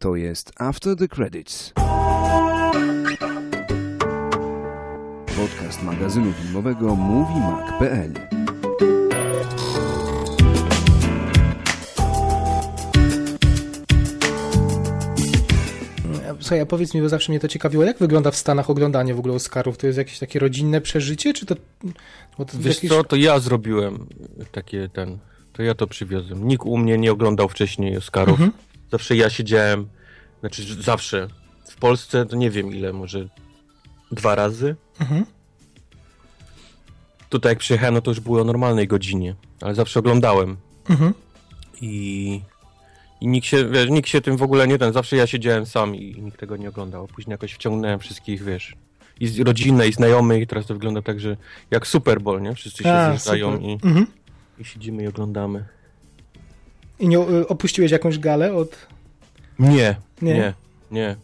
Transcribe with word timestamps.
To 0.00 0.16
jest 0.16 0.52
After 0.58 0.96
the 0.96 1.08
Credits. 1.08 1.72
Podcast 5.36 5.82
magazynu 5.82 6.32
filmowego 6.32 6.96
MovieMag.pl 6.96 8.12
Słuchaj, 16.40 16.60
a 16.60 16.66
powiedz 16.66 16.94
mi, 16.94 17.02
bo 17.02 17.08
zawsze 17.08 17.32
mnie 17.32 17.40
to 17.40 17.48
ciekawiło, 17.48 17.84
jak 17.84 17.98
wygląda 17.98 18.30
w 18.30 18.36
Stanach 18.36 18.70
oglądanie 18.70 19.14
w 19.14 19.18
ogóle 19.18 19.34
Oscarów? 19.34 19.78
To 19.78 19.86
jest 19.86 19.98
jakieś 19.98 20.18
takie 20.18 20.38
rodzinne 20.38 20.80
przeżycie, 20.80 21.32
czy 21.32 21.46
to... 21.46 21.54
to 21.54 22.44
Wiesz 22.54 22.76
jakieś... 22.76 22.90
co, 22.90 23.04
to 23.04 23.16
ja 23.16 23.38
zrobiłem 23.38 24.06
takie 24.52 24.88
ten... 24.88 25.18
To 25.52 25.62
ja 25.62 25.74
to 25.74 25.86
przywiozłem. 25.86 26.48
Nikt 26.48 26.66
u 26.66 26.78
mnie 26.78 26.98
nie 26.98 27.12
oglądał 27.12 27.48
wcześniej 27.48 27.96
Oscarów. 27.96 28.40
Mhm. 28.40 28.67
Zawsze 28.92 29.16
ja 29.16 29.30
siedziałem, 29.30 29.88
znaczy 30.40 30.82
zawsze. 30.82 31.28
W 31.70 31.76
Polsce 31.76 32.26
to 32.26 32.36
nie 32.36 32.50
wiem 32.50 32.74
ile, 32.74 32.92
może 32.92 33.28
dwa 34.12 34.34
razy. 34.34 34.76
Mhm. 35.00 35.26
Tutaj 37.28 37.52
jak 37.52 37.58
przyjechałem, 37.58 37.94
no 37.94 38.00
to 38.00 38.10
już 38.10 38.20
było 38.20 38.40
o 38.40 38.44
normalnej 38.44 38.88
godzinie, 38.88 39.34
ale 39.60 39.74
zawsze 39.74 40.00
oglądałem. 40.00 40.56
Mhm. 40.88 41.14
I 41.80 42.40
i 43.20 43.28
nikt 43.28 43.46
się, 43.46 43.68
wiesz, 43.68 43.90
nikt 43.90 44.08
się 44.08 44.20
tym 44.20 44.36
w 44.36 44.42
ogóle 44.42 44.68
nie 44.68 44.78
ten, 44.78 44.92
zawsze 44.92 45.16
ja 45.16 45.26
siedziałem 45.26 45.66
sam 45.66 45.96
i 45.96 46.22
nikt 46.22 46.40
tego 46.40 46.56
nie 46.56 46.68
oglądał. 46.68 47.08
Później 47.08 47.32
jakoś 47.32 47.52
wciągnąłem 47.52 47.98
wszystkich, 47.98 48.44
wiesz, 48.44 48.76
i 49.20 49.44
rodzinę, 49.44 49.88
i 49.88 49.92
znajomych, 49.92 50.42
i 50.42 50.46
teraz 50.46 50.66
to 50.66 50.74
wygląda 50.74 51.02
tak, 51.02 51.20
że 51.20 51.36
jak 51.70 51.86
Super 51.86 52.20
Bowl, 52.20 52.42
nie? 52.42 52.54
Wszyscy 52.54 52.82
się 52.82 52.92
A, 52.92 53.10
zjeżdżają 53.10 53.58
i, 53.58 53.72
mhm. 53.72 54.06
i 54.58 54.64
siedzimy 54.64 55.02
i 55.02 55.06
oglądamy. 55.06 55.64
I 57.00 57.08
nie 57.08 57.18
y, 57.18 57.48
opuściłeś 57.48 57.90
jakąś 57.90 58.18
galę 58.18 58.54
od... 58.54 58.86
Nie, 59.58 59.96
nie, 60.22 60.34
nie, 60.34 60.54
nie. 60.90 61.16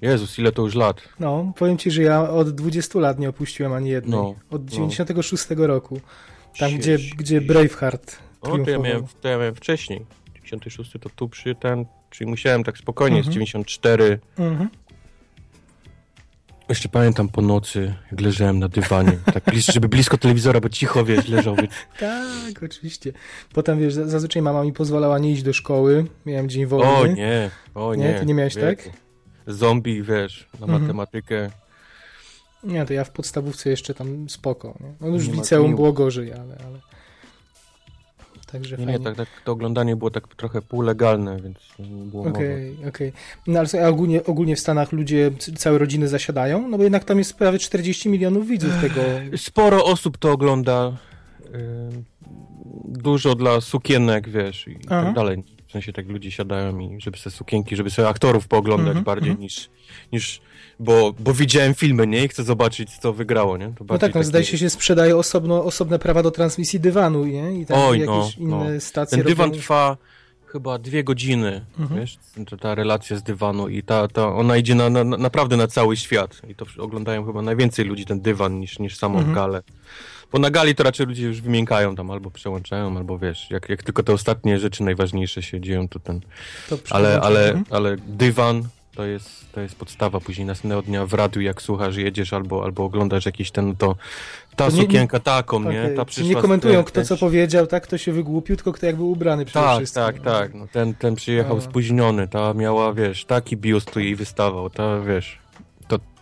Jezus, 0.00 0.38
ile 0.38 0.52
to 0.52 0.62
już 0.62 0.74
lat. 0.74 1.00
No, 1.20 1.52
powiem 1.56 1.78
ci, 1.78 1.90
że 1.90 2.02
ja 2.02 2.30
od 2.30 2.50
20 2.50 2.98
lat 2.98 3.18
nie 3.18 3.28
opuściłem 3.28 3.72
ani 3.72 3.90
jednej. 3.90 4.20
No, 4.20 4.34
od 4.50 4.64
96 4.64 5.44
no. 5.56 5.66
roku. 5.66 6.00
Tam, 6.58 6.72
gdzie, 6.76 6.98
gdzie 7.16 7.40
Braveheart 7.40 8.18
O, 8.40 8.58
to 8.58 8.70
ja, 8.70 8.78
miałem, 8.78 9.04
to 9.20 9.28
ja 9.28 9.38
miałem 9.38 9.54
wcześniej. 9.54 10.06
96 10.34 10.92
to 11.00 11.10
tu 11.10 11.28
przy 11.28 11.54
ten, 11.54 11.84
czyli 12.10 12.30
musiałem 12.30 12.64
tak 12.64 12.78
spokojnie, 12.78 13.18
mhm. 13.18 13.32
z 13.32 13.34
94. 13.34 14.18
Mhm. 14.38 14.68
Jeszcze 16.70 16.88
pamiętam 16.88 17.28
po 17.28 17.42
nocy, 17.42 17.94
jak 18.10 18.20
leżałem 18.20 18.58
na 18.58 18.68
dywanie, 18.68 19.18
tak 19.34 19.44
blisko, 19.44 19.72
żeby 19.72 19.88
blisko 19.88 20.18
telewizora, 20.18 20.60
bo 20.60 20.68
cicho, 20.68 21.04
wiesz, 21.04 21.28
leżał. 21.28 21.56
Wiesz. 21.56 21.68
tak, 21.98 22.62
oczywiście. 22.64 23.12
Potem, 23.54 23.80
wiesz, 23.80 23.94
zazwyczaj 23.94 24.42
mama 24.42 24.64
mi 24.64 24.72
pozwalała 24.72 25.18
nie 25.18 25.32
iść 25.32 25.42
do 25.42 25.52
szkoły, 25.52 26.06
miałem 26.26 26.48
dzień 26.48 26.66
wolny. 26.66 26.86
O 26.86 27.06
nie, 27.06 27.50
o 27.74 27.94
nie. 27.94 28.04
Nie, 28.04 28.14
ty 28.14 28.26
nie 28.26 28.34
miałeś 28.34 28.54
tak? 28.54 28.90
Zombie, 29.46 30.02
wiesz, 30.02 30.48
na 30.60 30.66
mhm. 30.66 30.82
matematykę. 30.82 31.50
Nie, 32.64 32.86
to 32.86 32.92
ja 32.92 33.04
w 33.04 33.10
podstawówce 33.10 33.70
jeszcze 33.70 33.94
tam 33.94 34.28
spoko. 34.28 34.78
Nie? 34.80 34.92
No 35.00 35.08
już 35.08 35.26
nie 35.26 35.32
w 35.32 35.36
liceum 35.36 35.74
było 35.74 35.92
gorzej, 35.92 36.32
ale... 36.32 36.56
ale... 36.66 36.80
Także 38.52 38.76
nie, 38.76 38.86
nie 38.86 39.00
tak, 39.00 39.16
tak, 39.16 39.28
to 39.44 39.52
oglądanie 39.52 39.96
było 39.96 40.10
tak 40.10 40.34
trochę 40.34 40.62
półlegalne, 40.62 41.36
więc 41.42 41.58
nie 41.78 42.04
było 42.04 42.24
Okej, 42.24 42.74
okay, 42.78 42.88
okej. 42.88 43.08
Okay. 43.08 43.12
No 43.46 43.60
ale 43.60 43.88
ogólnie, 43.88 44.24
ogólnie 44.24 44.56
w 44.56 44.60
Stanach 44.60 44.92
ludzie, 44.92 45.30
całe 45.56 45.78
rodziny 45.78 46.08
zasiadają? 46.08 46.68
No 46.68 46.76
bo 46.76 46.82
jednak 46.82 47.04
tam 47.04 47.18
jest 47.18 47.34
prawie 47.34 47.58
40 47.58 48.08
milionów 48.08 48.46
widzów 48.46 48.72
tego. 48.80 49.00
Sporo 49.36 49.84
osób 49.84 50.18
to 50.18 50.32
ogląda. 50.32 50.96
Dużo 52.84 53.34
dla 53.34 53.60
sukienek, 53.60 54.28
wiesz, 54.28 54.68
i 54.68 54.78
Aha. 54.88 55.02
tak 55.04 55.14
dalej. 55.14 55.42
W 55.70 55.72
sensie 55.72 55.92
tak 55.92 56.08
ludzie 56.08 56.30
siadają 56.30 56.78
i 56.78 57.00
żeby 57.00 57.18
sobie 57.18 57.36
sukienki, 57.36 57.76
żeby 57.76 57.90
sobie 57.90 58.08
aktorów 58.08 58.48
pooglądać 58.48 58.90
mm 58.90 59.02
-hmm, 59.02 59.06
bardziej 59.06 59.30
mm 59.30 59.38
-hmm. 59.38 59.42
niż, 59.42 59.70
niż 60.12 60.40
bo, 60.80 61.12
bo 61.18 61.34
widziałem 61.34 61.74
filmy, 61.74 62.06
nie? 62.06 62.24
I 62.24 62.28
chcę 62.28 62.44
zobaczyć, 62.44 62.98
co 62.98 63.12
wygrało, 63.12 63.56
nie? 63.56 63.72
To 63.78 63.84
no 63.88 63.98
tak, 63.98 64.14
no, 64.14 64.24
zdaje 64.24 64.44
się, 64.44 64.58
się 64.58 64.70
sprzedaje 64.70 65.16
osobno, 65.16 65.64
osobne 65.64 65.98
prawa 65.98 66.22
do 66.22 66.30
transmisji 66.30 66.80
dywanu, 66.80 67.24
nie? 67.24 67.60
I 67.60 67.66
tam 67.66 67.78
Oj, 67.78 67.98
jakieś 67.98 68.36
no, 68.38 68.44
inne 68.44 68.74
no. 68.74 68.80
stacje 68.80 69.18
Ten 69.18 69.26
dywan 69.26 69.50
robią... 69.50 69.60
trwa 69.60 69.96
chyba 70.46 70.78
dwie 70.78 71.04
godziny, 71.04 71.64
mhm. 71.78 72.00
wiesz? 72.00 72.18
Ta, 72.50 72.56
ta 72.56 72.74
relacja 72.74 73.16
z 73.16 73.22
dywanu 73.22 73.68
i 73.68 73.82
ta, 73.82 74.08
ta, 74.08 74.34
ona 74.34 74.56
idzie 74.56 74.74
na, 74.74 74.90
na, 74.90 75.04
naprawdę 75.04 75.56
na 75.56 75.66
cały 75.66 75.96
świat. 75.96 76.40
I 76.48 76.54
to 76.54 76.66
oglądają 76.78 77.26
chyba 77.26 77.42
najwięcej 77.42 77.84
ludzi 77.84 78.04
ten 78.04 78.20
dywan 78.20 78.60
niż, 78.60 78.78
niż 78.78 78.96
samą 78.96 79.18
mhm. 79.18 79.34
galę. 79.34 79.62
Bo 80.32 80.38
na 80.38 80.50
gali 80.50 80.74
to 80.74 80.82
raczej 80.82 81.06
ludzie 81.06 81.26
już 81.26 81.40
wymiękają 81.40 81.96
tam, 81.96 82.10
albo 82.10 82.30
przełączają, 82.30 82.96
albo 82.96 83.18
wiesz, 83.18 83.50
jak, 83.50 83.68
jak 83.68 83.82
tylko 83.82 84.02
te 84.02 84.12
ostatnie 84.12 84.58
rzeczy 84.58 84.82
najważniejsze 84.82 85.42
się 85.42 85.60
dzieją, 85.60 85.88
to 85.88 85.98
ten... 85.98 86.20
To 86.68 86.78
ale, 86.90 87.20
ale, 87.20 87.62
ale 87.70 87.96
dywan, 87.96 88.62
to 88.94 89.06
jest, 89.06 89.52
to 89.52 89.60
jest 89.60 89.76
podstawa. 89.76 90.20
Później 90.20 90.46
następnego 90.46 90.82
dnia 90.82 91.06
w 91.06 91.14
radiu, 91.14 91.40
jak 91.40 91.62
słuchasz, 91.62 91.96
jedziesz 91.96 92.32
albo, 92.32 92.64
albo 92.64 92.84
oglądasz 92.84 93.26
jakiś 93.26 93.50
ten, 93.50 93.76
to 93.76 93.96
ta 94.56 94.70
to 94.70 94.76
nie, 94.76 94.82
sukienka 94.82 95.20
taką, 95.20 95.56
okay. 95.56 95.72
nie? 95.72 95.88
Ta 95.88 96.22
nie 96.22 96.34
komentują, 96.34 96.84
kto 96.84 97.04
co 97.04 97.16
powiedział, 97.16 97.66
tak? 97.66 97.82
Kto 97.82 97.98
się 97.98 98.12
wygłupił, 98.12 98.56
tylko 98.56 98.72
kto 98.72 98.86
jak 98.86 98.96
był 98.96 99.10
ubrany 99.10 99.44
przede 99.44 99.66
tak, 99.66 99.76
wszystkim. 99.76 100.02
Tak, 100.02 100.20
tak, 100.20 100.54
no, 100.54 100.66
ten, 100.72 100.94
ten 100.94 101.14
przyjechał 101.14 101.56
A. 101.56 101.60
spóźniony, 101.60 102.28
ta 102.28 102.54
miała, 102.54 102.92
wiesz, 102.92 103.24
taki 103.24 103.56
biust 103.56 103.90
tu 103.90 104.00
jej 104.00 104.16
wystawał, 104.16 104.70
ta, 104.70 105.00
wiesz... 105.00 105.38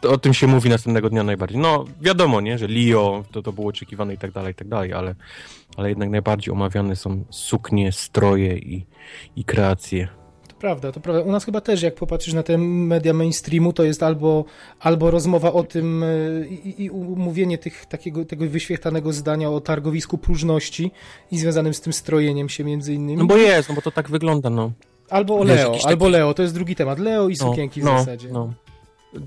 O 0.03 0.19
tym 0.19 0.34
się 0.34 0.47
mówi 0.47 0.70
następnego 0.70 1.10
dnia 1.10 1.25
najbardziej. 1.25 1.59
No, 1.59 1.84
wiadomo, 2.00 2.41
nie, 2.41 2.59
że 2.59 2.66
Leo, 2.69 3.25
to, 3.31 3.42
to 3.42 3.53
było 3.53 3.69
oczekiwane 3.69 4.14
i 4.14 4.19
tak 4.19 4.32
dalej, 4.32 4.53
i 4.53 4.54
tak 4.54 4.69
dalej, 4.69 4.92
ale, 4.92 5.14
ale 5.76 5.88
jednak 5.88 6.10
najbardziej 6.10 6.53
omawiane 6.53 6.97
są 6.97 7.25
suknie, 7.31 7.92
stroje 7.92 8.59
i, 8.59 8.86
i 9.36 9.44
kreacje 9.44 10.09
prawda, 10.59 10.92
to 10.92 11.00
prawda. 11.00 11.22
U 11.22 11.32
nas 11.32 11.44
chyba 11.44 11.60
też, 11.60 11.82
jak 11.82 11.94
popatrzysz 11.94 12.34
na 12.34 12.42
te 12.42 12.59
media 12.59 13.12
mainstreamu, 13.12 13.72
to 13.72 13.84
jest 13.84 14.03
albo, 14.03 14.44
albo 14.81 15.10
rozmowa 15.10 15.53
o 15.53 15.62
tym 15.62 16.03
e, 16.03 16.06
i, 16.47 16.84
i 16.84 16.91
umówienie 16.91 17.59
tych, 17.59 17.86
takiego, 17.86 18.25
tego 18.25 18.47
wyświetlanego 18.48 19.12
zdania 19.12 19.50
o 19.50 19.60
targowisku 19.60 20.19
próżności 20.19 20.91
i 21.30 21.38
związanym 21.38 21.75
z 21.75 21.80
tym 21.80 21.92
strojeniem 21.92 22.48
się 22.48 22.65
między 22.65 22.94
innymi. 22.94 23.19
No 23.19 23.26
bo 23.26 23.36
jest, 23.36 23.69
no 23.69 23.75
bo 23.75 23.82
to 23.82 23.91
tak 23.91 24.10
wygląda, 24.10 24.50
no. 24.50 24.72
Albo 25.10 25.38
o 25.38 25.44
Leo, 25.44 25.72
albo 25.84 26.04
taki... 26.04 26.12
Leo, 26.12 26.34
to 26.34 26.42
jest 26.42 26.54
drugi 26.54 26.75
temat. 26.75 26.98
Leo 26.98 27.28
i 27.28 27.36
no, 27.41 27.48
sukienki 27.48 27.82
no, 27.82 27.94
w 27.94 27.98
zasadzie. 27.98 28.28
No. 28.32 28.53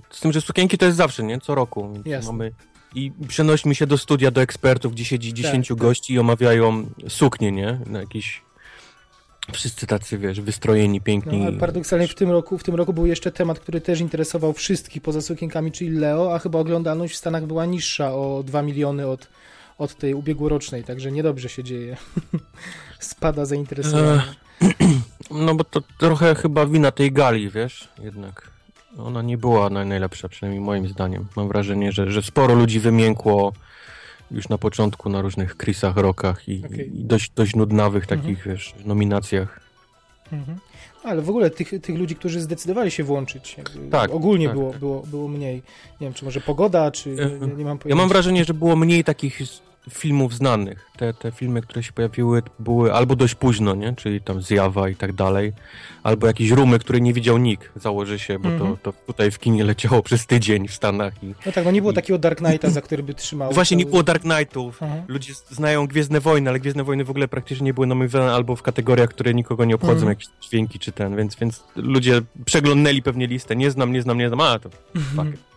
Z 0.10 0.20
tym, 0.20 0.32
że 0.32 0.42
sukienki 0.42 0.78
to 0.78 0.86
jest 0.86 0.98
zawsze, 0.98 1.24
nie? 1.24 1.40
Co 1.40 1.56
roku. 1.56 1.94
Mamy 2.26 2.52
i 2.96 3.12
przenośmy 3.28 3.76
się 3.76 3.88
do 3.88 3.98
studia, 3.98 4.32
do 4.32 4.42
ekspertów, 4.42 4.94
gdzie 4.94 5.06
siedzi 5.06 5.34
10 5.34 5.68
tak, 5.68 5.78
tak, 5.78 5.88
gości 5.88 6.14
i 6.14 6.20
omawiają 6.20 6.90
suknie, 7.08 7.52
nie? 7.52 7.80
Na 7.86 8.00
jakiś 8.00 8.42
Wszyscy 9.52 9.88
tacy, 9.88 10.18
wiesz, 10.18 10.42
wystrojeni, 10.42 11.02
piękni. 11.02 11.38
No, 11.38 11.48
ale 11.48 11.58
paradoksalnie 11.58 12.08
w 12.08 12.16
tym 12.16 12.32
roku, 12.32 12.58
w 12.58 12.64
tym 12.64 12.76
roku 12.76 12.94
był 12.94 13.06
jeszcze 13.06 13.32
temat, 13.32 13.60
który 13.60 13.82
też 13.82 14.00
interesował 14.00 14.54
wszystkich 14.54 15.02
poza 15.02 15.22
sukienkami, 15.22 15.72
czyli 15.72 15.90
Leo, 15.90 16.36
a 16.36 16.40
chyba 16.40 16.60
oglądalność 16.60 17.14
w 17.14 17.18
Stanach 17.18 17.46
była 17.46 17.66
niższa 17.66 18.14
o 18.14 18.44
2 18.44 18.62
miliony 18.62 19.08
od, 19.08 19.28
od 19.78 19.96
tej 19.96 20.14
ubiegłorocznej, 20.14 20.84
także 20.84 21.12
niedobrze 21.12 21.50
się 21.50 21.64
dzieje. 21.64 21.98
Spada 23.00 23.46
zainteresowanie. 23.46 24.22
No 25.32 25.56
bo 25.56 25.64
to 25.64 25.82
trochę 26.00 26.36
chyba 26.36 26.66
wina 26.66 26.92
tej 26.92 27.12
gali, 27.12 27.50
wiesz, 27.50 27.90
jednak. 28.04 28.51
Ona 28.98 29.22
nie 29.22 29.38
była 29.38 29.70
najlepsza, 29.70 30.30
przynajmniej 30.30 30.62
moim 30.62 30.88
zdaniem. 30.88 31.28
Mam 31.36 31.48
wrażenie, 31.48 31.92
że, 31.92 32.12
że 32.12 32.22
sporo 32.22 32.56
ludzi 32.56 32.80
wymiękło 32.80 33.54
już 34.32 34.50
na 34.50 34.58
początku 34.58 35.10
na 35.10 35.22
różnych 35.22 35.58
Chrisach 35.58 35.98
Rockach 35.98 36.50
i, 36.50 36.66
okay. 36.66 36.84
i 36.84 37.04
dość, 37.04 37.32
dość 37.36 37.56
nudnawych 37.56 38.04
mhm. 38.04 38.22
takich, 38.22 38.38
mhm. 38.38 38.56
wiesz, 38.56 38.74
nominacjach. 38.86 39.60
Mhm. 40.32 40.58
Ale 41.04 41.22
w 41.22 41.30
ogóle 41.30 41.50
tych, 41.50 41.82
tych 41.82 41.98
ludzi, 41.98 42.16
którzy 42.16 42.42
zdecydowali 42.42 42.92
się 42.92 43.04
włączyć, 43.04 43.56
tak, 43.92 44.12
ogólnie 44.12 44.46
tak, 44.46 44.56
było, 44.56 44.72
tak. 44.72 44.80
Było, 44.80 45.02
było 45.02 45.28
mniej. 45.28 45.56
Nie 46.02 46.08
wiem, 46.08 46.14
czy 46.14 46.26
może 46.26 46.42
pogoda, 46.42 46.92
czy 46.92 47.10
nie, 47.10 47.48
nie 47.48 47.66
mam 47.66 47.78
pojęcia. 47.78 47.90
Ja 47.90 47.96
mam 47.96 48.10
wrażenie, 48.10 48.46
że 48.46 48.54
było 48.54 48.76
mniej 48.76 49.04
takich 49.04 49.42
filmów 49.90 50.34
znanych. 50.34 50.92
Te, 50.98 51.14
te 51.14 51.32
filmy, 51.32 51.62
które 51.62 51.84
się 51.84 51.92
pojawiły, 51.92 52.42
były 52.60 52.94
albo 52.94 53.16
dość 53.16 53.36
późno, 53.36 53.76
nie? 53.76 53.94
Czyli 53.96 54.22
tam 54.22 54.42
Zjawa 54.42 54.90
i 54.90 54.96
tak 54.96 55.14
dalej, 55.14 55.54
albo 56.04 56.28
jakieś 56.28 56.50
rumy, 56.50 56.80
które 56.80 57.02
nie 57.02 57.14
widział 57.14 57.38
nikt, 57.38 57.70
założy 57.76 58.20
się, 58.20 58.40
bo 58.40 58.50
mm 58.50 58.60
-hmm. 58.60 58.62
to, 58.62 58.68
mhm. 58.68 58.84
to 58.84 58.94
tutaj 59.08 59.32
w 59.32 59.40
kinie 59.40 59.64
leciało 59.64 60.04
przez 60.10 60.26
tydzień 60.26 60.68
w 60.68 60.74
Stanach. 60.74 61.24
I, 61.24 61.28
no 61.46 61.52
tak, 61.52 61.66
no 61.66 61.72
nie 61.72 61.82
było 61.82 61.92
i... 61.92 61.96
takiego 61.96 62.20
Dark 62.20 62.40
Knighta, 62.42 62.70
za 62.70 62.82
który 62.82 63.04
by 63.04 63.14
trzymał. 63.14 63.54
Właśnie 63.54 63.78
cały... 63.78 63.86
nie 63.86 63.92
było 63.92 64.04
Dark 64.04 64.22
Knightów. 64.22 64.84
Mhm. 64.84 65.04
Ludzie 65.08 65.34
znają 65.50 65.88
Gwiezdne 65.88 66.20
Wojny, 66.20 66.50
ale 66.50 66.60
Gwiezdne 66.60 66.84
Wojny 66.84 67.04
w 67.04 67.10
ogóle 67.10 67.28
praktycznie 67.28 67.66
nie 67.66 67.74
były 67.74 67.88
nominowane 67.88 68.34
albo 68.34 68.56
w 68.56 68.62
kategoriach, 68.62 69.10
które 69.10 69.34
nikogo 69.34 69.66
nie 69.66 69.76
obchodzą, 69.76 70.02
mm. 70.02 70.10
jakieś 70.10 70.28
dźwięki 70.42 70.80
czy 70.80 70.92
ten, 70.92 71.16
więc, 71.16 71.36
więc 71.36 71.64
ludzie 71.76 72.22
przeglądnęli 72.46 73.02
pewnie 73.02 73.28
listę. 73.28 73.56
Nie 73.56 73.72
znam, 73.72 73.92
nie 73.92 74.02
znam, 74.02 74.18
nie 74.18 74.28
znam, 74.28 74.42
a 74.42 74.60
to 74.60 74.70
fuck 75.16 75.51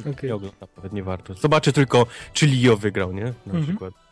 okay. 0.00 0.28
Nie 0.28 0.34
oglądam, 0.34 0.68
nawet 0.76 0.92
nie 0.92 1.02
warto. 1.02 1.34
Zobaczę 1.34 1.72
tylko, 1.72 2.06
czy 2.32 2.46
Leo 2.46 2.76
wygrał, 2.76 3.12
nie? 3.12 3.24
Na 3.24 3.52
mhm. 3.52 3.64
przykład. 3.64 3.94
No. 3.94 4.08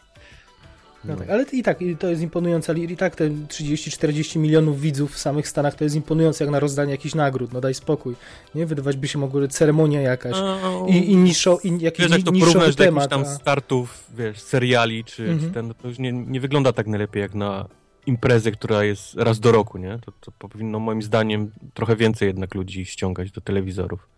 No 1.12 1.16
tak, 1.16 1.30
ale 1.30 1.44
i 1.52 1.62
tak 1.62 1.78
to 1.98 2.08
jest 2.08 2.22
imponujące, 2.22 2.72
ale 2.72 2.80
i 2.80 2.96
tak 2.96 3.16
te 3.16 3.28
30-40 3.30 4.38
milionów 4.38 4.80
widzów 4.80 5.12
w 5.12 5.18
samych 5.18 5.48
Stanach 5.48 5.74
to 5.74 5.84
jest 5.84 5.96
imponujące 5.96 6.44
jak 6.44 6.50
na 6.50 6.60
rozdanie 6.60 6.90
jakichś 6.90 7.14
nagród, 7.14 7.52
no 7.52 7.60
daj 7.60 7.74
spokój. 7.74 8.14
Nie? 8.54 8.66
Wydawać 8.66 8.96
by 8.96 9.08
się 9.08 9.18
mogło 9.18 9.48
ceremonia 9.48 10.00
jakaś 10.00 10.36
i, 10.88 11.12
i, 11.12 11.16
niszo, 11.16 11.58
i 11.64 11.80
jakiś 11.80 12.04
wiesz, 12.04 12.12
jak 12.12 12.22
to 12.22 12.32
porównasz 12.32 12.74
do 12.74 13.06
tam 13.08 13.22
a... 13.22 13.24
startów, 13.24 14.04
wiesz, 14.16 14.40
seriali 14.40 15.04
czy, 15.04 15.22
mhm. 15.22 15.40
czy 15.40 15.54
ten, 15.54 15.68
no 15.68 15.74
to 15.74 15.88
już 15.88 15.98
nie, 15.98 16.12
nie 16.12 16.40
wygląda 16.40 16.72
tak 16.72 16.86
najlepiej 16.86 17.22
jak 17.22 17.34
na 17.34 17.68
imprezę, 18.06 18.52
która 18.52 18.84
jest 18.84 19.14
raz 19.14 19.40
do 19.40 19.52
roku, 19.52 19.78
nie? 19.78 19.98
To, 20.04 20.12
to 20.20 20.48
powinno 20.48 20.78
moim 20.78 21.02
zdaniem 21.02 21.50
trochę 21.74 21.96
więcej 21.96 22.26
jednak 22.26 22.54
ludzi 22.54 22.84
ściągać 22.84 23.30
do 23.30 23.40
telewizorów. 23.40 24.15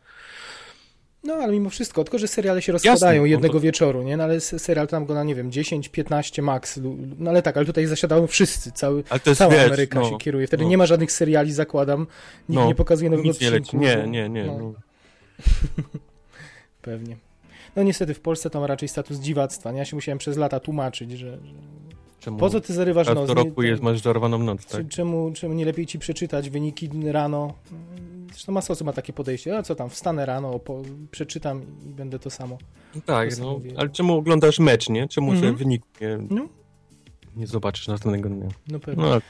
No, 1.25 1.35
ale 1.35 1.53
mimo 1.53 1.71
wszystko, 1.71 2.05
tylko 2.05 2.19
że 2.19 2.29
seriale 2.29 2.63
się 2.63 2.73
rozkładają 2.73 3.23
Jasne, 3.23 3.31
jednego 3.31 3.55
no 3.55 3.61
to... 3.61 3.65
wieczoru, 3.65 4.03
nie? 4.03 4.17
No, 4.17 4.25
ale 4.25 4.41
serial 4.41 4.89
tam 4.89 5.07
go 5.07 5.15
na, 5.15 5.25
nie 5.25 5.35
wiem, 5.35 5.53
10, 5.53 5.89
15 5.89 6.43
max. 6.43 6.81
No 7.19 7.31
ale 7.31 7.43
tak, 7.43 7.57
ale 7.57 7.67
tutaj 7.67 7.87
zasiadają 7.87 8.27
wszyscy, 8.27 8.73
cały, 8.73 9.05
cała 9.37 9.55
wiesz, 9.55 9.67
Ameryka 9.67 10.01
no, 10.01 10.11
się 10.11 10.19
kieruje. 10.19 10.47
Wtedy 10.47 10.63
no. 10.63 10.71
nie 10.71 10.79
ma 10.79 10.87
żadnych 10.87 11.13
seriali, 11.13 11.53
zakładam. 11.53 12.01
Nikt 12.49 12.61
no, 12.63 12.67
nie 12.67 12.75
pokazuje 12.75 13.11
nowego 13.11 13.31
odcinku. 13.31 13.77
Nie, 13.77 13.97
nie, 13.97 14.29
nie, 14.29 14.29
nie. 14.29 14.45
No. 14.47 14.73
Pewnie. 16.83 17.17
No 17.77 17.83
niestety 17.83 18.15
w 18.15 18.21
Polsce 18.21 18.51
to 18.51 18.61
ma 18.61 18.67
raczej 18.67 18.89
status 18.89 19.19
dziwactwa. 19.19 19.73
Nie? 19.73 19.79
Ja 19.79 19.85
się 19.85 19.97
musiałem 19.97 20.19
przez 20.19 20.37
lata 20.37 20.61
tłumaczyć, 20.61 21.11
że, 21.11 21.31
że 21.31 21.55
Czemu 22.21 22.39
po 22.39 22.51
co 22.51 22.61
ty 22.61 22.73
zarywasz 22.73 23.07
noc? 23.15 23.29
Co 23.29 23.35
roku 23.35 23.63
jest, 23.63 23.83
masz 23.83 24.01
zarywaną 24.01 24.39
noc, 24.39 24.67
tak? 24.67 24.89
Czemu, 24.89 25.33
czemu 25.35 25.55
nie 25.55 25.65
lepiej 25.65 25.87
ci 25.87 25.99
przeczytać 25.99 26.51
wyniki 26.51 26.91
rano? 27.05 27.55
Zresztą 28.33 28.53
masa 28.53 28.73
osób 28.73 28.87
ma 28.87 28.93
takie 28.93 29.13
podejście, 29.13 29.59
a 29.59 29.63
co 29.63 29.75
tam, 29.75 29.91
wstanę 29.91 30.27
rano, 30.27 30.59
po, 30.59 30.83
przeczytam 31.11 31.63
i 31.87 31.89
będę 31.89 32.19
to 32.19 32.31
samo. 32.31 32.59
Tak, 33.07 33.39
no, 33.39 33.61
ale 33.77 33.89
czemu 33.89 34.17
oglądasz 34.17 34.59
mecz, 34.59 34.89
nie? 34.89 35.09
Czemu 35.09 35.33
mm 35.33 35.43
-hmm. 35.43 35.57
wynik 35.57 35.83
nie, 36.01 36.19
no. 36.31 36.49
nie 37.37 37.47
zobaczysz 37.47 37.89
następnego 37.89 38.29
dnia? 38.29 38.49
No 38.69 38.81
pewnie. 38.81 39.05
No, 39.05 39.21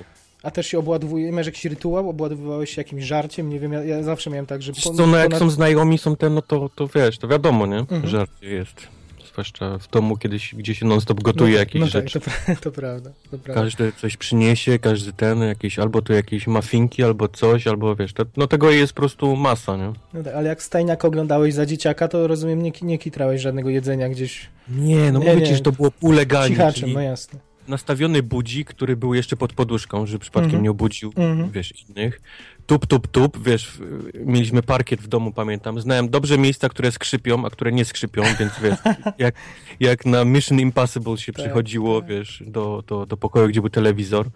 a 0.42 0.50
też 0.50 0.66
się 0.66 0.78
obładowuje, 0.78 1.32
masz 1.32 1.46
jakiś 1.46 1.64
rytuał, 1.64 2.10
obładowywałeś 2.10 2.70
się 2.70 2.80
jakimś 2.80 3.04
żarciem, 3.04 3.50
nie 3.50 3.60
wiem, 3.60 3.72
ja, 3.72 3.84
ja 3.84 4.02
zawsze 4.02 4.30
miałem 4.30 4.46
tak, 4.46 4.62
że... 4.62 4.72
Po, 4.72 4.80
co, 4.80 5.06
no 5.06 5.16
jak 5.16 5.26
ponad... 5.26 5.38
są 5.38 5.50
znajomi, 5.50 5.98
są 5.98 6.16
te, 6.16 6.30
no 6.30 6.42
to, 6.42 6.68
to 6.68 6.88
wiesz, 6.94 7.18
to 7.18 7.28
wiadomo, 7.28 7.66
nie? 7.66 7.78
Mhm. 7.78 8.06
Żarcie 8.06 8.46
jest 8.46 8.97
zwłaszcza 9.38 9.78
w 9.78 9.90
domu 9.90 10.16
kiedyś, 10.16 10.54
gdzie 10.54 10.74
się 10.74 10.86
non-stop 10.86 11.22
gotuje 11.22 11.52
no, 11.52 11.58
jakieś 11.58 11.80
no 11.80 11.86
rzeczy. 11.86 12.20
Tak, 12.20 12.44
to, 12.46 12.62
to, 12.62 12.70
prawda, 12.70 13.10
to 13.30 13.38
prawda. 13.38 13.62
Każdy 13.62 13.92
coś 13.92 14.16
przyniesie, 14.16 14.78
każdy 14.78 15.12
ten, 15.12 15.40
jakieś, 15.40 15.78
albo 15.78 16.02
to 16.02 16.12
jakieś 16.12 16.46
mafinki, 16.46 17.04
albo 17.04 17.28
coś, 17.28 17.66
albo 17.66 17.96
wiesz, 17.96 18.12
to, 18.12 18.24
no 18.36 18.46
tego 18.46 18.70
jest 18.70 18.92
po 18.92 18.96
prostu 18.96 19.36
masa, 19.36 19.76
nie? 19.76 19.92
No 20.14 20.22
tak, 20.22 20.34
ale 20.34 20.48
jak 20.48 20.62
Stajniak 20.62 21.04
oglądałeś 21.04 21.54
za 21.54 21.66
dzieciaka, 21.66 22.08
to 22.08 22.26
rozumiem, 22.26 22.62
nie, 22.62 22.72
nie 22.82 22.98
kitrałeś 22.98 23.40
żadnego 23.40 23.70
jedzenia 23.70 24.08
gdzieś. 24.08 24.48
Nie, 24.68 25.12
no 25.12 25.18
nie, 25.18 25.34
mówię 25.34 25.46
ci, 25.46 25.54
że 25.54 25.60
to 25.60 25.72
było 25.72 25.90
półlegalnie. 25.90 26.56
Cichaczem, 26.56 26.92
no 26.92 27.00
jasne 27.00 27.47
nastawiony 27.68 28.22
budzik, 28.22 28.68
który 28.68 28.96
był 28.96 29.14
jeszcze 29.14 29.36
pod 29.36 29.52
poduszką, 29.52 30.06
żeby 30.06 30.18
przypadkiem 30.18 30.50
mm 30.50 30.60
-hmm. 30.60 30.64
nie 30.64 30.70
obudził, 30.70 31.12
mm 31.16 31.38
-hmm. 31.38 31.50
wiesz, 31.50 31.72
innych 31.88 32.20
tup, 32.68 32.86
tup, 32.86 33.08
tup, 33.08 33.42
wiesz, 33.44 33.78
mieliśmy 34.14 34.62
parkiet 34.62 35.00
w 35.00 35.08
domu, 35.08 35.32
pamiętam. 35.32 35.80
Znałem 35.80 36.08
dobrze 36.08 36.38
miejsca, 36.38 36.68
które 36.68 36.92
skrzypią, 36.92 37.46
a 37.46 37.50
które 37.50 37.72
nie 37.72 37.84
skrzypią, 37.84 38.22
więc 38.38 38.52
wiesz, 38.62 38.78
jak, 39.18 39.34
jak 39.80 40.06
na 40.06 40.24
Mission 40.24 40.60
Impossible 40.60 41.16
się 41.16 41.32
tak, 41.32 41.44
przychodziło, 41.44 42.00
tak. 42.00 42.10
wiesz, 42.10 42.42
do, 42.46 42.84
do, 42.86 43.06
do 43.06 43.16
pokoju, 43.16 43.48
gdzie 43.48 43.60
był 43.60 43.70
telewizor, 43.70 44.26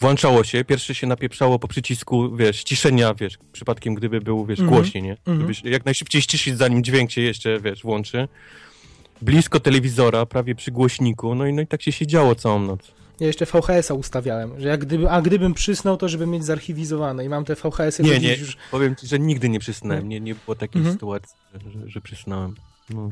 włączało 0.00 0.44
się, 0.44 0.64
pierwsze 0.64 0.94
się 0.94 1.06
napieprzało 1.06 1.58
po 1.58 1.68
przycisku, 1.68 2.36
wiesz, 2.36 2.56
ściszenia, 2.56 3.14
wiesz, 3.14 3.38
przypadkiem 3.52 3.94
gdyby 3.94 4.20
był, 4.20 4.46
wiesz, 4.46 4.58
mm 4.58 4.70
-hmm. 4.70 4.74
głośniej, 4.74 5.02
nie? 5.02 5.16
-hmm. 5.26 5.66
jak 5.66 5.84
najszybciej 5.84 6.22
ściszyć, 6.22 6.56
zanim 6.56 6.84
dźwięk 6.84 7.10
się 7.10 7.20
jeszcze, 7.20 7.60
wiesz, 7.60 7.82
włączy. 7.82 8.28
Blisko 9.22 9.60
telewizora, 9.60 10.26
prawie 10.26 10.54
przy 10.54 10.70
głośniku, 10.70 11.34
no 11.34 11.46
i, 11.46 11.52
no 11.52 11.62
i 11.62 11.66
tak 11.66 11.82
się 11.82 11.92
siedziało 11.92 12.34
całą 12.34 12.58
noc. 12.58 12.92
Ja 13.20 13.26
jeszcze 13.26 13.46
VHS-a 13.46 13.94
ustawiałem, 13.94 14.60
że 14.60 14.68
jak 14.68 14.80
gdyby, 14.80 15.10
a 15.10 15.22
gdybym 15.22 15.54
przysnął, 15.54 15.96
to 15.96 16.08
żeby 16.08 16.26
mieć 16.26 16.44
zarchiwizowane 16.44 17.24
i 17.24 17.28
mam 17.28 17.44
te 17.44 17.54
VHS-y 17.54 18.02
Nie, 18.02 18.20
nie, 18.20 18.36
już... 18.36 18.56
powiem 18.70 18.96
ci, 18.96 19.06
że 19.06 19.18
nigdy 19.18 19.48
nie 19.48 19.60
przysnąłem, 19.60 20.08
nie, 20.08 20.20
nie 20.20 20.34
było 20.34 20.54
takiej 20.54 20.78
mhm. 20.78 20.94
sytuacji, 20.94 21.36
że, 21.52 21.88
że 21.90 22.00
przysnąłem. 22.00 22.54
No. 22.90 23.10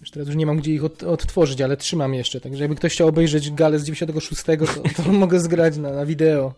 Już 0.00 0.10
teraz 0.10 0.28
już 0.28 0.36
nie 0.36 0.46
mam 0.46 0.56
gdzie 0.56 0.72
ich 0.72 0.84
od, 0.84 1.02
odtworzyć, 1.02 1.60
ale 1.60 1.76
trzymam 1.76 2.14
jeszcze, 2.14 2.40
także 2.40 2.64
jakby 2.64 2.76
ktoś 2.76 2.92
chciał 2.92 3.08
obejrzeć 3.08 3.50
galę 3.50 3.78
z 3.78 3.84
96, 3.84 4.42
to, 4.44 5.02
to 5.02 5.12
mogę 5.22 5.40
zgrać 5.40 5.76
na, 5.76 5.92
na 5.92 6.06
wideo. 6.06 6.54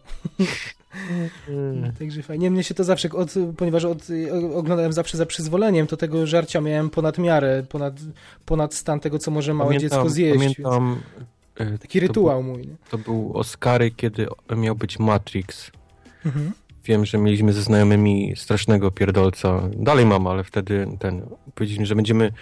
Także 1.99 2.23
fajnie. 2.23 2.51
Mnie 2.51 2.65
się 2.65 2.75
to 2.75 2.85
zawsze, 2.85 3.11
od, 3.11 3.35
ponieważ 3.57 3.85
od, 3.85 4.07
oglądałem 4.55 4.93
zawsze 4.93 5.19
za 5.19 5.27
przyzwoleniem, 5.27 5.87
to 5.87 5.97
tego 5.97 6.27
żarcia 6.27 6.61
miałem 6.61 6.91
ponad 6.91 7.19
miarę, 7.19 7.63
ponad, 7.69 7.95
ponad 8.47 8.75
stan 8.75 9.01
tego, 9.01 9.19
co 9.19 9.31
może 9.31 9.55
małe 9.55 9.69
pamiętam, 9.69 9.91
dziecko 9.91 10.11
zjeść. 10.11 10.39
Pamiętam, 10.39 11.01
E, 11.59 11.79
Taki 11.79 12.01
rytuał 12.01 12.43
był, 12.43 12.53
mój. 12.53 12.67
Nie? 12.67 12.77
To 12.91 12.99
był 12.99 13.33
Oscary, 13.35 13.91
kiedy 13.91 14.27
miał 14.57 14.75
być 14.75 14.99
Matrix. 14.99 15.71
Mhm. 16.27 16.53
Wiem, 16.85 17.07
że 17.07 17.19
mieliśmy 17.19 17.53
ze 17.53 17.63
znajomymi 17.63 18.35
strasznego 18.37 18.91
pierdolca. 18.91 19.63
Dalej 19.77 20.07
mam, 20.07 20.27
ale 20.27 20.45
wtedy 20.45 20.87
ten. 20.99 21.23
Powiedzieliśmy, 21.55 21.87
że 21.87 21.97
będziemy 21.97 22.33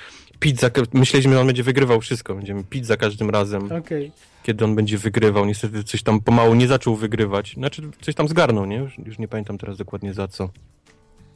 pić 0.40 0.60
za. 0.60 0.70
Myśleliśmy, 0.92 1.32
że 1.32 1.40
on 1.40 1.46
będzie 1.46 1.62
wygrywał 1.62 2.00
wszystko. 2.00 2.34
Będziemy 2.34 2.64
pić 2.64 2.86
za 2.86 2.96
każdym 2.96 3.30
razem. 3.30 3.72
Okay. 3.72 4.10
Kiedy 4.42 4.64
on 4.64 4.74
będzie 4.74 4.98
wygrywał. 4.98 5.46
Niestety 5.46 5.84
coś 5.84 6.02
tam 6.02 6.20
pomału 6.20 6.54
nie 6.54 6.68
zaczął 6.68 6.96
wygrywać. 6.96 7.54
Znaczy, 7.54 7.82
coś 8.00 8.14
tam 8.14 8.28
zgarnął, 8.28 8.66
nie? 8.66 8.76
Już, 8.76 8.98
już 8.98 9.18
nie 9.18 9.28
pamiętam 9.28 9.58
teraz 9.58 9.76
dokładnie 9.76 10.14
za 10.14 10.28
co. 10.28 10.50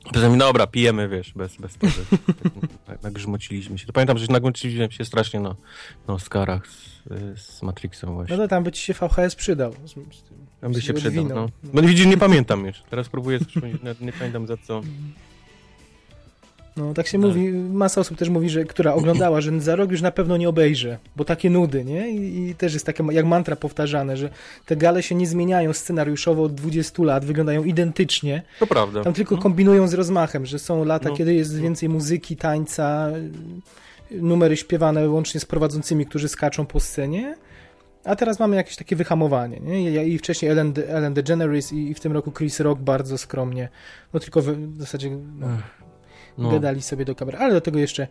Potem, 0.04 0.38
dobra, 0.38 0.66
pijemy, 0.66 1.08
wiesz, 1.08 1.32
bez, 1.32 1.56
bez 1.56 1.76
tego. 1.76 1.92
tak, 2.86 3.02
nagrzmociliśmy 3.02 3.78
się. 3.78 3.86
To 3.86 3.92
pamiętam, 3.92 4.18
że 4.18 4.26
nagrzmociliśmy 4.30 4.92
się 4.92 5.04
strasznie 5.04 5.40
na, 5.40 5.56
na 6.08 6.14
Oscarach 6.14 6.66
z, 6.68 7.40
z 7.40 7.62
Matrixem 7.62 8.14
właśnie. 8.14 8.36
No 8.36 8.42
to 8.42 8.48
tam 8.48 8.64
by 8.64 8.72
ci 8.72 8.82
się 8.82 8.94
VHS 8.94 9.34
przydał. 9.34 9.72
Z, 9.84 9.90
z 9.90 10.24
tam 10.60 10.72
by 10.72 10.82
się 10.82 10.94
przydał, 10.94 11.24
no. 11.24 11.48
no. 11.72 11.82
widzisz, 11.82 12.06
nie 12.06 12.16
pamiętam 12.16 12.66
już. 12.66 12.82
Teraz 12.90 13.08
próbuję, 13.08 13.38
nie, 13.82 13.94
nie 14.06 14.12
pamiętam 14.12 14.46
za 14.46 14.56
co. 14.56 14.82
No 16.80 16.94
tak 16.94 17.06
się 17.06 17.18
tak. 17.18 17.28
mówi, 17.28 17.52
masa 17.52 18.00
osób 18.00 18.18
też 18.18 18.28
mówi, 18.28 18.50
że 18.50 18.64
która 18.64 18.94
oglądała, 18.94 19.40
że 19.40 19.60
za 19.60 19.76
rok 19.76 19.90
już 19.90 20.02
na 20.02 20.10
pewno 20.10 20.36
nie 20.36 20.48
obejrzy, 20.48 20.98
bo 21.16 21.24
takie 21.24 21.50
nudy, 21.50 21.84
nie? 21.84 22.10
I, 22.10 22.48
I, 22.48 22.54
też 22.54 22.74
jest 22.74 22.86
takie 22.86 23.04
jak 23.10 23.26
mantra 23.26 23.56
powtarzane, 23.56 24.16
że 24.16 24.30
te 24.66 24.76
gale 24.76 25.02
się 25.02 25.14
nie 25.14 25.26
zmieniają 25.26 25.72
scenariuszowo 25.72 26.42
od 26.42 26.54
20 26.54 27.02
lat, 27.02 27.24
wyglądają 27.24 27.64
identycznie. 27.64 28.42
To 28.58 28.66
prawda. 28.66 29.04
Tam 29.04 29.12
tylko 29.12 29.36
no. 29.36 29.42
kombinują 29.42 29.88
z 29.88 29.94
rozmachem, 29.94 30.46
że 30.46 30.58
są 30.58 30.84
lata, 30.84 31.08
no. 31.08 31.16
kiedy 31.16 31.34
jest 31.34 31.60
więcej 31.60 31.88
muzyki, 31.88 32.36
tańca, 32.36 33.10
numery 34.10 34.56
śpiewane 34.56 35.08
łącznie 35.08 35.40
z 35.40 35.44
prowadzącymi, 35.44 36.06
którzy 36.06 36.28
skaczą 36.28 36.66
po 36.66 36.80
scenie. 36.80 37.34
A 38.04 38.16
teraz 38.16 38.40
mamy 38.40 38.56
jakieś 38.56 38.76
takie 38.76 38.96
wyhamowanie. 38.96 39.60
Nie? 39.60 40.06
I 40.06 40.18
wcześniej 40.18 40.50
Ellen, 40.50 40.74
Ellen 40.88 41.14
DeGeneres 41.14 41.72
i, 41.72 41.90
i 41.90 41.94
w 41.94 42.00
tym 42.00 42.12
roku 42.12 42.32
Chris 42.32 42.60
Rock 42.60 42.80
bardzo 42.80 43.18
skromnie. 43.18 43.68
No 44.14 44.20
tylko 44.20 44.42
w, 44.42 44.46
w 44.46 44.80
zasadzie 44.80 45.10
no, 45.38 45.46
no. 46.40 46.50
gadali 46.50 46.82
sobie 46.82 47.04
do 47.04 47.14
kamery. 47.14 47.38
Ale 47.38 47.54
do 47.54 47.60
tego 47.60 47.78
jeszcze, 47.78 48.06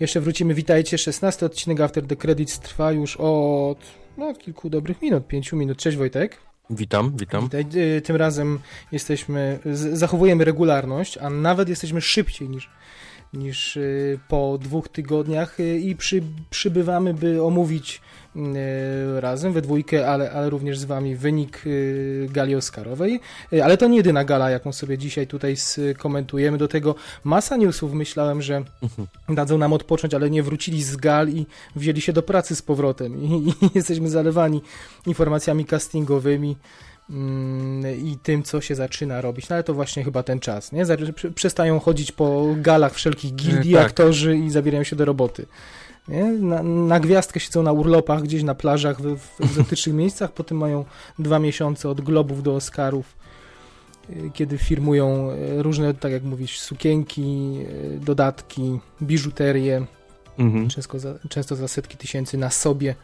jeszcze 0.00 0.20
wrócimy. 0.20 0.54
Witajcie, 0.54 0.98
16 0.98 1.46
odcinek 1.46 1.80
After 1.80 2.06
the 2.06 2.16
Credits 2.16 2.58
trwa 2.58 2.92
już 2.92 3.16
od 3.16 3.78
no, 4.16 4.34
kilku 4.34 4.70
dobrych 4.70 5.02
minut, 5.02 5.26
pięciu 5.26 5.56
minut. 5.56 5.78
Cześć 5.78 5.96
Wojtek. 5.96 6.38
Witam, 6.70 7.12
witam. 7.16 7.44
Witaj. 7.44 7.64
Y, 7.96 8.00
tym 8.00 8.16
razem 8.16 8.58
jesteśmy, 8.92 9.58
zachowujemy 9.92 10.44
regularność, 10.44 11.18
a 11.18 11.30
nawet 11.30 11.68
jesteśmy 11.68 12.00
szybciej 12.00 12.48
niż, 12.48 12.70
niż 13.32 13.76
y, 13.76 14.18
po 14.28 14.58
dwóch 14.62 14.88
tygodniach 14.88 15.60
y, 15.60 15.78
i 15.78 15.96
przy, 15.96 16.22
przybywamy, 16.50 17.14
by 17.14 17.42
omówić 17.42 18.00
E, 18.36 19.20
razem, 19.20 19.52
we 19.52 19.62
dwójkę, 19.62 20.10
ale, 20.10 20.32
ale 20.32 20.50
również 20.50 20.78
z 20.78 20.84
wami 20.84 21.16
wynik 21.16 21.64
gali 22.28 22.54
Oscarowej. 22.54 23.20
Ale 23.64 23.76
to 23.76 23.88
nie 23.88 23.96
jedyna 23.96 24.24
gala, 24.24 24.50
jaką 24.50 24.72
sobie 24.72 24.98
dzisiaj 24.98 25.26
tutaj 25.26 25.56
skomentujemy. 25.56 26.58
Do 26.58 26.68
tego 26.68 26.94
masa 27.24 27.56
newsów. 27.56 27.92
Myślałem, 27.92 28.42
że 28.42 28.56
mhm. 28.82 29.08
dadzą 29.28 29.58
nam 29.58 29.72
odpocząć, 29.72 30.14
ale 30.14 30.30
nie 30.30 30.42
wrócili 30.42 30.82
z 30.82 30.96
gal 30.96 31.28
i 31.28 31.46
wzięli 31.76 32.00
się 32.00 32.12
do 32.12 32.22
pracy 32.22 32.56
z 32.56 32.62
powrotem. 32.62 33.22
I, 33.22 33.48
i 33.48 33.52
jesteśmy 33.74 34.10
zalewani 34.10 34.62
informacjami 35.06 35.64
castingowymi 35.64 36.56
i 38.02 38.18
tym, 38.22 38.42
co 38.42 38.60
się 38.60 38.74
zaczyna 38.74 39.20
robić. 39.20 39.48
No 39.48 39.54
ale 39.56 39.64
to 39.64 39.74
właśnie 39.74 40.04
chyba 40.04 40.22
ten 40.22 40.40
czas, 40.40 40.72
nie? 40.72 40.84
Przestają 41.34 41.80
chodzić 41.80 42.12
po 42.12 42.46
galach 42.56 42.94
wszelkich 42.94 43.34
gildii, 43.34 43.74
tak. 43.74 43.86
aktorzy 43.86 44.36
i 44.36 44.50
zabierają 44.50 44.84
się 44.84 44.96
do 44.96 45.04
roboty. 45.04 45.46
Nie? 46.08 46.24
Na, 46.24 46.62
na 46.62 47.00
gwiazdkę 47.00 47.40
siedzą 47.40 47.62
na 47.62 47.72
urlopach 47.72 48.22
gdzieś 48.22 48.42
na 48.42 48.54
plażach 48.54 49.00
w, 49.00 49.16
w 49.18 49.40
egzotycznych 49.40 49.96
miejscach, 50.02 50.32
potem 50.32 50.58
mają 50.58 50.84
dwa 51.18 51.38
miesiące 51.38 51.88
od 51.88 52.00
globów 52.00 52.42
do 52.42 52.54
Oscarów, 52.54 53.16
y, 54.10 54.30
kiedy 54.34 54.58
firmują 54.58 55.30
y, 55.30 55.62
różne, 55.62 55.94
tak 55.94 56.12
jak 56.12 56.22
mówisz, 56.22 56.60
sukienki, 56.60 57.58
y, 57.94 58.00
dodatki, 58.04 58.80
biżuterię, 59.02 59.86
mhm. 60.38 60.68
często, 60.68 60.98
za, 60.98 61.14
często 61.28 61.56
za 61.56 61.68
setki 61.68 61.96
tysięcy 61.96 62.38
na 62.38 62.50
sobie. 62.50 62.94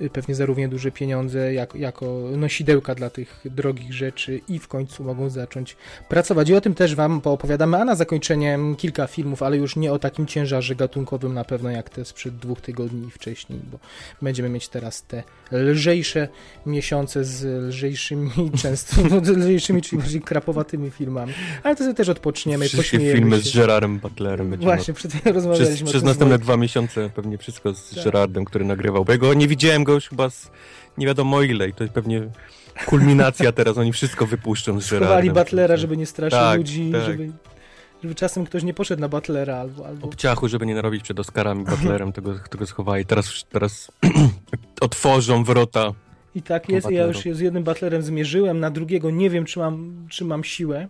Y, 0.00 0.10
pewnie 0.10 0.34
za 0.34 0.46
równie 0.46 0.68
duże 0.68 0.90
pieniądze 0.90 1.54
jak, 1.54 1.74
jako 1.74 2.06
nosidełka 2.36 2.94
dla 2.94 3.10
tych 3.10 3.40
drogich 3.44 3.92
rzeczy 3.92 4.40
i 4.48 4.58
w 4.58 4.68
końcu 4.68 5.04
mogą 5.04 5.30
zacząć 5.30 5.76
pracować. 6.08 6.48
I 6.48 6.54
o 6.54 6.60
tym 6.60 6.74
też 6.74 6.94
Wam 6.94 7.20
poopowiadamy, 7.20 7.76
a 7.76 7.84
na 7.84 7.94
zakończenie 7.94 8.58
kilka 8.78 9.06
filmów, 9.06 9.42
ale 9.42 9.56
już 9.56 9.76
nie 9.76 9.92
o 9.92 9.98
takim 9.98 10.26
ciężarze 10.26 10.74
gatunkowym 10.74 11.34
na 11.34 11.44
pewno 11.44 11.70
jak 11.70 11.90
te 11.90 12.04
sprzed 12.04 12.36
dwóch 12.36 12.60
tygodni 12.60 13.10
wcześniej, 13.10 13.60
bo 13.72 13.78
będziemy 14.22 14.48
mieć 14.48 14.68
teraz 14.68 15.02
te 15.02 15.22
lżejsze 15.52 16.28
miesiące 16.66 17.24
z 17.24 17.44
lżejszymi, 17.68 18.30
często 18.62 18.96
no, 19.10 19.32
lżejszymi, 19.36 19.82
czyli 19.82 20.02
bardziej 20.02 20.20
krapowatymi 20.20 20.90
filmami. 20.90 21.32
Ale 21.62 21.76
to 21.76 21.84
sobie 21.84 21.94
też 21.94 22.08
odpoczniemy, 22.08 22.68
Wszystkie 22.68 22.98
filmy 22.98 23.36
się. 23.36 23.50
z 23.50 23.56
Gerardem 23.56 23.98
Butlerem. 23.98 24.50
Będziemy 24.50 24.74
Właśnie, 24.74 24.94
przed 24.94 25.22
tym 25.22 25.34
rozmawialiśmy. 25.34 25.74
Przez, 25.74 25.90
przez 25.90 26.02
następne 26.02 26.38
dwa 26.38 26.56
miesiące 26.56 27.10
pewnie 27.14 27.38
wszystko 27.38 27.74
z 27.74 27.90
tak. 27.90 28.04
Gerardem, 28.04 28.44
który 28.44 28.64
nagrywał, 28.64 29.04
bo 29.04 29.12
ja 29.12 29.18
go 29.18 29.34
nie 29.34 29.48
widziałem 29.48 29.81
go 29.84 29.92
już 29.92 30.08
chyba 30.08 30.30
z 30.30 30.50
nie 30.98 31.06
wiadomo 31.06 31.42
ile 31.42 31.68
i 31.68 31.72
to 31.72 31.84
pewnie 31.88 32.22
kulminacja 32.86 33.52
teraz, 33.58 33.78
oni 33.78 33.92
wszystko 33.92 34.26
wypuszczą 34.26 34.80
z 34.80 34.90
Gerardem. 34.90 35.08
Schowali 35.08 35.30
Butlera, 35.30 35.76
żeby 35.76 35.96
nie 35.96 36.06
straszył 36.06 36.38
tak, 36.38 36.58
ludzi, 36.58 36.90
tak. 36.92 37.02
Żeby, 37.02 37.32
żeby 38.02 38.14
czasem 38.14 38.44
ktoś 38.44 38.62
nie 38.62 38.74
poszedł 38.74 39.00
na 39.00 39.08
Butlera 39.08 39.56
albo... 39.56 39.86
albo... 39.86 40.06
Obciachu, 40.06 40.48
żeby 40.48 40.66
nie 40.66 40.74
narobić 40.74 41.02
przed 41.02 41.20
Oscarami 41.20 41.64
Butlerem, 41.64 42.12
tego, 42.22 42.34
tego 42.50 42.66
schowali. 42.66 43.06
Teraz, 43.06 43.44
teraz 43.50 43.90
otworzą 44.80 45.44
wrota 45.44 45.92
i 46.34 46.42
tak 46.42 46.68
jest, 46.68 46.90
ja 46.90 47.04
już 47.06 47.18
z 47.32 47.40
jednym 47.40 47.64
Butlerem 47.64 48.02
zmierzyłem, 48.02 48.60
na 48.60 48.70
drugiego 48.70 49.10
nie 49.10 49.30
wiem, 49.30 49.44
czy 49.44 49.58
mam, 49.58 50.06
czy 50.10 50.24
mam 50.24 50.44
siłę. 50.44 50.88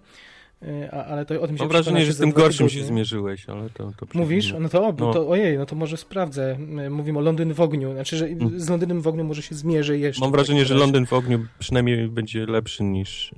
E, 0.68 0.90
ale 0.90 1.26
to 1.26 1.40
o 1.40 1.46
tym 1.46 1.56
się 1.56 1.62
Mam 1.62 1.68
wrażenie, 1.68 2.06
że 2.06 2.12
z 2.12 2.18
tym 2.18 2.32
gorszym 2.32 2.68
się 2.68 2.84
zmierzyłeś, 2.84 3.48
ale 3.48 3.70
to... 3.70 3.92
to 3.96 4.06
Mówisz? 4.14 4.54
No 4.60 4.68
to, 4.68 4.94
no. 4.98 5.12
to 5.12 5.28
ojej, 5.28 5.58
no 5.58 5.66
to 5.66 5.76
może 5.76 5.96
sprawdzę. 5.96 6.56
Mówimy 6.90 7.18
o 7.18 7.22
Londyn 7.22 7.54
w 7.54 7.60
ogniu, 7.60 7.92
znaczy, 7.92 8.16
że 8.16 8.28
hmm. 8.28 8.60
z 8.60 8.68
Londynem 8.68 9.00
w 9.00 9.06
ogniu 9.06 9.24
może 9.24 9.42
się 9.42 9.54
zmierzę 9.54 9.98
jeszcze. 9.98 10.20
Mam 10.20 10.32
wrażenie, 10.32 10.64
że 10.64 10.74
Londyn 10.74 11.06
w 11.06 11.12
ogniu 11.12 11.46
przynajmniej 11.58 12.08
będzie 12.08 12.46
lepszy 12.46 12.84
niż, 12.84 13.34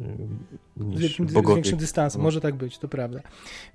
e, 0.80 0.84
niż 0.84 0.98
z, 0.98 1.00
większym, 1.00 1.28
z 1.28 1.32
większym 1.32 1.78
dystansem, 1.78 2.20
no. 2.20 2.24
może 2.24 2.40
tak 2.40 2.54
być, 2.54 2.78
to 2.78 2.88
prawda. 2.88 3.20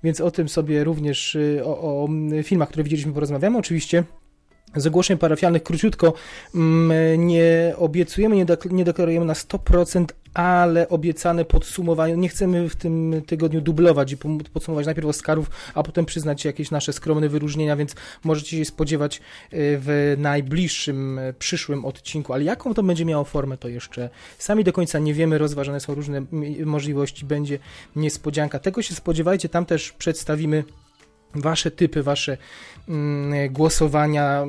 Więc 0.04 0.20
o 0.20 0.30
tym 0.30 0.48
sobie 0.48 0.84
również, 0.84 1.36
e, 1.36 1.64
o, 1.64 2.04
o 2.04 2.08
filmach, 2.42 2.68
które 2.68 2.84
widzieliśmy, 2.84 3.12
porozmawiamy. 3.12 3.58
Oczywiście 3.58 4.04
z 4.76 4.86
ogłoszeń 4.86 5.18
parafialnych 5.18 5.62
króciutko 5.62 6.12
mm, 6.54 7.26
nie 7.26 7.74
obiecujemy, 7.76 8.36
nie, 8.70 8.84
deklarujemy 8.84 9.26
na 9.26 9.32
100%, 9.32 10.04
ale 10.34 10.88
obiecane 10.88 11.44
podsumowanie. 11.44 12.16
Nie 12.16 12.28
chcemy 12.28 12.68
w 12.68 12.76
tym 12.76 13.22
tygodniu 13.26 13.60
dublować 13.60 14.12
i 14.12 14.16
podsumować 14.52 14.86
najpierw 14.86 15.06
Oscarów, 15.06 15.50
a 15.74 15.82
potem 15.82 16.06
przyznać 16.06 16.44
jakieś 16.44 16.70
nasze 16.70 16.92
skromne 16.92 17.28
wyróżnienia, 17.28 17.76
więc 17.76 17.94
możecie 18.24 18.56
się 18.56 18.64
spodziewać 18.64 19.16
y, 19.16 19.20
w 19.52 20.14
najbliższym, 20.18 21.18
y, 21.18 21.34
przyszłym 21.38 21.84
odcinku. 21.84 22.32
Ale 22.32 22.44
jaką 22.44 22.74
to 22.74 22.82
będzie 22.82 23.04
miało 23.04 23.24
formę, 23.24 23.56
to 23.56 23.68
jeszcze 23.68 24.10
sami 24.38 24.64
do 24.64 24.72
końca 24.72 24.98
nie 24.98 25.14
wiemy. 25.14 25.38
Rozważane 25.38 25.80
są 25.80 25.94
różne 25.94 26.22
możliwości, 26.64 27.24
będzie 27.24 27.58
niespodzianka. 27.96 28.58
Tego 28.58 28.82
się 28.82 28.94
spodziewajcie, 28.94 29.48
tam 29.48 29.66
też 29.66 29.92
przedstawimy 29.92 30.64
Wasze 31.34 31.70
typy, 31.70 32.02
wasze 32.02 32.36
mm, 32.88 33.52
głosowania. 33.52 34.46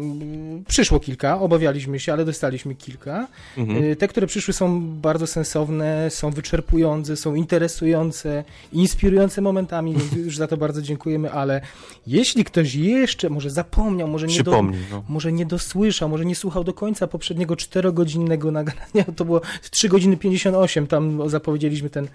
Przyszło 0.68 1.00
kilka, 1.00 1.40
obawialiśmy 1.40 2.00
się, 2.00 2.14
ale 2.14 2.26
dostaliśmy 2.26 2.76
kilka. 2.76 3.28
Mhm. 3.58 3.84
Y, 3.84 3.96
te, 3.96 4.08
które 4.08 4.28
przyszły, 4.28 4.54
są 4.54 4.82
bardzo 4.82 5.28
sensowne, 5.28 6.10
są 6.10 6.32
wyczerpujące, 6.32 7.16
są 7.16 7.36
interesujące, 7.36 8.44
inspirujące 8.74 9.42
momentami, 9.42 9.94
więc 9.94 10.14
już 10.26 10.38
za 10.38 10.48
to 10.48 10.58
bardzo 10.58 10.82
dziękujemy. 10.82 11.32
Ale 11.32 11.62
jeśli 12.08 12.44
ktoś 12.44 12.76
jeszcze 12.76 13.30
może 13.30 13.50
zapomniał, 13.50 14.08
może 14.08 14.28
nie, 14.28 14.44
do, 14.44 14.62
no. 14.92 15.04
może 15.10 15.32
nie 15.32 15.46
dosłyszał, 15.46 16.10
może 16.10 16.26
nie 16.26 16.36
słuchał 16.36 16.64
do 16.64 16.74
końca 16.74 17.08
poprzedniego 17.08 17.56
czterogodzinnego 17.56 18.52
nagrania, 18.62 19.04
to 19.16 19.26
było 19.26 19.42
3 19.72 19.90
godziny 19.90 20.18
58, 20.18 20.88
tam 20.88 21.30
zapowiedzieliśmy 21.30 21.90
ten, 21.90 22.08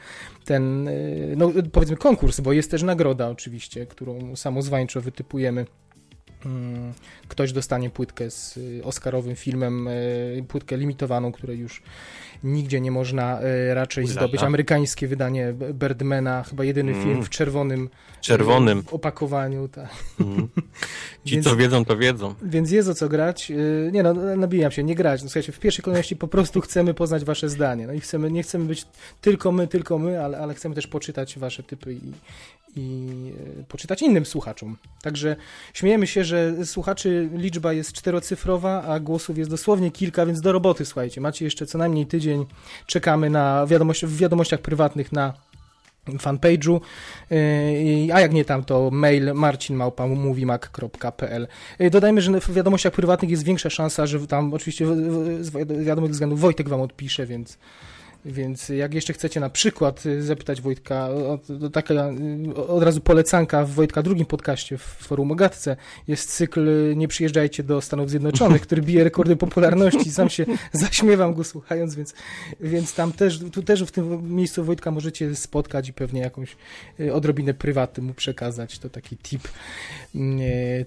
ten 0.44 0.88
y, 0.88 1.34
no, 1.36 1.52
powiedzmy 1.72 1.96
konkurs, 1.96 2.40
bo 2.40 2.52
jest 2.52 2.70
też 2.70 2.82
nagroda 2.82 3.28
oczywiście, 3.28 3.86
którą 3.86 4.36
sam 4.36 4.55
samozwańczo 4.56 5.00
wytypujemy 5.00 5.66
mm, 6.46 6.92
ktoś 7.28 7.52
dostanie 7.52 7.90
płytkę 7.90 8.30
z 8.30 8.56
y, 8.56 8.80
Oscarowym 8.84 9.36
filmem, 9.36 9.88
y, 9.88 10.44
płytkę 10.48 10.76
limitowaną, 10.76 11.32
której 11.32 11.58
już 11.58 11.82
nigdzie 12.44 12.80
nie 12.80 12.90
można 12.90 13.40
y, 13.42 13.74
raczej 13.74 14.04
Ulala. 14.04 14.20
zdobyć. 14.20 14.42
Amerykańskie 14.42 15.08
wydanie 15.08 15.54
Birdmana, 15.72 16.42
chyba 16.42 16.64
jedyny 16.64 16.92
mm. 16.92 17.04
film 17.04 17.22
w 17.22 17.30
czerwonym, 17.30 17.90
czerwonym. 18.20 18.84
opakowaniu. 18.90 19.68
Tak. 19.68 19.90
Mm. 20.20 20.48
Ci, 21.24 21.34
więc, 21.34 21.46
co 21.46 21.56
wiedzą, 21.56 21.84
to 21.84 21.96
wiedzą. 21.96 22.34
Więc 22.42 22.70
jest 22.70 22.88
o 22.88 22.94
co 22.94 23.08
grać. 23.08 23.52
Nie 23.92 24.02
no, 24.02 24.14
nabijam 24.14 24.72
się, 24.72 24.84
nie 24.84 24.94
grać. 24.94 25.22
No, 25.22 25.28
słuchajcie, 25.28 25.52
w 25.52 25.58
pierwszej 25.58 25.82
kolejności 25.82 26.16
po 26.16 26.28
prostu 26.28 26.60
chcemy 26.60 26.94
poznać 26.94 27.24
wasze 27.24 27.48
zdanie. 27.48 27.86
No 27.86 27.92
i 27.92 28.00
chcemy, 28.00 28.30
nie 28.30 28.42
chcemy 28.42 28.64
być 28.64 28.86
tylko 29.20 29.52
my, 29.52 29.68
tylko 29.68 29.98
my, 29.98 30.24
ale, 30.24 30.38
ale 30.38 30.54
chcemy 30.54 30.74
też 30.74 30.86
poczytać 30.86 31.38
wasze 31.38 31.62
typy 31.62 31.92
i, 31.92 32.12
i 32.76 33.08
e, 33.60 33.64
poczytać 33.64 34.02
innym 34.02 34.26
słuchaczom. 34.26 34.76
Także 35.02 35.36
śmiejemy 35.74 36.06
się, 36.06 36.24
że 36.24 36.66
słuchaczy 36.66 37.28
liczba 37.32 37.72
jest 37.72 37.92
czterocyfrowa, 37.92 38.82
a 38.82 39.00
głosów 39.00 39.38
jest 39.38 39.50
dosłownie 39.50 39.90
kilka, 39.90 40.26
więc 40.26 40.40
do 40.40 40.52
roboty, 40.52 40.84
słuchajcie. 40.84 41.20
Macie 41.20 41.44
jeszcze 41.44 41.66
co 41.66 41.78
najmniej 41.78 42.06
tydzień. 42.06 42.46
Czekamy 42.86 43.30
na 43.30 43.66
wiadomości, 43.66 44.06
w 44.06 44.16
wiadomościach 44.16 44.60
prywatnych 44.60 45.12
na 45.12 45.32
fanpage'u, 46.06 46.80
e, 47.30 48.14
a 48.14 48.20
jak 48.20 48.32
nie 48.32 48.44
tam, 48.44 48.64
to 48.64 48.90
mail 48.90 49.34
marcinmałpa.moviemac.pl 49.34 51.48
e, 51.78 51.90
Dodajmy, 51.90 52.20
że 52.20 52.40
w 52.40 52.52
wiadomościach 52.52 52.92
prywatnych 52.92 53.30
jest 53.30 53.44
większa 53.44 53.70
szansa, 53.70 54.06
że 54.06 54.26
tam 54.26 54.54
oczywiście 54.54 54.86
z 55.40 55.50
wiadomych 55.84 56.10
względów 56.10 56.40
Wojtek 56.40 56.68
wam 56.68 56.80
odpisze, 56.80 57.26
więc 57.26 57.58
więc 58.26 58.68
jak 58.68 58.94
jeszcze 58.94 59.12
chcecie 59.12 59.40
na 59.40 59.50
przykład 59.50 60.06
y, 60.06 60.22
zapytać 60.22 60.60
Wojtka, 60.60 61.08
to 61.60 61.70
taka 61.70 61.94
y, 61.94 62.56
od 62.56 62.82
razu 62.82 63.00
polecanka 63.00 63.64
w 63.64 63.70
Wojtka 63.70 64.02
drugim 64.02 64.26
podcaście 64.26 64.78
w 64.78 64.82
Forum 64.82 65.30
Ogatce 65.30 65.76
jest 66.08 66.30
cykl 66.30 66.68
y, 66.68 66.96
Nie 66.96 67.08
przyjeżdżajcie 67.08 67.62
do 67.62 67.80
Stanów 67.80 68.10
Zjednoczonych, 68.10 68.62
który 68.62 68.82
bije 68.82 69.04
rekordy 69.04 69.36
popularności. 69.36 70.10
Sam 70.10 70.30
się 70.30 70.46
zaśmiewam 70.72 71.34
go 71.34 71.44
słuchając, 71.44 71.94
więc, 71.94 72.14
więc 72.60 72.94
tam 72.94 73.12
też, 73.12 73.40
tu 73.52 73.62
też 73.62 73.84
w 73.84 73.90
tym 73.90 74.34
miejscu 74.34 74.64
Wojtka 74.64 74.90
możecie 74.90 75.34
spotkać 75.34 75.88
i 75.88 75.92
pewnie 75.92 76.20
jakąś 76.20 76.56
odrobinę 77.12 77.54
prywaty 77.54 78.02
mu 78.02 78.14
przekazać. 78.14 78.78
To 78.78 78.90
taki 78.90 79.16
tip. 79.16 79.48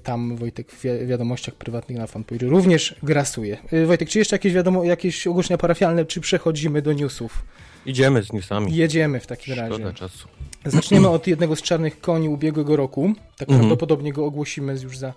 Tam 0.03 0.37
Wojtek 0.37 0.71
w 0.71 1.07
wiadomościach 1.07 1.55
prywatnych 1.55 1.97
na 1.97 2.05
fanpage'u 2.05 2.49
również 2.49 2.95
grasuje. 3.03 3.57
Wojtek, 3.85 4.09
czy 4.09 4.19
jeszcze 4.19 4.35
jakieś 4.35 4.53
wiadomo, 4.53 4.83
jakieś 4.83 5.27
ogłoszenia 5.27 5.57
parafialne, 5.57 6.05
czy 6.05 6.21
przechodzimy 6.21 6.81
do 6.81 6.93
newsów? 6.93 7.28
Idziemy 7.85 8.23
z 8.23 8.33
newsami. 8.33 8.75
Jedziemy 8.75 9.19
w 9.19 9.27
takim 9.27 9.55
Szkoda 9.55 9.69
razie. 9.69 9.93
czasu. 9.93 10.27
Zaczniemy 10.65 11.09
od 11.09 11.27
jednego 11.27 11.55
z 11.55 11.61
czarnych 11.61 12.01
koni 12.01 12.29
ubiegłego 12.29 12.75
roku. 12.75 13.13
Tak 13.37 13.49
mm 13.49 13.57
-hmm. 13.57 13.59
prawdopodobnie 13.59 14.13
go 14.13 14.25
ogłosimy 14.25 14.77
już 14.83 14.97
za, 14.97 15.13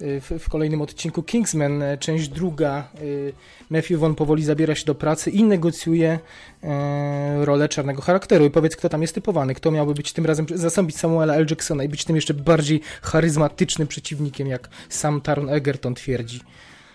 y, 0.00 0.20
w, 0.20 0.30
w, 0.38 0.48
kolejnym 0.48 0.82
odcinku. 0.82 1.22
Kingsman, 1.22 1.82
e, 1.82 1.98
część 1.98 2.28
druga. 2.28 2.88
Y, 3.02 3.32
Matthew 3.70 4.00
Vaughn 4.00 4.14
powoli 4.14 4.44
zabiera 4.44 4.74
się 4.74 4.84
do 4.84 4.94
pracy 4.94 5.30
i 5.30 5.44
negocjuje 5.44 6.18
e, 6.62 7.44
rolę 7.44 7.68
czarnego 7.68 8.02
charakteru. 8.02 8.44
I 8.44 8.50
powiedz, 8.50 8.76
kto 8.76 8.88
tam 8.88 9.02
jest 9.02 9.14
typowany, 9.14 9.54
kto 9.54 9.70
miałby 9.70 9.94
być 9.94 10.12
tym 10.12 10.26
razem, 10.26 10.46
zastąpić 10.54 10.96
Samuela 10.96 11.34
L. 11.34 11.46
Jacksona 11.50 11.84
i 11.84 11.88
być 11.88 12.04
tym 12.04 12.16
jeszcze 12.16 12.34
bardziej 12.34 12.80
charyzmatycznym 13.02 13.88
przeciwnikiem, 13.88 14.48
jak 14.48 14.68
sam 14.88 15.20
Taron 15.20 15.50
Egerton 15.50 15.94
twierdzi. 15.94 16.40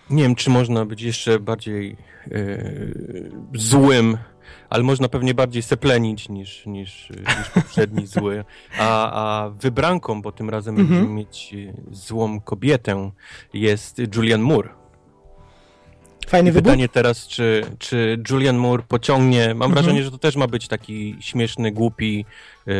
Nie 0.09 0.23
wiem, 0.23 0.35
czy 0.35 0.49
można 0.49 0.85
być 0.85 1.01
jeszcze 1.01 1.39
bardziej 1.39 1.97
e, 2.31 2.37
złym 3.53 4.17
ale 4.71 4.83
można 4.83 5.09
pewnie 5.09 5.33
bardziej 5.33 5.61
seplenić 5.61 6.29
niż, 6.29 6.65
niż, 6.65 7.09
niż 7.09 7.49
poprzedni 7.53 8.07
zły. 8.17 8.43
A, 8.79 9.11
a 9.11 9.49
wybranką, 9.49 10.21
bo 10.21 10.31
tym 10.31 10.49
razem 10.49 10.75
-hmm. 10.75 10.77
będziemy 10.77 11.07
mieć 11.07 11.55
złą 11.91 12.41
kobietę, 12.41 13.11
jest 13.53 14.01
Julian 14.15 14.41
Moore. 14.41 14.69
Fajny 16.27 16.51
wybór. 16.51 16.63
Pytanie 16.63 16.89
teraz, 16.89 17.27
czy, 17.27 17.65
czy 17.79 18.23
Julian 18.29 18.57
Moore 18.57 18.83
pociągnie. 18.87 19.47
Mam 19.47 19.51
mhm. 19.51 19.71
wrażenie, 19.71 20.03
że 20.03 20.11
to 20.11 20.17
też 20.17 20.35
ma 20.35 20.47
być 20.47 20.67
taki 20.67 21.17
śmieszny, 21.19 21.71
głupi, 21.71 22.25
yy, 22.65 22.75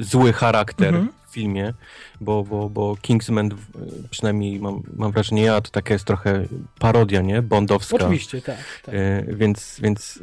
zły 0.00 0.32
charakter 0.32 0.88
mhm. 0.88 1.08
w 1.26 1.32
filmie, 1.32 1.74
bo, 2.20 2.44
bo, 2.44 2.70
bo 2.70 2.96
Kingsman, 3.02 3.50
przynajmniej 4.10 4.60
mam, 4.60 4.82
mam 4.96 5.12
wrażenie, 5.12 5.42
ja 5.42 5.60
to 5.60 5.70
taka 5.70 5.94
jest 5.94 6.04
trochę 6.04 6.44
parodia, 6.78 7.22
nie? 7.22 7.42
Bondowska. 7.42 7.96
Oczywiście, 7.96 8.42
tak. 8.42 8.56
tak. 8.84 8.94
Yy, 8.94 9.36
więc, 9.36 9.80
więc 9.82 10.20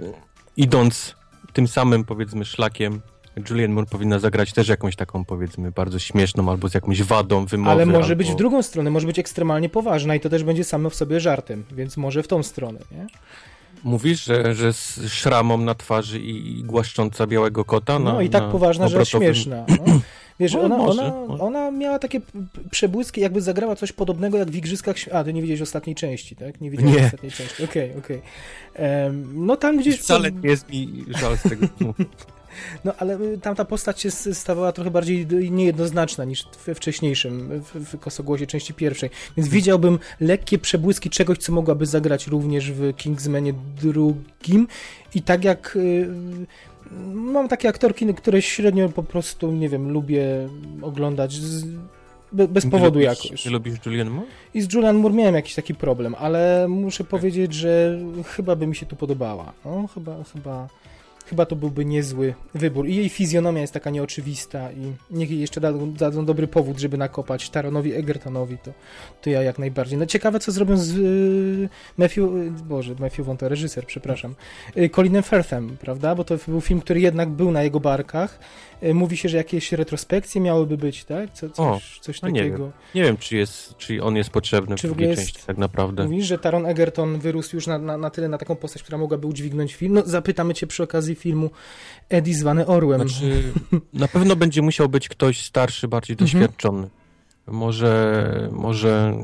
idąc 0.57 1.15
tym 1.53 1.67
samym, 1.67 2.03
powiedzmy, 2.03 2.45
szlakiem, 2.45 3.01
Julian 3.49 3.71
Moore 3.71 3.87
powinna 3.87 4.19
zagrać 4.19 4.53
też 4.53 4.67
jakąś 4.67 4.95
taką, 4.95 5.25
powiedzmy, 5.25 5.71
bardzo 5.71 5.99
śmieszną 5.99 6.49
albo 6.49 6.69
z 6.69 6.73
jakąś 6.73 7.03
wadą 7.03 7.45
wymowy. 7.45 7.71
Ale 7.71 7.85
może 7.85 8.09
albo... 8.09 8.15
być 8.15 8.31
w 8.31 8.35
drugą 8.35 8.63
stronę, 8.63 8.91
może 8.91 9.07
być 9.07 9.19
ekstremalnie 9.19 9.69
poważna 9.69 10.15
i 10.15 10.19
to 10.19 10.29
też 10.29 10.43
będzie 10.43 10.63
samo 10.63 10.89
w 10.89 10.95
sobie 10.95 11.19
żartem, 11.19 11.63
więc 11.71 11.97
może 11.97 12.23
w 12.23 12.27
tą 12.27 12.43
stronę, 12.43 12.79
nie? 12.91 13.07
Mówisz, 13.83 14.23
że, 14.23 14.55
że 14.55 14.73
z 14.73 14.99
szramą 15.07 15.57
na 15.57 15.75
twarzy 15.75 16.19
i, 16.19 16.63
głaszcząca 16.63 17.27
białego 17.27 17.65
kota? 17.65 17.99
Na, 17.99 18.13
no 18.13 18.21
i 18.21 18.29
tak 18.29 18.49
poważna, 18.49 18.85
obrotowym... 18.85 19.27
że 19.27 19.33
śmieszna. 19.33 19.65
No. 19.69 19.99
Wiesz, 20.39 20.53
no, 20.53 20.61
ona, 20.61 20.77
może, 20.77 21.01
ona, 21.01 21.27
może. 21.27 21.43
ona 21.43 21.71
miała 21.71 21.99
takie 21.99 22.21
przebłyski, 22.71 23.21
jakby 23.21 23.41
zagrała 23.41 23.75
coś 23.75 23.91
podobnego 23.91 24.37
jak 24.37 24.51
w 24.51 24.55
Igrzyskach... 24.55 24.95
A, 25.11 25.23
ty 25.23 25.33
nie 25.33 25.41
widziałeś 25.41 25.61
ostatniej 25.61 25.95
części, 25.95 26.35
tak? 26.35 26.61
Nie 26.61 26.71
widziałeś 26.71 26.95
nie. 26.95 27.05
ostatniej 27.05 27.31
części. 27.31 27.63
Okej, 27.63 27.89
okay, 27.89 28.03
okej. 28.03 28.21
Okay. 28.73 29.03
Um, 29.05 29.45
no 29.45 29.57
tam 29.57 29.77
gdzieś... 29.77 29.99
Wcale 29.99 30.31
nie 30.31 30.49
jest 30.49 30.69
mi 30.69 31.05
żal 31.07 31.37
z 31.37 31.41
tego 31.41 31.67
No 32.85 32.93
ale 32.97 33.21
y, 33.21 33.37
tamta 33.41 33.65
postać 33.65 34.01
się 34.01 34.11
stawała 34.11 34.71
trochę 34.71 34.91
bardziej 34.91 35.27
niejednoznaczna 35.51 36.25
niż 36.25 36.45
we 36.65 36.75
wcześniejszym, 36.75 37.61
w, 37.61 37.95
w 37.95 37.99
Kosogłosie 37.99 38.47
części 38.47 38.73
pierwszej. 38.73 39.09
Więc 39.37 39.49
widziałbym 39.49 39.99
lekkie 40.19 40.59
przebłyski 40.59 41.09
czegoś, 41.09 41.37
co 41.37 41.51
mogłaby 41.51 41.85
zagrać 41.85 42.27
również 42.27 42.71
w 42.71 42.95
Kingsmanie 42.95 43.53
drugim. 43.81 44.67
I 45.15 45.21
tak 45.21 45.43
jak 45.43 45.75
y, 45.75 46.09
mam 47.13 47.47
takie 47.47 47.69
aktorki, 47.69 48.13
które 48.13 48.41
średnio 48.41 48.89
po 48.89 49.03
prostu, 49.03 49.51
nie 49.51 49.69
wiem, 49.69 49.91
lubię 49.91 50.49
oglądać. 50.81 51.35
be, 52.31 52.47
bez 52.47 52.65
powodu 52.65 52.99
lubisz- 52.99 53.23
jakoś. 53.25 53.45
Nie 53.45 53.51
lubisz 53.51 53.85
Julian 53.85 54.09
Moore? 54.09 54.27
I 54.53 54.61
z 54.61 54.73
Julian 54.73 54.97
Moore 54.97 55.15
miałem 55.15 55.35
jakiś 55.35 55.55
taki 55.55 55.75
problem, 55.75 56.15
ale 56.19 56.67
muszę 56.69 57.03
powiedzieć, 57.03 57.53
że 57.53 57.99
chyba 58.25 58.55
by 58.55 58.67
mi 58.67 58.75
się 58.75 58.85
tu 58.85 58.95
podobała. 58.95 59.53
No, 59.65 59.87
chyba, 59.93 60.15
chyba, 60.33 60.67
chyba 61.25 61.45
to 61.45 61.55
byłby 61.55 61.85
niezły 61.85 62.33
wybór. 62.53 62.87
I 62.87 62.95
jej 62.95 63.09
fizjonomia 63.09 63.61
jest 63.61 63.73
taka 63.73 63.89
nieoczywista 63.89 64.71
i 64.71 64.93
niech 65.11 65.31
jej 65.31 65.39
jeszcze 65.39 65.61
dadzą, 65.61 65.93
dadzą 65.93 66.25
dobry 66.25 66.47
powód, 66.47 66.79
żeby 66.79 66.97
nakopać 66.97 67.49
Taronowi 67.49 67.93
Egertonowi, 67.93 68.57
to, 68.57 68.71
to 69.21 69.29
ja 69.29 69.41
jak 69.41 69.59
najbardziej. 69.59 69.97
No 69.97 70.05
ciekawe, 70.05 70.39
co 70.39 70.51
zrobią 70.51 70.77
z 70.77 70.97
y, 70.97 71.69
Matthew, 71.97 72.17
y, 72.17 72.51
Boże, 72.63 72.95
Matthew 72.99 73.25
Vaughn 73.25 73.37
to 73.37 73.49
reżyser, 73.49 73.85
przepraszam, 73.85 74.35
y, 74.77 74.89
Colinem 74.89 75.23
Firthem, 75.23 75.77
prawda? 75.77 76.15
Bo 76.15 76.23
to 76.23 76.37
był 76.47 76.61
film, 76.61 76.81
który 76.81 76.99
jednak 76.99 77.29
był 77.29 77.51
na 77.51 77.63
jego 77.63 77.79
barkach. 77.79 78.39
Y, 78.85 78.93
mówi 78.93 79.17
się, 79.17 79.29
że 79.29 79.37
jakieś 79.37 79.71
retrospekcje 79.71 80.41
miałyby 80.41 80.77
być, 80.77 81.03
tak? 81.05 81.33
Co, 81.33 81.49
coś 81.49 81.99
coś 82.01 82.21
no 82.21 82.29
nie 82.29 82.39
takiego. 82.43 82.71
Nie 82.95 83.03
wiem, 83.03 83.17
czy, 83.17 83.37
jest, 83.37 83.77
czy 83.77 84.03
on 84.03 84.15
jest 84.15 84.29
potrzebny 84.29 84.75
Czy 84.75 84.87
w 84.87 84.91
drugiej 84.91 85.09
jest- 85.09 85.21
części 85.21 85.39
tak 85.47 85.57
naprawdę. 85.57 86.03
Mówisz, 86.03 86.25
że 86.25 86.37
Taron 86.37 86.65
Egerton 86.65 87.19
wyrósł 87.19 87.55
już 87.55 87.67
na, 87.67 87.77
na, 87.77 87.97
na 87.97 88.09
tyle 88.09 88.27
na 88.29 88.37
taką 88.37 88.55
postać, 88.55 88.83
która 88.83 88.97
mogłaby 88.97 89.27
udźwignąć 89.27 89.75
film. 89.75 89.93
No, 89.93 90.01
zapytamy 90.05 90.53
cię 90.53 90.67
przy 90.67 90.83
okazji 90.83 91.15
filmu 91.15 91.49
Eddie 92.09 92.35
zwany 92.35 92.65
Orłem. 92.67 93.09
Znaczy, 93.09 93.43
na 93.93 94.07
pewno 94.07 94.35
będzie 94.35 94.61
musiał 94.61 94.89
być 94.89 95.09
ktoś 95.09 95.41
starszy, 95.45 95.87
bardziej 95.87 96.13
Mhm. 96.19 96.31
doświadczony. 96.31 96.89
Może, 97.47 98.49
może 98.51 99.17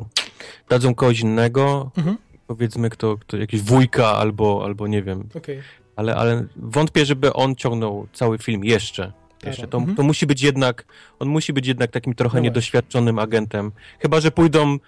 dadzą 0.69 0.95
kogoś 0.95 1.19
innego, 1.19 1.91
Mhm. 1.97 2.17
powiedzmy 2.47 2.89
kto, 2.89 3.17
kto 3.17 3.37
jakiś 3.37 3.61
wujka 3.61 4.07
albo, 4.07 4.61
albo 4.65 4.87
nie 4.87 5.03
wiem, 5.03 5.29
Okej. 5.35 5.61
ale, 5.95 6.15
ale 6.15 6.45
wątpię, 6.55 7.05
żeby 7.05 7.33
on 7.33 7.55
ciągnął 7.55 8.07
cały 8.13 8.37
film 8.37 8.63
jeszcze. 8.65 9.11
Jeszcze. 9.45 9.67
To, 9.67 9.77
Mhm. 9.77 9.97
to 9.97 10.03
musi 10.03 10.25
być 10.25 10.41
jednak, 10.41 10.85
on 11.19 11.27
musi 11.27 11.53
być 11.53 11.67
jednak 11.67 11.91
takim 11.91 12.13
trochę 12.15 12.37
No 12.37 12.43
niedoświadczonym 12.43 13.19
agentem. 13.19 13.71
Chyba, 13.99 14.19
że 14.19 14.31
pójdą 14.31 14.73
e, 14.73 14.79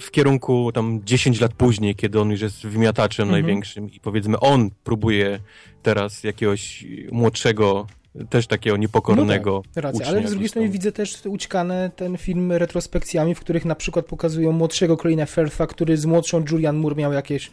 w 0.00 0.10
kierunku 0.10 0.72
tam 0.72 1.00
10 1.04 1.40
lat 1.40 1.54
później, 1.54 1.94
kiedy 1.94 2.20
on 2.20 2.30
już 2.30 2.40
jest 2.40 2.66
wymiataczem 2.66 3.24
Mhm. 3.24 3.42
największym 3.42 3.92
i 3.92 4.00
powiedzmy 4.00 4.40
on 4.40 4.70
próbuje 4.84 5.40
teraz 5.82 6.24
jakiegoś 6.24 6.84
młodszego, 7.12 7.86
też 8.30 8.46
takiego 8.46 8.76
niepokornego 8.76 9.62
No 9.66 9.72
tak, 9.74 9.84
racja, 9.84 10.06
ale 10.06 10.28
z 10.28 10.30
drugiej 10.30 10.48
strony 10.48 10.68
widzę 10.68 10.92
też 10.92 11.26
ućkane 11.26 11.90
ten 11.96 12.16
film 12.18 12.52
retrospekcjami, 12.52 13.34
w 13.34 13.40
których 13.40 13.64
na 13.64 13.74
przykład 13.74 14.06
pokazują 14.06 14.52
młodszego 14.52 14.96
Colina 14.96 15.26
Firtha, 15.26 15.66
który 15.66 15.96
z 15.96 16.06
młodszą 16.06 16.44
Julian 16.50 16.76
Moore 16.76 16.96
miał 16.96 17.12
jakieś 17.12 17.50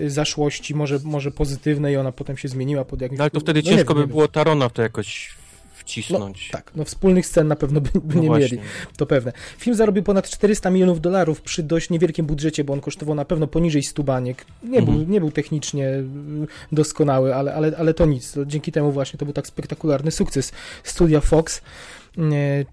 y, 0.00 0.10
zaszłości, 0.10 0.74
może, 0.74 0.98
może 1.04 1.30
pozytywne 1.30 1.92
i 1.92 1.96
ona 1.96 2.12
potem 2.12 2.36
się 2.36 2.48
zmieniła 2.48 2.84
pod 2.84 3.00
jakimś... 3.00 3.18
No, 3.18 3.24
ale 3.24 3.30
to 3.30 3.40
wtedy 3.40 3.62
no 3.64 3.70
ciężko 3.70 3.94
by 3.94 4.06
było 4.06 4.28
Tarona 4.28 4.68
w 4.68 4.72
to 4.72 4.82
jakoś 4.82 5.34
wcisnąć. 5.80 6.48
Tak, 6.52 6.70
no 6.76 6.84
wspólnych 6.84 7.26
scen 7.26 7.48
na 7.48 7.56
pewno 7.56 7.80
by, 7.80 7.90
by 8.02 8.14
No 8.14 8.20
nie 8.22 8.28
właśnie. 8.28 8.56
mieli. 8.56 8.68
To 8.96 9.06
pewne. 9.06 9.32
Film 9.58 9.76
zarobił 9.76 10.02
ponad 10.02 10.30
400 10.30 10.70
milionów 10.70 11.00
dolarów 11.00 11.42
przy 11.42 11.62
dość 11.62 11.90
niewielkim 11.90 12.26
budżecie, 12.26 12.64
bo 12.64 12.72
on 12.72 12.80
kosztował 12.80 13.14
na 13.14 13.24
pewno 13.24 13.46
poniżej 13.46 13.82
100 13.82 14.02
baniek. 14.02 14.44
Nie, 14.62 14.78
Mhm. 14.78 14.98
był, 14.98 15.08
nie 15.08 15.20
był 15.20 15.30
technicznie 15.30 15.86
y, 15.88 16.04
doskonały, 16.72 17.34
ale, 17.34 17.54
ale, 17.54 17.72
ale 17.78 17.94
to 17.94 18.06
nic. 18.06 18.34
Dzięki 18.46 18.72
temu 18.72 18.92
właśnie 18.92 19.18
to 19.18 19.24
był 19.24 19.34
tak 19.34 19.46
spektakularny 19.46 20.10
sukces 20.10 20.52
studia 20.84 21.20
Fox. 21.20 21.60
E, 22.18 22.22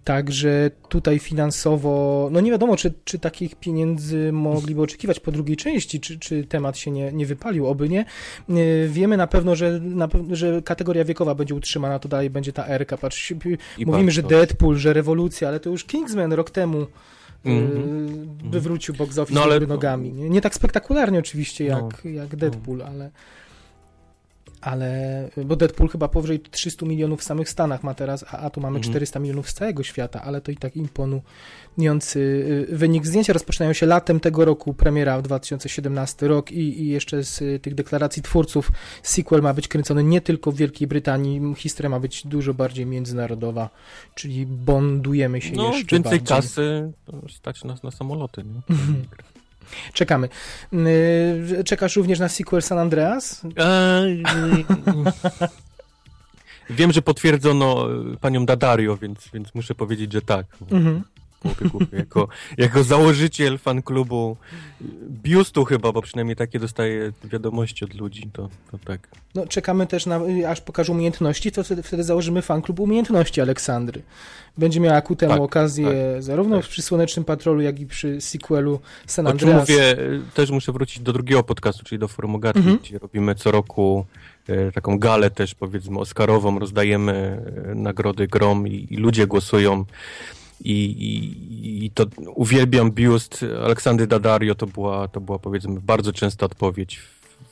Także 0.03 0.72
tutaj 0.89 1.20
finansowo, 1.20 2.29
no 2.32 2.39
nie 2.41 2.51
wiadomo, 2.51 2.77
czy, 2.77 2.94
czy 3.03 3.20
takich 3.20 3.56
pieniędzy 3.56 4.32
mogliby 4.32 4.82
oczekiwać 4.82 5.20
po 5.20 5.32
drugiej 5.32 5.58
części, 5.58 6.00
czy, 6.00 6.20
czy 6.20 6.44
temat 6.46 6.77
się 6.77 6.91
nie, 6.91 7.12
nie 7.12 7.25
wypalił, 7.25 7.67
oby 7.67 7.89
nie. 7.89 8.00
E, 8.50 8.53
Wiemy 8.88 9.17
na 9.17 9.27
pewno, 9.27 9.56
że, 9.56 9.79
na 9.79 10.08
że 10.32 10.62
kategoria 10.62 11.06
wiekowa 11.06 11.36
będzie 11.36 11.56
utrzymana, 11.56 12.00
to 12.00 12.10
dalej 12.10 12.29
będzie 12.29 12.53
ta 12.53 12.65
R-ka. 12.67 12.98
Patrz, 12.98 13.32
I 13.32 13.36
Mówimy, 13.86 14.06
patrz, 14.06 14.15
że 14.15 14.24
Deadpool, 14.24 14.75
że 14.77 14.94
rewolucja, 14.94 15.48
ale 15.48 15.60
to 15.60 15.70
już 15.70 15.84
Kingsman 15.86 16.34
rok 16.34 16.50
temu 16.51 16.88
Mhm. 17.46 18.38
yy, 18.44 18.50
wywrócił 18.50 18.96
box 18.96 19.17
office 19.17 19.39
No, 19.39 19.44
ale- 19.44 19.60
nogami. 19.60 20.12
Nie, 20.13 20.29
nie 20.29 20.41
tak 20.41 20.56
spektakularnie 20.56 21.20
oczywiście 21.20 21.70
No. 21.70 21.89
jak, 22.06 22.06
jak 22.15 22.36
Deadpool, 22.36 22.82
ale 22.82 23.12
ale, 24.62 25.30
bo 25.46 25.56
Deadpool 25.56 25.90
chyba 25.90 26.08
powyżej 26.08 26.40
300 26.40 26.86
milionów 26.86 27.20
w 27.20 27.24
samych 27.24 27.50
Stanach 27.50 27.84
ma 27.84 27.94
teraz, 27.94 28.26
a, 28.28 28.38
a 28.38 28.50
tu 28.50 28.62
mamy 28.62 28.78
Mhm. 28.78 28.92
400 28.92 29.20
milionów 29.20 29.50
z 29.50 29.54
całego 29.54 29.84
świata, 29.84 30.22
ale 30.22 30.42
to 30.42 30.52
i 30.52 30.58
tak 30.58 30.76
imponujący 30.76 32.20
y, 32.72 32.76
wynik. 32.76 33.06
Zdjęcia 33.08 33.34
rozpoczynają 33.34 33.74
się 33.74 33.86
latem 33.86 34.20
tego 34.20 34.46
roku, 34.46 34.74
premiera 34.74 35.17
w 35.17 35.22
2017 35.22 36.28
rok 36.28 36.52
i, 36.52 36.82
i 36.82 36.88
jeszcze 36.88 37.24
z 37.24 37.41
y, 37.41 37.60
tych 37.60 37.76
deklaracji 37.76 38.22
twórców 38.24 38.72
sequel 39.04 39.41
ma 39.41 39.54
być 39.54 39.67
kręcony 39.67 40.04
nie 40.04 40.22
tylko 40.22 40.52
w 40.52 40.56
Wielkiej 40.56 40.88
Brytanii, 40.88 41.41
historia 41.58 41.89
ma 41.89 42.00
być 42.00 42.28
dużo 42.28 42.54
bardziej 42.54 42.86
międzynarodowa, 42.86 43.70
czyli 44.15 44.46
bondujemy 44.46 45.41
się 45.41 45.56
No, 45.56 45.74
jeszcze 45.74 45.96
więcej 45.96 46.20
bardziej. 46.20 46.28
kasy, 46.38 46.91
to 47.06 47.30
stać 47.30 47.63
nas 47.63 47.84
na 47.84 47.91
samoloty, 47.91 48.43
nie? 48.43 48.76
Czekamy. 49.93 50.30
Y, 50.73 51.63
Czekasz 51.65 51.95
również 51.95 52.19
na 52.19 52.30
sequel 52.30 52.62
San 52.62 52.80
Andreas? 52.80 53.41
Eee, 53.58 54.23
Wiem, 56.69 56.91
że 56.91 57.01
potwierdzono 57.01 57.88
e, 58.13 58.17
panią 58.17 58.45
Dadario, 58.45 58.97
więc, 58.97 59.30
więc 59.34 59.56
muszę 59.56 59.75
powiedzieć, 59.75 60.13
że 60.13 60.21
tak. 60.21 60.45
Mhm. 60.71 61.03
Jako, 61.91 62.28
jako 62.58 62.84
założyciel 62.84 63.58
fan 63.58 63.82
klubu 63.82 64.38
Biustu 65.10 65.65
chyba, 65.65 65.91
bo 65.91 66.02
przynajmniej 66.02 66.36
takie 66.36 66.60
dostaję 66.60 67.12
wiadomości 67.23 67.86
od 67.86 67.93
ludzi, 67.93 68.30
to, 68.34 68.50
to 68.71 68.78
tak. 68.86 69.08
No, 69.36 69.47
czekamy 69.47 69.88
też 69.88 70.06
na, 70.06 70.19
aż 70.47 70.62
pokażą 70.62 70.93
umiejętności, 70.93 71.52
to 71.52 71.63
wtedy, 71.63 71.84
wtedy 71.84 72.04
założymy 72.04 72.41
fan 72.41 72.62
klub 72.62 72.80
umiejętności 72.80 73.41
Aleksandry. 73.41 74.02
Będzie 74.58 74.80
miała 74.80 75.02
ku 75.02 75.15
temu 75.15 75.34
Tak, 75.34 75.41
okazję 75.41 75.86
tak, 76.13 76.23
zarówno 76.23 76.58
tak. 76.62 76.65
przy 76.69 76.82
Słonecznym 76.82 77.26
Patrolu, 77.26 77.62
jak 77.62 77.80
i 77.80 77.86
przy 77.86 78.21
sequelu 78.21 78.80
San 79.08 79.28
O 79.28 79.34
czym 79.34 79.50
Andreas. 79.50 79.69
mówię, 79.69 79.95
też 80.34 80.50
muszę 80.52 80.71
wrócić 80.71 81.00
do 81.04 81.13
drugiego 81.13 81.43
podcastu, 81.43 81.84
czyli 81.84 82.00
do 82.00 82.08
Formogatki, 82.08 82.60
Mhm. 82.60 82.78
gdzie 82.78 83.00
robimy 83.00 83.36
co 83.36 83.52
roku 83.52 84.06
e, 84.47 84.71
taką 84.71 85.00
galę 85.00 85.30
też 85.32 85.56
powiedzmy 85.56 86.00
Oscarową, 86.00 86.60
rozdajemy 86.60 87.41
e, 87.71 87.76
nagrody 87.76 88.28
Grom 88.28 88.67
i, 88.67 88.88
i 88.89 88.97
ludzie 88.97 89.28
głosują 89.28 89.86
i, 90.62 90.74
i, 90.74 91.86
i 91.86 91.91
to 91.91 92.06
uwielbiam 92.36 92.91
biust. 92.91 93.46
Aleksandry 93.63 94.08
Daddario, 94.08 94.56
to 94.56 94.67
była, 94.67 95.08
to 95.08 95.22
była 95.22 95.39
powiedzmy 95.39 95.82
bardzo 95.82 96.13
częsta 96.13 96.46
odpowiedź 96.46 97.00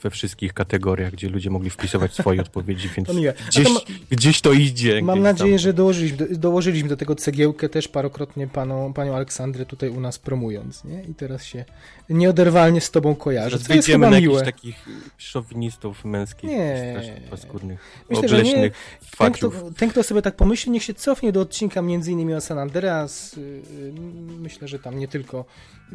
we 0.03 0.09
wszystkich 0.09 0.53
kategoriach, 0.53 1.11
gdzie 1.11 1.29
ludzie 1.29 1.49
mogli 1.49 1.69
wpisywać 1.69 2.13
swoje 2.13 2.41
odpowiedzi, 2.45 2.89
więc 2.95 3.07
To 3.07 3.13
gdzieś, 3.49 3.73
ma- 3.73 3.79
gdzieś 4.09 4.41
to 4.41 4.53
idzie. 4.53 5.01
Mam 5.01 5.21
nadzieję, 5.21 5.51
tam. 5.51 5.59
że 5.59 5.73
dołożyliśmy 5.73 6.17
do, 6.17 6.35
dołożyliśmy 6.37 6.89
do 6.89 6.97
tego 6.97 7.15
cegiełkę 7.15 7.69
też 7.69 7.87
parokrotnie 7.87 8.47
paną, 8.47 8.93
panią 8.93 9.15
Aleksandrę 9.15 9.65
tutaj 9.65 9.89
u 9.89 9.99
nas 9.99 10.19
promując, 10.19 10.83
nie? 10.83 11.03
I 11.03 11.13
teraz 11.15 11.43
się 11.45 11.65
nieoderwalnie 12.09 12.81
z 12.81 12.91
tobą 12.91 13.15
kojarzę. 13.15 13.49
Zaraz 13.57 13.67
To 13.67 13.73
jest 13.73 13.87
chyba 13.87 14.09
na 14.09 14.19
miłe. 14.19 14.43
takich 14.45 14.85
szowinistów 15.17 16.05
męskich, 16.05 16.49
Nie. 16.49 16.87
strasznie 16.91 17.21
paskudnych, 17.29 17.79
Myślę, 18.09 18.27
że 18.29 18.35
nie. 18.35 18.41
obleśnych 18.49 18.73
Ten 19.17 19.31
kto, 19.33 19.51
ten, 19.77 19.89
kto 19.89 20.03
sobie 20.03 20.21
tak 20.21 20.35
pomyśli, 20.35 20.71
niech 20.71 20.83
się 20.83 20.93
cofnie 20.93 21.31
do 21.31 21.41
odcinka 21.41 21.81
między 21.81 22.11
innymi 22.11 22.33
o 22.33 22.41
San 22.41 22.59
Andreas. 22.59 23.35
Yy, 23.37 23.43
yy, 23.43 23.93
Myślę, 24.39 24.67
że 24.67 24.79
tam 24.79 24.99
nie 24.99 25.07
tylko. 25.07 25.45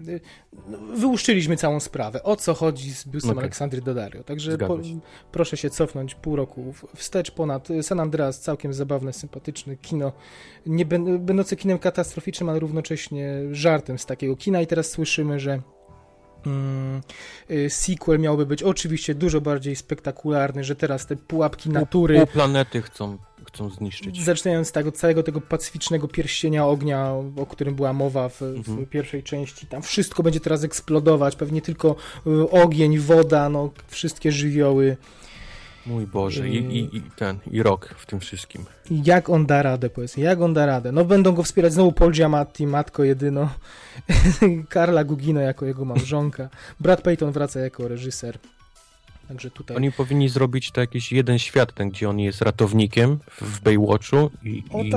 yy, 0.07 0.21
no, 0.69 0.79
Wyłuszczyliśmy 0.97 1.57
całą 1.57 1.81
sprawę. 1.81 2.23
O 2.23 2.37
co 2.37 2.55
chodzi 2.55 2.95
z 2.95 3.07
biustem 3.09 3.31
Okej. 3.31 3.43
Aleksandry 3.43 3.81
Daddario. 3.95 4.25
Także 4.25 4.53
Zgadza 4.53 4.75
po, 4.75 4.81
proszę 5.33 5.57
się 5.57 5.71
cofnąć 5.71 6.15
pół 6.15 6.37
roku 6.37 6.75
wstecz 6.95 7.31
ponad. 7.31 7.69
San 7.83 8.01
Andreas 8.01 8.41
całkiem 8.41 8.75
zabawne, 8.75 9.13
sympatyczne 9.13 9.77
kino. 9.77 10.13
Nie 10.67 10.87
bę- 10.87 11.19
będące 11.19 11.57
kinem 11.57 11.79
katastroficznym, 11.79 12.49
ale 12.49 12.59
równocześnie 12.59 13.35
żartem 13.53 13.99
z 13.99 14.07
takiego 14.07 14.37
kina. 14.37 14.61
I 14.61 14.67
teraz 14.67 14.91
słyszymy, 14.91 15.41
że. 15.41 15.61
Mm, 16.47 17.01
y, 17.51 17.71
sequel 17.71 18.19
miałby 18.19 18.47
być 18.47 18.63
oczywiście 18.63 19.15
dużo 19.15 19.41
bardziej 19.41 19.77
spektakularny, 19.77 20.65
że 20.65 20.77
teraz 20.77 21.07
te 21.07 21.17
pułapki 21.17 21.71
natury. 21.71 22.17
Pół 22.17 22.27
planety 22.27 22.83
chcą, 22.83 23.19
chcą 23.53 23.71
zniszczyć. 23.71 24.25
Zaczynając 24.25 24.69
z 24.69 24.73
tego 24.73 24.93
całego 24.93 25.23
tego 25.23 25.41
pacyficznego 25.41 26.09
pierścienia 26.09 26.67
ognia, 26.67 27.13
o 27.37 27.47
którym 27.47 27.75
była 27.75 27.93
mowa 27.93 28.29
w, 28.29 28.39
w 28.39 28.43
Mhm. 28.43 28.87
pierwszej 28.87 29.23
części, 29.23 29.67
tam 29.67 29.83
wszystko 29.83 30.23
będzie 30.23 30.41
teraz 30.41 30.65
eksplodować, 30.65 31.37
pewnie 31.37 31.63
tylko 31.63 31.97
y, 32.27 32.51
ogień, 32.51 32.99
woda, 32.99 33.49
no 33.49 33.71
wszystkie 33.89 34.33
żywioły. 34.33 34.97
Mój 35.87 36.07
Boże, 36.07 36.49
i, 36.49 36.57
i, 36.57 36.97
i 36.97 37.03
ten, 37.17 37.39
i 37.51 37.63
rok 37.63 37.95
w 37.99 38.07
tym 38.07 38.21
wszystkim. 38.21 38.65
Jak 38.91 39.31
on 39.31 39.47
da 39.47 39.63
radę, 39.63 39.91
powiedz, 39.91 40.17
jak 40.17 40.41
on 40.41 40.55
da 40.55 40.67
radę? 40.67 40.93
No 40.93 41.05
będą 41.05 41.33
go 41.33 41.43
wspierać 41.43 41.73
znowu 41.73 41.93
Paul 41.93 42.13
Giamatti, 42.13 42.67
matko 42.67 43.05
jedyno, 43.05 43.49
Karla 44.69 45.05
Gugino 45.05 45.41
jako 45.41 45.67
jego 45.67 45.85
małżonka, 45.85 46.49
Brad 46.81 47.03
Payton 47.03 47.33
wraca 47.33 47.61
jako 47.61 47.89
reżyser. 47.89 48.39
Także 49.31 49.51
tutaj... 49.51 49.77
Oni 49.77 49.93
powinni 49.93 50.29
zrobić 50.29 50.71
to 50.71 50.81
jakiś 50.81 51.13
jeden 51.13 51.39
świat, 51.39 51.73
ten, 51.75 51.91
gdzie 51.91 52.09
on 52.09 52.19
jest 52.19 52.43
ratownikiem 52.43 53.19
w 53.41 53.61
Baywatchu 53.61 54.31
i, 54.43 54.63
O 54.73 54.83
i, 54.83 54.91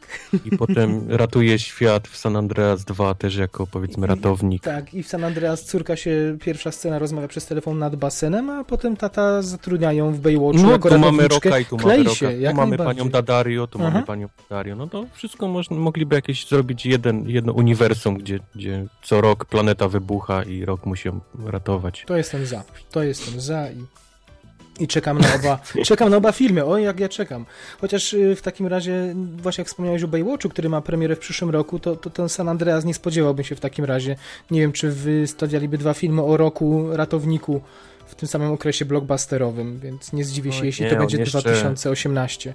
tak, 0.00 0.46
I 0.46 0.56
potem 0.56 1.06
ratuje 1.08 1.58
świat 1.58 2.08
w 2.08 2.16
San 2.16 2.36
Andreas 2.36 2.84
2 2.84 3.14
też 3.14 3.36
jako 3.36 3.66
powiedzmy 3.66 4.06
ratownik. 4.06 4.62
Tak, 4.62 4.94
i 4.94 5.02
w 5.02 5.08
San 5.08 5.24
Andreas 5.24 5.64
córka 5.64 5.96
się, 5.96 6.36
pierwsza 6.40 6.72
scena 6.72 6.98
rozmawia 6.98 7.28
przez 7.28 7.46
telefon 7.46 7.78
nad 7.78 7.96
basenem, 7.96 8.50
a 8.50 8.64
potem 8.64 8.96
tata 8.96 9.42
zatrudnia 9.42 9.92
ją 9.92 10.12
w 10.12 10.20
Baywatchu 10.20 10.62
no, 10.62 10.72
jako 10.72 10.88
tu 10.88 10.98
mamy 10.98 11.28
Roka 11.28 11.58
i 11.58 11.64
tu 11.64 11.76
mamy 11.76 12.08
się, 12.08 12.26
Roka. 12.26 12.50
Tu 12.50 12.56
mamy 12.56 12.76
panią 12.76 13.08
Dadario, 13.08 13.66
tu 13.66 13.78
Aha. 13.80 13.90
mamy 13.90 14.06
panią 14.06 14.28
Dadario. 14.50 14.76
No 14.76 14.86
to 14.86 15.06
wszystko 15.12 15.48
można, 15.48 15.76
mogliby 15.76 16.16
jakieś 16.16 16.48
zrobić 16.48 16.86
jeden, 16.86 17.28
jedno 17.28 17.52
uniwersum, 17.52 18.18
gdzie, 18.18 18.38
gdzie 18.54 18.86
co 19.02 19.20
rok 19.20 19.44
planeta 19.44 19.88
wybucha 19.88 20.42
i 20.42 20.64
rok 20.64 20.86
musi 20.86 21.08
ją 21.08 21.20
ratować. 21.44 22.04
To 22.06 22.16
jestem 22.16 22.46
za. 22.46 22.64
To 22.90 23.02
jestem 23.02 23.40
za 23.40 23.70
i, 23.70 23.84
i 24.80 24.86
czekam 24.88 25.18
na 25.18 25.34
oba. 25.34 25.58
czekam 25.86 26.10
na 26.10 26.16
oba 26.16 26.32
filmy. 26.32 26.64
Oj, 26.64 26.82
jak 26.82 27.00
ja 27.00 27.08
czekam. 27.08 27.46
Chociaż 27.80 28.12
y, 28.14 28.36
w 28.36 28.42
takim 28.42 28.66
razie, 28.66 29.14
właśnie 29.36 29.62
jak 29.62 29.68
wspomniałeś 29.68 30.02
o 30.02 30.08
Baywatchu, 30.08 30.48
który 30.48 30.68
ma 30.68 30.80
premierę 30.80 31.16
w 31.16 31.18
przyszłym 31.18 31.50
roku, 31.50 31.78
to, 31.78 31.96
to 31.96 32.10
ten 32.10 32.28
San 32.28 32.48
Andreas 32.48 32.84
nie 32.84 32.94
spodziewałbym 32.94 33.44
się 33.44 33.54
w 33.56 33.60
takim 33.60 33.84
razie. 33.84 34.16
Nie 34.50 34.60
wiem, 34.60 34.72
czy 34.72 34.90
wy 34.90 35.26
stawialiby 35.26 35.78
dwa 35.78 35.94
filmy 35.94 36.22
o 36.22 36.36
roku 36.36 36.96
ratowniku 36.96 37.60
w 38.06 38.14
tym 38.14 38.28
samym 38.28 38.52
okresie 38.52 38.84
blockbusterowym, 38.84 39.78
więc 39.80 40.12
nie 40.12 40.24
zdziwię 40.24 40.52
się, 40.52 40.66
jeśli 40.66 40.84
nie, 40.84 40.90
to 40.90 40.96
będzie 40.96 41.18
jeszcze- 41.18 41.40
2018. 41.40 42.54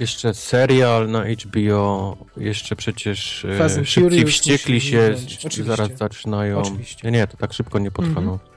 Jeszcze 0.00 0.34
serial 0.34 1.10
na 1.10 1.24
HBO, 1.24 2.16
jeszcze 2.36 2.76
przecież 2.76 3.44
e, 3.44 3.58
Fast 3.58 3.74
szybcy 3.76 4.00
Furious 4.00 4.30
wściekli 4.30 4.80
się, 4.80 5.14
zaraz 5.64 5.88
zaczynają. 5.96 6.58
Oczywiście. 6.58 7.10
Nie, 7.10 7.18
nie, 7.18 7.26
to 7.26 7.36
tak 7.36 7.52
szybko 7.52 7.78
nie 7.78 7.90
potrwa. 7.90 8.20
Mhm. 8.20 8.26
No. 8.26 8.49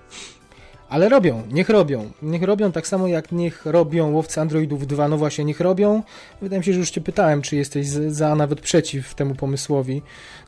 Ale 0.93 1.09
robią, 1.09 1.43
niech 1.51 1.69
robią. 1.69 2.11
Niech 2.21 2.43
robią 2.43 2.71
tak 2.71 2.87
samo 2.87 3.07
jak 3.07 3.31
niech 3.31 3.65
robią 3.65 4.11
łowcy 4.11 4.41
Androidów 4.41 4.87
2. 4.87 5.07
No 5.07 5.17
właśnie, 5.17 5.45
niech 5.45 5.59
robią. 5.59 6.03
Wydaje 6.41 6.59
mi 6.59 6.65
się, 6.65 6.73
że 6.73 6.79
już 6.79 6.89
Cię 6.89 7.01
pytałem, 7.01 7.41
czy 7.41 7.55
jesteś 7.55 7.87
za, 7.87 8.29
a 8.29 8.35
nawet 8.35 8.61
przeciw 8.61 9.15
temu 9.15 9.35
pomysłowi. 9.35 10.01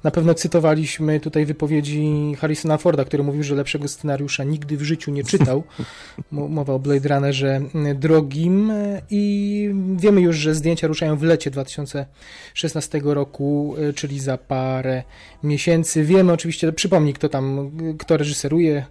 Na 0.04 0.12
pewno 0.12 0.34
cytowaliśmy 0.34 1.20
tutaj 1.20 1.46
wypowiedzi 1.46 2.34
Harrisona 2.40 2.78
Forda, 2.78 3.06
który 3.06 3.24
mówił, 3.24 3.44
że 3.44 3.56
lepszego 3.56 3.88
scenariusza 3.88 4.44
nigdy 4.44 4.78
w 4.78 4.82
życiu 4.82 5.12
nie 5.12 5.24
czytał. 5.24 5.64
Mo- 6.32 6.48
Mowa 6.48 6.74
o 6.74 6.80
Blade 6.80 7.10
Runnerze 7.10 7.56
mm, 7.56 8.00
drogim 8.00 8.72
i 9.10 9.70
wiemy 9.96 10.22
już, 10.22 10.36
że 10.36 10.56
zdjęcia 10.56 10.88
ruszają 10.88 11.18
w 11.18 11.24
lecie 11.24 11.52
2016 11.52 13.02
roku, 13.04 13.76
y, 13.90 13.94
czyli 13.94 14.20
za 14.20 14.38
parę 14.38 15.04
miesięcy. 15.44 16.04
Wiemy 16.04 16.34
oczywiście, 16.34 16.74
przypomnij 16.74 17.14
kto 17.14 17.30
tam, 17.30 17.72
y, 17.90 17.98
kto 17.98 18.18
reżyseruje, 18.18 18.86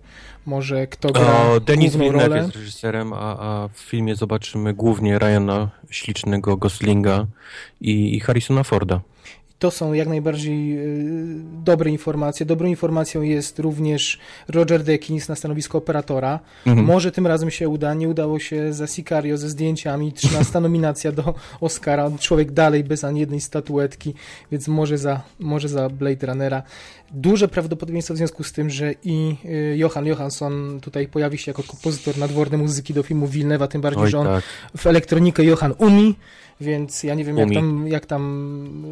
może 0.46 0.86
kto 0.86 1.12
gra 1.12 1.42
O, 1.42 1.60
Denis 1.60 1.96
Villeneuve 1.96 2.28
rolę. 2.28 2.42
jest 2.42 2.56
reżyserem, 2.56 3.12
a, 3.12 3.36
a 3.38 3.68
w 3.68 3.78
filmie 3.78 4.16
zobaczymy 4.16 4.74
głównie 4.74 5.18
Ryana 5.18 5.70
ślicznego 5.90 6.56
Goslinga 6.56 7.26
i, 7.80 8.16
i 8.16 8.20
Harrisona 8.20 8.62
Forda. 8.62 9.00
To 9.58 9.70
są 9.70 9.92
jak 9.92 10.08
najbardziej 10.08 10.78
y, 10.78 11.36
dobre 11.64 11.90
informacje. 11.90 12.46
Dobrą 12.46 12.68
informacją 12.68 13.22
jest 13.22 13.58
również 13.58 14.18
Roger 14.48 14.82
Deakins 14.82 15.28
na 15.28 15.34
stanowisku 15.34 15.78
operatora. 15.78 16.40
Mhm. 16.66 16.86
Może 16.86 17.12
tym 17.12 17.26
razem 17.26 17.50
się 17.50 17.68
uda. 17.68 17.94
Nie 17.94 18.08
udało 18.08 18.38
się 18.38 18.72
za 18.72 18.86
Sicario 18.86 19.36
ze 19.36 19.48
zdjęciami. 19.48 20.12
13 20.12 20.60
nominacja 20.60 21.12
do 21.12 21.34
Oscara. 21.60 22.10
Człowiek 22.20 22.52
dalej 22.52 22.84
bez 22.84 23.04
ani 23.04 23.20
jednej 23.20 23.40
statuetki, 23.40 24.14
więc 24.52 24.68
może 24.68 24.98
za, 24.98 25.22
może 25.38 25.68
za 25.68 25.88
Blade 25.88 26.26
Runnera. 26.26 26.62
Duże 27.10 27.48
prawdopodobieństwo 27.48 28.14
w 28.14 28.16
związku 28.16 28.44
z 28.44 28.52
tym, 28.52 28.70
że 28.70 28.94
i 29.04 29.36
y, 29.44 29.76
Johan 29.76 30.06
Johansson 30.06 30.78
tutaj 30.82 31.08
pojawi 31.08 31.38
się 31.38 31.50
jako 31.50 31.62
kompozytor 31.62 32.18
nadworny 32.18 32.58
muzyki 32.58 32.94
do 32.94 33.02
filmu 33.02 33.26
Wilnewa, 33.26 33.68
tym 33.68 33.80
bardziej, 33.80 34.02
Oj, 34.02 34.10
że 34.10 34.18
on 34.18 34.26
tak. 34.26 34.44
w 34.76 34.86
elektronikę 34.86 35.44
Johan 35.44 35.74
umi, 35.78 36.14
więc 36.64 37.02
ja 37.02 37.14
nie 37.14 37.24
wiem, 37.24 37.38
jak 37.38 37.46
Umi. 37.46 37.56
tam, 37.56 37.88
jak 37.88 38.06
tam 38.06 38.84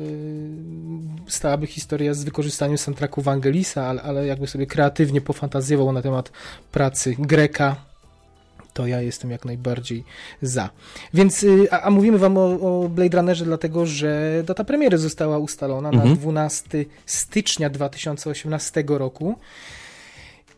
yy, 1.26 1.30
stałaby 1.32 1.66
historia 1.66 2.14
z 2.14 2.24
wykorzystaniem 2.24 2.78
soundtracku 2.78 3.22
Wangelisa, 3.22 3.86
ale, 3.86 4.02
ale 4.02 4.26
jakby 4.26 4.46
sobie 4.46 4.66
kreatywnie 4.66 5.20
pofantazjował 5.20 5.92
na 5.92 6.02
temat 6.02 6.32
pracy 6.72 7.16
Greka, 7.18 7.76
to 8.72 8.86
ja 8.86 9.00
jestem 9.00 9.30
jak 9.30 9.44
najbardziej 9.44 10.04
za. 10.42 10.70
Więc, 11.14 11.42
y, 11.42 11.68
a, 11.70 11.80
a 11.80 11.90
mówimy 11.90 12.18
wam 12.18 12.36
o, 12.38 12.44
o 12.44 12.88
Blade 12.88 13.16
Runnerze 13.16 13.44
dlatego, 13.44 13.86
że 13.86 14.42
data 14.46 14.64
premiery 14.64 14.98
została 14.98 15.38
ustalona 15.38 15.90
na 15.90 16.02
Mhm. 16.02 16.16
12 16.16 16.84
stycznia 17.06 17.70
2018 17.70 18.84
roku. 18.88 19.36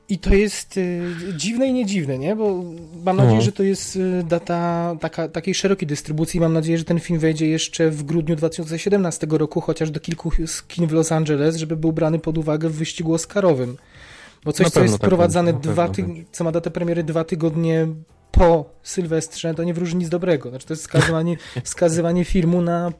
I 0.08 0.18
to 0.18 0.34
jest 0.34 0.76
y, 0.76 1.02
dziwne 1.36 1.66
i 1.66 1.72
niedziwne, 1.72 2.18
nie? 2.18 2.36
Bo 2.36 2.62
mam 3.04 3.16
nadzieję, 3.16 3.36
No. 3.36 3.42
że 3.42 3.52
to 3.52 3.62
jest 3.62 3.96
y, 3.96 4.24
data 4.28 4.96
taka, 5.00 5.28
takiej 5.28 5.54
szerokiej 5.54 5.88
dystrybucji. 5.88 6.40
Mam 6.40 6.52
nadzieję, 6.52 6.78
że 6.78 6.84
ten 6.84 7.00
film 7.00 7.18
wejdzie 7.18 7.46
jeszcze 7.48 7.90
w 7.90 8.02
grudniu 8.02 8.36
2017 8.36 9.26
roku, 9.30 9.60
chociaż 9.60 9.90
do 9.90 10.00
kilku 10.00 10.30
kin 10.68 10.86
w 10.86 10.92
Los 10.92 11.12
Angeles, 11.12 11.56
żeby 11.56 11.76
był 11.76 11.92
brany 11.92 12.18
pod 12.18 12.38
uwagę 12.38 12.68
w 12.68 12.74
wyścigu 12.74 13.14
oscarowym. 13.14 13.76
Bo 14.44 14.52
coś, 14.52 14.68
co 14.70 14.82
jest 14.82 14.98
tak 14.98 15.10
będzie, 15.16 15.42
na 15.42 15.52
dwa 15.52 15.88
tyg- 15.88 16.24
co 16.32 16.44
ma 16.44 16.52
datę 16.52 16.70
premiery 16.70 17.04
dwa 17.04 17.24
tygodnie 17.24 17.88
po 18.30 18.70
Sylwestrze, 18.82 19.54
to 19.54 19.64
nie 19.64 19.74
wróży 19.74 19.96
nic 19.96 20.08
dobrego. 20.08 20.50
Znaczy, 20.50 20.66
to 20.66 20.72
jest 20.72 20.82
skazywanie, 20.82 21.36
skazywanie 21.64 22.24
filmu 22.24 22.62
na, 22.62 22.92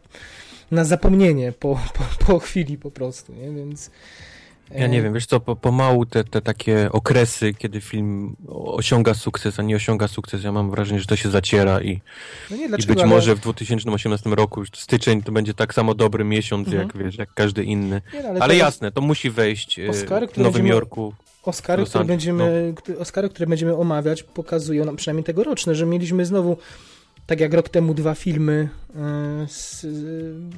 na 0.71 0.85
zapomnienie 0.85 1.53
po, 1.53 1.81
po, 1.95 2.27
po 2.27 2.39
chwili 2.39 2.79
po 2.79 2.91
prostu, 2.91 3.33
nie? 3.33 3.51
Więc... 3.51 3.91
Ja 4.71 4.87
nie 4.87 4.99
e, 4.99 5.03
wiem, 5.03 5.15
wiesz 5.15 5.27
co, 5.27 5.41
po, 5.41 5.57
pomału 5.57 6.07
te, 6.07 6.25
te 6.25 6.41
takie 6.43 6.89
okresy, 6.93 7.55
kiedy 7.55 7.81
film 7.81 8.37
osiąga 8.49 9.15
sukces, 9.15 9.59
a 9.59 9.63
nie 9.63 9.77
osiąga 9.77 10.09
sukces, 10.09 10.45
ja 10.45 10.53
mam 10.53 10.71
wrażenie, 10.71 11.01
że 11.01 11.07
to 11.07 11.17
się 11.17 11.31
zaciera 11.31 11.81
i, 11.81 12.01
No 12.51 12.57
nie, 12.57 12.65
i 12.65 12.69
dlaczego, 12.69 12.95
być 12.95 13.03
ale- 13.03 13.11
może 13.15 13.35
w 13.35 13.41
2018 13.41 14.31
roku, 14.31 14.63
styczeń 14.75 15.23
to 15.23 15.33
będzie 15.33 15.55
tak 15.55 15.75
samo 15.75 15.95
dobry 15.95 16.25
miesiąc, 16.25 16.69
Mhm. 16.69 16.83
jak 16.89 16.97
wiesz, 16.97 17.19
jak 17.19 17.35
każdy 17.35 17.65
inny. 17.65 18.03
Nie, 18.15 18.23
no, 18.23 18.29
Ale, 18.29 18.55
jest- 18.55 18.65
jasne, 18.67 18.93
to 18.93 19.01
musi 19.01 19.31
wejść 19.31 19.79
e, 19.79 19.89
Oscary, 19.91 20.27
w 20.29 20.37
Nowym 20.37 20.53
będziemy- 20.53 20.69
Jorku. 20.69 21.15
Oscary, 21.43 21.81
Los 21.81 21.89
które 21.89 22.05
będziemy, 22.05 22.73
które- 22.77 22.99
Oscary, 22.99 23.29
które 23.29 23.47
będziemy 23.47 23.77
omawiać, 23.77 24.23
pokazują 24.23 24.85
nam 24.85 24.97
przynajmniej 24.97 25.25
tegoroczne, 25.25 25.75
że 25.75 25.87
mieliśmy 25.87 26.27
znowu, 26.27 26.57
tak 27.27 27.41
jak 27.41 27.55
rok 27.55 27.69
temu, 27.69 27.95
dwa 27.95 28.15
filmy 28.15 28.69
e, 28.97 29.47
z, 29.49 29.87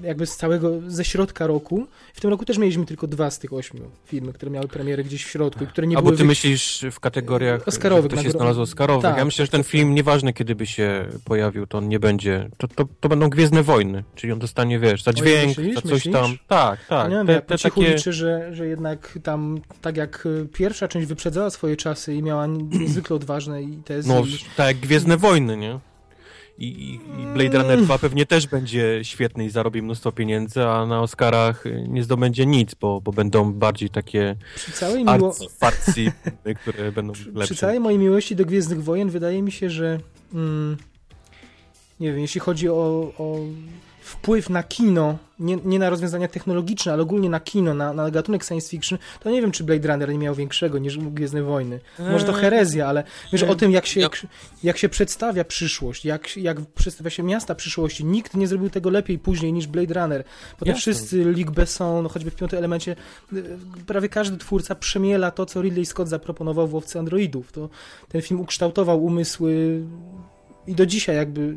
jakby 0.03 0.27
z 0.27 0.37
całego, 0.37 0.71
ze 0.87 1.05
środka 1.05 1.47
roku. 1.47 1.87
W 2.15 2.21
tym 2.21 2.31
roku 2.31 2.45
też 2.45 2.59
mieliśmy 2.59 2.87
tylko 2.87 3.07
dwa 3.07 3.31
z 3.31 3.39
tych 3.39 3.53
ośmiu 3.53 3.83
filmy, 4.05 4.33
które 4.33 4.51
miały 4.51 4.69
premierę 4.69 5.05
gdzieś 5.05 5.25
w 5.25 5.29
środku 5.29 5.65
i 5.65 5.67
które 5.67 5.87
nie 5.87 5.97
A 5.97 6.01
bo 6.01 6.05
były... 6.05 6.17
ty 6.17 6.23
wy- 6.23 6.27
myślisz 6.29 6.85
w 6.93 7.01
kategoriach, 7.01 7.69
Oscarowych, 7.69 8.11
to 8.13 8.23
się 8.23 8.31
znalazło 8.31 8.63
Oscarowych. 8.63 9.03
Tak, 9.03 9.17
ja 9.19 9.25
myślę, 9.25 9.45
że 9.45 9.51
ten 9.51 9.65
film, 9.65 9.95
nieważne 9.95 10.33
kiedy 10.33 10.55
by 10.55 10.67
się 10.67 11.09
pojawił, 11.25 11.67
to 11.67 11.79
on 11.79 11.89
nie 11.89 12.01
będzie, 12.01 12.49
to, 12.57 12.69
to, 12.69 12.85
to 13.01 13.09
będą 13.09 13.29
Gwiezdne 13.31 13.63
Wojny, 13.63 14.05
czyli 14.15 14.33
on 14.33 14.39
dostanie, 14.39 14.79
wiesz, 14.79 15.03
za 15.03 15.11
Oj, 15.11 15.17
dźwięk, 15.17 15.49
myślisz? 15.49 15.75
za 15.75 15.81
coś 15.81 15.93
Myślisz? 15.93 16.15
tam. 16.15 16.37
Tak, 16.49 16.87
tak. 16.87 17.11
nie 17.11 17.17
wiem, 17.17 17.29
ja 17.29 17.41
po 17.41 17.59
cichu 17.59 17.81
takie... 17.81 17.95
liczę, 17.95 18.13
że, 18.13 18.55
że 18.55 18.67
jednak 18.67 19.19
tam, 19.23 19.61
tak 19.83 19.97
jak 19.97 20.29
e, 20.43 20.47
pierwsza 20.47 20.89
część 20.89 21.07
wyprzedzała 21.07 21.51
swoje 21.51 21.77
czasy 21.77 22.15
i 22.15 22.23
miała 22.23 22.47
niezwykle 22.47 23.17
odważne 23.17 23.63
i 23.63 23.77
tezy. 23.77 24.09
No, 24.09 24.21
i... 24.21 24.39
tak 24.57 24.67
jak 24.67 24.77
Gwiezdne 24.77 25.17
Wojny, 25.17 25.57
nie? 25.57 25.79
I, 26.59 26.95
i, 26.95 27.01
Blade 27.35 27.59
Runner 27.59 27.83
2 27.83 27.99
pewnie 27.99 28.27
też 28.27 28.47
będzie 28.47 29.01
świetny 29.03 29.45
i 29.45 29.51
zarobi 29.51 29.83
mnóstwo 29.83 30.13
pieniędzy, 30.13 30.65
a 30.65 30.87
na 30.87 31.01
Oscarach 31.01 31.67
y, 31.67 31.85
nie 31.89 32.03
zdobędzie 32.03 32.47
nic, 32.47 32.75
bo, 32.75 33.01
bo 33.01 33.13
będą 33.13 33.53
bardziej 33.53 33.91
takie 33.91 34.37
Przy 34.55 34.73
całej, 34.73 35.05
miło... 35.05 35.35
które 36.63 36.93
będą 36.93 37.13
przy, 37.13 37.25
lepsze. 37.25 37.45
przy 37.45 37.57
całej 37.57 37.81
mojej 37.81 37.99
miłości 37.99 38.37
do 38.37 38.45
Gwiezdnych 38.45 38.85
Wojen 38.85 39.11
wydaje 39.11 39.43
mi 39.43 39.53
się, 39.53 39.71
że 39.71 40.01
mm, 40.35 40.77
nie 42.01 42.13
wiem, 42.13 42.21
jeśli 42.21 42.41
chodzi 42.41 42.69
o, 42.69 43.13
o 43.19 43.39
wpływ 44.07 44.51
na 44.51 44.63
kino, 44.63 45.19
nie, 45.39 45.57
nie 45.65 45.79
na 45.79 45.91
rozwiązania 45.91 46.29
technologiczne, 46.29 46.93
ale 46.93 47.03
ogólnie 47.03 47.31
na 47.31 47.41
kino, 47.41 47.75
na, 47.75 47.93
na 47.93 48.11
gatunek 48.11 48.45
science 48.45 48.69
fiction, 48.69 48.99
to 49.21 49.31
nie 49.31 49.41
wiem, 49.43 49.53
czy 49.53 49.65
Blade 49.65 49.89
Runner 49.89 50.09
nie 50.09 50.19
miał 50.19 50.35
większego 50.35 50.79
niż 50.79 50.99
Gwiezdne 50.99 51.43
Wojny. 51.43 51.81
Może 51.99 52.25
to 52.25 52.33
Eee, 52.35 52.41
herezja, 52.41 52.87
ale 52.89 53.05
wiesz, 53.33 53.43
o 53.43 53.55
tym, 53.55 53.71
jak 53.73 53.87
się, 53.87 54.01
Ja- 54.01 54.09
jak 54.63 54.79
się 54.79 54.89
przedstawia 54.89 55.45
przyszłość, 55.45 56.05
jak, 56.05 56.37
jak 56.37 56.61
przedstawia 56.61 57.11
się 57.11 57.23
miasta 57.23 57.55
przyszłości. 57.55 58.05
Nikt 58.05 58.35
nie 58.35 58.47
zrobił 58.49 58.71
tego 58.71 58.91
lepiej 58.91 59.19
później 59.19 59.53
niż 59.53 59.67
Blade 59.67 59.95
Runner. 59.95 60.25
Potem 60.59 60.75
Jasne. 60.75 60.81
wszyscy, 60.81 61.25
Luc 61.25 61.51
Besson, 61.51 62.03
no 62.03 62.09
choćby 62.09 62.31
w 62.31 62.35
piątym 62.35 62.59
elemencie, 62.59 62.97
y, 63.33 63.45
prawie 63.87 64.09
każdy 64.09 64.37
twórca 64.37 64.75
przemiela 64.75 65.31
to, 65.31 65.47
co 65.47 65.63
Ridley 65.63 65.87
Scott 65.87 66.09
zaproponował 66.09 66.67
w 66.69 66.75
Łowcy 66.75 66.99
Androidów. 66.99 67.53
To 67.53 67.69
ten 68.09 68.23
film 68.23 68.41
ukształtował 68.41 69.05
umysły 69.05 69.81
i 70.67 70.75
do 70.75 70.87
dzisiaj 70.87 71.17
jakby 71.17 71.55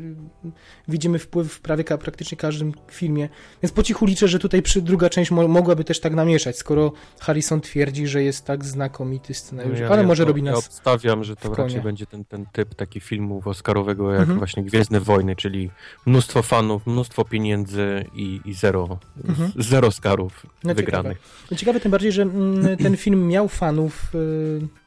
widzimy 0.88 1.18
wpływ 1.18 1.52
w 1.52 1.60
prawie 1.60 1.84
praktycznie 1.84 2.38
każdym 2.38 2.72
filmie. 2.90 3.28
Więc 3.62 3.72
po 3.72 3.82
cichu 3.82 4.06
liczę, 4.06 4.28
że 4.28 4.38
tutaj 4.38 4.62
druga 4.76 5.10
część 5.10 5.30
mo 5.30 5.48
mogłaby 5.48 5.84
też 5.84 6.00
tak 6.00 6.14
namieszać, 6.14 6.56
skoro 6.58 6.92
Harrison 7.20 7.60
twierdzi, 7.60 8.06
że 8.06 8.22
jest 8.22 8.44
tak 8.44 8.64
znakomity 8.64 9.34
scenariusz. 9.34 9.80
Ja- 9.80 9.88
Ale 9.88 10.00
ja 10.02 10.06
może 10.08 10.22
to- 10.22 10.28
robi 10.28 10.42
Ja 10.44 10.50
nas... 10.52 10.66
obstawiam, 10.66 11.24
że 11.24 11.36
to 11.36 11.54
raczej 11.54 11.80
będzie 11.80 12.06
ten, 12.06 12.24
ten 12.24 12.46
typ 12.52 12.74
taki 12.74 13.00
filmów 13.00 13.46
oscarowego 13.46 14.10
jak 14.12 14.20
Mhm. 14.20 14.38
właśnie 14.38 14.62
Gwiezdne 14.64 15.00
Wojny, 15.00 15.36
czyli 15.36 15.70
mnóstwo 16.06 16.42
fanów, 16.42 16.86
mnóstwo 16.86 17.24
pieniędzy 17.24 18.04
i, 18.14 18.40
i 18.44 18.54
zero, 18.54 18.98
Mhm. 19.28 19.52
zero 19.56 19.88
Oscarów 19.88 20.46
No 20.64 20.74
wygranych. 20.74 21.18
No 21.50 21.56
ciekawe 21.56 21.80
tym 21.80 21.90
bardziej, 21.90 22.12
że 22.12 22.22
mm, 22.22 22.76
ten 22.76 22.96
film 22.96 23.28
miał 23.28 23.48
fanów 23.48 24.14
y, 24.14 24.79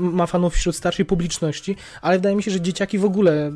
ma 0.00 0.26
fanów 0.26 0.54
wśród 0.54 0.76
starszej 0.76 1.04
publiczności, 1.04 1.76
ale 2.02 2.18
wydaje 2.18 2.36
mi 2.36 2.42
się, 2.42 2.50
że 2.50 2.60
dzieciaki 2.60 2.98
w 2.98 3.04
ogóle, 3.04 3.52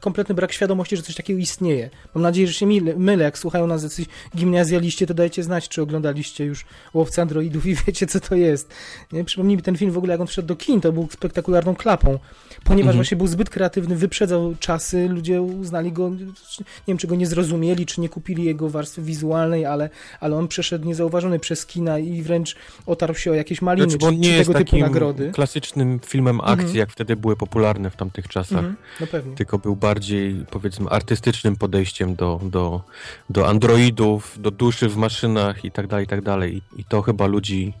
kompletny 0.00 0.34
brak 0.34 0.52
świadomości, 0.52 0.96
że 0.96 1.02
coś 1.02 1.14
takiego 1.14 1.40
istnieje. 1.40 1.90
Mam 2.14 2.22
nadzieję, 2.22 2.46
że 2.46 2.54
się 2.54 2.66
mylę, 2.96 3.24
jak 3.24 3.38
słuchają 3.38 3.66
nas 3.66 3.82
jacyś 3.82 4.06
gimnazjaliście, 4.36 5.06
to 5.06 5.14
dajcie 5.14 5.42
znać, 5.42 5.68
czy 5.68 5.82
oglądaliście 5.82 6.44
już 6.44 6.66
Łowca 6.94 7.22
Androidów 7.22 7.66
i 7.66 7.74
wiecie, 7.86 8.06
co 8.06 8.20
to 8.20 8.34
jest. 8.34 8.74
Nie? 9.12 9.24
Przypomnij 9.24 9.56
mi 9.56 9.62
ten 9.62 9.76
film 9.76 9.90
w 9.90 9.98
ogóle, 9.98 10.12
jak 10.12 10.20
on 10.20 10.26
wszedł 10.26 10.48
do 10.48 10.56
kin, 10.56 10.80
to 10.80 10.92
był 10.92 11.08
spektakularną 11.12 11.74
klapą, 11.74 12.18
ponieważ 12.66 12.88
mhm. 12.88 12.96
właśnie 12.96 13.16
był 13.16 13.26
zbyt 13.26 13.50
kreatywny, 13.50 13.96
wyprzedzał 13.96 14.54
czasy, 14.60 15.08
ludzie 15.08 15.42
uznali 15.42 15.92
go, 15.92 16.10
nie 16.10 16.66
wiem, 16.88 16.98
czy 16.98 17.06
go 17.06 17.16
nie 17.16 17.26
zrozumieli, 17.26 17.86
czy 17.86 18.00
nie 18.00 18.08
kupili 18.08 18.44
jego 18.44 18.70
warstwy 18.70 19.02
wizualnej, 19.02 19.66
ale, 19.66 19.90
ale 20.20 20.36
on 20.36 20.48
przeszedł 20.48 20.86
niezauważony 20.86 21.38
przez 21.38 21.66
kina 21.66 21.98
i 21.98 22.22
wręcz 22.22 22.56
otarł 22.86 23.14
się 23.14 23.30
o 23.30 23.34
jakieś 23.34 23.62
maliny, 23.62 23.90
znaczy, 23.90 24.16
czy, 24.16 24.22
czy 24.22 24.38
tego 24.38 24.54
typu 24.54 24.78
nagrody 24.78 25.30
klasycznym 25.34 26.00
filmem 26.06 26.40
akcji, 26.40 26.64
mhm. 26.64 26.76
jak 26.76 26.90
wtedy 26.90 27.16
były 27.16 27.36
popularne 27.36 27.90
w 27.90 27.96
tamtych 27.96 28.28
czasach. 28.28 28.58
Mhm. 28.58 28.76
No 29.00 29.06
pewnie. 29.06 29.36
Tylko 29.36 29.58
był 29.58 29.76
bardziej, 29.76 30.44
powiedzmy, 30.50 30.90
artystycznym 30.90 31.56
podejściem 31.56 32.14
do, 32.14 32.40
do, 32.42 32.82
do 33.30 33.48
androidów, 33.48 34.38
do 34.40 34.50
duszy 34.50 34.88
w 34.88 34.96
maszynach 34.96 35.64
i 35.64 35.70
tak 35.70 35.86
dalej, 35.86 36.04
i 36.04 36.08
tak 36.08 36.22
dalej. 36.22 36.62
I 36.76 36.84
to 36.84 37.02
chyba 37.02 37.26
ludzi 37.26 37.72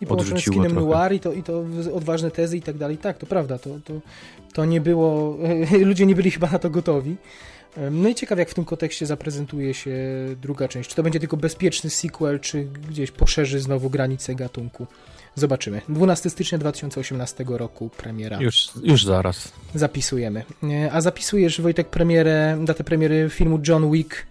i 0.00 0.06
połączone 0.06 0.40
z 0.40 0.44
kinem 0.44 0.72
trochę. 0.72 0.86
noir 0.86 1.12
i 1.12 1.20
to, 1.20 1.32
i 1.32 1.42
to 1.42 1.64
odważne 1.94 2.30
tezy 2.30 2.56
i 2.56 2.62
tak 2.62 2.76
dalej. 2.76 2.98
Tak, 2.98 3.18
to 3.18 3.26
prawda, 3.26 3.58
to, 3.58 3.70
to, 3.84 3.94
to 4.52 4.64
nie 4.64 4.80
było, 4.80 5.38
ludzie 5.84 6.06
nie 6.06 6.14
byli 6.14 6.30
chyba 6.30 6.50
na 6.50 6.58
to 6.58 6.70
gotowi. 6.70 7.16
No 7.90 8.08
i 8.08 8.14
ciekaw, 8.14 8.38
jak 8.38 8.50
w 8.50 8.54
tym 8.54 8.64
kontekście 8.64 9.06
zaprezentuje 9.06 9.74
się 9.74 9.96
druga 10.42 10.68
część. 10.68 10.90
Czy 10.90 10.96
to 10.96 11.02
będzie 11.02 11.20
tylko 11.20 11.36
bezpieczny 11.36 11.90
sequel, 11.90 12.40
czy 12.40 12.64
gdzieś 12.64 13.10
poszerzy 13.10 13.60
znowu 13.60 13.90
granice 13.90 14.34
gatunku. 14.34 14.86
Zobaczymy. 15.34 15.80
12 15.88 16.30
stycznia 16.30 16.58
2018 16.58 17.44
roku 17.48 17.90
premiera. 17.96 18.40
Już, 18.40 18.68
już 18.82 19.04
zaraz. 19.04 19.52
Zapisujemy. 19.74 20.44
E, 20.62 20.92
a 20.92 21.00
zapisujesz, 21.00 21.60
Wojtek, 21.60 21.88
premierę, 21.88 22.58
datę 22.64 22.84
premiery 22.84 23.30
filmu 23.30 23.60
John 23.68 23.92
Wick 23.92 24.26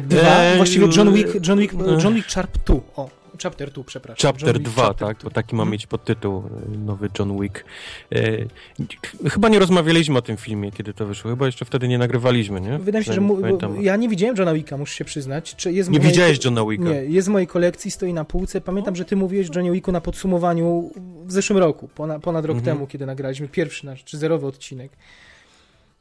2, 0.00 0.20
eee, 0.20 0.56
właściwie 0.56 0.86
John 0.96 1.14
Wick, 1.14 1.48
John 1.48 1.58
Wick, 1.58 1.74
John 2.04 2.14
Wick 2.14 2.30
Sharp 2.30 2.58
2. 2.66 2.74
O, 2.96 3.10
Chapter 3.42 3.70
2, 3.70 3.84
przepraszam. 3.84 4.32
Chapter 4.32 4.58
2, 4.58 4.82
chapter 4.82 5.08
tak, 5.08 5.18
bo 5.24 5.30
taki 5.30 5.54
ma 5.54 5.60
hmm. 5.62 5.72
mieć 5.72 5.86
podtytuł 5.86 6.42
e, 6.74 6.78
nowy 6.78 7.08
John 7.18 7.40
Wick. 7.40 7.64
E, 8.12 9.28
chyba 9.30 9.48
nie 9.48 9.58
rozmawialiśmy 9.58 10.18
o 10.18 10.22
tym 10.22 10.36
filmie, 10.36 10.72
kiedy 10.72 10.94
to 10.94 11.06
wyszło. 11.06 11.30
Chyba 11.30 11.46
jeszcze 11.46 11.64
wtedy 11.64 11.88
nie 11.88 11.98
nagrywaliśmy, 11.98 12.60
nie? 12.60 12.78
Wydaje 12.78 13.00
mi 13.00 13.06
się, 13.06 13.12
że 13.12 13.20
mu, 13.20 13.36
ja 13.80 13.96
nie 13.96 14.08
widziałem 14.08 14.36
Johna 14.36 14.54
Wicka, 14.54 14.76
muszę 14.76 14.94
się 14.94 15.04
przyznać. 15.04 15.56
Czy 15.56 15.72
jest 15.72 15.90
nie 15.90 16.00
widziałeś 16.00 16.44
Johna 16.44 16.64
Wicka? 16.64 16.84
Nie, 16.84 17.04
jest 17.04 17.28
w 17.28 17.30
mojej 17.30 17.46
kolekcji, 17.46 17.90
stoi 17.90 18.12
na 18.12 18.24
półce. 18.24 18.60
Pamiętam, 18.60 18.96
że 18.96 19.04
ty 19.04 19.16
mówiłeś 19.16 19.48
Johnie 19.54 19.72
Wicku 19.72 19.92
na 19.92 20.00
podsumowaniu 20.00 20.90
w 21.24 21.32
zeszłym 21.32 21.58
roku, 21.58 21.88
ponad, 21.88 22.22
ponad 22.22 22.44
rok 22.44 22.56
mhm. 22.56 22.76
temu, 22.76 22.86
kiedy 22.86 23.06
nagraliśmy 23.06 23.48
pierwszy 23.48 23.86
nasz, 23.86 24.04
czy 24.04 24.18
zerowy 24.18 24.46
odcinek. 24.46 24.92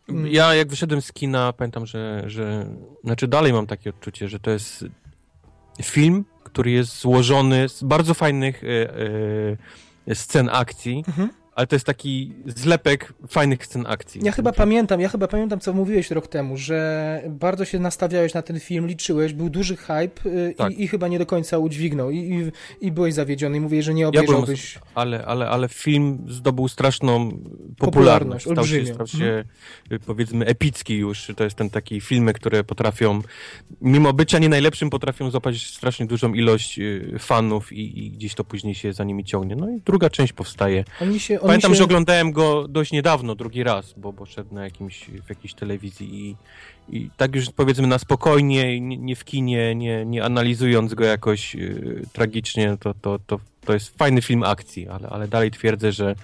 Mm. 0.09 0.27
Ja 0.27 0.55
jak 0.55 0.67
wyszedłem 0.67 1.01
z 1.01 1.13
kina, 1.13 1.53
pamiętam, 1.53 1.85
że, 1.85 2.23
że 2.27 2.65
znaczy 3.03 3.27
dalej 3.27 3.53
mam 3.53 3.67
takie 3.67 3.89
odczucie, 3.89 4.29
że 4.29 4.39
to 4.39 4.51
jest 4.51 4.85
film, 5.83 6.25
który 6.47 6.71
jest 6.71 6.99
złożony 6.99 7.69
z 7.69 7.83
bardzo 7.83 8.13
fajnych 8.13 8.63
e, 8.63 8.67
e, 10.07 10.15
scen 10.15 10.49
akcji, 10.51 11.03
mhm 11.07 11.29
ale 11.57 11.67
to 11.67 11.75
jest 11.75 11.85
taki 11.85 12.33
zlepek 12.45 13.13
fajnych 13.27 13.65
scen 13.65 13.85
akcji. 13.87 14.21
Ja 14.23 14.31
chyba 14.31 14.51
pamiętam, 14.51 15.01
ja 15.01 15.09
chyba 15.09 15.27
pamiętam, 15.27 15.59
co 15.59 15.73
mówiłeś 15.73 16.11
rok 16.11 16.27
temu, 16.27 16.57
że 16.57 17.21
bardzo 17.29 17.65
się 17.65 17.79
nastawiałeś 17.79 18.33
na 18.33 18.41
ten 18.41 18.59
film, 18.59 18.87
liczyłeś, 18.87 19.33
był 19.33 19.49
duży 19.49 19.77
hype 19.77 20.29
y, 20.29 20.53
tak. 20.57 20.71
i, 20.71 20.83
i, 20.83 20.87
chyba 20.87 21.07
nie 21.07 21.19
do 21.19 21.25
końca 21.25 21.57
udźwignął 21.57 22.11
i, 22.11 22.17
i, 22.17 22.51
i 22.87 22.91
byłeś 22.91 23.13
zawiedziony 23.13 23.57
i 23.57 23.59
mówię, 23.59 23.83
że 23.83 23.93
nie 23.93 24.07
obejrzałbyś. 24.07 24.75
Ja 24.75 24.81
ale, 24.95 25.25
ale, 25.25 25.49
ale 25.49 25.69
film 25.69 26.25
zdobył 26.29 26.67
straszną 26.67 27.31
popularność. 27.77 28.45
popularność 28.45 28.45
stał 28.45 28.65
się, 28.65 28.93
stał 28.93 29.07
się 29.07 29.43
mhm. 29.83 30.01
powiedzmy 30.05 30.45
epicki 30.45 30.95
już. 30.95 31.31
To 31.35 31.43
jest 31.43 31.55
ten 31.55 31.69
taki 31.69 32.01
filmy, 32.01 32.33
które 32.33 32.63
potrafią, 32.63 33.21
mimo 33.81 34.13
bycia 34.13 34.39
nie 34.39 34.49
najlepszym, 34.49 34.89
potrafią 34.89 35.31
złapać 35.31 35.67
strasznie 35.67 36.05
dużą 36.05 36.33
ilość 36.33 36.79
y, 36.79 37.15
fanów 37.19 37.73
i, 37.73 38.05
i 38.05 38.11
gdzieś 38.11 38.35
to 38.35 38.43
później 38.43 38.75
się 38.75 38.93
za 38.93 39.03
nimi 39.03 39.23
ciągnie. 39.23 39.55
No 39.55 39.69
i 39.69 39.81
druga 39.85 40.09
część 40.09 40.33
powstaje. 40.33 40.83
Oni 41.01 41.19
się, 41.19 41.46
Pamiętam, 41.47 41.71
się... 41.71 41.77
że 41.77 41.83
oglądałem 41.83 42.31
go 42.31 42.67
dość 42.67 42.91
niedawno, 42.91 43.35
drugi 43.35 43.63
raz, 43.63 43.93
bo, 43.97 44.13
bo 44.13 44.25
szedł 44.25 44.55
na 44.55 44.63
jakimś, 44.63 45.09
w 45.25 45.29
jakiejś 45.29 45.53
telewizji 45.53 46.29
i, 46.29 46.35
i 46.97 47.09
tak 47.17 47.35
już 47.35 47.49
powiedzmy 47.49 47.87
na 47.87 47.97
spokojnie, 47.97 48.81
nie, 48.81 48.97
nie 48.97 49.15
w 49.15 49.25
kinie, 49.25 49.75
nie, 49.75 50.05
nie 50.05 50.23
analizując 50.23 50.93
go 50.93 51.05
jakoś 51.05 51.55
y, 51.55 52.01
tragicznie, 52.13 52.77
to, 52.79 52.93
to, 52.93 53.19
to, 53.27 53.39
to 53.65 53.73
jest 53.73 53.97
fajny 53.97 54.21
film 54.21 54.43
akcji, 54.43 54.87
ale, 54.87 55.09
ale 55.09 55.27
dalej 55.27 55.51
twierdzę, 55.51 55.91
że 55.91 56.15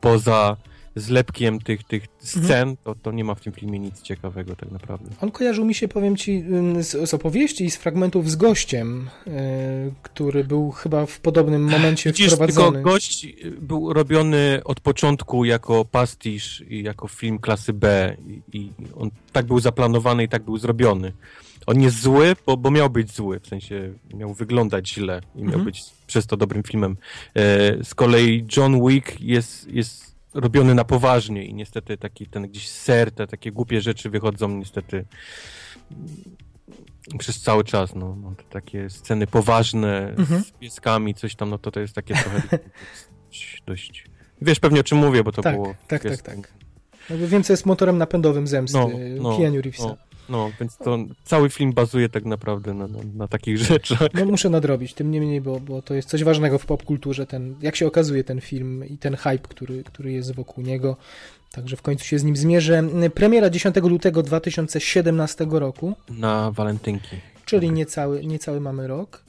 poza 0.00 0.56
zlepkiem 0.96 1.60
tych, 1.60 1.84
tych 1.84 2.06
scen, 2.18 2.68
mhm. 2.68 2.76
to, 2.84 2.94
to 2.94 3.12
nie 3.12 3.24
ma 3.24 3.34
w 3.34 3.40
tym 3.40 3.52
filmie 3.52 3.78
nic 3.78 4.02
ciekawego 4.02 4.56
tak 4.56 4.70
naprawdę. 4.70 5.10
On 5.20 5.30
kojarzył 5.30 5.64
mi 5.64 5.74
się, 5.74 5.88
powiem 5.88 6.16
ci, 6.16 6.44
z, 6.80 7.10
z 7.10 7.14
opowieści 7.14 7.64
i 7.64 7.70
z 7.70 7.76
fragmentów 7.76 8.30
z 8.30 8.36
gościem, 8.36 9.10
yy, 9.26 9.32
który 10.02 10.44
był 10.44 10.70
chyba 10.70 11.06
w 11.06 11.20
podobnym 11.20 11.62
momencie 11.62 12.10
Widzisz, 12.10 12.26
wprowadzony. 12.26 12.72
Tylko 12.72 12.90
gość 12.90 13.26
był 13.60 13.92
robiony 13.92 14.60
od 14.64 14.80
początku 14.80 15.44
jako 15.44 15.84
pastisz 15.84 16.64
i 16.68 16.82
jako 16.82 17.08
film 17.08 17.38
klasy 17.38 17.72
B 17.72 18.16
i, 18.26 18.58
i 18.58 18.70
on 18.96 19.10
tak 19.32 19.46
był 19.46 19.60
zaplanowany 19.60 20.24
i 20.24 20.28
tak 20.28 20.42
był 20.42 20.58
zrobiony. 20.58 21.12
On 21.66 21.80
jest 21.80 22.00
zły, 22.00 22.36
bo, 22.46 22.56
bo 22.56 22.70
miał 22.70 22.90
być 22.90 23.12
zły, 23.12 23.40
w 23.40 23.46
sensie 23.46 23.92
miał 24.14 24.34
wyglądać 24.34 24.88
źle 24.88 25.20
i 25.34 25.38
miał 25.38 25.46
mhm. 25.46 25.64
być 25.64 25.84
przez 26.06 26.26
to 26.26 26.36
dobrym 26.36 26.62
filmem. 26.62 26.96
E, 27.34 27.84
z 27.84 27.94
kolei 27.94 28.44
John 28.56 28.86
Wick 28.86 29.20
jest, 29.20 29.68
jest 29.68 30.15
robiony 30.36 30.74
na 30.74 30.84
poważnie 30.84 31.44
i 31.44 31.54
niestety 31.54 31.98
taki 31.98 32.26
ten 32.26 32.48
gdzieś 32.48 32.68
ser, 32.68 33.12
te 33.12 33.26
takie 33.26 33.52
głupie 33.52 33.80
rzeczy 33.80 34.10
wychodzą 34.10 34.48
niestety 34.48 35.04
przez 37.18 37.40
cały 37.40 37.64
czas, 37.64 37.94
no, 37.94 38.16
no 38.16 38.34
takie 38.50 38.90
sceny 38.90 39.26
poważne 39.26 40.14
mhm. 40.18 40.42
z 40.42 40.50
pieskami, 40.50 41.14
coś 41.14 41.34
tam, 41.34 41.50
no 41.50 41.58
to 41.58 41.70
to 41.70 41.80
jest 41.80 41.94
takie 41.94 42.14
trochę 42.14 42.58
dość, 43.26 43.62
dość... 43.66 44.04
Wiesz 44.42 44.60
pewnie 44.60 44.80
o 44.80 44.84
czym 44.84 44.98
mówię, 44.98 45.24
bo 45.24 45.32
to 45.32 45.42
tak, 45.42 45.54
było... 45.54 45.74
Tak, 45.88 46.02
tak, 46.02 46.22
tak. 46.22 46.52
Jakby 47.10 47.28
więcej 47.28 47.54
jest 47.54 47.66
motorem 47.66 47.98
napędowym 47.98 48.46
zemsty 48.46 48.78
no, 48.78 48.90
no, 49.20 49.38
Keanu 49.38 49.62
Reevesa. 49.62 49.86
No. 49.86 49.96
No, 50.28 50.50
więc 50.60 50.76
to 50.76 50.98
cały 51.24 51.50
film 51.50 51.72
bazuje 51.72 52.08
tak 52.08 52.24
naprawdę 52.24 52.74
na, 52.74 52.86
na, 52.88 52.98
na, 53.14 53.28
takich 53.28 53.58
rzeczach. 53.58 54.08
No 54.14 54.24
muszę 54.24 54.50
nadrobić, 54.50 54.94
tym 54.94 55.10
niemniej, 55.10 55.40
bo, 55.40 55.60
bo 55.60 55.82
to 55.82 55.94
jest 55.94 56.08
coś 56.08 56.24
ważnego 56.24 56.58
w 56.58 56.66
popkulturze, 56.66 57.26
ten, 57.26 57.54
jak 57.62 57.76
się 57.76 57.86
okazuje 57.86 58.24
ten 58.24 58.40
film 58.40 58.84
i 58.88 58.98
ten 58.98 59.16
hype, 59.16 59.38
który, 59.38 59.84
który 59.84 60.12
jest 60.12 60.34
wokół 60.34 60.64
niego. 60.64 60.96
Także 61.52 61.76
w 61.76 61.82
końcu 61.82 62.04
się 62.04 62.18
z 62.18 62.24
nim 62.24 62.36
zmierzę. 62.36 62.82
Premiera 63.14 63.50
10 63.50 63.76
lutego 63.76 64.22
2017 64.22 65.46
roku. 65.50 65.94
Na 66.10 66.50
walentynki. 66.50 67.16
Czyli 67.44 67.70
niecały, 67.70 68.26
niecały 68.26 68.60
mamy 68.60 68.86
rok. 68.86 69.26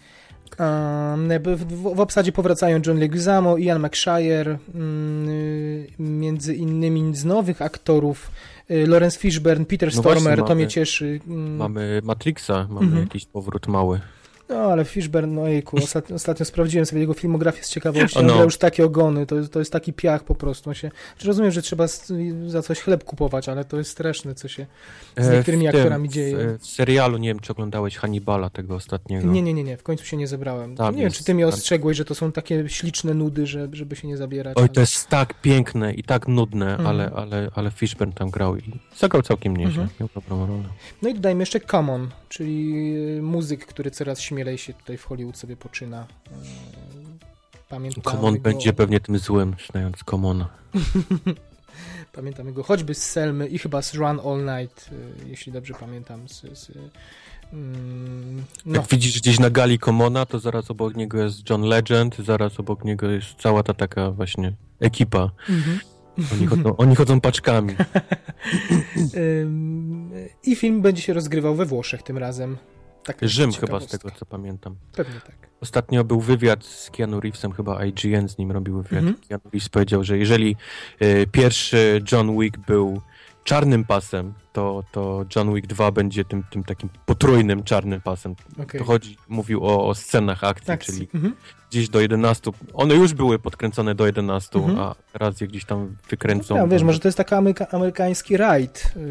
W, 1.69 1.99
obsadzie 1.99 2.31
powracają 2.31 2.81
John 2.85 2.99
Leguizamo, 2.99 3.57
Ian 3.57 3.85
McShire, 3.85 4.57
mm, 4.75 5.87
między 5.99 6.55
innymi 6.55 7.15
z 7.15 7.25
nowych 7.25 7.61
aktorów 7.61 8.31
Lawrence 8.69 9.19
Fishburne, 9.19 9.65
Peter 9.65 9.89
no 9.95 10.01
Stormer, 10.01 10.23
właśnie, 10.23 10.43
to 10.43 10.55
mnie 10.55 10.67
cieszy. 10.67 11.19
Mm. 11.27 11.55
Mamy 11.55 12.01
Matrixa, 12.03 12.67
mamy 12.69 12.85
mhm. 12.85 13.01
jakiś 13.03 13.25
powrót 13.25 13.67
mały. 13.67 13.99
No, 14.49 14.55
ale 14.55 14.85
Fishburne, 14.85 15.35
no 15.35 15.41
ojku, 15.41 15.77
ostatnio, 15.77 16.15
ostatnio 16.15 16.45
sprawdziłem 16.45 16.85
sobie 16.85 17.01
jego 17.01 17.13
filmografię 17.13 17.63
z 17.63 17.69
ciekawości, 17.69 18.23
no. 18.23 18.35
on 18.37 18.43
już 18.43 18.57
takie 18.57 18.85
ogony, 18.85 19.25
to, 19.25 19.35
to 19.47 19.59
jest 19.59 19.71
taki 19.71 19.93
piach 19.93 20.23
po 20.23 20.35
prostu. 20.35 20.73
się, 20.73 20.91
rozumiem, 21.25 21.51
że 21.51 21.61
trzeba 21.61 21.85
za 22.47 22.61
coś 22.61 22.79
chleb 22.79 23.03
kupować, 23.03 23.49
ale 23.49 23.65
to 23.65 23.77
jest 23.77 23.91
straszne, 23.91 24.35
co 24.35 24.47
się 24.47 24.65
z 25.17 25.27
e, 25.27 25.35
niektórymi 25.35 25.67
tym, 25.67 25.75
aktorami 25.75 26.09
dzieje. 26.09 26.37
W, 26.37 26.61
w, 26.61 26.67
serialu, 26.67 27.17
nie 27.17 27.29
wiem, 27.29 27.39
czy 27.39 27.51
oglądałeś 27.51 27.97
Hannibala 27.97 28.49
tego 28.49 28.75
ostatniego. 28.75 29.27
Nie, 29.27 29.41
nie, 29.41 29.53
nie, 29.53 29.63
nie, 29.63 29.77
w 29.77 29.83
końcu 29.83 30.05
się 30.05 30.17
nie 30.17 30.27
zebrałem. 30.27 30.75
Tam 30.75 30.95
nie 30.95 31.01
jest, 31.01 31.15
wiem, 31.15 31.19
czy 31.19 31.23
ty 31.23 31.33
mnie 31.33 31.47
ostrzegłeś, 31.47 31.97
że 31.97 32.05
to 32.05 32.15
są 32.15 32.31
takie 32.31 32.69
śliczne 32.69 33.13
nudy, 33.13 33.47
że, 33.47 33.67
żeby 33.71 33.95
się 33.95 34.07
nie 34.07 34.17
zabierać. 34.17 34.57
Oj, 34.57 34.63
ale... 34.63 34.69
to 34.69 34.81
jest 34.81 35.07
tak 35.07 35.41
piękne 35.41 35.93
i 35.93 36.03
tak 36.03 36.27
nudne, 36.27 36.69
mhm. 36.69 36.87
ale, 36.87 37.11
ale, 37.15 37.49
ale 37.55 37.71
Fishburne 37.71 38.13
tam 38.13 38.29
grał 38.29 38.57
i 38.57 38.61
zagrał 38.97 39.21
całkiem 39.23 39.57
nieźle, 39.57 39.83
mhm. 39.83 39.89
miał 39.99 40.09
dobrą 40.15 40.47
rolę. 40.47 40.63
No 41.01 41.09
i 41.09 41.13
dodajmy 41.13 41.41
jeszcze 41.41 41.59
Common, 41.59 42.09
czyli 42.29 42.73
muzyk, 43.21 43.65
który 43.65 43.91
coraz 43.91 44.21
śmieje 44.21 44.36
śmielej 44.37 44.57
się 44.57 44.73
tutaj 44.73 44.97
w 44.97 45.03
Hollywood 45.03 45.37
sobie 45.37 45.55
poczyna. 45.55 46.07
E, 46.27 46.31
pamiętamy 47.69 48.03
Komon 48.03 48.35
go... 48.35 48.41
będzie 48.41 48.73
pewnie 48.73 48.99
tym 48.99 49.17
złym, 49.17 49.55
znając 49.71 50.03
Komona. 50.03 50.49
Pamiętamy 52.13 52.53
go 52.53 52.63
choćby 52.63 52.95
z 52.95 53.03
Selmy 53.03 53.47
i 53.47 53.59
chyba 53.59 53.81
z 53.81 53.93
Run 53.93 54.19
All 54.19 54.59
Night, 54.59 54.89
e, 54.91 55.29
jeśli 55.29 55.51
dobrze 55.51 55.73
pamiętam. 55.73 56.29
Z, 56.29 56.41
z, 56.41 56.71
mm, 57.53 58.43
no. 58.65 58.75
Jak 58.75 58.87
widzisz 58.87 59.19
gdzieś 59.19 59.39
na 59.39 59.49
gali 59.49 59.79
Komona, 59.79 60.25
to 60.25 60.39
zaraz 60.39 60.71
obok 60.71 60.95
niego 60.95 61.23
jest 61.23 61.49
John 61.49 61.61
Legend, 61.61 62.17
zaraz 62.17 62.59
obok 62.59 62.83
niego 62.83 63.09
jest 63.09 63.27
cała 63.39 63.63
ta 63.63 63.73
taka 63.73 64.11
właśnie 64.11 64.53
ekipa. 64.79 65.31
Mhm. 65.49 65.79
Oni 66.33 66.47
chodzą, 66.47 66.77
oni 66.77 66.95
chodzą 66.95 67.21
paczkami. 67.21 67.75
I 70.43 70.55
film 70.55 70.81
będzie 70.81 71.01
się 71.01 71.13
rozgrywał 71.13 71.55
we 71.55 71.65
Włoszech 71.65 72.03
tym 72.03 72.17
razem. 72.17 72.57
Tak, 73.07 73.17
Rzym 73.21 73.53
chyba 73.53 73.79
z 73.79 73.87
tego 73.87 74.11
co 74.11 74.25
pamiętam. 74.25 74.75
Pewnie 74.95 75.21
tak. 75.21 75.35
Ostatnio 75.61 76.03
był 76.03 76.21
wywiad 76.21 76.65
z 76.65 76.89
Keanu 76.89 77.19
Reevesem, 77.19 77.51
chyba 77.51 77.85
IGN 77.85 78.27
z 78.27 78.37
nim 78.37 78.51
robił 78.51 78.81
wywiad. 78.81 79.03
Mhm. 79.03 79.15
Keanu 79.29 79.43
Reeves 79.53 79.69
powiedział, 79.69 80.03
że 80.03 80.17
jeżeli 80.17 80.55
y, 81.01 81.27
pierwszy 81.31 82.03
John 82.11 82.39
Wick 82.39 82.57
był 82.57 83.01
czarnym 83.43 83.85
pasem, 83.85 84.33
to, 84.53 84.83
to 84.91 85.25
John 85.35 85.53
Wick 85.53 85.67
2 85.67 85.91
będzie 85.91 86.25
tym, 86.25 86.43
tym 86.49 86.63
takim 86.63 86.89
potrójnym 87.05 87.63
czarnym 87.63 88.01
pasem. 88.01 88.35
Okay. 88.53 88.79
To 88.79 88.85
chodzi, 88.85 89.17
mówił 89.27 89.65
o, 89.65 89.87
o 89.87 89.95
scenach 89.95 90.43
akcji, 90.43 90.77
czyli 90.77 91.07
mhm. 91.13 91.35
Gdzieś 91.69 91.89
do 91.89 91.99
11. 91.99 92.51
One 92.73 92.95
już 92.95 93.13
były 93.13 93.39
podkręcone 93.39 93.95
do 93.95 94.05
11, 94.05 94.59
mhm. 94.59 94.79
a 94.79 94.95
teraz 95.13 95.41
je 95.41 95.47
gdzieś 95.47 95.65
tam 95.65 95.95
wykręcą. 96.09 96.57
No, 96.57 96.67
wiesz, 96.67 96.83
może 96.83 96.99
to 96.99 97.07
jest 97.07 97.17
taki 97.17 97.35
ameryka 97.35 97.67
amerykański 97.71 98.37
rajd, 98.37 98.93
yy, 98.95 99.01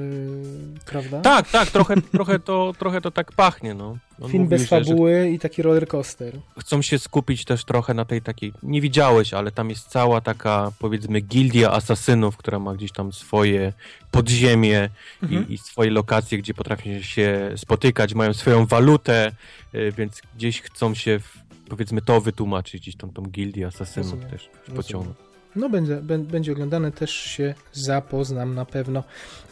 prawda? 0.87 1.21
Tak, 1.21 1.49
tak, 1.49 1.71
trochę, 1.71 1.95
trochę, 2.13 2.39
to, 2.39 2.73
trochę 2.79 3.01
to 3.01 3.11
tak 3.11 3.33
pachnie, 3.33 3.75
no. 3.75 3.97
On 4.21 4.31
Film 4.31 4.49
bez 4.49 4.69
fabuły 4.69 5.13
że, 5.13 5.31
i 5.31 5.39
taki 5.39 5.63
roller 5.63 5.89
coaster. 5.89 6.35
Chcą 6.59 6.83
się 6.83 6.99
skupić 6.99 7.45
też 7.45 7.65
trochę 7.65 7.95
na 7.95 8.05
tej 8.05 8.23
takiej, 8.23 8.53
nie 8.63 8.81
widziałeś, 8.81 9.35
ale 9.35 9.51
tam 9.53 9.71
jest 9.71 9.89
cała 9.89 10.21
taka, 10.21 10.73
powiedzmy, 10.79 11.21
gildia 11.21 11.73
asasynów, 11.73 12.37
która 12.37 12.59
ma 12.59 12.75
gdzieś 12.75 12.93
tam 12.93 13.13
swoje 13.13 13.73
podziemie 14.11 14.91
mhm. 15.23 15.49
i, 15.49 15.53
i, 15.53 15.59
swoje 15.59 15.91
lokacje, 15.91 16.39
gdzie 16.39 16.55
potrafią 16.55 17.03
się 17.03 17.53
spotykać, 17.57 18.15
mają 18.15 18.33
swoją 18.33 18.67
walutę, 18.67 19.33
y, 19.75 19.93
więc 19.99 20.23
gdzieś 20.37 20.63
chcą 20.63 20.95
się, 20.95 21.19
w, 21.19 21.46
powiedzmy, 21.69 22.03
to 22.03 22.21
wytłumaczyć, 22.21 22.83
gdzieś 22.83 22.97
tą, 22.97 23.13
tą 23.13 23.23
gildię 23.23 23.67
asasynów 23.67 24.13
Rozumiem. 24.13 24.31
też 24.31 24.51
pociągnąć. 24.77 25.17
No 25.57 25.69
będzie, 25.69 25.97
będzie 26.19 26.53
oglądane, 26.53 26.93
też 26.93 27.11
się 27.11 27.55
zapoznam 27.73 28.55
na 28.55 28.65
pewno. 28.65 29.05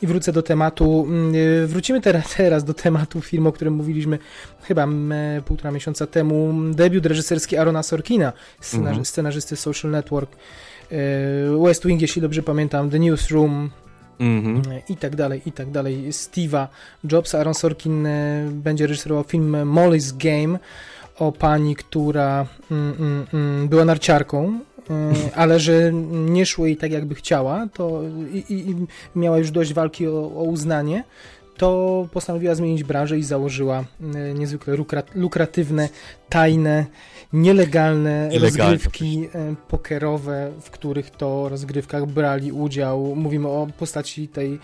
I 0.02 0.06
wrócę 0.06 0.32
do 0.32 0.42
tematu, 0.42 1.04
mm, 1.08 1.34
y, 1.34 1.66
wrócimy 1.66 2.00
teraz, 2.00 2.34
teraz 2.36 2.64
do 2.64 2.74
tematu 2.74 3.20
filmu, 3.20 3.48
o 3.48 3.52
którym 3.52 3.74
mówiliśmy 3.74 4.18
chyba 4.62 4.88
półtora 5.44 5.70
miesiąca 5.70 6.06
temu. 6.06 6.54
Debiut 6.74 7.06
reżyserski 7.06 7.56
Arona 7.56 7.82
Sorkina, 7.82 8.32
scenarzy, 8.60 8.88
mhm. 8.88 9.04
scenarzysty 9.04 9.56
Social 9.56 9.90
Network, 9.90 10.36
y, 10.92 10.96
West 11.64 11.86
Wing, 11.86 12.02
jeśli 12.02 12.22
dobrze 12.22 12.42
pamiętam, 12.42 12.90
The 12.90 12.98
Newsroom, 12.98 13.70
Mm 14.18 14.62
-hmm. 14.62 14.82
i 14.88 14.96
tak 14.96 15.16
dalej, 15.16 15.42
i 15.46 15.52
tak 15.52 15.70
dalej. 15.70 16.12
Steve'a 16.12 16.66
Jobsa, 17.12 17.38
Aaron 17.38 17.54
Sorkin 17.54 18.08
będzie 18.50 18.86
reżyserował 18.86 19.24
film 19.24 19.52
Molly's 19.52 20.16
Game 20.16 20.58
o 21.18 21.32
pani, 21.32 21.76
która 21.76 22.46
mm, 22.70 22.94
mm, 22.98 23.26
mm 23.32 23.68
była 23.68 23.84
narciarką 23.84 24.58
E, 24.90 25.12
ale 25.42 25.60
że 25.60 25.92
nie 26.12 26.46
szło 26.46 26.66
jej 26.66 26.76
tak, 26.76 26.92
jakby 26.92 27.14
chciała, 27.14 27.66
to 27.74 28.02
i, 28.32 28.44
i 28.50 28.74
miała 29.18 29.38
już 29.38 29.50
dość 29.50 29.72
walki 29.72 30.08
o, 30.08 30.12
o, 30.12 30.42
uznanie, 30.42 31.04
to 31.56 32.08
postanowiła 32.12 32.54
zmienić 32.54 32.84
branżę 32.84 33.18
i 33.18 33.22
założyła 33.22 33.84
e, 34.14 34.34
niezwykle 34.34 34.76
lukratywne, 35.14 35.88
tajne, 36.28 36.86
nielegalne, 37.32 38.30
rozgrywki 38.38 39.28
e, 39.34 39.54
pokerowe, 39.68 40.52
w 40.60 40.70
których 40.70 41.10
to 41.10 41.48
rozgrywkach 41.48 42.06
brali 42.06 42.52
udział. 42.52 43.16
Mówimy 43.16 43.48
o 43.48 43.66
postaci 43.78 44.28
tej 44.28 44.58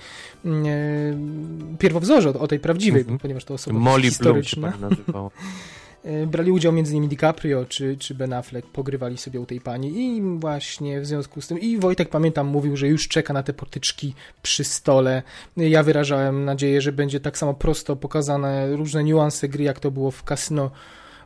mm, 0.45 1.77
pierwowzorze, 1.79 2.29
o 2.29 2.49
tej 2.49 2.59
prawdziwej, 2.59 3.03
mm 3.03 3.17
-hmm. 3.17 3.21
ponieważ 3.21 3.45
to 3.45 3.55
osoba 3.55 3.79
Molly 3.79 4.03
historyczna. 4.03 4.73
Bloom 4.79 4.95
się 4.95 5.13
E, 5.13 5.31
brali 6.27 6.53
udział 6.53 6.73
m.in. 6.73 7.09
DiCaprio 7.09 7.65
czy, 7.65 7.97
czy 7.97 8.15
Ben 8.15 8.33
Affleck, 8.33 8.69
pogrywali 8.69 9.19
sobie 9.19 9.41
u 9.41 9.47
tej 9.47 9.61
pani 9.61 10.01
i 10.01 10.23
właśnie 10.39 11.01
w 11.01 11.07
związku 11.07 11.41
z 11.41 11.47
tym 11.47 11.61
i 11.61 11.79
Wojtek 11.79 12.09
pamiętam 12.09 12.47
mówił, 12.47 12.77
że 12.77 12.89
już 12.89 13.09
czeka 13.09 13.33
na 13.33 13.43
te 13.43 13.53
potyczki 13.53 14.15
przy 14.43 14.65
stole. 14.65 15.23
Ja 15.57 15.83
wyrażałem 15.83 16.45
nadzieję, 16.45 16.81
że 16.81 16.93
będzie 16.93 17.21
tak 17.21 17.39
samo 17.39 17.55
prosto 17.55 17.97
pokazane 17.97 18.77
różne 18.77 19.05
niuanse 19.05 19.49
gry, 19.49 19.65
jak 19.65 19.81
to 19.81 19.91
było 19.91 20.11
w 20.11 20.25
Casino 20.25 20.71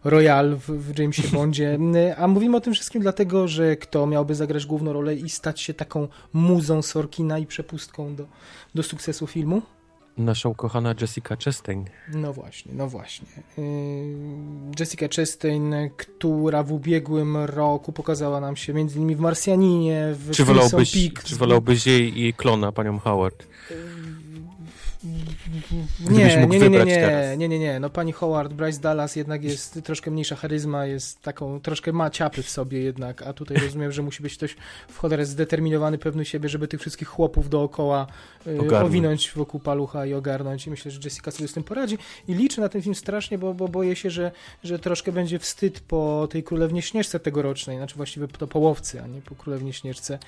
Royale 0.05 0.57
w, 0.57 0.71
w 0.71 0.99
Jamesie 0.99 1.29
Bondzie. 1.37 1.79
A 2.17 2.29
mówimy 2.29 2.57
o 2.57 2.61
tym 2.61 2.75
wszystkim 2.75 3.03
dlatego, 3.03 3.49
że 3.49 3.77
kto 3.77 4.07
miałby 4.07 4.35
zagrać 4.35 4.67
główną 4.67 4.93
rolę 4.93 5.15
i 5.15 5.31
stać 5.31 5.61
się 5.61 5.75
taką 5.75 6.09
muzą 6.33 6.83
Sorkina 6.83 7.39
i 7.39 7.47
przepustką 7.47 8.15
do, 8.15 8.27
do 8.75 8.83
sukcesu 8.83 9.27
filmu? 9.27 9.63
Nasza 10.19 10.49
ukochana 10.49 10.95
Jessica 11.01 11.37
Chastain. 11.45 11.85
No 12.13 12.33
właśnie, 12.33 12.73
no 12.75 12.89
właśnie. 12.89 13.27
Yy, 13.59 13.65
Jessica 14.81 15.07
Chastain, 15.17 15.75
która 15.97 16.63
w 16.63 16.73
ubiegłym 16.73 17.37
roku 17.37 17.93
pokazała 17.93 18.41
nam 18.41 18.57
się 18.57 18.75
między 18.75 18.97
innymi 18.97 19.17
w 19.17 19.21
Marsjaninie, 19.21 20.07
w 20.13 20.31
czy 20.31 20.45
wolałbyś, 20.45 20.93
Peak. 20.93 21.25
Czy 21.25 21.37
wolałbyś 21.37 21.87
jej, 21.87 22.21
jej 22.21 22.35
klona, 22.35 22.73
panią 22.73 22.99
Howard? 22.99 23.47
Nie, 26.11 26.39
mógł 26.41 26.53
nie, 26.53 26.61
nie, 26.61 26.71
nie, 26.71 26.85
nie, 26.85 26.95
teraz. 26.95 27.39
nie, 27.39 27.49
nie, 27.49 27.59
nie. 27.59 27.81
No 27.81 27.91
pani 27.91 28.13
Howard, 28.13 28.53
Bryce 28.53 28.81
Dallas 28.81 29.17
jednak 29.17 29.45
jest 29.45 29.81
troszkę 29.85 30.11
mniejsza 30.11 30.37
charyzma, 30.37 30.87
jest 30.87 31.23
taką, 31.23 31.61
troszkę 31.61 31.93
ma 31.93 32.11
ciapy 32.11 32.43
w 32.43 32.49
sobie 32.49 32.83
jednak, 32.83 33.23
a 33.23 33.33
tutaj 33.33 33.57
rozumiem, 33.57 33.93
że 33.93 34.03
musi 34.03 34.23
być 34.23 34.37
ktoś 34.37 34.57
w 34.89 34.99
cholerę 34.99 35.27
zdeterminowany, 35.27 35.99
pewny 35.99 36.25
siebie, 36.25 36.49
żeby 36.49 36.69
tych 36.69 36.81
wszystkich 36.81 37.09
chłopów 37.09 37.49
dookoła 37.49 38.07
y, 38.47 38.79
owinąć 38.79 39.33
wokół 39.37 39.61
palucha 39.61 40.07
i 40.07 40.15
ogarnąć 40.15 40.67
i 40.67 40.71
myślę, 40.71 40.91
że 40.91 41.01
Jessica 41.05 41.31
sobie 41.31 41.49
z 41.49 41.53
tym 41.53 41.65
poradzi 41.65 41.99
i 42.29 42.35
liczę 42.35 42.61
na 42.61 42.69
ten 42.69 42.83
film 42.83 42.95
strasznie, 42.95 43.39
bo, 43.39 43.55
bo 43.55 43.69
boję 43.69 43.97
się, 43.97 44.11
że, 44.11 44.33
że 44.65 44.79
troszkę 44.79 45.13
będzie 45.13 45.39
wstyd 45.39 45.81
po 45.81 46.29
tej 46.31 46.43
Królewnie 46.43 46.83
Śnieżce 46.83 47.21
tegorocznej, 47.21 47.77
znaczy 47.77 47.97
właściwie 47.97 48.29
to 48.29 48.47
połowcy, 48.47 49.03
a 49.03 49.07
nie 49.07 49.23
po 49.23 49.35
Królewnie 49.35 49.73
Śnieżce 49.73 50.19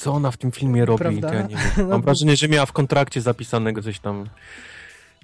co 0.00 0.12
ona 0.12 0.30
w 0.30 0.36
tym 0.36 0.52
filmie 0.52 0.84
robi, 0.84 0.98
Prawda? 0.98 1.34
ja 1.34 1.42
nie 1.42 1.56
wiem. 1.76 1.88
Mam 1.90 2.02
wrażenie, 2.02 2.36
że 2.36 2.48
miała 2.48 2.66
w 2.66 2.72
kontrakcie 2.72 3.20
zapisanego 3.20 3.82
coś 3.82 3.98
tam 3.98 4.28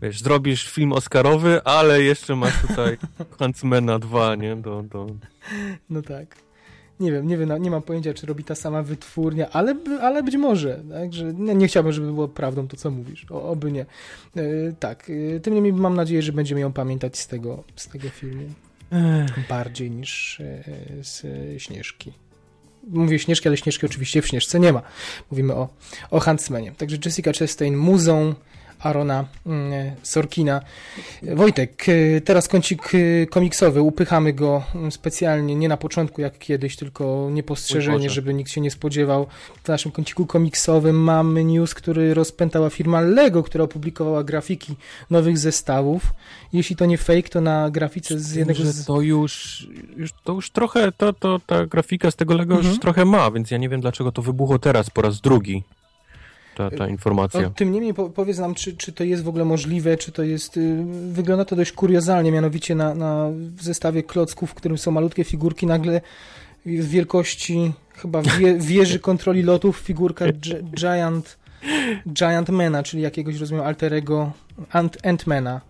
wiesz, 0.02 0.20
zrobisz 0.22 0.70
film 0.70 0.92
Oscarowy, 0.92 1.62
ale 1.64 2.02
jeszcze 2.02 2.36
masz 2.36 2.60
tutaj 2.60 2.96
Huntsmana 3.38 3.98
2, 3.98 4.34
nie? 4.34 4.56
Do, 4.56 4.82
do... 4.82 5.06
No 5.90 6.02
tak. 6.02 6.36
Nie 7.00 7.12
wiem, 7.12 7.26
nie 7.26 7.36
wiem, 7.36 7.62
nie 7.62 7.70
mam 7.70 7.82
pojęcia, 7.82 8.14
czy 8.14 8.26
robi 8.26 8.44
ta 8.44 8.54
sama 8.54 8.82
wytwórnia, 8.82 9.50
ale, 9.50 9.76
ale 10.00 10.22
być 10.22 10.36
może. 10.36 10.82
Także 10.90 11.34
nie, 11.34 11.54
nie 11.54 11.68
chciałbym, 11.68 11.92
żeby 11.92 12.06
było 12.06 12.28
prawdą 12.28 12.68
to, 12.68 12.76
co 12.76 12.90
mówisz. 12.90 13.26
O, 13.30 13.42
oby 13.42 13.72
nie. 13.72 13.86
E, 14.36 14.44
tak, 14.80 15.10
e, 15.36 15.40
tym 15.40 15.54
niemniej 15.54 15.72
mam 15.72 15.94
nadzieję, 15.94 16.22
że 16.22 16.32
będziemy 16.32 16.60
ją 16.60 16.72
pamiętać 16.72 17.18
z 17.18 17.26
tego, 17.26 17.64
z 17.76 17.88
tego 17.88 18.08
filmu. 18.08 18.48
Bardziej 19.48 19.90
niż 19.90 20.40
e, 20.40 20.64
z 21.02 21.22
Śnieżki. 21.62 22.25
Mówię 22.86 23.18
Śnieżki, 23.18 23.48
ale 23.48 23.56
Śnieżki 23.56 23.86
oczywiście 23.86 24.22
w 24.22 24.26
Śnieżce 24.26 24.60
nie 24.60 24.72
ma. 24.72 24.82
Mówimy 25.30 25.54
o, 25.54 25.68
o 26.10 26.20
Huntsmanie. 26.20 26.72
Także 26.72 26.96
Jessica 27.04 27.32
Chastain 27.38 27.76
muzą 27.76 28.34
Arona 28.80 29.24
mm, 29.46 29.72
Sorkina. 30.02 30.60
Wojtek, 31.22 31.86
e, 31.88 32.20
teraz 32.20 32.48
kącik 32.48 32.92
e, 32.94 33.26
komiksowy. 33.26 33.80
Upychamy 33.80 34.32
go 34.32 34.62
mm, 34.74 34.92
specjalnie, 34.92 35.56
nie 35.56 35.68
na 35.68 35.76
początku 35.76 36.20
jak 36.20 36.38
kiedyś, 36.38 36.76
tylko 36.76 37.28
niepostrzeżenie, 37.32 38.10
żeby 38.10 38.34
nikt 38.34 38.50
się 38.50 38.60
nie 38.60 38.70
spodziewał. 38.70 39.26
W 39.64 39.68
naszym 39.68 39.92
kąciku 39.92 40.26
komiksowym 40.26 41.02
mamy 41.02 41.44
news, 41.44 41.74
który 41.74 42.14
rozpętała 42.14 42.70
firma 42.70 43.00
Lego, 43.00 43.42
która 43.42 43.64
opublikowała 43.64 44.24
grafiki 44.24 44.76
nowych 45.10 45.38
zestawów. 45.38 46.02
Jeśli 46.52 46.76
to 46.76 46.86
nie 46.86 46.98
fake, 46.98 47.28
to 47.28 47.40
na 47.40 47.70
grafice 47.70 48.18
z 48.18 48.34
jednego 48.34 48.62
z... 48.64 48.84
To 48.84 49.00
już, 49.00 49.66
już, 49.96 50.10
to 50.24 50.32
już 50.32 50.50
trochę, 50.50 50.92
to, 50.92 51.12
to, 51.12 51.40
ta 51.46 51.66
grafika 51.66 52.10
z 52.10 52.16
tego 52.16 52.34
Lego 52.34 52.54
mhm. 52.54 52.72
już 52.72 52.80
trochę 52.80 53.04
ma, 53.04 53.30
więc 53.30 53.50
ja 53.50 53.58
nie 53.58 53.68
wiem, 53.68 53.80
dlaczego 53.80 54.12
to 54.12 54.22
wybuchło 54.22 54.58
teraz 54.58 54.90
po 54.90 55.02
raz 55.02 55.20
drugi 55.20 55.62
ta, 56.56 56.70
ta 56.70 56.88
informacja. 56.88 57.40
No, 57.40 57.50
tym 57.50 57.72
niemniej 57.72 57.94
po, 57.94 58.10
powiedz 58.10 58.38
nam, 58.38 58.54
czy, 58.54 58.76
czy 58.76 58.92
to 58.92 59.04
jest 59.04 59.22
w 59.22 59.28
ogóle 59.28 59.44
możliwe, 59.44 59.96
czy 59.96 60.12
to 60.12 60.22
jest... 60.22 60.56
Y, 60.56 60.84
wygląda 61.12 61.44
to 61.44 61.56
dość 61.56 61.72
kuriozalnie, 61.72 62.32
mianowicie 62.32 62.74
na, 62.74 62.94
na 62.94 63.28
w 63.56 63.62
zestawie 63.62 64.02
klocków, 64.02 64.50
w 64.50 64.54
którym 64.54 64.78
są 64.78 64.90
malutkie 64.90 65.24
figurki, 65.24 65.66
nagle 65.66 66.00
w 66.66 66.88
wielkości 66.88 67.72
chyba 67.94 68.22
wie, 68.22 68.54
wieży 68.70 68.98
kontroli 68.98 69.42
lotów 69.42 69.76
figurka 69.76 70.24
Giant, 70.74 71.38
Giant 72.12 72.48
Mana, 72.48 72.82
czyli 72.82 73.02
jakiegoś, 73.02 73.36
rozumiem, 73.36 73.64
alterego 73.64 74.32
Ant, 74.72 74.98
Ant-Mana. 75.02 75.60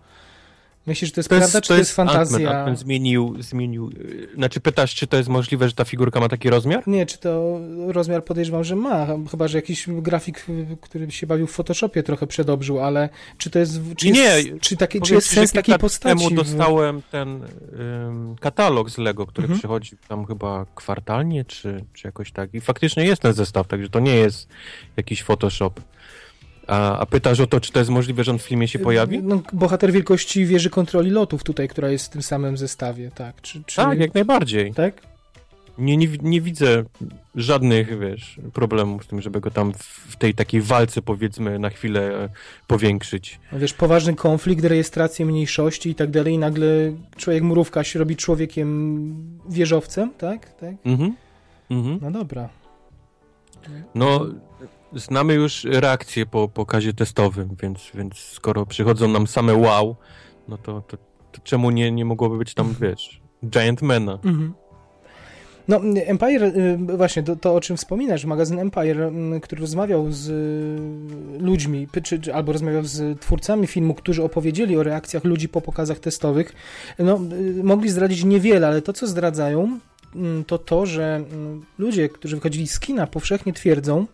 Myślisz, 0.87 1.09
że 1.09 1.13
to 1.13 1.19
jest 1.19 1.29
to 1.29 1.35
prawda, 1.35 1.57
jest, 1.57 1.63
czy 1.63 1.67
to 1.67 1.73
jest, 1.73 1.89
jest 1.89 1.95
fantazja? 1.95 2.63
Ant 2.63 2.79
zmienił, 2.79 3.35
zmienił, 3.39 3.91
znaczy 4.35 4.59
pytasz, 4.59 4.95
czy 4.95 5.07
to 5.07 5.17
jest 5.17 5.29
możliwe, 5.29 5.67
że 5.67 5.75
ta 5.75 5.85
figurka 5.85 6.19
ma 6.19 6.29
taki 6.29 6.49
rozmiar? 6.49 6.83
Nie, 6.87 7.05
czy 7.05 7.17
to 7.17 7.59
rozmiar 7.87 8.23
podejrzewam, 8.23 8.63
że 8.63 8.75
ma, 8.75 9.07
chyba, 9.31 9.47
że 9.47 9.57
jakiś 9.57 9.85
grafik, 9.89 10.45
który 10.81 11.11
się 11.11 11.27
bawił 11.27 11.47
w 11.47 11.51
Photoshopie 11.51 12.03
trochę 12.03 12.27
przedobrzył, 12.27 12.79
ale 12.79 13.09
czy 13.37 13.49
to 13.49 13.59
jest, 13.59 13.79
czy 13.97 14.11
nie, 14.11 14.19
jest, 14.19 14.49
czy 14.61 14.77
taki, 14.77 15.01
czy 15.01 15.13
jest 15.13 15.29
sens 15.29 15.51
takiej 15.51 15.77
postaci? 15.77 16.17
temu 16.17 16.35
dostałem 16.35 17.01
ten 17.11 17.41
um, 17.41 18.35
katalog 18.39 18.89
z 18.89 18.97
Lego, 18.97 19.25
który 19.25 19.45
mhm. 19.45 19.59
przychodzi 19.59 19.97
tam 20.07 20.25
chyba 20.25 20.65
kwartalnie, 20.75 21.45
czy, 21.45 21.85
czy 21.93 22.07
jakoś 22.07 22.31
tak 22.31 22.53
i 22.53 22.61
faktycznie 22.61 23.05
jest 23.05 23.21
ten 23.21 23.33
zestaw, 23.33 23.67
także 23.67 23.89
to 23.89 23.99
nie 23.99 24.15
jest 24.15 24.47
jakiś 24.97 25.23
Photoshop. 25.23 25.73
A, 26.67 26.99
a 26.99 27.05
pytasz 27.05 27.39
o 27.39 27.47
to, 27.47 27.59
czy 27.59 27.71
to 27.71 27.79
jest 27.79 27.91
możliwe, 27.91 28.23
że 28.23 28.31
on 28.31 28.39
w 28.39 28.41
filmie 28.41 28.67
się 28.67 28.79
pojawi? 28.79 29.23
No, 29.23 29.41
bohater 29.53 29.91
wielkości 29.91 30.45
wieży 30.45 30.69
kontroli 30.69 31.11
lotów 31.11 31.43
tutaj, 31.43 31.67
która 31.67 31.89
jest 31.89 32.05
w 32.05 32.09
tym 32.09 32.21
samym 32.21 32.57
zestawie, 32.57 33.11
tak. 33.15 33.41
Czy, 33.41 33.63
czy... 33.63 33.75
Tak, 33.75 33.99
jak 33.99 34.13
najbardziej. 34.13 34.73
Tak? 34.73 35.01
Nie, 35.77 35.97
nie, 35.97 36.07
nie 36.21 36.41
widzę 36.41 36.83
żadnych, 37.35 37.99
wiesz, 37.99 38.39
problemów 38.53 39.03
z 39.03 39.07
tym, 39.07 39.21
żeby 39.21 39.41
go 39.41 39.51
tam 39.51 39.73
w 40.07 40.15
tej 40.15 40.33
takiej 40.33 40.61
walce, 40.61 41.01
powiedzmy, 41.01 41.59
na 41.59 41.69
chwilę 41.69 42.23
e, 42.23 42.29
powiększyć. 42.67 43.39
No 43.51 43.59
wiesz, 43.59 43.73
poważny 43.73 44.15
konflikt, 44.15 44.65
rejestrację 44.65 45.25
mniejszości 45.25 45.89
i 45.89 45.95
tak 45.95 46.11
dalej 46.11 46.33
i 46.33 46.37
nagle 46.37 46.67
człowiek 47.17 47.43
murówka 47.43 47.83
się 47.83 47.99
robi 47.99 48.15
człowiekiem 48.15 49.39
wieżowcem, 49.49 50.11
tak? 50.17 50.53
tak? 50.53 50.75
Mhm. 50.85 51.15
mhm. 51.69 51.99
No 52.01 52.11
dobra. 52.11 52.49
No, 53.95 54.25
znamy 54.97 55.33
już 55.33 55.63
reakcję 55.63 56.25
po 56.25 56.47
pokazie 56.47 56.93
testowym, 56.93 57.55
więc, 57.61 57.91
więc 57.93 58.17
skoro 58.17 58.65
przychodzą 58.65 59.07
nam 59.07 59.27
same 59.27 59.55
wow, 59.55 59.95
no 60.47 60.57
to, 60.57 60.81
to, 60.81 60.97
to 61.31 61.41
czemu 61.43 61.71
nie, 61.71 61.91
nie 61.91 62.05
mogłoby 62.05 62.37
być 62.37 62.53
tam, 62.53 62.75
wiesz, 62.81 63.21
Giantmana? 63.45 64.13
Mhm. 64.13 64.53
No, 65.67 65.81
Empire, 66.05 66.43
y, 66.43 66.77
właśnie 66.97 67.23
to, 67.23 67.35
to, 67.35 67.55
o 67.55 67.61
czym 67.61 67.77
wspominasz, 67.77 68.25
magazyn 68.25 68.59
Empire, 68.59 69.11
który 69.41 69.61
rozmawiał 69.61 70.11
z 70.11 70.29
y, 70.29 71.43
ludźmi, 71.43 71.87
czy, 72.03 72.19
czy, 72.19 72.33
albo 72.33 72.51
rozmawiał 72.51 72.83
z 72.83 73.19
twórcami 73.19 73.67
filmu, 73.67 73.93
którzy 73.93 74.23
opowiedzieli 74.23 74.77
o 74.77 74.83
reakcjach 74.83 75.23
ludzi 75.23 75.49
po 75.49 75.61
pokazach 75.61 75.99
testowych, 75.99 76.53
no, 76.99 77.19
y, 77.59 77.63
mogli 77.63 77.89
zdradzić 77.89 78.23
niewiele, 78.23 78.67
ale 78.67 78.81
to, 78.81 78.93
co 78.93 79.07
zdradzają, 79.07 79.79
to 80.47 80.57
to, 80.57 80.85
że 80.85 81.23
ludzie, 81.77 82.09
którzy 82.09 82.35
wychodzili 82.35 82.67
z 82.67 82.79
kina, 82.79 83.07
powszechnie 83.07 83.53
twierdzą, 83.53 84.05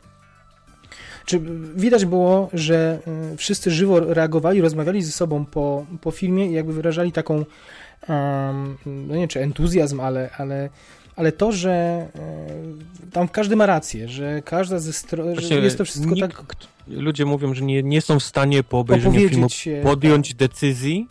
czy 1.25 1.41
widać 1.75 2.05
było, 2.05 2.49
że 2.53 2.99
wszyscy 3.37 3.71
żywo 3.71 3.99
reagowali, 3.99 4.61
rozmawiali 4.61 5.03
ze 5.03 5.11
sobą 5.11 5.45
po, 5.45 5.85
po 6.01 6.11
filmie 6.11 6.47
i 6.47 6.53
jakby 6.53 6.73
wyrażali 6.73 7.11
taką, 7.11 7.33
um, 7.35 8.77
no 8.85 9.13
nie 9.13 9.19
wiem, 9.19 9.27
czy 9.27 9.41
entuzjazm, 9.41 9.99
ale, 9.99 10.29
ale 10.37 10.69
ale 11.15 11.31
to, 11.31 11.51
że 11.51 11.71
e, 11.71 12.09
tam 13.11 13.27
każdy 13.27 13.55
ma 13.55 13.65
rację, 13.65 14.07
że 14.07 14.41
każda 14.45 14.79
ze 14.79 14.93
stron, 14.93 15.39
że 15.39 15.55
jest 15.55 15.77
to 15.77 15.85
wszystko 15.85 16.15
nikt, 16.15 16.37
tak... 16.37 16.55
Ludzie 16.87 17.25
mówią, 17.25 17.53
że 17.53 17.63
nie, 17.63 17.83
nie 17.83 18.01
są 18.01 18.19
w 18.19 18.23
stanie 18.23 18.63
po 18.63 18.79
obejrzeniu 18.79 19.29
filmu 19.29 19.47
podjąć 19.83 20.29
tak. 20.29 20.37
decyzji, 20.37 21.07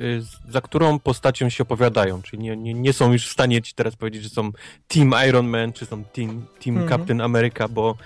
y, 0.00 0.22
za 0.50 0.60
którą 0.60 0.98
postacią 0.98 1.48
się 1.48 1.62
opowiadają, 1.62 2.22
czyli 2.22 2.42
nie, 2.42 2.56
nie, 2.56 2.74
nie 2.74 2.92
są 2.92 3.12
już 3.12 3.28
w 3.28 3.32
stanie 3.32 3.62
ci 3.62 3.74
teraz 3.74 3.96
powiedzieć, 3.96 4.22
że 4.22 4.28
są 4.28 4.52
Team 4.88 5.14
Iron 5.28 5.46
Man, 5.46 5.72
czy 5.72 5.86
są 5.86 6.04
Team, 6.04 6.46
team 6.64 6.78
mhm. 6.78 6.88
Captain 6.88 7.20
America, 7.20 7.68
bo, 7.68 7.96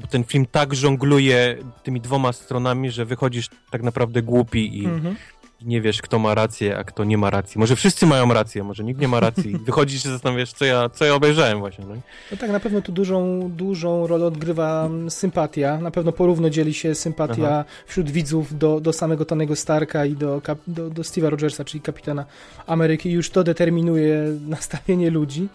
bo 0.00 0.06
ten 0.06 0.24
film 0.24 0.46
tak 0.50 0.74
żongluje 0.74 1.56
tymi 1.82 2.00
dwoma 2.00 2.32
stronami, 2.32 2.90
że 2.90 3.04
wychodzisz 3.04 3.48
tak 3.70 3.82
naprawdę 3.82 4.22
głupi 4.22 4.78
i, 4.78 4.86
mhm 4.86 5.16
nie 5.62 5.80
wiesz, 5.80 6.02
kto 6.02 6.18
ma 6.18 6.34
rację, 6.34 6.78
a 6.78 6.84
kto 6.84 7.04
nie 7.04 7.18
ma 7.18 7.30
racji. 7.30 7.58
Może 7.58 7.76
wszyscy 7.76 8.06
mają 8.06 8.32
rację, 8.32 8.64
może 8.64 8.84
nikt 8.84 9.00
nie 9.00 9.08
ma 9.08 9.20
racji. 9.20 9.58
Wychodzisz 9.66 10.04
i 10.04 10.08
zastanawiasz, 10.08 10.52
co 10.52 10.64
ja, 10.64 10.88
co 10.88 11.04
ja 11.04 11.14
obejrzałem 11.14 11.58
właśnie. 11.58 11.84
No. 11.88 11.94
no 12.30 12.36
tak, 12.36 12.50
na 12.50 12.60
pewno 12.60 12.82
tu 12.82 12.92
dużą, 12.92 13.50
dużą 13.56 14.06
rolę 14.06 14.26
odgrywa 14.26 14.86
mm, 14.86 15.10
sympatia. 15.10 15.78
Na 15.78 15.90
pewno 15.90 16.12
porówno 16.12 16.50
dzieli 16.50 16.74
się 16.74 16.94
sympatia 16.94 17.48
Aha. 17.48 17.64
wśród 17.86 18.10
widzów 18.10 18.58
do, 18.58 18.80
do 18.80 18.92
samego 18.92 19.24
Tonego 19.24 19.56
Starka 19.56 20.04
i 20.04 20.14
do, 20.14 20.42
do, 20.66 20.90
do 20.90 21.02
Steve'a 21.02 21.28
Rogersa, 21.28 21.64
czyli 21.64 21.80
kapitana 21.80 22.24
Ameryki. 22.66 23.10
Już 23.10 23.30
to 23.30 23.44
determinuje 23.44 24.24
nastawienie 24.56 25.10
ludzi. 25.10 25.48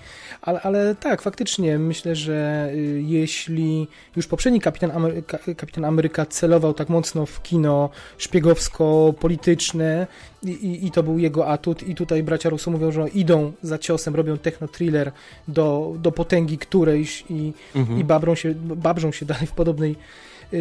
Ale, 0.46 0.62
ale 0.62 0.96
tak, 0.96 1.22
faktycznie 1.22 1.80
myślę, 1.80 2.16
że 2.16 2.70
y, 2.74 3.02
jeśli 3.06 3.88
już 4.16 4.28
poprzedni 4.28 4.62
kapitan, 4.62 4.92
Ameryka, 4.92 5.38
kapitan 5.58 5.86
Ameryka 5.86 6.26
celował 6.26 6.74
tak 6.74 6.90
mocno 6.90 7.26
w 7.26 7.44
kino 7.44 7.90
szpiegowsko-polityczne, 8.18 10.08
i, 10.44 10.86
i, 10.86 10.92
to 10.92 11.04
był 11.04 11.20
jego 11.20 11.48
atut 11.48 11.84
i 11.84 11.96
tutaj 11.96 12.24
bracia 12.24 12.50
Russo 12.50 12.72
mówią, 12.72 12.92
że 12.92 13.10
idą 13.10 13.52
za 13.62 13.78
ciosem, 13.78 14.16
robią 14.16 14.38
techno-thriller 14.38 15.12
do, 15.48 15.94
do 15.98 16.12
potęgi 16.12 16.58
którejś 16.58 17.24
i, 17.30 17.54
mhm. 17.76 18.00
i 18.00 18.04
babrzą, 18.04 18.36
się, 18.36 18.56
babrzą 18.56 19.12
się 19.12 19.26
dalej 19.26 19.48
w 19.48 19.52
podobnej 19.52 19.96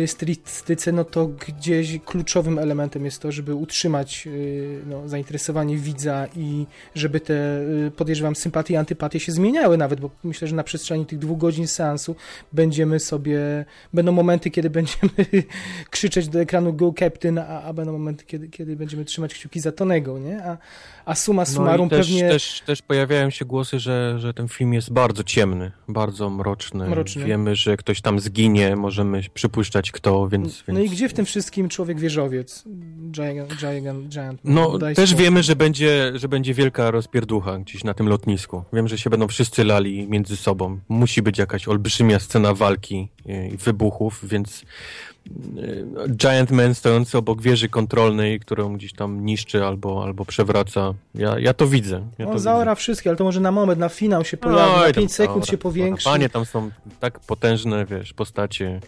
stylistyce, 0.06 0.92
no 0.92 1.04
to 1.04 1.26
gdzieś 1.26 1.98
kluczowym 2.04 2.58
elementem 2.58 3.04
jest 3.04 3.22
to, 3.22 3.32
żeby 3.32 3.54
utrzymać 3.54 4.26
y, 4.26 4.80
no, 4.86 5.08
zainteresowanie 5.08 5.76
widza 5.76 6.26
i 6.36 6.66
żeby 6.94 7.20
te, 7.20 7.60
y, 7.86 7.90
podejrzewam, 7.96 8.36
sympatie 8.36 8.74
i 8.74 8.76
antypatie 8.76 9.20
się 9.20 9.32
zmieniały 9.32 9.76
nawet, 9.76 10.00
bo 10.00 10.10
myślę, 10.24 10.48
że 10.48 10.56
na 10.56 10.64
przestrzeni 10.64 11.06
tych 11.06 11.18
dwóch 11.18 11.38
godzin 11.38 11.66
seansu 11.66 12.16
będziemy 12.52 13.00
sobie, 13.00 13.64
będą 13.92 14.12
momenty, 14.12 14.50
kiedy 14.50 14.70
będziemy 14.70 15.12
krzyczeć 15.90 16.28
do 16.28 16.40
ekranu 16.40 16.72
Go 16.72 16.94
Captain, 16.98 17.38
a, 17.38 17.62
a 17.62 17.72
będą 17.72 17.92
momenty, 17.92 18.24
kiedy, 18.24 18.48
kiedy 18.48 18.76
będziemy 18.76 19.04
trzymać 19.04 19.34
kciuki 19.34 19.60
za 19.60 19.72
Tonego, 19.72 20.18
nie? 20.18 20.44
A, 20.44 20.56
a 21.06 21.14
summa 21.14 21.44
summarum 21.44 21.88
no 21.90 21.96
też, 21.96 22.06
pewnie... 22.06 22.28
Też, 22.28 22.62
też 22.66 22.82
pojawiają 22.82 23.30
się 23.30 23.44
głosy, 23.44 23.80
że, 23.80 24.16
że 24.18 24.34
ten 24.34 24.48
film 24.48 24.72
jest 24.72 24.92
bardzo 24.92 25.24
ciemny, 25.24 25.72
bardzo 25.88 26.30
mroczny. 26.30 26.88
mroczny. 26.88 27.24
Wiemy, 27.24 27.56
że 27.56 27.76
ktoś 27.76 28.00
tam 28.00 28.20
zginie, 28.20 28.76
możemy 28.76 29.22
przypuszczać 29.34 29.92
kto, 29.92 30.28
więc... 30.28 30.64
No 30.68 30.74
więc... 30.74 30.86
i 30.86 30.94
gdzie 30.94 31.08
w 31.08 31.12
tym 31.12 31.24
wszystkim 31.24 31.68
człowiek 31.68 32.00
wieżowiec? 32.00 32.64
Giant, 33.10 33.56
giant, 33.56 34.08
giant. 34.08 34.40
No, 34.44 34.78
też 34.96 35.14
wiemy, 35.14 35.42
że 35.42 35.56
będzie, 35.56 36.12
że 36.14 36.28
będzie 36.28 36.54
wielka 36.54 36.90
rozpierducha 36.90 37.58
gdzieś 37.58 37.84
na 37.84 37.94
tym 37.94 38.08
lotnisku. 38.08 38.64
Wiem, 38.72 38.88
że 38.88 38.98
się 38.98 39.10
będą 39.10 39.28
wszyscy 39.28 39.64
lali 39.64 40.08
między 40.08 40.36
sobą. 40.36 40.78
Musi 40.88 41.22
być 41.22 41.38
jakaś 41.38 41.68
olbrzymia 41.68 42.18
scena 42.18 42.54
walki 42.54 43.08
i 43.52 43.56
wybuchów, 43.56 44.20
więc 44.28 44.64
Giant 46.16 46.50
Man 46.50 46.74
stojący 46.74 47.18
obok 47.18 47.42
wieży 47.42 47.68
kontrolnej, 47.68 48.40
którą 48.40 48.76
gdzieś 48.76 48.92
tam 48.92 49.24
niszczy 49.24 49.64
albo, 49.64 50.04
albo 50.04 50.24
przewraca. 50.24 50.94
Ja, 51.14 51.38
ja 51.38 51.54
to 51.54 51.66
widzę. 51.66 52.06
Ja 52.18 52.28
On 52.28 52.38
zaora 52.38 52.74
wszystkie, 52.74 53.10
ale 53.10 53.16
to 53.16 53.24
może 53.24 53.40
na 53.40 53.52
moment, 53.52 53.80
na 53.80 53.88
finał 53.88 54.24
się 54.24 54.36
pojawi, 54.36 54.72
no, 54.72 54.86
na 54.86 54.92
5 54.92 55.14
sekund 55.14 55.34
zaora, 55.34 55.50
się 55.50 55.58
powiększy. 55.58 56.04
Panie, 56.04 56.28
tam 56.28 56.44
są 56.44 56.70
tak 57.00 57.20
potężne, 57.20 57.86
wiesz, 57.86 58.12
postacie 58.12 58.80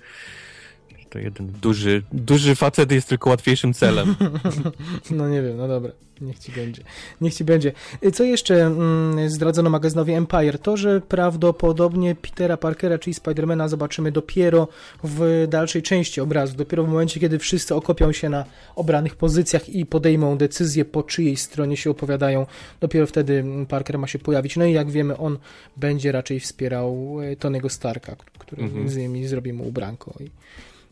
to 1.17 1.21
jeden 1.21 1.47
duży, 1.63 2.03
duży 2.13 2.55
facet 2.55 2.93
jest 2.93 3.09
tylko 3.09 3.31
łatwiejszym 3.31 3.75
celem. 3.75 4.15
no 5.11 5.29
nie 5.29 5.43
wiem, 5.43 5.57
no 5.57 5.69
dobra, 5.69 5.93
niech 6.21 6.39
ci 6.39 6.53
będzie. 6.53 6.83
Niech 7.21 7.35
ci 7.35 7.45
będzie. 7.45 7.73
Co 8.15 8.25
jeszcze 8.25 8.67
mm, 8.67 9.31
zdradzono 9.31 9.71
magazynowi 9.71 10.13
Empire? 10.13 10.59
To, 10.59 10.77
że 10.77 11.01
prawdopodobnie 11.01 12.15
Petera 12.15 12.57
Parkera, 12.57 12.99
czyli 12.99 13.15
Spidermana 13.15 13.69
zobaczymy 13.69 14.13
dopiero 14.13 14.69
w 15.05 15.47
dalszej 15.49 15.83
części 15.83 16.21
obrazu, 16.21 16.57
dopiero 16.57 16.85
w 16.85 16.89
momencie, 16.89 17.21
kiedy 17.21 17.39
wszyscy 17.39 17.75
okopią 17.75 18.13
się 18.13 18.29
na 18.29 18.45
obranych 18.75 19.15
pozycjach 19.15 19.69
i 19.69 19.87
podejmą 19.87 20.39
decyzję, 20.39 20.85
po 20.85 21.03
czyjej 21.03 21.37
stronie 21.37 21.77
się 21.77 21.91
opowiadają, 21.91 22.47
dopiero 22.81 23.07
wtedy 23.07 23.45
Parker 23.69 23.99
ma 23.99 24.07
się 24.07 24.19
pojawić. 24.19 24.57
No 24.57 24.65
i 24.65 24.73
jak 24.73 24.91
wiemy, 24.91 25.17
on 25.17 25.39
będzie 25.77 26.13
raczej 26.13 26.41
wspierał 26.41 27.19
e, 27.23 27.37
Tonego 27.37 27.69
Starka, 27.69 28.17
który 28.39 28.63
mm 28.63 28.75
-hmm. 28.75 28.79
między 28.79 29.01
innymi 29.01 29.27
zrobi 29.27 29.53
mu 29.53 29.69
ubranko 29.69 30.15
i 30.21 30.31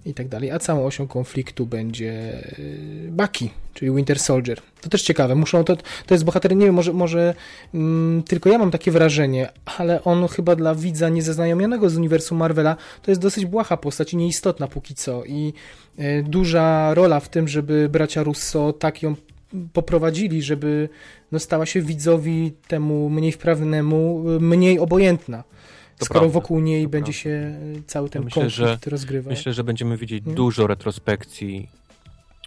i 0.06 0.14
tak 0.14 0.28
dalej. 0.28 0.50
A 0.50 0.58
całą 0.58 0.86
osią 0.86 1.06
konfliktu 1.06 1.66
będzie 1.66 2.42
Bucky, 3.10 3.48
czyli 3.74 3.94
Winter 3.94 4.18
Soldier. 4.18 4.60
To 4.80 4.88
też 4.88 5.02
ciekawe. 5.02 5.34
Muszą 5.34 5.64
to, 5.64 5.76
to 6.06 6.14
jest 6.14 6.24
bohater, 6.24 6.56
nie 6.56 6.66
wiem, 6.66 6.74
może, 6.74 6.92
może 6.92 7.34
mm, 7.74 8.22
tylko 8.22 8.50
ja 8.50 8.58
mam 8.58 8.70
takie 8.70 8.90
wrażenie, 8.90 9.48
ale 9.78 10.04
on 10.04 10.28
chyba 10.28 10.56
dla 10.56 10.74
widza 10.74 11.08
niezaznajomionego 11.08 11.90
z 11.90 11.96
uniwersum 11.96 12.38
Marvela 12.38 12.76
to 13.02 13.10
jest 13.10 13.20
dosyć 13.20 13.46
błaha 13.46 13.76
postać 13.76 14.12
i 14.12 14.16
nieistotna 14.16 14.68
póki 14.68 14.94
co. 14.94 15.24
I 15.24 15.52
y, 15.98 16.24
duża 16.28 16.94
rola 16.94 17.20
w 17.20 17.28
tym, 17.28 17.48
żeby 17.48 17.88
bracia 17.88 18.22
Russo 18.22 18.72
tak 18.72 19.02
ją 19.02 19.14
poprowadzili, 19.72 20.42
żeby 20.42 20.88
no, 21.32 21.38
stała 21.38 21.66
się 21.66 21.82
widzowi 21.82 22.52
temu 22.68 23.10
mniej 23.10 23.32
wprawnemu 23.32 24.24
y, 24.30 24.40
mniej 24.40 24.78
obojętna. 24.78 25.44
To 25.98 26.04
skoro 26.04 26.20
prawda, 26.20 26.40
wokół 26.40 26.60
niej 26.60 26.88
będzie 26.88 27.12
prawda. 27.12 27.20
się 27.20 27.58
cały 27.86 28.10
ten 28.10 28.22
ja 28.22 28.24
myślę, 28.24 28.42
konflikt 28.42 28.84
że, 28.84 28.90
rozgrywał. 28.90 29.30
Myślę, 29.30 29.52
że 29.52 29.64
będziemy 29.64 29.96
widzieć 29.96 30.26
nie? 30.26 30.34
dużo 30.34 30.66
retrospekcji 30.66 31.68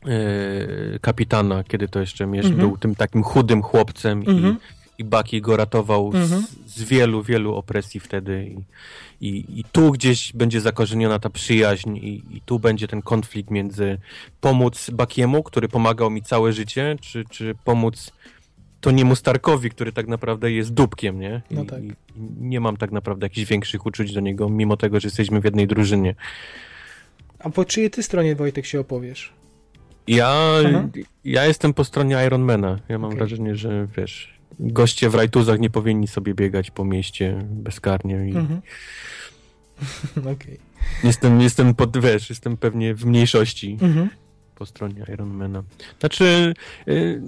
yy, 0.05 0.99
kapitana, 1.01 1.63
kiedy 1.63 1.87
to 1.87 1.99
jeszcze 1.99 2.23
mm 2.23 2.41
-hmm. 2.41 2.55
był 2.55 2.77
tym 2.77 2.95
takim 2.95 3.23
chudym 3.23 3.61
chłopcem 3.61 4.21
mm 4.21 4.25
-hmm. 4.25 4.31
i, 4.33 4.37
mhm. 4.37 4.57
i 4.97 5.03
Bucky 5.03 5.41
go 5.41 5.57
ratował 5.57 6.11
mm 6.13 6.27
-hmm. 6.27 6.41
z, 6.65 6.75
z, 6.75 6.83
wielu, 6.83 7.23
wielu 7.23 7.55
opresji 7.55 7.99
wtedy 7.99 8.45
i, 8.45 9.27
i, 9.27 9.59
i 9.59 9.63
tu 9.71 9.91
gdzieś 9.91 10.33
będzie 10.33 10.61
zakorzeniona 10.61 11.19
ta 11.19 11.29
przyjaźń 11.29 11.97
i, 11.97 12.23
i 12.37 12.41
tu 12.45 12.59
będzie 12.59 12.87
ten 12.87 13.01
konflikt 13.01 13.51
między 13.51 13.97
pomóc 14.41 14.89
Buckiemu, 14.89 15.43
który 15.43 15.67
pomagał 15.67 16.09
mi 16.09 16.21
całe 16.21 16.53
życie, 16.53 16.97
czy, 17.01 17.25
czy 17.29 17.55
pomóc 17.63 18.11
Toniemu 18.87 19.15
Starkowi, 19.15 19.69
który 19.69 19.91
tak 19.91 20.07
naprawdę 20.07 20.51
jest 20.51 20.73
dupkiem, 20.73 21.19
nie? 21.19 21.41
I, 21.51 21.55
no 21.55 21.65
tak. 21.65 21.83
I 21.83 21.93
nie 22.39 22.59
mam 22.59 22.77
tak 22.77 22.91
naprawdę 22.91 23.25
jakichś 23.25 23.49
większych 23.49 23.85
uczuć 23.85 24.13
do 24.13 24.19
niego, 24.19 24.49
mimo 24.49 24.77
tego, 24.77 24.99
że 24.99 25.07
jesteśmy 25.07 25.41
w 25.41 25.45
jednej 25.45 25.67
drużynie. 25.67 26.15
A 27.39 27.49
po 27.49 27.65
czyjej 27.65 27.91
ty 27.91 28.03
stronie, 28.03 28.35
Wojtek, 28.35 28.65
się 28.65 28.79
opowiesz? 28.79 29.33
Ja, 30.07 30.57
ja 31.25 31.45
jestem 31.45 31.73
po 31.73 31.83
stronie 31.83 32.17
Ironmana. 32.25 32.79
Ja 32.89 32.97
mam 32.97 33.07
okay. 33.07 33.17
wrażenie, 33.17 33.55
że 33.55 33.87
wiesz, 33.97 34.39
goście 34.59 35.09
w 35.09 35.15
rajtuzach 35.15 35.59
nie 35.59 35.69
powinni 35.69 36.07
sobie 36.07 36.33
biegać 36.33 36.71
po 36.71 36.85
mieście 36.85 37.45
bezkarnie 37.49 38.29
i... 38.29 38.35
Mhm. 38.35 38.61
Okay. 40.33 40.57
Jestem, 41.03 41.41
jestem 41.41 41.75
pod, 41.75 41.97
wiesz, 41.97 42.29
jestem 42.29 42.57
pewnie 42.57 42.95
w 42.95 43.05
mniejszości 43.05 43.77
mhm. 43.81 44.09
po 44.55 44.65
stronie 44.65 45.05
Ironmana. 45.13 45.63
Znaczy, 45.99 46.53
y, 46.87 47.21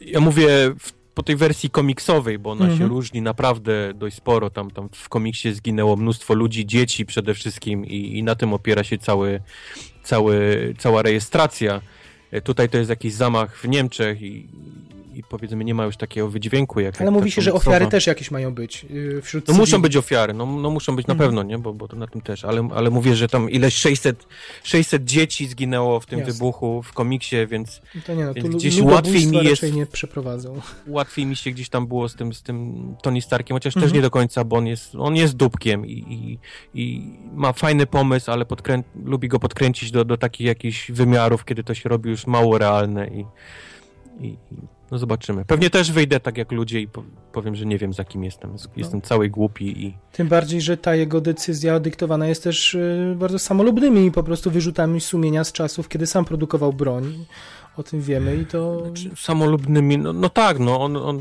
ja 0.00 0.20
mówię 0.20 0.48
w 0.78 0.92
po 1.14 1.22
tej 1.22 1.36
wersji 1.36 1.70
komiksowej, 1.70 2.38
bo 2.38 2.50
ona 2.50 2.64
mhm. 2.64 2.78
się 2.78 2.88
różni 2.88 3.22
naprawdę 3.22 3.92
dość 3.94 4.16
sporo. 4.16 4.50
Tam, 4.50 4.70
tam 4.70 4.88
w 4.92 5.08
komiksie 5.08 5.52
zginęło 5.52 5.96
mnóstwo 5.96 6.34
ludzi, 6.34 6.66
dzieci 6.66 7.06
przede 7.06 7.34
wszystkim 7.34 7.86
i, 7.86 8.18
i 8.18 8.22
na 8.22 8.34
tym 8.34 8.52
opiera 8.54 8.84
się 8.84 8.98
cały, 8.98 9.40
cały, 10.02 10.74
cała 10.78 11.02
rejestracja. 11.02 11.80
E, 12.30 12.40
tutaj 12.40 12.68
to 12.68 12.78
jest 12.78 12.90
jakiś 12.90 13.12
zamach 13.12 13.58
w 13.58 13.68
Niemczech 13.68 14.22
i, 14.22 14.48
i 15.14 15.22
powiedzmy 15.22 15.64
nie 15.64 15.74
ma 15.74 15.84
już 15.84 15.96
takiego 15.96 16.28
wydźwięku. 16.28 16.80
Jak, 16.80 17.00
Ale 17.00 17.04
jak 17.04 17.14
mówi 17.14 17.30
się, 17.30 17.42
że 17.42 17.52
ofiary 17.52 17.86
też 17.86 18.06
jakieś 18.06 18.30
mają 18.30 18.54
być 18.54 18.86
y, 18.90 19.22
wśród 19.22 19.48
No 19.48 19.54
muszą 19.54 19.82
być 19.82 19.96
ofiary, 19.96 20.34
no, 20.34 20.46
no 20.46 20.70
muszą 20.70 20.96
być 20.96 21.06
na 21.06 21.12
mhm. 21.12 21.28
pewno, 21.28 21.42
nie? 21.42 21.58
Bo, 21.58 21.74
bo 21.74 21.88
to 21.88 21.96
na 21.96 22.06
tym 22.06 22.20
też, 22.20 22.44
ale, 22.44 22.68
ale 22.74 22.90
mówię, 22.90 23.16
że 23.16 23.28
tam 23.28 23.50
ileś 23.50 23.74
600, 23.74 24.26
600 24.62 25.04
dzieci 25.04 25.46
zginęło 25.46 26.00
w 26.00 26.06
tym 26.06 26.18
Jasne. 26.18 26.32
wybuchu 26.32 26.82
w 26.82 26.92
komiksie, 26.92 27.36
więc, 27.46 27.82
to 28.06 28.14
nie, 28.14 28.24
no, 28.24 28.34
więc 28.34 28.56
gdzieś 28.56 28.80
łatwiej 28.80 29.26
mi 29.26 29.44
jest... 29.44 29.74
nie 29.74 29.86
przeprowadzą. 29.86 30.60
Łatwiej 30.86 31.26
mi 31.26 31.36
się 31.36 31.50
gdzieś 31.50 31.68
tam 31.68 31.86
było 31.86 32.08
z 32.08 32.14
tym, 32.14 32.32
z 32.32 32.42
tym 32.42 32.74
Tony 33.02 33.20
Starkiem, 33.20 33.54
chociaż 33.54 33.76
mhm. 33.76 33.90
też 33.90 33.96
nie 33.96 34.02
do 34.02 34.10
końca, 34.10 34.44
bo 34.44 34.56
on 34.56 34.66
jest, 34.66 34.94
on 34.94 35.16
jest 35.16 35.36
dupkiem 35.36 35.86
i, 35.86 35.92
i, 35.92 36.38
i 36.82 37.16
ma 37.34 37.52
fajny 37.52 37.86
pomysł, 37.86 38.30
ale 38.30 38.44
podkrę... 38.44 38.82
lubi 39.04 39.28
go 39.28 39.38
podkręcić 39.38 39.90
do, 39.90 40.04
do 40.04 40.16
takich 40.16 40.46
jakichś 40.46 40.90
wymiarów, 40.90 41.44
kiedy 41.44 41.64
to 41.64 41.74
się 41.74 41.88
robi 41.88 42.10
już 42.10 42.26
mało 42.26 42.58
realne 42.58 43.08
i, 43.08 43.24
i, 44.20 44.36
no 44.94 44.98
zobaczymy. 44.98 45.44
Pewnie 45.44 45.70
też 45.70 45.92
wyjdę 45.92 46.20
tak 46.20 46.38
jak 46.38 46.52
ludzie 46.52 46.80
i 46.80 46.88
powiem, 47.32 47.54
że 47.54 47.66
nie 47.66 47.78
wiem 47.78 47.92
za 47.92 48.04
kim 48.04 48.24
jestem. 48.24 48.56
Jestem 48.76 49.00
no. 49.00 49.08
cały 49.08 49.28
głupi 49.28 49.84
i... 49.84 49.96
Tym 50.12 50.28
bardziej, 50.28 50.60
że 50.60 50.76
ta 50.76 50.94
jego 50.94 51.20
decyzja 51.20 51.80
dyktowana 51.80 52.26
jest 52.26 52.44
też 52.44 52.74
y, 52.74 53.16
bardzo 53.18 53.38
samolubnymi 53.38 54.10
po 54.10 54.22
prostu 54.22 54.50
wyrzutami 54.50 55.00
sumienia 55.00 55.44
z 55.44 55.52
czasów, 55.52 55.88
kiedy 55.88 56.06
sam 56.06 56.24
produkował 56.24 56.72
broń. 56.72 57.24
O 57.76 57.82
tym 57.82 58.00
wiemy 58.00 58.36
i 58.36 58.46
to... 58.46 58.82
Znaczy, 58.86 59.10
samolubnymi, 59.16 59.98
no, 59.98 60.12
no 60.12 60.28
tak, 60.28 60.58
no 60.58 60.80
on, 60.80 60.96
on 60.96 61.20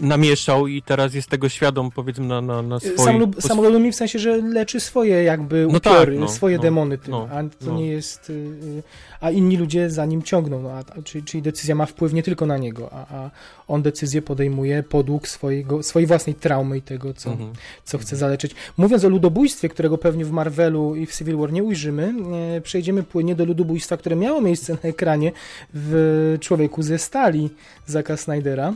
namieszał 0.00 0.66
i 0.66 0.82
teraz 0.82 1.14
jest 1.14 1.28
tego 1.28 1.48
świadom, 1.48 1.90
powiedzmy, 1.90 2.26
na, 2.26 2.40
na, 2.40 2.62
na 2.62 2.80
swoje... 2.80 2.98
Samolub, 2.98 3.42
samolubnymi 3.42 3.92
w 3.92 3.96
sensie, 3.96 4.18
że 4.18 4.36
leczy 4.36 4.80
swoje 4.80 5.22
jakby 5.22 5.66
no 5.70 5.78
upiory, 5.78 6.12
tak, 6.12 6.20
no, 6.20 6.28
swoje 6.28 6.56
no, 6.56 6.62
demony 6.62 6.98
tym, 6.98 7.10
no, 7.10 7.28
a 7.32 7.42
to 7.42 7.66
no. 7.66 7.76
nie 7.76 7.86
jest... 7.86 8.30
Y, 8.30 8.82
a 9.20 9.30
inni 9.30 9.56
ludzie 9.56 9.90
za 9.90 10.06
nim 10.06 10.22
ciągną, 10.22 10.62
no, 10.62 10.70
a, 10.70 11.02
czyli, 11.02 11.24
czyli 11.24 11.42
decyzja 11.42 11.74
ma 11.74 11.86
wpływ 11.86 12.12
nie 12.12 12.22
tylko 12.22 12.46
na 12.46 12.58
niego, 12.58 12.88
a, 12.92 13.16
a 13.16 13.30
on 13.68 13.82
decyzję 13.82 14.22
podejmuje 14.22 14.82
podług 14.82 15.28
swojego, 15.28 15.82
swojej 15.82 16.06
własnej 16.06 16.34
traumy 16.34 16.78
i 16.78 16.82
tego, 16.82 17.14
co, 17.14 17.30
mhm. 17.30 17.52
co 17.84 17.98
chce 17.98 18.16
zaleczyć. 18.16 18.54
Mówiąc 18.76 19.04
o 19.04 19.08
ludobójstwie, 19.08 19.68
którego 19.68 19.98
pewnie 19.98 20.24
w 20.24 20.30
Marvelu 20.30 20.96
i 20.96 21.06
w 21.06 21.16
Civil 21.16 21.36
War 21.36 21.52
nie 21.52 21.64
ujrzymy, 21.64 22.14
e, 22.56 22.60
przejdziemy 22.60 23.02
płynnie 23.02 23.34
do 23.34 23.44
ludobójstwa, 23.44 23.96
które 23.96 24.16
miało 24.16 24.40
miejsce 24.40 24.72
na 24.72 24.88
ekranie 24.88 25.32
w 25.74 26.36
Człowieku 26.40 26.82
ze 26.82 26.98
Stali 26.98 27.50
Zaka 27.86 28.16
Snydera. 28.16 28.74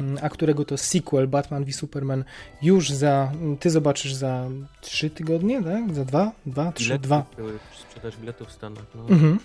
Mm, 0.00 0.18
a 0.22 0.28
którego 0.28 0.64
to 0.64 0.76
sequel 0.76 1.28
Batman 1.28 1.64
v 1.64 1.72
Superman 1.72 2.24
już 2.62 2.90
za, 2.90 3.32
mm, 3.32 3.56
ty 3.56 3.70
zobaczysz 3.70 4.14
za 4.14 4.48
trzy 4.80 5.10
tygodnie, 5.10 5.62
tak? 5.62 5.94
Za 5.94 6.04
dwa? 6.04 6.32
Dwa? 6.46 6.72
Trzy? 6.72 6.84
Bilety 6.84 7.02
dwa. 7.02 7.24
Były 7.36 7.58
sprzedaż 7.80 8.16
biletów 8.16 8.48
w 8.48 8.52
Stanach. 8.52 8.84
No. 8.94 9.02
Mhm. 9.08 9.38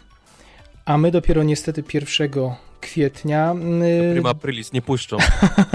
A 0.86 0.98
my 0.98 1.12
dopiero 1.12 1.44
niestety 1.44 1.84
1 1.94 2.56
kwietnia. 2.82 3.52
Mm, 3.52 3.82
prima 4.14 4.30
Aprilis 4.30 4.74
nie 4.74 4.82
puszczą. 4.82 5.18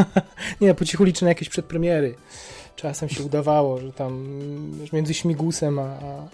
nie, 0.61 0.75
po 0.75 0.85
cichu 0.85 1.05
liczę 1.05 1.25
na 1.25 1.29
jakieś 1.29 1.49
przedpremiery. 1.49 2.15
Czasem 2.77 3.09
się 3.09 3.25
udawało, 3.25 3.81
że 3.81 3.93
tam 3.93 4.41
między 4.93 5.15
śmigusem 5.15 5.79
a, 5.79 5.83
a 5.83 6.29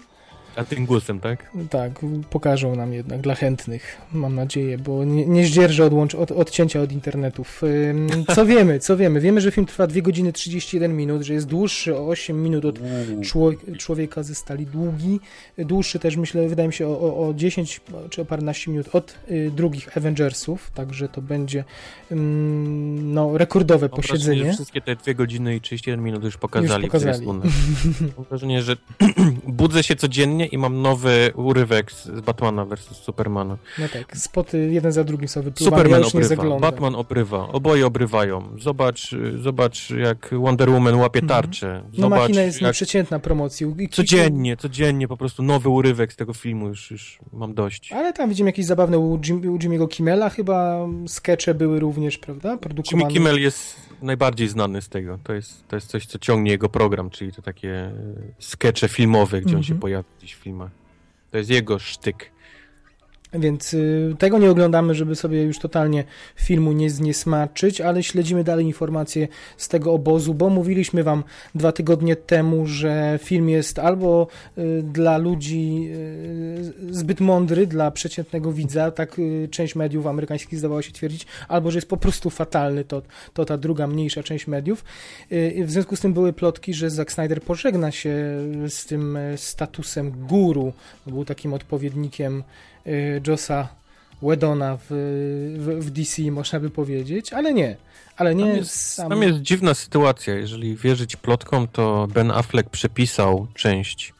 a 0.55 0.63
tym 0.63 0.85
głosem, 0.85 1.19
tak? 1.19 1.51
Tak, 1.69 1.91
pokażą 2.29 2.75
nam 2.75 2.93
jednak 2.93 3.21
dla 3.21 3.35
chętnych, 3.35 3.97
mam 4.13 4.35
nadzieję, 4.35 4.77
bo 4.77 5.03
nie, 5.03 5.25
nie 5.25 5.45
zdzierżę 5.45 5.85
odłącz, 5.85 6.15
od, 6.15 6.31
odcięcia 6.31 6.81
od 6.81 6.91
internetów. 6.91 7.61
Co 8.35 8.45
wiemy, 8.53 8.79
co 8.79 8.97
wiemy? 8.97 9.19
Wiemy, 9.19 9.41
że 9.41 9.51
film 9.51 9.67
trwa 9.67 9.87
2 9.87 10.01
godziny 10.01 10.33
31 10.33 10.97
minut, 10.97 11.21
że 11.21 11.33
jest 11.33 11.47
dłuższy 11.47 11.97
o 11.97 12.07
8 12.07 12.43
minut 12.43 12.65
od 12.65 12.79
człowieka 13.77 14.23
ze 14.23 14.35
stali 14.35 14.65
długi. 14.65 15.19
Dłuższy 15.57 15.99
też, 15.99 16.15
myślę, 16.15 16.47
wydaje 16.47 16.67
mi 16.67 16.73
się 16.73 16.87
o, 16.87 17.27
o 17.27 17.33
10 17.33 17.81
czy 18.09 18.21
o 18.21 18.25
paręnaście 18.25 18.71
minut 18.71 18.95
od 18.95 19.15
y, 19.31 19.51
drugich 19.55 19.97
Avengersów, 19.97 20.71
także 20.71 21.09
to 21.09 21.21
będzie 21.21 21.63
no, 22.11 23.37
rekordowe 23.37 23.87
mam 23.91 23.95
posiedzenie. 23.95 24.35
Wrażenie, 24.35 24.51
że 24.51 24.55
wszystkie 24.55 24.81
te 24.81 24.95
2 24.95 25.13
godziny 25.13 25.55
i 25.55 25.61
31 25.61 26.05
minut 26.05 26.23
już 26.23 26.37
pokazali. 26.37 26.83
Już 26.83 26.91
pokazali. 26.91 27.27
Mam 27.27 27.41
wrażenie, 28.29 28.61
że 28.61 28.77
budzę 29.47 29.83
się 29.83 29.95
codziennie 29.95 30.42
i 30.45 30.57
mam 30.57 30.81
nowy 30.81 31.31
urywek 31.35 31.91
z, 31.91 32.21
Batmana 32.21 32.65
versus 32.65 32.97
Supermana. 32.97 33.57
No 33.79 33.87
tak, 33.93 34.17
spoty 34.17 34.69
jeden 34.71 34.91
za 34.91 35.03
drugim 35.03 35.27
są 35.27 35.41
wypływane, 35.41 35.77
Superman 35.77 36.01
ja 36.01 36.07
obrywa, 36.07 36.59
Batman 36.59 36.95
obrywa, 36.95 37.47
oboje 37.47 37.85
obrywają. 37.85 38.49
Zobacz, 38.59 39.15
zobacz 39.41 39.89
jak 39.89 40.29
Wonder 40.31 40.69
Woman 40.69 40.95
łapie 40.95 41.19
mhm. 41.19 41.41
tarczę. 41.41 41.75
Mhm. 41.75 41.91
No 41.97 42.09
machina 42.09 42.41
jest 42.41 42.61
jak... 42.61 42.67
nieprzeciętna 42.67 43.19
promocji. 43.19 43.67
Codziennie, 43.91 44.57
codziennie 44.57 45.07
po 45.07 45.17
prostu 45.17 45.43
nowy 45.43 45.69
urywek 45.69 46.13
z 46.13 46.15
tego 46.15 46.33
filmu, 46.33 46.67
już, 46.67 46.91
już 46.91 47.19
mam 47.33 47.53
dość. 47.53 47.91
Ale 47.91 48.13
tam 48.13 48.29
widzimy 48.29 48.49
jakieś 48.49 48.65
zabawne 48.65 48.99
u, 48.99 49.19
Jim, 49.25 49.37
u 49.37 49.57
Jimmy'ego 49.57 49.87
Kimmela 49.87 50.29
chyba 50.29 50.87
skecze 51.07 51.53
były 51.53 51.79
również, 51.79 52.17
prawda? 52.17 52.57
Produkowane. 52.57 53.01
Jimmy 53.01 53.13
Kimmel 53.13 53.41
jest 53.41 53.75
najbardziej 54.01 54.47
znany 54.47 54.81
z 54.81 54.89
tego. 54.89 55.19
To 55.23 55.33
jest, 55.33 55.67
to 55.67 55.75
jest 55.75 55.87
coś, 55.87 56.05
co 56.05 56.19
ciągnie 56.19 56.51
jego 56.51 56.69
program, 56.69 57.09
czyli 57.09 57.31
to 57.31 57.41
takie 57.41 57.71
e, 57.71 57.93
skecze 58.39 58.87
filmowe, 58.87 59.41
gdzie 59.41 59.55
on 59.55 59.63
się 59.63 59.73
mhm. 59.73 59.79
pojawia 59.79 60.03
gdzieś 60.19 60.32
w 60.33 60.37
filmach. 60.37 60.71
To 61.31 61.37
jest 61.37 61.49
jego 61.49 61.79
sztyk. 61.79 62.31
Więc 63.33 63.73
y, 63.73 64.15
tego 64.19 64.39
nie 64.39 64.51
oglądamy, 64.51 64.95
żeby 64.95 65.15
sobie 65.15 65.43
już 65.43 65.59
totalnie 65.59 66.03
filmu 66.35 66.71
nie 66.71 66.89
zniesmaczyć, 66.89 67.81
ale 67.81 68.03
śledzimy 68.03 68.43
dalej 68.43 68.65
informacje 68.65 69.27
z 69.57 69.67
tego 69.67 69.93
obozu, 69.93 70.33
bo 70.33 70.49
mówiliśmy 70.49 71.03
wam 71.03 71.23
dwa 71.55 71.71
tygodnie 71.71 72.15
temu, 72.15 72.67
że 72.67 73.19
film 73.23 73.49
jest 73.49 73.79
albo 73.79 74.27
y, 74.57 74.83
dla 74.83 75.17
ludzi 75.17 75.89
y, 76.89 76.93
zbyt 76.93 77.19
mądry, 77.19 77.67
dla 77.67 77.91
przeciętnego 77.91 78.51
widza, 78.51 78.91
tak 78.91 79.21
część 79.51 79.75
mediów 79.75 80.07
amerykańskich 80.07 80.59
zdawała 80.59 80.81
się 80.81 80.91
twierdzić, 80.91 81.27
albo 81.47 81.71
że 81.71 81.77
jest 81.77 81.89
po 81.89 81.97
prostu 81.97 82.29
fatalny, 82.29 82.83
to, 82.83 83.01
to 83.33 83.45
ta 83.45 83.57
druga, 83.57 83.87
mniejsza 83.87 84.23
część 84.23 84.47
mediów. 84.47 84.83
W 85.65 85.71
związku 85.71 85.95
z 85.95 85.99
tym 85.99 86.13
były 86.13 86.33
plotki, 86.33 86.73
że 86.73 86.89
Zack 86.89 87.11
Snyder 87.11 87.41
pożegna 87.41 87.91
się 87.91 88.15
z 88.67 88.85
tym 88.85 89.17
statusem 89.35 90.11
guru, 90.11 90.73
był 91.07 91.25
takim 91.25 91.53
odpowiednikiem 91.53 92.43
Josa 93.27 93.67
Wedona 94.23 94.77
w, 94.77 94.85
w, 95.57 95.85
w, 95.85 95.91
DC, 95.91 96.21
można 96.31 96.59
by 96.59 96.69
powiedzieć, 96.69 97.33
ale 97.33 97.53
nie. 97.53 97.77
Ale 98.17 98.35
nie 98.35 98.45
tam 98.45 98.55
jest, 98.55 98.93
sam... 98.93 99.09
tam 99.09 99.23
jest 99.23 99.39
dziwna 99.39 99.73
sytuacja. 99.73 100.33
Jeżeli 100.33 100.75
wierzyć 100.75 101.15
plotkom, 101.15 101.67
to 101.67 102.07
Ben 102.13 102.31
Affleck 102.31 102.69
przepisał 102.69 103.47
część 103.53 104.13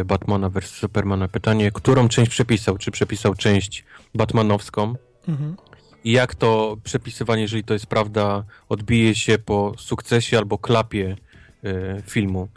y, 0.00 0.04
Batmana 0.04 0.48
vs. 0.48 0.70
Supermana. 0.70 1.28
Pytanie, 1.28 1.70
którą 1.70 2.08
część 2.08 2.30
przepisał? 2.30 2.78
Czy 2.78 2.90
przepisał 2.90 3.34
część 3.34 3.84
batmanowską? 4.14 4.94
Mhm. 5.28 5.56
I 6.04 6.12
jak 6.12 6.34
to 6.34 6.76
przepisywanie, 6.84 7.42
jeżeli 7.42 7.64
to 7.64 7.72
jest 7.72 7.86
prawda, 7.86 8.44
odbije 8.68 9.14
się 9.14 9.38
po 9.38 9.74
sukcesie 9.78 10.38
albo 10.38 10.58
klapie 10.58 11.16
y, 11.64 12.02
filmu? 12.06 12.48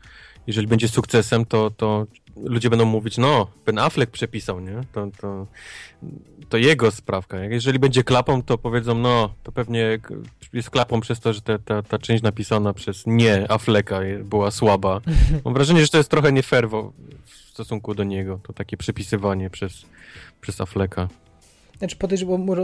Jeżeli 0.48 0.68
będzie 0.68 0.88
sukcesem, 0.88 1.46
to, 1.46 1.72
to 1.72 2.08
ludzie 2.43 2.69
będą 2.69 2.86
mówić, 2.86 3.17
no, 3.17 3.47
Ben 3.65 3.79
Affleck 3.79 4.11
przepisał, 4.11 4.59
nie? 4.59 4.81
To, 4.91 5.07
to, 5.21 5.47
to 6.49 6.57
jego 6.57 6.91
sprawka. 6.91 7.39
Jeżeli 7.39 7.79
będzie 7.79 8.03
klapą, 8.03 8.43
to 8.43 8.57
powiedzą, 8.57 8.95
no, 8.95 9.33
to 9.43 9.51
pewnie 9.51 9.99
jest 10.53 10.69
klapą 10.69 11.01
przez 11.01 11.19
to, 11.19 11.33
że 11.33 11.41
te, 11.41 11.59
ta, 11.59 11.81
ta 11.81 11.99
część 11.99 12.23
napisana 12.23 12.73
przez 12.73 13.03
nie 13.07 13.51
Afflecka 13.51 13.99
była 14.23 14.51
słaba. 14.51 15.01
Mam 15.45 15.53
wrażenie, 15.53 15.81
że 15.81 15.88
to 15.88 15.97
jest 15.97 16.09
trochę 16.09 16.31
nie 16.31 16.43
fair 16.43 16.69
w 16.69 16.93
stosunku 17.49 17.95
do 17.95 18.03
niego, 18.03 18.39
to 18.43 18.53
takie 18.53 18.77
przepisywanie 18.77 19.49
przez, 19.49 19.86
przez 20.41 20.61
Afflecka. 20.61 21.07
Znaczy 21.78 21.95
podejrzewam, 21.95 22.45
bo 22.45 22.55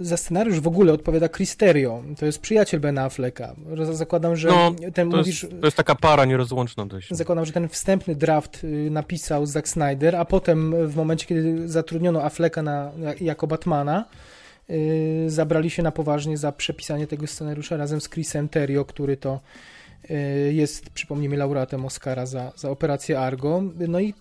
za 0.00 0.16
scenariusz 0.16 0.60
w 0.60 0.66
ogóle 0.66 0.92
odpowiada 0.92 1.28
Cristerio. 1.28 2.02
To 2.18 2.26
jest 2.26 2.38
przyjaciel 2.38 2.80
Bena 2.80 3.04
Afflecka. 3.04 3.54
Zakładam, 3.92 4.36
że 4.36 4.48
no, 4.48 4.74
ten 4.94 5.10
to 5.10 5.16
mówisz... 5.16 5.42
Jest, 5.42 5.60
to 5.60 5.66
jest 5.66 5.76
taka 5.76 5.94
para 5.94 6.24
nierozłączna 6.24 6.86
dość. 6.86 7.08
Zakładam, 7.10 7.44
że 7.44 7.52
ten 7.52 7.68
wstępny 7.68 8.14
draft 8.14 8.64
y, 8.64 8.88
napisał 8.90 9.46
Zack 9.46 9.68
Snyder, 9.68 10.16
a 10.16 10.24
potem 10.24 10.88
w 10.88 10.96
momencie, 10.96 11.26
kiedy 11.26 11.68
zatrudniono 11.68 12.22
Afflecka 12.22 12.62
na, 12.62 12.92
jako 13.20 13.46
Batmana, 13.46 14.04
yy, 14.68 15.30
zabrali 15.30 15.70
się 15.70 15.82
na 15.82 15.92
poważnie 15.92 16.36
za 16.36 16.52
przepisanie 16.52 17.06
tego 17.06 17.26
scenariusza 17.26 17.76
razem 17.76 18.00
z 18.00 18.08
Chrisem 18.08 18.48
Terrio, 18.48 18.84
który 18.84 19.16
to 19.16 19.40
Y, 19.40 19.75
jest, 20.52 20.90
przypomnijmy, 20.90 21.36
laureatem 21.36 21.84
Oscara 21.84 22.26
za, 22.26 22.52
za 22.56 22.70
operację 22.70 23.20
Argo. 23.20 23.62
No 23.88 24.00
i 24.00 24.14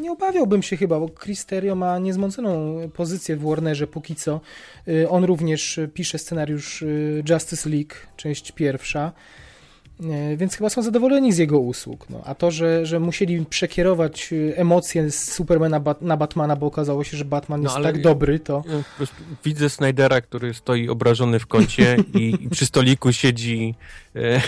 nie 0.00 0.12
obawiałbym 0.12 0.62
się 0.62 0.76
chyba, 0.76 1.00
bo 1.00 1.08
Chris 1.08 1.46
Terrio 1.46 1.74
ma 1.74 1.98
niezmąconą 1.98 2.78
pozycję 2.94 3.36
w 3.36 3.42
Warnerze 3.42 3.86
póki 3.86 4.14
co. 4.14 4.40
Y, 4.88 5.08
on 5.08 5.24
również 5.24 5.80
pisze 5.94 6.18
scenariusz 6.18 6.82
y, 6.82 7.22
Justice 7.30 7.70
League, 7.70 7.94
część 8.16 8.52
pierwsza. 8.52 9.12
Więc 10.36 10.56
chyba 10.56 10.70
są 10.70 10.82
zadowoleni 10.82 11.32
z 11.32 11.38
jego 11.38 11.58
usług. 11.58 12.10
No. 12.10 12.22
A 12.24 12.34
to, 12.34 12.50
że, 12.50 12.86
że 12.86 13.00
musieli 13.00 13.46
przekierować 13.46 14.34
emocje 14.54 15.10
z 15.10 15.32
Supermana 15.32 15.80
na 16.00 16.16
Batmana, 16.16 16.56
bo 16.56 16.66
okazało 16.66 17.04
się, 17.04 17.16
że 17.16 17.24
Batman 17.24 17.62
no, 17.62 17.70
jest 17.70 17.82
tak 17.82 18.02
dobry, 18.02 18.40
to... 18.40 18.64
widzę 19.44 19.70
Snydera, 19.70 20.20
który 20.20 20.54
stoi 20.54 20.88
obrażony 20.88 21.38
w 21.38 21.46
kącie 21.46 21.96
i, 22.14 22.34
i 22.40 22.48
przy 22.50 22.66
stoliku 22.66 23.12
siedzi 23.12 23.74
e, 24.16 24.40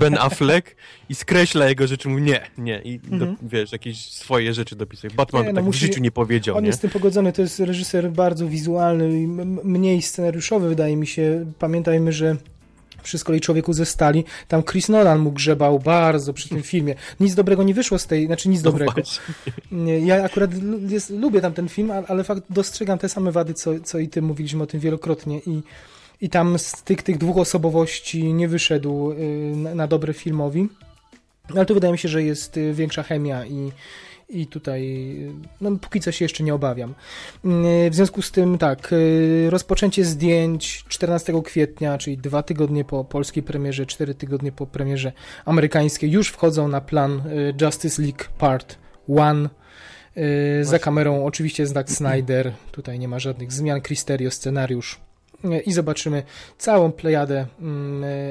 Ben 0.00 0.18
Affleck 0.18 0.76
i 1.08 1.14
skreśla 1.14 1.68
jego 1.68 1.86
rzeczy, 1.86 2.08
mówi 2.08 2.22
nie, 2.22 2.40
nie 2.58 2.80
i 2.84 2.98
do, 2.98 3.14
mhm. 3.14 3.36
wiesz, 3.42 3.72
jakieś 3.72 4.10
swoje 4.10 4.54
rzeczy 4.54 4.76
dopisuje. 4.76 5.14
Batman 5.14 5.42
nie, 5.42 5.48
no, 5.48 5.54
tak 5.54 5.64
musi... 5.64 5.78
w 5.78 5.80
życiu 5.80 6.00
nie 6.00 6.10
powiedział. 6.10 6.56
On 6.56 6.62
nie? 6.62 6.66
jest 6.66 6.78
z 6.78 6.82
tym 6.82 6.90
pogodzony, 6.90 7.32
to 7.32 7.42
jest 7.42 7.60
reżyser 7.60 8.10
bardzo 8.10 8.48
wizualny 8.48 9.20
i 9.20 9.26
mniej 9.64 10.02
scenariuszowy, 10.02 10.68
wydaje 10.68 10.96
mi 10.96 11.06
się. 11.06 11.52
Pamiętajmy, 11.58 12.12
że 12.12 12.36
przy 13.06 13.18
z 13.18 13.24
kolei 13.24 13.40
Człowieku 13.40 13.72
ze 13.72 13.86
Stali, 13.86 14.24
tam 14.48 14.62
Chris 14.62 14.88
Nolan 14.88 15.18
mu 15.18 15.32
grzebał 15.32 15.78
bardzo 15.78 16.32
przy 16.32 16.48
tym 16.48 16.62
filmie. 16.62 16.94
Nic 17.20 17.34
dobrego 17.34 17.62
nie 17.62 17.74
wyszło 17.74 17.98
z 17.98 18.06
tej, 18.06 18.26
znaczy 18.26 18.48
nic 18.48 18.62
no 18.62 18.70
dobrego. 18.70 18.92
Ja 20.04 20.24
akurat 20.24 20.50
jest, 20.88 21.10
lubię 21.10 21.40
tam 21.40 21.52
ten 21.52 21.68
film, 21.68 21.92
ale 22.08 22.24
fakt 22.24 22.42
dostrzegam 22.50 22.98
te 22.98 23.08
same 23.08 23.32
wady, 23.32 23.54
co, 23.54 23.80
co 23.80 23.98
i 23.98 24.08
ty 24.08 24.22
mówiliśmy 24.22 24.62
o 24.62 24.66
tym 24.66 24.80
wielokrotnie 24.80 25.40
i 25.46 25.62
i 26.20 26.28
tam 26.30 26.58
z 26.58 26.82
tych, 26.82 27.02
tych 27.02 27.18
dwóch 27.18 27.38
osobowości 27.38 28.32
nie 28.32 28.48
wyszedł 28.48 29.12
y, 29.12 29.16
na, 29.56 29.74
na 29.74 29.86
dobre 29.86 30.14
filmowi. 30.14 30.68
Ale 31.54 31.66
tu 31.66 31.74
wydaje 31.74 31.92
mi 31.92 31.98
się, 31.98 32.08
że 32.08 32.22
jest 32.22 32.56
y, 32.56 32.74
większa 32.74 33.02
chemia 33.02 33.46
i, 33.46 33.72
i 34.28 34.46
tutaj 34.46 35.16
no, 35.60 35.70
póki 35.80 36.00
co 36.00 36.12
się 36.12 36.24
jeszcze 36.24 36.44
nie 36.44 36.54
obawiam. 36.54 36.94
W 37.90 37.94
związku 37.94 38.22
z 38.22 38.30
tym 38.30 38.58
tak, 38.58 38.94
rozpoczęcie 39.48 40.04
zdjęć 40.04 40.84
14 40.88 41.42
kwietnia, 41.44 41.98
czyli 41.98 42.18
dwa 42.18 42.42
tygodnie 42.42 42.84
po 42.84 43.04
polskiej 43.04 43.42
premierze, 43.42 43.86
cztery 43.86 44.14
tygodnie 44.14 44.52
po 44.52 44.66
premierze 44.66 45.12
amerykańskiej, 45.44 46.10
już 46.10 46.28
wchodzą 46.28 46.68
na 46.68 46.80
plan 46.80 47.22
Justice 47.60 48.02
League 48.02 48.24
Part 48.38 48.78
1. 49.08 49.48
Za 50.62 50.78
kamerą 50.78 51.24
oczywiście 51.24 51.66
Zack 51.66 51.90
Snyder, 51.90 52.52
tutaj 52.72 52.98
nie 52.98 53.08
ma 53.08 53.18
żadnych 53.18 53.52
zmian, 53.52 53.80
Cristerio 53.80 54.30
scenariusz 54.30 55.00
i 55.66 55.72
zobaczymy 55.72 56.22
całą 56.58 56.92
plejadę 56.92 57.46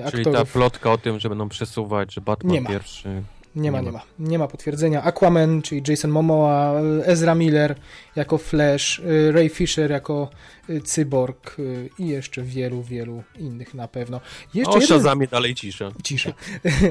aktorów. 0.05 0.11
Czyli 0.11 0.35
ta 0.35 0.45
plotka 0.45 0.91
o 0.91 0.97
tym, 0.97 1.19
że 1.19 1.29
będą 1.29 1.49
przesuwać, 1.49 2.13
że 2.13 2.21
Batman 2.21 2.65
pierwszy 2.65 3.23
nie 3.55 3.71
ma, 3.71 3.81
nie 3.81 3.91
ma. 3.91 4.01
Nie 4.19 4.39
ma 4.39 4.47
potwierdzenia. 4.47 5.03
Aquaman, 5.03 5.61
czyli 5.61 5.81
Jason 5.87 6.11
Momoa, 6.11 6.81
Ezra 7.05 7.35
Miller 7.35 7.75
jako 8.15 8.37
Flash, 8.37 8.99
y, 8.99 9.31
Ray 9.31 9.49
Fisher 9.49 9.91
jako 9.91 10.29
y, 10.69 10.81
Cyborg 10.81 11.59
y, 11.59 11.89
i 11.99 12.07
jeszcze 12.07 12.41
wielu, 12.41 12.83
wielu 12.83 13.23
innych 13.39 13.73
na 13.73 13.87
pewno. 13.87 14.21
Jeszcze 14.53 14.71
o, 14.71 14.75
jeden... 14.75 14.87
Shazamie 14.87 15.27
dalej 15.27 15.55
cisza. 15.55 15.91
Cisza. 16.03 16.33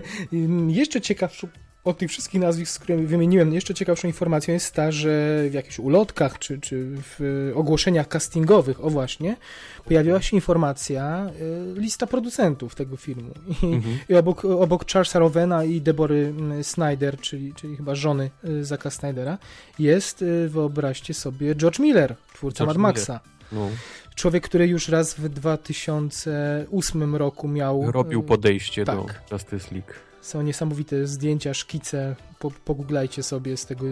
jeszcze 0.69 1.01
ciekawszą 1.01 1.49
od 1.85 1.99
tych 1.99 2.11
wszystkich 2.11 2.41
nazwisk, 2.41 2.83
które 2.83 2.99
wymieniłem, 2.99 3.55
jeszcze 3.55 3.75
ciekawszą 3.75 4.09
informacją 4.09 4.55
jest 4.55 4.73
ta, 4.75 4.93
że 4.93 5.45
w 5.51 5.55
jakichś 5.55 5.79
ulotkach 5.79 6.39
czy, 6.39 6.59
czy 6.61 6.87
w 6.97 7.51
ogłoszeniach 7.55 8.09
castingowych, 8.09 8.85
o 8.85 8.91
właśnie, 8.91 9.37
pojawiła 9.85 10.23
się 10.23 10.37
informacja, 10.37 11.31
y, 11.77 11.81
lista 11.81 12.07
producentów 12.07 12.75
tego 12.75 12.97
filmu. 12.97 13.35
I, 13.63 13.67
mhm. 13.67 13.99
i 14.09 14.15
obok, 14.15 14.45
obok 14.45 14.93
Charlesa 14.93 15.19
Rowena 15.19 15.65
i 15.65 15.81
Debory 15.81 16.35
mm, 16.39 16.65
Snyder, 16.65 17.21
czyli, 17.21 17.55
czyli 17.55 17.77
chyba 17.77 17.95
żony 17.95 18.31
y, 18.45 18.65
Zaka 18.65 18.91
Snydera, 18.91 19.39
jest, 19.79 20.23
y, 20.23 20.49
wyobraźcie 20.49 21.15
sobie, 21.15 21.55
George 21.55 21.79
Miller, 21.79 22.17
twórca 22.35 22.65
George 22.65 22.79
Mad 22.79 22.97
Maxa. 22.97 23.21
No. 23.53 23.69
Człowiek, 24.15 24.45
który 24.45 24.67
już 24.69 24.89
raz 24.89 25.15
w 25.15 25.29
2008 25.29 27.17
roku 27.17 27.49
miał... 27.49 27.93
Robił 27.93 28.23
podejście 28.23 28.85
tak. 28.85 28.97
do 28.97 29.07
Justice 29.33 29.75
League. 29.75 29.93
Są 30.25 30.43
niesamowite 30.43 31.07
zdjęcia, 31.07 31.55
szkice. 31.55 32.17
Po, 32.39 32.51
pogooglajcie 32.51 33.23
sobie 33.23 33.57
z 33.57 33.67
tego 33.67 33.85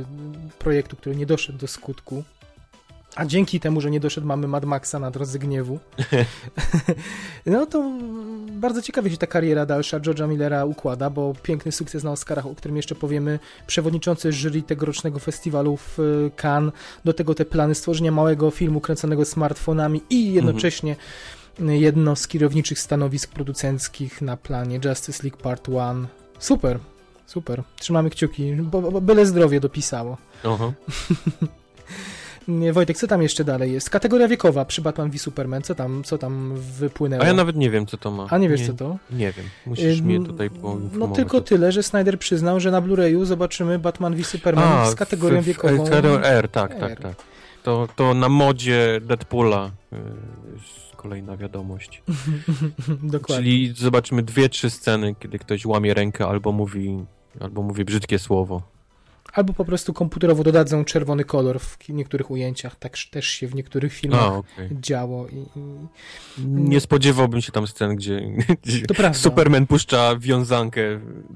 projektu, 0.58 0.96
który 0.96 1.16
nie 1.16 1.26
doszedł 1.26 1.58
do 1.58 1.66
skutku. 1.66 2.24
A 3.16 3.26
dzięki 3.26 3.60
temu, 3.60 3.80
że 3.80 3.90
nie 3.90 4.00
doszedł, 4.00 4.26
mamy 4.26 4.48
Mad 4.48 4.64
Maxa 4.64 4.98
na 4.98 5.10
drodze 5.10 5.38
gniewu. 5.38 5.78
no 7.46 7.66
to 7.66 7.92
bardzo 8.50 8.82
ciekawie 8.82 9.10
się 9.10 9.16
ta 9.16 9.26
kariera 9.26 9.66
dalsza 9.66 10.00
George'a 10.00 10.28
Millera 10.28 10.64
układa, 10.64 11.10
bo 11.10 11.34
piękny 11.42 11.72
sukces 11.72 12.04
na 12.04 12.12
Oscarach, 12.12 12.46
o 12.46 12.54
którym 12.54 12.76
jeszcze 12.76 12.94
powiemy. 12.94 13.38
Przewodniczący 13.66 14.32
jury 14.32 14.62
tegorocznego 14.62 15.18
festiwalu 15.18 15.76
w 15.76 15.98
e, 15.98 16.02
Cannes. 16.30 16.72
Do 17.04 17.12
tego 17.12 17.34
te 17.34 17.44
plany 17.44 17.74
stworzenia 17.74 18.12
małego 18.12 18.50
filmu 18.50 18.80
kręconego 18.80 19.24
smartfonami 19.24 20.02
i 20.10 20.32
jednocześnie 20.32 20.96
mhm. 21.60 21.80
jedno 21.80 22.16
z 22.16 22.28
kierowniczych 22.28 22.78
stanowisk 22.80 23.30
producenckich 23.32 24.22
na 24.22 24.36
planie 24.36 24.80
Justice 24.84 25.22
League 25.22 25.42
Part 25.42 25.68
1 25.68 26.21
Super, 26.42 26.78
super. 27.26 27.62
Trzymamy 27.76 28.10
kciuki, 28.10 28.54
bo, 28.54 28.82
bo 28.82 29.00
byle 29.00 29.26
zdrowie 29.26 29.60
dopisało. 29.60 30.16
Aha. 30.44 30.72
Wojtek, 32.72 32.96
co 32.96 33.06
tam 33.06 33.22
jeszcze 33.22 33.44
dalej 33.44 33.72
jest? 33.72 33.90
Kategoria 33.90 34.28
wiekowa 34.28 34.64
przy 34.64 34.82
Batman 34.82 35.10
v 35.10 35.18
Superman, 35.18 35.62
co 35.62 35.74
tam, 35.74 36.04
co 36.04 36.18
tam 36.18 36.52
wypłynęło? 36.56 37.22
A 37.22 37.26
ja 37.26 37.34
nawet 37.34 37.56
nie 37.56 37.70
wiem, 37.70 37.86
co 37.86 37.96
to 37.96 38.10
ma. 38.10 38.26
A 38.30 38.38
nie 38.38 38.48
wiesz, 38.48 38.60
nie, 38.60 38.66
co 38.66 38.72
to? 38.72 38.98
Nie 39.10 39.32
wiem, 39.32 39.46
musisz 39.66 39.98
y 39.98 40.02
mnie 40.02 40.26
tutaj 40.26 40.50
poinformować. 40.50 40.98
No 40.98 41.16
tylko 41.16 41.40
tyle, 41.40 41.72
że 41.72 41.82
Snyder 41.82 42.18
przyznał, 42.18 42.60
że 42.60 42.70
na 42.70 42.82
Blu-rayu 42.82 43.24
zobaczymy 43.24 43.78
Batman 43.78 44.14
v 44.14 44.24
Superman 44.24 44.72
A, 44.72 44.90
z 44.90 44.94
kategorią 44.94 45.40
w, 45.40 45.44
w, 45.44 45.46
wiekową. 45.46 45.86
R, 45.86 46.48
tak, 46.48 46.72
R. 46.72 46.80
tak, 46.80 47.00
tak. 47.00 47.14
To, 47.62 47.88
to 47.96 48.14
na 48.14 48.28
modzie 48.28 49.00
Deadpoola 49.04 49.70
y, 49.92 49.96
kolejna 51.02 51.36
wiadomość. 51.36 52.02
Dokładnie. 53.02 53.44
Czyli 53.44 53.74
zobaczymy 53.76 54.22
dwie, 54.22 54.48
trzy 54.48 54.70
sceny, 54.70 55.14
kiedy 55.20 55.38
ktoś 55.38 55.66
łamie 55.66 55.94
rękę 55.94 56.26
albo 56.26 56.52
mówi, 56.52 57.04
albo 57.40 57.62
mówi 57.62 57.84
brzydkie 57.84 58.18
słowo. 58.18 58.71
Albo 59.32 59.52
po 59.52 59.64
prostu 59.64 59.92
komputerowo 59.92 60.44
dodadzą 60.44 60.84
czerwony 60.84 61.24
kolor 61.24 61.60
w 61.60 61.88
niektórych 61.88 62.30
ujęciach. 62.30 62.76
Tak 62.76 62.98
też 63.10 63.26
się 63.26 63.46
w 63.46 63.54
niektórych 63.54 63.92
filmach 63.92 64.20
A, 64.20 64.36
okay. 64.36 64.68
działo. 64.80 65.28
I, 65.28 65.36
i... 65.36 66.46
Nie 66.46 66.80
spodziewałbym 66.80 67.40
się 67.40 67.52
tam 67.52 67.66
scen, 67.66 67.96
gdzie, 67.96 68.20
gdzie 68.64 68.82
Superman 69.12 69.66
puszcza 69.66 70.16
wiązankę 70.16 70.82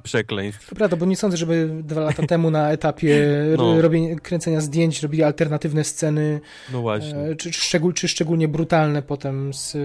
przekleństw. 0.02 0.68
To 0.68 0.76
prawda, 0.76 0.96
bo 0.96 1.06
nie 1.06 1.16
sądzę, 1.16 1.36
żeby 1.36 1.70
dwa 1.82 2.00
lata 2.00 2.26
temu 2.26 2.50
na 2.50 2.70
etapie 2.70 3.26
no. 3.58 3.82
robienia, 3.82 4.16
kręcenia 4.16 4.60
zdjęć 4.60 5.02
robili 5.02 5.22
alternatywne 5.22 5.84
sceny. 5.84 6.40
No 6.72 6.80
właśnie. 6.80 7.18
E, 7.18 7.36
czy, 7.36 7.52
szczegól, 7.52 7.94
czy 7.94 8.08
szczególnie 8.08 8.48
brutalne 8.48 9.02
potem 9.02 9.54
z 9.54 9.76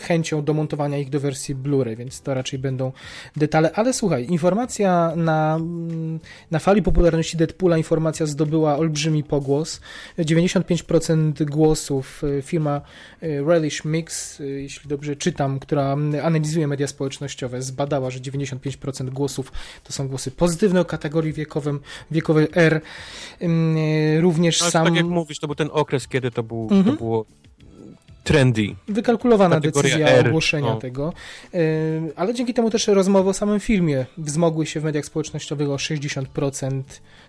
chęcią 0.00 0.44
domontowania 0.44 0.98
ich 0.98 1.10
do 1.10 1.20
wersji 1.20 1.56
Blu-ray, 1.56 1.96
więc 1.96 2.22
to 2.22 2.34
raczej 2.34 2.58
będą 2.58 2.92
detale. 3.36 3.72
Ale 3.72 3.92
słuchaj, 3.92 4.26
informacja 4.26 5.12
na, 5.16 5.60
na 6.50 6.58
fali 6.58 6.82
popularności 6.82 7.36
Deadpoola, 7.36 7.78
informacja 7.78 8.26
zdobyła 8.26 8.76
olbrzymi 8.76 9.24
pogłos. 9.24 9.80
95% 10.18 11.44
głosów 11.44 12.22
e, 12.38 12.42
firma 12.42 12.80
e, 13.22 13.42
Relish 13.42 13.84
Mix, 13.84 14.40
e, 14.40 14.44
jeśli 14.44 14.88
dobrze 14.88 15.16
czytam, 15.16 15.58
która 15.58 15.96
analizuje 16.22 16.66
media 16.66 16.86
społecznościowe, 16.86 17.62
zbadała, 17.62 18.10
że 18.10 18.18
95% 18.18 19.10
głosów 19.10 19.52
to 19.84 19.92
są 19.92 20.08
głosy 20.08 20.30
pozytywne 20.30 20.80
o 20.80 20.84
kategorii 20.84 21.32
wiekowym, 21.32 21.80
wiekowej 22.10 22.46
R. 22.54 22.80
Również 24.20 24.62
Ale 24.62 24.70
sam... 24.70 24.86
Tak 24.86 24.94
jak 24.94 25.06
mówisz, 25.06 25.38
to 25.38 25.46
był 25.46 25.56
ten 25.56 25.68
okres, 25.72 26.08
kiedy 26.08 26.30
to, 26.30 26.42
był, 26.42 26.62
mhm. 26.62 26.84
to 26.84 26.92
było 26.92 27.26
trendy. 28.24 28.74
Wykalkulowana 28.88 29.56
Kategoria 29.56 29.90
decyzja 29.90 30.08
R, 30.08 30.28
ogłoszenia 30.28 30.70
no. 30.70 30.76
tego, 30.76 31.12
ale 32.16 32.34
dzięki 32.34 32.54
temu 32.54 32.70
też 32.70 32.86
rozmowy 32.86 33.30
o 33.30 33.32
samym 33.32 33.60
filmie 33.60 34.06
wzmogły 34.18 34.66
się 34.66 34.80
w 34.80 34.84
mediach 34.84 35.04
społecznościowych 35.04 35.70
o 35.70 35.76
60%, 35.76 36.82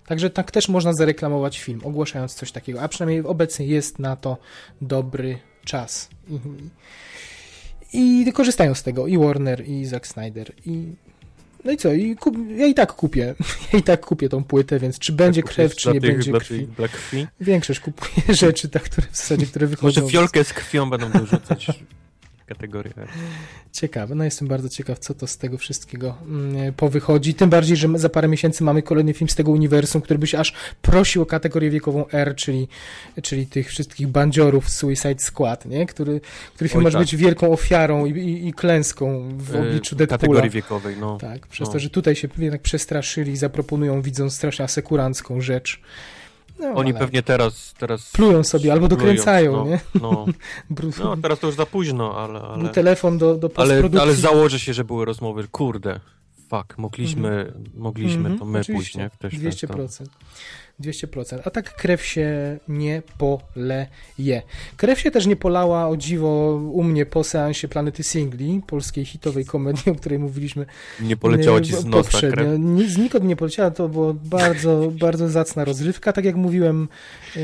także 0.07 0.29
tak 0.29 0.51
też 0.51 0.69
można 0.69 0.93
zareklamować 0.93 1.59
film, 1.59 1.81
ogłaszając 1.83 2.33
coś 2.33 2.51
takiego, 2.51 2.81
a 2.81 2.87
przynajmniej 2.87 3.25
obecnie 3.25 3.65
jest 3.65 3.99
na 3.99 4.15
to 4.15 4.37
dobry 4.81 5.37
czas. 5.65 6.09
I, 7.93 8.25
i 8.27 8.33
korzystają 8.33 8.75
z 8.75 8.83
tego 8.83 9.07
i 9.07 9.17
Warner, 9.17 9.67
i 9.67 9.85
Zack 9.85 10.07
Snyder, 10.07 10.53
i 10.65 10.93
no 11.65 11.71
i 11.71 11.77
co? 11.77 11.93
I 11.93 12.15
kup... 12.15 12.35
ja 12.55 12.65
i 12.65 12.73
tak 12.73 12.93
kupię. 12.93 13.35
Ja 13.73 13.79
i 13.79 13.83
tak 13.83 14.05
kupię 14.05 14.29
tą 14.29 14.43
płytę, 14.43 14.79
więc 14.79 14.99
czy 14.99 15.13
będzie 15.13 15.43
krew, 15.43 15.75
czy 15.75 15.93
nie 15.93 16.01
tych, 16.01 16.13
będzie 16.13 16.31
krwi. 16.31 16.67
Dla 16.67 16.87
krwi. 16.87 17.27
Większość 17.41 17.79
kupuję 17.79 18.35
rzeczy, 18.35 18.69
tak, 18.69 18.83
które 18.83 19.07
w 19.11 19.17
zasadzie, 19.17 19.45
które 19.45 19.67
wychodzą. 19.67 20.01
Może 20.01 20.11
fiolkę 20.11 20.43
z 20.43 20.53
krwią 20.53 20.89
będą 20.89 21.11
dorzucać 21.11 21.67
kategorię. 22.55 22.93
Ciekawe, 23.71 24.15
no 24.15 24.23
jestem 24.23 24.47
bardzo 24.47 24.69
ciekaw, 24.69 24.99
co 24.99 25.13
to 25.13 25.27
z 25.27 25.37
tego 25.37 25.57
wszystkiego 25.57 26.17
mm, 26.27 26.73
powychodzi. 26.73 27.33
Tym 27.33 27.49
bardziej, 27.49 27.77
że 27.77 27.87
za 27.95 28.09
parę 28.09 28.27
miesięcy 28.27 28.63
mamy 28.63 28.81
kolejny 28.81 29.13
film 29.13 29.29
z 29.29 29.35
tego 29.35 29.51
uniwersum, 29.51 30.01
który 30.01 30.19
by 30.19 30.27
się 30.27 30.39
aż 30.39 30.53
prosił 30.81 31.21
o 31.21 31.25
kategorię 31.25 31.69
wiekową 31.69 32.07
R, 32.07 32.35
czyli, 32.35 32.67
czyli 33.23 33.47
tych 33.47 33.67
wszystkich 33.67 34.07
bandziorów 34.07 34.69
Suicide 34.69 35.19
Squad, 35.19 35.65
nie? 35.65 35.85
Który, 35.85 36.21
który 36.55 36.69
film 36.69 36.79
Oj, 36.79 36.83
może 36.83 36.97
tak. 36.97 37.07
być 37.07 37.15
wielką 37.15 37.51
ofiarą 37.51 38.05
i, 38.05 38.11
i, 38.11 38.47
i 38.47 38.53
klęską 38.53 39.29
w 39.37 39.55
y, 39.55 39.59
obliczu 39.59 39.95
Deadpoola. 39.95 40.19
Kategorii 40.19 40.49
wiekowej, 40.49 40.95
no. 40.99 41.17
Tak, 41.17 41.47
przez 41.47 41.67
no. 41.67 41.73
to, 41.73 41.79
że 41.79 41.89
tutaj 41.89 42.15
się 42.15 42.27
jednak 42.37 42.61
przestraszyli 42.61 43.31
i 43.31 43.37
zaproponują, 43.37 44.01
widzą 44.01 44.29
strasznie 44.29 44.65
asekurancką 44.65 45.41
rzecz. 45.41 45.81
No, 46.61 46.73
Oni 46.75 46.91
ale... 46.91 46.99
pewnie 46.99 47.23
teraz, 47.23 47.73
teraz... 47.77 48.11
Plują 48.11 48.43
sobie 48.43 48.71
albo 48.71 48.87
dokręcają, 48.87 49.51
no, 49.51 49.65
nie? 49.65 49.79
No. 50.01 50.25
no, 51.03 51.17
teraz 51.17 51.39
to 51.39 51.47
już 51.47 51.55
za 51.55 51.65
późno, 51.65 52.17
ale... 52.17 52.41
ale... 52.41 52.63
Był 52.63 52.69
telefon 52.69 53.17
do, 53.17 53.35
do 53.35 53.49
ale, 53.55 53.83
ale 54.01 54.13
założę 54.13 54.59
się, 54.59 54.73
że 54.73 54.83
były 54.83 55.05
rozmowy, 55.05 55.47
kurde, 55.47 55.99
fuck, 56.49 56.77
mogliśmy, 56.77 57.29
mm. 57.29 57.63
mogliśmy 57.75 58.19
mm 58.19 58.35
-hmm, 58.35 58.39
to 58.39 58.45
my 58.45 58.65
pójść, 58.65 58.95
nie? 58.95 59.09
Ktoś 59.09 59.33
200%. 59.33 60.05
200%. 60.81 61.39
A 61.45 61.49
tak 61.49 61.75
krew 61.75 62.05
się 62.05 62.57
nie 62.67 63.01
poleje. 63.17 64.41
Krew 64.77 64.99
się 64.99 65.11
też 65.11 65.25
nie 65.25 65.35
polała, 65.35 65.87
o 65.87 65.97
dziwo, 65.97 66.55
u 66.73 66.83
mnie 66.83 67.05
po 67.05 67.23
seansie 67.23 67.67
Planety 67.67 68.03
Singli, 68.03 68.61
polskiej 68.67 69.05
hitowej 69.05 69.45
komedii, 69.45 69.91
o 69.91 69.95
której 69.95 70.19
mówiliśmy 70.19 70.65
Nie 71.01 71.17
poleciało 71.17 71.61
ci 71.61 71.73
z 71.73 71.85
nosa 71.85 72.19
krew? 72.19 72.59
Nic, 72.59 72.97
nikąd 72.97 73.25
nie 73.25 73.35
poleciała, 73.35 73.71
to 73.71 73.89
było 73.89 74.13
bardzo, 74.13 74.91
bardzo 75.05 75.29
zacna 75.29 75.65
rozrywka, 75.65 76.13
tak 76.13 76.25
jak 76.25 76.35
mówiłem 76.35 76.87
yy, 77.35 77.41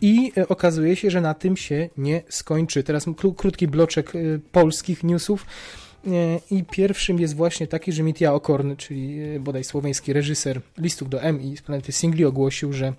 i 0.00 0.32
okazuje 0.48 0.96
się, 0.96 1.10
że 1.10 1.20
na 1.20 1.34
tym 1.34 1.56
się 1.56 1.88
nie 1.96 2.22
skończy. 2.28 2.82
Teraz 2.82 3.06
krótki 3.36 3.68
bloczek 3.68 4.14
yy, 4.14 4.40
polskich 4.52 5.04
newsów. 5.04 5.46
I 6.50 6.64
pierwszym 6.64 7.18
jest 7.18 7.36
właśnie 7.36 7.66
taki, 7.66 7.92
że 7.92 8.02
Mitya 8.02 8.24
Okorn, 8.26 8.76
czyli 8.76 9.20
e, 9.20 9.40
bodaj 9.40 9.64
słoweński 9.64 10.12
reżyser 10.12 10.60
listów 10.78 11.08
do 11.08 11.22
M 11.22 11.42
i 11.42 11.56
z 11.56 11.62
Planety 11.62 11.92
Singli 11.92 12.24
ogłosił, 12.24 12.72
że 12.72 12.92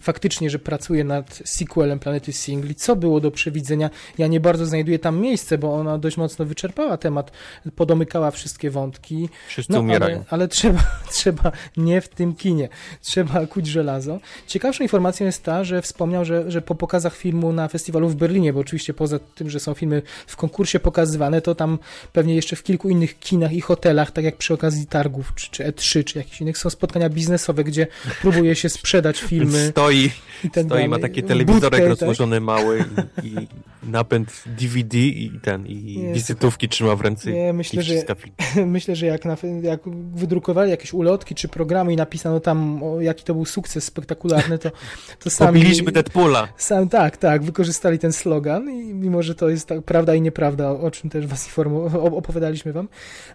faktycznie, 0.00 0.50
że 0.50 0.58
pracuje 0.58 1.04
nad 1.04 1.42
sequelem 1.44 1.98
Planety 1.98 2.32
Singli, 2.32 2.74
co 2.74 2.96
było 2.96 3.20
do 3.20 3.30
przewidzenia. 3.30 3.90
Ja 4.18 4.26
nie 4.26 4.40
bardzo 4.40 4.66
znajduję 4.66 4.98
tam 4.98 5.20
miejsce, 5.20 5.58
bo 5.58 5.74
ona 5.74 5.98
dość 5.98 6.16
mocno 6.16 6.44
wyczerpała 6.44 6.96
temat, 6.96 7.32
podomykała 7.76 8.30
wszystkie 8.30 8.70
wątki. 8.70 9.28
Wszyscy 9.48 9.72
no, 9.72 9.80
umierają. 9.80 10.16
Ale, 10.16 10.24
ale 10.30 10.48
trzeba, 10.48 10.80
trzeba 11.12 11.52
nie 11.76 12.00
w 12.00 12.08
tym 12.08 12.34
kinie. 12.34 12.68
Trzeba 13.00 13.46
kuć 13.46 13.66
żelazo. 13.66 14.20
Ciekawszą 14.46 14.84
informacją 14.84 15.26
jest 15.26 15.44
ta, 15.44 15.64
że 15.64 15.82
wspomniał, 15.82 16.24
że, 16.24 16.50
że 16.50 16.62
po 16.62 16.74
pokazach 16.74 17.16
filmu 17.16 17.52
na 17.52 17.68
festiwalu 17.68 18.08
w 18.08 18.16
Berlinie, 18.16 18.52
bo 18.52 18.60
oczywiście 18.60 18.94
poza 18.94 19.18
tym, 19.18 19.50
że 19.50 19.60
są 19.60 19.74
filmy 19.74 20.02
w 20.26 20.36
konkursie 20.36 20.80
pokazywane, 20.80 21.40
to 21.40 21.54
tam 21.54 21.78
pewnie 22.12 22.34
jeszcze 22.34 22.56
w 22.56 22.62
kilku 22.62 22.88
innych 22.88 23.18
kinach 23.18 23.52
i 23.52 23.60
hotelach, 23.60 24.10
tak 24.10 24.24
jak 24.24 24.36
przy 24.36 24.54
okazji 24.54 24.86
targów, 24.86 25.32
czy, 25.34 25.50
czy 25.50 25.64
E3, 25.64 26.04
czy 26.04 26.18
jakichś 26.18 26.40
innych, 26.40 26.58
są 26.58 26.70
spotkania 26.70 27.08
biznesowe, 27.08 27.64
gdzie 27.64 27.86
próbuje 28.20 28.56
się 28.56 28.68
sprzedać 28.68 29.18
filmy. 29.30 29.57
Stoi 29.70 30.10
i, 30.44 30.50
tak 30.50 30.64
stoi, 30.64 30.88
ma 30.88 30.98
taki 30.98 31.22
telewizorek 31.22 31.80
Budkę, 31.80 31.88
rozłożony 31.88 32.36
tak? 32.36 32.44
mały 32.44 32.84
i, 33.22 33.26
i, 33.28 33.48
napęd 33.82 34.42
DVD 34.46 34.98
i 34.98 35.40
ten, 35.42 35.66
i 35.66 35.98
nie, 35.98 36.12
wizytówki 36.12 36.68
trzyma 36.68 36.96
w 36.96 37.00
ręce. 37.00 37.32
Nie, 37.32 37.52
myślę, 37.52 37.82
że, 37.82 37.94
myślę, 38.66 38.96
że 38.96 39.06
jak, 39.06 39.24
na, 39.24 39.36
jak 39.62 39.80
wydrukowali 40.14 40.70
jakieś 40.70 40.92
ulotki 40.92 41.34
czy 41.34 41.48
programy 41.48 41.92
i 41.92 41.96
napisano 41.96 42.40
tam, 42.40 42.82
o, 42.82 43.00
jaki 43.00 43.24
to 43.24 43.34
był 43.34 43.44
sukces 43.44 43.84
spektakularny, 43.84 44.58
to, 44.58 44.70
to 45.18 45.30
sami... 45.30 45.60
Pobiliśmy 45.60 45.92
Deadpoola. 45.92 46.48
Sam, 46.56 46.88
tak, 46.88 47.16
tak, 47.16 47.42
wykorzystali 47.42 47.98
ten 47.98 48.12
slogan 48.12 48.70
i 48.70 48.94
mimo, 48.94 49.22
że 49.22 49.34
to 49.34 49.48
jest 49.48 49.66
tak, 49.66 49.82
prawda 49.82 50.14
i 50.14 50.20
nieprawda, 50.20 50.70
o, 50.70 50.80
o 50.80 50.90
czym 50.90 51.10
też 51.10 51.26
was 51.26 51.58
opowiadaliśmy 51.92 52.72
wam, 52.72 52.88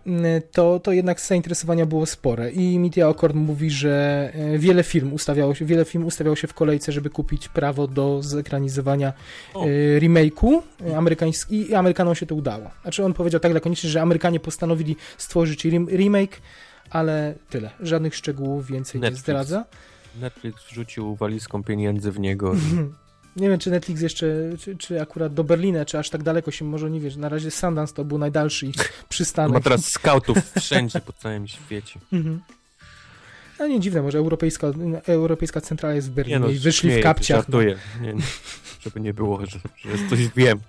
mm, 0.08 0.42
to, 0.52 0.80
to 0.80 0.92
jednak 0.92 1.22
zainteresowania 1.22 1.86
było 1.86 2.06
spore 2.06 2.52
i 2.52 2.80
Mitya 2.80 3.02
Okorn 3.02 3.38
mówi, 3.38 3.70
że 3.70 4.30
e, 4.34 4.58
wiele 4.58 4.84
film 4.84 5.14
ustawiało 5.14 5.56
się, 5.56 5.66
wiele 5.66 5.86
film 5.86 6.06
ustawiało 6.14 6.36
się 6.36 6.48
w 6.48 6.54
kolejce, 6.54 6.92
żeby 6.92 7.10
kupić 7.10 7.50
prawo 7.50 7.88
do 7.88 8.22
zekranizowania 8.22 9.14
o. 9.54 9.66
E, 9.66 9.68
remake'u 10.00 10.62
amerykański 10.98 11.70
i 11.70 11.76
Amerykanom 11.76 12.16
się 12.16 12.26
to 12.26 12.36
udało. 12.36 12.72
Znaczy 12.82 13.06
on 13.06 13.14
powiedział 13.14 13.40
tak 13.40 13.54
lakonicznie, 13.54 13.90
że 13.90 14.02
Amerykanie 14.02 14.40
postanowili 14.40 14.96
stworzyć 15.18 15.66
remake, 15.90 16.42
ale 16.90 17.36
tyle. 17.50 17.70
Żadnych 17.80 18.16
szczegółów 18.16 18.68
więcej 18.68 19.02
Netflix. 19.02 19.20
nie 19.20 19.22
zdradza. 19.22 19.66
Netflix 20.22 20.64
wrzucił 20.72 21.16
walizką 21.16 21.64
pieniędzy 21.64 22.12
w 22.12 22.20
niego. 22.20 22.56
Nie 23.36 23.50
wiem, 23.50 23.60
czy 23.60 23.72
Netflix 23.72 24.02
jeszcze, 24.02 24.28
czy, 24.60 24.78
czy, 24.78 25.02
akurat 25.02 25.34
do 25.34 25.44
Berlina, 25.44 25.86
czy 25.86 26.00
aż 26.00 26.10
tak 26.10 26.24
daleko 26.24 26.52
się 26.52 26.66
może 26.66 26.92
nie 26.92 27.00
wiesz. 27.00 27.16
Na 27.16 27.30
razie 27.30 27.52
Sundance 27.52 27.94
to 27.94 28.06
był 28.06 28.18
najdalszy 28.18 28.68
ich 28.68 29.06
przystanek. 29.10 29.54
Ma 29.54 29.60
teraz 29.60 29.86
skautów 29.86 30.38
wszędzie 30.60 31.00
po 31.00 31.14
całym 31.14 31.48
świecie. 31.48 32.00
Mhm. 32.14 32.42
No 33.60 33.68
nie 33.68 33.80
dziwne, 33.80 34.02
może 34.02 34.18
europejska, 34.18 34.72
europejska 35.06 35.62
centrala 35.62 35.96
jest 35.96 36.12
w 36.12 36.14
Berlinie 36.14 36.40
no, 36.40 36.50
i 36.50 36.56
wyszli 36.56 36.90
śmieję, 36.90 37.00
w 37.00 37.04
kapciach. 37.04 37.38
Żartuję. 37.38 37.76
No. 38.02 38.08
Nie, 38.08 38.14
żeby 38.82 39.00
nie 39.00 39.14
było, 39.14 39.46
że, 39.46 39.60
że 39.86 40.10
coś 40.10 40.20
wiem. 40.36 40.60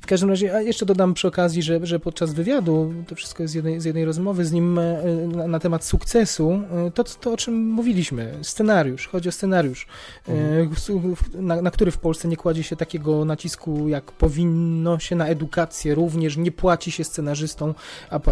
W 0.00 0.06
każdym 0.06 0.30
razie, 0.30 0.56
a 0.56 0.60
jeszcze 0.60 0.86
dodam 0.86 1.14
przy 1.14 1.28
okazji, 1.28 1.62
że, 1.62 1.86
że 1.86 2.00
podczas 2.00 2.32
wywiadu, 2.32 2.94
to 3.06 3.14
wszystko 3.14 3.42
jest 3.42 3.52
z 3.52 3.54
jednej, 3.54 3.80
z 3.80 3.84
jednej 3.84 4.04
rozmowy 4.04 4.44
z 4.44 4.52
nim 4.52 4.78
e, 4.78 5.02
na, 5.36 5.46
na 5.46 5.60
temat 5.60 5.84
sukcesu, 5.84 6.62
e, 6.86 6.90
to, 6.90 7.04
to 7.04 7.32
o 7.32 7.36
czym 7.36 7.70
mówiliśmy, 7.70 8.38
scenariusz, 8.42 9.08
chodzi 9.08 9.28
o 9.28 9.32
scenariusz, 9.32 9.86
e, 10.28 10.32
mhm. 10.32 11.14
na, 11.34 11.62
na, 11.62 11.70
który 11.70 11.90
w 11.90 11.98
Polsce 11.98 12.28
nie 12.28 12.36
kładzie 12.36 12.62
się 12.62 12.76
takiego 12.76 13.24
nacisku, 13.24 13.88
jak 13.88 14.12
powinno 14.12 14.98
się 14.98 15.16
na 15.16 15.26
edukację, 15.26 15.94
również 15.94 16.36
nie 16.36 16.52
płaci 16.52 16.90
się 16.90 17.04
scenarzystom, 17.04 17.74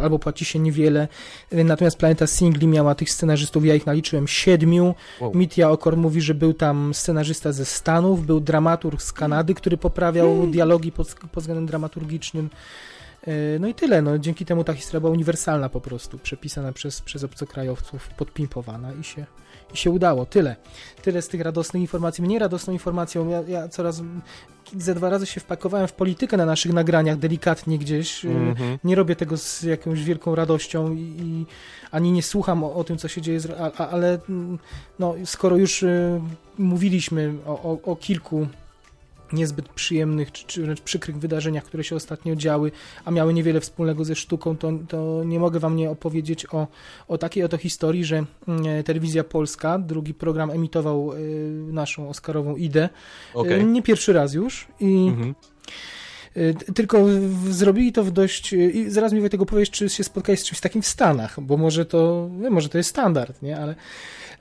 albo 0.02 0.18
płaci 0.18 0.44
się 0.44 0.58
niewiele, 0.58 1.08
natomiast 1.52 1.96
Planeta 1.96 2.26
Singli 2.26 2.66
miała 2.66 2.94
tych 2.94 3.10
scenarzystów, 3.10 3.64
ja 3.64 3.74
ich 3.74 3.86
naliczyłem 3.86 4.28
siedmiu, 4.28 4.94
wow. 5.20 5.34
Mitya 5.34 5.62
Okor 5.62 5.96
mówi, 5.96 6.20
że 6.20 6.34
był 6.34 6.54
tam 6.54 6.94
scenarzysta 6.94 7.52
ze 7.52 7.64
Stanów, 7.64 8.26
był 8.26 8.40
dramaturg 8.40 9.02
z 9.02 9.12
Kanady, 9.12 9.54
który 9.54 9.76
poprawiał 9.76 10.32
mm. 10.32 10.50
dialogi 10.50 10.92
pod 10.92 11.14
pod 11.32 11.42
względem 11.42 11.66
dramaturgicznym. 11.66 12.50
E, 13.26 13.58
no 13.58 13.68
i 13.68 13.74
tyle. 13.74 14.02
No, 14.02 14.18
dzięki 14.18 14.44
temu 14.44 14.64
ta 14.64 14.74
historia 14.74 15.00
była 15.00 15.12
uniwersalna 15.12 15.68
po 15.68 15.80
prostu, 15.80 16.18
przepisana 16.18 16.72
przez, 16.72 17.00
przez 17.00 17.24
obcokrajowców, 17.24 18.08
podpimpowana 18.08 18.92
i 18.92 19.04
się, 19.04 19.26
i 19.74 19.76
się 19.76 19.90
udało. 19.90 20.26
Tyle. 20.26 20.56
Tyle 21.02 21.22
z 21.22 21.28
tych 21.28 21.40
radosnych 21.40 21.80
informacji. 21.80 22.24
Mniej 22.24 22.38
radosną 22.38 22.72
informacją, 22.72 23.28
ja, 23.28 23.42
ja 23.48 23.68
coraz 23.68 24.02
ze 24.76 24.94
dwa 24.94 25.10
razy 25.10 25.26
się 25.26 25.40
wpakowałem 25.40 25.88
w 25.88 25.92
politykę 25.92 26.36
na 26.36 26.46
naszych 26.46 26.72
nagraniach, 26.72 27.18
delikatnie 27.18 27.78
gdzieś. 27.78 28.24
Mm 28.24 28.54
-hmm. 28.54 28.78
Nie 28.84 28.94
robię 28.94 29.16
tego 29.16 29.36
z 29.36 29.62
jakąś 29.62 30.04
wielką 30.04 30.34
radością 30.34 30.92
i, 30.92 31.00
i 31.00 31.46
ani 31.90 32.12
nie 32.12 32.22
słucham 32.22 32.64
o, 32.64 32.74
o, 32.74 32.84
tym, 32.84 32.98
co 32.98 33.08
się 33.08 33.22
dzieje, 33.22 33.40
ale 33.76 34.18
no, 34.98 35.14
skoro 35.24 35.56
już 35.56 35.82
y, 35.82 36.20
mówiliśmy 36.58 37.34
o, 37.46 37.50
o, 37.50 37.78
o 37.82 37.96
kilku 37.96 38.46
niezbyt 39.32 39.68
przyjemnych 39.68 40.32
czy, 40.32 40.46
czy 40.46 40.62
wręcz 40.62 40.80
przykrych 40.80 41.18
wydarzeniach, 41.18 41.64
które 41.64 41.84
się 41.84 41.96
ostatnio 41.96 42.36
działy, 42.36 42.72
a 43.04 43.10
miały 43.10 43.34
niewiele 43.34 43.60
wspólnego 43.60 44.04
ze 44.04 44.16
sztuką, 44.16 44.56
to, 44.56 44.72
to 44.88 45.24
nie 45.24 45.40
mogę 45.40 45.60
wam 45.60 45.76
nie 45.76 45.90
opowiedzieć 45.90 46.46
o, 46.54 46.66
o 47.08 47.18
takiej 47.18 47.44
oto 47.44 47.56
historii, 47.56 48.04
że 48.04 48.24
mm, 48.48 48.82
telewizja 48.84 49.24
polska, 49.24 49.78
drugi 49.78 50.14
program 50.14 50.50
emitował 50.50 51.12
y, 51.12 51.18
naszą 51.72 52.08
Oscarową 52.08 52.56
idę, 52.56 52.88
okay. 53.34 53.60
y, 53.60 53.64
nie 53.64 53.82
pierwszy 53.82 54.12
raz 54.12 54.34
już 54.34 54.66
i 54.80 55.06
mhm. 55.08 55.34
Tylko 56.74 57.04
zrobili 57.50 57.92
to 57.92 58.04
w 58.04 58.10
dość. 58.10 58.52
I 58.52 58.90
zaraz 58.90 59.12
mi 59.12 59.30
tego 59.30 59.46
powiesz, 59.46 59.70
czy 59.70 59.88
się 59.88 60.04
spotkałeś 60.04 60.40
z 60.40 60.44
czymś 60.44 60.60
takim 60.60 60.82
w 60.82 60.86
Stanach, 60.86 61.40
bo 61.40 61.56
może 61.56 61.86
to, 61.86 62.30
może 62.50 62.68
to 62.68 62.78
jest 62.78 62.90
standard, 62.90 63.42
nie? 63.42 63.58
Ale 63.58 63.74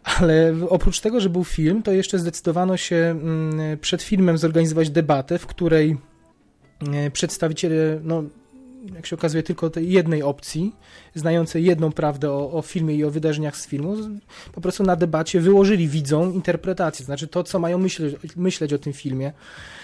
ale 0.03 0.55
oprócz 0.69 0.99
tego, 0.99 1.19
że 1.19 1.29
był 1.29 1.43
film, 1.43 1.83
to 1.83 1.91
jeszcze 1.91 2.19
zdecydowano 2.19 2.77
się 2.77 2.95
mm, 2.95 3.77
przed 3.77 4.01
filmem 4.01 4.37
zorganizować 4.37 4.89
debatę, 4.89 5.39
w 5.39 5.47
której 5.47 5.97
e, 6.93 7.11
przedstawiciele, 7.11 7.99
no, 8.03 8.23
jak 8.95 9.05
się 9.05 9.15
okazuje, 9.15 9.43
tylko 9.43 9.69
tej 9.69 9.91
jednej 9.91 10.23
opcji, 10.23 10.75
znającej 11.15 11.63
jedną 11.63 11.91
prawdę 11.91 12.31
o, 12.31 12.51
o, 12.51 12.61
filmie 12.61 12.95
i 12.95 13.03
o 13.03 13.11
wydarzeniach 13.11 13.57
z 13.57 13.67
filmu, 13.67 13.97
po 14.51 14.61
prostu 14.61 14.83
na 14.83 14.95
debacie 14.95 15.41
wyłożyli 15.41 15.87
widzom 15.87 16.33
interpretację, 16.33 17.05
znaczy 17.05 17.27
to, 17.27 17.43
co 17.43 17.59
mają 17.59 17.77
myśleć, 17.77 18.15
myśleć 18.35 18.73
o 18.73 18.77
tym 18.77 18.93
filmie. 18.93 19.31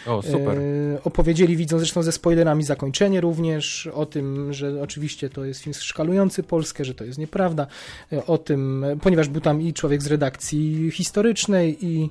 O, 0.06 0.22
super. 0.22 0.58
E, 0.58 1.04
opowiedzieli 1.04 1.58
widzom, 1.58 1.80
zresztą 1.80 2.04
ze 2.04 2.12
spoilerami 2.12 2.64
zakończenie 2.64 3.22
również, 3.22 3.88
o 3.88 4.06
tym, 4.06 4.54
że 4.54 4.82
oczywiście 4.82 5.30
to 5.30 5.46
jest 5.46 5.62
film 5.62 5.74
szkalujący 5.74 6.44
Polskę, 6.44 6.86
że 6.86 6.94
to 6.94 7.04
jest 7.04 7.20
nieprawda, 7.20 7.68
e, 8.14 8.26
o 8.26 8.38
tym, 8.38 8.86
ponieważ 9.02 9.28
był 9.28 9.42
tam 9.42 9.62
i 9.62 9.74
człowiek 9.74 10.02
z 10.02 10.08
redakcji 10.08 10.92
historycznej 10.92 11.86
i 11.86 12.10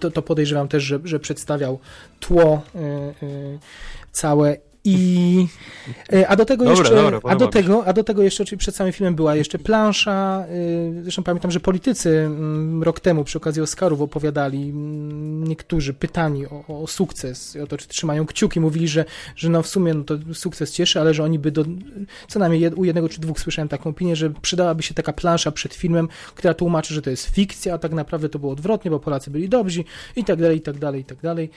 to, 0.00 0.10
to 0.10 0.22
podejrzewam 0.22 0.68
też, 0.68 0.82
że, 0.82 0.98
że 1.04 1.20
przedstawiał 1.20 1.78
tło 2.20 2.62
y, 2.74 2.78
y, 3.26 3.58
całe 4.12 4.56
i, 4.86 5.46
e, 6.12 6.28
a 6.28 6.36
do 6.36 6.44
tego 6.44 6.64
dobra, 6.64 6.78
jeszcze, 6.78 6.94
dobra, 6.94 7.20
a 7.24 7.36
do 7.36 7.46
tego, 7.46 7.86
a 7.86 7.92
do 7.92 8.04
tego 8.04 8.22
jeszcze, 8.22 8.44
czyli 8.44 8.58
przed 8.58 8.76
samym 8.76 8.92
filmem 8.92 9.14
była 9.14 9.36
jeszcze 9.36 9.58
plansza, 9.58 10.44
e, 10.98 11.02
zresztą 11.02 11.22
pamiętam, 11.22 11.50
że 11.50 11.60
politycy 11.60 12.10
mm, 12.18 12.82
rok 12.82 13.00
temu 13.00 13.24
przy 13.24 13.38
okazji 13.38 13.62
Oscarów 13.62 14.00
opowiadali, 14.00 14.70
mm, 14.70 15.44
niektórzy 15.44 15.94
pytani 15.94 16.46
o, 16.46 16.82
o 16.82 16.86
sukces, 16.86 17.56
o 17.62 17.66
to, 17.66 17.76
czy 17.76 17.88
trzymają 17.88 18.26
kciuki, 18.26 18.60
mówili, 18.60 18.88
że, 18.88 19.04
że 19.36 19.48
no 19.48 19.62
w 19.62 19.68
sumie 19.68 19.94
no 19.94 20.04
to 20.04 20.14
sukces 20.34 20.72
cieszy, 20.72 21.00
ale 21.00 21.14
że 21.14 21.24
oni 21.24 21.38
by 21.38 21.50
do, 21.50 21.64
co 22.28 22.38
najmniej 22.38 22.74
u 22.74 22.84
jednego 22.84 23.08
czy 23.08 23.20
dwóch 23.20 23.40
słyszałem 23.40 23.68
taką 23.68 23.90
opinię, 23.90 24.16
że 24.16 24.30
przydałaby 24.30 24.82
się 24.82 24.94
taka 24.94 25.12
plansza 25.12 25.52
przed 25.52 25.74
filmem, 25.74 26.08
która 26.34 26.54
tłumaczy, 26.54 26.94
że 26.94 27.02
to 27.02 27.10
jest 27.10 27.26
fikcja, 27.26 27.74
a 27.74 27.78
tak 27.78 27.92
naprawdę 27.92 28.28
to 28.28 28.38
było 28.38 28.52
odwrotnie, 28.52 28.90
bo 28.90 29.00
Polacy 29.00 29.30
byli 29.30 29.48
dobrzy 29.48 29.84
i 30.16 30.24
tak 30.24 30.40
dalej, 30.40 30.56
i 30.56 30.60
tak 30.60 30.78
dalej, 30.78 31.00
i 31.00 31.04
tak 31.04 31.18
dalej. 31.22 31.50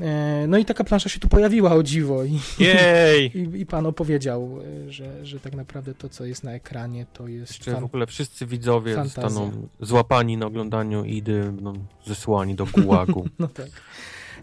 E, 0.00 0.46
no 0.48 0.58
i 0.58 0.64
taka 0.64 0.84
plansza 0.84 1.08
się 1.08 1.20
tu 1.20 1.28
pojawiła 1.28 1.72
o 1.72 1.82
dziwo 1.82 2.24
i, 2.24 2.38
i, 3.34 3.60
i, 3.60 3.66
pan 3.66 3.86
opowiedział, 3.86 4.58
e, 4.86 4.92
że, 4.92 5.26
że 5.26 5.40
tak 5.40 5.54
naprawdę 5.54 5.94
to, 5.94 6.08
co 6.08 6.24
jest 6.24 6.44
na 6.44 6.52
ekranie, 6.52 7.06
to 7.12 7.28
jest 7.28 7.52
Jeszcze 7.52 7.72
fan... 7.72 7.80
w 7.80 7.84
ogóle 7.84 8.06
wszyscy 8.06 8.46
widzowie 8.46 8.94
fantazja. 8.94 9.22
zostaną 9.22 9.68
złapani 9.80 10.36
na 10.36 10.46
oglądaniu 10.46 11.04
Idy, 11.04 11.52
no, 11.60 11.72
zesłani 12.06 12.54
do 12.54 12.66
gułagu. 12.66 13.28
no 13.38 13.48
tak. 13.48 13.68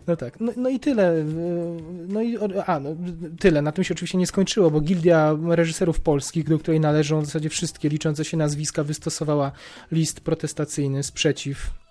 No 0.07 0.15
tak, 0.15 0.39
no, 0.39 0.51
no, 0.57 0.69
i 0.69 0.79
tyle. 0.79 1.23
No 2.07 2.21
i 2.21 2.37
a, 2.65 2.79
no, 2.79 2.89
tyle. 3.39 3.61
Na 3.61 3.71
tym 3.71 3.83
się 3.83 3.93
oczywiście 3.93 4.17
nie 4.17 4.27
skończyło, 4.27 4.71
bo 4.71 4.81
Gildia 4.81 5.37
Reżyserów 5.49 5.99
Polskich, 5.99 6.49
do 6.49 6.59
której 6.59 6.79
należą 6.79 7.21
w 7.21 7.25
zasadzie 7.25 7.49
wszystkie 7.49 7.89
liczące 7.89 8.25
się 8.25 8.37
nazwiska, 8.37 8.83
wystosowała 8.83 9.51
list 9.91 10.21
protestacyjny 10.21 11.03
sprzeciw 11.03 11.84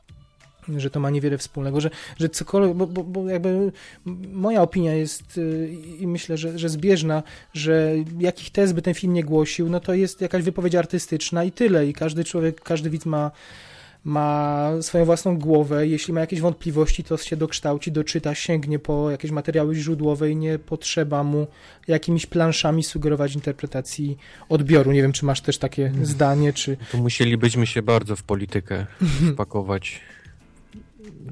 że 0.77 0.91
to 0.91 1.01
ma 1.01 1.11
niewiele 1.11 1.39
wspólnego, 1.39 1.81
że, 1.81 1.91
że 2.19 2.29
cokolwiek, 2.29 2.77
bo, 2.77 2.87
bo, 2.87 3.05
bo 3.05 3.29
jakby 3.29 3.73
moja 4.33 4.63
opinia 4.63 4.95
jest 4.95 5.39
y, 5.39 5.69
i 5.99 6.07
myślę, 6.07 6.37
że, 6.37 6.59
że 6.59 6.69
zbieżna, 6.69 7.23
że 7.53 7.95
jakich 8.19 8.51
tez 8.51 8.73
by 8.73 8.83
ten 8.83 8.95
film 8.95 9.13
nie 9.13 9.25
głosił, 9.25 9.71
no 9.71 9.81
to 9.81 9.95
jest 9.95 10.21
jakaś 10.21 10.43
wypowiedź 10.43 10.75
artystyczna 10.75 11.45
i 11.45 11.53
tyle 11.53 11.87
i 11.87 11.93
każdy 11.93 12.25
człowiek, 12.25 12.61
każdy 12.61 12.91
widz 12.91 13.07
ma 13.07 13.31
ma 14.05 14.71
swoją 14.81 15.05
własną 15.05 15.39
głowę, 15.39 15.87
jeśli 15.87 16.15
ma 16.15 16.21
jakieś 16.21 16.41
wątpliwości, 16.41 17.05
to 17.05 17.17
się 17.17 17.37
dokształci, 17.37 17.93
doczyta, 17.93 18.35
sięgnie 18.35 18.79
po 18.79 19.11
jakieś 19.11 19.31
materiały 19.31 19.75
źródłowe 19.75 20.31
i 20.31 20.37
nie 20.37 20.59
potrzeba 20.59 21.23
mu 21.23 21.47
jakimiś 21.89 22.27
planszami 22.27 22.83
sugerować 22.83 23.35
interpretacji 23.35 24.19
odbioru. 24.49 24.93
Nie 24.93 25.03
wiem, 25.03 25.13
czy 25.13 25.25
masz 25.25 25.41
też 25.41 25.59
takie 25.59 25.85
hmm. 25.85 26.07
zdanie, 26.07 26.53
czy... 26.53 26.77
To 26.93 26.99
musielibyśmy 26.99 27.67
się 27.67 27.83
bardzo 27.83 28.17
w 28.17 28.23
politykę 28.23 28.87
wpakować. 29.33 30.01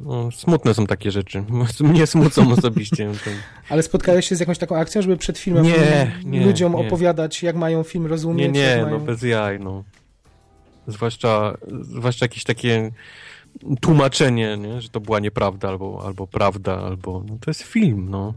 No, 0.05 0.31
smutne 0.31 0.75
są 0.75 0.87
takie 0.87 1.11
rzeczy. 1.11 1.45
Mnie 1.81 2.07
smucą 2.07 2.53
osobiście. 2.53 3.11
Ale 3.69 3.83
spotkałeś 3.83 4.29
się 4.29 4.37
z 4.37 4.41
jakąś 4.41 4.59
taką 4.59 4.77
akcją, 4.77 5.03
żeby 5.03 5.17
przed 5.17 5.39
filmem 5.39 5.65
nie, 5.65 6.13
nie, 6.25 6.47
ludziom 6.47 6.73
nie. 6.73 6.79
opowiadać, 6.79 7.43
jak 7.43 7.57
mają 7.57 7.83
film 7.83 8.07
rozumieć? 8.07 8.55
Nie, 8.55 8.61
nie, 8.63 8.77
no 8.77 8.87
mają... 8.87 9.01
bez 9.01 9.23
jaj, 9.23 9.61
no. 9.61 9.85
Zwłaszcza, 10.87 11.59
zwłaszcza 11.83 12.25
jakieś 12.25 12.45
takie 12.45 12.93
tłumaczenie, 13.81 14.57
nie? 14.57 14.81
że 14.81 14.89
to 14.89 15.01
była 15.01 15.21
nieprawda, 15.21 15.69
albo, 15.69 16.03
albo 16.05 16.27
prawda, 16.27 16.79
albo... 16.79 17.25
No, 17.29 17.39
to 17.41 17.51
jest 17.51 17.63
film, 17.63 18.11
no. 18.11 18.35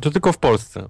To 0.00 0.10
tylko 0.10 0.32
w 0.32 0.38
Polsce. 0.38 0.86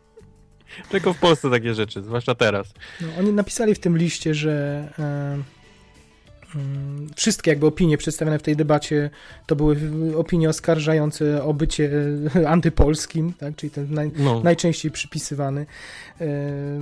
tylko 0.90 1.12
w 1.12 1.18
Polsce 1.18 1.50
takie 1.50 1.74
rzeczy, 1.74 2.02
zwłaszcza 2.02 2.34
teraz. 2.34 2.74
No, 3.00 3.08
oni 3.18 3.32
napisali 3.32 3.74
w 3.74 3.78
tym 3.78 3.98
liście, 3.98 4.34
że... 4.34 4.88
Mm, 4.98 5.44
wszystkie 7.16 7.50
jakby 7.50 7.66
opinie 7.66 7.98
przedstawione 7.98 8.38
w 8.38 8.42
tej 8.42 8.56
debacie 8.56 9.10
to 9.46 9.56
były 9.56 9.76
opinie 10.16 10.48
oskarżające 10.48 11.44
o 11.44 11.54
bycie 11.54 11.90
antypolskim, 12.46 13.32
tak? 13.32 13.56
czyli 13.56 13.70
ten 13.70 13.94
naj, 13.94 14.10
no. 14.16 14.40
najczęściej 14.40 14.90
przypisywany, 14.90 15.66
e, 16.20 16.26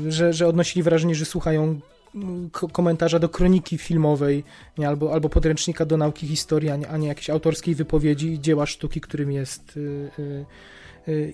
że, 0.09 0.33
że 0.33 0.47
odnosili 0.47 0.83
wrażenie, 0.83 1.15
że 1.15 1.25
słuchają 1.25 1.81
mm, 2.15 2.51
komentarza 2.73 3.19
do 3.19 3.29
kroniki 3.29 3.79
filmowej 3.79 4.45
nie? 4.79 4.89
Albo, 4.89 5.13
albo 5.13 5.29
podręcznika 5.29 5.85
do 5.85 5.97
nauki 5.97 6.27
historii, 6.27 6.71
a 6.71 6.77
nie, 6.77 6.89
a 6.89 6.97
nie 6.97 7.09
jakiejś 7.09 7.31
autorskiej 7.31 7.75
wypowiedzi 7.75 8.33
i 8.33 8.41
dzieła 8.41 8.67
sztuki, 8.67 9.01
którym 9.01 9.33
jest 9.33 9.77
y, 9.77 10.11
y, 10.19 10.19
Y, 10.19 10.45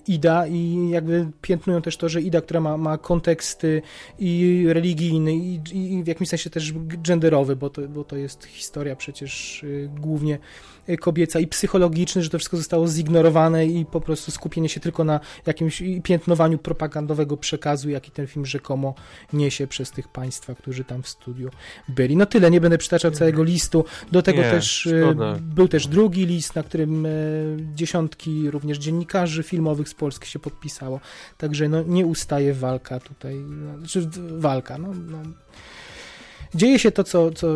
Ida 0.07 0.47
i 0.47 0.89
jakby 0.89 1.27
piętnują 1.41 1.81
też 1.81 1.97
to, 1.97 2.09
że 2.09 2.21
Ida, 2.21 2.41
która 2.41 2.59
ma, 2.59 2.77
ma 2.77 2.97
kontekst 2.97 3.61
i 4.19 4.63
religijny 4.67 5.35
i, 5.35 5.61
i 5.73 6.03
w 6.03 6.07
jakimś 6.07 6.29
sensie 6.29 6.49
też 6.49 6.73
genderowy, 7.03 7.55
bo 7.55 7.69
to, 7.69 7.81
bo 7.81 8.03
to 8.03 8.15
jest 8.17 8.45
historia 8.45 8.95
przecież 8.95 9.63
y, 9.63 9.89
głównie 9.99 10.39
kobieca 10.99 11.39
i 11.39 11.47
psychologiczny, 11.47 12.23
że 12.23 12.29
to 12.29 12.37
wszystko 12.37 12.57
zostało 12.57 12.87
zignorowane 12.87 13.65
i 13.65 13.85
po 13.85 14.01
prostu 14.01 14.31
skupienie 14.31 14.69
się 14.69 14.79
tylko 14.79 15.03
na 15.03 15.19
jakimś 15.45 15.83
piętnowaniu 16.03 16.57
propagandowego 16.57 17.37
przekazu, 17.37 17.89
jaki 17.89 18.11
ten 18.11 18.27
film 18.27 18.45
rzekomo 18.45 18.95
niesie 19.33 19.67
przez 19.67 19.91
tych 19.91 20.07
państwa, 20.07 20.55
którzy 20.55 20.83
tam 20.83 21.03
w 21.03 21.07
studiu 21.07 21.49
byli. 21.89 22.17
No 22.17 22.25
tyle, 22.25 22.51
nie 22.51 22.61
będę 22.61 22.77
przytaczał 22.77 23.11
całego 23.11 23.43
listu. 23.43 23.85
Do 24.11 24.21
tego 24.21 24.41
nie, 24.41 24.51
też 24.51 24.85
y, 24.85 25.01
szkoda. 25.01 25.37
był 25.41 25.67
też 25.67 25.87
drugi 25.87 26.25
list, 26.25 26.55
na 26.55 26.63
którym 26.63 27.07
dziesiątki 27.75 28.51
również 28.51 28.77
dziennikarzy 28.77 29.43
filmowych 29.43 29.89
z 29.89 29.93
Polski 29.93 30.29
się 30.29 30.39
podpisało. 30.39 30.99
Także 31.37 31.69
no, 31.69 31.83
nie 31.83 32.05
ustaje 32.05 32.53
walka 32.53 32.99
tutaj, 32.99 33.35
znaczy 33.79 34.09
walka, 34.37 34.77
no, 34.77 34.87
no 35.07 35.17
dzieje 36.55 36.79
się 36.79 36.91
to, 36.91 37.03
co, 37.03 37.31
co 37.31 37.47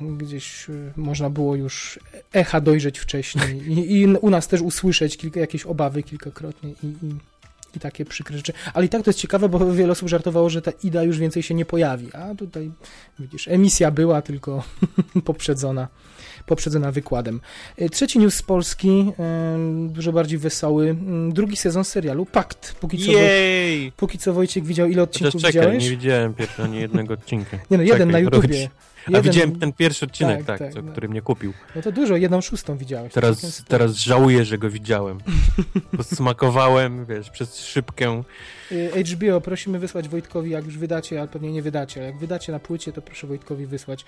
gdzieś 0.00 0.68
y, 0.68 0.92
można 0.96 1.30
było 1.30 1.56
już 1.56 2.00
echa 2.32 2.60
dojrzeć 2.60 2.98
wcześniej 2.98 3.72
i, 3.72 4.00
i 4.00 4.06
u 4.06 4.30
nas 4.30 4.48
też 4.48 4.60
usłyszeć 4.60 5.16
kilka, 5.16 5.40
jakieś 5.40 5.66
obawy 5.66 6.02
kilkakrotnie 6.02 6.70
i, 6.70 6.86
i, 6.86 7.14
i, 7.76 7.80
takie 7.80 8.04
przykre 8.04 8.36
rzeczy. 8.36 8.52
Ale 8.74 8.86
i 8.86 8.88
tak 8.88 9.02
to 9.02 9.10
jest 9.10 9.18
ciekawe, 9.18 9.48
bo 9.48 9.72
wiele 9.72 9.92
osób 9.92 10.08
żartowało, 10.08 10.50
że 10.50 10.62
ta 10.62 10.70
Ida 10.82 11.02
już 11.02 11.18
więcej 11.18 11.42
się 11.42 11.54
nie 11.54 11.64
pojawi, 11.64 12.08
a 12.12 12.34
tutaj 12.34 12.70
widzisz, 13.18 13.48
emisja 13.48 13.90
była 13.90 14.22
tylko 14.22 14.64
poprzedzona 15.24 15.88
poprzedzona 16.46 16.92
wykładem. 16.92 17.40
E, 17.78 17.88
trzeci 17.88 18.18
news 18.18 18.34
z 18.34 18.42
Polski, 18.42 19.12
e, 19.18 19.56
dużo 19.88 20.12
bardziej 20.12 20.38
wesoły. 20.38 20.90
Mm, 20.90 21.32
drugi 21.32 21.56
sezon 21.56 21.84
serialu 21.84 22.26
Pakt. 22.26 22.74
Póki 22.80 22.98
co, 22.98 23.12
Jej! 23.12 23.92
póki 23.92 24.18
co 24.18 24.32
Wojciech 24.32 24.64
widział, 24.64 24.88
ile 24.88 25.02
odcinków 25.02 25.42
czekaj, 25.42 25.52
widziałeś? 25.52 25.84
nie 25.84 25.90
widziałem 25.90 26.34
pierwszego 26.34 26.64
ani 26.64 26.80
jednego 26.80 27.14
odcinka. 27.14 27.56
Nie 27.70 27.76
no, 27.76 27.82
jeden 27.82 28.08
czekaj, 28.08 28.12
na 28.12 28.18
YouTubie. 28.18 28.68
Jeden... 29.06 29.20
A 29.20 29.20
widziałem 29.20 29.58
ten 29.58 29.72
pierwszy 29.72 30.04
odcinek, 30.04 30.38
tak, 30.38 30.46
tak, 30.46 30.58
tak 30.58 30.72
co, 30.72 30.82
no. 30.82 30.92
który 30.92 31.08
mnie 31.08 31.22
kupił. 31.22 31.52
No 31.76 31.82
to 31.82 31.92
dużo, 31.92 32.16
jedną 32.16 32.40
szóstą 32.40 32.76
widziałeś. 32.76 33.12
Teraz, 33.12 33.64
teraz 33.68 33.96
żałuję, 33.96 34.44
że 34.44 34.58
go 34.58 34.70
widziałem. 34.70 35.18
Bo 35.92 36.02
smakowałem, 36.02 37.06
wiesz, 37.06 37.30
przez 37.30 37.64
szybkę. 37.64 38.22
Y, 38.72 39.04
HBO, 39.04 39.40
prosimy 39.40 39.78
wysłać 39.78 40.08
Wojtkowi, 40.08 40.50
jak 40.50 40.64
już 40.64 40.78
wydacie, 40.78 41.18
ale 41.18 41.28
pewnie 41.28 41.52
nie 41.52 41.62
wydacie, 41.62 42.00
ale 42.00 42.10
jak 42.10 42.18
wydacie 42.18 42.52
na 42.52 42.58
płycie, 42.58 42.92
to 42.92 43.02
proszę 43.02 43.26
Wojtkowi 43.26 43.66
wysłać. 43.66 44.04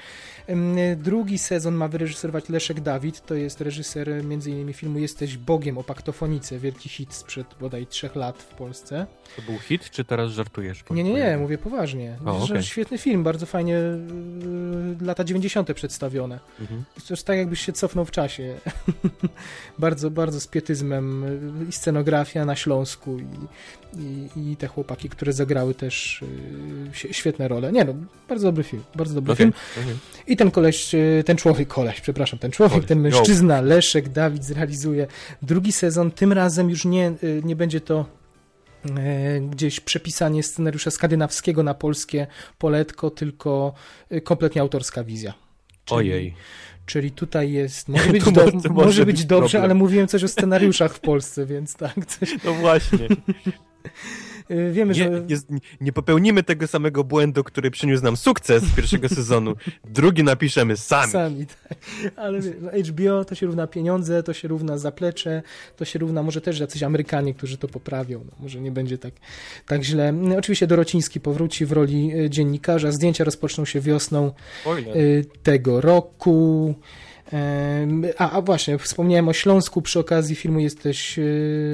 Drugi 0.96 1.38
sezon 1.38 1.74
ma 1.74 1.88
wyreżyserować 1.88 2.48
Leszek 2.48 2.80
Dawid, 2.80 3.26
to 3.26 3.34
jest 3.34 3.60
reżyser 3.60 4.10
m.in. 4.10 4.72
filmu 4.72 4.98
Jesteś 4.98 5.36
Bogiem 5.36 5.78
o 5.78 5.84
paktofonice, 5.84 6.58
wielki 6.58 6.88
hit 6.88 7.14
sprzed 7.14 7.46
bodaj 7.60 7.86
trzech 7.86 8.16
lat 8.16 8.42
w 8.42 8.54
Polsce. 8.54 9.06
To 9.36 9.42
był 9.42 9.58
hit, 9.58 9.90
czy 9.90 10.04
teraz 10.04 10.30
żartujesz? 10.30 10.84
Nie, 10.90 11.04
nie, 11.04 11.12
nie, 11.12 11.36
mówię 11.38 11.58
poważnie. 11.58 12.16
O, 12.26 12.44
okay. 12.44 12.62
Świetny 12.62 12.98
film, 12.98 13.22
bardzo 13.22 13.46
fajnie 13.46 13.76
y, 13.76 15.04
lata 15.04 15.24
90. 15.24 15.74
przedstawione. 15.74 16.40
Mhm. 16.60 16.84
Jest 17.10 17.26
tak 17.26 17.36
jakbyś 17.36 17.60
się 17.60 17.72
cofnął 17.72 18.04
w 18.04 18.10
czasie. 18.10 18.54
bardzo, 19.78 20.10
bardzo 20.10 20.40
z 20.40 20.46
pietyzmem 20.46 21.24
i 21.68 21.72
scenografia 21.72 22.44
na 22.44 22.56
Śląsku 22.56 23.18
i, 23.18 23.26
i, 24.00 24.50
i 24.51 24.51
te 24.56 24.66
chłopaki, 24.66 25.08
które 25.08 25.32
zagrały 25.32 25.74
też 25.74 26.22
y, 27.04 27.14
świetne 27.14 27.48
role. 27.48 27.72
Nie 27.72 27.84
no, 27.84 27.94
bardzo 28.28 28.48
dobry 28.48 28.64
film, 28.64 28.82
bardzo 28.94 29.14
dobry 29.14 29.36
film. 29.36 29.52
I 30.26 30.36
ten 30.36 30.50
koleś, 30.50 30.94
y, 30.94 31.22
ten 31.26 31.36
człowiek, 31.36 31.68
koleś, 31.68 32.00
przepraszam, 32.00 32.38
ten 32.38 32.50
człowiek, 32.50 32.72
koleś. 32.72 32.88
ten 32.88 33.00
mężczyzna, 33.00 33.60
Leszek 33.60 34.08
Dawid 34.08 34.44
zrealizuje 34.44 35.06
drugi 35.42 35.72
sezon. 35.72 36.10
Tym 36.10 36.32
razem 36.32 36.70
już 36.70 36.84
nie, 36.84 37.12
nie 37.44 37.56
będzie 37.56 37.80
to 37.80 38.06
gdzieś 39.50 39.80
przepisanie 39.80 40.42
scenariusza 40.42 40.90
skandynawskiego 40.90 41.62
na 41.62 41.74
polskie 41.74 42.26
poletko, 42.58 43.10
tylko 43.10 43.74
kompletnie 44.24 44.60
autorska 44.60 45.04
wizja. 45.04 45.34
Czyli, 45.84 45.98
Ojej. 45.98 46.34
Czyli 46.86 47.10
tutaj 47.10 47.52
jest. 47.52 47.88
Może 47.88 48.12
być, 48.12 48.24
do, 48.24 48.44
może, 48.44 48.68
może 48.68 49.06
być 49.06 49.24
dobrze, 49.24 49.48
problem. 49.48 49.64
ale 49.64 49.74
mówiłem 49.74 50.08
coś 50.08 50.24
o 50.24 50.28
scenariuszach 50.28 50.94
w 50.94 51.00
Polsce, 51.00 51.46
więc 51.46 51.74
tak. 51.74 52.06
Coś... 52.06 52.44
No 52.44 52.54
właśnie. 52.54 53.08
Y, 54.50 54.72
wiemy, 54.72 54.94
nie, 54.94 55.04
że... 55.04 55.10
Nie, 55.10 55.58
nie, 55.80 55.92
popełnimy 55.92 56.42
tego 56.42 56.66
samego 56.66 57.04
błędu, 57.04 57.44
który 57.44 57.70
przyniósł 57.70 58.04
nam 58.04 58.16
sukces 58.16 58.62
z 58.62 58.74
pierwszego 58.74 59.08
sezonu. 59.18 59.54
Drugi 59.84 60.24
napiszemy 60.24 60.76
sami. 60.76 61.12
Sami, 61.12 61.46
tak. 61.68 61.78
Ale 62.16 62.40
HBO 62.90 63.24
to 63.24 63.34
się 63.34 63.46
równa 63.46 63.66
pieniądze, 63.66 64.22
to 64.22 64.32
się 64.32 64.48
równa 64.48 64.78
zaplecze, 64.78 65.42
to 65.76 65.84
się 65.84 65.98
równa 65.98 66.22
może 66.22 66.40
też 66.40 66.60
jacyś 66.60 66.82
Amerykanie, 66.82 67.34
którzy 67.34 67.58
to 67.58 67.68
poprawią. 67.68 68.24
No, 68.24 68.32
może 68.40 68.60
nie 68.60 68.70
będzie 68.70 68.98
tak, 68.98 69.14
tak 69.66 69.82
źle. 69.82 70.14
Oczywiście 70.38 70.66
Dorociński 70.66 71.20
powróci 71.20 71.66
w 71.66 71.72
roli 71.72 72.16
y, 72.16 72.30
dziennikarza. 72.30 72.92
Zdjęcia 72.92 73.24
rozpoczną 73.24 73.64
się 73.64 73.80
wiosną 73.80 74.32
y, 74.96 75.26
tego 75.42 75.80
roku. 75.80 76.74
A, 78.18 78.30
a 78.30 78.42
właśnie, 78.42 78.78
wspomniałem 78.78 79.28
o 79.28 79.32
Śląsku 79.32 79.82
przy 79.82 80.00
okazji 80.00 80.36
filmu 80.36 80.60
Jesteś 80.60 81.18
e, 81.18 81.22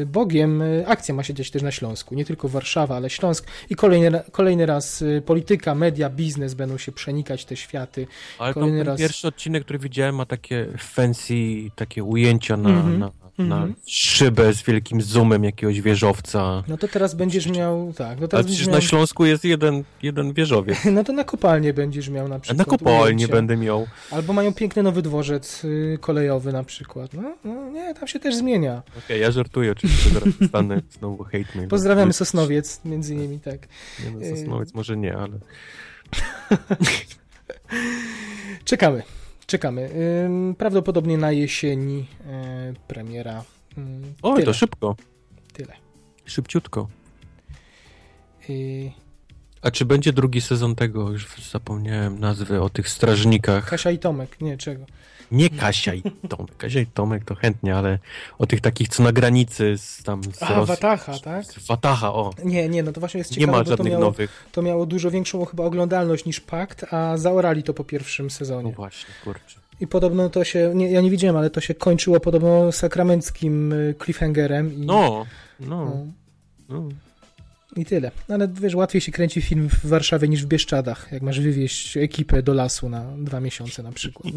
Bogiem. 0.06 0.62
E, 0.62 0.86
akcja 0.86 1.14
ma 1.14 1.22
się 1.22 1.34
dziać 1.34 1.50
też 1.50 1.62
na 1.62 1.70
Śląsku, 1.70 2.14
nie 2.14 2.24
tylko 2.24 2.48
Warszawa, 2.48 2.96
ale 2.96 3.10
Śląsk. 3.10 3.46
I 3.70 3.74
kolejny, 3.74 4.20
kolejny 4.32 4.66
raz 4.66 5.02
e, 5.02 5.20
polityka, 5.20 5.74
media, 5.74 6.10
biznes 6.10 6.54
będą 6.54 6.78
się 6.78 6.92
przenikać 6.92 7.44
te 7.44 7.56
światy. 7.56 8.06
Ale 8.38 8.54
kolejny 8.54 8.84
raz... 8.84 8.98
pierwszy 8.98 9.28
odcinek, 9.28 9.64
który 9.64 9.78
widziałem, 9.78 10.14
ma 10.14 10.26
takie 10.26 10.66
fancy, 10.78 11.34
takie 11.76 12.04
ujęcia 12.04 12.56
na, 12.56 12.70
mm 12.70 12.82
-hmm. 12.82 12.98
na 12.98 13.27
na 13.38 13.56
mhm. 13.56 13.74
szybę 13.86 14.52
z 14.52 14.62
wielkim 14.62 15.02
zoomem 15.02 15.44
jakiegoś 15.44 15.80
wieżowca. 15.80 16.62
No 16.68 16.76
to 16.76 16.88
teraz 16.88 17.14
będziesz 17.14 17.46
miał, 17.46 17.92
tak. 17.96 18.20
No 18.20 18.28
teraz 18.28 18.44
Ale 18.44 18.44
przecież 18.44 18.66
miał... 18.66 18.76
na 18.76 18.80
Śląsku 18.80 19.24
jest 19.24 19.44
jeden, 19.44 19.84
jeden 20.02 20.32
wieżowiec. 20.32 20.78
No 20.98 21.04
to 21.04 21.12
na 21.12 21.24
kopalnię 21.24 21.72
będziesz 21.72 22.08
miał 22.08 22.28
na 22.28 22.40
przykład. 22.40 22.58
Na 22.58 22.64
kopalnię 22.64 23.28
będę 23.28 23.56
miał. 23.56 23.86
Albo 24.10 24.32
mają 24.32 24.54
piękny 24.54 24.82
nowy 24.82 25.02
dworzec 25.02 25.64
y, 25.64 25.98
kolejowy 26.00 26.52
na 26.52 26.64
przykład. 26.64 27.14
No, 27.14 27.36
no 27.44 27.70
nie, 27.70 27.94
tam 27.94 28.08
się 28.08 28.20
też 28.20 28.36
zmienia. 28.36 28.82
Okej, 28.88 29.02
okay, 29.04 29.18
ja 29.18 29.30
żartuję 29.30 29.72
oczywiście, 29.72 30.10
zaraz 30.10 30.28
stanę 30.48 30.82
znowu 30.98 31.26
mail. 31.54 31.68
Pozdrawiamy 31.68 32.12
Sosnowiec, 32.12 32.80
między 32.84 33.14
innymi, 33.14 33.40
tak. 33.40 33.68
Nie 34.04 34.10
no, 34.10 34.36
Sosnowiec 34.36 34.74
może 34.74 34.96
nie, 34.96 35.16
ale... 35.16 35.38
Czekamy. 38.64 39.02
Czekamy. 39.48 39.90
Prawdopodobnie 40.58 41.18
na 41.18 41.32
jesieni 41.32 42.06
premiera. 42.88 43.44
Oj, 44.22 44.44
to 44.44 44.54
szybko. 44.54 44.96
Tyle. 45.52 45.72
Szybciutko. 46.24 46.88
I... 48.48 48.90
A 49.62 49.70
czy 49.70 49.84
będzie 49.84 50.12
drugi 50.12 50.40
sezon 50.40 50.74
tego? 50.74 51.10
Już 51.10 51.50
zapomniałem 51.50 52.18
nazwy 52.18 52.62
o 52.62 52.70
tych 52.70 52.88
strażnikach. 52.88 53.70
Kasia 53.70 53.90
i 53.90 53.98
Tomek, 53.98 54.40
nie 54.40 54.56
czego. 54.56 54.86
Nie 55.32 55.50
Kasia 55.50 55.94
i 55.94 56.02
Tomek. 56.28 56.56
Kasia 56.56 56.80
i 56.80 56.86
Tomek 56.86 57.24
to 57.24 57.34
chętnie, 57.34 57.76
ale 57.76 57.98
o 58.38 58.46
tych 58.46 58.60
takich, 58.60 58.88
co 58.88 59.02
na 59.02 59.12
granicy 59.12 59.78
z 59.78 60.02
tam 60.02 60.24
z 60.24 60.42
A, 60.42 60.64
Wataha, 60.64 61.18
tak? 61.18 61.44
Wataha, 61.68 62.12
o. 62.12 62.30
Nie, 62.44 62.68
nie, 62.68 62.82
no 62.82 62.92
to 62.92 63.00
właśnie 63.00 63.18
jest 63.18 63.30
ciekawe, 63.30 63.52
Nie 63.52 63.58
ma 63.58 63.64
żadnych 63.64 63.78
to 63.78 63.84
miało, 63.84 64.04
nowych. 64.04 64.48
To 64.52 64.62
miało 64.62 64.86
dużo 64.86 65.10
większą 65.10 65.44
chyba 65.44 65.64
oglądalność 65.64 66.24
niż 66.24 66.40
Pakt, 66.40 66.92
a 66.92 67.16
zaorali 67.16 67.62
to 67.62 67.74
po 67.74 67.84
pierwszym 67.84 68.30
sezonie. 68.30 68.70
No 68.70 68.76
właśnie, 68.76 69.14
kurczę. 69.24 69.60
I 69.80 69.86
podobno 69.86 70.30
to 70.30 70.44
się, 70.44 70.72
nie, 70.74 70.90
ja 70.90 71.00
nie 71.00 71.10
widziałem, 71.10 71.36
ale 71.36 71.50
to 71.50 71.60
się 71.60 71.74
kończyło 71.74 72.20
podobno 72.20 72.72
sakramenckim 72.72 73.72
y, 73.72 73.94
cliffhangerem. 74.04 74.74
I, 74.74 74.86
no, 74.86 75.26
no. 75.60 75.84
no. 75.84 76.06
no. 76.68 76.88
I 77.76 77.84
tyle. 77.84 78.10
Ale 78.28 78.48
wiesz, 78.48 78.74
łatwiej 78.74 79.00
się 79.00 79.12
kręci 79.12 79.42
film 79.42 79.68
w 79.68 79.86
Warszawie 79.86 80.28
niż 80.28 80.42
w 80.42 80.46
Bieszczadach, 80.46 81.08
jak 81.12 81.22
masz 81.22 81.40
wywieźć 81.40 81.96
ekipę 81.96 82.42
do 82.42 82.54
lasu 82.54 82.88
na 82.88 83.16
dwa 83.18 83.40
miesiące 83.40 83.82
na 83.82 83.92
przykład. 83.92 84.34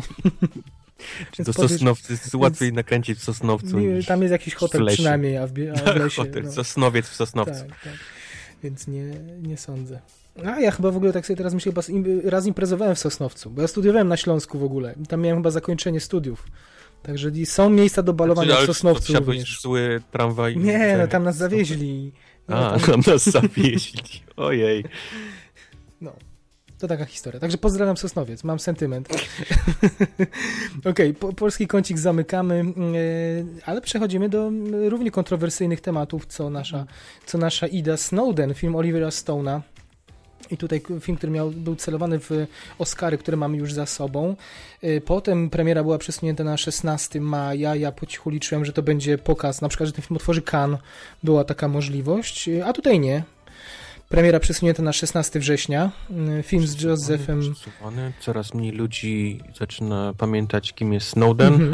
do 1.46 1.54
Sosnowcy 1.54 2.14
jest 2.14 2.36
łatwiej 2.36 2.74
nakręcić 2.74 3.20
w 3.20 3.24
Sosnowcu. 3.24 3.80
Nie, 3.80 4.04
tam 4.04 4.22
jest 4.22 4.32
jakiś 4.32 4.56
hotel 4.56 4.88
przynajmniej, 4.88 5.38
a 5.38 5.48
w, 5.48 5.52
a 5.86 5.94
w 5.94 5.96
lesie. 6.04 6.22
hotel, 6.22 6.44
no. 6.44 6.52
Sosnowiec 6.52 7.08
w 7.08 7.16
Sosnowcu. 7.16 7.54
Tak, 7.54 7.84
tak. 7.84 7.94
Więc 8.64 8.88
nie, 8.88 9.04
nie 9.42 9.58
sądzę. 9.58 10.00
A 10.46 10.60
ja 10.60 10.72
chyba 10.72 10.92
w 10.92 10.98
ogóle 10.98 11.14
tak 11.14 11.26
sobie 11.26 11.38
teraz 11.38 11.54
myślę, 11.54 11.72
chyba 11.72 11.82
raz 12.30 12.46
imprezowałem 12.46 12.96
w 12.96 13.00
Sosnowcu, 13.00 13.50
bo 13.50 13.62
ja 13.62 13.68
studiowałem 13.68 14.08
na 14.08 14.18
Śląsku 14.18 14.60
w 14.60 14.64
ogóle. 14.64 14.96
Tam 15.10 15.22
miałem 15.22 15.40
chyba 15.40 15.52
zakończenie 15.52 16.00
studiów. 16.00 16.48
Także 17.04 17.32
są 17.46 17.70
miejsca 17.70 18.04
do 18.04 18.14
balowania 18.14 18.50
znaczy, 18.50 18.64
w 18.64 18.66
Sosnowcu 18.66 19.14
również. 19.14 19.62
zły 19.62 20.02
tramwaj. 20.12 20.58
Nie, 20.58 20.98
no 20.98 21.08
tam 21.08 21.24
nas 21.24 21.38
zawieźli. 21.38 22.12
A, 22.52 22.80
tam 22.86 23.02
nas 23.08 23.30
zawieźli. 23.30 24.04
Ojej. 24.38 24.84
No. 26.02 26.12
To 26.80 26.88
taka 26.88 27.06
historia. 27.06 27.40
Także 27.40 27.58
pozdrawiam 27.58 27.98
Sosnowiec, 27.98 28.44
mam 28.44 28.60
sentyment. 28.60 29.10
Okej, 30.80 30.92
okay, 30.92 31.14
po, 31.14 31.34
polski 31.34 31.68
kącik 31.68 32.00
zamykamy, 32.00 32.60
e, 32.60 33.66
ale 33.66 33.82
przechodzimy 33.82 34.30
do 34.30 34.52
równie 34.90 35.12
kontrowersyjnych 35.12 35.82
tematów, 35.82 36.26
co 36.26 36.50
nasza, 36.50 36.86
co 37.26 37.38
nasza 37.38 37.68
Ida 37.68 37.98
Snowden, 37.98 38.54
film 38.54 38.76
Olivera 38.76 39.08
Stone'a. 39.08 39.62
I 40.52 40.58
tutaj 40.58 40.82
film, 41.00 41.18
który 41.18 41.32
miał, 41.32 41.52
był 41.52 41.76
celowany 41.76 42.20
w 42.20 42.30
Oscary, 42.80 43.18
które 43.18 43.38
mamy 43.38 43.58
już 43.58 43.74
za 43.74 43.86
sobą. 43.86 44.36
E, 44.82 45.02
potem 45.02 45.50
premiera 45.50 45.84
była 45.84 45.98
przesunięta 45.98 46.44
na 46.44 46.58
16 46.58 47.22
maja. 47.22 47.76
Ja 47.76 47.92
po 47.92 48.06
cichu 48.06 48.30
liczyłem, 48.30 48.66
że 48.66 48.74
to 48.74 48.84
będzie 48.84 49.18
pokaz, 49.18 49.62
na 49.62 49.70
przykład, 49.70 49.88
że 49.88 49.94
ten 49.94 50.04
film 50.04 50.18
otworzy 50.18 50.42
Cannes. 50.52 50.80
Była 51.24 51.44
taka 51.44 51.68
możliwość, 51.68 52.50
e, 52.50 52.66
a 52.66 52.74
tutaj 52.74 53.00
nie. 53.00 53.24
Premiera 54.12 54.40
przesunięta 54.40 54.84
na 54.84 54.94
16 54.94 55.40
września. 55.40 55.92
Mm, 56.10 56.44
film 56.44 56.68
z 56.68 56.82
Josephem. 56.82 57.42
Przesuwany. 57.42 58.14
Coraz 58.20 58.54
mniej 58.54 58.72
ludzi 58.72 59.40
zaczyna 59.60 60.14
pamiętać, 60.18 60.74
kim 60.74 60.94
jest 60.94 61.08
Snowden. 61.08 61.72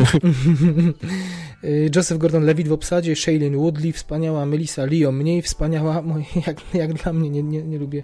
Y, 1.63 1.89
Joseph 1.95 2.19
Gordon-Levitt 2.19 2.67
w 2.67 2.71
obsadzie, 2.71 3.15
Shailene 3.15 3.57
Woodley, 3.57 3.91
wspaniała 3.91 4.45
Melissa 4.45 4.85
Leo, 4.85 5.11
mniej 5.11 5.41
wspaniała, 5.41 6.03
jak, 6.47 6.57
jak 6.73 6.93
dla 6.93 7.13
mnie, 7.13 7.29
nie, 7.29 7.43
nie, 7.43 7.63
nie 7.63 7.77
lubię. 7.77 8.03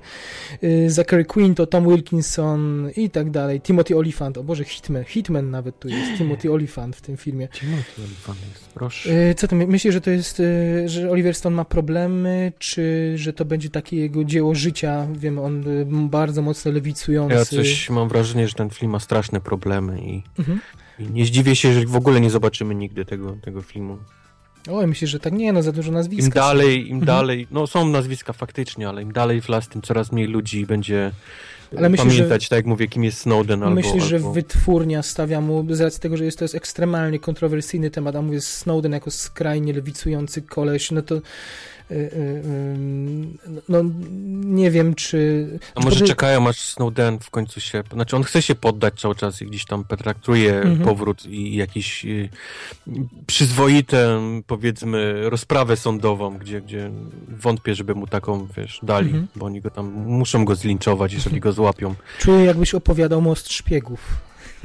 Y, 0.63 0.89
Zachary 0.89 1.25
Quinn 1.25 1.55
to 1.55 1.67
Tom 1.67 1.87
Wilkinson 1.87 2.89
i 2.95 3.09
tak 3.09 3.31
dalej. 3.31 3.61
Timothy 3.61 3.97
Olyphant, 3.97 4.37
o 4.37 4.43
Boże, 4.43 4.63
Hitman, 4.63 5.03
Hitman 5.03 5.49
nawet 5.49 5.79
tu 5.79 5.87
jest, 5.87 6.17
Timothy 6.17 6.51
Olyphant 6.51 6.95
w 6.95 7.01
tym 7.01 7.17
filmie. 7.17 7.47
Timothy 7.47 8.01
Olyphant 8.01 8.39
jest, 8.53 8.69
proszę. 8.73 9.29
Y, 9.29 9.35
co 9.35 9.47
ty 9.47 9.55
myślisz, 9.55 9.93
że 9.93 10.01
to 10.01 10.09
jest, 10.11 10.41
że 10.85 11.11
Oliver 11.11 11.35
Stone 11.35 11.55
ma 11.55 11.65
problemy, 11.65 12.53
czy 12.59 13.13
że 13.15 13.33
to 13.33 13.45
będzie 13.45 13.69
takie 13.69 13.97
jego 13.97 14.22
dzieło 14.25 14.55
życia, 14.55 15.07
wiem, 15.15 15.39
on 15.39 15.63
bardzo 16.09 16.41
mocno 16.41 16.71
lewicujący. 16.71 17.35
Ja 17.35 17.45
coś 17.45 17.89
mam 17.89 18.09
wrażenie, 18.09 18.47
że 18.47 18.53
ten 18.53 18.69
film 18.69 18.91
ma 18.91 18.99
straszne 18.99 19.41
problemy 19.41 20.01
i, 20.01 20.23
mhm. 20.39 20.59
i 20.99 21.03
nie 21.03 21.25
zdziwię 21.25 21.55
się, 21.55 21.73
że 21.73 21.85
w 21.85 21.95
ogóle 21.95 22.21
nie 22.21 22.29
zobaczymy 22.29 22.75
nigdy 22.75 23.05
tego, 23.05 23.37
tego 23.41 23.61
filmu. 23.61 23.97
O, 24.69 24.87
myślę, 24.87 25.07
że 25.07 25.19
tak 25.19 25.33
nie, 25.33 25.53
no 25.53 25.61
za 25.61 25.71
dużo 25.71 25.91
nazwisk. 25.91 26.23
Im 26.23 26.29
dalej, 26.29 26.89
im 26.89 26.99
mhm. 26.99 27.05
dalej, 27.05 27.47
no 27.51 27.67
są 27.67 27.87
nazwiska 27.87 28.33
faktycznie, 28.33 28.89
ale 28.89 29.01
im 29.01 29.11
dalej 29.11 29.41
w 29.41 29.49
las, 29.49 29.67
tym 29.67 29.81
coraz 29.81 30.11
mniej 30.11 30.27
ludzi 30.27 30.65
będzie 30.65 31.11
ale 31.77 31.89
myślę, 31.89 32.05
pamiętać, 32.05 32.43
że, 32.43 32.49
tak 32.49 32.57
jak 32.57 32.65
mówię, 32.65 32.87
kim 32.87 33.03
jest 33.03 33.19
Snowden 33.19 33.63
albo... 33.63 33.75
Myślę, 33.75 34.01
że 34.01 34.15
albo... 34.15 34.33
wytwórnia 34.33 35.03
stawia 35.03 35.41
mu, 35.41 35.65
z 35.69 35.81
racji 35.81 36.01
tego, 36.01 36.17
że 36.17 36.25
jest 36.25 36.39
to 36.39 36.43
jest 36.43 36.55
ekstremalnie 36.55 37.19
kontrowersyjny 37.19 37.89
temat, 37.89 38.15
a 38.15 38.21
mówię 38.21 38.41
Snowden 38.41 38.91
jako 38.91 39.11
skrajnie 39.11 39.73
lewicujący 39.73 40.41
koleś, 40.41 40.91
no 40.91 41.01
to 41.01 41.15
Y, 41.15 41.19
y, 41.19 41.21
y, 41.21 41.72
no 43.69 43.79
nie 44.43 44.71
wiem, 44.71 44.95
czy... 44.95 45.47
A 45.75 45.81
może 45.81 46.05
czekają, 46.05 46.47
aż 46.47 46.59
Snowden 46.59 47.19
w 47.19 47.29
końcu 47.29 47.61
się... 47.61 47.83
Znaczy 47.93 48.15
on 48.15 48.23
chce 48.23 48.41
się 48.41 48.55
poddać 48.55 49.01
cały 49.01 49.15
czas 49.15 49.41
i 49.41 49.45
gdzieś 49.45 49.65
tam 49.65 49.83
pertraktuje 49.83 50.55
mhm. 50.55 50.79
powrót 50.79 51.25
i 51.25 51.55
jakiś 51.55 52.05
przyzwoitą, 53.27 53.97
powiedzmy, 54.47 55.29
rozprawę 55.29 55.77
sądową, 55.77 56.37
gdzie, 56.37 56.61
gdzie 56.61 56.91
wątpię, 57.27 57.75
żeby 57.75 57.95
mu 57.95 58.07
taką, 58.07 58.47
wiesz, 58.57 58.79
dali, 58.83 59.07
mhm. 59.07 59.27
bo 59.35 59.45
oni 59.45 59.61
go 59.61 59.69
tam 59.69 59.91
muszą 59.93 60.45
go 60.45 60.55
zlinczować, 60.55 61.13
jeżeli 61.13 61.39
go 61.39 61.51
złapią. 61.51 61.95
Czuję, 62.19 62.45
jakbyś 62.45 62.73
opowiadał 62.73 63.21
most 63.21 63.51
szpiegów. 63.51 63.99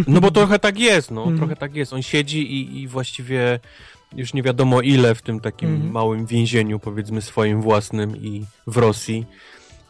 No 0.07 0.21
bo 0.21 0.31
trochę 0.31 0.59
tak 0.59 0.79
jest, 0.79 1.11
no, 1.11 1.21
mhm. 1.21 1.39
trochę 1.39 1.57
tak 1.57 1.75
jest. 1.75 1.93
On 1.93 2.03
siedzi 2.03 2.53
i, 2.53 2.83
i 2.83 2.89
właściwie 2.89 3.61
już 4.17 4.35
nie 4.35 4.43
wiadomo 4.43 4.81
ile 4.81 5.15
w 5.15 5.23
tym 5.23 5.41
takim 5.41 5.69
mm 5.69 5.83
-hmm. 5.83 5.91
małym 5.91 6.27
więzieniu, 6.27 6.79
powiedzmy 6.79 7.23
swoim 7.23 7.63
własnym 7.63 8.17
i 8.17 8.45
w 8.67 8.77
Rosji. 8.77 9.27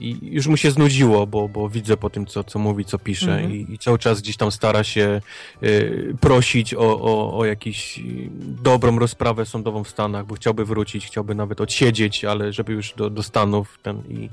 I 0.00 0.18
już 0.22 0.46
mu 0.46 0.56
się 0.56 0.70
znudziło, 0.70 1.26
bo, 1.26 1.48
bo 1.48 1.68
widzę 1.68 1.96
po 1.96 2.10
tym, 2.10 2.26
co, 2.26 2.44
co 2.44 2.58
mówi, 2.58 2.84
co 2.84 2.98
pisze, 2.98 3.38
mm 3.38 3.50
-hmm. 3.50 3.54
I, 3.54 3.74
i, 3.74 3.78
cały 3.78 3.98
czas 3.98 4.20
gdzieś 4.20 4.36
tam 4.36 4.52
stara 4.52 4.84
się 4.84 5.20
y, 5.62 6.14
prosić 6.20 6.74
o, 6.74 7.00
o, 7.00 7.38
o 7.38 7.44
jakąś 7.44 8.00
dobrą 8.40 8.98
rozprawę 8.98 9.46
sądową 9.46 9.84
w 9.84 9.88
Stanach, 9.88 10.26
bo 10.26 10.34
chciałby 10.34 10.64
wrócić, 10.64 11.06
chciałby 11.06 11.34
nawet 11.34 11.60
odsiedzieć, 11.60 12.24
ale 12.24 12.52
żeby 12.52 12.72
już 12.72 12.94
do, 12.94 13.10
do 13.10 13.22
Stanów 13.22 13.78
ten 13.82 14.02
i 14.08 14.28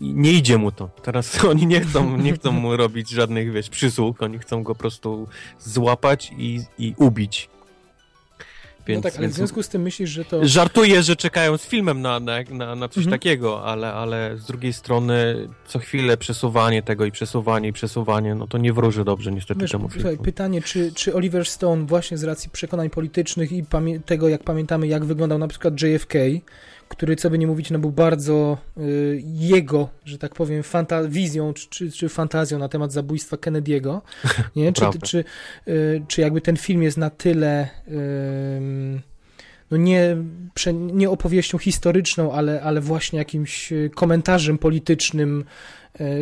nie 0.00 0.32
idzie 0.32 0.58
mu 0.58 0.72
to. 0.72 0.90
Teraz 1.02 1.38
oni 1.50 1.66
nie 1.66 1.80
chcą, 1.80 2.16
nie 2.16 2.32
chcą 2.32 2.52
mu 2.52 2.76
robić 2.76 3.10
żadnych, 3.10 3.52
wiesz, 3.52 3.70
przysług, 3.70 4.22
oni 4.22 4.38
chcą 4.38 4.62
go 4.62 4.74
po 4.74 4.78
prostu 4.78 5.28
złapać 5.58 6.32
i, 6.38 6.60
i 6.78 6.94
ubić. 6.96 7.48
Więc, 8.86 9.04
no 9.04 9.10
tak, 9.10 9.18
ale 9.18 9.28
w 9.28 9.32
związku 9.32 9.62
z 9.62 9.68
tym 9.68 9.82
myślisz, 9.82 10.10
że 10.10 10.24
to... 10.24 10.46
Żartuję, 10.46 11.02
że 11.02 11.16
czekają 11.16 11.56
z 11.56 11.66
filmem 11.66 12.02
na, 12.02 12.20
na, 12.20 12.36
na, 12.50 12.74
na 12.74 12.88
coś 12.88 13.04
mhm. 13.04 13.10
takiego, 13.10 13.64
ale, 13.64 13.92
ale 13.92 14.36
z 14.36 14.46
drugiej 14.46 14.72
strony 14.72 15.48
co 15.66 15.78
chwilę 15.78 16.16
przesuwanie 16.16 16.82
tego 16.82 17.04
i 17.04 17.12
przesuwanie 17.12 17.68
i 17.68 17.72
przesuwanie, 17.72 18.34
no 18.34 18.46
to 18.46 18.58
nie 18.58 18.72
wróży 18.72 19.04
dobrze 19.04 19.32
niestety 19.32 19.60
Wiesz, 19.60 19.70
temu 19.70 19.88
filmowi. 19.88 20.18
Pytanie, 20.18 20.62
czy, 20.62 20.92
czy 20.92 21.14
Oliver 21.14 21.46
Stone 21.46 21.86
właśnie 21.86 22.18
z 22.18 22.24
racji 22.24 22.50
przekonań 22.50 22.90
politycznych 22.90 23.52
i 23.52 23.64
tego, 24.06 24.28
jak 24.28 24.42
pamiętamy, 24.42 24.86
jak 24.86 25.04
wyglądał 25.04 25.38
na 25.38 25.48
przykład 25.48 25.82
JFK, 25.82 26.14
który, 26.88 27.16
co 27.16 27.30
by 27.30 27.38
nie 27.38 27.46
mówić, 27.46 27.70
no 27.70 27.78
był 27.78 27.90
bardzo 27.90 28.58
y, 28.78 29.22
jego, 29.24 29.88
że 30.04 30.18
tak 30.18 30.34
powiem, 30.34 30.62
fanta- 30.62 31.08
wizją 31.08 31.52
czy, 31.54 31.68
czy, 31.68 31.90
czy, 31.90 32.08
fantazją 32.08 32.58
na 32.58 32.68
temat 32.68 32.92
zabójstwa 32.92 33.36
Kennedy'ego, 33.36 34.00
nie? 34.56 34.72
Czy, 34.72 34.84
czy, 35.04 35.24
y, 35.68 36.02
czy 36.08 36.20
jakby 36.20 36.40
ten 36.40 36.56
film 36.56 36.82
jest 36.82 36.96
na 36.96 37.10
tyle 37.10 37.68
y, 37.88 39.00
no 39.70 39.76
nie, 39.76 40.16
nie 40.72 41.10
opowieścią 41.10 41.58
historyczną, 41.58 42.32
ale, 42.32 42.62
ale 42.62 42.80
właśnie 42.80 43.18
jakimś 43.18 43.72
komentarzem 43.94 44.58
politycznym, 44.58 45.44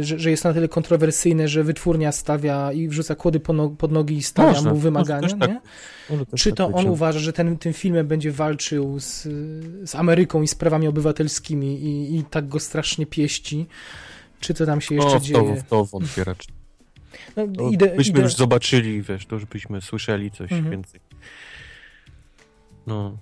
że, 0.00 0.18
że 0.18 0.30
jest 0.30 0.44
na 0.44 0.52
tyle 0.52 0.68
kontrowersyjne, 0.68 1.48
że 1.48 1.64
wytwórnia 1.64 2.12
stawia 2.12 2.72
i 2.72 2.88
wrzuca 2.88 3.14
kłody 3.14 3.40
pod 3.78 3.92
nogi 3.92 4.16
i 4.16 4.22
stawia 4.22 4.52
może, 4.52 4.70
mu 4.70 4.76
wymagania, 4.76 5.36
tak, 5.36 5.50
nie? 5.50 5.60
Czy 6.36 6.52
to 6.52 6.66
tak 6.66 6.76
on 6.76 6.86
uważa, 6.86 7.18
że 7.18 7.32
ten, 7.32 7.58
tym 7.58 7.72
filmem 7.72 8.06
będzie 8.06 8.32
walczył 8.32 9.00
z, 9.00 9.22
z 9.90 9.94
Ameryką 9.94 10.42
i 10.42 10.48
sprawami 10.48 10.88
obywatelskimi 10.88 11.82
i, 11.82 12.18
i 12.18 12.24
tak 12.24 12.48
go 12.48 12.60
strasznie 12.60 13.06
pieści? 13.06 13.66
Czy 14.40 14.54
to 14.54 14.66
tam 14.66 14.80
się 14.80 14.94
jeszcze 14.94 15.16
o, 15.16 15.20
w 15.20 15.22
to, 15.22 15.26
dzieje? 15.26 15.56
W 15.56 15.62
to 15.62 15.84
wątpię 15.84 16.24
raczej. 16.24 16.54
No, 17.36 17.70
ide, 17.70 17.96
byśmy 17.96 18.12
ide... 18.12 18.22
już 18.22 18.34
zobaczyli, 18.34 19.02
wiesz, 19.02 19.26
to 19.26 19.34
już 19.34 19.44
byśmy 19.44 19.80
słyszeli 19.80 20.30
coś 20.30 20.52
mhm. 20.52 20.70
więcej. 20.70 21.00
No. 22.86 23.16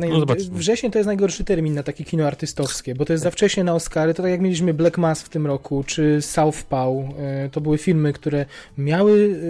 No, 0.00 0.18
no 0.18 0.34
wrzesień 0.52 0.90
to 0.90 0.98
jest 0.98 1.06
najgorszy 1.06 1.44
termin 1.44 1.74
na 1.74 1.82
takie 1.82 2.04
kino 2.04 2.26
artystowskie, 2.26 2.94
bo 2.94 3.04
to 3.04 3.12
jest 3.12 3.24
za 3.24 3.30
wcześnie 3.30 3.64
na 3.64 3.74
Oscary. 3.74 4.14
To 4.14 4.22
tak 4.22 4.30
jak 4.30 4.40
mieliśmy 4.40 4.74
Black 4.74 4.98
Mass 4.98 5.22
w 5.22 5.28
tym 5.28 5.46
roku, 5.46 5.84
czy 5.86 6.22
Southpaw. 6.22 6.88
E, 7.18 7.48
to 7.52 7.60
były 7.60 7.78
filmy, 7.78 8.12
które 8.12 8.46
miały 8.78 9.40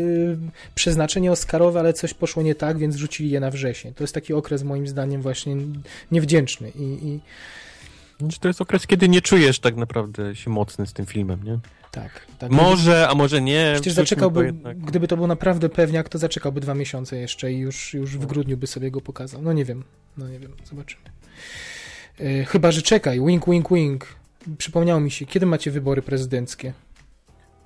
e, 0.42 0.74
przeznaczenie 0.74 1.32
Oscarowe, 1.32 1.80
ale 1.80 1.92
coś 1.92 2.14
poszło 2.14 2.42
nie 2.42 2.54
tak, 2.54 2.78
więc 2.78 2.96
rzucili 2.96 3.30
je 3.30 3.40
na 3.40 3.50
wrzesień. 3.50 3.94
To 3.94 4.04
jest 4.04 4.14
taki 4.14 4.34
okres 4.34 4.62
moim 4.62 4.88
zdaniem 4.88 5.22
właśnie 5.22 5.56
niewdzięczny 6.12 6.70
i, 6.70 6.82
i... 6.82 7.20
Znaczy, 8.20 8.40
to 8.40 8.48
jest 8.48 8.60
okres, 8.60 8.86
kiedy 8.86 9.08
nie 9.08 9.22
czujesz 9.22 9.58
tak 9.58 9.76
naprawdę 9.76 10.36
się 10.36 10.50
mocny 10.50 10.86
z 10.86 10.92
tym 10.92 11.06
filmem, 11.06 11.44
nie? 11.44 11.58
Tak. 11.90 12.26
tak 12.38 12.50
może, 12.50 13.08
a 13.08 13.14
może 13.14 13.40
nie. 13.40 13.70
Przecież 13.74 13.92
zaczekałby, 13.92 14.54
gdyby 14.76 15.08
to 15.08 15.16
był 15.16 15.26
naprawdę 15.26 15.68
pewniak, 15.68 16.08
to 16.08 16.18
zaczekałby 16.18 16.60
dwa 16.60 16.74
miesiące 16.74 17.16
jeszcze 17.16 17.52
i 17.52 17.58
już, 17.58 17.94
już 17.94 18.18
w 18.18 18.26
grudniu 18.26 18.56
by 18.56 18.66
sobie 18.66 18.90
go 18.90 19.00
pokazał. 19.00 19.42
No 19.42 19.52
nie 19.52 19.64
wiem, 19.64 19.84
no 20.16 20.28
nie 20.28 20.38
wiem, 20.38 20.52
zobaczymy. 20.64 21.02
E, 22.20 22.44
chyba, 22.44 22.72
że 22.72 22.82
czekaj, 22.82 23.20
wink, 23.26 23.46
wink, 23.46 23.68
wink. 23.70 24.06
Przypomniało 24.58 25.00
mi 25.00 25.10
się, 25.10 25.26
kiedy 25.26 25.46
macie 25.46 25.70
wybory 25.70 26.02
prezydenckie? 26.02 26.72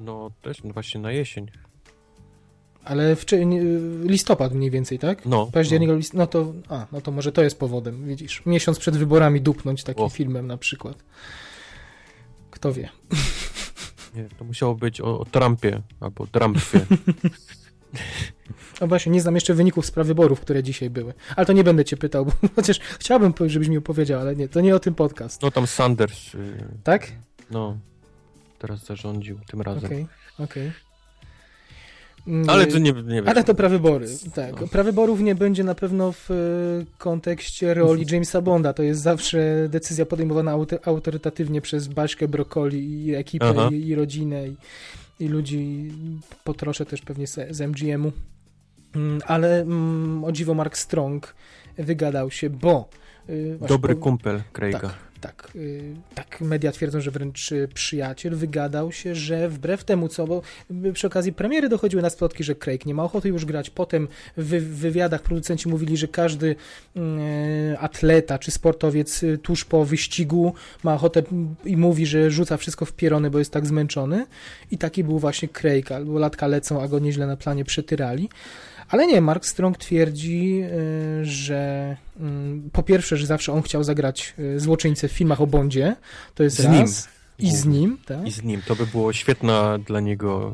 No 0.01 0.31
też 0.43 0.65
no 0.65 0.73
właśnie 0.73 1.01
na 1.01 1.13
jesień. 1.13 1.51
Ale 2.85 3.17
w 3.17 3.25
listopad 4.05 4.55
mniej 4.55 4.71
więcej, 4.71 4.99
tak? 4.99 5.27
No. 5.27 5.47
Październik, 5.53 5.91
no. 5.91 5.97
No 6.15 6.27
to, 6.27 6.53
a, 6.69 6.87
no 6.93 7.01
to 7.01 7.11
może 7.11 7.33
to 7.33 7.43
jest 7.43 7.59
powodem, 7.59 8.07
widzisz. 8.07 8.43
Miesiąc 8.47 8.79
przed 8.79 8.97
wyborami 8.97 9.41
dupnąć 9.41 9.85
takim 9.85 10.05
o. 10.05 10.09
filmem 10.09 10.47
na 10.47 10.57
przykład. 10.57 10.97
Kto 12.51 12.73
wie. 12.73 12.89
Nie, 14.15 14.29
to 14.39 14.45
musiało 14.45 14.75
być 14.75 15.01
o, 15.01 15.21
o 15.21 15.25
Trumpie 15.25 15.83
albo 16.01 16.27
Trumpie. 16.27 16.81
No 18.81 18.87
właśnie, 18.87 19.13
nie 19.13 19.21
znam 19.21 19.35
jeszcze 19.35 19.55
wyników 19.55 19.87
spraw 19.87 20.07
wyborów, 20.07 20.41
które 20.41 20.63
dzisiaj 20.63 20.91
były. 20.91 21.15
Ale 21.37 21.47
to 21.47 21.53
nie 21.53 21.65
będę 21.65 21.85
cię 21.85 21.97
pytał, 21.97 22.25
bo 22.27 22.33
chociaż 22.57 22.79
chciałbym, 22.79 23.35
żebyś 23.47 23.69
mi 23.69 23.79
opowiedział, 23.79 24.21
ale 24.21 24.37
nie, 24.37 24.49
to 24.49 24.61
nie 24.61 24.77
o 24.77 24.81
tym 24.81 24.95
podcast. 24.95 25.43
No 25.43 25.51
tam 25.51 25.67
Sanders. 25.67 26.35
Yy, 26.35 26.69
tak? 26.85 27.13
No, 27.51 27.79
teraz 28.59 28.85
zarządził 28.85 29.39
tym 29.47 29.63
razem. 29.63 29.85
Okej, 29.85 30.03
okay, 30.03 30.45
okej. 30.45 30.69
Okay. 30.69 30.94
Ale 32.47 32.67
to 32.67 32.79
nie, 32.79 32.93
nie 32.93 33.03
wiem. 33.03 33.29
Ale 33.29 33.45
to 33.45 33.55
prawybory, 33.55 34.07
tak. 34.35 34.61
No. 34.61 34.67
Prawyborów 34.67 35.21
nie 35.21 35.35
będzie 35.35 35.65
na 35.65 35.75
pewno 35.75 36.13
w 36.13 36.31
e, 36.31 36.35
kontekście 36.99 37.75
roli 37.75 38.07
Jamesa 38.11 38.43
Bonda. 38.43 38.73
To 38.73 38.83
jest 38.83 39.01
zawsze 39.01 39.69
decyzja 39.69 40.07
podejmowana 40.07 40.57
autorytatywnie 40.85 41.61
przez 41.61 41.89
Baśkę 41.89 42.29
Brokoli 42.29 43.07
i 43.07 43.15
ekipę, 43.15 43.69
i, 43.73 43.87
i, 43.87 43.95
rodzinę, 43.95 44.49
i, 44.49 44.57
i 45.21 45.29
ludzi. 45.29 45.91
Potroszę 46.45 46.87
też 46.87 47.01
pewnie 47.01 47.27
z, 47.27 47.57
z 47.57 47.61
MGM-u. 47.61 48.13
Mm, 48.97 49.21
ale 49.27 49.61
mm, 49.61 50.25
o 50.25 50.33
dziwo 50.33 50.55
Mark 50.55 50.77
Strong 50.77 51.35
wygadał 51.79 52.31
się, 52.31 52.51
bo... 52.51 52.89
Yy, 53.29 53.59
Dobry 53.69 53.95
po... 53.95 54.01
kumpel 54.01 54.43
Craiga. 54.53 54.81
Tak, 54.81 54.95
tak, 55.25 55.51
yy, 55.55 55.95
tak 56.15 56.41
media 56.41 56.73
twierdzą, 56.73 57.01
że 57.01 57.11
wręcz 57.11 57.51
przyjaciel 57.75 58.37
wygadał 58.37 58.93
się, 58.93 59.15
że 59.15 59.49
wbrew 59.49 59.85
temu 59.85 60.09
co, 60.09 60.27
bo 60.27 60.43
przy 60.93 61.07
okazji 61.07 61.33
premiery 61.33 61.69
dochodziły 61.69 62.03
na 62.03 62.11
splotki, 62.11 62.45
że 62.45 62.55
Craig 62.55 62.87
nie 62.87 62.95
ma 62.95 63.05
ochoty 63.05 63.29
już 63.29 63.45
grać. 63.45 63.71
Potem 63.71 64.09
w, 64.37 64.49
wywiadach 64.79 65.23
producenci 65.23 65.69
mówili, 65.69 65.97
że 65.97 66.09
każdy 66.09 66.57
atleta 67.79 68.39
czy 68.39 68.51
sportowiec 68.51 69.23
y, 69.23 69.39
tuż 69.39 69.65
po 69.65 69.85
wyścigu 69.85 70.55
ma 70.83 70.95
ochotę 70.95 71.23
i 71.65 71.77
mówi, 71.77 72.07
że 72.07 72.31
rzuca 72.31 72.57
wszystko 72.57 72.85
w 72.85 72.93
pierony, 72.93 73.31
bo 73.31 73.39
jest 73.39 73.53
tak 73.53 73.67
zmęczony. 73.67 74.27
I 74.71 74.79
taki 74.79 75.05
był 75.05 75.19
właśnie 75.19 75.49
Craig, 75.49 75.93
albo 75.93 76.19
latka 76.19 76.47
lecą, 76.47 76.83
a 76.83 76.89
go 76.89 76.99
nieźle 76.99 77.27
na 77.27 77.37
planie 77.37 77.65
przetyrali. 77.65 78.29
Ale 78.89 79.07
nie, 79.07 79.21
Mark 79.21 79.47
Strong 79.47 79.79
twierdzi, 79.79 80.63
y, 80.63 81.25
że 81.25 81.97
mm, 82.21 82.71
po 82.73 82.83
pierwsze, 82.83 83.17
że 83.17 83.27
zawsze 83.27 83.53
on 83.53 83.63
chciał 83.63 83.85
zagrać 83.85 84.35
y, 84.39 84.61
złoczyńcę 84.61 85.09
w 85.09 85.13
filmach 85.13 85.41
o 85.41 85.47
Bondzie, 85.47 85.97
to 86.35 86.43
jest 86.43 86.57
z 86.57 86.65
raz. 86.65 86.75
Nim. 86.75 87.14
I 87.39 87.51
z 87.51 87.67
nim, 87.67 87.99
tak? 88.07 88.27
I 88.27 88.31
z 88.31 88.43
nim. 88.43 88.63
To 88.67 88.77
by 88.77 88.87
było 88.87 89.13
świetna 89.13 89.79
dla 89.79 90.01
niego, 90.01 90.53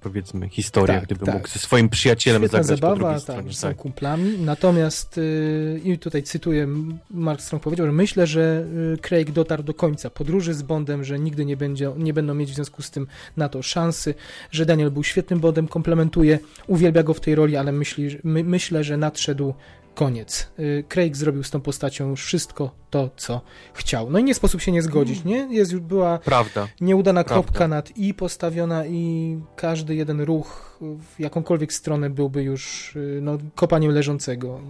powiedzmy, 0.00 0.48
historia, 0.48 0.94
tak, 0.94 1.04
gdyby 1.04 1.26
tak. 1.26 1.34
mógł 1.34 1.48
ze 1.48 1.58
swoim 1.58 1.88
przyjacielem 1.88 2.42
Świetna 2.42 2.62
zagrać 2.62 2.80
zabawa, 2.80 3.00
po 3.00 3.12
tak, 3.12 3.20
stronie. 3.22 3.52
są 3.52 3.68
tak. 3.68 3.76
kumplami. 3.76 4.38
Natomiast, 4.38 5.16
yy, 5.16 5.80
i 5.84 5.98
tutaj 5.98 6.22
cytuję, 6.22 6.68
Mark 7.10 7.40
Strong 7.40 7.62
powiedział, 7.62 7.86
że 7.86 7.92
myślę, 7.92 8.26
że 8.26 8.64
y, 8.94 8.98
Craig 8.98 9.30
dotarł 9.30 9.62
do 9.62 9.74
końca 9.74 10.10
podróży 10.10 10.54
z 10.54 10.62
Bondem, 10.62 11.04
że 11.04 11.18
nigdy 11.18 11.44
nie, 11.44 11.56
będzie, 11.56 11.92
nie 11.96 12.14
będą 12.14 12.34
mieć 12.34 12.50
w 12.50 12.54
związku 12.54 12.82
z 12.82 12.90
tym 12.90 13.06
na 13.36 13.48
to 13.48 13.62
szansy, 13.62 14.14
że 14.50 14.66
Daniel 14.66 14.90
był 14.90 15.04
świetnym 15.04 15.40
Bondem, 15.40 15.68
komplementuje, 15.68 16.38
uwielbia 16.66 17.02
go 17.02 17.14
w 17.14 17.20
tej 17.20 17.34
roli, 17.34 17.56
ale 17.56 17.72
myśli, 17.72 18.18
my, 18.24 18.44
myślę, 18.44 18.84
że 18.84 18.96
nadszedł 18.96 19.54
koniec. 19.96 20.50
Y, 20.58 20.84
Craig 20.88 21.16
zrobił 21.16 21.42
z 21.42 21.50
tą 21.50 21.60
postacią 21.60 22.10
już 22.10 22.24
wszystko 22.24 22.70
to, 22.90 23.10
co 23.16 23.40
chciał. 23.74 24.10
No 24.10 24.18
i 24.18 24.24
nie 24.24 24.34
sposób 24.34 24.60
się 24.60 24.72
nie 24.72 24.82
zgodzić, 24.82 25.24
nie? 25.24 25.48
Jest 25.50 25.72
już 25.72 25.80
była 25.80 26.18
Prawda. 26.18 26.68
nieudana 26.80 27.24
Prawda. 27.24 27.42
kropka 27.42 27.68
nad 27.68 27.96
i 27.96 28.14
postawiona 28.14 28.86
i 28.86 29.38
każdy 29.56 29.94
jeden 29.94 30.20
ruch 30.20 30.78
w 30.80 31.20
jakąkolwiek 31.20 31.72
stronę 31.72 32.10
byłby 32.10 32.42
już 32.42 32.96
y, 32.96 33.18
no, 33.22 33.38
kopaniem 33.54 33.92
leżącego. 33.92 34.60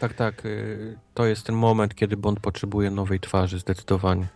Tak, 0.00 0.14
tak. 0.14 0.46
Y, 0.46 0.98
to 1.14 1.26
jest 1.26 1.46
ten 1.46 1.54
moment, 1.54 1.94
kiedy 1.94 2.16
Bond 2.16 2.40
potrzebuje 2.40 2.90
nowej 2.90 3.20
twarzy, 3.20 3.58
zdecydowanie. 3.58 4.26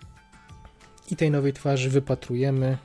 I 1.11 1.17
tej 1.17 1.31
nowej 1.31 1.53
twarzy 1.53 1.91
wypatrujemy. 1.91 2.79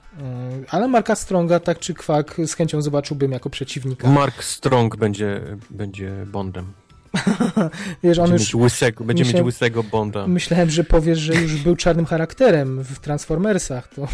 Ale 0.69 0.87
Marka 0.87 1.15
Stronga, 1.15 1.59
tak 1.59 1.79
czy 1.79 1.93
kwak, 1.93 2.35
z 2.45 2.53
chęcią 2.53 2.81
zobaczyłbym 2.81 3.31
jako 3.31 3.49
przeciwnika. 3.49 4.09
Mark 4.09 4.43
Strong 4.43 4.95
będzie, 4.97 5.41
będzie 5.69 6.25
Bondem. 6.31 6.73
Wiesz, 8.03 8.19
on 8.19 8.29
będzie 8.29 8.43
już... 8.43 8.53
Mieć 8.53 8.55
łysego, 8.55 9.03
będzie 9.03 9.23
myślałem, 9.23 9.45
mieć 9.45 9.53
łysego 9.53 9.83
Bonda. 9.83 10.27
Myślałem, 10.27 10.69
że 10.69 10.83
powiesz, 10.83 11.19
że 11.19 11.33
już 11.33 11.55
był 11.55 11.75
czarnym 11.75 12.05
charakterem 12.05 12.83
w 12.83 12.99
Transformersach. 12.99 13.87
To... 13.87 14.07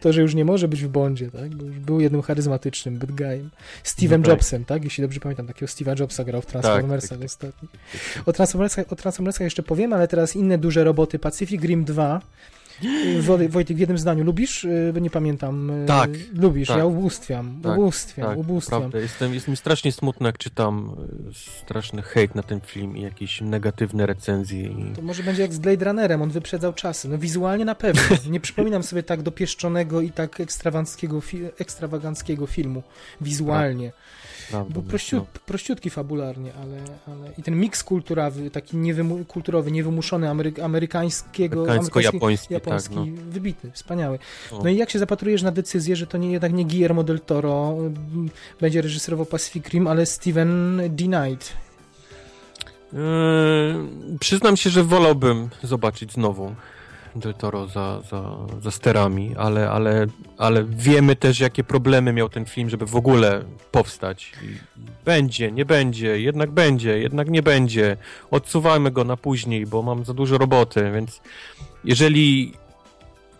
to, 0.00 0.12
że 0.12 0.22
już 0.22 0.34
nie 0.34 0.44
może 0.44 0.68
być 0.68 0.84
w 0.84 0.88
Bondzie, 0.88 1.30
tak? 1.30 1.54
Bo 1.54 1.64
już 1.64 1.78
był 1.78 2.00
jednym 2.00 2.22
charyzmatycznym 2.22 2.98
bad 2.98 3.12
guyem. 3.12 3.50
Steve'em 3.84 4.10
no 4.10 4.18
tak. 4.18 4.26
Jobsem, 4.26 4.64
tak? 4.64 4.84
Jeśli 4.84 5.02
dobrze 5.02 5.20
pamiętam, 5.20 5.46
takiego 5.46 5.66
Steve'a 5.66 6.00
Jobsa 6.00 6.24
grał 6.24 6.42
w 6.42 6.46
Transformersach 6.46 7.10
tak, 7.10 7.18
tak, 7.18 7.26
ostatnio. 7.26 7.68
O 8.26 8.32
Transformersach, 8.32 8.92
o 8.92 8.96
Transformersach 8.96 9.44
jeszcze 9.44 9.62
powiem, 9.62 9.92
ale 9.92 10.08
teraz 10.08 10.36
inne 10.36 10.58
duże 10.58 10.84
roboty. 10.84 11.18
Pacific 11.18 11.62
Rim 11.62 11.84
2 11.84 12.20
Wojtek, 13.48 13.76
w 13.76 13.80
jednym 13.80 13.98
zdaniu, 13.98 14.24
lubisz? 14.24 14.64
Y, 14.64 14.92
nie 15.00 15.10
pamiętam. 15.10 15.70
Y, 15.70 15.86
tak. 15.86 16.10
Lubisz, 16.34 16.68
tak, 16.68 16.78
ja 16.78 16.84
ubóstwiam, 16.84 17.60
tak, 17.62 17.78
ubóstwiam, 17.78 18.28
tak, 18.28 18.38
ubóstwiam. 18.38 18.80
Prawda. 18.80 18.98
Jestem, 18.98 19.34
jest 19.34 19.48
mi 19.48 19.56
strasznie 19.56 19.92
smutno, 19.92 20.26
jak 20.26 20.38
czytam 20.38 20.96
y, 21.30 21.34
straszny 21.34 22.02
hejt 22.02 22.34
na 22.34 22.42
ten 22.42 22.60
film 22.60 22.96
i 22.96 23.02
jakieś 23.02 23.40
negatywne 23.40 24.06
recenzje. 24.06 24.62
I... 24.62 24.92
To 24.96 25.02
może 25.02 25.22
będzie 25.22 25.42
jak 25.42 25.52
z 25.52 25.58
Blade 25.58 25.84
Runnerem, 25.84 26.22
on 26.22 26.30
wyprzedzał 26.30 26.72
czasy. 26.72 27.08
No 27.08 27.18
wizualnie 27.18 27.64
na 27.64 27.74
pewno. 27.74 28.02
Nie 28.30 28.40
przypominam 28.40 28.82
sobie 28.82 29.02
tak 29.02 29.22
dopieszczonego 29.22 30.00
i 30.00 30.10
tak 30.10 30.40
ekstrawaganckiego, 30.40 31.20
fi 31.20 31.40
ekstrawaganckiego 31.58 32.46
filmu 32.46 32.82
wizualnie. 33.20 33.92
Prawda, 34.50 34.72
Był 34.72 34.82
prościut, 34.82 35.24
no. 35.34 35.40
prościutki 35.46 35.90
fabularnie, 35.90 36.52
ale, 36.62 36.76
ale 37.06 37.32
i 37.38 37.42
ten 37.42 37.60
miks 37.60 37.84
kulturowy, 37.84 38.50
taki 38.50 38.76
niewymu, 38.76 39.24
kulturowy, 39.24 39.72
niewymuszony 39.72 40.30
amery, 40.30 40.52
amerykańskiego, 40.62 41.62
amerykańsko-japoński, 41.62 42.52
japoński, 42.54 42.94
tak, 42.94 43.06
no. 43.06 43.30
wybitny, 43.30 43.70
wspaniały. 43.72 44.18
O. 44.52 44.62
No 44.62 44.70
i 44.70 44.76
jak 44.76 44.90
się 44.90 44.98
zapatrujesz 44.98 45.42
na 45.42 45.52
decyzję, 45.52 45.96
że 45.96 46.06
to 46.06 46.18
nie, 46.18 46.32
jednak 46.32 46.52
nie 46.52 46.64
Guillermo 46.64 47.04
del 47.04 47.20
Toro 47.20 47.76
będzie 48.60 48.82
reżyserował 48.82 49.26
Pacific 49.26 49.68
Rim, 49.68 49.86
ale 49.86 50.06
Steven 50.06 50.80
D. 50.90 51.04
Knight. 51.04 51.52
Yy, 52.92 52.98
przyznam 54.20 54.56
się, 54.56 54.70
że 54.70 54.84
wolałbym 54.84 55.48
zobaczyć 55.62 56.12
znowu 56.12 56.54
Del 57.20 57.34
Toro 57.34 57.66
za, 57.66 58.00
za, 58.10 58.36
za 58.62 58.70
sterami, 58.70 59.34
ale, 59.36 59.70
ale, 59.70 60.06
ale 60.38 60.64
wiemy 60.64 61.16
też, 61.16 61.40
jakie 61.40 61.64
problemy 61.64 62.12
miał 62.12 62.28
ten 62.28 62.44
film, 62.44 62.70
żeby 62.70 62.86
w 62.86 62.96
ogóle 62.96 63.44
powstać. 63.70 64.32
Będzie, 65.04 65.52
nie 65.52 65.64
będzie, 65.64 66.20
jednak 66.20 66.50
będzie, 66.50 66.98
jednak 66.98 67.30
nie 67.30 67.42
będzie. 67.42 67.96
Odsuwajmy 68.30 68.90
go 68.90 69.04
na 69.04 69.16
później, 69.16 69.66
bo 69.66 69.82
mam 69.82 70.04
za 70.04 70.14
dużo 70.14 70.38
roboty, 70.38 70.90
więc 70.94 71.20
jeżeli 71.84 72.52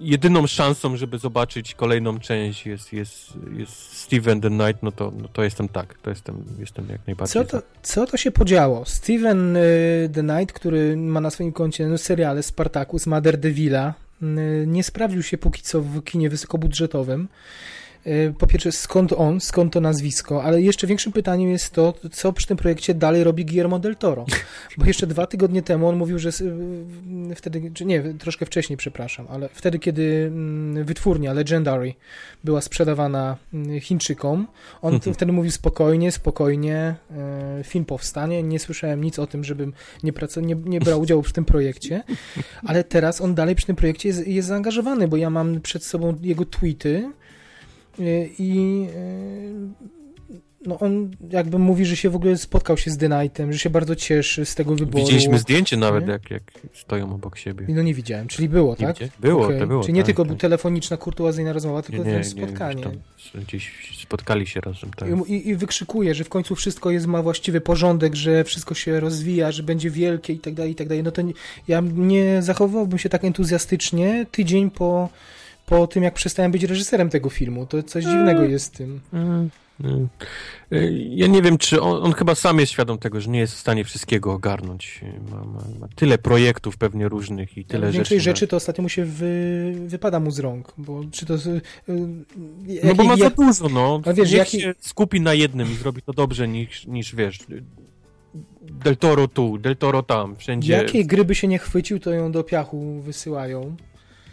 jedyną 0.00 0.46
szansą, 0.46 0.96
żeby 0.96 1.18
zobaczyć 1.18 1.74
kolejną 1.74 2.18
część 2.18 2.66
jest, 2.66 2.92
jest, 2.92 3.32
jest 3.56 3.72
Steven 3.72 4.40
the 4.40 4.48
Knight, 4.48 4.82
no 4.82 4.92
to, 4.92 5.12
no 5.16 5.28
to 5.28 5.42
jestem 5.42 5.68
tak, 5.68 5.98
to 5.98 6.10
jestem, 6.10 6.44
jestem 6.58 6.88
jak 6.88 7.06
najbardziej. 7.06 7.32
Co 7.32 7.44
to, 7.44 7.66
co 7.82 8.06
to 8.06 8.16
się 8.16 8.30
podziało? 8.30 8.84
Steven 8.84 9.56
y, 9.56 10.10
the 10.12 10.22
Knight, 10.22 10.52
który 10.52 10.96
ma 10.96 11.20
na 11.20 11.30
swoim 11.30 11.52
koncie 11.52 11.86
no, 11.86 11.98
seriale 11.98 12.42
Spartacus, 12.42 13.06
Mother 13.06 13.38
Devilla, 13.38 13.94
y, 14.22 14.64
nie 14.66 14.84
sprawdził 14.84 15.22
się 15.22 15.38
póki 15.38 15.62
co 15.62 15.80
w 15.80 16.02
kinie 16.02 16.30
wysokobudżetowym. 16.30 17.28
E, 18.06 18.32
po 18.32 18.46
pierwsze, 18.46 18.72
skąd 18.72 19.12
on, 19.12 19.40
skąd 19.40 19.72
to 19.72 19.80
nazwisko, 19.80 20.42
ale 20.42 20.62
jeszcze 20.62 20.86
większym 20.86 21.12
pytaniem 21.12 21.50
jest 21.50 21.70
to, 21.70 21.94
co 22.12 22.32
przy 22.32 22.46
tym 22.46 22.56
projekcie 22.56 22.94
dalej 22.94 23.24
robi 23.24 23.44
Guillermo 23.44 23.78
del 23.78 23.96
Toro. 23.96 24.26
Bo 24.78 24.86
jeszcze 24.86 25.06
dwa 25.06 25.26
tygodnie 25.26 25.62
temu 25.62 25.88
on 25.88 25.96
mówił, 25.96 26.18
że 26.18 26.30
wtedy, 27.36 27.70
czy 27.74 27.84
nie, 27.84 28.02
troszkę 28.02 28.46
wcześniej, 28.46 28.76
przepraszam, 28.76 29.26
ale 29.30 29.48
wtedy, 29.48 29.78
kiedy 29.78 30.24
mm, 30.26 30.84
wytwórnia 30.84 31.32
Legendary 31.32 31.94
była 32.44 32.60
sprzedawana 32.60 33.36
mm, 33.54 33.80
Chińczykom, 33.80 34.46
on 34.82 34.94
mhm. 34.94 35.14
wtedy 35.14 35.32
mówił 35.32 35.50
spokojnie, 35.50 36.12
spokojnie, 36.12 36.94
e, 37.10 37.64
film 37.64 37.84
powstanie, 37.84 38.42
nie 38.42 38.58
słyszałem 38.58 39.04
nic 39.04 39.18
o 39.18 39.26
tym, 39.26 39.44
żebym 39.44 39.72
nie, 40.02 40.12
nie, 40.42 40.54
nie 40.54 40.80
brał 40.80 41.00
udziału 41.00 41.22
w 41.22 41.32
tym 41.32 41.44
projekcie, 41.44 42.02
ale 42.64 42.84
teraz 42.84 43.20
on 43.20 43.34
dalej 43.34 43.54
przy 43.54 43.66
tym 43.66 43.76
projekcie 43.76 44.08
jest, 44.08 44.26
jest 44.26 44.48
zaangażowany, 44.48 45.08
bo 45.08 45.16
ja 45.16 45.30
mam 45.30 45.60
przed 45.60 45.84
sobą 45.84 46.16
jego 46.22 46.44
tweety, 46.44 47.10
i 48.38 48.86
no 50.66 50.78
on 50.78 51.10
jakby 51.30 51.58
mówi, 51.58 51.86
że 51.86 51.96
się 51.96 52.10
w 52.10 52.16
ogóle 52.16 52.36
spotkał 52.36 52.76
się 52.76 52.90
z 52.90 52.98
Knightem, 52.98 53.52
że 53.52 53.58
się 53.58 53.70
bardzo 53.70 53.96
cieszy 53.96 54.44
z 54.44 54.54
tego 54.54 54.74
wyboru. 54.74 55.04
Widzieliśmy 55.04 55.38
zdjęcie 55.38 55.76
nawet, 55.76 56.08
jak, 56.08 56.30
jak 56.30 56.42
stoją 56.72 57.14
obok 57.14 57.38
siebie. 57.38 57.66
No 57.68 57.82
nie 57.82 57.94
widziałem, 57.94 58.26
czyli 58.26 58.48
było, 58.48 58.76
tak? 58.76 58.96
Było, 59.20 59.44
okay. 59.44 59.58
to 59.58 59.66
było. 59.66 59.82
Czyli 59.82 59.92
nie 59.92 60.00
tak, 60.00 60.06
tylko 60.06 60.24
tak. 60.24 60.38
telefoniczna, 60.38 60.96
kurtuazyjna 60.96 61.52
rozmowa, 61.52 61.82
tylko 61.82 62.04
nie, 62.04 62.12
nie, 62.12 62.24
spotkanie. 62.24 62.84
Nie, 63.34 63.40
gdzieś 63.40 63.92
spotkali 64.02 64.46
się 64.46 64.60
razem, 64.60 64.90
tak. 64.96 65.08
I, 65.08 65.32
i, 65.32 65.48
I 65.48 65.56
wykrzykuje, 65.56 66.14
że 66.14 66.24
w 66.24 66.28
końcu 66.28 66.54
wszystko 66.54 66.90
jest, 66.90 67.06
ma 67.06 67.22
właściwy 67.22 67.60
porządek, 67.60 68.14
że 68.14 68.44
wszystko 68.44 68.74
się 68.74 69.00
rozwija, 69.00 69.52
że 69.52 69.62
będzie 69.62 69.90
wielkie 69.90 70.32
i 70.32 70.38
tak 70.38 70.54
dalej, 70.54 70.72
i 70.72 70.74
tak 70.74 70.88
dalej. 70.88 71.02
No 71.02 71.10
to 71.10 71.22
nie, 71.22 71.32
ja 71.68 71.82
nie 71.94 72.42
zachowałbym 72.42 72.98
się 72.98 73.08
tak 73.08 73.24
entuzjastycznie 73.24 74.26
tydzień 74.30 74.70
po, 74.70 75.08
po 75.66 75.86
tym, 75.86 76.02
jak 76.02 76.14
przestałem 76.14 76.52
być 76.52 76.64
reżyserem 76.64 77.10
tego 77.10 77.30
filmu. 77.30 77.66
To 77.66 77.82
coś 77.82 78.04
dziwnego 78.04 78.44
jest 78.44 78.64
z 78.64 78.70
tym. 78.70 79.00
Mm. 79.12 79.50
Ja 81.10 81.26
nie 81.26 81.42
wiem, 81.42 81.58
czy 81.58 81.80
on, 81.80 82.04
on, 82.04 82.12
chyba 82.12 82.34
sam 82.34 82.60
jest 82.60 82.72
świadom 82.72 82.98
tego, 82.98 83.20
że 83.20 83.30
nie 83.30 83.38
jest 83.38 83.54
w 83.54 83.58
stanie 83.58 83.84
wszystkiego 83.84 84.32
ogarnąć. 84.32 85.00
Ma, 85.30 85.36
ma, 85.36 85.60
ma 85.80 85.88
tyle 85.94 86.18
projektów 86.18 86.76
pewnie 86.76 87.08
różnych 87.08 87.58
i 87.58 87.64
tyle 87.64 87.86
rzeczy. 87.86 87.98
Więcej 87.98 88.20
rzeczy 88.20 88.46
to 88.46 88.56
ostatnio 88.56 88.82
mu 88.82 88.88
się 88.88 89.04
wy, 89.04 89.74
wypada 89.86 90.20
mu 90.20 90.30
z 90.30 90.38
rąk, 90.38 90.72
bo 90.78 91.00
czy 91.10 91.26
to... 91.26 91.34
Yy, 91.34 92.80
no 92.84 92.94
bo 92.94 93.04
ma 93.04 93.16
za 93.16 93.30
dużo, 93.30 93.68
no. 93.68 94.00
A 94.06 94.12
wiesz, 94.12 94.30
Niech 94.30 94.38
jaki... 94.38 94.60
się 94.60 94.74
skupi 94.80 95.20
na 95.20 95.34
jednym 95.34 95.72
i 95.72 95.74
zrobi 95.74 96.02
to 96.02 96.12
dobrze 96.12 96.48
niż, 96.48 96.86
niż 96.86 97.14
wiesz... 97.14 97.38
Del 98.62 98.96
Toro 98.96 99.28
tu, 99.28 99.58
Del 99.58 99.76
Toro 99.76 100.02
tam, 100.02 100.36
wszędzie. 100.36 100.72
Jakiej 100.72 101.06
gry 101.06 101.24
by 101.24 101.34
się 101.34 101.48
nie 101.48 101.58
chwycił, 101.58 102.00
to 102.00 102.10
ją 102.10 102.32
do 102.32 102.44
piachu 102.44 103.00
wysyłają. 103.00 103.76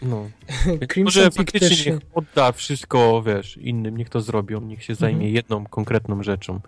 No. 0.03 0.29
Crimson 0.91 1.03
Może 1.03 1.21
Peak 1.21 1.33
faktycznie 1.33 1.91
niech 1.91 2.01
odda 2.13 2.51
wszystko, 2.51 3.23
wiesz, 3.25 3.57
innym, 3.57 3.97
niech 3.97 4.09
to 4.09 4.21
zrobią, 4.21 4.61
niech 4.61 4.83
się 4.83 4.95
zajmie 4.95 5.25
Mhm. 5.25 5.35
jedną 5.35 5.65
konkretną 5.65 6.23
rzeczą. 6.23 6.59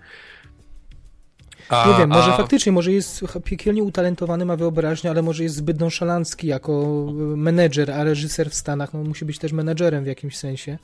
A, 1.70 1.88
nie 1.88 1.98
wiem, 1.98 2.10
może 2.10 2.34
a... 2.34 2.38
faktycznie, 2.38 2.72
może 2.72 2.91
jest 2.91 3.24
piekielnie 3.44 3.84
utalentowany, 3.84 4.45
ma 4.45 4.56
wyobraźnię, 4.56 5.10
ale 5.10 5.22
może 5.22 5.44
jest 5.44 5.56
zbyt 5.56 5.80
nonszalancki 5.80 6.48
jako 6.48 7.06
menedżer, 7.36 7.91
a 7.91 8.03
reżyser 8.03 8.49
w 8.49 8.56
Stanach 8.56 8.94
no, 8.94 9.03
musi 9.03 9.26
być 9.26 9.40
też 9.40 9.52
menedżerem 9.52 10.03
w 10.03 10.07
jakimś 10.07 10.38
sensie 10.38 10.78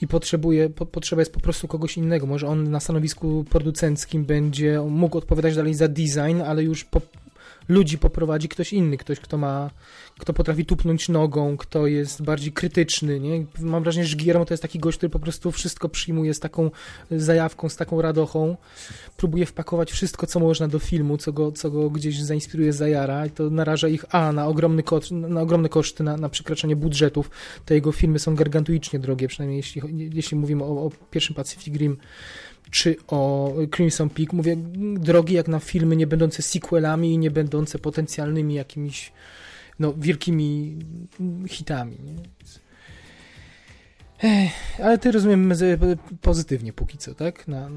i 0.00 0.06
potrzebuje, 0.06 0.70
po, 0.70 0.86
potrzeba 0.86 1.22
jest 1.22 1.32
po 1.32 1.40
prostu 1.40 1.68
kogoś 1.68 1.96
innego. 1.96 2.26
Może 2.26 2.46
on 2.46 2.70
na 2.70 2.80
stanowisku 2.80 3.44
producenckim 3.50 4.24
będzie 4.24 4.80
mógł 4.88 5.18
odpowiadać 5.18 5.56
dalej 5.56 5.74
za 5.74 5.88
design, 5.88 6.42
ale 6.46 6.62
już 6.62 6.84
po, 6.84 7.00
ludzi 7.70 7.98
poprowadzi 7.98 8.48
ktoś 8.48 8.72
inny, 8.72 8.96
ktoś, 8.96 9.20
kto 9.20 9.38
ma, 9.38 9.70
kto 10.18 10.32
potrafi 10.32 10.64
tupnąć 10.64 11.08
nogą, 11.08 11.56
kto 11.56 11.86
jest 11.86 12.22
bardziej 12.22 12.52
krytyczny, 12.52 13.20
nie? 13.20 13.44
Mam 13.60 13.82
wrażenie, 13.82 14.06
że 14.06 14.16
Guillermo 14.16 14.44
to 14.44 14.54
jest 14.54 14.62
taki 14.62 14.78
gość, 14.78 14.96
który 14.96 15.10
po 15.10 15.18
prostu 15.18 15.52
wszystko 15.52 15.88
przyjmuje 15.88 16.34
z 16.34 16.40
taką 16.40 16.70
zajawką, 17.10 17.68
z 17.68 17.76
taką 17.76 18.02
radochą, 18.02 18.56
próbuje 19.16 19.46
wpakować 19.46 19.92
wszystko, 19.92 20.26
co 20.26 20.40
można 20.40 20.68
do 20.68 20.78
filmu, 20.78 21.16
co 21.16 21.32
go, 21.32 21.52
co 21.52 21.70
go 21.70 21.90
gdzieś 21.90 22.22
zainspiruje, 22.22 22.72
zajara 22.72 23.26
i 23.26 23.30
to 23.30 23.50
naraża 23.50 23.88
ich, 23.88 24.04
a, 24.10 24.32
na, 24.32 24.46
ogromny 24.46 24.82
na 25.10 25.40
ogromne 25.40 25.68
koszty, 25.68 26.02
na, 26.04 26.16
na 26.16 26.28
przekraczanie 26.28 26.76
budżetów. 26.76 27.30
Te 27.64 27.74
jego 27.74 27.92
filmy 27.92 28.18
są 28.18 28.34
gargantuicznie 28.34 28.98
drogie, 28.98 29.28
przynajmniej 29.28 29.56
jeśli, 29.56 29.82
jeśli 30.14 30.36
mówimy 30.36 30.64
o, 30.64 30.86
o 30.86 30.90
pierwszym 31.10 31.34
Pacific 31.36 31.76
Rim, 31.76 31.96
czy 32.70 32.96
o 33.06 33.52
Crimson 33.76 34.10
Peak, 34.10 34.32
mówię, 34.32 34.56
drogi 34.94 35.34
jak 35.34 35.48
na 35.48 35.58
filmy 35.60 35.96
nie 35.96 36.06
będące 36.06 36.42
sequelami 36.42 37.14
i 37.14 37.18
nie 37.18 37.30
będące 37.30 37.78
potencjalnymi 37.78 38.54
jakimiś 38.54 39.12
no, 39.78 39.94
wielkimi 39.98 40.78
hitami. 41.48 41.96
Ech, 44.22 44.80
ale 44.82 44.98
ty 44.98 45.12
rozumiem 45.12 45.52
pozytywnie 46.20 46.72
póki 46.72 46.98
co, 46.98 47.14
tak? 47.14 47.48
Na... 47.48 47.70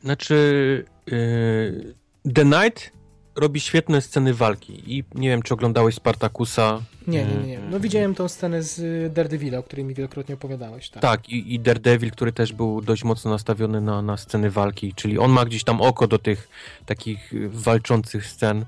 Znaczy 0.00 0.84
yy, 1.06 1.94
The 2.34 2.44
Night 2.44 2.97
robi 3.40 3.60
świetne 3.60 4.00
sceny 4.00 4.34
walki 4.34 4.96
i 4.96 5.04
nie 5.14 5.28
wiem, 5.28 5.42
czy 5.42 5.54
oglądałeś 5.54 5.94
Spartakusa. 5.94 6.80
Nie, 7.06 7.24
nie, 7.24 7.46
nie. 7.46 7.58
No 7.70 7.80
widziałem 7.80 8.14
tą 8.14 8.28
scenę 8.28 8.62
z 8.62 9.12
Daredevila, 9.12 9.58
o 9.58 9.62
której 9.62 9.84
mi 9.84 9.94
wielokrotnie 9.94 10.34
opowiadałeś. 10.34 10.90
Tak, 10.90 11.02
tak 11.02 11.28
i, 11.28 11.54
i 11.54 11.60
Daredevil, 11.60 12.10
który 12.10 12.32
też 12.32 12.52
był 12.52 12.80
dość 12.80 13.04
mocno 13.04 13.30
nastawiony 13.30 13.80
na, 13.80 14.02
na 14.02 14.16
sceny 14.16 14.50
walki, 14.50 14.94
czyli 14.94 15.18
on 15.18 15.30
ma 15.30 15.44
gdzieś 15.44 15.64
tam 15.64 15.80
oko 15.80 16.06
do 16.06 16.18
tych 16.18 16.48
takich 16.86 17.32
walczących 17.48 18.26
scen. 18.26 18.64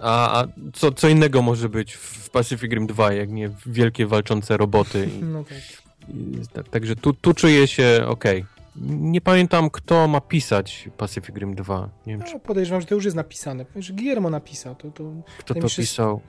A, 0.00 0.40
a 0.40 0.46
co, 0.72 0.92
co 0.92 1.08
innego 1.08 1.42
może 1.42 1.68
być 1.68 1.92
w 1.92 2.30
Pacific 2.30 2.72
Rim 2.72 2.86
2, 2.86 3.12
jak 3.12 3.30
nie 3.30 3.50
wielkie 3.66 4.06
walczące 4.06 4.56
roboty. 4.56 5.08
I, 5.20 5.24
no 5.34 5.44
tak. 5.44 5.58
I, 6.08 6.48
tak 6.52 6.68
także 6.68 6.96
tu, 6.96 7.12
tu 7.12 7.34
czuję 7.34 7.66
się 7.66 8.04
ok. 8.06 8.24
Nie 8.76 9.20
pamiętam, 9.20 9.70
kto 9.70 10.08
ma 10.08 10.20
pisać 10.20 10.88
Pacific 10.96 11.36
Rim 11.36 11.54
2. 11.54 11.88
Nie 12.06 12.12
wiem, 12.12 12.20
no, 12.20 12.26
czy... 12.26 12.40
Podejrzewam, 12.40 12.80
że 12.80 12.86
to 12.86 12.94
już 12.94 13.04
jest 13.04 13.16
napisane. 13.16 13.66
Że 13.76 13.92
Guillermo 13.92 14.30
napisał. 14.30 14.74
To, 14.74 14.90
to... 14.90 15.12
Kto 15.38 15.54
to 15.54 15.68
się... 15.68 15.82
pisał? 15.82 16.20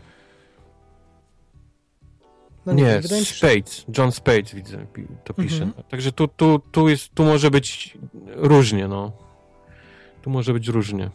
No 2.66 2.74
nie, 2.74 3.02
nie, 3.12 3.26
Spades. 3.26 3.86
John 3.98 4.12
Spades 4.12 4.56
widzę, 4.56 4.86
to 5.24 5.34
pisze. 5.34 5.64
Mhm. 5.64 5.84
Także 5.90 6.12
tu, 6.12 6.28
tu, 6.28 6.60
tu, 6.72 6.90
jest, 6.90 7.14
tu 7.14 7.24
może 7.24 7.52
być 7.52 7.98
różnie, 8.28 8.88
no. 8.88 9.12
Tu 10.22 10.30
może 10.30 10.54
być 10.54 10.68
różnie. 10.68 11.10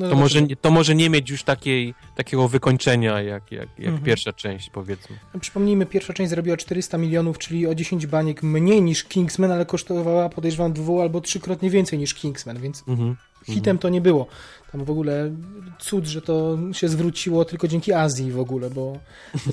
No 0.00 0.10
to, 0.10 0.16
może, 0.16 0.40
to 0.60 0.70
może 0.70 0.94
nie 0.94 1.10
mieć 1.10 1.30
już 1.30 1.42
takiej, 1.42 1.94
takiego 2.16 2.48
wykończenia 2.48 3.22
jak, 3.22 3.52
jak, 3.52 3.68
jak 3.78 3.86
mhm. 3.86 4.04
pierwsza 4.04 4.32
część, 4.32 4.70
powiedzmy. 4.70 5.16
No, 5.34 5.40
przypomnijmy, 5.40 5.86
pierwsza 5.86 6.12
część 6.12 6.30
zrobiła 6.30 6.56
400 6.56 6.98
milionów, 6.98 7.38
czyli 7.38 7.66
o 7.66 7.74
10 7.74 8.06
baniek 8.06 8.42
mniej 8.42 8.82
niż 8.82 9.04
Kingsman, 9.04 9.52
ale 9.52 9.66
kosztowała, 9.66 10.28
podejrzewam, 10.28 10.72
dwu 10.72 11.00
albo 11.00 11.20
trzykrotnie 11.20 11.70
więcej 11.70 11.98
niż 11.98 12.14
Kingsman, 12.14 12.60
więc 12.60 12.84
mhm. 12.88 13.16
hitem 13.46 13.78
to 13.78 13.88
nie 13.88 14.00
było. 14.00 14.26
Tam 14.72 14.84
w 14.84 14.90
ogóle 14.90 15.30
cud, 15.78 16.06
że 16.06 16.22
to 16.22 16.58
się 16.72 16.88
zwróciło 16.88 17.44
tylko 17.44 17.68
dzięki 17.68 17.92
Azji 17.92 18.32
w 18.32 18.38
ogóle, 18.40 18.70
bo, 18.70 18.98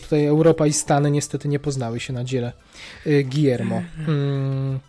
tutaj 0.02 0.26
Europa 0.26 0.68
i 0.68 0.74
Stany 0.74 1.11
niestety 1.11 1.48
nie 1.48 1.60
poznały 1.60 1.99
się 1.99 2.14
na 2.14 2.24
dziele 2.24 2.53
Guillermo. 3.06 3.82
Hmm. 4.06 4.80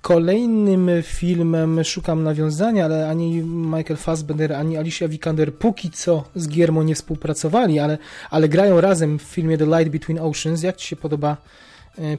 Kolejnym 0.00 0.90
filmem 1.02 1.84
szukam 1.84 2.22
nawiązania, 2.22 2.84
ale 2.84 3.08
ani 3.08 3.42
Michael 3.42 3.96
Fassbender, 3.96 4.52
ani 4.52 4.76
Alicia 4.76 5.08
Vikander 5.08 5.54
póki 5.54 5.90
co 5.90 6.24
z 6.34 6.48
Giermo 6.48 6.82
nie 6.82 6.94
współpracowali, 6.94 7.78
ale, 7.78 7.98
ale 8.30 8.48
grają 8.48 8.80
razem 8.80 9.18
w 9.18 9.22
filmie 9.22 9.58
The 9.58 9.64
Light 9.64 9.88
Between 9.88 10.18
Oceans. 10.18 10.62
Jak 10.62 10.76
Ci 10.76 10.88
się 10.88 10.96
podoba, 10.96 11.36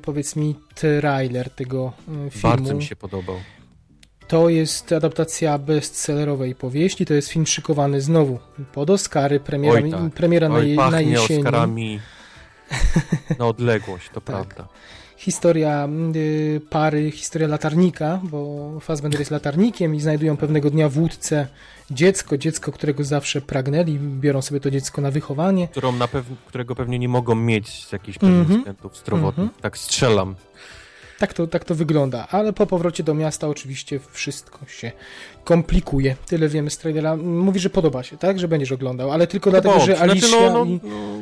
powiedz 0.02 0.36
mi, 0.36 0.56
trailer 0.76 1.50
tego 1.50 1.92
filmu? 2.08 2.30
Bardzo 2.44 2.74
mi 2.74 2.84
się 2.84 2.96
podobał. 2.96 3.36
To 4.28 4.50
jest 4.50 4.92
adaptacja 4.92 5.58
bestsellerowej 5.58 6.56
powieści, 6.56 7.06
to 7.06 7.14
jest 7.14 7.30
film 7.30 7.46
szykowany 7.46 8.02
znowu 8.02 8.40
pod 8.74 8.90
Oscary, 8.90 9.40
premiera, 9.40 9.82
Oj, 9.84 9.92
tak. 9.92 10.14
premiera 10.14 10.48
Oj, 10.48 10.76
na, 10.76 10.90
na 10.90 11.02
jesieni. 11.02 11.40
Oscarami 11.40 12.00
na 13.40 13.46
odległość, 13.54 14.10
to 14.10 14.22
tak. 14.22 14.24
prawda 14.24 14.68
historia 15.20 15.90
y, 16.16 16.62
pary, 16.70 17.12
historia 17.12 17.48
latarnika, 17.48 18.20
bo 18.24 18.80
Fassbender 18.80 19.20
jest 19.20 19.32
latarnikiem 19.32 19.96
i 19.96 20.00
znajdują 20.00 20.38
pewnego 20.38 20.70
dnia 20.70 20.90
w 20.90 20.98
łódce 20.98 21.48
dziecko, 21.92 22.38
dziecko, 22.38 22.72
którego 22.72 23.04
zawsze 23.04 23.42
pragnęli, 23.42 24.00
biorą 24.00 24.42
sobie 24.42 24.60
to 24.60 24.72
dziecko 24.72 25.02
na 25.02 25.12
wychowanie. 25.12 25.68
Którą 25.68 25.92
na 25.92 26.08
pew 26.08 26.26
którego 26.46 26.76
pewnie 26.76 27.00
nie 27.00 27.10
mogą 27.10 27.36
mieć 27.36 27.86
z 27.86 27.92
jakichś 27.92 28.18
pewnych 28.18 28.40
mm 28.40 28.52
-hmm. 28.52 28.58
względów 28.58 28.98
zdrowotnych. 28.98 29.44
Mm 29.44 29.50
-hmm. 29.60 29.62
Tak 29.62 29.78
strzelam. 29.78 30.36
Tak 31.20 31.34
to, 31.34 31.48
tak 31.48 31.66
to 31.66 31.76
wygląda, 31.76 32.28
ale 32.32 32.54
po 32.54 32.66
powrocie 32.66 33.04
do 33.04 33.14
miasta 33.14 33.48
oczywiście 33.48 34.00
wszystko 34.12 34.60
się 34.66 34.92
komplikuje. 35.44 36.16
Tyle 36.26 36.50
wiemy 36.50 36.70
z 36.70 36.78
trailera. 36.78 37.16
Mówi, 37.18 37.60
że 37.60 37.70
podoba 37.70 38.04
się, 38.04 38.18
tak? 38.18 38.40
Że 38.40 38.48
będziesz 38.48 38.72
oglądał, 38.72 39.12
ale 39.12 39.28
tylko 39.28 39.50
dlatego, 39.50 39.74
Bo, 39.74 39.86
że 39.86 39.96
znaczy, 39.96 40.12
Alicia 40.12 40.42
no, 40.42 40.50
no, 40.50 40.66
i... 40.66 40.80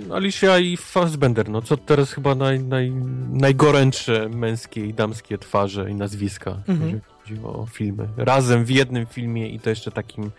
no, 0.07 0.15
Alicia 0.15 0.59
i 0.59 0.77
Fassbender, 0.77 1.49
no 1.49 1.61
co 1.61 1.77
teraz 1.77 2.11
chyba 2.11 2.35
naj, 2.35 2.59
naj, 2.59 2.91
najgorętsze 3.31 4.29
męskie 4.29 4.85
i 4.85 4.93
damskie 4.93 5.37
twarze 5.37 5.91
i 5.91 5.95
nazwiska, 5.95 6.57
mhm. 6.67 6.79
jeżeli 6.79 7.01
chodzi 7.21 7.45
o 7.45 7.65
filmy. 7.71 8.07
Razem 8.17 8.65
w 8.65 8.69
jednym 8.69 9.05
filmie 9.05 9.49
i 9.49 9.59
to 9.59 9.69
jeszcze 9.69 9.91
takim 9.91 10.31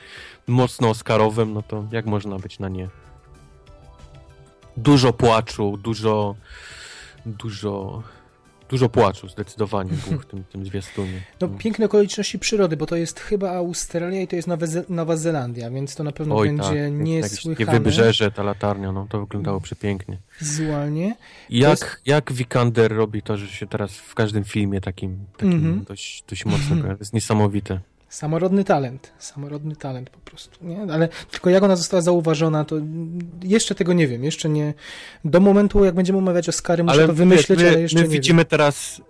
mocno 0.46 0.88
oscarowym, 0.88 1.52
no 1.52 1.62
to 1.62 1.84
jak 1.92 2.06
można 2.06 2.38
być 2.38 2.58
na 2.58 2.68
nie? 2.68 2.88
Dużo 4.76 5.12
płaczu, 5.12 5.78
dużo 5.82 6.34
dużo 7.26 8.02
Dużo 8.68 8.88
płaczu 8.88 9.28
zdecydowanie 9.28 9.90
było 10.08 10.20
w 10.20 10.26
tym, 10.26 10.44
tym 10.44 10.64
zwiastunie. 10.64 11.22
No 11.40 11.48
piękne 11.48 11.86
okoliczności 11.86 12.38
przyrody, 12.38 12.76
bo 12.76 12.86
to 12.86 12.96
jest 12.96 13.20
chyba 13.20 13.50
Australia 13.50 14.20
i 14.20 14.28
to 14.28 14.36
jest 14.36 14.48
Nowa, 14.48 14.66
Ze 14.66 14.84
Nowa 14.88 15.16
Zelandia, 15.16 15.70
więc 15.70 15.94
to 15.94 16.04
na 16.04 16.12
pewno 16.12 16.36
Oj, 16.36 16.48
będzie 16.48 16.62
tak, 16.62 16.92
niesłychane. 16.92 17.66
Takie 17.66 17.78
wybrzeże, 17.78 18.30
ta 18.30 18.42
latarnia, 18.42 18.92
no 18.92 19.06
to 19.10 19.20
wyglądało 19.20 19.60
przepięknie. 19.60 20.18
Wizualnie. 20.40 21.16
Jak, 21.50 21.70
jest... 21.70 22.00
jak 22.06 22.32
Vikander 22.32 22.92
robi 22.92 23.22
to, 23.22 23.36
że 23.36 23.46
się 23.46 23.66
teraz 23.66 23.96
w 23.96 24.14
każdym 24.14 24.44
filmie 24.44 24.80
takim, 24.80 25.18
takim 25.32 25.52
mm 25.52 25.80
-hmm. 25.80 25.86
dość, 25.86 26.24
dość 26.28 26.44
mocno, 26.44 26.76
to 26.82 26.88
jest 27.00 27.12
niesamowite. 27.12 27.80
Samorodny 28.08 28.64
talent, 28.64 29.12
samorodny 29.18 29.76
talent 29.76 30.10
po 30.10 30.18
prostu, 30.18 30.66
nie? 30.66 30.92
Ale 30.92 31.08
tylko 31.30 31.50
jak 31.50 31.62
ona 31.62 31.76
została 31.76 32.00
zauważona, 32.00 32.64
to 32.64 32.76
jeszcze 33.42 33.74
tego 33.74 33.92
nie 33.92 34.08
wiem, 34.08 34.24
jeszcze 34.24 34.48
nie, 34.48 34.74
do 35.24 35.40
momentu 35.40 35.84
jak 35.84 35.94
będziemy 35.94 36.18
omawiać 36.18 36.48
Oscary 36.48 36.84
muszę 36.84 36.94
ale 36.94 37.06
to 37.06 37.12
wymyśleć, 37.12 37.60
my, 37.60 37.68
ale 37.68 37.80
jeszcze 37.80 37.98
my 37.98 38.02
nie 38.02 38.08
widzimy 38.08 38.44
teraz 38.44 39.00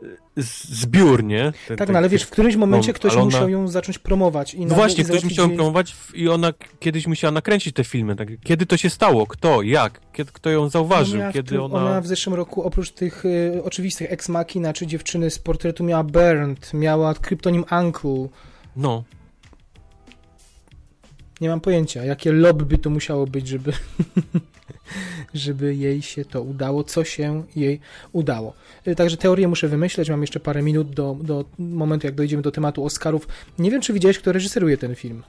zbiór, 0.71 1.25
nie? 1.25 1.53
Ten, 1.69 1.77
tak, 1.77 1.89
no 1.89 1.99
ale 1.99 2.09
wiesz, 2.09 2.23
w 2.23 2.31
którymś 2.31 2.57
momencie 2.57 2.93
ktoś 2.93 3.13
ona... 3.13 3.25
musiał 3.25 3.49
ją 3.49 3.69
zacząć 3.69 3.99
promować. 3.99 4.55
I 4.55 4.67
no 4.67 4.75
właśnie, 4.75 5.05
ktoś 5.05 5.25
musiał 5.25 5.49
ją 5.49 5.57
promować 5.57 5.97
i 6.15 6.29
ona 6.29 6.53
kiedyś 6.79 7.07
musiała 7.07 7.33
nakręcić 7.33 7.75
te 7.75 7.85
filmy. 7.85 8.17
Tak? 8.17 8.29
Kiedy 8.45 8.67
to 8.67 8.77
się 8.77 8.91
stało? 8.91 9.27
Kto? 9.27 9.63
Jak? 9.63 10.01
Kiedy, 10.13 10.33
kto 10.33 10.51
ją 10.51 10.69
zauważył? 10.69 11.21
Ona 11.21 11.33
Kiedy 11.33 11.63
ona... 11.63 11.75
Ona 11.75 12.01
w 12.01 12.07
zeszłym 12.07 12.35
roku 12.35 12.63
oprócz 12.63 12.91
tych 12.91 13.25
y, 13.25 13.63
oczywistych 13.65 14.13
ex 14.13 14.29
machina 14.29 14.73
czy 14.73 14.87
dziewczyny 14.87 15.31
z 15.31 15.39
portretu 15.39 15.85
miała 15.85 16.05
Bernd, 16.05 16.75
miała 16.75 17.15
kryptonim 17.15 17.65
Uncle, 17.81 18.29
no. 18.79 19.05
Nie 21.41 21.49
mam 21.49 21.61
pojęcia, 21.61 22.05
jakie 22.05 22.33
lobby 22.33 22.79
to 22.79 22.91
musiało 22.91 23.27
być, 23.27 23.49
żeby, 23.49 23.73
żeby 25.35 25.75
jej 25.75 26.03
się 26.03 26.25
to 26.25 26.43
udało, 26.43 26.85
co 26.85 27.05
się 27.05 27.45
jej 27.57 27.81
udało. 28.13 28.55
Y, 28.87 28.95
także 28.95 29.17
teorię 29.17 29.49
muszę 29.49 29.69
wymyśleć, 29.69 30.11
mam 30.11 30.21
jeszcze 30.21 30.41
parę 30.41 30.63
minut 30.63 30.91
do, 30.91 31.17
do 31.23 31.45
momentu, 31.59 32.07
jak 32.07 32.15
dojdziemy 32.15 32.43
do 32.43 32.51
tematu 32.51 32.85
Oscarów. 32.85 33.29
Nie 33.59 33.71
wiem, 33.71 33.81
czy 33.81 33.93
widziałeś, 33.93 34.19
kto 34.19 34.33
reżyseruje 34.33 34.77
ten 34.77 34.95
film. 34.95 35.23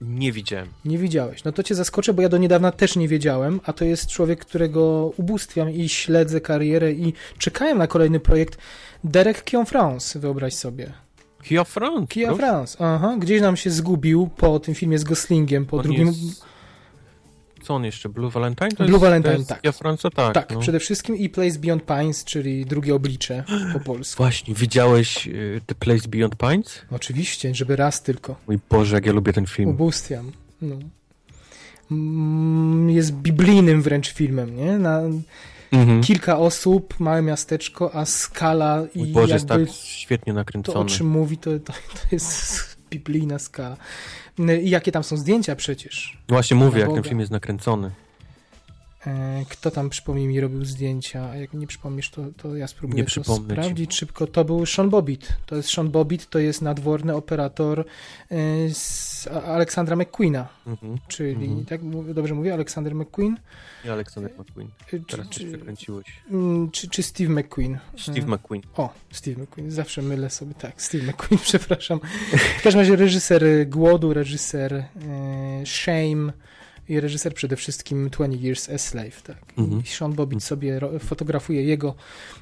Nie 0.00 0.32
widziałem. 0.32 0.68
Nie 0.84 0.98
widziałeś. 0.98 1.44
No 1.44 1.52
to 1.52 1.62
cię 1.62 1.74
zaskoczę, 1.74 2.14
bo 2.14 2.22
ja 2.22 2.28
do 2.28 2.38
niedawna 2.38 2.72
też 2.72 2.96
nie 2.96 3.08
wiedziałem, 3.08 3.60
a 3.64 3.72
to 3.72 3.84
jest 3.84 4.08
człowiek, 4.08 4.44
którego 4.44 5.12
ubóstwiam 5.16 5.70
i 5.70 5.88
śledzę 5.88 6.40
karierę 6.40 6.92
i 6.92 7.12
czekałem 7.38 7.78
na 7.78 7.86
kolejny 7.86 8.20
projekt. 8.20 8.58
Derek 9.04 9.44
Kion-France, 9.44 10.18
wyobraź 10.18 10.54
sobie. 10.54 11.03
Kia 11.44 11.64
France. 11.64 12.06
Kia 12.06 12.26
proszę. 12.26 12.42
France, 12.42 12.76
aha. 12.80 13.16
Gdzieś 13.18 13.40
nam 13.40 13.56
się 13.56 13.70
zgubił 13.70 14.30
po 14.36 14.60
tym 14.60 14.74
filmie 14.74 14.98
z 14.98 15.04
Goslingiem, 15.04 15.66
po 15.66 15.76
on 15.76 15.82
drugim... 15.82 16.06
Jest... 16.06 16.44
Co 17.62 17.74
on 17.74 17.84
jeszcze? 17.84 18.08
Blue 18.08 18.30
Valentine? 18.30 18.70
To 18.70 18.76
Blue 18.76 18.88
jest, 18.90 19.00
Valentine, 19.00 19.36
jest 19.36 19.48
tak. 19.48 19.60
Kia 19.60 19.72
France, 19.72 20.10
tak. 20.10 20.34
Tak, 20.34 20.50
no. 20.54 20.60
przede 20.60 20.80
wszystkim 20.80 21.16
i 21.16 21.28
Place 21.28 21.58
Beyond 21.58 21.86
Pines, 21.86 22.24
czyli 22.24 22.66
drugie 22.66 22.94
oblicze 22.94 23.44
po 23.72 23.80
polsku. 23.80 24.22
Właśnie, 24.22 24.54
widziałeś 24.54 25.28
y, 25.28 25.60
The 25.66 25.74
Place 25.74 26.08
Beyond 26.08 26.36
Pines? 26.36 26.82
Oczywiście, 26.90 27.54
żeby 27.54 27.76
raz 27.76 28.02
tylko. 28.02 28.36
Mój 28.46 28.58
Boże, 28.70 28.94
jak 28.94 29.06
ja 29.06 29.12
lubię 29.12 29.32
ten 29.32 29.46
film. 29.46 29.70
Ubóstwiam, 29.70 30.32
no. 30.62 30.76
Mm, 31.90 32.90
jest 32.90 33.12
biblijnym 33.12 33.82
wręcz 33.82 34.12
filmem, 34.12 34.56
nie? 34.56 34.78
Na 34.78 35.00
mhm. 35.74 36.02
kilka 36.02 36.38
osób, 36.38 37.00
małe 37.00 37.22
miasteczko, 37.22 37.94
a 37.94 38.04
skala 38.04 38.82
i 38.94 39.06
Boże, 39.06 39.34
jest 39.34 39.48
tak 39.48 39.60
świetnie 39.72 40.32
nakręcony. 40.32 40.74
To, 40.74 40.80
o 40.80 40.84
czym 40.84 41.06
mówi, 41.06 41.38
to, 41.38 41.50
to, 41.50 41.72
to 41.72 41.98
jest 42.12 42.60
biblijna 42.90 43.38
skala. 43.38 43.76
I 44.62 44.70
jakie 44.70 44.92
tam 44.92 45.04
są 45.04 45.16
zdjęcia 45.16 45.56
przecież. 45.56 46.18
Właśnie 46.28 46.56
mówię, 46.56 46.80
jak 46.80 46.92
ten 46.94 47.02
film 47.02 47.20
jest 47.20 47.32
nakręcony. 47.32 47.90
E, 49.06 49.44
kto 49.48 49.70
tam, 49.70 49.90
przypomnij 49.90 50.26
mi, 50.26 50.40
robił 50.40 50.64
zdjęcia, 50.64 51.30
a 51.30 51.36
jak 51.36 51.52
nie 51.52 51.66
przypomnisz, 51.66 52.10
to, 52.10 52.22
to 52.36 52.56
ja 52.56 52.66
spróbuję 52.66 53.02
nie 53.02 53.22
to 53.24 53.34
sprawdzić 53.34 53.90
ci. 53.90 53.98
szybko. 53.98 54.26
To 54.26 54.44
był 54.44 54.66
Sean 54.66 54.90
Bobbitt. 54.90 55.28
To 55.46 55.56
jest 55.56 55.70
Sean 55.70 55.90
Bobbitt, 55.90 56.30
to 56.30 56.38
jest 56.38 56.62
nadworny 56.62 57.14
operator 57.14 57.80
e, 57.80 57.84
z 58.70 59.26
Aleksandra 59.26 59.96
McQueena. 59.96 60.48
Mhm. 60.66 60.98
Czyli, 61.08 61.46
mhm. 61.46 61.64
tak 61.64 61.80
dobrze 62.14 62.34
mówię, 62.34 62.54
Aleksander 62.54 62.94
McQueen? 62.94 63.36
Nie 63.84 63.92
Aleksander 63.92 64.32
McQueen. 64.38 64.68
E, 64.92 64.98
Teraz 64.98 65.28
czy, 65.28 65.46
przekręciłeś. 65.46 66.06
Mm, 66.30 66.70
czy, 66.70 66.88
czy 66.88 67.02
Steve 67.02 67.30
McQueen? 67.30 67.78
Steve 67.98 68.26
McQueen. 68.26 68.62
O, 68.76 68.92
Steve 69.12 69.42
McQueen. 69.42 69.70
Zawsze 69.70 70.02
mylę 70.02 70.30
sobie, 70.30 70.54
tak, 70.54 70.82
Steve 70.82 71.04
McQueen, 71.04 71.38
przepraszam. 71.50 72.00
W 72.58 72.62
każdym 72.62 72.80
razie 72.80 72.96
reżyser 72.96 73.44
Głodu, 73.66 74.14
reżyser 74.14 74.84
Shame, 75.64 76.32
i 76.88 77.00
reżyser 77.00 77.34
przede 77.34 77.56
wszystkim 77.56 78.10
20 78.10 78.46
Years 78.46 78.70
a 78.70 78.78
Slave. 78.78 79.22
Tak. 79.22 79.36
Mhm. 79.58 79.80
I 79.80 79.86
Sean 79.86 80.12
Bobbitt 80.12 80.44
sobie 80.44 80.80
fotografuje 80.98 81.64
jego, 81.64 81.94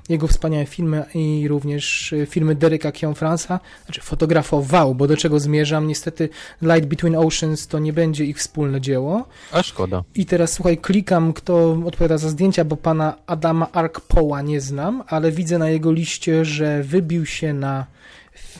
jego 0.09 0.27
wspaniałe 0.27 0.66
filmy 0.66 1.05
i 1.14 1.48
również 1.48 2.12
y, 2.12 2.27
filmy 2.27 2.55
Deryka 2.55 2.90
Kion-Fransa, 2.90 3.59
znaczy 3.85 4.01
fotografował, 4.01 4.94
bo 4.94 5.06
do 5.06 5.16
czego 5.16 5.40
zmierzam, 5.40 5.86
niestety 5.86 6.28
Light 6.62 6.86
Between 6.86 7.16
Oceans 7.16 7.66
to 7.66 7.78
nie 7.78 7.93
będzie 7.93 8.24
ich 8.24 8.39
wspólne 8.39 8.81
dzieło. 8.81 9.28
A 9.52 9.62
szkoda. 9.62 10.05
I 10.14 10.27
teraz 10.27 10.52
słuchaj, 10.52 10.78
klikam, 10.78 11.32
kto 11.32 11.78
odpowiada 11.86 12.19
za 12.19 12.28
zdjęcia, 12.28 12.64
bo 12.64 12.77
pana 12.77 13.16
Adama 13.27 13.73
Arkpoła 13.73 14.43
nie 14.43 14.60
znam, 14.60 15.02
ale 15.06 15.32
widzę 15.32 15.59
na 15.59 15.69
jego 15.69 15.93
liście, 15.93 16.44
że 16.44 16.82
wybił 16.82 17.27
się 17.27 17.55
na, 17.55 17.86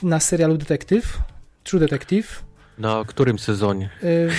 na 0.03 0.19
serialu 0.19 0.57
Detektyw, 0.57 1.19
True 1.63 1.79
Detective, 1.79 2.43
na 2.77 3.03
którym 3.07 3.39
sezonie? 3.39 3.89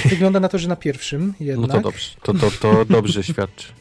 E, 0.04 0.08
wygląda 0.08 0.40
na 0.40 0.48
to, 0.48 0.58
że 0.58 0.68
na 0.68 0.76
pierwszym 0.76 1.34
jednak. 1.40 1.70
No 1.70 1.76
to 1.76 1.80
dobrze, 1.80 2.10
to, 2.22 2.34
to, 2.34 2.50
to 2.50 2.84
dobrze 2.84 3.24
świadczy. 3.32 3.72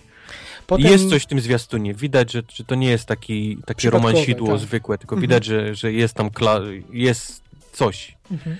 Potem... 0.67 0.91
Jest 0.91 1.09
coś 1.09 1.23
w 1.23 1.25
tym 1.25 1.39
zwiastunie. 1.39 1.93
Widać, 1.93 2.31
że, 2.31 2.43
że 2.53 2.63
to 2.63 2.75
nie 2.75 2.89
jest 2.89 3.05
taki, 3.05 3.57
takie 3.65 3.89
romansidło 3.89 4.47
tak. 4.47 4.59
zwykłe, 4.59 4.97
tylko 4.97 5.15
mhm. 5.15 5.21
widać, 5.21 5.45
że, 5.45 5.75
że 5.75 5.93
jest 5.93 6.13
tam 6.13 6.29
kla- 6.29 6.83
jest 6.91 7.41
coś. 7.71 8.17
Mhm. 8.31 8.57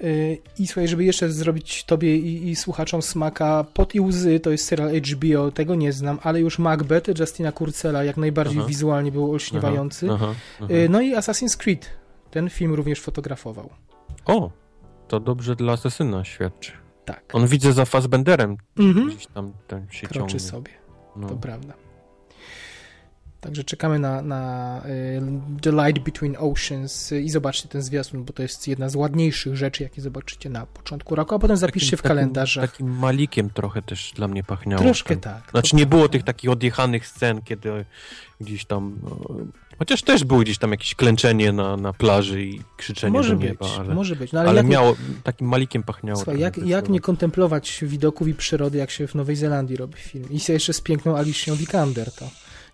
E, 0.00 0.34
I 0.58 0.66
słuchaj, 0.66 0.88
żeby 0.88 1.04
jeszcze 1.04 1.30
zrobić 1.30 1.84
tobie 1.84 2.16
i, 2.16 2.48
i, 2.48 2.56
słuchaczom 2.56 3.02
smaka, 3.02 3.64
Pot 3.74 3.94
i 3.94 4.00
łzy 4.00 4.40
to 4.40 4.50
jest 4.50 4.64
serial 4.64 4.90
HBO, 4.90 5.50
tego 5.50 5.74
nie 5.74 5.92
znam, 5.92 6.18
ale 6.22 6.40
już 6.40 6.58
Macbeth 6.58 7.20
Justina 7.20 7.52
Kurcela 7.52 8.04
jak 8.04 8.16
najbardziej 8.16 8.58
aha. 8.58 8.68
wizualnie 8.68 9.12
był 9.12 9.32
olśniewający. 9.32 10.08
Aha, 10.10 10.34
aha, 10.60 10.72
e, 10.72 10.88
no 10.88 11.00
i 11.00 11.14
Assassin's 11.14 11.56
Creed, 11.56 11.90
ten 12.30 12.50
film 12.50 12.74
również 12.74 13.00
fotografował. 13.00 13.70
O, 14.26 14.50
to 15.08 15.20
dobrze 15.20 15.56
dla 15.56 15.72
asesyna 15.72 16.24
świadczy. 16.24 16.72
Tak. 17.04 17.24
On 17.32 17.46
widzę 17.46 17.72
za 17.72 17.84
Fassbenderem 17.84 18.56
mhm. 18.78 19.08
gdzieś 19.08 19.26
tam, 19.26 19.52
tam 19.66 19.90
się 19.90 20.06
Kroczy 20.06 20.20
ciągnie. 20.20 20.40
sobie, 20.40 20.70
no. 21.16 21.28
to 21.28 21.36
prawda. 21.36 21.74
Także 23.40 23.64
czekamy 23.64 23.98
na, 23.98 24.22
na 24.22 24.82
y, 24.86 25.22
The 25.62 25.72
Light 25.72 26.04
Between 26.04 26.36
Oceans 26.38 27.12
i 27.12 27.30
zobaczcie 27.30 27.68
ten 27.68 27.82
zwiastun, 27.82 28.24
bo 28.24 28.32
to 28.32 28.42
jest 28.42 28.68
jedna 28.68 28.88
z 28.88 28.96
ładniejszych 28.96 29.56
rzeczy, 29.56 29.82
jakie 29.82 30.02
zobaczycie 30.02 30.50
na 30.50 30.66
początku 30.66 31.14
roku, 31.14 31.34
a 31.34 31.38
potem 31.38 31.56
zapiszcie 31.56 31.96
w 31.96 32.02
kalendarzach. 32.02 32.70
Takim, 32.70 32.86
takim 32.86 33.00
malikiem 33.00 33.50
trochę 33.50 33.82
też 33.82 34.12
dla 34.16 34.28
mnie 34.28 34.44
pachniało. 34.44 34.82
Troszkę 34.82 35.16
tak. 35.16 35.50
Znaczy 35.50 35.76
nie 35.76 35.86
było 35.86 36.08
tych 36.08 36.22
takich 36.22 36.50
odjechanych 36.50 37.06
scen, 37.06 37.42
kiedy 37.42 37.84
gdzieś 38.40 38.64
tam 38.64 38.98
no, 39.02 39.36
Chociaż 39.80 40.02
też 40.02 40.24
było 40.24 40.40
gdzieś 40.40 40.58
tam 40.58 40.70
jakieś 40.70 40.94
klęczenie 40.94 41.52
na, 41.52 41.76
na 41.76 41.92
plaży 41.92 42.42
i 42.42 42.60
krzyczenie 42.76 43.12
może 43.12 43.36
do 43.36 43.42
nieba. 43.42 43.66
Być, 43.66 43.78
ale, 43.78 43.94
może 43.94 44.16
być. 44.16 44.32
No, 44.32 44.40
ale, 44.40 44.48
ale 44.48 44.64
miało, 44.64 44.96
takim 45.22 45.48
malikiem 45.48 45.82
pachniało. 45.82 46.16
Słuchaj, 46.16 46.40
jak, 46.40 46.58
jak 46.58 46.88
nie 46.88 47.00
kontemplować 47.00 47.84
widoków 47.86 48.28
i 48.28 48.34
przyrody, 48.34 48.78
jak 48.78 48.90
się 48.90 49.06
w 49.06 49.14
Nowej 49.14 49.36
Zelandii 49.36 49.76
robi 49.76 49.94
film. 49.94 50.24
I 50.30 50.52
jeszcze 50.52 50.72
z 50.72 50.80
piękną 50.80 51.16
Alicją 51.16 51.54
Vikander 51.56 52.12
to. 52.12 52.28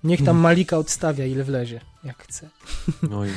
Niech 0.04 0.18
tam 0.18 0.26
hmm. 0.26 0.42
Malika 0.42 0.78
odstawia, 0.78 1.26
ile 1.26 1.44
wlezie, 1.44 1.80
jak 2.04 2.22
chce. 2.22 2.48
No 3.10 3.26
i 3.26 3.28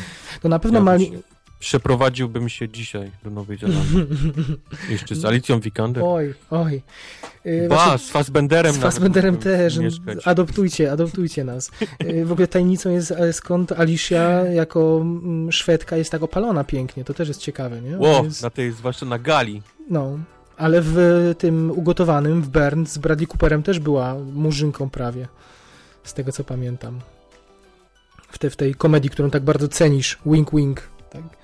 to 0.42 0.50
na 0.50 0.60
pewno 0.60 0.80
ja 0.80 0.84
Mali... 0.84 1.12
Przeprowadziłbym 1.60 2.50
się 2.50 2.70
dzisiaj 2.70 3.12
do 3.24 3.30
Nowej 3.30 3.58
Zelandii. 3.58 4.06
Jeszcze 4.90 5.16
z 5.16 5.26
Alicją 5.26 5.60
Vikander. 5.60 6.04
Oj, 6.04 6.34
oj. 6.50 6.82
Yy, 7.46 7.68
ba, 7.68 7.98
z 7.98 8.10
Fassbenderem. 8.10 8.74
Z 8.74 8.78
Fassbenderem 8.78 9.38
też. 9.38 9.78
Mieszkać. 9.78 10.18
Adoptujcie, 10.26 10.92
adoptujcie 10.92 11.44
nas. 11.44 11.72
Yy, 12.00 12.26
w 12.26 12.32
ogóle 12.32 12.48
tajemnicą 12.48 12.90
jest, 12.90 13.14
skąd 13.32 13.72
Alicia 13.72 14.46
jako 14.46 15.00
mm, 15.02 15.52
Szwedka 15.52 15.98
jest 15.98 16.12
tak 16.12 16.24
opalona 16.24 16.64
pięknie. 16.64 17.04
To 17.04 17.14
też 17.14 17.28
jest 17.28 17.42
ciekawe, 17.42 17.82
nie? 17.82 17.98
Ło, 17.98 18.22
jest... 18.24 18.44
na 18.44 18.50
tej, 18.50 18.72
zwłaszcza 18.72 19.06
na 19.06 19.20
gali. 19.20 19.62
No, 19.90 20.20
ale 20.58 20.82
w 20.82 20.98
tym 21.38 21.72
ugotowanym, 21.72 22.42
w 22.42 22.50
Bern 22.50 22.86
z 22.86 22.98
Bradley 22.98 23.28
Cooperem 23.28 23.64
też 23.64 23.80
była 23.80 24.16
murzynką 24.16 24.90
prawie. 24.90 25.28
Z 26.04 26.14
tego, 26.14 26.32
co 26.32 26.44
pamiętam. 26.44 27.00
W, 28.32 28.38
te, 28.38 28.50
w 28.50 28.56
tej 28.56 28.76
komedii, 28.76 29.10
którą 29.10 29.30
tak 29.30 29.44
bardzo 29.44 29.68
cenisz. 29.68 30.20
Wink, 30.26 30.56
wink. 30.56 30.82
Tak? 31.10 31.39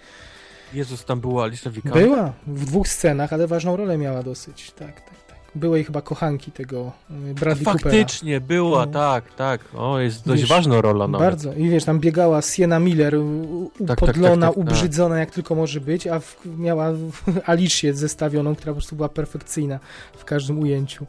Jezus, 0.74 1.06
tam 1.06 1.20
była 1.22 1.44
Alicia 1.44 1.70
Vikander? 1.70 2.04
Była, 2.04 2.34
w 2.48 2.66
dwóch 2.66 2.88
scenach, 2.88 3.34
ale 3.34 3.48
ważną 3.48 3.78
rolę 3.78 3.98
miała 3.98 4.24
dosyć, 4.24 4.72
tak, 4.72 5.02
tak, 5.02 5.26
tak. 5.28 5.36
Były 5.56 5.84
chyba 5.84 6.02
kochanki 6.02 6.52
tego 6.52 6.92
y, 7.30 7.34
Bradley 7.34 7.66
Coopera. 7.66 7.80
Faktycznie, 7.80 8.42
była, 8.42 8.86
no. 8.86 8.92
tak, 8.92 9.34
tak. 9.34 9.62
O, 9.78 10.00
jest 10.00 10.26
dość 10.26 10.42
wiesz, 10.42 10.50
ważna 10.50 10.82
rola 10.82 11.08
nawet. 11.08 11.28
Bardzo. 11.28 11.54
I 11.54 11.70
wiesz, 11.70 11.84
tam 11.84 12.00
biegała 12.00 12.42
Sienna 12.42 12.80
Miller, 12.80 13.16
upodlona, 13.16 13.96
tak, 13.96 14.12
tak, 14.12 14.40
tak, 14.40 14.42
tak, 14.42 14.58
ubrzydzona 14.58 15.20
jak 15.20 15.32
tylko 15.32 15.56
może 15.56 15.82
być, 15.82 16.08
a 16.08 16.20
w, 16.20 16.38
miała 16.58 16.92
Alicję 17.46 17.94
zestawioną, 17.94 18.56
która 18.56 18.74
po 18.74 18.76
prostu 18.76 18.96
była 18.96 19.10
perfekcyjna 19.10 19.80
w 20.18 20.26
każdym 20.26 20.60
ujęciu. 20.60 21.06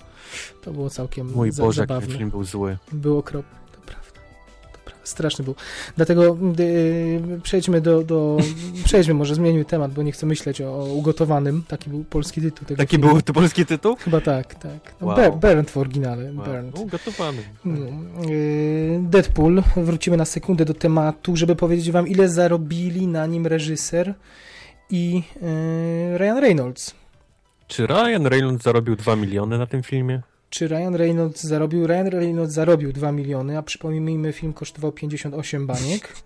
To 0.62 0.72
było 0.72 0.90
całkiem 0.90 1.32
Mój 1.32 1.52
Boże, 1.52 1.82
zabawne. 1.82 2.14
film 2.14 2.30
był 2.30 2.44
zły. 2.44 2.78
Był 2.92 3.18
okropny 3.18 3.65
straszny 5.08 5.44
był. 5.44 5.54
Dlatego 5.96 6.38
yy, 6.58 7.40
przejdźmy 7.42 7.80
do, 7.80 8.02
do 8.02 8.36
przejdźmy, 8.84 9.14
może 9.14 9.34
zmienimy 9.34 9.64
temat, 9.64 9.92
bo 9.92 10.02
nie 10.02 10.12
chcę 10.12 10.26
myśleć 10.26 10.60
o, 10.60 10.78
o 10.78 10.84
ugotowanym. 10.84 11.62
Taki 11.68 11.90
był 11.90 12.04
polski 12.04 12.40
tytuł 12.40 12.66
tego 12.66 12.78
Taki 12.78 12.96
filmu. 12.96 13.12
był 13.12 13.22
to 13.22 13.32
polski 13.32 13.66
tytuł? 13.66 13.96
Chyba 13.96 14.20
tak, 14.20 14.54
tak. 14.54 14.94
No, 15.00 15.06
wow. 15.06 15.38
Bernd 15.38 15.70
w 15.70 15.76
oryginale. 15.76 16.32
Wow. 16.34 16.46
Bernd. 16.46 16.78
Ugotowany. 16.78 17.42
No, 17.64 17.86
yy, 18.30 19.00
Deadpool. 19.02 19.62
Wrócimy 19.76 20.16
na 20.16 20.24
sekundę 20.24 20.64
do 20.64 20.74
tematu, 20.74 21.36
żeby 21.36 21.56
powiedzieć 21.56 21.90
wam, 21.90 22.08
ile 22.08 22.28
zarobili 22.28 23.06
na 23.06 23.26
nim 23.26 23.46
reżyser 23.46 24.14
i 24.90 25.22
Ryan 26.16 26.38
Reynolds. 26.38 26.94
Czy 27.68 27.86
Ryan 27.86 28.26
Reynolds 28.26 28.62
zarobił 28.64 28.96
2 28.96 29.16
miliony 29.16 29.58
na 29.58 29.66
tym 29.66 29.82
filmie? 29.82 30.22
Czy 30.56 30.68
Ryan 30.68 30.94
Reynolds 30.94 31.42
zarobił. 31.42 31.86
Ryan 31.86 32.06
Reynolds 32.06 32.52
zarobił 32.52 32.92
2 32.92 33.12
miliony, 33.12 33.58
a 33.58 33.62
przypomnijmy, 33.62 34.32
film 34.32 34.52
kosztował 34.52 34.92
58 34.92 35.66
baniek. 35.66 36.16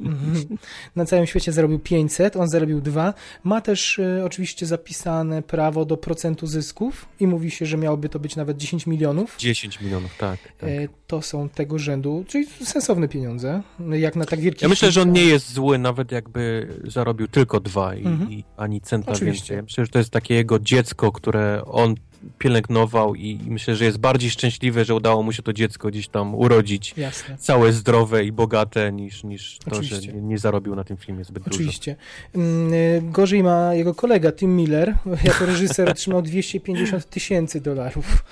Na 0.97 1.05
całym 1.05 1.27
świecie 1.27 1.53
zarobił 1.53 1.79
500, 1.79 2.37
on 2.37 2.49
zarobił 2.49 2.81
2. 2.81 3.15
Ma 3.45 3.61
też 3.61 3.99
e, 3.99 4.25
oczywiście 4.25 4.67
zapisane 4.67 5.43
prawo 5.43 5.85
do 5.85 5.97
procentu 5.97 6.47
zysków 6.47 7.09
i 7.21 7.27
mówi 7.27 7.51
się, 7.51 7.67
że 7.67 7.77
miałoby 7.77 8.09
to 8.09 8.19
być 8.19 8.37
nawet 8.37 8.57
10 8.57 8.87
milionów. 8.87 9.37
10 9.39 9.81
milionów, 9.81 10.17
tak. 10.19 10.41
tak. 10.59 10.71
E, 10.71 10.89
to 11.07 11.23
są 11.23 11.49
tego 11.49 11.79
rzędu, 11.79 12.25
czyli 12.29 12.47
sensowne 12.47 13.09
pieniądze, 13.09 13.63
jak 13.93 14.17
na 14.17 14.25
tak 14.25 14.41
wielki 14.41 14.65
Ja 14.65 14.69
myślę, 14.69 14.93
że 14.93 15.03
on 15.03 15.13
nie 15.13 15.25
jest 15.25 15.53
zły, 15.53 15.79
nawet 15.79 16.13
jakby 16.13 16.69
zarobił 16.85 17.29
tylko 17.29 17.61
dwa 17.61 17.95
i, 17.95 18.07
mhm. 18.07 18.33
i 18.33 18.45
ani 18.57 18.81
centa 18.81 19.13
Oczywiście. 19.13 19.41
więcej. 19.41 19.57
Ja 19.57 19.63
myślę, 19.63 19.85
że 19.85 19.91
to 19.91 19.99
jest 19.99 20.11
takie 20.11 20.35
jego 20.35 20.59
dziecko, 20.59 21.13
które 21.13 21.63
on 21.65 21.95
pielęgnował 22.39 23.15
i, 23.15 23.39
myślę, 23.47 23.77
że 23.77 23.85
jest 23.85 23.99
bardziej 23.99 24.31
szczęśliwy, 24.31 24.85
że 24.85 24.95
udało 24.95 25.23
mu 25.23 25.33
się 25.33 25.43
to 25.43 25.53
dziecko 25.53 25.89
gdzieś 25.89 26.09
tam 26.09 26.35
urodzić. 26.35 26.95
Jasne. 26.97 27.37
Całe 27.39 27.73
zdrowe 27.73 28.25
i 28.25 28.33
bogate, 28.33 28.93
niż, 28.93 29.25
niż 29.25 29.59
to, 29.59 29.71
Oczywiście. 29.71 30.01
że 30.01 30.13
nie, 30.13 30.23
nie, 30.23 30.39
zarobił 30.39 30.75
na 30.75 30.85
tym 30.85 30.97
filmie 30.97 31.25
zbyt 31.25 31.47
Oczywiście. 31.47 31.97
dużo. 32.33 32.47
Oczywiście. 32.47 33.03
Gorzej 33.03 33.43
ma 33.43 33.75
jego 33.75 33.95
kolega 33.95 34.33
Tim 34.33 34.57
Miller. 34.57 34.95
Jako 35.25 35.47
reżyser 35.47 35.89
otrzymał 35.89 36.23
250 36.23 37.11
tysięcy 37.11 37.61
dolarów. 37.61 38.25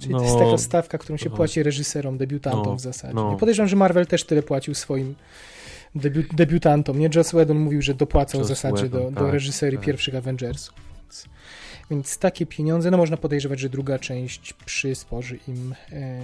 Czyli 0.00 0.12
no, 0.12 0.18
to 0.18 0.24
jest 0.24 0.38
taka 0.38 0.58
stawka, 0.58 0.98
którą 0.98 1.16
się 1.16 1.30
no, 1.30 1.36
płaci 1.36 1.62
reżyserom, 1.62 2.18
debiutantom 2.18 2.64
no, 2.66 2.76
w 2.76 2.80
zasadzie. 2.80 3.14
No. 3.14 3.36
podejrzewam, 3.36 3.68
że 3.68 3.76
Marvel 3.76 4.06
też 4.06 4.24
tyle 4.24 4.42
płacił 4.42 4.74
swoim 4.74 5.14
debiu 5.94 6.22
debiutantom. 6.32 6.98
Nie? 6.98 7.10
Joss 7.14 7.28
Whedon 7.28 7.58
mówił, 7.58 7.82
że 7.82 7.94
dopłacał 7.94 8.40
Joss 8.40 8.46
w 8.46 8.48
zasadzie 8.48 8.82
Whedon, 8.82 9.04
do, 9.04 9.10
do 9.10 9.20
tak, 9.20 9.32
reżyserii 9.32 9.78
tak. 9.78 9.86
pierwszych 9.86 10.14
Avengersów. 10.14 10.89
Więc 11.90 12.18
takie 12.18 12.46
pieniądze, 12.46 12.90
no 12.90 12.96
można 12.96 13.16
podejrzewać, 13.16 13.60
że 13.60 13.68
druga 13.68 13.98
część 13.98 14.52
przysporzy 14.52 15.38
im 15.48 15.74
e, 15.92 16.20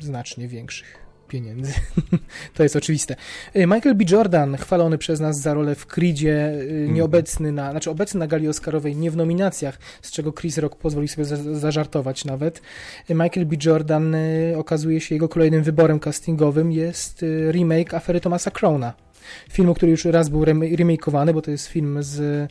znacznie 0.00 0.48
większych 0.48 1.06
pieniędzy. 1.28 1.72
to 2.54 2.62
jest 2.62 2.76
oczywiste. 2.76 3.16
E, 3.54 3.66
Michael 3.66 3.94
B. 3.94 4.04
Jordan, 4.10 4.56
chwalony 4.56 4.98
przez 4.98 5.20
nas 5.20 5.40
za 5.40 5.54
rolę 5.54 5.74
w 5.74 5.86
Creedzie, 5.86 6.34
e, 6.34 6.60
mhm. 6.60 6.94
nieobecny 6.94 7.52
na, 7.52 7.70
znaczy 7.70 7.90
obecny 7.90 8.20
na 8.20 8.26
gali 8.26 8.48
Oscarowej, 8.48 8.96
nie 8.96 9.10
w 9.10 9.16
nominacjach, 9.16 9.78
z 10.02 10.10
czego 10.10 10.32
Chris 10.32 10.58
Rock 10.58 10.76
pozwolił 10.76 11.08
sobie 11.08 11.24
za, 11.24 11.36
zażartować 11.36 12.24
nawet. 12.24 12.62
E, 13.08 13.14
Michael 13.14 13.46
B. 13.46 13.56
Jordan 13.64 14.16
okazuje 14.56 15.00
się 15.00 15.14
jego 15.14 15.28
kolejnym 15.28 15.62
wyborem 15.62 16.00
castingowym 16.00 16.72
jest 16.72 17.24
remake 17.50 17.94
afery 17.94 18.20
Thomasa 18.20 18.50
Crowna 18.50 19.05
filmu, 19.50 19.74
który 19.74 19.90
już 19.90 20.04
raz 20.04 20.28
był 20.28 20.44
remakeowany, 20.76 21.34
bo 21.34 21.42
to 21.42 21.50
jest 21.50 21.66
film 21.66 21.98
z 22.02 22.50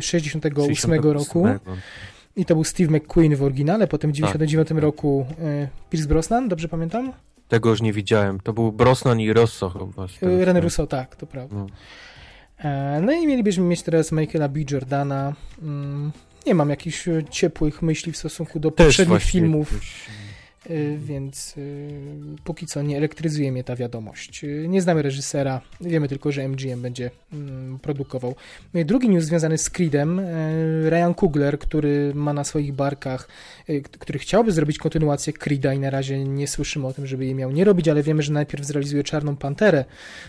68 0.00 0.74
68 0.74 1.12
roku. 1.12 1.46
I 2.36 2.44
to 2.44 2.54
był 2.54 2.64
Steve 2.64 2.98
McQueen 2.98 3.36
w 3.36 3.42
oryginale, 3.42 3.86
potem 3.86 4.10
w 4.10 4.14
99 4.14 4.68
tak. 4.68 4.78
roku 4.78 5.26
e, 5.40 5.68
Pierce 5.90 6.08
Brosnan, 6.08 6.48
dobrze 6.48 6.68
pamiętam? 6.68 7.12
Tego 7.48 7.70
już 7.70 7.82
nie 7.82 7.92
widziałem. 7.92 8.40
To 8.40 8.52
był 8.52 8.72
Brosnan 8.72 9.20
i 9.20 9.32
Rosso 9.32 9.70
chyba. 9.70 10.04
E, 10.04 10.46
René 10.46 10.60
Russo, 10.60 10.86
tak, 10.86 11.16
to 11.16 11.26
prawda. 11.26 11.56
No. 11.56 11.66
E, 12.58 13.00
no 13.00 13.12
i 13.12 13.26
mielibyśmy 13.26 13.64
mieć 13.64 13.82
teraz 13.82 14.12
Michaela 14.12 14.48
B. 14.48 14.60
Jordana. 14.70 15.34
Mm, 15.62 16.12
nie 16.46 16.54
mam 16.54 16.70
jakichś 16.70 17.08
ciepłych 17.30 17.82
myśli 17.82 18.12
w 18.12 18.16
stosunku 18.16 18.60
do 18.60 18.70
Też 18.70 18.86
poprzednich 18.86 19.22
filmów. 19.22 19.72
Y, 19.72 20.25
więc 20.98 21.54
y, 21.58 21.90
póki 22.44 22.66
co 22.66 22.82
nie 22.82 22.96
elektryzuje 22.96 23.52
mnie 23.52 23.64
ta 23.64 23.76
wiadomość. 23.76 24.44
Y, 24.44 24.66
nie 24.68 24.82
znamy 24.82 25.02
reżysera, 25.02 25.60
wiemy 25.80 26.08
tylko, 26.08 26.32
że 26.32 26.48
MGM 26.48 26.82
będzie 26.82 27.10
mm, 27.32 27.78
produkował. 27.78 28.34
Drugi 28.74 29.08
news 29.08 29.24
związany 29.24 29.58
z 29.58 29.70
Creedem, 29.70 30.20
Ryan 30.88 31.14
Coogler, 31.14 31.58
który 31.58 32.12
ma 32.14 32.32
na 32.32 32.44
swoich 32.44 32.72
barkach, 32.72 33.28
który 33.98 34.18
chciałby 34.18 34.52
zrobić 34.52 34.78
kontynuację 34.78 35.32
Creeda 35.32 35.74
i 35.74 35.78
na 35.78 35.90
razie 35.90 36.24
nie 36.24 36.48
słyszymy 36.48 36.86
o 36.86 36.92
tym, 36.92 37.06
żeby 37.06 37.26
je 37.26 37.34
miał 37.34 37.50
nie 37.50 37.64
robić, 37.64 37.88
ale 37.88 38.02
wiemy, 38.02 38.22
że 38.22 38.32
najpierw 38.32 38.64
zrealizuje 38.64 39.04
Czarną 39.04 39.36
Panterę 39.36 39.84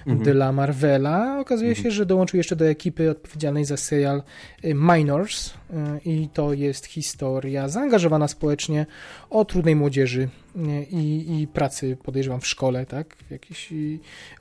mhm. 0.07 0.35
dla 0.35 0.51
Marvela. 0.51 1.39
Okazuje 1.39 1.69
mhm. 1.69 1.84
się, 1.84 1.91
że 1.91 2.05
dołączył 2.05 2.38
jeszcze 2.38 2.55
do 2.55 2.65
ekipy 2.65 3.11
odpowiedzialnej 3.11 3.65
za 3.65 3.77
serial 3.77 4.23
Minors 4.64 5.53
i 6.06 6.30
to 6.34 6.53
jest 6.53 6.85
historia 6.85 7.69
zaangażowana 7.69 8.27
społecznie 8.27 8.85
o 9.30 9.45
trudnej 9.45 9.76
młodzieży 9.76 10.30
i, 10.91 11.39
i 11.41 11.48
pracy, 11.48 11.98
podejrzewam, 12.03 12.41
w 12.41 12.48
szkole, 12.48 12.85
tak? 12.85 13.15
W 13.15 13.31
jakiś, 13.31 13.73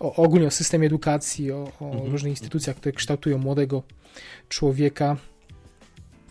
o, 0.01 0.15
ogólnie 0.15 0.47
o 0.47 0.51
systemie 0.51 0.87
edukacji, 0.87 1.53
o, 1.53 1.73
o 1.81 1.85
mhm. 1.85 2.13
różnych 2.13 2.31
instytucjach, 2.31 2.77
które 2.77 2.93
kształtują 2.93 3.39
młodego 3.39 3.83
człowieka. 4.49 5.17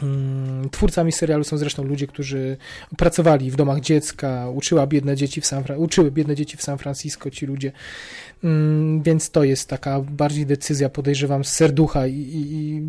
Mm, 0.04 0.70
twórcami 0.70 1.12
serialu 1.12 1.44
są 1.44 1.58
zresztą 1.58 1.84
ludzie, 1.84 2.08
którzy 2.08 2.58
pracowali 2.98 3.52
w 3.52 3.56
domach 3.56 3.80
dziecka, 3.80 4.50
uczyła 4.50 4.88
biedne 4.88 5.16
dzieci 5.16 5.42
w 5.42 5.46
San, 5.46 5.64
uczyły 5.78 6.12
biedne 6.12 6.36
dzieci 6.36 6.58
w 6.58 6.62
San 6.62 6.78
Francisco 6.78 7.32
ci 7.32 7.46
ludzie, 7.46 7.72
mm, 8.44 9.02
więc 9.02 9.32
to 9.32 9.44
jest 9.44 9.70
taka 9.70 10.02
bardziej 10.02 10.46
decyzja, 10.46 10.90
podejrzewam, 10.90 11.44
z 11.44 11.52
serducha 11.52 12.08
i, 12.08 12.14
i, 12.14 12.82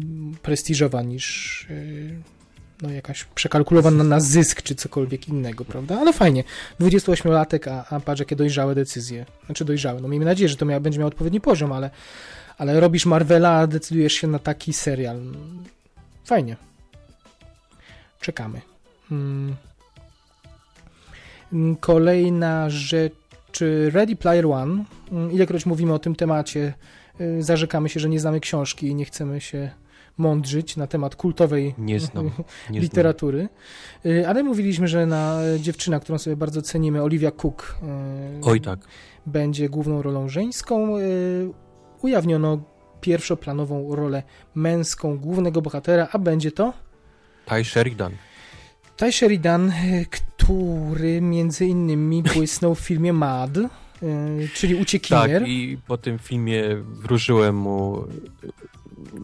prestiżowa 0.42 1.02
niż 1.02 1.66
y, 1.70 2.14
no, 2.82 2.90
jakaś 2.90 3.24
przekalkulowana 3.24 4.04
na 4.04 4.20
zysk 4.20 4.62
czy 4.62 4.74
cokolwiek 4.74 5.28
innego, 5.28 5.64
prawda? 5.64 6.00
Ale 6.00 6.12
fajnie. 6.12 6.44
28-latek, 6.80 7.70
a, 7.70 7.96
a 7.96 8.00
patrz 8.00 8.20
jakie 8.20 8.36
dojrzałe 8.36 8.74
decyzje. 8.74 9.26
Znaczy 9.46 9.64
dojrzałe. 9.64 10.00
No 10.00 10.08
miejmy 10.08 10.26
nadzieję, 10.26 10.48
że 10.48 10.56
to 10.56 10.66
mia, 10.66 10.80
będzie 10.80 10.98
miał 10.98 11.08
odpowiedni 11.08 11.40
poziom, 11.40 11.72
ale, 11.72 11.90
ale 12.58 12.80
robisz 12.80 13.06
Marvela, 13.06 13.66
decydujesz 13.66 14.12
się 14.12 14.26
na 14.26 14.38
taki 14.38 14.72
serial. 14.72 15.20
Fajnie. 16.24 16.56
Czekamy. 18.20 18.60
Hmm. 19.08 19.56
Kolejna 21.80 22.70
rzecz. 22.70 23.14
Ready 23.92 24.16
Player 24.16 24.46
One. 24.46 24.84
Hmm, 25.10 25.32
ilekroć 25.32 25.66
mówimy 25.66 25.94
o 25.94 25.98
tym 25.98 26.16
temacie, 26.16 26.74
y, 27.20 27.42
zarzekamy 27.42 27.88
się, 27.88 28.00
że 28.00 28.08
nie 28.08 28.20
znamy 28.20 28.40
książki 28.40 28.86
i 28.86 28.94
nie 28.94 29.04
chcemy 29.04 29.40
się 29.40 29.70
mądrzyć 30.18 30.76
na 30.76 30.86
temat 30.86 31.16
kultowej 31.16 31.74
nie 31.78 32.00
znam, 32.00 32.30
nie 32.70 32.80
literatury. 32.80 33.48
Znam. 34.04 34.24
Ale 34.28 34.42
mówiliśmy, 34.42 34.88
że 34.88 35.06
na 35.06 35.40
dziewczyna, 35.58 36.00
którą 36.00 36.18
sobie 36.18 36.36
bardzo 36.36 36.62
cenimy, 36.62 37.02
Olivia 37.02 37.30
Cook, 37.30 37.76
y, 37.82 37.86
Oj, 38.44 38.60
tak. 38.60 38.80
będzie 39.26 39.68
główną 39.68 40.02
rolą 40.02 40.28
żeńską. 40.28 40.98
Y, 40.98 41.50
ujawniono 42.02 42.58
pierwszoplanową 43.00 43.96
rolę 43.96 44.22
męską 44.54 45.18
głównego 45.18 45.62
bohatera, 45.62 46.08
a 46.12 46.18
będzie 46.18 46.52
to 46.52 46.72
Ty 47.48 47.64
Sheridan. 47.64 48.12
Ty 48.96 49.12
Sheridan, 49.12 49.70
y, 49.70 50.06
który 50.10 51.20
między 51.20 51.66
innymi 51.66 52.22
błysnął 52.22 52.74
w 52.74 52.80
filmie 52.80 53.12
Mad, 53.12 53.50
czyli 54.54 54.74
Uciekinier. 54.74 55.40
Tak, 55.40 55.48
i 55.48 55.78
po 55.86 55.98
tym 55.98 56.18
filmie 56.18 56.62
wróżyłem 56.76 57.56
mu 57.56 58.04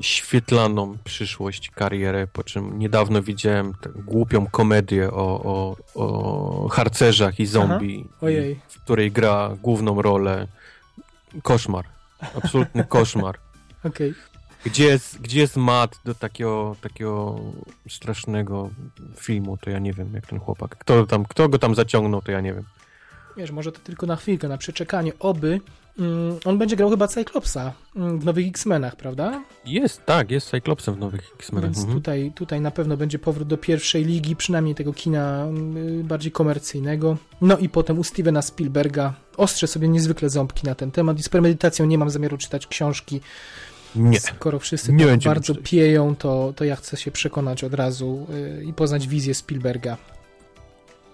świetlaną 0.00 0.98
przyszłość, 1.04 1.70
karierę, 1.70 2.26
po 2.26 2.44
czym 2.44 2.78
niedawno 2.78 3.22
widziałem 3.22 3.72
głupią 3.94 4.46
komedię 4.46 5.10
o, 5.10 5.42
o, 5.44 5.76
o 5.94 6.68
harcerzach 6.68 7.40
i 7.40 7.46
zombie, 7.46 8.04
w 8.68 8.80
której 8.84 9.12
gra 9.12 9.56
główną 9.62 10.02
rolę. 10.02 10.46
Koszmar. 11.42 11.84
Absolutny 12.36 12.84
koszmar. 12.84 13.38
Okay. 13.84 14.14
Gdzie 14.64 14.84
jest, 14.84 15.20
gdzie 15.20 15.40
jest 15.40 15.56
mat 15.56 15.98
do 16.04 16.14
takiego, 16.14 16.76
takiego 16.80 17.40
strasznego 17.88 18.70
filmu, 19.16 19.56
to 19.56 19.70
ja 19.70 19.78
nie 19.78 19.92
wiem, 19.92 20.14
jak 20.14 20.26
ten 20.26 20.38
chłopak. 20.38 20.76
Kto, 20.78 21.06
tam, 21.06 21.24
kto 21.24 21.48
go 21.48 21.58
tam 21.58 21.74
zaciągnął, 21.74 22.22
to 22.22 22.32
ja 22.32 22.40
nie 22.40 22.54
wiem. 22.54 22.64
Wiesz, 23.36 23.50
może 23.50 23.72
to 23.72 23.80
tylko 23.80 24.06
na 24.06 24.16
chwilkę, 24.16 24.48
na 24.48 24.58
przeczekanie. 24.58 25.12
Oby 25.18 25.60
Mm, 25.98 26.38
on 26.44 26.58
będzie 26.58 26.76
grał 26.76 26.90
chyba 26.90 27.08
Cyclopsa 27.08 27.72
mm, 27.96 28.18
w 28.18 28.24
nowych 28.24 28.48
X-Menach, 28.48 28.96
prawda? 28.96 29.42
Jest, 29.64 30.06
tak, 30.06 30.30
jest 30.30 30.50
Cyclopsem 30.50 30.94
w 30.94 30.98
nowych 30.98 31.32
X-Menach. 31.38 31.64
Więc 31.64 31.78
mhm. 31.78 31.98
tutaj, 31.98 32.32
tutaj 32.34 32.60
na 32.60 32.70
pewno 32.70 32.96
będzie 32.96 33.18
powrót 33.18 33.48
do 33.48 33.58
pierwszej 33.58 34.04
ligi, 34.04 34.36
przynajmniej 34.36 34.74
tego 34.74 34.92
kina 34.92 35.44
mm, 35.44 36.02
bardziej 36.02 36.32
komercyjnego. 36.32 37.16
No 37.40 37.58
i 37.58 37.68
potem 37.68 37.98
u 37.98 38.04
Stevena 38.04 38.42
Spielberga 38.42 39.14
ostrzę 39.36 39.66
sobie 39.66 39.88
niezwykle 39.88 40.30
ząbki 40.30 40.66
na 40.66 40.74
ten 40.74 40.90
temat 40.90 41.18
i 41.18 41.22
z 41.22 41.28
premedytacją 41.28 41.86
nie 41.86 41.98
mam 41.98 42.10
zamiaru 42.10 42.38
czytać 42.38 42.66
książki. 42.66 43.20
Nie. 43.96 44.20
Skoro 44.20 44.58
wszyscy 44.58 44.92
nie 44.92 45.06
tak 45.06 45.20
bardzo 45.20 45.54
pieją, 45.54 46.16
to, 46.16 46.52
to 46.56 46.64
ja 46.64 46.76
chcę 46.76 46.96
się 46.96 47.10
przekonać 47.10 47.64
od 47.64 47.74
razu 47.74 48.26
yy, 48.58 48.64
i 48.64 48.72
poznać 48.72 49.08
wizję 49.08 49.34
Spielberga 49.34 49.96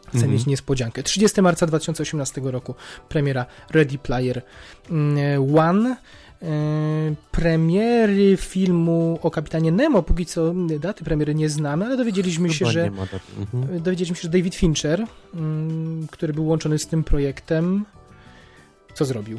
Chcę 0.08 0.18
mm 0.18 0.30
-hmm. 0.30 0.32
mieć 0.32 0.46
niespodziankę. 0.46 1.02
30 1.02 1.42
marca 1.42 1.66
2018 1.66 2.40
roku 2.44 2.74
premiera 3.08 3.46
Ready 3.70 3.98
Player 3.98 4.42
mm, 4.90 5.56
One. 5.56 5.96
E, 6.42 7.14
premiery 7.30 8.36
filmu 8.36 9.18
o 9.22 9.30
kapitanie 9.30 9.72
Nemo, 9.72 10.02
póki 10.02 10.26
co 10.26 10.54
daty 10.80 11.04
premiery 11.04 11.34
nie 11.34 11.48
znamy, 11.48 11.86
ale 11.86 11.96
dowiedzieliśmy 11.96 12.52
się, 12.52 12.66
że 12.66 12.84
mhm. 12.84 13.82
dowiedzieliśmy 13.82 14.16
się, 14.16 14.22
że 14.22 14.28
David 14.28 14.54
Fincher, 14.54 15.04
mm, 15.34 16.06
który 16.10 16.32
był 16.32 16.46
łączony 16.46 16.78
z 16.78 16.86
tym 16.86 17.04
projektem, 17.04 17.84
co 18.94 19.04
zrobił? 19.04 19.38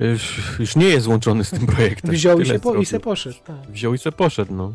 Już, 0.00 0.38
już 0.58 0.76
nie 0.76 0.86
jest 0.86 1.06
łączony 1.06 1.44
z 1.44 1.50
tym 1.50 1.66
projektem. 1.66 2.10
Wziął 2.10 2.40
i 2.40 2.46
se, 2.46 2.58
po, 2.58 2.74
i 2.74 2.86
se 2.86 3.00
poszedł. 3.00 3.36
Tak. 3.44 3.56
Wziął 3.68 3.94
i 3.94 3.98
se 3.98 4.12
poszedł, 4.12 4.54
no. 4.54 4.72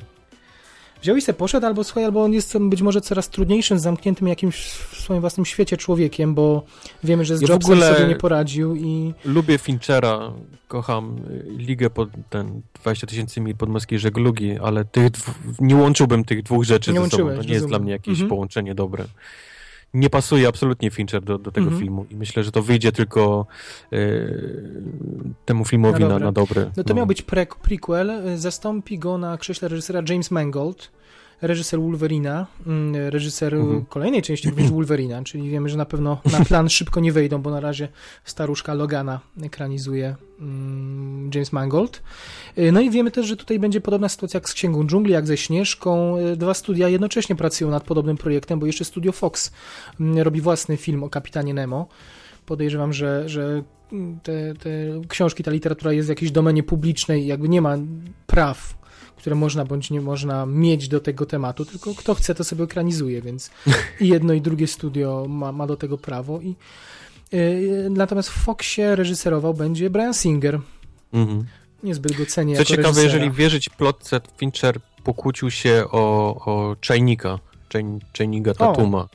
Wziął 1.01 1.15
i 1.15 1.21
se 1.21 1.33
poszedł, 1.33 1.65
albo 1.65 1.83
słuchaj, 1.83 2.03
albo 2.03 2.23
on 2.23 2.33
jest 2.33 2.57
być 2.57 2.81
może 2.81 3.01
coraz 3.01 3.29
trudniejszym, 3.29 3.79
zamkniętym 3.79 4.27
jakimś 4.27 4.55
w 4.65 5.01
swoim 5.01 5.21
własnym 5.21 5.45
świecie 5.45 5.77
człowiekiem, 5.77 6.35
bo 6.35 6.63
wiemy, 7.03 7.25
że 7.25 7.37
z 7.37 7.41
ja 7.41 7.47
Jobsem 7.47 7.81
sobie 7.81 8.07
nie 8.07 8.15
poradził 8.15 8.75
i... 8.75 9.13
Lubię 9.25 9.57
Finchera, 9.57 10.33
kocham 10.67 11.15
ligę 11.57 11.89
pod 11.89 12.09
ten 12.29 12.61
20 12.81 13.07
tysięcy 13.07 13.41
mil 13.41 13.55
podmorskiej 13.55 13.99
żeglugi, 13.99 14.57
ale 14.63 14.85
tych 14.85 15.11
nie 15.59 15.75
łączyłbym 15.75 16.25
tych 16.25 16.43
dwóch 16.43 16.63
rzeczy 16.63 16.93
nie 16.93 16.99
ze 16.99 17.09
sobą. 17.09 17.17
To 17.17 17.29
nie 17.29 17.35
rozumiem. 17.35 17.53
jest 17.53 17.67
dla 17.67 17.79
mnie 17.79 17.91
jakieś 17.91 18.13
mhm. 18.13 18.29
połączenie 18.29 18.75
dobre 18.75 19.05
nie 19.93 20.09
pasuje 20.09 20.47
absolutnie 20.47 20.91
Fincher 20.91 21.21
do, 21.21 21.37
do 21.37 21.51
tego 21.51 21.69
-hmm. 21.69 21.79
filmu 21.79 22.05
i 22.09 22.15
myślę, 22.15 22.43
że 22.43 22.51
to 22.51 22.61
wyjdzie 22.61 22.91
tylko 22.91 23.45
yy, 23.91 25.33
temu 25.45 25.65
filmowi 25.65 26.03
na, 26.03 26.09
na, 26.09 26.19
na 26.19 26.31
dobre. 26.31 26.71
No 26.77 26.83
to 26.83 26.93
no. 26.93 26.95
miał 26.95 27.05
być 27.05 27.21
pre 27.21 27.45
prequel, 27.45 28.11
zastąpi 28.35 28.99
go 28.99 29.17
na 29.17 29.37
krześle 29.37 29.67
reżysera 29.67 30.01
James 30.09 30.31
Mangold, 30.31 30.91
reżyser 31.41 31.79
Wolverina, 31.79 32.47
mm, 32.67 33.09
reżyser 33.09 33.55
mhm. 33.55 33.85
kolejnej 33.85 34.21
części 34.21 34.49
również 34.49 34.71
Wolverina, 34.79 35.23
czyli 35.23 35.49
wiemy, 35.49 35.69
że 35.69 35.77
na 35.77 35.85
pewno 35.85 36.21
na 36.31 36.45
plan 36.45 36.69
szybko 36.69 36.99
nie 36.99 37.11
wejdą, 37.11 37.41
bo 37.41 37.51
na 37.51 37.59
razie 37.59 37.87
staruszka 38.23 38.73
Logana 38.73 39.19
ekranizuje 39.43 40.15
mm, 40.39 41.29
James 41.33 41.53
Mangold. 41.53 42.03
Y, 42.57 42.71
no 42.71 42.81
i 42.81 42.89
wiemy 42.89 43.11
też, 43.11 43.25
że 43.25 43.37
tutaj 43.37 43.59
będzie 43.59 43.81
podobna 43.81 44.09
sytuacja 44.09 44.37
jak 44.37 44.49
z 44.49 44.53
Księgą 44.53 44.87
Dżungli, 44.87 45.13
jak 45.13 45.27
ze 45.27 45.37
Śnieżką. 45.37 46.17
Y, 46.17 46.37
dwa 46.37 46.53
studia 46.53 46.89
jednocześnie 46.89 47.35
pracują 47.35 47.69
nad 47.69 47.83
podobnym 47.83 48.17
projektem, 48.17 48.59
bo 48.59 48.65
jeszcze 48.65 48.85
studio 48.85 49.11
Fox 49.11 49.51
mm, 49.99 50.17
robi 50.17 50.41
własny 50.41 50.77
film 50.77 51.03
o 51.03 51.09
kapitanie 51.09 51.53
Nemo. 51.53 51.87
Podejrzewam, 52.45 52.93
że, 52.93 53.29
że 53.29 53.63
te, 54.23 54.53
te 54.53 54.69
książki, 55.07 55.43
ta 55.43 55.51
literatura 55.51 55.93
jest 55.93 56.07
w 56.07 56.09
jakiejś 56.09 56.31
domenie 56.31 56.63
publicznej, 56.63 57.27
jakby 57.27 57.49
nie 57.49 57.61
ma 57.61 57.77
praw 58.27 58.78
które 59.19 59.35
można 59.35 59.65
bądź 59.65 59.91
nie 59.91 60.01
można 60.01 60.45
mieć 60.45 60.87
do 60.87 60.99
tego 60.99 61.25
tematu, 61.25 61.65
tylko 61.65 61.95
kto 61.95 62.15
chce, 62.15 62.35
to 62.35 62.43
sobie 62.43 62.63
ekranizuje, 62.63 63.21
więc 63.21 63.51
i 64.01 64.07
jedno 64.07 64.33
i 64.33 64.41
drugie 64.41 64.67
studio 64.67 65.25
ma, 65.29 65.51
ma 65.51 65.67
do 65.67 65.77
tego 65.77 65.97
prawo. 65.97 66.39
I, 66.41 66.55
yy, 67.31 67.89
natomiast 67.89 68.29
w 68.29 68.43
Foxie 68.43 68.95
reżyserował 68.95 69.53
będzie 69.53 69.89
Brian 69.89 70.13
Singer. 70.13 70.59
Mhm. 71.13 71.45
Niezbyt 71.83 72.17
go 72.17 72.25
cenię 72.25 72.57
Co 72.57 72.65
ciekawe, 72.65 72.87
reżysera. 72.87 73.13
jeżeli 73.13 73.31
wierzyć 73.31 73.69
plotce, 73.69 74.21
Fincher 74.37 74.79
pokłócił 75.03 75.51
się 75.51 75.83
o, 75.91 76.35
o 76.45 76.75
Czajnika, 76.81 77.39
Czajnika 78.13 78.53
Tatuma. 78.53 78.97
O. 78.97 79.09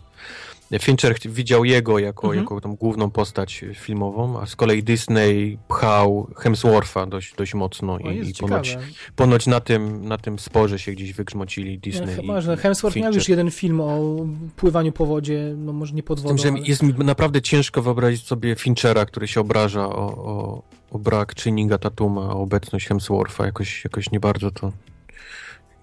Fincher 0.79 1.15
widział 1.25 1.65
jego 1.65 1.99
jako, 1.99 2.27
mhm. 2.27 2.43
jako 2.43 2.61
tą 2.61 2.77
główną 2.77 3.11
postać 3.11 3.65
filmową, 3.75 4.41
a 4.41 4.47
z 4.47 4.57
kolei 4.57 4.83
Disney 4.83 5.59
pchał 5.69 6.31
Hemswortha 6.37 7.07
dość, 7.07 7.35
dość 7.35 7.55
mocno 7.55 7.99
i, 7.99 8.31
i 8.31 8.35
ponoć, 8.35 8.79
ponoć 9.17 9.47
na, 9.47 9.61
tym, 9.61 10.09
na 10.09 10.19
tym 10.19 10.39
sporze 10.39 10.79
się 10.79 10.93
gdzieś 10.93 11.13
wygrzmocili 11.13 11.79
Disney. 11.79 12.17
No, 12.17 12.23
chyba, 12.23 12.41
że 12.41 12.57
Hemsworth 12.57 12.95
Fincher. 12.95 13.13
miał 13.13 13.19
już 13.19 13.29
jeden 13.29 13.51
film 13.51 13.81
o 13.81 14.27
pływaniu 14.57 14.93
po 14.93 15.07
wodzie, 15.07 15.55
no 15.57 15.73
może 15.73 15.95
nie 15.95 16.03
pod 16.03 16.21
wodą. 16.21 16.37
Tym, 16.37 16.55
ale... 16.55 16.65
Jest 16.65 16.83
mi 16.83 16.95
naprawdę 16.99 17.43
ciężko 17.43 17.83
wyobrazić 17.83 18.27
sobie 18.27 18.55
Finchera, 18.57 19.07
który 19.07 19.29
się 19.29 19.41
obraża 19.41 19.89
o, 19.89 20.17
o, 20.17 20.63
o 20.91 20.99
brak 20.99 21.35
Channinga 21.45 21.79
Tatuma, 21.79 22.35
o 22.35 22.41
obecność 22.41 22.87
Hemswortha, 22.87 23.47
jakoś, 23.47 23.85
jakoś 23.85 24.11
nie 24.11 24.21
bardzo 24.21 24.51
to 24.51 24.73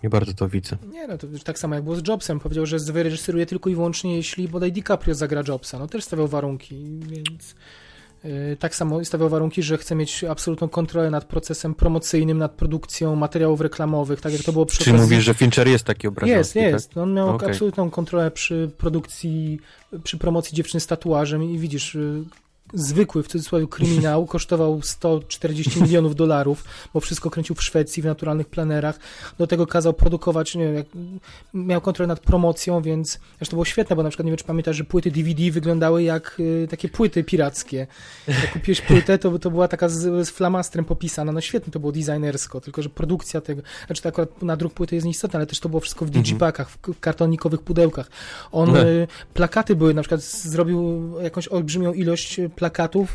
nie 0.04 0.10
bardzo 0.10 0.34
to 0.34 0.50
widzę. 0.50 0.78
Nie, 0.92 1.08
no 1.08 1.18
to 1.18 1.28
tak 1.44 1.60
samo 1.60 1.76
jak 1.76 1.84
było 1.84 1.96
z 1.96 2.08
Jobsem. 2.08 2.40
Powiedział, 2.40 2.66
że 2.66 2.80
wyreżyseruje 2.80 3.46
tylko 3.46 3.70
i 3.70 3.76
wyłącznie, 3.76 4.16
jeśli 4.16 4.48
bodaj 4.48 4.72
DiCaprio 4.72 5.16
zagra 5.16 5.44
Jobsa. 5.48 5.80
No 5.80 5.88
też 5.88 6.04
stawiał 6.04 6.28
warunki, 6.28 7.00
więc... 7.00 7.56
Yy, 8.24 8.58
tak 8.60 8.76
samo 8.76 9.06
stawiał 9.06 9.30
warunki, 9.30 9.64
że 9.64 9.78
chce 9.78 9.96
mieć 9.96 10.24
absolutną 10.24 10.70
kontrolę 10.70 11.10
nad 11.10 11.26
procesem 11.26 11.76
promocyjnym, 11.76 12.38
nad 12.38 12.52
produkcją 12.52 13.16
materiałów 13.16 13.62
reklamowych, 13.62 14.22
tak 14.22 14.34
jak 14.34 14.44
to 14.44 14.52
było 14.52 14.66
przy 14.66 14.84
Czy 14.84 14.94
mówisz, 14.94 15.24
że 15.24 15.34
Fincher 15.34 15.68
jest 15.68 15.84
taki 15.84 16.08
obrażony? 16.08 16.38
Jest, 16.38 16.56
jest. 16.56 16.90
Tak? 16.90 16.98
On 16.98 17.14
miał 17.14 17.30
okay. 17.30 17.50
absolutną 17.50 17.90
kontrolę 17.90 18.32
przy 18.32 18.72
produkcji, 18.78 19.60
przy 20.04 20.18
promocji 20.18 20.56
dziewczyny 20.56 20.82
z 20.82 20.88
tatuażem 20.88 21.44
i 21.44 21.60
widzisz, 21.60 21.96
y, 21.96 22.24
zwykły, 22.74 23.24
w 23.24 23.28
cudzysłowie, 23.28 23.68
kryminał 23.68 24.26
kosztował 24.36 24.82
140 24.82 25.82
milionów 25.82 26.16
dolarów, 26.16 26.64
bo 26.94 27.00
wszystko 27.00 27.30
kręcił 27.30 27.56
w 27.56 27.64
Szwecji, 27.64 28.04
w 28.04 28.06
naturalnych 28.06 28.48
planerach. 28.48 29.00
Do 29.38 29.48
tego 29.48 29.68
kazał 29.68 29.94
produkować, 29.94 30.56
nie 30.56 30.66
wiem, 30.66 30.76
jak, 30.76 30.86
miał 31.54 31.82
kontrolę 31.82 32.08
nad 32.08 32.20
promocją, 32.20 32.82
więc 32.82 33.20
to 33.40 33.52
było 33.52 33.66
świetne, 33.66 33.96
bo 33.96 34.04
na 34.04 34.10
przykład, 34.10 34.26
nie 34.26 34.32
wiem, 34.32 34.38
czy 34.38 34.46
pamiętasz, 34.46 34.76
że 34.76 34.84
płyty 34.84 35.12
DVD 35.12 35.52
wyglądały 35.52 36.04
jak 36.04 36.38
y, 36.40 36.68
takie 36.70 36.90
płyty 36.90 37.24
pirackie. 37.24 37.88
Jak 38.28 38.54
kupiłeś 38.54 38.82
płytę, 38.82 39.18
to, 39.18 39.40
to 39.40 39.52
była 39.52 39.68
taka 39.68 39.90
z, 39.90 40.28
z 40.28 40.30
flamastrem 40.30 40.86
popisana. 40.86 41.32
No 41.32 41.42
świetnie 41.42 41.74
to 41.74 41.80
było 41.80 41.92
designersko, 41.92 42.62
tylko 42.62 42.82
że 42.82 42.90
produkcja 42.90 43.42
tego, 43.42 43.62
znaczy 43.88 44.02
to 44.02 44.10
akurat 44.10 44.42
na 44.42 44.58
druk 44.58 44.74
płyty 44.74 44.96
jest 44.96 45.06
nieistotne, 45.06 45.38
ale 45.38 45.46
też 45.46 45.60
to 45.60 45.70
było 45.70 45.80
wszystko 45.80 46.06
w 46.06 46.08
mhm. 46.08 46.24
digipakach, 46.24 46.70
w 46.70 47.00
kartonikowych 47.00 47.62
pudełkach. 47.62 48.10
On, 48.52 48.76
y, 48.76 49.08
plakaty 49.34 49.76
były, 49.76 49.94
na 49.94 50.02
przykład 50.02 50.22
zrobił 50.22 51.12
jakąś 51.22 51.48
olbrzymią 51.48 51.94
ilość 51.94 52.40
plakatów 52.56 52.61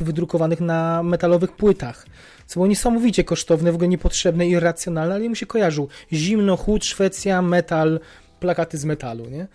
wydrukowanych 0.00 0.60
na 0.60 1.02
metalowych 1.02 1.52
płytach. 1.52 2.06
Co 2.46 2.54
było 2.54 2.66
niesamowicie 2.66 3.24
kosztowne, 3.24 3.72
w 3.72 3.74
ogóle 3.74 3.88
niepotrzebne, 3.88 4.48
irracjonalne, 4.48 5.14
ale 5.14 5.28
mu 5.28 5.34
się 5.34 5.46
kojarzył. 5.46 5.88
Zimno, 6.12 6.56
chłód, 6.56 6.84
Szwecja, 6.84 7.42
metal, 7.42 8.00
plakaty 8.40 8.78
z 8.78 8.84
metalu, 8.84 9.30
nie? 9.30 9.46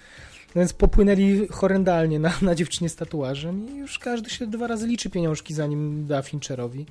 No 0.55 0.59
więc 0.59 0.73
popłynęli 0.73 1.47
horrendalnie 1.47 2.19
na, 2.19 2.33
na 2.41 2.55
dziewczynie 2.55 2.89
z 2.89 2.95
tatuażem 2.95 3.75
i 3.75 3.77
już 3.77 3.99
każdy 3.99 4.29
się 4.29 4.47
dwa 4.47 4.67
razy 4.67 4.87
liczy 4.87 5.09
pieniążki, 5.09 5.53
zanim 5.53 6.07
da 6.07 6.21
Fincherowi. 6.21 6.85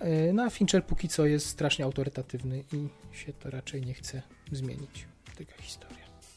E, 0.00 0.32
no 0.32 0.42
a 0.42 0.50
Fincher 0.50 0.84
póki 0.84 1.08
co 1.08 1.26
jest 1.26 1.46
strasznie 1.46 1.84
autorytatywny 1.84 2.64
i 2.72 2.88
się 3.16 3.32
to 3.32 3.50
raczej 3.50 3.82
nie 3.82 3.94
chce 3.94 4.22
zmienić. 4.52 5.06
Taka 5.38 5.62
historia. 5.62 5.91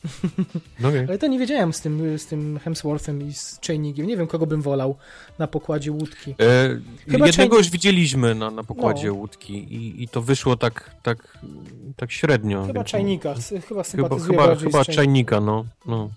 No 0.80 0.90
okay. 0.90 1.06
Ale 1.08 1.18
to 1.18 1.28
nie 1.28 1.40
wiedziałem 1.40 1.74
z 1.74 1.82
tym, 1.82 2.20
z 2.20 2.26
tym 2.26 2.60
Hemsworthem 2.64 3.28
i 3.28 3.34
z 3.34 3.60
Chainigiem. 3.68 4.08
Nie 4.08 4.18
wiem, 4.18 4.28
kogo 4.28 4.46
bym 4.46 4.62
wolał 4.62 4.96
na 5.40 5.48
pokładzie 5.48 5.92
łódki. 5.92 6.32
E, 6.32 6.80
Chyba 7.12 7.28
jednego 7.28 7.58
już 7.58 7.70
widzieliśmy 7.70 8.36
na, 8.36 8.52
na 8.52 8.64
pokładzie 8.64 9.08
no. 9.08 9.14
łódki 9.14 9.54
i, 9.54 10.04
i 10.04 10.08
to 10.08 10.22
wyszło 10.22 10.56
tak, 10.56 10.96
tak, 11.04 11.38
tak 11.96 12.12
średnio. 12.12 12.66
Chyba 12.66 12.84
Czajnika. 12.84 13.36
Chyba 13.68 13.84
sympatyzuję 13.84 14.40
chyba, 14.40 14.56
chyba, 14.56 14.84
chyba 14.84 14.86
Czajnika, 14.86 15.42
no. 15.42 15.66
no 15.86 16.10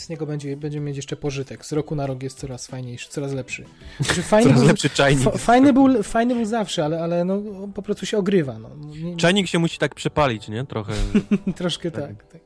z 0.00 0.08
niego 0.08 0.26
będzie, 0.26 0.56
będziemy 0.56 0.86
mieć 0.86 0.96
jeszcze 0.96 1.16
pożytek. 1.16 1.66
Z 1.66 1.72
roku 1.72 1.94
na 1.94 2.06
rok 2.06 2.22
jest 2.22 2.38
coraz 2.38 2.66
fajniejszy, 2.66 3.08
coraz 3.08 3.32
lepszy. 3.32 3.64
Znaczy, 4.00 4.22
fajny 4.22 4.44
coraz 4.44 4.60
był, 4.60 4.68
lepszy 4.68 4.90
czajnik. 4.90 5.36
Fajny 5.38 5.72
był, 5.72 6.02
fajny 6.02 6.34
był 6.34 6.44
zawsze, 6.44 6.84
ale, 6.84 7.02
ale 7.02 7.24
no, 7.24 7.42
po 7.74 7.82
prostu 7.82 8.06
się 8.06 8.18
ogrywa. 8.18 8.58
No. 8.58 8.70
Nie, 9.02 9.16
czajnik 9.16 9.46
się 9.46 9.58
musi 9.58 9.78
tak 9.78 9.94
przepalić, 9.94 10.48
nie? 10.48 10.64
Trochę. 10.64 10.92
Troszkę 11.56 11.90
tak. 11.90 12.24
tak. 12.32 12.40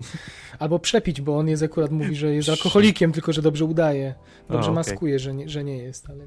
Albo 0.59 0.79
przepić, 0.79 1.21
bo 1.21 1.39
on 1.39 1.49
jest 1.49 1.63
akurat 1.63 1.91
mówi, 1.91 2.17
że 2.17 2.35
jest 2.35 2.49
alkoholikiem, 2.49 3.13
tylko 3.13 3.33
że 3.33 3.43
dobrze 3.43 3.65
udaje. 3.65 4.15
Dobrze 4.49 4.69
o, 4.69 4.73
okay. 4.73 4.75
maskuje, 4.75 5.19
że 5.19 5.35
nie, 5.35 5.49
że 5.49 5.65
nie 5.65 5.79
jest. 5.79 6.11
Ale... 6.11 6.25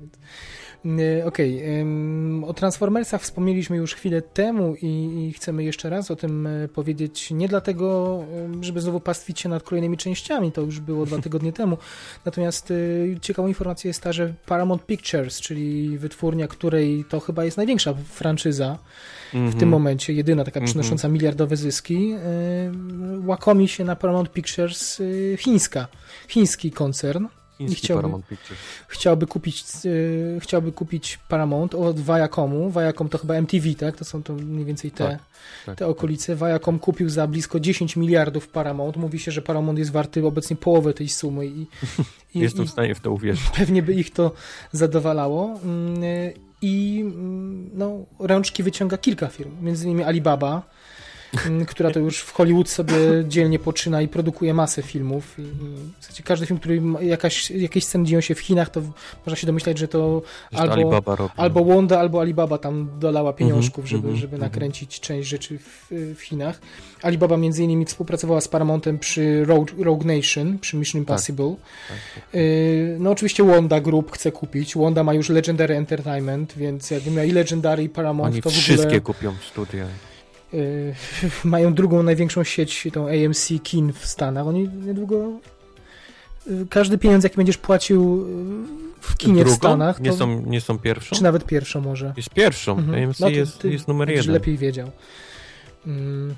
E, 0.85 1.25
okej, 1.25 1.57
okay. 1.57 2.49
o 2.49 2.53
Transformersach 2.53 3.21
wspomnieliśmy 3.21 3.77
już 3.77 3.95
chwilę 3.95 4.21
temu 4.21 4.75
i, 4.81 5.27
i, 5.27 5.33
chcemy 5.33 5.63
jeszcze 5.63 5.89
raz 5.89 6.11
o 6.11 6.15
tym 6.15 6.47
e, 6.47 6.67
powiedzieć. 6.67 7.31
Nie 7.31 7.47
dlatego, 7.47 8.19
żeby 8.61 8.81
znowu 8.81 8.99
pastwić 8.99 9.39
się 9.39 9.49
nad 9.49 9.63
kolejnymi 9.63 9.97
częściami, 9.97 10.51
to 10.51 10.61
już 10.61 10.79
było 10.79 11.05
dwa 11.05 11.21
tygodnie 11.25 11.53
temu. 11.53 11.77
Natomiast 12.25 12.71
e, 12.71 13.19
ciekawą 13.19 13.47
informacją 13.47 13.87
jest 13.87 14.01
ta, 14.01 14.13
że 14.13 14.33
Paramount 14.45 14.85
Pictures, 14.85 15.41
czyli 15.41 15.97
wytwórnia, 15.97 16.47
której 16.47 17.05
to 17.09 17.19
chyba 17.19 17.45
jest 17.45 17.57
największa 17.57 17.93
franczyza 17.93 18.77
mm 19.33 19.47
-hmm. 19.47 19.49
w 19.49 19.53
tym 19.53 19.63
mhm. 19.63 19.69
momencie, 19.69 20.13
jedyna 20.13 20.43
taka 20.43 20.59
mm 20.59 20.67
-hmm. 20.67 20.69
przynosząca 20.69 21.07
miliardowe 21.07 21.57
zyski, 21.57 22.15
łakomi 23.25 23.67
się 23.67 23.83
na 23.83 23.95
Paramount 23.95 24.31
Pictures 24.31 25.01
chińska, 25.37 25.87
chiński 26.27 26.71
koncern. 26.71 27.27
I 27.59 27.75
chciałby, 27.75 28.07
chciałby 28.87 29.27
kupić, 29.27 29.63
yy, 29.83 30.39
chciałby 30.39 30.71
kupić 30.71 31.19
Paramount 31.27 31.75
od 31.75 31.99
Viacomu. 31.99 32.71
Viacom 32.71 33.09
to 33.09 33.17
chyba 33.17 33.33
MTV, 33.35 33.75
tak? 33.75 33.97
To 33.97 34.05
są 34.05 34.23
to 34.23 34.33
mniej 34.33 34.65
więcej 34.65 34.91
te, 34.91 35.07
tak, 35.07 35.19
tak, 35.65 35.77
te 35.77 35.87
okolice. 35.87 36.35
Viacom 36.35 36.79
kupił 36.79 37.09
za 37.09 37.27
blisko 37.27 37.59
10 37.59 37.95
miliardów 37.95 38.47
Paramount. 38.47 38.97
Mówi 38.97 39.19
się, 39.19 39.31
że 39.31 39.41
Paramount 39.41 39.79
jest 39.79 39.91
warty 39.91 40.25
obecnie 40.25 40.55
połowę 40.55 40.93
tej 40.93 41.09
sumy. 41.09 41.47
I, 41.47 41.67
i 42.35 42.39
Jestem 42.39 42.65
i, 42.65 42.67
w 42.67 42.71
stanie 42.71 42.95
w 42.95 42.99
to 42.99 43.11
uwierzyć. 43.11 43.49
Pewnie 43.55 43.83
by 43.83 43.93
ich 43.93 44.11
to 44.11 44.31
zadowalało. 44.71 45.59
I 46.65 47.01
mm, 47.01 47.69
no, 47.73 48.05
rączki 48.19 48.63
wyciąga 48.63 48.97
kilka 48.97 49.27
firm, 49.27 49.51
między 49.61 49.85
innymi 49.85 50.03
Alibaba, 50.03 50.61
która 51.67 51.91
to 51.91 51.99
już 51.99 52.19
w 52.19 52.33
Hollywood 52.33 52.69
sobie 52.69 52.95
dzielnie 53.27 53.59
poczyna 53.59 54.01
i 54.01 54.07
produkuje 54.07 54.53
masę 54.53 54.81
filmów. 54.81 55.39
I, 55.39 55.41
w 55.99 56.01
zasadzie 56.01 56.23
każdy 56.23 56.45
film, 56.45 56.59
który 56.59 56.81
jakaś, 57.01 57.51
jakieś 57.51 57.85
sceny 57.85 58.05
dzieją 58.05 58.21
się 58.21 58.35
w 58.35 58.39
Chinach, 58.39 58.69
to 58.69 58.81
można 59.25 59.35
się 59.35 59.47
domyślać, 59.47 59.77
że 59.77 59.87
to 59.87 60.21
albo, 60.51 61.01
albo 61.35 61.65
Wanda, 61.65 61.99
albo 61.99 62.21
Alibaba 62.21 62.57
tam 62.57 62.89
dolała 62.99 63.33
pieniążków, 63.33 63.85
mm 63.85 63.87
-hmm, 63.87 63.91
żeby, 63.91 64.07
mm 64.07 64.17
-hmm, 64.17 64.21
żeby 64.21 64.35
mhm. 64.35 64.51
nakręcić 64.51 64.99
część 64.99 65.29
rzeczy 65.29 65.59
w, 65.59 65.87
w 66.17 66.21
Chinach. 66.21 66.59
Alibaba 67.01 67.37
między 67.37 67.63
innymi 67.63 67.85
współpracowała 67.85 68.41
z 68.41 68.47
Paramountem 68.47 68.99
przy 68.99 69.45
Rogue, 69.45 69.83
Rogue 69.83 70.07
Nation, 70.07 70.59
przy 70.59 70.77
Mission 70.77 71.01
tak. 71.01 71.09
Impossible. 71.09 71.55
Tak, 71.55 71.97
tak, 72.15 72.23
tak. 72.31 72.41
No 72.99 73.11
oczywiście 73.11 73.43
Wanda 73.43 73.81
Group 73.81 74.11
chce 74.11 74.31
kupić. 74.31 74.75
Wanda 74.75 75.03
ma 75.03 75.13
już 75.13 75.29
Legendary 75.29 75.75
Entertainment, 75.75 76.53
więc 76.57 76.91
jakby 76.91 77.11
miał 77.11 77.25
i 77.25 77.31
Legendary 77.31 77.83
i 77.83 77.89
Paramount, 77.89 78.33
Oni 78.33 78.41
to 78.41 78.49
w 78.49 78.53
wszystkie 78.53 78.87
ogóle... 78.87 79.01
kupią 79.01 79.33
studia. 79.51 79.85
Yy, 80.55 80.95
mają 81.43 81.73
drugą 81.73 82.03
największą 82.03 82.43
sieć, 82.43 82.87
tą 82.93 83.07
AMC 83.07 83.49
Kin 83.63 83.93
w 83.93 84.05
Stanach. 84.05 84.47
Oni 84.47 84.69
niedługo 84.69 85.31
yy, 86.47 86.65
każdy 86.69 86.97
pieniądz, 86.97 87.23
jaki 87.23 87.35
będziesz 87.35 87.57
płacił 87.57 88.27
yy, 88.27 88.85
w 88.99 89.17
kinie 89.17 89.41
Drugą? 89.41 89.55
w 89.55 89.57
Stanach. 89.57 90.01
Nie, 90.01 90.13
są, 90.13 90.41
nie 90.41 90.61
są 90.61 90.79
pierwszą? 90.79 91.15
Czy 91.15 91.23
nawet 91.23 91.45
pierwszą 91.45 91.81
może. 91.81 92.13
Jest 92.17 92.29
pierwszą. 92.29 92.77
Mhm. 92.77 93.03
AMC 93.03 93.19
no 93.19 93.29
jest, 93.29 93.63
jest 93.63 93.87
numer 93.87 94.09
jeden. 94.09 94.33
lepiej 94.33 94.57
wiedział. 94.57 94.91
Mm, 95.87 96.35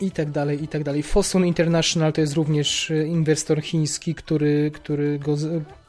I 0.00 0.10
tak 0.10 0.30
dalej, 0.30 0.64
i 0.64 0.68
tak 0.68 0.84
dalej. 0.84 1.02
Fosun 1.02 1.46
International 1.46 2.12
to 2.12 2.20
jest 2.20 2.34
również 2.34 2.92
inwestor 3.06 3.62
chiński, 3.62 4.14
który, 4.14 4.70
który 4.74 5.18
go 5.18 5.36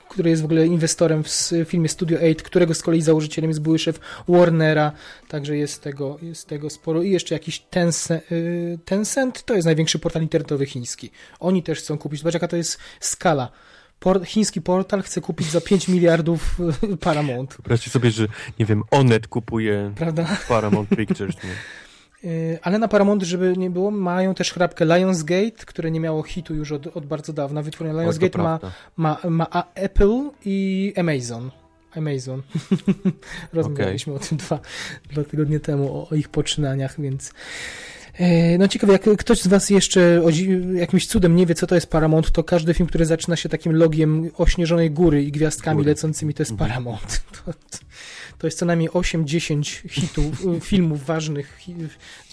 który 0.09 0.29
jest 0.29 0.41
w 0.41 0.45
ogóle 0.45 0.67
inwestorem 0.67 1.23
w 1.23 1.29
filmie 1.65 1.89
Studio 1.89 2.17
8, 2.17 2.35
którego 2.35 2.73
z 2.73 2.81
kolei 2.81 3.01
założycielem 3.01 3.49
jest 3.49 3.61
były 3.61 3.79
szef 3.79 3.99
Warnera, 4.27 4.91
także 5.27 5.57
jest 5.57 5.83
tego, 5.83 6.17
jest 6.21 6.47
tego 6.47 6.69
sporo. 6.69 7.03
I 7.03 7.11
jeszcze 7.11 7.35
jakiś 7.35 7.59
Tencent, 7.59 8.31
y, 8.31 8.79
Tencent, 8.85 9.43
to 9.43 9.53
jest 9.53 9.65
największy 9.65 9.99
portal 9.99 10.21
internetowy 10.21 10.65
chiński. 10.65 11.11
Oni 11.39 11.63
też 11.63 11.79
chcą 11.79 11.97
kupić. 11.97 12.19
Zobacz, 12.19 12.33
jaka 12.33 12.47
to 12.47 12.57
jest 12.57 12.77
skala. 12.99 13.51
Chiński 14.25 14.61
portal 14.61 15.01
chce 15.01 15.21
kupić 15.21 15.51
za 15.51 15.61
5 15.61 15.87
miliardów 15.87 16.57
Paramount. 17.01 17.53
Wyobraźcie 17.53 17.89
sobie, 17.89 18.11
że 18.11 18.27
nie 18.59 18.65
wiem, 18.65 18.83
Onet 18.91 19.27
kupuje 19.27 19.91
Prawda? 19.95 20.37
Paramount 20.47 20.89
Pictures. 20.89 21.35
Nie? 21.43 21.49
Y, 22.23 22.59
ale 22.61 22.79
na 22.79 22.87
Paramount, 22.87 23.23
żeby 23.23 23.53
nie 23.57 23.69
było, 23.69 23.91
mają 23.91 24.33
też 24.33 24.51
chrapkę 24.51 24.85
Lionsgate, 24.85 25.65
które 25.65 25.91
nie 25.91 25.99
miało 25.99 26.23
hitu 26.23 26.55
już 26.55 26.71
od, 26.71 26.97
od 26.97 27.05
bardzo 27.05 27.33
dawna. 27.33 27.61
Wytwórnia 27.61 28.01
Lionsgate 28.01 28.37
ma, 28.37 28.59
ma, 28.97 29.17
ma 29.29 29.47
Apple 29.75 30.29
i 30.45 30.93
Amazon. 30.97 31.51
Amazon. 31.97 32.41
Rozmawialiśmy 33.53 34.13
okay. 34.13 34.25
o 34.25 34.29
tym 34.29 34.37
dwa, 34.37 34.59
dwa 35.11 35.23
tygodnie 35.23 35.59
temu, 35.59 35.97
o, 35.97 36.09
o 36.09 36.15
ich 36.15 36.29
poczynaniach, 36.29 37.01
więc 37.01 37.31
y, 38.19 38.57
no 38.59 38.67
ciekawe, 38.67 38.93
jak 38.93 39.17
ktoś 39.17 39.41
z 39.41 39.47
Was 39.47 39.69
jeszcze 39.69 40.21
jakimś 40.73 41.07
cudem 41.07 41.35
nie 41.35 41.45
wie, 41.45 41.55
co 41.55 41.67
to 41.67 41.75
jest 41.75 41.87
Paramount, 41.87 42.31
to 42.31 42.43
każdy 42.43 42.73
film, 42.73 42.89
który 42.89 43.05
zaczyna 43.05 43.35
się 43.35 43.49
takim 43.49 43.75
logiem 43.75 44.31
ośnieżonej 44.37 44.91
góry 44.91 45.23
i 45.23 45.31
gwiazdkami 45.31 45.77
góry. 45.77 45.89
lecącymi, 45.89 46.33
to 46.33 46.41
jest 46.41 46.51
mhm. 46.51 46.69
Paramount. 46.69 47.21
To, 47.45 47.53
to, 47.53 47.84
to 48.45 48.47
jest 48.47 48.59
co 48.59 48.65
najmniej 48.65 48.89
8-10 48.89 49.89
hitów, 49.89 50.45
filmów 50.69 51.05
ważnych, 51.05 51.59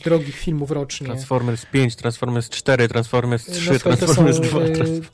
drogich 0.04 0.36
filmów 0.36 0.70
rocznie. 0.70 1.06
Transformers 1.06 1.66
5, 1.66 1.96
Transformers 1.96 2.50
4, 2.50 2.88
Transformers 2.88 3.44
3, 3.44 3.72
no, 3.72 3.78
Transformers 3.78 4.36
są, 4.36 4.42
2. 4.42 4.60
E, 4.60 4.70
Transformers... 4.70 5.08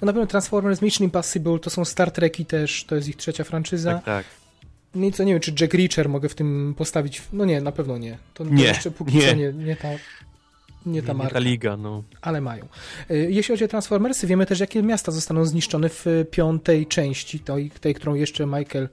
No 0.00 0.06
na 0.06 0.12
pewno 0.12 0.26
Transformers 0.26 0.82
Mission 0.82 1.04
Impossible 1.04 1.58
to 1.58 1.70
są 1.70 1.84
Star 1.84 2.10
Treki 2.10 2.46
też, 2.46 2.84
to 2.84 2.94
jest 2.94 3.08
ich 3.08 3.16
trzecia 3.16 3.44
franczyza. 3.44 3.94
Tak, 3.94 4.04
tak. 4.04 4.26
No 4.94 5.06
i 5.06 5.12
co, 5.12 5.24
nie 5.24 5.32
wiem, 5.32 5.40
czy 5.40 5.54
Jack 5.60 5.74
Reacher 5.74 6.08
mogę 6.08 6.28
w 6.28 6.34
tym 6.34 6.74
postawić. 6.78 7.22
No 7.32 7.44
nie, 7.44 7.60
na 7.60 7.72
pewno 7.72 7.98
nie. 7.98 8.18
To, 8.34 8.44
nie, 8.44 8.64
jeszcze 8.64 8.90
póki 8.90 9.16
nie. 9.16 9.28
co 9.28 9.34
nie, 9.34 9.52
nie 9.52 9.76
ta 9.76 9.88
nie 10.86 11.02
ta 11.02 11.14
marka. 11.14 11.38
Nie 11.38 11.44
ta 11.44 11.50
liga, 11.50 11.76
no. 11.76 12.02
Ale 12.20 12.40
mają. 12.40 12.68
E, 13.10 13.16
jeśli 13.16 13.54
chodzi 13.54 13.64
o 13.64 13.68
Transformersy, 13.68 14.26
wiemy 14.26 14.46
też, 14.46 14.60
jakie 14.60 14.82
miasta 14.82 15.12
zostaną 15.12 15.44
zniszczone 15.44 15.88
w 15.88 16.06
piątej 16.30 16.86
części, 16.86 17.40
tej, 17.40 17.70
tej 17.70 17.94
którą 17.94 18.14
jeszcze 18.14 18.46
Michael 18.46 18.88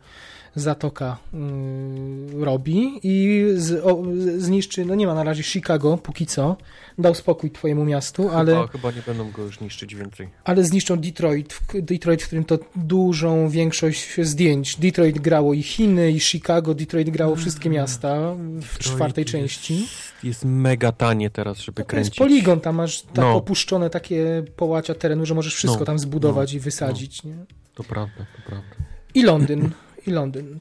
Zatoka 0.56 1.18
yy, 1.34 2.46
robi 2.46 3.00
i 3.04 3.46
z, 3.56 3.86
o, 3.86 4.04
zniszczy, 4.38 4.86
no 4.86 4.96
nie 4.96 5.08
ma 5.08 5.14
na 5.14 5.24
razie 5.24 5.44
Chicago 5.44 5.98
póki 5.98 6.26
co, 6.26 6.58
dał 6.98 7.16
spokój 7.16 7.52
twojemu 7.52 7.86
miastu, 7.86 8.24
chyba, 8.24 8.36
ale... 8.36 8.68
Chyba 8.68 8.92
nie 8.92 9.02
będą 9.02 9.32
go 9.32 9.42
już 9.42 9.60
niszczyć 9.60 9.96
więcej. 9.96 10.30
Ale 10.44 10.64
zniszczą 10.64 10.98
Detroit, 10.98 11.60
Detroit, 11.74 12.24
w 12.24 12.26
którym 12.28 12.44
to 12.44 12.60
dużą 12.76 13.50
większość 13.50 14.22
zdjęć. 14.22 14.76
Detroit 14.76 15.20
grało 15.20 15.54
i 15.54 15.64
Chiny, 15.64 16.12
i 16.12 16.20
Chicago, 16.20 16.74
Detroit 16.74 17.10
grało 17.10 17.36
wszystkie 17.36 17.70
mm. 17.70 17.82
miasta 17.82 18.34
w 18.36 18.54
Detroit 18.60 18.80
czwartej 18.80 19.22
jest, 19.22 19.32
części. 19.32 19.88
Jest 20.24 20.46
mega 20.46 20.92
tanie 20.92 21.30
teraz, 21.30 21.58
żeby 21.58 21.86
kręcić. 21.86 22.16
To 22.18 22.24
jest 22.24 22.32
poligon, 22.32 22.60
tam 22.60 22.76
masz 22.76 23.02
tak 23.02 23.16
no. 23.16 23.36
opuszczone 23.36 23.90
takie 23.90 24.44
połacia 24.56 24.94
terenu, 24.96 25.26
że 25.26 25.36
możesz 25.36 25.56
wszystko 25.56 25.80
no. 25.80 25.86
tam 25.86 26.00
zbudować 26.00 26.54
no. 26.54 26.58
i 26.58 26.60
wysadzić, 26.60 27.24
no. 27.24 27.30
nie? 27.30 27.36
To 27.76 27.84
prawda, 27.84 28.26
to 28.36 28.50
prawda. 28.50 28.76
I 29.14 29.24
Londyn 29.24 29.70
i 30.08 30.12
Londyn. 30.12 30.60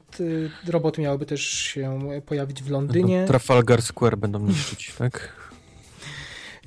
Roboty 0.67 1.01
miałyby 1.01 1.25
też 1.25 1.41
się 1.41 1.99
pojawić 2.25 2.63
w 2.63 2.69
Londynie. 2.69 3.25
Trafalgar 3.27 3.81
Square 3.81 4.17
będą 4.17 4.39
niszczyć, 4.39 4.93
tak? 4.97 5.33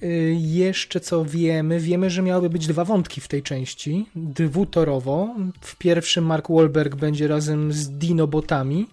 Y, 0.03 0.37
jeszcze 0.39 1.01
co 1.01 1.25
wiemy, 1.25 1.81
wiemy, 1.81 2.11
że 2.11 2.23
miałyby 2.23 2.51
być 2.51 2.67
dwa 2.67 2.85
wątki 2.85 3.21
w 3.21 3.29
tej 3.29 3.43
części, 3.43 4.07
dwutorowo. 4.17 5.35
W 5.61 5.77
pierwszym 5.77 6.25
Mark 6.25 6.51
Wahlberg 6.51 6.95
będzie 6.95 7.29
razem 7.29 7.73
z 7.73 7.91
Dinobotami. 7.91 8.87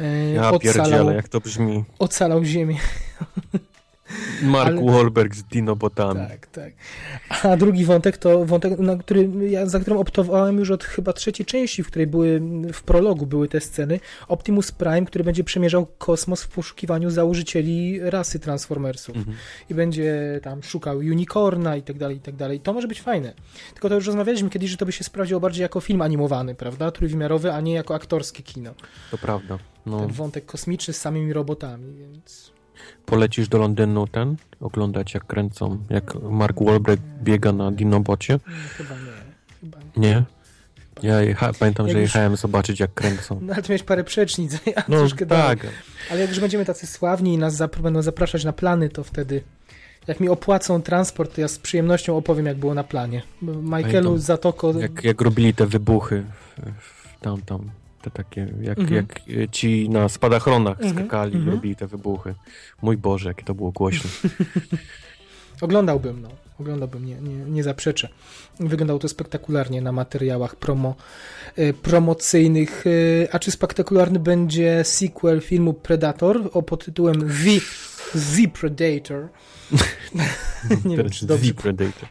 Y, 0.00 0.32
ja 0.34 0.50
ocalał, 0.50 1.10
jak 1.10 1.28
to 1.28 1.40
brzmi. 1.40 1.84
Ocalał 1.98 2.44
Ziemię. 2.44 2.78
Mark 4.42 4.78
Ale... 4.78 4.92
Wahlberg 4.92 5.34
z 5.34 5.42
dinobotami. 5.42 6.20
Tak, 6.28 6.46
tak. 6.46 6.72
A 7.42 7.56
drugi 7.56 7.84
wątek 7.84 8.18
to 8.18 8.44
wątek, 8.44 8.78
na 8.78 8.96
który, 8.96 9.30
ja, 9.50 9.66
za 9.66 9.80
którym 9.80 9.98
optowałem 9.98 10.58
już 10.58 10.70
od 10.70 10.84
chyba 10.84 11.12
trzeciej 11.12 11.46
części, 11.46 11.82
w 11.82 11.86
której 11.86 12.06
były, 12.06 12.40
w 12.72 12.82
prologu 12.82 13.26
były 13.26 13.48
te 13.48 13.60
sceny. 13.60 14.00
Optimus 14.28 14.72
Prime, 14.72 15.04
który 15.04 15.24
będzie 15.24 15.44
przemierzał 15.44 15.86
kosmos 15.86 16.42
w 16.42 16.48
poszukiwaniu 16.48 17.10
założycieli 17.10 18.00
rasy 18.00 18.38
Transformersów. 18.38 19.16
Mhm. 19.16 19.36
I 19.70 19.74
będzie 19.74 20.40
tam 20.42 20.62
szukał 20.62 20.98
unicorna 20.98 21.76
i 21.76 21.82
tak 21.82 21.98
dalej, 21.98 22.16
i 22.16 22.20
tak 22.20 22.36
dalej. 22.36 22.60
To 22.60 22.72
może 22.72 22.88
być 22.88 23.00
fajne. 23.00 23.34
Tylko 23.72 23.88
to 23.88 23.94
już 23.94 24.06
rozmawialiśmy 24.06 24.50
kiedyś, 24.50 24.70
że 24.70 24.76
to 24.76 24.86
by 24.86 24.92
się 24.92 25.04
sprawdziło 25.04 25.40
bardziej 25.40 25.62
jako 25.62 25.80
film 25.80 26.02
animowany, 26.02 26.54
prawda? 26.54 26.90
Trójwymiarowy, 26.90 27.52
a 27.52 27.60
nie 27.60 27.74
jako 27.74 27.94
aktorskie 27.94 28.42
kino. 28.42 28.74
To 29.10 29.18
prawda. 29.18 29.58
No. 29.86 30.00
Ten 30.00 30.12
wątek 30.12 30.46
kosmiczny 30.46 30.94
z 30.94 31.00
samymi 31.00 31.32
robotami, 31.32 31.94
więc... 31.94 32.53
Polecisz 33.06 33.48
do 33.48 33.58
Londynu 33.58 34.06
ten? 34.06 34.36
Oglądać 34.60 35.14
jak 35.14 35.26
kręcą, 35.26 35.78
jak 35.90 36.14
Mark 36.22 36.62
Wahlberg 36.62 37.00
biega 37.22 37.52
na 37.52 37.70
dinobocie? 37.70 38.40
Chyba 38.76 38.94
nie. 38.94 39.00
Chyba 39.60 39.78
nie. 39.96 40.08
nie? 40.08 40.24
Ja 41.02 41.22
jecha, 41.22 41.52
pamiętam, 41.58 41.86
jak 41.86 41.96
że 41.96 42.02
jechałem 42.02 42.32
już... 42.32 42.40
zobaczyć, 42.40 42.80
jak 42.80 42.94
kręcą. 42.94 43.38
No 43.42 43.52
ale 43.52 43.62
tu 43.62 43.68
miałeś 43.72 43.82
parę 43.82 44.04
przecznic, 44.04 44.52
ja 44.76 44.82
no, 44.88 44.98
troszkę 44.98 45.26
tak. 45.26 45.58
Dalej. 45.58 45.76
Ale 46.10 46.20
jak 46.20 46.30
już 46.30 46.40
będziemy 46.40 46.64
tacy 46.64 46.86
sławni 46.86 47.34
i 47.34 47.38
nas 47.38 47.56
zap 47.56 47.78
będą 47.78 48.02
zapraszać 48.02 48.44
na 48.44 48.52
plany, 48.52 48.88
to 48.88 49.04
wtedy 49.04 49.42
jak 50.06 50.20
mi 50.20 50.28
opłacą 50.28 50.82
transport, 50.82 51.34
to 51.34 51.40
ja 51.40 51.48
z 51.48 51.58
przyjemnością 51.58 52.16
opowiem, 52.16 52.46
jak 52.46 52.56
było 52.56 52.74
na 52.74 52.84
planie. 52.84 53.22
Michaelu 53.42 54.18
Zatoko... 54.18 54.72
Jak, 54.72 55.04
jak 55.04 55.20
robili 55.20 55.54
te 55.54 55.66
wybuchy 55.66 56.24
w, 56.80 57.20
tam, 57.20 57.42
tam 57.42 57.70
te 58.04 58.10
takie, 58.10 58.46
jak, 58.60 58.78
mhm. 58.78 58.94
jak 58.94 59.20
ci 59.50 59.88
na 59.88 60.08
spadachronach 60.08 60.80
mhm. 60.80 60.94
skakali 60.94 61.42
i 61.42 61.50
robili 61.50 61.76
te 61.76 61.86
wybuchy. 61.86 62.34
Mój 62.82 62.96
Boże, 62.96 63.28
jakie 63.28 63.44
to 63.44 63.54
było 63.54 63.72
głośne. 63.72 64.10
Oglądałbym, 65.60 66.22
no. 66.22 66.28
Oglądałbym, 66.60 67.06
nie, 67.06 67.14
nie, 67.14 67.34
nie 67.34 67.62
zaprzeczę. 67.62 68.08
Wyglądało 68.60 68.98
to 68.98 69.08
spektakularnie 69.08 69.80
na 69.80 69.92
materiałach 69.92 70.56
promo, 70.56 70.94
y, 71.58 71.74
promocyjnych. 71.82 72.86
Y, 72.86 73.28
a 73.32 73.38
czy 73.38 73.50
spektakularny 73.50 74.18
będzie 74.18 74.84
sequel 74.84 75.40
filmu 75.40 75.74
Predator 75.74 76.50
o 76.52 76.62
pod 76.62 76.84
tytułem 76.84 77.20
The, 77.20 77.60
The 78.12 78.48
Predator? 78.60 79.28
nie 80.84 80.96
wiem, 80.96 81.10
czy 81.10 81.26
dobrze. 81.26 81.54
The 81.54 81.62
Predator. 81.62 82.08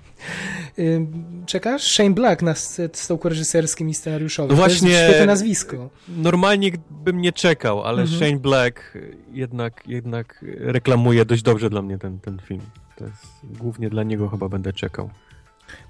Czekasz? 1.45 1.91
Shane 1.91 2.11
Black 2.11 2.41
na 2.41 2.53
stołku 2.94 3.30
reżyserskim 3.30 3.90
i 3.90 3.94
scenariuszowym. 3.94 4.49
No 4.49 4.56
właśnie. 4.56 5.07
To 5.07 5.14
jest 5.14 5.27
nazwisko. 5.27 5.90
Normalnie 6.07 6.72
bym 6.91 7.22
nie 7.22 7.31
czekał, 7.31 7.84
ale 7.84 8.02
mhm. 8.02 8.19
Shane 8.19 8.40
Black 8.40 8.98
jednak, 9.31 9.88
jednak 9.88 10.45
reklamuje 10.57 11.26
dość 11.26 11.41
dobrze 11.41 11.69
dla 11.69 11.81
mnie 11.81 11.98
ten, 11.98 12.19
ten 12.19 12.40
film. 12.40 12.61
To 12.95 13.06
jest, 13.06 13.26
głównie 13.44 13.90
dla 13.90 14.03
niego 14.03 14.30
chyba 14.30 14.49
będę 14.49 14.73
czekał. 14.73 15.10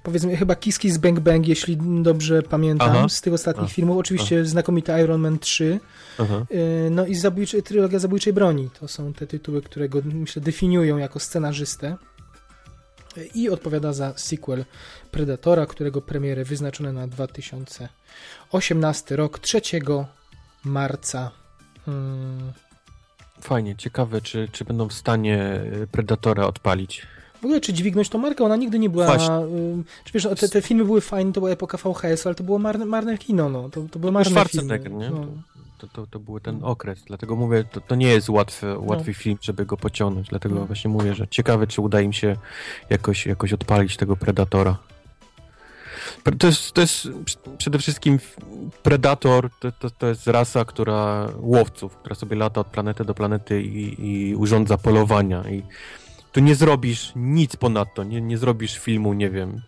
Powiedzmy, 0.02 0.36
chyba 0.36 0.56
Kiski 0.56 0.90
z 0.90 0.98
Bang 0.98 1.20
Bang, 1.20 1.48
jeśli 1.48 1.78
dobrze 2.02 2.42
pamiętam, 2.42 2.90
Aha. 2.90 3.08
z 3.08 3.20
tych 3.20 3.32
ostatnich 3.32 3.64
Aha. 3.64 3.74
filmów. 3.74 3.98
Oczywiście 3.98 4.36
Aha. 4.40 4.48
znakomity 4.48 4.92
Iron 5.02 5.20
Man 5.20 5.38
3. 5.38 5.80
Aha. 6.18 6.46
Y, 6.86 6.90
no 6.90 7.06
i 7.06 7.14
zabójczy, 7.14 7.62
trylogia 7.62 7.98
Zabójczej 7.98 8.32
Broni. 8.32 8.70
To 8.80 8.88
są 8.88 9.12
te 9.12 9.26
tytuły, 9.26 9.62
które 9.62 9.88
go, 9.88 10.02
myślę, 10.04 10.42
definiują 10.42 10.96
jako 10.96 11.20
scenarzystę 11.20 11.96
i 13.34 13.50
odpowiada 13.50 13.92
za 13.92 14.12
sequel 14.16 14.64
Predatora, 15.10 15.66
którego 15.66 16.02
premiery 16.02 16.44
wyznaczone 16.44 16.92
na 16.92 17.08
2018 17.08 19.16
rok 19.16 19.38
3 19.38 19.60
marca. 20.64 21.30
Hmm, 21.86 22.52
Fajnie, 23.40 23.76
ciekawe, 23.76 24.20
czy, 24.20 24.48
czy 24.52 24.64
będą 24.64 24.88
w 24.88 24.92
stanie 24.92 25.60
Predatora 25.92 26.46
odpalić. 26.46 27.06
W 27.44 27.46
ogóle, 27.46 27.60
czy 27.60 27.72
dźwignąć 27.72 28.08
tą 28.08 28.18
markę? 28.18 28.44
Ona 28.44 28.56
nigdy 28.56 28.78
nie 28.78 28.90
była... 28.90 29.06
Właśnie. 29.06 29.34
wiesz, 30.14 30.24
no, 30.24 30.34
te, 30.34 30.48
te, 30.48 30.62
filmy 30.62 30.84
były 30.84 31.00
fajne, 31.00 31.32
to 31.32 31.40
była 31.40 31.52
epoka 31.52 31.78
VHS, 31.78 32.26
ale 32.26 32.34
to 32.34 32.44
było 32.44 32.58
marne, 32.58 32.86
marne 32.86 33.18
kino, 33.18 33.48
no. 33.48 33.68
To, 33.68 33.82
to 33.90 33.98
były 33.98 34.12
marne 34.12 34.44
filmy. 34.44 34.78
nie? 34.78 35.10
No. 35.10 35.26
To, 35.78 35.86
to, 35.88 36.06
to 36.06 36.18
był 36.18 36.40
ten 36.40 36.58
okres, 36.62 37.02
dlatego 37.06 37.36
mówię, 37.36 37.64
to, 37.64 37.80
to 37.80 37.94
nie 37.94 38.06
jest 38.06 38.28
łatwy, 38.28 38.78
łatwy 38.78 39.10
no. 39.10 39.14
film, 39.14 39.38
żeby 39.40 39.66
go 39.66 39.76
pociągnąć, 39.76 40.28
dlatego 40.28 40.54
no. 40.54 40.66
właśnie 40.66 40.90
mówię, 40.90 41.14
że 41.14 41.28
ciekawe, 41.28 41.66
czy 41.66 41.80
uda 41.80 42.00
im 42.00 42.12
się 42.12 42.36
jakoś, 42.90 43.26
jakoś 43.26 43.52
odpalić 43.52 43.96
tego 43.96 44.16
Predatora. 44.16 44.76
To 46.38 46.46
jest, 46.46 46.72
to 46.72 46.80
jest 46.80 47.08
przede 47.58 47.78
wszystkim 47.78 48.18
Predator, 48.82 49.50
to, 49.60 49.72
to, 49.72 49.90
to 49.90 50.06
jest 50.06 50.26
rasa, 50.26 50.64
która 50.64 51.28
łowców, 51.40 51.96
która 51.96 52.14
sobie 52.14 52.36
lata 52.36 52.60
od 52.60 52.66
planety 52.66 53.04
do 53.04 53.14
planety 53.14 53.62
i, 53.62 54.06
i 54.08 54.34
urządza 54.34 54.78
polowania 54.78 55.50
i 55.50 55.62
tu 56.34 56.40
nie 56.40 56.54
zrobisz 56.54 57.12
nic 57.16 57.56
ponadto, 57.56 58.04
nie, 58.04 58.20
nie 58.20 58.38
zrobisz 58.38 58.78
filmu, 58.78 59.12
nie 59.12 59.30
wiem, 59.30 59.60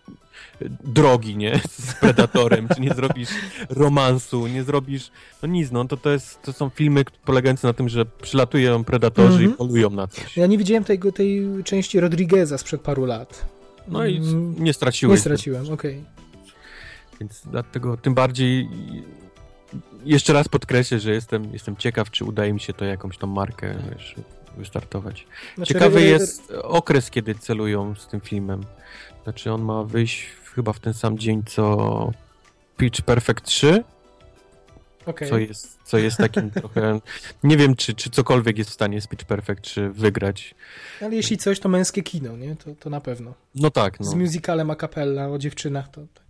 drogi, 0.85 1.37
nie, 1.37 1.61
z 1.79 1.95
Predatorem, 1.95 2.69
czy 2.75 2.81
nie 2.81 2.95
zrobisz 2.95 3.29
romansu, 3.71 4.47
nie 4.47 4.65
zrobisz, 4.65 5.11
no 5.43 5.49
nic, 5.49 5.71
no 5.71 5.85
to, 5.85 5.97
to, 5.97 6.11
jest, 6.11 6.43
to 6.43 6.53
są 6.53 6.71
filmy 6.71 7.05
polegające 7.25 7.67
na 7.67 7.73
tym, 7.73 7.89
że 7.89 8.07
przylatują 8.07 8.85
Predatorzy 8.85 9.29
mm 9.29 9.39
-hmm. 9.39 9.43
i 9.43 9.45
mhm. 9.45 9.57
polują 9.57 9.91
na 9.91 10.07
coś. 10.07 10.37
Ja 10.37 10.47
nie 10.47 10.59
widziałem 10.59 10.85
tej, 10.85 10.99
tej 11.15 11.47
części 11.65 12.01
Rodrigueza 12.01 12.59
sprzed 12.59 12.81
paru 12.81 13.05
lat. 13.05 13.45
No 13.89 14.07
i 14.07 14.17
mm. 14.17 14.55
nie 14.65 14.73
straciłeś. 14.73 15.17
Nie 15.17 15.21
straciłem, 15.21 15.63
okej. 15.63 15.75
Okay. 15.75 16.05
Więc 17.21 17.43
dlatego 17.51 17.97
tym 17.97 18.15
bardziej 18.15 18.69
jeszcze 20.05 20.33
raz 20.33 20.49
podkreślę, 20.49 21.01
że 21.01 21.11
jestem, 21.11 21.53
jestem 21.53 21.77
ciekaw, 21.77 22.11
czy 22.11 22.25
udaje 22.25 22.53
mi 22.53 22.61
się 22.61 22.73
to 22.73 22.85
jakąś 22.85 23.19
tą 23.19 23.27
markę 23.27 23.75
wiesz, 23.91 24.15
wystartować. 24.57 25.27
Znaczy, 25.57 25.75
Ciekawy 25.75 26.03
jest 26.03 26.51
okres, 26.51 27.11
kiedy 27.11 27.35
celują 27.35 27.95
z 27.95 28.07
tym 28.07 28.21
filmem. 28.21 28.61
Znaczy 29.25 29.53
on 29.53 29.63
ma 29.63 29.85
wyjść 29.85 30.27
chyba 30.55 30.73
w 30.73 30.81
ten 30.81 30.95
sam 30.95 31.19
dzień, 31.19 31.43
co 31.47 32.13
Pitch 32.77 33.03
Perfect 33.03 33.45
3. 33.45 33.85
Okay. 35.07 35.29
Co, 35.29 35.39
jest, 35.39 35.79
co 35.85 35.99
jest 35.99 36.17
takim 36.17 36.51
trochę... 36.61 37.01
Nie 37.43 37.57
wiem, 37.57 37.77
czy, 37.77 37.95
czy 37.95 38.11
cokolwiek 38.11 38.59
jest 38.59 38.71
w 38.71 38.73
stanie 38.73 39.01
z 39.01 39.07
Pitch 39.07 39.25
Perfect 39.25 39.63
3 39.63 39.91
wygrać. 39.91 40.55
Ale 41.01 41.15
jeśli 41.15 41.37
coś, 41.37 41.61
to 41.61 41.69
męskie 41.69 42.03
kino, 42.03 42.37
nie? 42.37 42.57
To, 42.57 42.75
to 42.81 42.91
na 42.91 43.01
pewno. 43.01 43.35
No 43.55 43.71
tak. 43.71 44.01
No. 44.01 44.07
Z 44.07 44.15
musicalem 44.15 44.71
a 44.71 44.77
capella 44.77 45.29
o 45.29 45.39
dziewczynach 45.39 45.89
to... 45.89 46.01
Tak. 46.15 46.26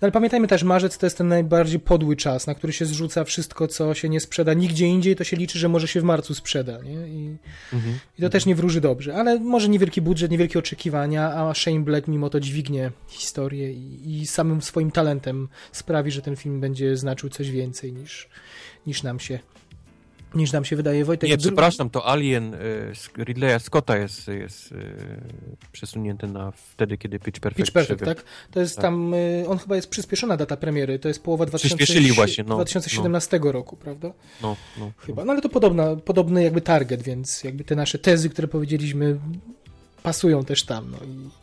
No 0.00 0.06
ale 0.06 0.12
pamiętajmy 0.12 0.48
też, 0.48 0.62
marzec 0.62 0.98
to 0.98 1.06
jest 1.06 1.18
ten 1.18 1.28
najbardziej 1.28 1.80
podły 1.80 2.16
czas, 2.16 2.46
na 2.46 2.54
który 2.54 2.72
się 2.72 2.86
zrzuca 2.86 3.24
wszystko, 3.24 3.68
co 3.68 3.94
się 3.94 4.08
nie 4.08 4.20
sprzeda 4.20 4.54
nigdzie 4.54 4.86
indziej, 4.86 5.16
to 5.16 5.24
się 5.24 5.36
liczy, 5.36 5.58
że 5.58 5.68
może 5.68 5.88
się 5.88 6.00
w 6.00 6.04
marcu 6.04 6.34
sprzeda, 6.34 6.78
nie? 6.82 7.08
I, 7.08 7.36
mhm. 7.72 7.98
i 8.18 8.22
to 8.22 8.28
też 8.28 8.46
nie 8.46 8.54
wróży 8.54 8.80
dobrze, 8.80 9.14
ale 9.14 9.40
może 9.40 9.68
niewielki 9.68 10.00
budżet, 10.00 10.30
niewielkie 10.30 10.58
oczekiwania, 10.58 11.32
a 11.34 11.54
Shane 11.54 11.80
Black 11.80 12.08
mimo 12.08 12.30
to 12.30 12.40
dźwignie 12.40 12.90
historię 13.08 13.72
i, 13.72 14.20
i 14.20 14.26
samym 14.26 14.62
swoim 14.62 14.90
talentem 14.90 15.48
sprawi, 15.72 16.10
że 16.10 16.22
ten 16.22 16.36
film 16.36 16.60
będzie 16.60 16.96
znaczył 16.96 17.30
coś 17.30 17.50
więcej 17.50 17.92
niż, 17.92 18.28
niż 18.86 19.02
nam 19.02 19.20
się 19.20 19.38
niż 20.34 20.52
nam 20.52 20.64
się 20.64 20.76
wydaje. 20.76 21.04
Wojtek, 21.04 21.30
nie, 21.30 21.38
przepraszam, 21.38 21.90
to 21.90 22.06
Alien 22.06 22.54
y, 22.54 22.92
Ridleya 23.24 23.60
Scotta 23.60 23.96
jest, 23.96 24.28
jest 24.28 24.72
y, 24.72 24.76
przesunięty 25.72 26.26
na 26.26 26.50
wtedy, 26.50 26.98
kiedy 26.98 27.18
Pitch 27.18 27.40
Perfect 27.40 27.56
Pitch 27.56 27.72
Perfect, 27.72 28.04
tak? 28.04 28.24
To 28.50 28.60
jest 28.60 28.76
tak. 28.76 28.82
tam, 28.82 29.14
y, 29.14 29.44
on 29.48 29.58
chyba 29.58 29.76
jest 29.76 29.88
przyspieszona 29.88 30.36
data 30.36 30.56
premiery, 30.56 30.98
to 30.98 31.08
jest 31.08 31.22
połowa 31.22 31.46
2000, 31.46 32.12
właśnie, 32.14 32.44
no, 32.44 32.54
2017 32.54 33.40
no. 33.44 33.52
roku, 33.52 33.76
prawda? 33.76 34.12
No, 34.42 34.56
no, 34.78 34.92
Chyba, 34.98 35.24
no 35.24 35.32
ale 35.32 35.42
to 35.42 35.48
podobna, 35.48 35.96
podobny 35.96 36.42
jakby 36.42 36.60
target, 36.60 37.02
więc 37.02 37.44
jakby 37.44 37.64
te 37.64 37.76
nasze 37.76 37.98
tezy, 37.98 38.30
które 38.30 38.48
powiedzieliśmy 38.48 39.18
pasują 40.02 40.44
też 40.44 40.62
tam, 40.62 40.90
no 40.90 40.98
i 41.06 41.39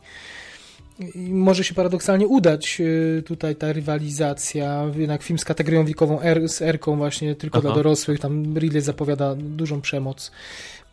i 0.99 1.33
może 1.33 1.63
się 1.63 1.73
paradoksalnie 1.73 2.27
udać 2.27 2.77
y, 2.81 3.23
tutaj 3.25 3.55
ta 3.55 3.73
rywalizacja, 3.73 4.91
jednak 4.95 5.23
film 5.23 5.39
z 5.39 5.45
kategorią 5.45 5.85
wiekową 5.85 6.21
R, 6.21 6.49
z 6.49 6.61
R-ką 6.61 6.97
właśnie 6.97 7.35
tylko 7.35 7.57
Aha. 7.57 7.67
dla 7.67 7.75
dorosłych, 7.75 8.19
tam 8.19 8.57
Ridley 8.57 8.81
zapowiada 8.81 9.35
dużą 9.35 9.81
przemoc. 9.81 10.31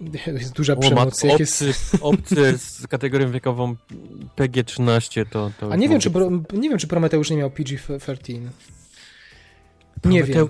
Jest 0.27 0.53
duża 0.53 0.73
o, 0.73 0.77
przemoc. 0.77 1.25
Mat, 1.25 1.33
obcy, 1.35 1.67
jest... 1.67 1.97
obcy 2.01 2.59
z 2.59 2.87
kategorią 2.87 3.31
wiekową 3.31 3.77
PG-13 4.37 5.27
to, 5.31 5.51
to... 5.61 5.73
A 5.73 5.77
nie 5.77 5.89
wiem, 5.89 6.01
czy, 6.01 6.11
nie 6.53 6.69
wiem, 6.69 6.79
czy 6.79 6.87
Prometeusz 6.87 7.31
nie 7.31 7.37
miał 7.37 7.51
PG-13. 7.51 8.41
Nie 10.05 10.25
wiem. 10.25 10.49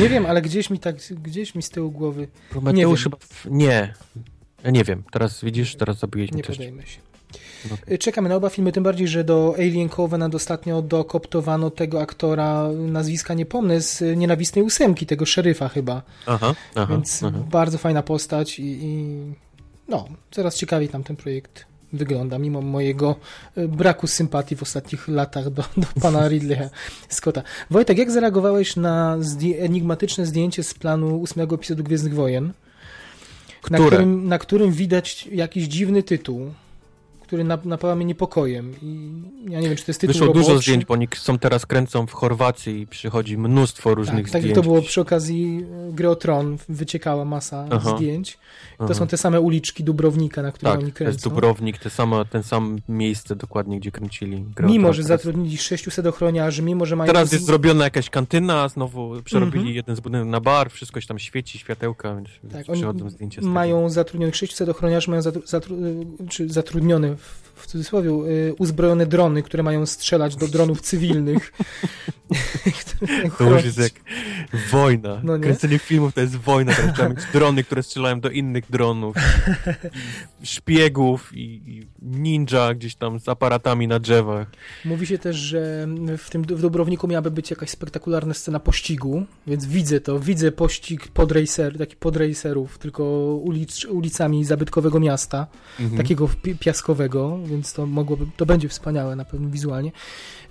Nie 0.00 0.08
wiem, 0.08 0.26
ale 0.26 0.42
gdzieś 0.42 0.70
mi 0.70 0.78
tak, 0.78 0.96
gdzieś 1.22 1.54
mi 1.54 1.62
z 1.62 1.70
tyłu 1.70 1.90
głowy. 1.90 2.28
Prometeusz 2.50 3.04
chyba... 3.04 3.16
Nie. 3.50 3.94
Ja 4.64 4.70
nie 4.70 4.84
wiem. 4.84 5.02
Teraz 5.12 5.44
widzisz, 5.44 5.76
teraz 5.76 5.98
zabiłeś 5.98 6.30
mi 6.30 6.36
Nie 6.36 6.42
coś. 6.42 6.56
podejmę 6.56 6.86
się. 6.86 7.11
Okay. 7.66 7.98
Czekamy 7.98 8.28
na 8.28 8.34
oba 8.36 8.48
filmy, 8.48 8.72
tym 8.72 8.84
bardziej, 8.84 9.08
że 9.08 9.24
do 9.24 9.54
Alien 9.58 9.88
Covenant 9.88 10.34
ostatnio 10.34 10.82
dokoptowano 10.82 11.70
tego 11.70 12.00
aktora, 12.00 12.68
nazwiska 12.72 13.34
nie 13.34 13.46
pomnę, 13.46 13.80
z 13.80 14.16
Nienawistnej 14.16 14.64
Ósemki, 14.64 15.06
tego 15.06 15.26
szeryfa 15.26 15.68
chyba. 15.68 16.02
Aha, 16.26 16.54
aha, 16.74 16.86
Więc 16.90 17.22
aha. 17.22 17.38
bardzo 17.50 17.78
fajna 17.78 18.02
postać 18.02 18.58
i, 18.58 18.78
i 18.82 19.16
no, 19.88 20.08
coraz 20.30 20.56
ciekawiej 20.56 20.88
tam 20.88 21.04
ten 21.04 21.16
projekt 21.16 21.72
wygląda, 21.92 22.38
mimo 22.38 22.60
mojego 22.60 23.16
e, 23.56 23.68
braku 23.68 24.06
sympatii 24.06 24.56
w 24.56 24.62
ostatnich 24.62 25.08
latach 25.08 25.50
do, 25.50 25.64
do 25.76 25.86
pana 26.00 26.28
Ridleya 26.28 26.68
Scotta. 27.08 27.42
Wojtek, 27.70 27.98
jak 27.98 28.10
zareagowałeś 28.10 28.76
na 28.76 29.16
zdję 29.20 29.60
enigmatyczne 29.62 30.26
zdjęcie 30.26 30.62
z 30.62 30.74
planu 30.74 31.20
ósmego 31.20 31.54
epizodu 31.54 31.84
Gwiezdnych 31.84 32.14
Wojen? 32.14 32.52
Na 33.70 33.78
którym, 33.78 34.28
na 34.28 34.38
którym 34.38 34.72
widać 34.72 35.26
jakiś 35.32 35.64
dziwny 35.64 36.02
tytuł 36.02 36.52
który 37.32 37.44
napawa 37.44 37.96
mnie 37.96 38.04
niepokojem. 38.04 38.74
I 38.82 39.22
ja 39.48 39.60
nie 39.60 39.68
wiem, 39.68 39.76
czy 39.76 39.84
to 39.84 39.90
jest 39.90 40.00
tytuł 40.00 40.12
Wyszło 40.12 40.26
roboczy. 40.26 40.46
dużo 40.46 40.58
zdjęć, 40.58 40.84
bo 40.84 40.94
oni 40.94 41.08
są 41.16 41.38
teraz 41.38 41.66
kręcą 41.66 42.06
w 42.06 42.12
Chorwacji 42.12 42.80
i 42.80 42.86
przychodzi 42.86 43.38
mnóstwo 43.38 43.94
różnych 43.94 44.30
tak, 44.30 44.42
zdjęć. 44.42 44.46
Tak 44.46 44.64
to 44.64 44.70
było 44.70 44.82
przy 44.82 45.00
okazji 45.00 45.64
e, 45.88 45.92
gry 45.92 46.08
o 46.08 46.16
Tron, 46.16 46.58
wyciekała 46.68 47.24
masa 47.24 47.66
Aha. 47.70 47.96
zdjęć. 47.96 48.38
To 48.78 48.84
Aha. 48.84 48.94
są 48.94 49.06
te 49.06 49.16
same 49.16 49.40
uliczki 49.40 49.84
Dubrownika, 49.84 50.42
na 50.42 50.52
które 50.52 50.72
tak, 50.72 50.80
oni 50.80 50.92
kręcą. 50.92 51.10
to 51.10 51.14
jest 51.14 51.24
Dubrownik, 51.24 51.78
te 51.78 51.90
same, 51.90 52.24
ten 52.24 52.42
sam 52.42 52.78
miejsce 52.88 53.36
dokładnie, 53.36 53.80
gdzie 53.80 53.90
kręcili 53.90 54.44
grę 54.56 54.68
Mimo, 54.68 54.92
że 54.92 55.02
zatrudnili 55.02 55.58
600 55.58 56.06
ochroniarzy, 56.06 56.62
mimo, 56.62 56.86
że 56.86 56.96
mają... 56.96 57.12
Teraz 57.12 57.32
jest 57.32 57.44
zrobiona 57.44 57.84
jakaś 57.84 58.10
kantyna, 58.10 58.68
znowu 58.68 59.22
przerobili 59.24 59.60
mm 59.60 59.72
-hmm. 59.72 59.76
jeden 59.76 59.96
z 59.96 60.00
budynków 60.00 60.30
na 60.30 60.40
bar, 60.40 60.70
wszystko 60.70 61.00
się 61.00 61.06
tam 61.06 61.18
świeci, 61.18 61.58
światełka, 61.58 62.14
więc 62.14 62.28
tak, 62.52 62.74
przychodzą 62.74 63.10
zdjęcia 63.10 63.42
z 63.42 63.44
Mają 63.44 63.90
zatrudnionych 63.90 64.36
600 64.36 64.68
ochroniarzy, 64.68 65.10
mają 65.10 65.22
zatru, 65.22 65.42
zatru, 65.46 65.76
zatrudniony 66.46 67.16
w 67.62 67.66
cudzysłowie, 67.66 68.10
y, 68.10 68.54
uzbrojone 68.58 69.06
drony, 69.06 69.42
które 69.42 69.62
mają 69.62 69.86
strzelać 69.86 70.36
do 70.36 70.48
dronów 70.48 70.80
cywilnych. 70.80 71.52
to 73.38 73.50
już 73.50 73.64
jest 73.64 73.78
jak 73.78 73.92
wojna. 74.70 75.20
No 75.22 75.38
Kręcenie 75.38 75.78
filmów 75.78 76.14
to 76.14 76.20
jest 76.20 76.36
wojna. 76.36 76.72
Trzeba 76.94 77.08
mieć 77.08 77.18
drony, 77.32 77.64
które 77.64 77.82
strzelają 77.82 78.20
do 78.20 78.30
innych 78.30 78.64
dronów. 78.70 79.16
szpiegów 80.42 81.30
i, 81.34 81.86
ninja 82.02 82.74
gdzieś 82.74 82.94
tam 82.94 83.20
z 83.20 83.28
aparatami 83.28 83.88
na 83.88 83.98
drzewach. 83.98 84.46
Mówi 84.84 85.06
się 85.06 85.18
też, 85.18 85.36
że 85.36 85.86
w 86.18 86.30
tym 86.30 86.42
w 86.42 86.60
Dobrowniku 86.60 87.08
miałaby 87.08 87.30
być 87.30 87.50
jakaś 87.50 87.70
spektakularna 87.70 88.34
scena 88.34 88.60
pościgu, 88.60 89.26
więc 89.46 89.66
widzę 89.66 90.00
to. 90.00 90.20
Widzę 90.20 90.52
pościg 90.52 91.08
podracer, 91.08 91.78
taki 91.78 91.96
podracerów, 91.96 92.78
tylko 92.78 93.04
ulic, 93.36 93.84
ulicami 93.84 94.44
zabytkowego 94.44 95.00
miasta, 95.00 95.46
mhm. 95.80 96.02
takiego 96.02 96.28
piaskowego, 96.60 97.38
więc 97.52 97.72
to 97.72 97.86
mogłoby, 97.86 98.26
to 98.36 98.46
będzie 98.46 98.68
wspaniałe 98.68 99.16
na 99.16 99.24
pewno 99.24 99.50
wizualnie. 99.50 99.92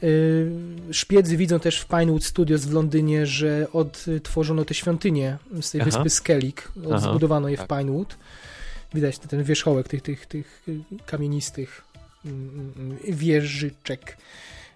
Y, 0.04 0.52
szpiedzy 0.92 1.38
widzą 1.38 1.60
też 1.60 1.80
w 1.80 1.88
Pinewood 1.88 2.24
Studios 2.24 2.66
w 2.66 2.74
Londynie, 2.74 3.26
że 3.26 3.68
odtworzono 3.74 4.66
te 4.66 4.74
świątynie 4.74 5.38
z 5.62 5.72
tej 5.72 5.82
Aha. 5.82 5.90
wyspy 5.90 6.10
Skellig, 6.10 6.72
zbudowano 6.98 7.50
je 7.50 7.58
w 7.58 7.60
tak. 7.60 7.80
Pinewood. 7.80 8.18
Widać 8.94 9.20
ten 9.20 9.44
wierzchołek 9.44 9.88
tych, 9.88 10.02
tych, 10.02 10.26
tych 10.26 10.64
kamienistych 11.06 11.82
mm, 12.26 12.74
mm, 12.78 12.98
wieżyczek. 13.04 14.18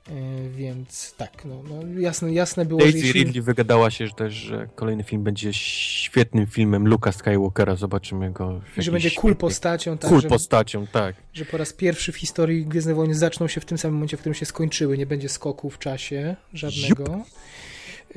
E, 0.10 0.50
więc 0.50 1.16
tak, 1.18 1.46
no, 1.46 1.64
no 1.70 2.00
jasne, 2.00 2.34
jasne 2.34 2.66
było, 2.66 2.80
Daisy 2.80 2.98
jeśli... 2.98 3.14
Ridley 3.14 3.42
wygadała 3.42 3.92
się 3.92 4.08
że 4.08 4.14
też, 4.14 4.34
że 4.34 4.68
kolejny 4.76 5.04
film 5.04 5.24
będzie 5.24 5.54
świetnym 5.54 6.48
filmem 6.48 6.88
Luka 6.88 7.12
Skywalkera, 7.12 7.76
zobaczymy 7.76 8.32
go. 8.32 8.62
Że 8.78 8.92
będzie 8.92 9.12
cool 9.12 9.36
postacią. 9.36 9.98
Tak, 9.98 10.10
cool 10.10 10.22
że, 10.22 10.28
postacią, 10.28 10.88
tak. 10.88 11.16
Że 11.34 11.46
po 11.46 11.58
raz 11.58 11.74
pierwszy 11.74 12.12
w 12.12 12.18
historii 12.18 12.66
Gwiezdne 12.66 12.94
Wojny 12.94 13.16
zaczną 13.16 13.48
się 13.48 13.62
w 13.62 13.66
tym 13.66 13.78
samym 13.78 13.96
momencie, 13.96 14.18
w 14.18 14.20
którym 14.20 14.34
się 14.34 14.46
skończyły, 14.46 14.98
nie 14.98 15.06
będzie 15.06 15.30
skoku 15.30 15.70
w 15.70 15.80
czasie 15.80 16.36
żadnego. 16.54 17.24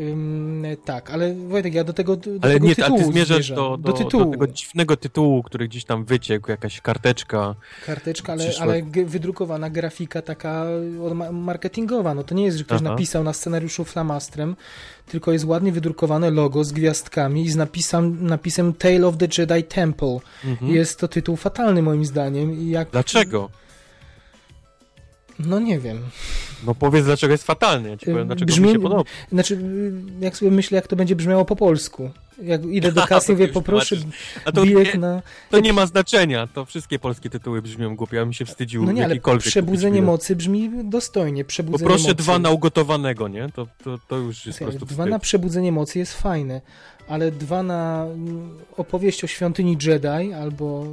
Ym, 0.01 0.65
tak, 0.85 1.11
ale 1.11 1.35
Wojtek, 1.35 1.75
ja 1.75 1.85
do 1.85 1.93
tego, 1.93 2.17
do 2.17 2.31
ale 2.41 2.53
tego 2.53 2.67
nie, 2.67 2.77
tytułu 2.77 2.99
ale 2.99 3.07
ty 3.07 3.13
zmierzasz 3.13 3.49
do, 3.49 3.55
do, 3.55 3.77
do 3.77 3.93
tytułu. 3.93 4.25
do 4.25 4.31
tego 4.31 4.47
dziwnego 4.47 4.97
tytułu, 4.97 5.43
który 5.43 5.69
gdzieś 5.69 5.85
tam 5.85 6.05
wyciekł, 6.05 6.51
jakaś 6.51 6.81
karteczka. 6.81 7.55
Karteczka, 7.87 8.33
ale, 8.33 8.45
ale 8.61 8.83
wydrukowana 8.83 9.71
grafika 9.71 10.23
taka 10.23 10.67
marketingowa. 11.33 12.15
No 12.15 12.25
to 12.25 12.35
nie 12.35 12.45
jest, 12.45 12.59
że 12.59 12.65
ktoś 12.65 12.81
Aha. 12.81 12.91
napisał 12.91 13.25
na 13.25 13.33
scenariuszu 13.33 13.85
flamastrem, 13.85 14.57
tylko 15.07 15.33
jest 15.33 15.45
ładnie 15.45 15.73
wydrukowane 15.73 16.31
logo 16.31 16.65
z 16.65 16.73
gwiazdkami 16.73 17.45
i 17.45 17.51
z 17.51 17.57
napisem, 17.57 18.27
napisem 18.27 18.73
Tale 18.73 19.07
of 19.07 19.17
the 19.17 19.29
Jedi 19.39 19.65
Temple. 19.65 20.19
Mhm. 20.45 20.73
Jest 20.73 21.01
to 21.01 21.09
tytuł 21.09 21.37
fatalny 21.37 21.83
moim 21.83 22.05
zdaniem. 22.05 22.71
Jak... 22.71 22.91
Dlaczego? 22.91 23.51
No 25.39 25.61
nie 25.61 25.79
wiem. 25.79 25.99
No 26.67 26.75
powiedz, 26.75 27.05
dlaczego 27.05 27.33
jest 27.33 27.45
fatalny. 27.45 27.89
Ja 27.91 27.97
ci 27.97 28.07
powiem, 28.07 28.27
dlaczego 28.27 28.53
brzmi- 28.53 28.67
mi 28.67 28.73
się 28.73 28.79
podoba. 28.79 29.03
Znaczy, 29.33 29.59
jak 30.21 30.37
sobie 30.37 30.51
myślę, 30.51 30.77
jak 30.77 30.87
to 30.87 30.97
będzie 30.97 31.17
brzmiało 31.17 31.45
po 31.45 31.57
polsku. 31.57 32.11
Jak 32.43 32.65
idę 32.65 32.93
do 32.93 33.07
kasy, 33.07 33.27
to 33.27 33.33
mówię, 33.33 33.49
poproszę 33.49 33.97
bilet 34.65 34.95
nie, 34.95 35.01
na... 35.01 35.23
to 35.51 35.61
nie 35.61 35.73
ma 35.73 35.87
znaczenia. 35.87 36.47
To 36.47 36.65
wszystkie 36.65 36.99
polskie 36.99 37.31
tytuły 37.31 37.63
brzmią 37.63 37.97
głupio. 37.97 38.17
Ja 38.17 38.25
bym 38.25 38.33
się 38.33 38.45
wstydził 38.45 38.85
No 38.85 38.93
nie, 38.93 39.05
ale 39.05 39.15
jakikolwiek 39.15 39.47
Przebudzenie 39.51 40.03
mocy 40.03 40.37
brzmi 40.37 40.71
dostojnie. 40.85 41.45
Przebudzenie 41.45 41.85
Poproszę 41.89 42.03
mocy. 42.03 42.15
dwa 42.15 42.39
na 42.39 42.51
ugotowanego, 42.51 43.29
nie? 43.29 43.49
To, 43.55 43.67
to, 43.85 43.99
to 44.09 44.17
już 44.17 44.47
jest 44.47 44.59
po 44.59 44.65
Słuchaj, 44.65 44.79
prostu 44.79 44.95
Dwa 44.95 45.03
wstyd. 45.05 45.11
na 45.11 45.19
przebudzenie 45.19 45.73
mocy 45.73 45.99
jest 45.99 46.13
fajne, 46.15 46.61
ale 47.09 47.31
dwa 47.31 47.63
na 47.63 48.07
opowieść 48.77 49.25
o 49.25 49.27
świątyni 49.27 49.77
Jedi 49.87 50.33
albo 50.33 50.87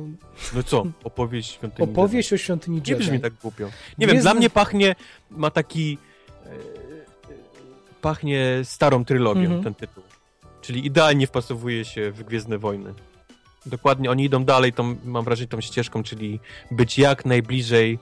No 0.56 0.64
co? 0.64 0.86
Opowieść 1.04 1.52
świątyni 1.52 1.90
opowieść 1.90 2.34
o 2.34 2.38
świątyni 2.38 2.78
Jedi. 2.78 2.90
Nie 2.92 2.96
Jedi. 2.98 3.06
brzmi 3.06 3.20
tak 3.20 3.34
głupio. 3.34 3.70
Nie 3.98 4.08
wiem, 4.08 4.20
dla 4.20 4.34
mnie 4.34 4.50
pachnie, 4.50 4.96
ma 5.32 5.52
taki... 5.52 5.98
E, 6.46 6.50
pachnie 8.02 8.60
starą 8.64 9.06
trylogią 9.06 9.42
Mhm. 9.42 9.64
ten 9.64 9.76
tytuł. 9.76 10.04
Czyli 10.62 10.86
idealnie 10.86 11.28
wpasowuje 11.28 11.86
się 11.86 12.12
w 12.12 12.24
Gwiezdne 12.24 12.58
Wojny. 12.58 12.94
Dokładnie, 13.66 14.12
oni 14.12 14.24
idą 14.24 14.44
dalej, 14.44 14.74
tą, 14.74 14.96
mam 15.06 15.26
wrażenie, 15.26 15.48
tą 15.48 15.62
ścieżką, 15.62 16.04
czyli 16.04 16.40
być 16.72 16.98
jak 16.98 17.26
najbliżej 17.26 18.00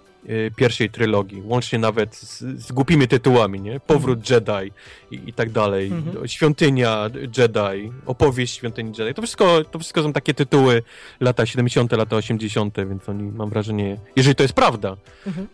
pierwszej 0.55 0.89
trylogii, 0.89 1.41
łącznie 1.45 1.79
nawet 1.79 2.15
z, 2.15 2.39
z 2.41 2.71
głupimi 2.71 3.07
tytułami, 3.07 3.61
nie? 3.61 3.79
Powrót 3.79 4.29
Jedi 4.29 4.71
i, 5.11 5.29
i 5.29 5.33
tak 5.33 5.49
dalej, 5.49 5.87
Mhm. 5.87 6.27
Świątynia 6.27 7.09
Jedi, 7.37 7.91
opowieść 8.05 8.55
Świątyni 8.55 8.91
Jedi, 8.99 9.13
to 9.13 9.21
wszystko, 9.21 9.63
to 9.63 9.79
wszystko 9.79 10.03
są 10.03 10.13
takie 10.13 10.33
tytuły 10.33 10.83
lata 11.19 11.45
70., 11.45 11.91
lata 11.91 12.15
80., 12.15 12.75
więc 12.89 13.09
oni, 13.09 13.23
mam 13.23 13.49
wrażenie, 13.49 13.97
jeżeli 14.15 14.35
to 14.35 14.43
jest 14.43 14.53
prawda, 14.53 14.97
Mhm. 15.27 15.47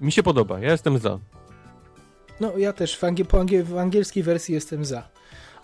mi 0.00 0.12
się 0.12 0.22
podoba, 0.22 0.60
ja 0.60 0.70
jestem 0.72 0.98
za. 0.98 1.18
No 2.40 2.58
ja 2.58 2.72
też 2.72 2.96
w, 2.96 3.04
angie, 3.04 3.24
po 3.24 3.40
angie, 3.40 3.64
w 3.64 3.78
angielskiej 3.78 4.22
wersji 4.22 4.54
jestem 4.54 4.84
za. 4.84 5.08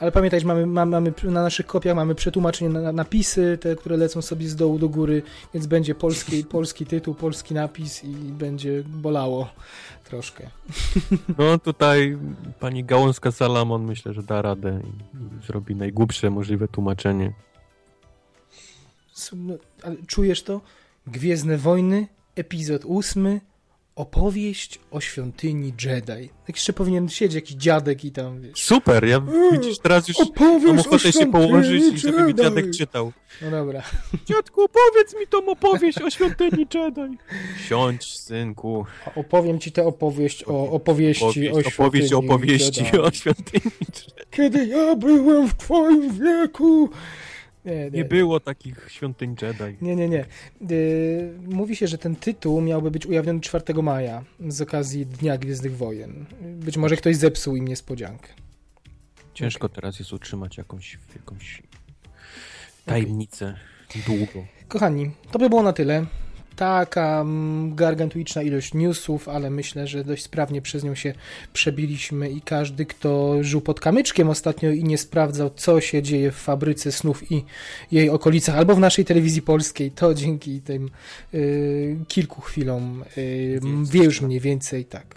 Ale 0.00 0.12
pamiętaj, 0.12 0.40
że 0.40 0.46
mamy, 0.46 0.66
mamy, 0.66 1.12
na 1.24 1.42
naszych 1.42 1.66
kopiach 1.66 1.96
mamy 1.96 2.14
przetłumaczenie 2.14 2.70
na, 2.70 2.80
na 2.80 2.92
napisy, 2.92 3.58
te, 3.60 3.76
które 3.76 3.96
lecą 3.96 4.22
sobie 4.22 4.48
z 4.48 4.56
dołu 4.56 4.78
do 4.78 4.88
góry, 4.88 5.22
więc 5.54 5.66
będzie 5.66 5.94
polski, 5.94 6.44
polski 6.56 6.86
tytuł, 6.86 7.14
polski 7.14 7.54
napis 7.54 8.04
i 8.04 8.14
będzie 8.14 8.82
bolało 8.86 9.48
troszkę. 10.04 10.50
No 11.38 11.58
tutaj 11.58 12.18
pani 12.60 12.84
Gałązka-Salamon 12.84 13.82
myślę, 13.82 14.12
że 14.12 14.22
da 14.22 14.42
radę 14.42 14.80
i, 14.84 15.46
zrobi 15.46 15.76
najgłupsze 15.76 16.30
możliwe 16.30 16.68
tłumaczenie. 16.68 17.32
No, 19.32 19.54
czujesz 20.06 20.42
to? 20.42 20.60
Gwiezdne 21.06 21.58
Wojny, 21.58 22.06
epizod 22.34 22.84
ósmy, 22.84 23.40
opowieść 23.98 24.80
o 24.90 25.00
świątyni 25.00 25.72
Jedi. 25.84 26.28
Tak 26.46 26.56
jeszcze 26.56 26.72
powinien 26.72 27.08
siedzieć 27.08 27.34
jakiś 27.34 27.56
dziadek 27.56 28.04
i 28.04 28.12
tam, 28.12 28.40
wiesz, 28.40 28.62
Super, 28.64 29.04
ja 29.04 29.22
widzisz, 29.52 29.78
teraz 29.78 30.08
już 30.08 30.18
mam 30.18 30.28
opowieść 30.28 30.86
o 30.86 30.88
ochotę 30.88 31.12
się 31.12 31.26
położyć 31.26 31.84
i 31.94 31.98
żeby 31.98 32.22
mi 32.22 32.34
dziadek 32.34 32.70
czytał. 32.70 33.12
No 33.42 33.50
dobra. 33.50 33.82
Dziadku, 34.26 34.60
opowiedz 34.62 35.14
mi 35.20 35.26
tą 35.26 35.46
opowieść 35.46 36.02
o 36.02 36.10
świątyni 36.10 36.66
Jedi. 36.74 37.18
Siądź, 37.68 38.18
synku. 38.18 38.86
A 39.06 39.14
Opowiem 39.14 39.58
ci 39.58 39.72
tę 39.72 39.84
opowieść 39.84 40.44
o 40.46 40.70
opowieści 40.70 41.24
Opowieść, 41.24 41.52
o 41.66 41.70
świątyni 41.70 41.74
opowieść 41.74 42.12
o 42.12 42.18
opowieści 42.18 42.84
Jedi. 42.84 42.98
o 42.98 43.10
świątyni 43.10 43.72
Jedi. 43.80 44.26
Kiedy 44.30 44.66
ja 44.66 44.96
byłem 44.96 45.48
w 45.48 45.54
twoim 45.54 46.18
wieku. 46.18 46.90
Nie, 47.68 47.74
nie, 47.84 47.90
Nie 47.90 48.04
było 48.04 48.40
takich 48.40 48.86
świątyń 48.90 49.36
Jedi. 49.42 49.76
Nie, 49.80 49.96
nie, 49.96 50.08
nie. 50.08 50.24
Yy, 50.60 51.38
mówi 51.46 51.76
się, 51.76 51.86
że 51.86 51.98
ten 51.98 52.16
tytuł 52.16 52.60
miałby 52.60 52.90
być 52.90 53.06
ujawniony 53.06 53.40
4 53.40 53.82
maja 53.82 54.24
z 54.48 54.60
okazji 54.60 55.06
Dnia 55.06 55.38
Gwiezdnych 55.38 55.76
Wojen. 55.76 56.26
Być 56.40 56.76
może 56.76 56.96
ktoś 56.96 57.16
zepsuł 57.16 57.56
im 57.56 57.68
niespodziankę. 57.68 58.28
Ciężko 59.34 59.68
teraz 59.68 59.98
jest 59.98 60.12
utrzymać 60.12 60.56
jakąś, 60.56 60.98
jakąś 61.16 61.62
tajemnicę 62.84 63.54
długo. 64.06 64.46
Kochani, 64.68 65.10
to 65.30 65.38
by 65.38 65.48
było 65.48 65.62
na 65.62 65.72
tyle. 65.72 66.06
Taka 66.58 67.20
mm, 67.20 67.74
gargantuiczna 67.74 68.42
ilość 68.42 68.74
newsów, 68.74 69.28
ale 69.28 69.50
myślę, 69.50 69.86
że 69.86 70.04
dość 70.04 70.22
sprawnie 70.22 70.62
przez 70.62 70.84
nią 70.84 70.94
się 70.94 71.14
przebiliśmy 71.52 72.30
i 72.30 72.40
każdy, 72.40 72.86
kto 72.86 73.42
żył 73.44 73.60
pod 73.60 73.80
kamyczkiem 73.80 74.28
ostatnio 74.28 74.70
i 74.70 74.84
nie 74.84 74.98
sprawdzał, 74.98 75.50
co 75.56 75.80
się 75.80 76.02
dzieje 76.02 76.30
w 76.30 76.36
fabryce 76.36 76.92
snów 76.92 77.32
i 77.32 77.44
jej 77.92 78.10
okolicach, 78.10 78.56
albo 78.56 78.74
w 78.74 78.78
naszej 78.78 79.04
telewizji 79.04 79.42
polskiej, 79.42 79.90
to 79.90 80.14
dzięki 80.14 80.60
tym 80.60 80.90
y, 81.34 81.96
kilku 82.08 82.40
chwilom 82.40 83.04
y, 83.18 83.60
wie 83.92 84.04
już 84.04 84.20
mniej 84.20 84.40
więcej 84.40 84.84
tak. 84.84 85.14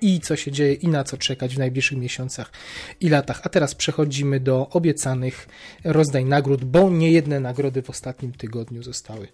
I 0.00 0.20
co 0.20 0.36
się 0.36 0.52
dzieje, 0.52 0.72
i 0.72 0.88
na 0.88 1.04
co 1.04 1.16
czekać 1.16 1.54
w 1.54 1.58
najbliższych 1.58 1.98
miesiącach 1.98 2.52
i 3.00 3.08
latach. 3.08 3.40
A 3.44 3.48
teraz 3.48 3.74
przechodzimy 3.74 4.40
do 4.40 4.68
obiecanych 4.68 5.48
rozdań 5.84 6.24
nagród, 6.24 6.64
bo 6.64 6.90
nie 6.90 7.12
jedne 7.12 7.40
nagrody 7.40 7.82
w 7.82 7.90
ostatnim 7.90 8.32
tygodniu 8.32 8.82
zostały 8.82 9.28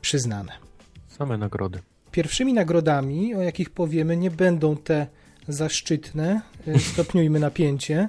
przyznane. 0.00 0.75
Same 1.18 1.38
nagrody. 1.38 1.78
Pierwszymi 2.10 2.52
nagrodami, 2.52 3.34
o 3.34 3.42
jakich 3.42 3.70
powiemy, 3.70 4.16
nie 4.16 4.30
będą 4.30 4.76
te 4.76 5.06
zaszczytne, 5.48 6.40
y, 6.68 6.78
stopniujmy 6.78 7.40
napięcie, 7.40 8.08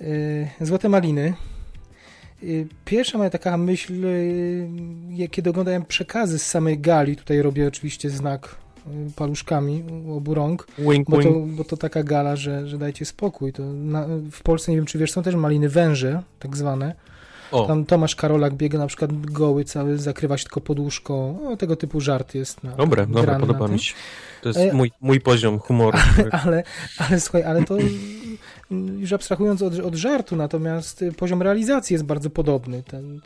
y, 0.00 0.48
Złote 0.60 0.88
Maliny. 0.88 1.34
Y, 2.42 2.66
Pierwsza 2.84 3.18
moja 3.18 3.30
taka 3.30 3.56
myśl, 3.56 4.04
kiedy 5.30 5.50
oglądałem 5.50 5.84
przekazy 5.84 6.38
z 6.38 6.46
samej 6.46 6.78
gali, 6.78 7.16
tutaj 7.16 7.42
robię 7.42 7.68
oczywiście 7.68 8.10
znak 8.10 8.56
paluszkami 9.16 9.84
obu 10.10 10.34
rąk, 10.34 10.66
Wink, 10.78 11.10
bo 11.10 11.22
to, 11.22 11.32
bo 11.32 11.64
to 11.64 11.76
taka 11.76 12.02
gala, 12.02 12.36
że, 12.36 12.68
że 12.68 12.78
dajcie 12.78 13.04
spokój. 13.04 13.52
To 13.52 13.62
na, 13.72 14.06
w 14.32 14.42
Polsce, 14.42 14.72
nie 14.72 14.76
wiem 14.76 14.86
czy 14.86 14.98
wiesz, 14.98 15.12
są 15.12 15.22
też 15.22 15.34
maliny 15.34 15.68
węże, 15.68 16.22
tak 16.38 16.56
zwane. 16.56 16.94
O, 17.52 17.66
Tam 17.66 17.84
Tomasz 17.84 18.16
Karolak 18.16 18.54
biega 18.54 18.78
na 18.78 18.86
przykład 18.86 19.16
goły 19.16 19.64
cały, 19.64 19.98
zakrywa 19.98 20.38
się 20.38 20.44
tylko 20.44 20.60
poduszką. 20.60 21.38
O, 21.48 21.56
tego 21.56 21.76
typu 21.76 22.00
żart 22.00 22.34
jest. 22.34 22.64
Na, 22.64 22.70
dobre, 22.70 23.06
na 23.06 23.38
podoba 23.40 23.68
mi 23.68 23.78
się. 23.78 23.94
To 24.42 24.48
jest 24.48 24.60
E, 24.60 24.72
mój, 24.72 24.92
mój 25.00 25.20
poziom 25.20 25.58
humoru. 25.58 25.98
Ale, 26.44 26.62
ale 26.98 27.20
słuchaj, 27.20 27.42
ale 27.42 27.64
to 27.64 27.78
mm, 28.70 29.00
już 29.00 29.12
abstrahując 29.12 29.62
od, 29.62 29.78
od 29.78 29.94
żartu, 29.94 30.36
natomiast 30.36 31.02
y, 31.02 31.12
poziom 31.12 31.42
realizacji 31.42 31.94
jest 31.94 32.04
bardzo 32.04 32.30
podobny. 32.30 32.82
Ten, 32.82 33.20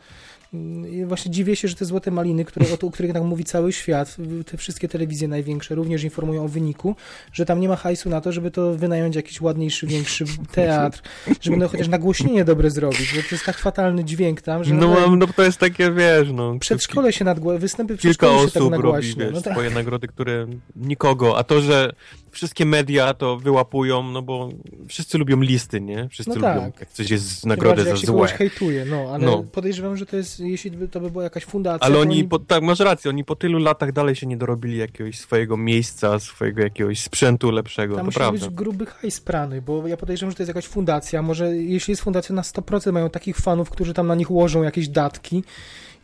i 0.91 1.05
właśnie 1.05 1.31
dziwię 1.31 1.55
się, 1.55 1.67
że 1.67 1.75
te 1.75 1.85
złote 1.85 2.11
maliny, 2.11 2.45
które, 2.45 2.65
o, 2.65 2.87
o 2.87 2.91
których 2.91 3.13
tak 3.13 3.23
mówi 3.23 3.43
cały 3.43 3.73
świat, 3.73 4.17
te 4.45 4.57
wszystkie 4.57 4.87
telewizje 4.87 5.27
największe 5.27 5.75
również 5.75 6.03
informują 6.03 6.43
o 6.43 6.47
wyniku, 6.47 6.95
że 7.33 7.45
tam 7.45 7.59
nie 7.59 7.69
ma 7.69 7.75
hajsu 7.75 8.09
na 8.09 8.21
to, 8.21 8.31
żeby 8.31 8.51
to 8.51 8.73
wynająć 8.73 9.15
jakiś 9.15 9.41
ładniejszy, 9.41 9.87
większy 9.87 10.25
teatr, 10.51 11.01
żeby 11.41 11.57
no, 11.57 11.67
chociaż 11.67 11.87
nagłośnienie 11.87 12.45
dobre 12.45 12.69
zrobić, 12.69 13.13
bo 13.15 13.21
to 13.21 13.27
jest 13.31 13.45
tak 13.45 13.57
fatalny 13.57 14.03
dźwięk 14.03 14.41
tam, 14.41 14.63
że 14.63 14.73
No, 14.73 14.87
mam, 14.87 15.19
no 15.19 15.27
to 15.27 15.43
jest 15.43 15.57
takie, 15.57 15.91
wiesz, 15.91 16.31
no... 16.33 16.59
przedszkole 16.59 17.13
się 17.13 17.25
nadgła, 17.25 17.57
występy 17.57 17.97
w 17.97 17.99
Kilka 17.99 18.27
przedszkolu 18.27 18.47
się 18.47 18.53
tak 18.53 18.63
osób 18.63 18.83
robi, 18.83 19.07
wiesz, 19.17 19.33
No 19.33 19.41
tak. 19.41 19.53
swoje 19.53 19.69
nagrody, 19.69 20.07
które 20.07 20.47
nikogo, 20.75 21.37
a 21.37 21.43
to, 21.43 21.61
że 21.61 21.93
wszystkie 22.37 22.65
media 22.65 23.13
to 23.13 23.37
wyłapują, 23.37 24.03
no 24.03 24.21
bo 24.21 24.49
wszyscy 24.87 25.17
lubią 25.17 25.41
listy, 25.41 25.81
nie? 25.81 26.09
Wszyscy 26.09 26.29
No 26.29 26.35
lubią, 26.35 26.71
tak. 26.71 26.79
jak 26.79 26.91
coś 26.91 27.09
jest 27.09 27.45
nagrodę 27.45 27.75
bardziej, 27.75 27.93
za 27.93 28.01
się 28.01 28.07
złe. 28.07 28.27
hejtuje, 28.27 28.85
no, 28.85 29.05
ale 29.13 29.25
No. 29.25 29.43
podejrzewam, 29.51 29.97
że 29.97 30.05
to 30.05 30.17
jest, 30.17 30.39
jeśli 30.39 30.71
by 30.71 30.87
to 30.87 30.99
by 30.99 31.11
była 31.11 31.23
jakaś 31.23 31.45
fundacja, 31.45 31.85
Ale 31.85 31.95
to 31.95 32.01
oni, 32.01 32.23
po, 32.23 32.39
tak, 32.39 32.63
masz 32.63 32.79
rację, 32.79 33.09
oni 33.09 33.23
po 33.23 33.35
tylu 33.35 33.59
latach 33.59 33.91
dalej 33.91 34.15
się 34.15 34.27
nie 34.27 34.37
dorobili 34.37 34.77
jakiegoś 34.77 35.19
swojego 35.19 35.57
miejsca, 35.57 36.19
swojego 36.19 36.61
jakiegoś 36.61 36.99
sprzętu 36.99 37.51
lepszego, 37.51 37.95
tam 37.95 38.01
to 38.01 38.05
musi 38.05 38.17
prawda. 38.17 38.45
być 38.47 38.55
gruby 38.55 38.85
hajs 38.85 39.19
prany, 39.21 39.61
bo 39.61 39.87
ja 39.87 39.97
podejrzewam, 39.97 40.31
że 40.31 40.35
to 40.37 40.43
jest 40.43 40.47
jakaś 40.47 40.65
fundacja, 40.67 41.21
może 41.21 41.55
jeśli 41.55 41.91
jest 41.91 42.01
fundacja 42.03 42.35
na 42.35 42.41
100% 42.41 42.91
mają 42.93 43.09
takich 43.09 43.37
fanów, 43.37 43.69
którzy 43.69 43.93
tam 43.93 44.07
na 44.07 44.15
nich 44.15 44.31
łożą 44.31 44.63
jakieś 44.63 44.87
datki 44.87 45.43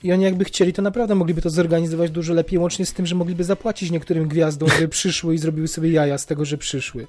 i 0.04 0.12
oni 0.14 0.24
jakby 0.24 0.46
chcieli, 0.46 0.74
to 0.74 0.82
naprawdę 0.82 1.16
mogliby 1.16 1.42
to 1.42 1.50
zorganizować 1.50 2.12
dużo 2.12 2.34
lepiej, 2.34 2.60
łącznie 2.60 2.86
z 2.86 2.94
tym, 2.94 3.06
że 3.06 3.16
mogliby 3.16 3.44
zapłacić 3.44 3.92
niektórym 3.92 4.28
gwiazdom, 4.28 4.70
żeby 4.70 4.88
przyszły 4.88 5.36
i 5.36 5.38
zrobiły 5.38 5.68
sobie 5.68 5.92
jaja 5.92 6.18
z 6.18 6.26
tego, 6.26 6.46
że 6.46 6.58
przyszły. 6.58 7.08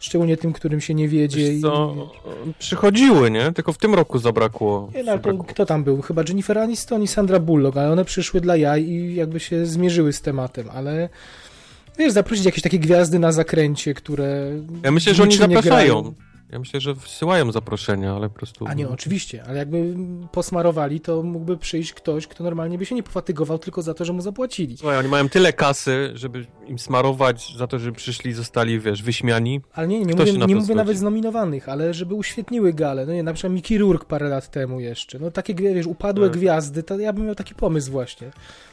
Szczególnie 0.00 0.36
tym, 0.36 0.52
którym 0.52 0.80
się 0.80 0.94
nie 0.94 1.08
wiedzie. 1.08 1.38
Wiesz 1.38 1.58
i- 1.58 1.60
co, 1.60 2.10
przychodziły, 2.58 3.30
nie? 3.30 3.52
Tylko 3.52 3.72
w 3.72 3.78
tym 3.78 3.94
roku 3.94 4.18
zabrakło. 4.18 4.90
Nie, 4.94 5.02
no, 5.02 5.12
zabrakło. 5.12 5.44
kto 5.44 5.66
tam 5.66 5.84
był? 5.84 6.02
Chyba 6.02 6.22
Jennifer 6.28 6.58
Aniston 6.58 7.02
i 7.02 7.08
Sandra 7.08 7.38
Bullock, 7.40 7.76
ale 7.76 7.90
one 7.92 8.04
przyszły 8.04 8.40
dla 8.40 8.56
jaj 8.56 8.84
i 8.84 9.14
jakby 9.14 9.40
się 9.40 9.66
zmierzyły 9.66 10.12
z 10.12 10.20
tematem, 10.20 10.66
ale 10.74 11.08
wiesz, 11.98 12.12
zaprosić 12.12 12.44
jakieś 12.44 12.62
takie 12.62 12.78
gwiazdy 12.78 13.18
na 13.18 13.32
zakręcie, 13.32 13.94
które 13.94 14.50
Ja 14.84 14.90
myślę, 14.90 15.14
że 15.14 15.22
oni 15.22 15.36
zapraszają. 15.36 15.62
grają. 16.02 16.14
Ja 16.52 16.58
myślę, 16.58 16.80
że 16.80 16.94
wysyłają 16.94 17.52
zaproszenia, 17.52 18.14
ale 18.14 18.28
po 18.28 18.34
prostu... 18.34 18.66
A 18.68 18.74
nie, 18.74 18.88
oczywiście, 18.88 19.44
ale 19.48 19.58
jakby 19.58 19.94
posmarowali, 20.32 21.00
to 21.00 21.22
mógłby 21.22 21.56
przyjść 21.56 21.92
ktoś, 21.92 22.26
kto 22.26 22.44
normalnie 22.44 22.78
by 22.78 22.86
się 22.86 22.94
nie 22.94 23.02
pofatygował 23.02 23.58
tylko 23.58 23.82
za 23.82 23.94
to, 23.94 24.04
że 24.04 24.12
mu 24.12 24.22
zapłacili. 24.22 24.76
Słuchaj, 24.76 24.98
oni 24.98 25.08
mają 25.08 25.28
tyle 25.28 25.52
kasy, 25.52 26.10
żeby 26.14 26.46
im 26.66 26.78
smarować 26.78 27.56
za 27.56 27.66
to, 27.66 27.78
że 27.78 27.92
przyszli, 27.92 28.32
zostali, 28.32 28.80
wiesz, 28.80 29.02
wyśmiani. 29.02 29.60
Ale 29.72 29.88
nie, 29.88 30.00
nie 30.00 30.14
mówię, 30.14 30.32
nie 30.32 30.56
mówię 30.56 30.74
nawet 30.74 30.98
znominowanych, 30.98 31.68
ale 31.68 31.94
żeby 31.94 32.14
uświetniły 32.14 32.72
galę. 32.72 33.06
No 33.06 33.12
nie, 33.12 33.22
na 33.22 33.32
przykład 33.32 33.52
Mickey 33.52 33.78
Rourke 33.78 34.06
parę 34.06 34.28
lat 34.28 34.50
temu 34.50 34.80
jeszcze. 34.80 35.18
No 35.18 35.30
takie, 35.30 35.54
wiesz, 35.54 35.86
upadłe 35.86 36.28
tak. 36.28 36.38
gwiazdy, 36.38 36.82
to 36.82 36.98
ja 36.98 37.12
bym 37.12 37.26
miał 37.26 37.34
taki 37.34 37.54
pomysł 37.54 37.92
właśnie. 37.92 38.30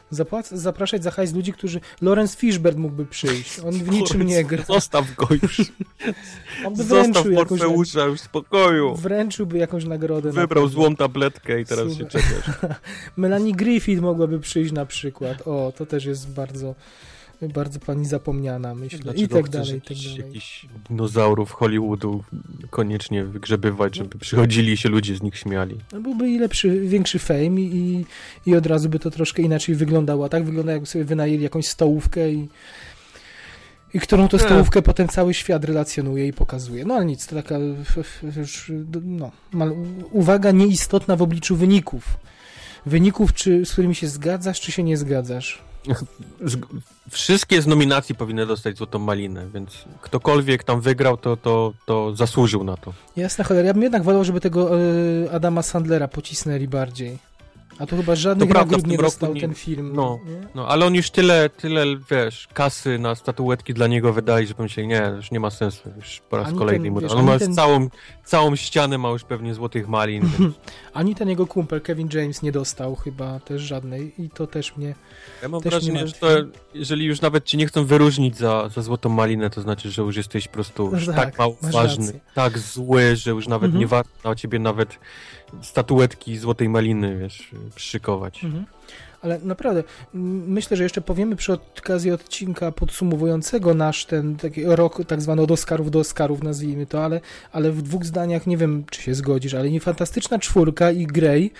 Zapłac 0.09 0.49
zapraszać 0.49 1.03
za 1.03 1.11
hajs 1.11 1.33
ludzi, 1.33 1.53
którzy... 1.53 1.79
Lawrence 2.01 2.37
Fishburne 2.37 2.81
mógłby 2.81 3.05
przyjść. 3.05 3.59
On 3.59 3.71
w 3.71 3.89
niczym 3.89 4.21
nie 4.21 4.43
gra. 4.43 4.63
Zostaw 4.63 5.15
go 5.15 5.27
już. 5.41 5.61
On 6.65 6.75
by 6.75 6.83
Zostaw 6.83 7.25
Morfeusza 7.25 8.05
już 8.05 8.19
w 8.19 8.23
spokoju. 8.23 8.95
Wręczyłby 8.95 9.57
jakąś 9.57 9.85
nagrodę. 9.85 10.31
Wybrał 10.31 10.63
na 10.63 10.69
złą 10.69 10.95
tabletkę 10.95 11.61
i 11.61 11.65
teraz 11.65 11.91
Super. 11.91 11.97
się 11.97 12.19
czekasz. 12.19 12.59
Melanie 13.17 13.53
Griffith 13.53 14.01
mogłaby 14.01 14.39
przyjść 14.39 14.71
na 14.71 14.85
przykład. 14.85 15.47
O, 15.47 15.73
to 15.77 15.85
też 15.85 16.05
jest 16.05 16.29
bardzo 16.29 16.75
bardzo 17.47 17.79
pani 17.79 18.05
zapomniana, 18.05 18.75
myślę. 18.75 18.99
Dlaczego 18.99 19.25
I 19.25 19.27
tak 19.27 19.49
dalej, 19.49 19.77
i 19.77 19.81
tak 19.81 19.97
dalej. 19.97 20.17
jakichś 20.17 20.65
dinozaurów 20.89 21.51
Hollywoodu 21.51 22.23
koniecznie 22.69 23.25
wygrzebywać, 23.25 23.95
żeby 23.95 24.17
przychodzili 24.17 24.73
i 24.73 24.77
się 24.77 24.89
ludzie 24.89 25.15
z 25.15 25.21
nich 25.21 25.37
śmiali. 25.37 25.75
No 25.91 26.01
byłby 26.01 26.29
i 26.29 26.39
lepszy, 26.39 26.79
większy 26.79 27.19
fame 27.19 27.61
i, 27.61 28.05
i 28.45 28.55
od 28.55 28.65
razu 28.65 28.89
by 28.89 28.99
to 28.99 29.11
troszkę 29.11 29.41
inaczej 29.41 29.75
wyglądało. 29.75 30.25
A 30.25 30.29
tak 30.29 30.43
wygląda, 30.43 30.71
jakby 30.71 30.87
sobie 30.87 31.05
wynajęli 31.05 31.43
jakąś 31.43 31.67
stołówkę 31.67 32.31
i 32.31 32.47
i 33.93 33.99
którą 33.99 34.27
to 34.27 34.39
stołówkę 34.39 34.81
potem 34.81 35.07
cały 35.07 35.33
świat 35.33 35.65
relacjonuje 35.65 36.27
i 36.27 36.33
pokazuje. 36.33 36.85
No 36.85 36.93
ale 36.93 37.05
nic, 37.05 37.27
to 37.27 37.35
taka 37.35 37.55
już, 38.37 38.71
no, 39.03 39.31
uwaga 40.11 40.51
nieistotna 40.51 41.15
w 41.15 41.21
obliczu 41.21 41.55
wyników. 41.55 42.17
Wyników, 42.85 43.33
czy, 43.33 43.65
z 43.65 43.71
którymi 43.71 43.95
się 43.95 44.07
zgadzasz, 44.07 44.61
czy 44.61 44.71
się 44.71 44.83
nie 44.83 44.97
zgadzasz. 44.97 45.68
Wszystkie 47.11 47.61
z 47.61 47.67
nominacji 47.67 48.15
powinny 48.15 48.45
dostać 48.45 48.77
Złotą 48.77 48.99
Malinę, 48.99 49.47
więc 49.53 49.85
ktokolwiek 50.01 50.63
tam 50.63 50.81
wygrał, 50.81 51.17
to, 51.17 51.37
to, 51.37 51.73
to 51.85 52.15
zasłużył 52.15 52.63
na 52.63 52.77
to. 52.77 52.93
Jasna 53.15 53.43
cholera, 53.43 53.67
ja 53.67 53.73
bym 53.73 53.83
jednak 53.83 54.03
wolał, 54.03 54.23
żeby 54.23 54.41
tego 54.41 54.79
y, 54.79 55.31
Adama 55.31 55.61
Sandlera 55.61 56.07
pocisnęli 56.07 56.67
bardziej. 56.67 57.28
A 57.79 57.85
tu 57.85 57.97
chyba 57.97 58.15
żadnych 58.15 58.49
prawda, 58.49 58.71
nagród 58.71 58.91
nie 58.91 58.97
dostał 58.97 59.33
nie, 59.33 59.41
ten 59.41 59.53
film. 59.53 59.91
No, 59.95 60.19
no, 60.55 60.67
ale 60.67 60.85
on 60.85 60.95
już 60.95 61.09
tyle, 61.11 61.49
tyle, 61.49 61.85
wiesz, 62.11 62.47
kasy 62.53 62.99
na 62.99 63.15
statuetki 63.15 63.73
dla 63.73 63.87
niego 63.87 64.13
wydali, 64.13 64.47
że 64.47 64.53
pomyśleli, 64.53 64.87
nie, 64.87 65.13
już 65.15 65.31
nie 65.31 65.39
ma 65.39 65.49
sensu, 65.49 65.89
już 65.95 66.21
po 66.29 66.37
raz 66.37 66.47
ani 66.47 66.57
kolejny 66.57 66.85
ten, 66.85 66.93
mu 66.93 66.99
wiesz, 66.99 67.11
On 67.11 67.25
ma 67.25 67.39
ten... 67.39 67.55
całą, 67.55 67.87
całą 68.25 68.55
ścianę, 68.55 68.97
ma 68.97 69.09
już 69.09 69.23
pewnie 69.23 69.53
złotych 69.53 69.87
malin. 69.87 70.29
Więc... 70.39 70.55
ani 70.93 71.15
ten 71.15 71.29
jego 71.29 71.47
kumpel 71.47 71.81
Kevin 71.81 72.09
James 72.13 72.41
nie 72.41 72.51
dostał 72.51 72.95
chyba 72.95 73.39
też 73.39 73.61
żadnej 73.61 74.13
i 74.23 74.29
to 74.29 74.47
też 74.47 74.77
mnie 74.77 74.95
Ja 75.41 75.49
mam 75.49 75.61
wrażenie, 75.61 76.07
że 76.07 76.13
to, 76.13 76.27
jeżeli 76.73 77.05
już 77.05 77.21
nawet 77.21 77.45
ci 77.45 77.57
nie 77.57 77.67
chcą 77.67 77.85
wyróżnić 77.85 78.37
za, 78.37 78.69
za 78.69 78.81
złotą 78.81 79.09
malinę, 79.09 79.49
to 79.49 79.61
znaczy, 79.61 79.91
że 79.91 80.01
już 80.01 80.17
jesteś 80.17 80.47
po 80.47 80.53
prostu 80.53 80.91
no 80.91 81.13
tak, 81.13 81.15
tak 81.15 81.37
mało 81.39 81.57
ważny, 81.61 82.05
rację. 82.05 82.19
tak 82.33 82.57
zły, 82.57 83.15
że 83.15 83.31
już 83.31 83.47
nawet 83.47 83.65
mhm. 83.65 83.79
nie 83.79 83.87
warto 83.87 84.29
na 84.29 84.35
ciebie 84.35 84.59
nawet 84.59 84.99
statuetki 85.61 86.37
złotej 86.37 86.69
maliny, 86.69 87.17
wiesz, 87.17 87.51
przyszykować. 87.75 88.43
Mhm. 88.43 88.65
Ale 89.21 89.39
naprawdę, 89.43 89.83
myślę, 90.13 90.77
że 90.77 90.83
jeszcze 90.83 91.01
powiemy 91.01 91.35
przy 91.35 91.53
okazji 91.53 92.11
odcinka 92.11 92.71
podsumowującego 92.71 93.73
nasz 93.73 94.05
ten 94.05 94.35
taki 94.35 94.63
rok 94.65 95.05
tak 95.07 95.21
zwany 95.21 95.41
od 95.41 95.51
Oscarów 95.51 95.91
do 95.91 95.99
Oscarów, 95.99 96.43
nazwijmy 96.43 96.85
to, 96.85 97.03
ale, 97.03 97.21
ale 97.51 97.71
w 97.71 97.81
dwóch 97.81 98.05
zdaniach, 98.05 98.47
nie 98.47 98.57
wiem, 98.57 98.83
czy 98.89 99.01
się 99.01 99.15
zgodzisz, 99.15 99.53
ale 99.53 99.71
nie 99.71 99.79
Fantastyczna 99.79 100.39
Czwórka 100.39 100.91
i 100.91 101.07
Grey 101.07 101.51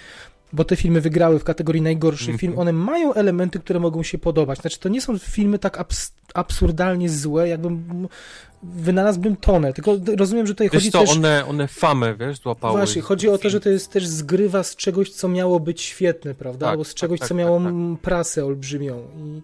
bo 0.54 0.64
te 0.64 0.76
filmy 0.76 1.02
wygrały 1.02 1.40
w 1.40 1.44
kategorii 1.44 1.82
najgorszy 1.82 2.34
-hmm. 2.34 2.38
film, 2.38 2.60
one 2.60 2.74
mają 2.74 3.14
elementy, 3.14 3.60
które 3.60 3.80
mogą 3.80 4.04
się 4.04 4.18
podobać. 4.18 4.60
Znaczy, 4.60 4.80
to 4.80 4.90
nie 4.90 5.02
są 5.02 5.18
filmy 5.18 5.60
tak 5.60 5.78
abs 5.78 6.14
absurdalnie 6.34 7.10
złe, 7.10 7.50
jakbym 7.50 8.08
wynalazłbym 8.64 9.36
tonę, 9.36 9.74
tylko 9.74 9.96
rozumiem, 10.18 10.48
że 10.48 10.54
tutaj 10.54 10.70
wiesz 10.70 10.82
chodzi 10.84 10.92
co, 10.92 11.00
też... 11.00 11.10
one, 11.10 11.46
one 11.46 11.68
famę, 11.68 12.16
wiesz, 12.16 12.40
złapały. 12.40 12.78
Właśnie, 12.78 13.02
chodzi 13.02 13.30
o 13.30 13.38
to, 13.38 13.50
że 13.50 13.60
to 13.60 13.70
jest 13.70 13.92
też 13.92 14.08
zgrywa 14.08 14.64
z 14.64 14.76
czegoś, 14.76 15.10
co 15.10 15.28
miało 15.28 15.60
być 15.60 15.82
świetne, 15.82 16.36
prawda? 16.36 16.66
Tak, 16.66 16.72
Albo 16.72 16.84
z 16.84 16.88
tak, 16.88 16.96
czegoś, 16.96 17.20
tak, 17.20 17.30
co 17.30 17.36
tak, 17.36 17.38
miało 17.38 17.60
tak, 17.60 18.02
prasę 18.02 18.46
olbrzymią 18.46 19.08
i... 19.18 19.42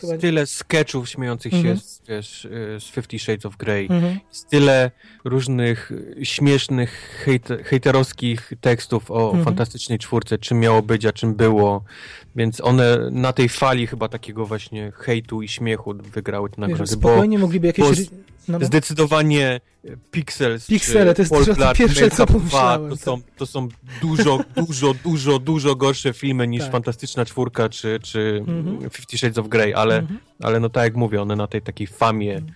Chyba... 0.00 0.18
Tyle 0.18 0.46
sketchów 0.46 1.08
śmiejących 1.08 1.52
się 1.52 1.58
mm 1.58 1.76
-hmm. 1.76 1.80
z, 1.80 2.02
wiesz, 2.08 2.44
y, 2.44 2.78
z 2.80 2.84
Fifty 2.84 3.18
Shades 3.18 3.46
of 3.46 3.56
Grey. 3.56 3.86
Mm 3.90 4.02
-hmm. 4.02 4.18
Tyle 4.50 4.90
różnych 5.24 5.92
śmiesznych, 6.22 7.20
hejt, 7.24 7.48
hejterowskich 7.64 8.52
tekstów 8.60 9.10
o 9.10 9.30
mm 9.30 9.40
-hmm. 9.40 9.44
Fantastycznej 9.44 9.98
Czwórce, 9.98 10.38
czym 10.38 10.60
miało 10.60 10.82
być, 10.82 11.06
a 11.06 11.12
czym 11.12 11.34
było. 11.34 11.84
Więc 12.36 12.60
one 12.60 13.10
na 13.10 13.32
tej 13.32 13.48
fali 13.48 13.86
chyba 13.86 14.08
takiego 14.08 14.46
właśnie 14.46 14.92
hejtu 14.94 15.42
i 15.42 15.48
śmiechu 15.48 15.94
wygrały 16.12 16.50
te 16.50 16.60
nagrody. 16.60 16.86
Spokojnie 16.86 17.38
bo, 17.38 17.42
mogliby 17.42 17.66
jakieś... 17.66 18.10
No, 18.48 18.58
no. 18.58 18.66
Zdecydowanie 18.66 19.60
Pixels 20.10 20.66
Pixele, 20.66 21.14
to 21.14 21.22
jest 21.22 21.32
Polplat, 21.32 21.76
pierwsze, 21.76 22.10
co 22.10 22.26
pomyślałem. 22.26 22.90
To 22.90 22.96
są, 22.96 23.20
to 23.36 23.46
są 23.46 23.68
dużo, 24.00 24.40
dużo, 24.56 24.94
dużo, 24.94 25.38
dużo 25.38 25.76
gorsze 25.76 26.12
filmy 26.12 26.48
niż 26.48 26.62
tak. 26.62 26.72
Fantastyczna 26.72 27.24
Czwórka 27.24 27.68
czy, 27.68 28.00
czy 28.02 28.42
mm-hmm. 28.46 28.90
Fifty 28.90 29.18
Shades 29.18 29.38
of 29.38 29.48
Grey, 29.48 29.74
ale, 29.74 30.02
mm-hmm. 30.02 30.16
ale 30.42 30.60
no 30.60 30.68
tak 30.68 30.84
jak 30.84 30.94
mówię, 30.94 31.22
one 31.22 31.36
na 31.36 31.46
tej 31.46 31.62
takiej 31.62 31.86
famie 31.86 32.36
mm. 32.36 32.52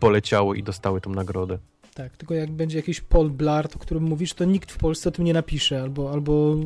poleciały 0.00 0.58
i 0.58 0.62
dostały 0.62 1.00
tą 1.00 1.10
nagrodę. 1.10 1.58
Tak, 1.96 2.16
tylko 2.16 2.34
jak 2.34 2.50
będzie 2.50 2.76
jakiś 2.78 3.00
Paul 3.00 3.30
Blart, 3.30 3.76
o 3.76 3.78
którym 3.78 4.02
mówisz, 4.02 4.34
to 4.34 4.44
nikt 4.44 4.72
w 4.72 4.76
Polsce 4.76 5.08
o 5.08 5.12
tym 5.12 5.24
nie 5.24 5.32
napisze, 5.32 5.82
albo, 5.82 6.12
albo 6.12 6.56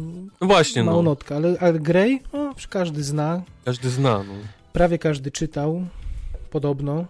no 0.40 0.47
właśnie, 0.47 0.85
małą 0.85 1.02
no. 1.02 1.16
ale, 1.28 1.57
ale 1.61 1.78
Grey, 1.78 2.20
no, 2.32 2.55
każdy 2.70 3.05
zna. 3.05 3.43
Każdy 3.65 3.90
zna, 3.90 4.19
no. 4.19 4.32
Prawie 4.73 4.98
każdy 4.98 5.31
czytał, 5.31 5.86
podobno. 6.51 7.05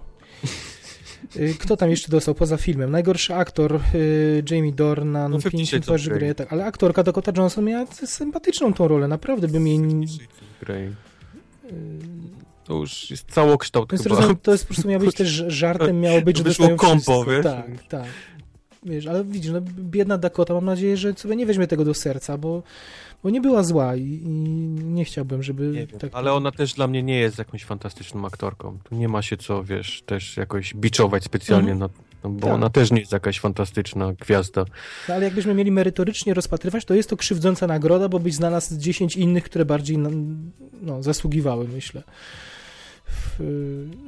Y, 1.36 1.54
kto 1.58 1.76
tam 1.76 1.90
jeszcze 1.90 2.10
dostał 2.10 2.34
poza 2.34 2.56
filmem? 2.56 2.90
Najgorszy 2.90 3.34
aktor 3.34 3.80
y, 3.94 4.42
Jamie 4.50 4.72
Dornan, 4.72 5.32
no, 5.32 5.38
50 5.38 5.84
twarzy 5.84 6.10
Grey, 6.10 6.34
tak, 6.34 6.52
ale 6.52 6.64
aktorka 6.64 7.02
Dakota 7.02 7.32
Johnson 7.36 7.64
miała 7.64 7.86
sympatyczną 7.86 8.72
tą 8.72 8.88
rolę, 8.88 9.08
naprawdę 9.08 9.48
bym 9.48 9.66
jej... 9.66 9.80
Grey. 10.60 10.92
To 12.70 12.76
już 12.76 13.10
jest 13.10 13.32
całokształt 13.32 13.88
to 13.88 13.94
jest, 13.96 14.04
chyba. 14.04 14.34
to 14.42 14.52
jest 14.52 14.64
po 14.64 14.74
prostu 14.74 14.88
miało 14.88 15.04
być 15.04 15.16
też 15.16 15.28
żartem, 15.46 16.00
miało 16.00 16.20
być, 16.20 16.38
że 16.38 16.44
dostają 16.44 16.76
kompo, 16.76 17.24
wiesz? 17.24 17.44
Tak, 17.44 17.66
tak. 17.88 18.06
Wiesz, 18.82 19.06
ale 19.06 19.24
widzisz, 19.24 19.52
no, 19.52 19.60
biedna 19.78 20.18
Dakota, 20.18 20.54
mam 20.54 20.64
nadzieję, 20.64 20.96
że 20.96 21.14
sobie 21.14 21.36
nie 21.36 21.46
weźmie 21.46 21.66
tego 21.66 21.84
do 21.84 21.94
serca, 21.94 22.38
bo 22.38 22.62
bo 23.22 23.30
nie 23.30 23.40
była 23.40 23.62
zła 23.62 23.96
i, 23.96 24.02
i 24.02 24.28
nie 24.84 25.04
chciałbym, 25.04 25.42
żeby... 25.42 25.66
Nie 25.66 25.86
wiem, 25.86 25.98
tak... 25.98 26.10
Ale 26.14 26.32
ona 26.32 26.50
też 26.52 26.74
dla 26.74 26.86
mnie 26.86 27.02
nie 27.02 27.18
jest 27.18 27.38
jakąś 27.38 27.64
fantastyczną 27.64 28.26
aktorką. 28.26 28.78
Tu 28.84 28.94
nie 28.94 29.08
ma 29.08 29.22
się 29.22 29.36
co, 29.36 29.64
wiesz, 29.64 30.02
też 30.06 30.36
jakoś 30.36 30.74
biczować 30.74 31.24
specjalnie, 31.24 31.72
mhm. 31.72 31.90
na, 31.90 32.02
no, 32.24 32.30
bo 32.30 32.46
tak. 32.46 32.54
ona 32.54 32.70
też 32.70 32.90
nie 32.90 33.00
jest 33.00 33.12
jakaś 33.12 33.40
fantastyczna 33.40 34.12
gwiazda. 34.12 34.64
No, 35.08 35.14
ale 35.14 35.24
jakbyśmy 35.24 35.54
mieli 35.54 35.70
merytorycznie 35.70 36.34
rozpatrywać, 36.34 36.84
to 36.84 36.94
jest 36.94 37.10
to 37.10 37.16
krzywdząca 37.16 37.66
nagroda, 37.66 38.08
bo 38.08 38.18
byś 38.18 38.34
znalazł 38.34 38.78
10 38.78 39.16
innych, 39.16 39.44
które 39.44 39.64
bardziej 39.64 39.98
no, 40.82 41.02
zasługiwały, 41.02 41.68
myślę. 41.68 42.02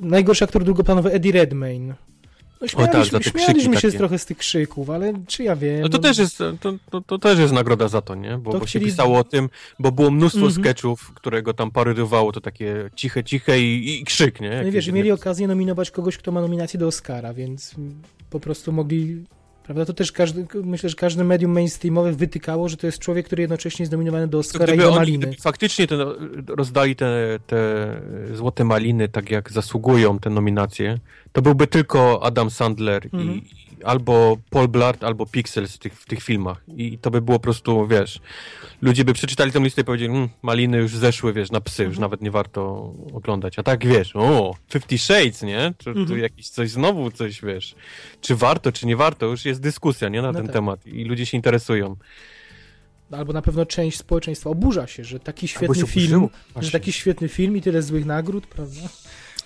Najgorszy 0.00 0.44
aktor 0.44 0.64
drugoplanowy 0.64 1.12
Eddie 1.12 1.32
Redmayne 1.32 1.94
no 2.62 2.68
śmialiśmy, 2.68 3.20
tak, 3.20 3.28
śmialiśmy 3.28 3.80
się 3.80 3.92
trochę 3.92 4.18
z 4.18 4.26
tych 4.26 4.38
krzyków, 4.38 4.90
ale 4.90 5.12
czy 5.26 5.44
ja 5.44 5.56
wiem... 5.56 5.80
No 5.80 5.88
to, 5.88 5.98
no... 5.98 6.02
Też, 6.02 6.18
jest, 6.18 6.38
to, 6.38 6.72
to, 6.90 7.00
to, 7.00 7.18
też 7.18 7.38
jest 7.38 7.52
nagroda 7.52 7.88
za 7.88 8.02
to, 8.02 8.14
nie? 8.14 8.38
Bo, 8.38 8.52
to 8.52 8.58
bo 8.58 8.64
chcieli... 8.64 8.84
się 8.84 8.90
pisało 8.90 9.18
o 9.18 9.24
tym, 9.24 9.48
bo 9.78 9.92
było 9.92 10.10
mnóstwo 10.10 10.40
mm 10.40 10.50
-hmm. 10.50 10.60
sketchów, 10.60 11.14
którego 11.14 11.54
tam 11.54 11.70
parodiowało 11.70 12.32
to 12.32 12.40
takie 12.40 12.90
ciche, 12.96 13.24
ciche 13.24 13.60
i, 13.60 14.00
i 14.00 14.04
krzyk, 14.04 14.40
nie? 14.40 14.60
no 14.62 14.68
i 14.68 14.70
wiesz, 14.70 14.88
mieli 14.88 15.12
okazję 15.12 15.48
nominować 15.48 15.90
kogoś, 15.90 16.18
kto 16.18 16.32
ma 16.32 16.40
nominację 16.40 16.80
do 16.80 16.86
Oscara, 16.86 17.34
więc 17.34 17.74
po 18.30 18.40
prostu 18.40 18.72
mogli 18.72 19.24
Prawda? 19.64 19.84
To 19.84 19.92
też 19.92 20.12
każdy, 20.12 20.46
myślę, 20.64 20.88
że 20.88 20.96
każde 20.96 21.24
medium 21.24 21.52
mainstreamowe 21.52 22.12
wytykało, 22.12 22.68
że 22.68 22.76
to 22.76 22.86
jest 22.86 22.98
człowiek, 22.98 23.26
który 23.26 23.42
jednocześnie 23.42 23.82
jest 23.82 23.92
nominowany 23.92 24.28
do 24.28 24.38
Oscara 24.38 24.74
i 24.74 24.78
do 24.78 24.94
Maliny. 24.94 25.26
Oni, 25.26 25.36
faktycznie 25.36 25.86
ten, 25.86 26.00
rozdali 26.48 26.96
te, 26.96 27.38
te 27.46 27.86
złote 28.34 28.64
maliny 28.64 29.08
tak 29.08 29.30
jak 29.30 29.52
zasługują 29.52 30.18
te 30.18 30.30
nominacje, 30.30 30.98
to 31.32 31.42
byłby 31.42 31.66
tylko 31.66 32.22
Adam 32.22 32.50
Sandler 32.50 33.04
mhm. 33.04 33.30
i, 33.30 33.42
albo 33.84 34.38
Paul 34.50 34.68
Blart, 34.68 35.04
albo 35.04 35.26
Pixels 35.26 35.76
w 35.76 35.78
tych, 35.78 36.00
w 36.00 36.06
tych 36.06 36.22
filmach. 36.22 36.64
I 36.76 36.98
to 36.98 37.10
by 37.10 37.20
było 37.20 37.38
po 37.38 37.42
prostu, 37.42 37.86
wiesz, 37.86 38.20
ludzie 38.82 39.04
by 39.04 39.12
przeczytali 39.12 39.52
tę 39.52 39.60
listę 39.60 39.82
i 39.82 39.84
powiedzieli, 39.84 40.10
mmm, 40.10 40.28
maliny 40.42 40.78
już 40.78 40.96
zeszły, 40.96 41.32
wiesz, 41.32 41.50
na 41.50 41.60
psy, 41.60 41.82
już 41.82 41.90
mhm. 41.90 42.00
nawet 42.00 42.22
nie 42.22 42.30
warto 42.30 42.92
oglądać. 43.14 43.58
A 43.58 43.62
tak, 43.62 43.86
wiesz, 43.86 44.16
o, 44.16 44.54
Fifty 44.70 44.98
Shades, 44.98 45.42
nie? 45.42 45.74
Czy 45.78 45.90
mhm. 45.90 46.06
tu 46.06 46.16
jakieś 46.16 46.48
coś 46.48 46.70
znowu, 46.70 47.10
coś, 47.10 47.40
wiesz, 47.42 47.74
czy 48.20 48.36
warto, 48.36 48.72
czy 48.72 48.86
nie 48.86 48.96
warto, 48.96 49.26
już 49.26 49.44
jest 49.44 49.60
dyskusja, 49.60 50.08
nie, 50.08 50.22
na 50.22 50.32
no 50.32 50.34
ten 50.34 50.46
tak. 50.46 50.52
temat 50.52 50.86
i 50.86 51.04
ludzie 51.04 51.26
się 51.26 51.36
interesują 51.36 51.96
albo 53.10 53.32
na 53.32 53.42
pewno 53.42 53.66
część 53.66 53.98
społeczeństwa 53.98 54.50
oburza 54.50 54.86
się, 54.86 55.04
że 55.04 55.20
taki 55.20 55.48
świetny 55.48 55.86
film, 55.86 56.28
że 56.60 56.70
taki 56.70 56.92
świetny 56.92 57.28
film 57.28 57.56
i 57.56 57.60
tyle 57.60 57.82
złych 57.82 58.06
nagród, 58.06 58.46
prawda? 58.46 58.80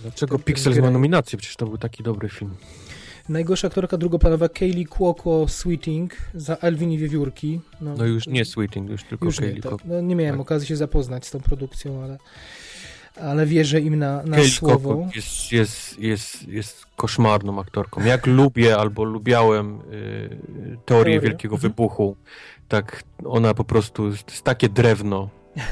Dlaczego 0.01 0.39
Pixels 0.39 0.79
ma 0.79 0.91
nominację? 0.91 1.39
Przecież 1.39 1.57
to 1.57 1.67
był 1.67 1.79
taki 1.79 2.03
dobry 2.03 2.29
film. 2.29 2.55
Najgorsza 3.29 3.67
aktorka 3.67 3.97
drugoplanowa 3.97 4.49
Kaylee 4.49 4.87
Cuoco 4.87 5.49
Sweeting 5.49 6.17
za 6.35 6.61
Alvin 6.61 6.93
i 6.93 6.99
Wiewiórki. 6.99 7.61
No, 7.81 7.95
no 7.97 8.05
już 8.05 8.27
nie 8.27 8.45
Sweeting, 8.45 8.91
już 8.91 9.05
tylko 9.05 9.25
już 9.25 9.37
Kaylee 9.37 9.55
nie, 9.55 9.63
tak. 9.63 9.85
no, 9.85 10.01
nie 10.01 10.17
miałem 10.17 10.35
tak. 10.35 10.41
okazji 10.41 10.69
się 10.69 10.77
zapoznać 10.77 11.27
z 11.27 11.31
tą 11.31 11.41
produkcją, 11.41 12.03
ale, 12.03 12.19
ale 13.21 13.47
wierzę 13.47 13.81
im 13.81 13.99
na, 13.99 14.23
na 14.23 14.37
Kaylee 14.37 14.51
słowo. 14.51 15.09
Jest, 15.17 15.53
jest, 15.53 15.99
jest, 15.99 16.49
jest 16.49 16.87
koszmarną 16.97 17.61
aktorką. 17.61 18.05
Jak 18.05 18.27
lubię 18.27 18.77
albo 18.77 19.05
lubiałem 19.05 19.81
y, 19.93 20.79
teorię 20.85 21.21
Wielkiego 21.21 21.55
mhm. 21.55 21.73
Wybuchu, 21.73 22.17
tak 22.69 23.03
ona 23.25 23.55
po 23.55 23.65
prostu 23.65 24.07
jest 24.07 24.43
takie 24.43 24.69
drewno. 24.69 25.29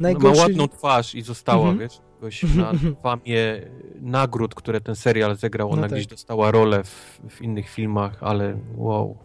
Najgorszy... 0.00 0.40
Ma 0.40 0.42
ładną 0.42 0.68
twarz 0.68 1.14
i 1.14 1.22
została, 1.22 1.70
mhm. 1.70 1.78
wiesz, 1.78 2.00
jakoś 2.22 2.42
na 2.42 2.72
famie 3.02 3.62
nagród, 4.00 4.54
które 4.54 4.80
ten 4.80 4.96
serial 4.96 5.36
zegrał. 5.36 5.70
Ona 5.70 5.82
no 5.82 5.88
tak. 5.88 5.92
gdzieś 5.92 6.06
dostała 6.06 6.50
rolę 6.50 6.84
w, 6.84 7.20
w, 7.28 7.42
innych 7.42 7.68
filmach, 7.68 8.16
ale 8.20 8.58
wow. 8.76 9.16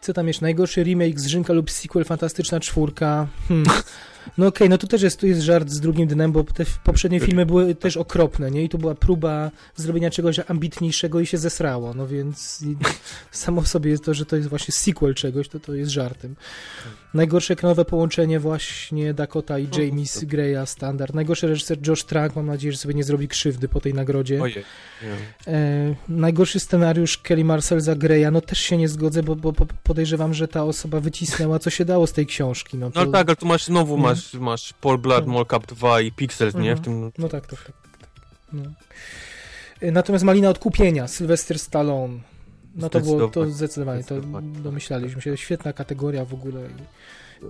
Co 0.00 0.12
tam 0.12 0.28
jeszcze? 0.28 0.44
Najgorszy 0.44 0.82
remake 0.82 1.20
z 1.20 1.26
Rzynka 1.26 1.52
lub 1.52 1.70
sequel 1.70 2.04
Fantastyczna 2.04 2.60
Czwórka. 2.60 3.26
Hmm. 3.48 3.66
No 4.38 4.46
okej, 4.46 4.56
okay, 4.56 4.68
no 4.68 4.78
tu 4.78 4.86
też 4.86 5.02
jest, 5.02 5.20
tu 5.20 5.26
jest 5.26 5.40
żart 5.40 5.70
z 5.70 5.80
drugim 5.80 6.06
dnem, 6.06 6.32
bo 6.32 6.44
te 6.44 6.64
poprzednie 6.84 7.20
filmy 7.20 7.46
były 7.46 7.74
też 7.74 7.96
okropne, 7.96 8.50
nie? 8.50 8.64
I 8.64 8.68
tu 8.68 8.78
była 8.78 8.94
próba 8.94 9.50
zrobienia 9.76 10.10
czegoś 10.10 10.40
ambitniejszego 10.48 11.20
i 11.20 11.26
się 11.26 11.38
zesrało, 11.38 11.94
no 11.94 12.06
więc 12.06 12.64
samo 13.30 13.62
w 13.62 13.68
sobie 13.68 13.90
jest 13.90 14.04
to, 14.04 14.14
że 14.14 14.26
to 14.26 14.36
jest 14.36 14.48
właśnie 14.48 14.72
sequel 14.72 15.14
czegoś, 15.14 15.48
to 15.48 15.60
to 15.60 15.74
jest 15.74 15.90
żartem. 15.90 16.36
Najgorsze 17.14 17.52
ekranowe 17.54 17.84
połączenie 17.84 18.40
właśnie 18.40 19.14
Dakota 19.14 19.58
i 19.58 19.68
James 19.78 20.20
to... 20.20 20.26
Greya 20.26 20.66
standard. 20.66 21.14
Najgorszy 21.14 21.46
reżyser 21.46 21.88
Josh 21.88 22.04
Trank, 22.04 22.36
mam 22.36 22.46
nadzieję, 22.46 22.72
że 22.72 22.78
sobie 22.78 22.94
nie 22.94 23.04
zrobi 23.04 23.28
krzywdy 23.28 23.68
po 23.68 23.80
tej 23.80 23.94
nagrodzie. 23.94 24.42
Ojej. 24.42 24.64
E, 25.46 25.94
najgorszy 26.08 26.60
scenariusz 26.60 27.18
Kelly 27.18 27.44
Marcel 27.44 27.80
za 27.80 27.94
Greya, 27.94 28.26
no 28.32 28.40
też 28.40 28.58
się 28.58 28.76
nie 28.76 28.88
zgodzę, 28.88 29.22
bo, 29.22 29.36
bo 29.36 29.52
podejrzewam, 29.82 30.34
że 30.34 30.48
ta 30.48 30.64
osoba 30.64 31.00
wycisnęła 31.00 31.58
co 31.58 31.70
się 31.70 31.84
dało 31.84 32.06
z 32.06 32.12
tej 32.12 32.26
książki. 32.26 32.78
No, 32.78 32.90
to... 32.90 33.04
no 33.04 33.12
tak, 33.12 33.28
ale 33.28 33.36
tu 33.36 33.46
masz 33.46 33.64
znowu, 33.64 33.96
masz 34.12 34.34
masz, 34.34 34.72
Paul 34.72 34.98
Blood, 34.98 35.26
no. 35.26 35.32
Mall 35.32 35.46
2 35.68 36.00
i 36.00 36.12
Pixels, 36.12 36.54
nie? 36.54 36.76
W 36.76 36.78
mhm. 36.78 36.82
tym... 36.82 37.12
No 37.18 37.28
tak, 37.28 37.46
tak, 37.46 37.64
tak. 37.64 37.76
tak, 37.82 38.00
tak. 38.00 38.10
No. 38.52 38.62
Y, 39.82 39.92
natomiast 39.92 40.24
Malina 40.24 40.48
Odkupienia, 40.48 41.08
Sylvester 41.08 41.58
Stallone, 41.58 42.18
no 42.74 42.88
to 42.88 43.00
było 43.00 43.28
to 43.28 43.50
zdecydowanie, 43.50 44.04
to 44.04 44.20
domyślaliśmy 44.42 45.22
się. 45.22 45.36
Świetna 45.36 45.72
kategoria 45.72 46.24
w 46.24 46.34
ogóle. 46.34 46.60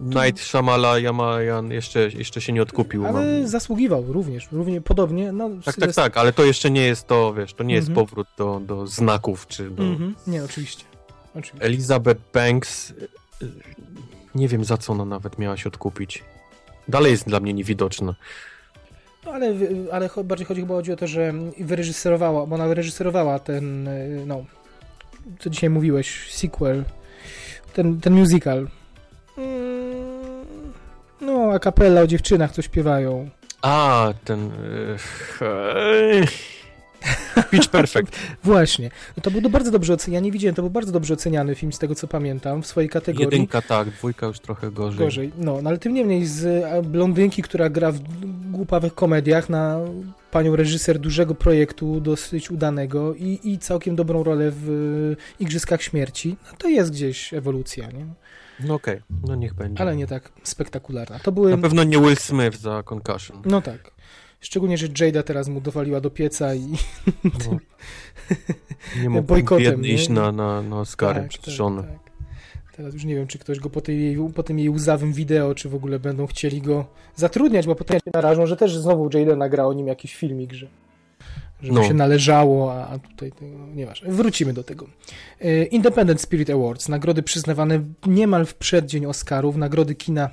Night 0.02 0.40
Shyamalan 0.40 1.70
jeszcze, 1.70 2.08
jeszcze 2.08 2.40
się 2.40 2.52
nie 2.52 2.62
odkupił. 2.62 3.06
Ale 3.06 3.40
mam. 3.40 3.48
zasługiwał 3.48 4.12
również, 4.12 4.48
równie 4.52 4.80
podobnie. 4.80 5.32
No, 5.32 5.50
tak, 5.64 5.76
tak, 5.76 5.94
tak, 5.94 6.16
ale 6.16 6.32
to 6.32 6.44
jeszcze 6.44 6.70
nie 6.70 6.82
jest 6.82 7.06
to, 7.06 7.34
wiesz, 7.34 7.54
to 7.54 7.64
nie 7.64 7.74
jest 7.74 7.88
mhm. 7.88 8.06
powrót 8.06 8.28
do, 8.38 8.60
do 8.66 8.86
znaków, 8.86 9.46
czy 9.46 9.70
do... 9.70 9.82
Mhm. 9.82 10.14
Nie, 10.26 10.44
oczywiście. 10.44 10.84
oczywiście. 11.34 11.66
Elizabeth 11.66 12.20
Banks, 12.32 12.90
y, 12.90 12.94
y, 13.42 13.50
nie 14.34 14.48
wiem 14.48 14.64
za 14.64 14.76
co 14.76 14.92
ona 14.92 15.04
nawet 15.04 15.38
miała 15.38 15.56
się 15.56 15.68
odkupić 15.68 16.24
dalej 16.88 17.10
jest 17.10 17.28
dla 17.28 17.40
mnie 17.40 17.52
niewidoczna. 17.52 18.14
No 19.26 19.32
ale, 19.32 19.54
ale 19.92 20.08
bardziej 20.24 20.46
chodzi 20.46 20.60
chyba 20.60 20.74
chodzi 20.74 20.92
o 20.92 20.96
to, 20.96 21.06
że 21.06 21.32
wyreżyserowała, 21.60 22.46
bo 22.46 22.54
ona 22.54 22.68
wyreżyserowała 22.68 23.38
ten, 23.38 23.88
no, 24.26 24.44
co 25.38 25.50
dzisiaj 25.50 25.70
mówiłeś, 25.70 26.34
sequel, 26.34 26.84
ten, 27.72 28.00
ten 28.00 28.12
musical. 28.12 28.68
Mm, 29.38 30.44
no, 31.20 31.50
a 31.52 31.58
kapella 31.58 32.00
o 32.00 32.06
dziewczynach, 32.06 32.52
co 32.52 32.62
śpiewają. 32.62 33.30
A, 33.62 34.08
ten... 34.24 34.50
Yy, 35.40 36.26
Pitch 37.50 37.68
Perfect. 37.68 38.16
Właśnie. 38.44 38.90
No 39.16 39.22
to 39.22 39.30
był 39.30 39.50
bardzo 39.50 39.70
dobrze 39.70 39.92
oceniany, 39.94 40.14
ja 40.14 40.24
nie 40.24 40.32
widziałem, 40.32 40.54
to 40.54 40.62
był 40.62 40.70
bardzo 40.70 40.92
dobrze 40.92 41.14
oceniany 41.14 41.54
film 41.54 41.72
z 41.72 41.78
tego, 41.78 41.94
co 41.94 42.08
pamiętam, 42.08 42.62
w 42.62 42.66
swojej 42.66 42.90
kategorii. 42.90 43.24
Jedynka 43.24 43.62
tak, 43.62 43.90
dwójka 43.90 44.26
już 44.26 44.40
trochę 44.40 44.70
gorzej. 44.70 44.98
Gorzej, 44.98 45.32
no, 45.38 45.62
no 45.62 45.68
ale 45.68 45.78
tym 45.78 45.94
niemniej 45.94 46.26
z 46.26 46.64
blondynki, 46.86 47.42
która 47.42 47.70
gra 47.70 47.92
w 47.92 48.00
głupawych 48.50 48.94
komediach 48.94 49.48
na 49.48 49.78
panią 50.30 50.56
reżyser 50.56 50.98
dużego 50.98 51.34
projektu, 51.34 52.00
dosyć 52.00 52.50
udanego 52.50 53.14
i, 53.14 53.40
i 53.44 53.58
całkiem 53.58 53.96
dobrą 53.96 54.22
rolę 54.22 54.52
w 54.54 55.16
Igrzyskach 55.40 55.82
Śmierci, 55.82 56.36
no 56.46 56.58
to 56.58 56.68
jest 56.68 56.92
gdzieś 56.92 57.34
ewolucja, 57.34 57.86
nie? 57.90 58.06
No 58.60 58.74
okej, 58.74 58.94
okay. 58.94 59.20
no 59.28 59.34
niech 59.34 59.54
będzie. 59.54 59.82
Ale 59.82 59.96
nie 59.96 60.06
tak 60.06 60.32
spektakularna. 60.42 61.18
To 61.18 61.32
były... 61.32 61.50
Na 61.50 61.58
pewno 61.58 61.84
nie 61.84 61.98
Will 61.98 62.16
Smith 62.16 62.58
za 62.58 62.82
Concussion. 62.82 63.42
No 63.44 63.62
tak. 63.62 63.91
Szczególnie, 64.42 64.78
że 64.78 64.86
Jada 65.00 65.22
teraz 65.22 65.48
mu 65.48 65.60
dowaliła 65.60 66.00
do 66.00 66.10
pieca 66.10 66.54
i 66.54 66.66
no. 67.24 67.58
nie 69.02 69.10
mógł 69.10 69.26
bojkotem, 69.26 69.84
iść 69.84 70.08
na, 70.08 70.32
na, 70.32 70.62
na 70.62 70.80
Oscary 70.80 71.20
tak, 71.20 71.28
przed 71.28 71.44
tak, 71.44 71.54
żonę. 71.54 71.82
Tak. 71.82 72.12
Teraz 72.76 72.94
już 72.94 73.04
nie 73.04 73.14
wiem, 73.14 73.26
czy 73.26 73.38
ktoś 73.38 73.60
go 73.60 73.70
po, 73.70 73.80
tej, 73.80 74.18
po 74.34 74.42
tym 74.42 74.58
jej 74.58 74.70
łzawym 74.70 75.12
wideo, 75.12 75.54
czy 75.54 75.68
w 75.68 75.74
ogóle 75.74 75.98
będą 75.98 76.26
chcieli 76.26 76.62
go 76.62 76.86
zatrudniać, 77.14 77.66
bo 77.66 77.74
potem 77.74 77.98
się 78.00 78.10
narażą, 78.14 78.46
że 78.46 78.56
też 78.56 78.76
znowu 78.76 79.18
Jada 79.18 79.36
nagra 79.36 79.66
o 79.66 79.72
nim 79.72 79.86
jakiś 79.86 80.14
filmik, 80.14 80.52
że 80.52 80.68
żeby 81.62 81.74
no. 81.74 81.84
się 81.84 81.94
należało, 81.94 82.74
a, 82.74 82.88
a 82.88 82.98
tutaj 82.98 83.32
no, 83.40 83.66
nieważne. 83.74 84.10
Wrócimy 84.10 84.52
do 84.52 84.64
tego. 84.64 84.86
E, 85.40 85.64
Independent 85.64 86.20
Spirit 86.20 86.50
Awards, 86.50 86.88
nagrody 86.88 87.22
przyznawane 87.22 87.84
niemal 88.06 88.46
w 88.46 88.54
przeddzień 88.54 89.06
Oscarów, 89.06 89.56
nagrody 89.56 89.94
kina 89.94 90.30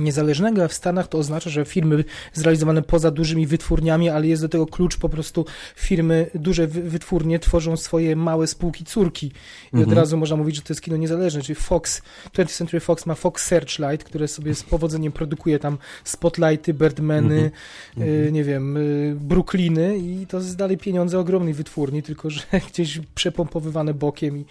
niezależnego, 0.00 0.64
a 0.64 0.68
w 0.68 0.72
Stanach 0.72 1.08
to 1.08 1.18
oznacza, 1.18 1.50
że 1.50 1.64
firmy 1.64 2.04
zrealizowane 2.32 2.82
poza 2.82 3.10
dużymi 3.10 3.46
wytwórniami, 3.46 4.08
ale 4.08 4.26
jest 4.26 4.42
do 4.42 4.48
tego 4.48 4.66
klucz 4.66 4.96
po 4.96 5.08
prostu 5.08 5.44
firmy, 5.76 6.30
duże 6.34 6.66
wytwórnie 6.66 7.38
tworzą 7.38 7.76
swoje 7.76 8.16
małe 8.16 8.46
spółki 8.46 8.84
córki 8.84 9.26
i 9.26 9.76
mhm. 9.76 9.88
od 9.88 9.94
razu 9.94 10.16
można 10.16 10.36
mówić, 10.36 10.56
że 10.56 10.62
to 10.62 10.72
jest 10.72 10.82
kino 10.82 10.96
niezależne, 10.96 11.42
czyli 11.42 11.54
Fox, 11.54 12.02
20th 12.34 12.56
Century 12.56 12.80
Fox 12.80 13.06
ma 13.06 13.14
Fox 13.14 13.46
Searchlight, 13.46 14.04
które 14.04 14.28
sobie 14.28 14.54
z 14.54 14.62
powodzeniem 14.62 15.12
produkuje 15.12 15.58
tam 15.58 15.78
Spotlighty, 16.04 16.74
Birdmany, 16.74 17.50
mhm. 17.96 18.26
y, 18.26 18.32
nie 18.32 18.44
wiem, 18.44 18.76
y, 18.76 19.16
Brooklyny 19.20 19.98
i 19.98 20.26
to 20.26 20.36
jest 20.36 20.56
dalej 20.56 20.78
pieniądze 20.78 21.18
ogromnej 21.18 21.54
wytwórni, 21.54 22.02
tylko 22.02 22.30
że 22.30 22.42
gdzieś 22.72 23.00
przepompowywane 23.14 23.94
bokiem 23.94 24.38
i 24.38 24.44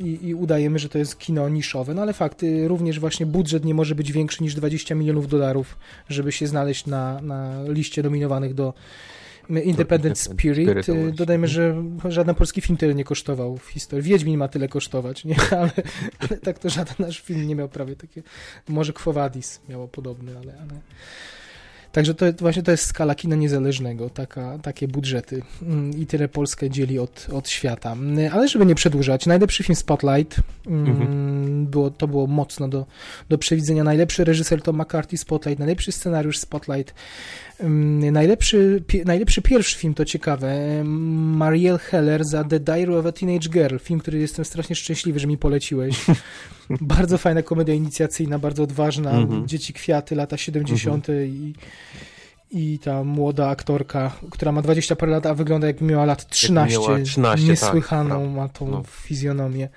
i, 0.00 0.28
i, 0.28 0.34
udajemy, 0.34 0.78
że 0.78 0.88
to 0.88 0.98
jest 0.98 1.18
kino 1.18 1.48
niszowe, 1.48 1.94
no 1.94 2.02
ale 2.02 2.12
fakty, 2.12 2.68
również 2.68 3.00
właśnie 3.00 3.26
budżet 3.26 3.64
nie 3.64 3.74
może 3.74 3.94
być 3.94 4.12
większy 4.12 4.42
niż 4.42 4.54
20 4.54 4.94
milionów 4.94 5.28
dolarów, 5.28 5.78
żeby 6.08 6.32
się 6.32 6.46
znaleźć 6.46 6.86
na, 6.86 7.20
na 7.20 7.62
liście 7.68 8.02
nominowanych 8.02 8.54
do 8.54 8.74
Independent 9.64 10.18
Spirit. 10.28 10.82
Spirit 10.82 11.14
Dodajmy, 11.16 11.48
że 11.48 11.82
żaden 12.08 12.34
polski 12.34 12.60
film 12.60 12.76
tyle 12.76 12.94
nie 12.94 13.04
kosztował 13.04 13.56
w 13.56 13.66
historii. 13.66 14.10
Wiedźmin 14.10 14.36
ma 14.36 14.48
tyle 14.48 14.68
kosztować, 14.68 15.24
nie? 15.24 15.36
Ale, 15.50 15.70
ale 16.18 16.40
tak 16.40 16.58
to 16.58 16.70
żaden 16.70 16.94
nasz 16.98 17.20
film 17.20 17.48
nie 17.48 17.56
miał 17.56 17.68
prawie 17.68 17.96
takie. 17.96 18.22
Może 18.68 18.92
Quo 18.92 19.12
Vadis 19.12 19.60
miało 19.68 19.88
podobny, 19.88 20.32
ale, 20.36 20.52
ale 20.52 20.80
Także 21.92 22.14
to 22.14 22.26
właśnie 22.38 22.62
to 22.62 22.70
jest 22.70 22.86
skala 22.86 23.14
kina 23.14 23.36
niezależnego, 23.36 24.10
taka, 24.10 24.58
takie 24.58 24.88
budżety 24.88 25.42
mm, 25.62 25.90
i 25.98 26.06
tyle 26.06 26.28
Polskę 26.28 26.70
dzieli 26.70 26.98
od, 26.98 27.26
od 27.32 27.48
świata. 27.48 27.92
Mm, 27.92 28.32
ale 28.34 28.48
żeby 28.48 28.66
nie 28.66 28.74
przedłużać, 28.74 29.26
najlepszy 29.26 29.62
film 29.62 29.76
Spotlight, 29.76 30.40
mm, 30.66 30.86
mhm. 30.86 31.66
było, 31.66 31.90
to 31.90 32.08
było 32.08 32.26
mocno 32.26 32.68
do, 32.68 32.86
do 33.28 33.38
przewidzenia. 33.38 33.84
Najlepszy 33.84 34.24
reżyser 34.24 34.62
to 34.62 34.72
McCarthy 34.72 35.16
Spotlight, 35.16 35.58
najlepszy 35.58 35.92
scenariusz 35.92 36.38
Spotlight, 36.38 36.94
Najlepszy, 38.12 38.82
najlepszy 39.04 39.42
pierwszy 39.42 39.78
film 39.78 39.94
to 39.94 40.04
ciekawe. 40.04 40.84
Marielle 40.84 41.78
Heller 41.78 42.24
za 42.24 42.44
The 42.44 42.60
Diary 42.60 42.98
of 42.98 43.06
a 43.06 43.12
Teenage 43.12 43.48
Girl. 43.48 43.76
Film, 43.78 44.00
który 44.00 44.18
jestem 44.18 44.44
strasznie 44.44 44.76
szczęśliwy, 44.76 45.18
że 45.18 45.26
mi 45.26 45.38
poleciłeś. 45.38 46.06
bardzo 46.80 47.18
fajna 47.18 47.42
komedia 47.42 47.74
inicjacyjna, 47.74 48.38
bardzo 48.38 48.62
odważna. 48.62 49.10
Mm 49.10 49.26
-hmm. 49.26 49.46
Dzieci 49.46 49.72
Kwiaty, 49.72 50.14
lata 50.16 50.36
70. 50.36 51.08
Mm 51.08 51.20
-hmm. 51.20 51.28
i 51.28 51.54
i 52.50 52.78
ta 52.78 53.04
młoda 53.04 53.48
aktorka, 53.48 54.16
która 54.30 54.52
ma 54.52 54.62
20 54.62 54.96
parę 54.96 55.12
lat, 55.12 55.26
a 55.26 55.34
wygląda 55.34 55.66
jakby 55.66 55.84
miała 55.84 56.04
lat 56.04 56.28
13. 56.28 56.78
Miała 56.78 57.00
13 57.00 57.46
niesłychaną 57.46 58.24
tak, 58.24 58.34
ma 58.34 58.48
tą 58.48 58.70
no. 58.70 58.82
fizjonomię. 58.86 59.68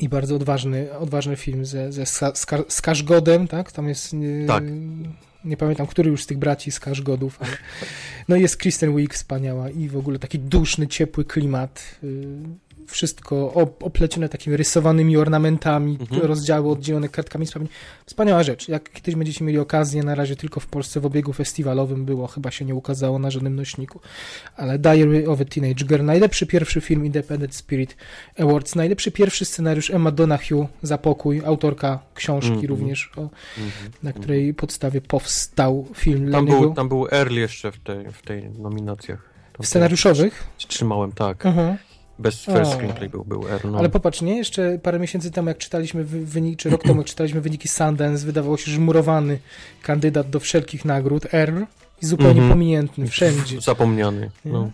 I 0.00 0.08
bardzo 0.08 0.36
odważny, 0.36 0.98
odważny 0.98 1.36
film 1.36 1.66
ze, 1.66 1.92
ze 1.92 2.04
Skarzgodem, 2.68 3.48
tak? 3.48 3.72
Tam 3.72 3.88
jest 3.88 4.16
tak 4.46 4.64
nie 5.46 5.56
pamiętam, 5.56 5.86
który 5.86 6.10
już 6.10 6.22
z 6.22 6.26
tych 6.26 6.38
braci 6.38 6.70
z 6.70 6.80
Kaszgodów, 6.80 7.38
ale 7.40 7.56
no 8.28 8.36
jest 8.36 8.56
Kristen 8.56 8.96
Wiig 8.96 9.14
wspaniała 9.14 9.70
i 9.70 9.88
w 9.88 9.96
ogóle 9.96 10.18
taki 10.18 10.38
duszny, 10.38 10.88
ciepły 10.88 11.24
klimat. 11.24 12.00
Wszystko 12.86 13.52
oplecione 13.80 14.28
takimi 14.28 14.56
rysowanymi 14.56 15.16
ornamentami, 15.16 15.98
mhm. 16.00 16.22
rozdziały 16.22 16.70
oddzielone 16.70 17.08
kartkami. 17.08 17.46
Wspaniała 18.06 18.42
rzecz. 18.42 18.68
Jak 18.68 18.92
kiedyś 18.92 19.14
będziecie 19.14 19.44
mieli 19.44 19.58
okazję, 19.58 20.02
na 20.02 20.14
razie 20.14 20.36
tylko 20.36 20.60
w 20.60 20.66
Polsce 20.66 21.00
w 21.00 21.06
obiegu 21.06 21.32
festiwalowym 21.32 22.04
było, 22.04 22.26
chyba 22.26 22.50
się 22.50 22.64
nie 22.64 22.74
ukazało 22.74 23.18
na 23.18 23.30
żadnym 23.30 23.56
nośniku, 23.56 24.00
ale 24.56 24.78
Diary 24.78 25.28
of 25.30 25.40
a 25.40 25.44
Teenage 25.44 25.84
Girl, 25.84 26.04
najlepszy 26.04 26.46
pierwszy 26.46 26.80
film 26.80 27.04
Independent 27.04 27.54
Spirit 27.54 27.96
Awards, 28.38 28.74
najlepszy 28.74 29.10
pierwszy 29.10 29.44
scenariusz 29.44 29.90
Emma 29.90 30.10
Donahue 30.10 30.68
za 30.82 30.98
pokój, 30.98 31.42
autorka 31.44 31.98
książki 32.14 32.50
mhm. 32.50 32.68
również, 32.68 33.10
o, 33.16 33.20
mhm. 33.20 33.92
na 34.02 34.12
której 34.12 34.54
podstawie 34.54 35.00
powstał 35.00 35.86
film 35.94 36.32
tam 36.32 36.46
był, 36.46 36.74
tam 36.74 36.88
był 36.88 37.06
Earl 37.12 37.34
jeszcze 37.34 37.72
w 37.72 37.78
tej, 37.78 38.12
w 38.12 38.22
tej 38.22 38.50
nominacjach. 38.50 39.36
Scenariuszowych? 39.62 40.44
Trzymałem, 40.68 41.12
tak. 41.12 41.46
Mhm. 41.46 41.76
Bez 42.18 42.44
first 42.44 42.72
screenplay 42.72 43.08
był, 43.08 43.24
był 43.24 43.48
R. 43.48 43.64
No. 43.64 43.78
Ale 43.78 43.88
popatrz, 43.88 44.22
nie? 44.22 44.36
Jeszcze 44.36 44.78
parę 44.82 44.98
miesięcy 44.98 45.30
temu, 45.30 45.48
jak 45.48 45.58
czytaliśmy 45.58 46.04
wyniki, 46.04 46.56
czy 46.56 46.70
rok 46.70 46.82
temu, 46.82 46.96
jak 46.96 47.06
czytaliśmy 47.06 47.40
wyniki 47.40 47.68
Sundance, 47.68 48.26
wydawało 48.26 48.56
się, 48.56 48.70
że 48.70 48.80
murowany 48.80 49.38
kandydat 49.82 50.30
do 50.30 50.40
wszelkich 50.40 50.84
nagród 50.84 51.34
R 51.34 51.66
i 52.02 52.06
zupełnie 52.06 52.32
mm 52.40 52.46
-hmm. 52.46 52.52
pominiętny 52.52 53.06
wszędzie. 53.06 53.60
Zapomniany. 53.60 54.30
No. 54.44 54.70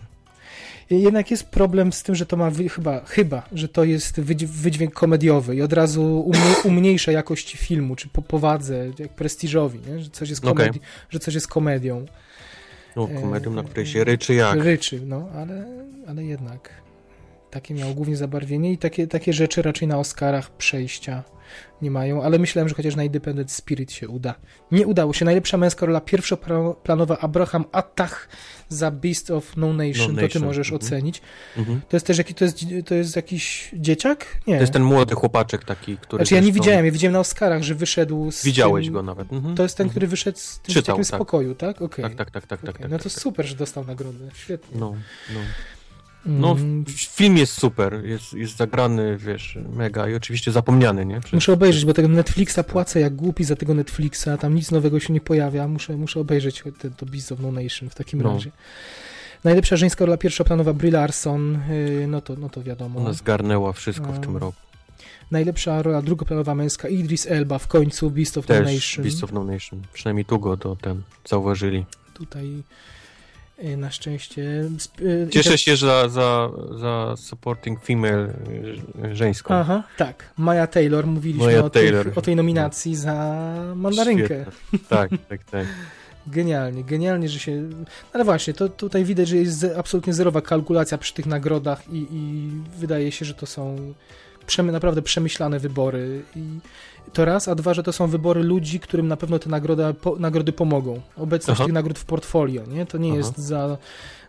Jednak 0.89 1.31
jest 1.31 1.43
problem 1.43 1.93
z 1.93 2.03
tym, 2.03 2.15
że 2.15 2.25
to 2.25 2.37
ma 2.37 2.49
wy, 2.49 2.69
chyba, 2.69 3.05
chyba, 3.05 3.43
że 3.51 3.67
to 3.67 3.83
jest 3.83 4.19
wydźwięk 4.45 4.93
komediowy 4.93 5.55
i 5.55 5.61
od 5.61 5.73
razu 5.73 6.19
umnie, 6.19 6.55
umniejsza 6.77 7.11
jakość 7.11 7.55
filmu, 7.55 7.95
czy 7.95 8.07
po 8.07 8.21
powadze, 8.21 8.91
jak 8.99 9.09
prestiżowi, 9.09 9.79
nie? 9.87 9.99
Że, 9.99 10.09
coś 10.09 10.29
jest 10.29 10.41
komedi 10.41 10.79
okay. 10.79 10.89
że 11.09 11.19
coś 11.19 11.33
jest 11.33 11.47
komedią. 11.47 12.05
No, 12.95 13.07
komedią, 13.07 13.51
na 13.51 13.63
której 13.63 13.85
się 13.85 14.03
ryczy 14.03 14.33
jak. 14.33 14.59
Ryczy, 14.59 15.01
no, 15.05 15.29
ale, 15.35 15.65
ale 16.07 16.23
jednak. 16.23 16.82
Takie 17.53 17.73
miało 17.73 17.93
głównie 17.93 18.17
zabarwienie 18.17 18.71
i 18.71 18.77
takie, 18.77 19.07
takie 19.07 19.33
rzeczy 19.33 19.61
raczej 19.61 19.87
na 19.87 19.99
Oscarach 19.99 20.51
przejścia 20.51 21.23
nie 21.81 21.91
mają, 21.91 22.23
ale 22.23 22.39
myślałem, 22.39 22.69
że 22.69 22.75
chociaż 22.75 22.95
na 22.95 23.03
Independent 23.03 23.51
Spirit 23.51 23.91
się 23.91 24.09
uda. 24.09 24.35
Nie 24.71 24.87
udało 24.87 25.13
się. 25.13 25.25
Najlepsza 25.25 25.57
męska 25.57 25.85
rola 25.85 26.01
pierwszoplanowa 26.01 27.17
Abraham 27.17 27.65
Attach 27.71 28.29
za 28.69 28.91
Beast 28.91 29.31
of 29.31 29.57
No 29.57 29.73
Nation, 29.73 30.15
no 30.15 30.21
to 30.21 30.27
ty 30.27 30.39
możesz 30.39 30.69
mm 30.69 30.79
-hmm. 30.79 30.85
ocenić. 30.85 31.21
Mm 31.57 31.69
-hmm. 31.69 31.79
To 31.89 31.95
jest 31.95 32.05
też 32.05 32.17
jaki, 32.17 32.33
to 32.33 32.45
jest, 32.45 32.65
to 32.85 32.95
jest 32.95 33.15
jakiś 33.15 33.71
dzieciak? 33.73 34.25
Nie. 34.47 34.55
To 34.55 34.61
jest 34.61 34.73
ten 34.73 34.83
młody 34.83 35.15
chłopaczek 35.15 35.65
taki, 35.65 35.97
który... 35.97 36.25
Znaczy 36.25 36.35
ja 36.35 36.41
nie 36.41 36.51
widziałem, 36.51 36.85
ja 36.85 36.91
widziałem 36.91 37.13
na 37.13 37.19
Oscarach, 37.19 37.63
że 37.63 37.75
wyszedł 37.75 38.31
z 38.31 38.43
Widziałeś 38.43 38.85
tym... 38.85 38.93
go 38.93 39.03
nawet. 39.03 39.31
Mm 39.31 39.43
-hmm. 39.43 39.57
To 39.57 39.63
jest 39.63 39.77
ten, 39.77 39.89
który 39.89 40.07
wyszedł 40.07 40.37
z 40.37 40.59
tym 40.59 40.75
Czytał, 40.75 40.97
tak. 40.97 41.05
spokoju, 41.05 41.55
tak? 41.55 41.81
Okay. 41.81 42.03
Tak, 42.03 42.15
tak, 42.15 42.31
tak, 42.31 42.47
tak, 42.47 42.59
okay. 42.59 42.73
tak, 42.73 42.81
tak. 42.81 42.91
No 42.91 42.97
to 42.97 43.03
tak, 43.03 43.13
tak. 43.13 43.21
super, 43.21 43.45
że 43.45 43.55
dostał 43.55 43.85
nagrodę. 43.85 44.29
Świetnie. 44.33 44.79
No, 44.79 44.95
no. 45.33 45.39
No, 46.25 46.51
mm. 46.51 46.85
film 46.95 47.37
jest 47.37 47.53
super, 47.53 48.05
jest, 48.05 48.33
jest 48.33 48.57
zagrany, 48.57 49.17
wiesz, 49.17 49.57
mega 49.75 50.09
i 50.09 50.15
oczywiście 50.15 50.51
zapomniany, 50.51 51.05
nie? 51.05 51.19
Przez... 51.19 51.33
Muszę 51.33 51.53
obejrzeć, 51.53 51.85
bo 51.85 51.93
tego 51.93 52.07
Netflixa 52.07 52.59
płacę 52.67 52.99
jak 52.99 53.15
głupi 53.15 53.43
za 53.43 53.55
tego 53.55 53.73
Netflixa, 53.73 54.29
tam 54.39 54.55
nic 54.55 54.71
nowego 54.71 54.99
się 54.99 55.13
nie 55.13 55.21
pojawia, 55.21 55.67
muszę, 55.67 55.97
muszę 55.97 56.19
obejrzeć 56.19 56.63
te, 56.79 56.91
to 56.91 57.05
Beast 57.05 57.31
of 57.31 57.39
No 57.39 57.51
Nation 57.51 57.89
w 57.89 57.95
takim 57.95 58.21
no. 58.21 58.33
razie. 58.33 58.51
Najlepsza 59.43 59.75
żeńska 59.75 60.05
rola 60.05 60.17
pierwszoplanowa 60.17 60.73
Brie 60.73 60.91
Larson, 60.91 61.59
yy, 61.69 62.07
no, 62.07 62.21
to, 62.21 62.35
no 62.35 62.49
to 62.49 62.63
wiadomo. 62.63 62.99
Ona 62.99 63.13
zgarnęła 63.13 63.73
wszystko 63.73 64.13
w 64.13 64.19
tym 64.19 64.37
roku. 64.37 64.57
Najlepsza 65.31 65.81
rola 65.81 66.01
drugoplanowa 66.01 66.55
męska 66.55 66.87
Idris 66.87 67.27
Elba 67.27 67.59
w 67.59 67.67
końcu 67.67 68.11
Beast 68.11 68.37
of 68.37 68.49
no 68.49 68.55
Też 68.55 68.67
No 68.67 68.73
Nation. 68.73 69.03
Beast 69.03 69.23
of 69.23 69.31
No 69.31 69.43
Nation, 69.43 69.81
przynajmniej 69.93 70.25
tu 70.25 70.39
go 70.39 70.57
to 70.57 70.75
ten 70.75 71.01
zauważyli. 71.25 71.85
Tutaj 72.13 72.45
Y, 72.45 72.63
na 73.77 73.91
szczęście. 73.91 74.41
Y, 75.01 75.27
Cieszę 75.31 75.57
się 75.57 75.77
za, 75.77 76.09
za, 76.09 76.49
za 76.79 77.13
supporting 77.17 77.85
female 77.85 78.33
y, 79.05 79.15
żeńską. 79.15 79.53
Aha, 79.53 79.83
tak. 79.97 80.33
Maya 80.37 80.67
Taylor, 80.67 81.07
mówiliśmy 81.07 81.63
o, 81.63 81.69
Taylor. 81.69 82.05
Tych, 82.05 82.17
o 82.17 82.21
tej 82.21 82.35
nominacji 82.35 82.91
no. 82.91 82.97
za 82.97 83.15
mandarynkę. 83.75 84.25
Świetne. 84.25 84.79
Tak, 84.89 85.09
tak, 85.29 85.43
tak. 85.43 85.65
Genialnie, 86.27 86.83
genialnie, 86.83 87.29
że 87.29 87.39
się. 87.39 87.69
Ale 88.13 88.23
właśnie, 88.23 88.53
to 88.53 88.69
tutaj 88.69 89.03
widać, 89.05 89.27
że 89.27 89.37
jest 89.37 89.65
absolutnie 89.77 90.13
zerowa 90.13 90.41
kalkulacja 90.41 90.97
przy 90.97 91.13
tych 91.13 91.25
nagrodach 91.25 91.89
i, 91.89 92.07
i 92.11 92.49
wydaje 92.77 93.11
się, 93.11 93.25
że 93.25 93.33
to 93.33 93.45
są 93.45 93.93
przemy, 94.45 94.71
naprawdę 94.71 95.01
przemyślane 95.01 95.59
wybory. 95.59 96.21
I 96.35 96.59
to 97.13 97.25
raz, 97.25 97.47
a 97.47 97.55
dwa, 97.55 97.73
że 97.73 97.83
to 97.83 97.93
są 97.93 98.07
wybory 98.07 98.43
ludzi, 98.43 98.79
którym 98.79 99.07
na 99.07 99.17
pewno 99.17 99.39
te 99.39 99.49
nagroda, 99.49 99.93
po, 99.93 100.15
nagrody 100.15 100.53
pomogą. 100.53 101.01
Obecność 101.17 101.59
Aha. 101.59 101.65
tych 101.65 101.73
nagród 101.73 101.99
w 101.99 102.05
portfolio, 102.05 102.65
nie? 102.65 102.85
To 102.85 102.97
nie 102.97 103.09
Aha. 103.09 103.17
jest 103.17 103.37
za, 103.37 103.77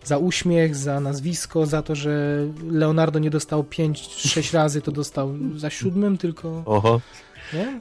za 0.05 0.19
uśmiech, 0.19 0.77
za 0.77 1.01
nazwisko, 1.01 1.67
za 1.67 1.83
to, 1.83 1.95
że 1.95 2.45
Leonardo 2.71 3.19
nie 3.19 3.31
dostał 3.31 3.63
5-6 3.63 4.55
razy, 4.59 4.81
to 4.81 4.93
dostał 4.93 5.35
za 5.57 5.71
siódmym, 5.71 6.19
tylko... 6.19 6.63
Oho. 6.67 7.01
Nie? 7.53 7.81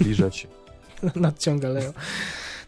Zbliżać 0.00 0.36
się. 0.36 0.48
Nadciąga 1.16 1.68
Leo. 1.68 1.92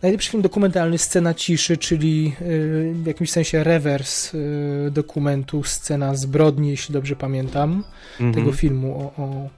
Najlepszy 0.02 0.30
film 0.30 0.42
dokumentalny 0.42 0.98
Scena 0.98 1.34
ciszy, 1.34 1.76
czyli 1.76 2.32
y, 2.42 2.94
w 3.02 3.06
jakimś 3.06 3.30
sensie 3.30 3.64
rewers 3.64 4.34
y, 4.34 4.90
dokumentu, 4.90 5.64
scena 5.64 6.14
zbrodni, 6.14 6.70
jeśli 6.70 6.92
dobrze 6.92 7.16
pamiętam, 7.16 7.84
mm 8.20 8.32
-hmm. 8.32 8.34
tego 8.34 8.52
filmu 8.52 9.12
o, 9.18 9.22
o 9.22 9.48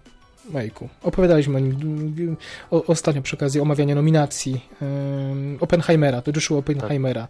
Majku. 0.52 0.88
Opowiadaliśmy 1.02 1.56
o 1.56 1.58
nim 1.58 2.36
o, 2.70 2.84
ostatnio 2.86 3.22
przy 3.22 3.36
okazji 3.36 3.60
omawiania 3.60 3.94
nominacji 3.94 4.60
um, 4.80 5.58
Oppenheimera, 5.60 6.22
to 6.22 6.30
Joshua 6.34 6.58
Oppenheimera. 6.58 7.28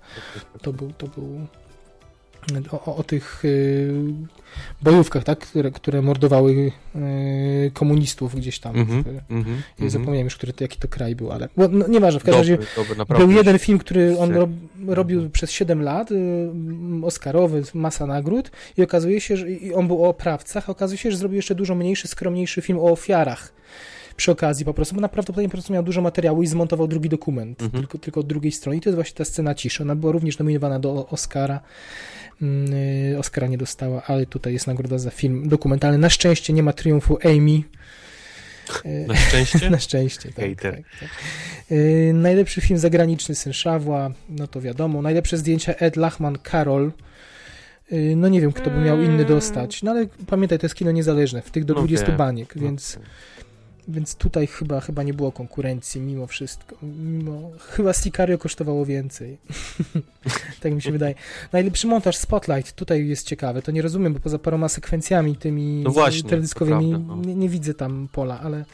Tak. 0.52 0.62
To 0.62 0.72
był, 0.72 0.92
to 0.92 1.06
był 1.06 1.46
o, 2.70 2.97
o 2.97 3.02
tych 3.02 3.44
y, 3.44 3.93
bojówkach, 4.82 5.24
tak, 5.24 5.39
które, 5.39 5.70
które 5.70 6.02
mordowały 6.02 6.73
y, 6.97 7.70
komunistów 7.74 8.36
gdzieś 8.36 8.59
tam. 8.59 8.77
Mm 8.77 8.86
-hmm, 8.86 9.05
mm 9.31 9.44
-hmm, 9.81 9.90
zapomniałem 9.90 10.24
już, 10.24 10.36
który, 10.36 10.52
jaki 10.60 10.78
to 10.78 10.89
kraj 10.89 11.16
był, 11.16 11.32
ale 11.32 11.48
no, 11.56 11.89
nieważne, 11.89 12.20
w 12.20 12.24
każdym 12.24 12.40
razie 12.40 12.59
był 13.19 13.31
jeden 13.31 13.59
film, 13.59 13.78
który 13.78 14.19
on 14.19 14.35
rob, 14.35 14.51
robił 14.86 15.19
mhm. 15.19 15.32
przez 15.32 15.51
7 15.51 15.82
lat, 15.82 16.09
Oscarowy, 17.02 17.62
masa 17.74 18.06
nagród 18.06 18.51
i 18.77 18.82
okazuje 18.82 19.20
się, 19.20 19.36
że 19.36 19.51
i 19.51 19.74
on 19.74 19.86
był 19.86 20.05
o 20.05 20.09
oprawcach, 20.09 20.69
a 20.69 20.73
okazuje 20.73 20.98
się, 20.98 21.10
że 21.10 21.16
zrobił 21.16 21.36
jeszcze 21.36 21.55
dużo 21.55 21.74
mniejszy, 21.74 22.09
skromniejszy 22.09 22.62
film 22.62 22.78
o 22.78 22.82
ofiarach 22.82 23.52
przy 24.16 24.32
okazji 24.32 24.64
po 24.64 24.74
prostu, 24.74 24.94
bo 24.94 25.01
naprawdę 25.01 25.32
po 25.32 25.48
prostu 25.48 25.72
miał 25.72 25.82
dużo 25.82 26.02
materiału 26.02 26.43
i 26.43 26.47
zmontował 26.47 26.89
drugi 26.89 27.09
dokument, 27.09 27.62
mhm. 27.62 27.82
tylko, 27.82 27.98
tylko 27.98 28.20
od 28.20 28.26
drugiej 28.26 28.52
strony. 28.52 28.76
I 28.76 28.80
to 28.80 28.89
jest 28.89 28.94
właśnie 28.94 29.16
ta 29.16 29.24
scena 29.24 29.55
ciszy. 29.55 29.82
Ona 29.82 29.97
była 29.97 30.12
również 30.12 30.39
nominowana 30.39 30.78
do 30.78 31.09
Oscara. 31.09 31.60
Mm, 32.43 32.74
y, 33.14 33.18
Oscara 33.18 33.47
nie 33.47 33.59
dostała, 33.59 34.02
ale 34.06 34.26
tutaj 34.26 34.52
jest 34.52 34.66
nagroda 34.66 34.98
za 34.98 35.10
film 35.10 35.48
dokumentalny. 35.48 35.98
Na 35.98 36.10
szczęście 36.10 36.52
nie 36.52 36.62
ma 36.62 36.72
triumfu 36.72 37.18
Amy. 37.24 37.62
Y, 38.86 39.06
Na 39.09 39.16
szczęście? 39.16 39.70
Na 39.70 39.78
szczęście, 39.78 40.32
tak, 40.32 40.60
tak, 40.60 40.74
tak. 41.01 41.10
Y, 41.72 42.12
najlepszy 42.14 42.60
film 42.60 42.78
zagraniczny 42.78 43.34
Syn 43.34 43.52
Szawła, 43.52 44.10
no 44.28 44.47
to 44.47 44.60
wiadomo. 44.60 45.02
Najlepsze 45.02 45.39
zdjęcia 45.39 45.74
Ed 45.74 45.97
Lachman, 45.97 46.39
Karol. 46.39 46.93
No 48.16 48.28
nie 48.28 48.40
wiem, 48.40 48.52
kto 48.52 48.70
by 48.70 48.80
miał 48.80 49.02
inny 49.02 49.24
dostać. 49.24 49.82
No 49.82 49.90
ale 49.90 50.06
pamiętaj, 50.26 50.59
to 50.59 50.66
jest 50.66 50.74
kino 50.74 50.90
niezależne, 50.90 51.43
w 51.43 51.51
tych 51.51 51.64
do 51.64 51.74
20 51.74 52.06
okay. 52.06 52.16
baniek, 52.16 52.55
więc... 52.59 52.97
Okay 52.97 53.09
więc 53.88 54.14
tutaj 54.14 54.46
chyba, 54.46 54.80
chyba 54.80 55.02
nie 55.02 55.14
było 55.14 55.32
konkurencji 55.32 56.00
mimo 56.00 56.26
wszystko. 56.26 56.76
Mimo, 56.82 57.50
chyba 57.59 57.92
Sicario 57.92 58.38
kosztowało 58.38 58.86
więcej. 58.86 59.38
tak 60.60 60.72
mi 60.72 60.82
się 60.82 60.92
wydaje. 60.92 61.14
Najlepszy 61.52 61.86
montaż 61.86 62.16
Spotlight, 62.16 62.72
tutaj 62.72 63.09
jest 63.09 63.26
ciekawe. 63.26 63.62
To 63.62 63.72
nie 63.72 63.82
rozumiem, 63.82 64.12
bo 64.14 64.20
poza 64.20 64.38
paroma 64.38 64.68
sekwencjami 64.68 65.36
tymi 65.36 65.82
no 65.82 65.90
właśnie, 65.90 66.30
teledyskowymi 66.30 66.90
prawda, 66.90 67.14
no. 67.14 67.22
nie, 67.22 67.34
nie, 67.34 67.48
widzę 67.48 67.74
tam 67.74 68.09
pola, 68.12 68.40
ale 68.40 68.64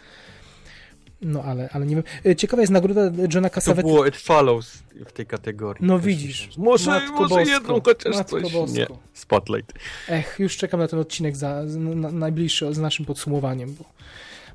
no 1.23 1.43
ale, 1.43 1.69
ale 1.73 1.87
nie 1.87 1.95
wiem. 1.95 2.05
E, 2.27 2.37
ciekawa 2.37 2.63
jest 2.63 2.73
nagroda 2.73 3.01
Johna 3.35 3.51
Cassavetes. 3.51 3.85
To 3.85 3.95
było 3.95 4.07
It 4.07 4.17
Follows 4.17 4.83
w 5.07 5.13
tej 5.13 5.27
kategorii. 5.27 5.87
No 5.87 5.99
widzisz. 5.99 6.51
Może, 6.57 6.91
Matko 6.91 7.13
może 7.13 7.35
Bosko. 7.35 7.51
jedną 7.51 7.81
chociaż 7.85 8.15
Matko 8.15 8.41
coś. 8.41 8.53
Bosko. 8.53 8.77
Nie. 8.77 8.87
Spotlight. 9.13 9.73
Ech, 10.09 10.37
już 10.39 10.57
czekam 10.57 10.81
na 10.81 10.89
ten 10.89 10.99
odcinek 10.99 11.37
za, 11.37 11.63
na, 11.77 12.13
najbliższy 12.13 12.75
z 12.75 12.79
naszym 12.79 13.07
podsumowaniem, 13.07 13.75
bo 13.75 13.85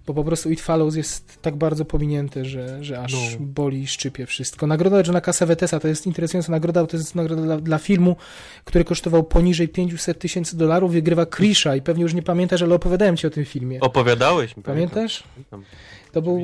bo 0.08 0.14
po 0.14 0.24
prostu 0.24 0.50
It 0.50 0.62
Follows 0.62 0.96
jest 0.96 1.42
tak 1.42 1.56
bardzo 1.56 1.86
pominięte, 1.86 2.46
że, 2.46 2.84
że 2.84 3.00
aż 3.00 3.14
no. 3.14 3.20
boli 3.40 3.82
i 3.82 3.88
szczypie 3.88 4.26
wszystko. 4.26 4.68
Nagroda 4.68 4.98
Johna 4.98 5.22
Cassavetesa 5.22 5.80
to 5.80 5.88
jest 5.88 6.08
interesująca 6.08 6.52
nagroda, 6.52 6.88
to 6.88 6.98
jest 6.98 7.16
nagroda 7.16 7.42
dla, 7.42 7.58
dla 7.58 7.78
filmu, 7.78 8.16
który 8.64 8.86
kosztował 8.86 9.24
poniżej 9.24 9.70
500 9.70 10.20
tysięcy 10.20 10.58
dolarów, 10.58 10.92
wygrywa 10.92 11.26
Krisha 11.26 11.76
i 11.76 11.82
pewnie 11.82 12.04
już 12.04 12.14
nie 12.14 12.24
pamiętasz, 12.24 12.62
ale 12.62 12.76
opowiadałem 12.76 13.18
ci 13.18 13.28
o 13.28 13.30
tym 13.30 13.46
filmie. 13.46 13.80
Opowiadałeś 13.80 14.58
mi. 14.58 14.64
Pamiętasz? 14.64 15.24
Pamiętam. 15.34 15.64
To 16.12 16.22
był, 16.22 16.42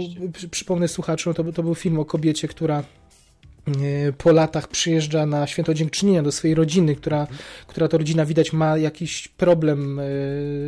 przypomnę 0.52 0.88
słuchaczom, 0.88 1.34
to, 1.34 1.44
to 1.44 1.64
był 1.64 1.76
film 1.76 1.99
o 1.99 2.06
kobiecie, 2.06 2.48
która 2.48 2.84
po 4.18 4.32
latach 4.32 4.68
przyjeżdża 4.68 5.26
na 5.26 5.48
święto 5.48 5.74
dziękczynienia 5.74 6.24
do 6.24 6.32
swojej 6.32 6.56
rodziny, 6.56 6.96
która, 6.96 7.28
która 7.68 7.88
to 7.88 7.98
rodzina 7.98 8.26
widać 8.26 8.54
ma 8.54 8.78
jakiś 8.78 9.28
problem 9.28 10.00
e, 10.00 10.04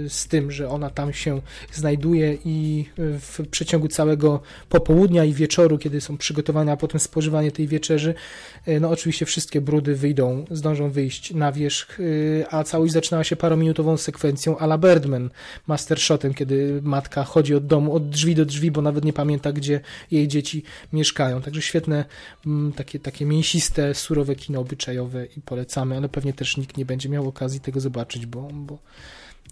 z 0.07 0.27
tym, 0.27 0.51
że 0.51 0.69
ona 0.69 0.89
tam 0.89 1.13
się 1.13 1.41
znajduje 1.73 2.37
i 2.45 2.85
w 2.97 3.47
przeciągu 3.51 3.87
całego 3.87 4.41
popołudnia 4.69 5.25
i 5.25 5.33
wieczoru, 5.33 5.77
kiedy 5.77 6.01
są 6.01 6.17
przygotowania, 6.17 6.73
a 6.73 6.77
potem 6.77 6.99
spożywanie 6.99 7.51
tej 7.51 7.67
wieczerzy, 7.67 8.13
e, 8.65 8.79
no 8.79 8.89
oczywiście 8.89 9.25
wszystkie 9.25 9.61
brudy 9.61 9.95
wyjdą, 9.95 10.45
zdążą 10.51 10.89
wyjść 10.89 11.33
na 11.33 11.51
wierzch, 11.51 11.99
a 12.49 12.63
całość 12.63 12.93
zaczynała 12.93 13.23
się 13.23 13.35
parominutową 13.35 13.97
sekwencją 13.97 14.57
a 14.57 14.65
la 14.65 14.77
Birdman, 14.77 15.29
mastershotem, 15.67 16.33
kiedy 16.33 16.81
matka 16.83 17.23
chodzi 17.23 17.55
od 17.55 17.65
domu, 17.65 17.95
od 17.95 18.09
drzwi 18.09 18.35
do 18.35 18.45
drzwi, 18.45 18.71
bo 18.71 18.81
nawet 18.81 19.05
nie 19.05 19.13
pamięta, 19.13 19.51
gdzie 19.51 19.79
jej 20.11 20.27
dzieci 20.27 20.63
mieszkają. 20.93 21.41
Także 21.41 21.61
świetne 21.61 22.05
mm, 22.45 22.71
takie, 22.91 22.99
takie 22.99 23.25
mięsiste, 23.25 23.95
surowe 23.95 24.35
kino 24.35 24.59
obyczajowe 24.59 25.25
i 25.37 25.41
polecamy, 25.41 25.97
ale 25.97 26.09
pewnie 26.09 26.33
też 26.33 26.57
nikt 26.57 26.77
nie 26.77 26.85
będzie 26.85 27.09
miał 27.09 27.27
okazji 27.27 27.59
tego 27.59 27.79
zobaczyć, 27.79 28.25
bo, 28.25 28.47
bo, 28.53 28.77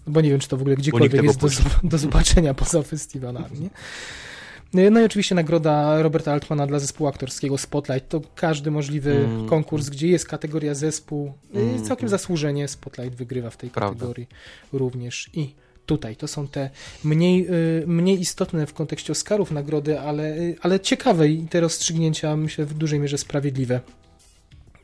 bo 0.06 0.20
nie 0.20 0.30
wiem, 0.30 0.40
czy 0.40 0.48
to 0.48 0.56
w 0.56 0.60
ogóle 0.60 0.76
gdziekolwiek 0.76 1.22
jest 1.22 1.40
do, 1.40 1.48
do, 1.82 1.98
zobaczenia 1.98 2.54
poza 2.54 2.82
festiwalami. 2.82 3.60
Nie? 3.60 4.90
No 4.90 5.00
i 5.00 5.04
oczywiście 5.04 5.34
nagroda 5.34 6.02
Roberta 6.02 6.32
Altmana 6.32 6.66
dla 6.66 6.78
zespołu 6.78 7.08
aktorskiego 7.08 7.58
Spotlight. 7.58 8.08
To 8.08 8.20
każdy 8.34 8.70
możliwy 8.70 9.12
mm. 9.12 9.48
konkurs, 9.48 9.88
gdzie 9.88 10.08
jest 10.08 10.28
kategoria 10.28 10.74
zespół. 10.74 11.32
Mm. 11.54 11.84
Całkiem 11.84 12.08
zasłużenie 12.08 12.68
Spotlight 12.68 13.14
wygrywa 13.14 13.50
w 13.50 13.56
tej 13.56 13.70
Prawda. 13.70 13.94
kategorii 13.94 14.28
również. 14.72 15.30
I 15.34 15.54
tutaj. 15.86 16.16
To 16.16 16.28
są 16.28 16.48
te 16.48 16.70
mniej, 17.04 17.46
y, 17.82 17.84
mniej 17.86 18.20
istotne 18.20 18.66
w 18.66 18.74
kontekście 18.74 19.12
Oscarów 19.12 19.50
nagrody, 19.50 20.00
ale, 20.00 20.38
y, 20.38 20.56
ale 20.62 20.80
ciekawe 20.80 21.28
i 21.28 21.46
te 21.46 21.60
rozstrzygnięcia 21.60 22.36
myślę 22.36 22.64
w 22.64 22.74
dużej 22.74 23.00
mierze 23.00 23.18
sprawiedliwe 23.18 23.80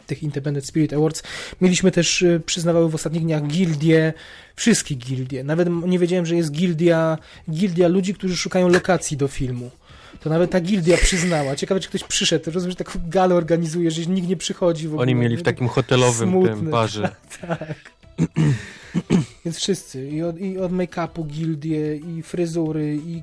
tych 0.07 0.23
Independent 0.23 0.67
Spirit 0.67 0.93
Awards. 0.93 1.23
Mieliśmy 1.61 1.91
też, 1.91 2.23
y, 2.23 2.41
przyznawały 2.47 2.91
w 2.91 2.95
ostatnich 2.95 3.23
dniach 3.23 3.47
gildie, 3.47 4.13
wszystkie 4.57 4.95
gildie. 4.95 5.45
Nawet 5.45 5.69
nie 5.87 5.99
wiedziałem, 5.99 6.27
że 6.27 6.37
jest 6.37 6.53
gildia, 6.53 7.19
gildia 7.51 7.89
ludzi, 7.89 8.15
którzy 8.15 8.37
szukają 8.37 8.69
lokacji 8.69 9.17
do 9.17 9.29
filmu. 9.29 9.71
To 10.21 10.31
nawet 10.31 10.51
ta 10.51 10.61
gildia 10.61 10.97
przyznała. 10.97 11.57
Ciekawe, 11.57 11.81
czy 11.81 11.89
ktoś 11.89 12.05
przyszedł. 12.05 12.51
Rozumiem, 12.51 12.71
że 12.71 12.85
taką 12.85 12.99
galę 13.09 13.35
organizuje, 13.35 13.91
że 13.91 14.07
nikt 14.07 14.29
nie 14.29 14.37
przychodzi 14.37 14.89
w 14.89 14.91
ogóle. 14.91 15.03
Oni 15.03 15.15
mieli 15.15 15.37
w 15.37 15.43
takim 15.43 15.69
hotelowym 15.69 16.45
tym 16.45 16.71
barze. 16.71 17.15
tak. 17.41 17.75
Więc 19.45 19.57
wszyscy, 19.57 20.09
i 20.09 20.23
od, 20.23 20.39
i 20.39 20.59
od 20.59 20.73
make-upu 20.73 21.27
gildie, 21.27 21.97
i 21.97 22.23
fryzury, 22.23 22.99
i 23.07 23.23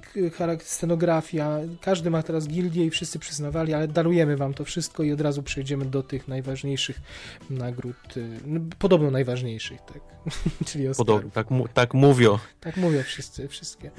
scenografia, 0.59 1.59
każdy 1.81 2.09
ma 2.09 2.23
teraz 2.23 2.47
gildię 2.47 2.85
i 2.85 2.89
wszyscy 2.89 3.19
przyznawali, 3.19 3.73
ale 3.73 3.87
darujemy 3.87 4.37
wam 4.37 4.53
to 4.53 4.65
wszystko 4.65 5.03
i 5.03 5.11
od 5.11 5.21
razu 5.21 5.43
przejdziemy 5.43 5.85
do 5.85 6.03
tych 6.03 6.27
najważniejszych 6.27 7.01
nagród, 7.49 8.17
y, 8.17 8.29
no, 8.45 8.59
podobno 8.79 9.11
najważniejszych, 9.11 9.79
tak, 9.81 10.01
czyli 10.67 10.87
Podobno, 10.97 11.29
tak, 11.31 11.47
tak 11.73 11.93
mówią. 11.93 12.37
Tak 12.59 12.77
mówią 12.77 13.03
wszyscy, 13.03 13.47
wszystkie, 13.47 13.91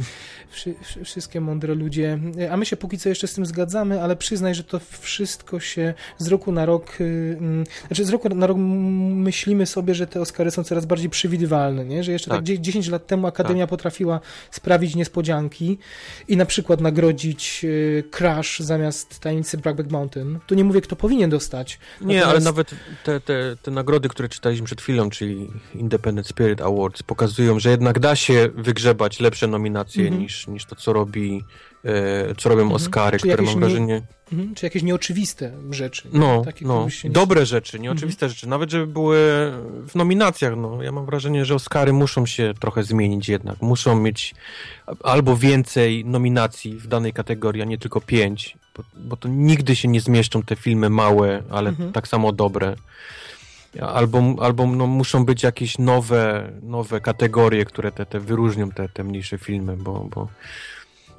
wszy, 0.50 0.74
wszystkie 1.04 1.40
mądre 1.40 1.74
ludzie, 1.74 2.18
a 2.50 2.56
my 2.56 2.66
się 2.66 2.76
póki 2.76 2.98
co 2.98 3.08
jeszcze 3.08 3.26
z 3.26 3.34
tym 3.34 3.46
zgadzamy, 3.46 4.02
ale 4.02 4.16
przyznaj, 4.16 4.54
że 4.54 4.64
to 4.64 4.80
wszystko 5.00 5.60
się 5.60 5.94
z 6.18 6.28
roku 6.28 6.52
na 6.52 6.66
rok, 6.66 7.00
y, 7.00 7.36
mm, 7.38 7.64
znaczy 7.86 8.04
z 8.04 8.10
roku 8.10 8.28
na 8.28 8.46
rok 8.46 8.58
myślimy 8.58 9.66
sobie, 9.66 9.94
że 9.94 10.06
te 10.06 10.20
Oscary 10.20 10.50
są 10.50 10.64
coraz 10.64 10.86
bardziej 10.86 11.10
przewidywalne, 11.10 11.63
nie? 11.70 12.04
że 12.04 12.12
jeszcze 12.12 12.30
tak, 12.30 12.46
tak 12.46 12.58
10 12.58 12.88
lat 12.88 13.06
temu 13.06 13.26
Akademia 13.26 13.62
tak. 13.62 13.70
potrafiła 13.70 14.20
sprawić 14.50 14.94
niespodzianki 14.96 15.78
i 16.28 16.36
na 16.36 16.46
przykład 16.46 16.80
nagrodzić 16.80 17.60
y, 17.64 18.04
Crash 18.10 18.60
zamiast 18.60 19.20
Tajemnicy 19.20 19.58
Brokeback 19.58 19.90
Mountain. 19.90 20.38
Tu 20.46 20.54
nie 20.54 20.64
mówię, 20.64 20.80
kto 20.80 20.96
powinien 20.96 21.30
dostać. 21.30 21.78
Nie, 22.00 22.06
Natomiast... 22.06 22.30
ale 22.30 22.40
nawet 22.40 22.74
te, 23.04 23.20
te, 23.20 23.56
te 23.62 23.70
nagrody, 23.70 24.08
które 24.08 24.28
czytaliśmy 24.28 24.66
przed 24.66 24.80
chwilą, 24.80 25.10
czyli 25.10 25.50
Independent 25.74 26.26
Spirit 26.26 26.60
Awards, 26.60 27.02
pokazują, 27.02 27.58
że 27.58 27.70
jednak 27.70 27.98
da 27.98 28.16
się 28.16 28.48
wygrzebać 28.54 29.20
lepsze 29.20 29.46
nominacje 29.46 30.10
-hmm. 30.10 30.18
niż, 30.18 30.46
niż 30.46 30.64
to, 30.64 30.76
co 30.76 30.92
robi 30.92 31.44
co 32.38 32.48
robią 32.48 32.62
mhm. 32.62 32.76
Oscary, 32.76 33.18
Czy 33.18 33.28
które 33.28 33.42
mam 33.42 33.60
wrażenie... 33.60 33.86
Nie, 33.86 34.38
mhm. 34.38 34.54
czy 34.54 34.66
jakieś 34.66 34.82
nieoczywiste 34.82 35.52
rzeczy. 35.70 36.08
No, 36.12 36.42
Takie, 36.44 36.66
no. 36.66 36.86
Nie... 37.04 37.10
dobre 37.10 37.46
rzeczy, 37.46 37.80
nieoczywiste 37.80 38.26
mhm. 38.26 38.34
rzeczy, 38.34 38.48
nawet 38.48 38.70
żeby 38.70 38.86
były 38.86 39.18
w 39.88 39.94
nominacjach, 39.94 40.56
no. 40.56 40.82
Ja 40.82 40.92
mam 40.92 41.06
wrażenie, 41.06 41.44
że 41.44 41.54
Oscary 41.54 41.92
muszą 41.92 42.26
się 42.26 42.54
trochę 42.60 42.82
zmienić 42.82 43.28
jednak. 43.28 43.62
Muszą 43.62 44.00
mieć 44.00 44.34
albo 45.02 45.36
więcej 45.36 46.04
nominacji 46.04 46.74
w 46.74 46.86
danej 46.86 47.12
kategorii, 47.12 47.62
a 47.62 47.64
nie 47.64 47.78
tylko 47.78 48.00
pięć, 48.00 48.56
bo, 48.76 48.82
bo 48.96 49.16
to 49.16 49.28
nigdy 49.28 49.76
się 49.76 49.88
nie 49.88 50.00
zmieszczą 50.00 50.42
te 50.42 50.56
filmy 50.56 50.90
małe, 50.90 51.42
ale 51.50 51.70
mhm. 51.70 51.92
tak 51.92 52.08
samo 52.08 52.32
dobre. 52.32 52.76
Albo, 53.80 54.34
albo 54.40 54.66
no, 54.66 54.86
muszą 54.86 55.24
być 55.24 55.42
jakieś 55.42 55.78
nowe, 55.78 56.52
nowe 56.62 57.00
kategorie, 57.00 57.64
które 57.64 57.92
te, 57.92 58.06
te 58.06 58.20
wyróżnią 58.20 58.70
te, 58.70 58.88
te 58.88 59.04
mniejsze 59.04 59.38
filmy, 59.38 59.76
bo, 59.76 60.08
bo 60.14 60.28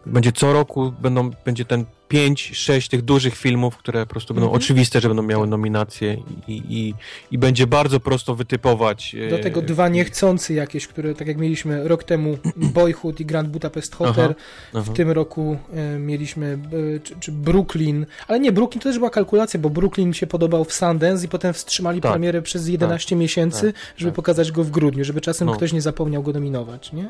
będzie 0.06 0.32
co 0.32 0.54
roku, 0.54 0.94
będą, 1.02 1.32
będzie 1.46 1.66
ten 1.66 1.86
5-6 2.16 2.90
tych 2.90 3.02
dużych 3.02 3.36
filmów, 3.36 3.78
które 3.78 4.06
po 4.06 4.10
prostu 4.12 4.34
będą 4.34 4.48
mm 4.48 4.60
-hmm. 4.60 4.64
oczywiste, 4.64 5.02
że 5.02 5.08
będą 5.08 5.24
miały 5.24 5.48
nominacje 5.48 6.18
i, 6.48 6.62
i, 6.70 6.94
i 7.32 7.38
będzie 7.38 7.68
bardzo 7.68 8.00
prosto 8.00 8.36
wytypować. 8.36 9.16
Do 9.30 9.40
tego 9.40 9.60
e, 9.60 9.64
dwa 9.64 9.90
niechcący 9.90 10.54
jakieś, 10.54 10.88
które 10.88 11.16
tak 11.16 11.28
jak 11.28 11.38
mieliśmy 11.38 11.88
rok 11.88 12.04
temu 12.04 12.38
Boyhood 12.76 13.20
i 13.20 13.26
Grand 13.26 13.50
Budapest 13.50 13.96
Hotel, 13.96 14.26
aha, 14.26 14.34
aha. 14.74 14.82
w 14.82 14.94
tym 14.94 15.12
roku 15.12 15.58
e, 15.74 16.00
mieliśmy 16.00 16.58
e, 16.96 17.00
czy, 17.00 17.16
czy, 17.20 17.32
Brooklyn, 17.32 18.06
ale 18.28 18.40
nie, 18.40 18.52
Brooklyn 18.52 18.82
to 18.82 18.90
też 18.90 18.98
była 18.98 19.10
kalkulacja, 19.10 19.60
bo 19.60 19.70
Brooklyn 19.70 20.14
się 20.14 20.28
podobał 20.28 20.66
w 20.66 20.74
Sundance 20.74 21.26
i 21.26 21.30
potem 21.30 21.54
wstrzymali 21.54 22.02
tak, 22.02 22.12
premierę 22.12 22.42
przez 22.42 22.68
11 22.68 23.10
tak, 23.10 23.20
miesięcy, 23.20 23.74
tak, 23.74 23.82
żeby 23.98 24.12
tak. 24.12 24.16
pokazać 24.16 24.52
go 24.52 24.64
w 24.64 24.72
grudniu, 24.72 25.04
żeby 25.04 25.22
czasem 25.22 25.48
no. 25.48 25.54
ktoś 25.54 25.74
nie 25.74 25.82
zapomniał 25.82 26.24
go 26.24 26.34
nominować, 26.34 26.94
nie? 26.94 27.10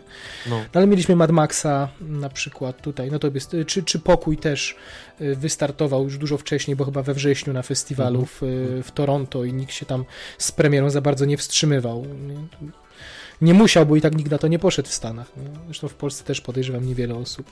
No. 0.49 0.57
no 0.57 0.65
ale 0.73 0.87
mieliśmy 0.87 1.15
Mad 1.15 1.31
Maxa 1.31 1.89
na 2.01 2.29
przykład 2.29 2.81
tutaj, 2.81 3.11
no 3.11 3.19
to 3.19 3.27
jest, 3.33 3.55
czy, 3.67 3.83
czy 3.83 3.99
Pokój 3.99 4.37
też 4.37 4.75
Y, 4.75 4.94
wystartował 5.19 6.03
już 6.03 6.17
dużo 6.17 6.37
wcześniej, 6.37 6.75
bo 6.75 6.85
chyba 6.85 7.03
we 7.03 7.13
wrześniu 7.13 7.53
na 7.53 7.61
festiwalu 7.61 8.25
w, 8.25 8.41
w 8.83 8.91
Toronto 8.91 9.43
i 9.43 9.53
nikt 9.53 9.73
się 9.73 9.85
tam 9.85 10.05
z 10.37 10.51
premierą 10.51 10.89
za 10.89 11.01
bardzo 11.01 11.25
nie 11.25 11.37
wstrzymywał. 11.37 12.05
Nie, 12.05 12.35
nie 13.41 13.53
musiał, 13.53 13.85
bo 13.85 13.95
i 13.95 14.01
tak 14.01 14.15
nikt 14.15 14.31
na 14.31 14.37
to 14.37 14.47
nie 14.47 14.59
poszedł 14.59 14.89
w 14.89 14.93
Stanach. 14.93 15.37
Nie? 15.37 15.49
Zresztą 15.65 15.87
w 15.87 15.93
Polsce 15.93 16.23
też 16.23 16.41
podejrzewam 16.41 16.85
niewiele 16.85 17.15
osób. 17.15 17.51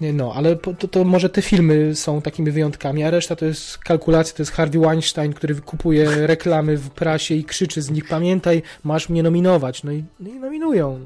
No, 0.00 0.32
ale 0.34 0.56
to, 0.56 0.88
to, 0.88 1.04
może 1.04 1.28
te 1.28 1.42
filmy 1.42 1.94
są 1.94 2.22
takimi 2.22 2.50
wyjątkami, 2.50 3.04
a 3.04 3.10
reszta 3.10 3.36
to 3.36 3.44
jest 3.44 3.78
kalkulacja, 3.78 4.36
to 4.36 4.42
jest 4.42 4.52
Harvey 4.52 4.80
Weinstein, 4.80 5.32
który 5.32 5.54
kupuje 5.54 6.26
reklamy 6.26 6.76
w 6.76 6.90
prasie 6.90 7.34
i 7.34 7.44
krzyczy 7.44 7.82
z 7.82 7.90
nich, 7.90 8.08
pamiętaj, 8.08 8.62
masz 8.84 9.08
mnie 9.08 9.22
nominować. 9.22 9.82
No 9.82 9.92
i, 9.92 10.04
no 10.20 10.30
i 10.30 10.38
nominują. 10.38 11.04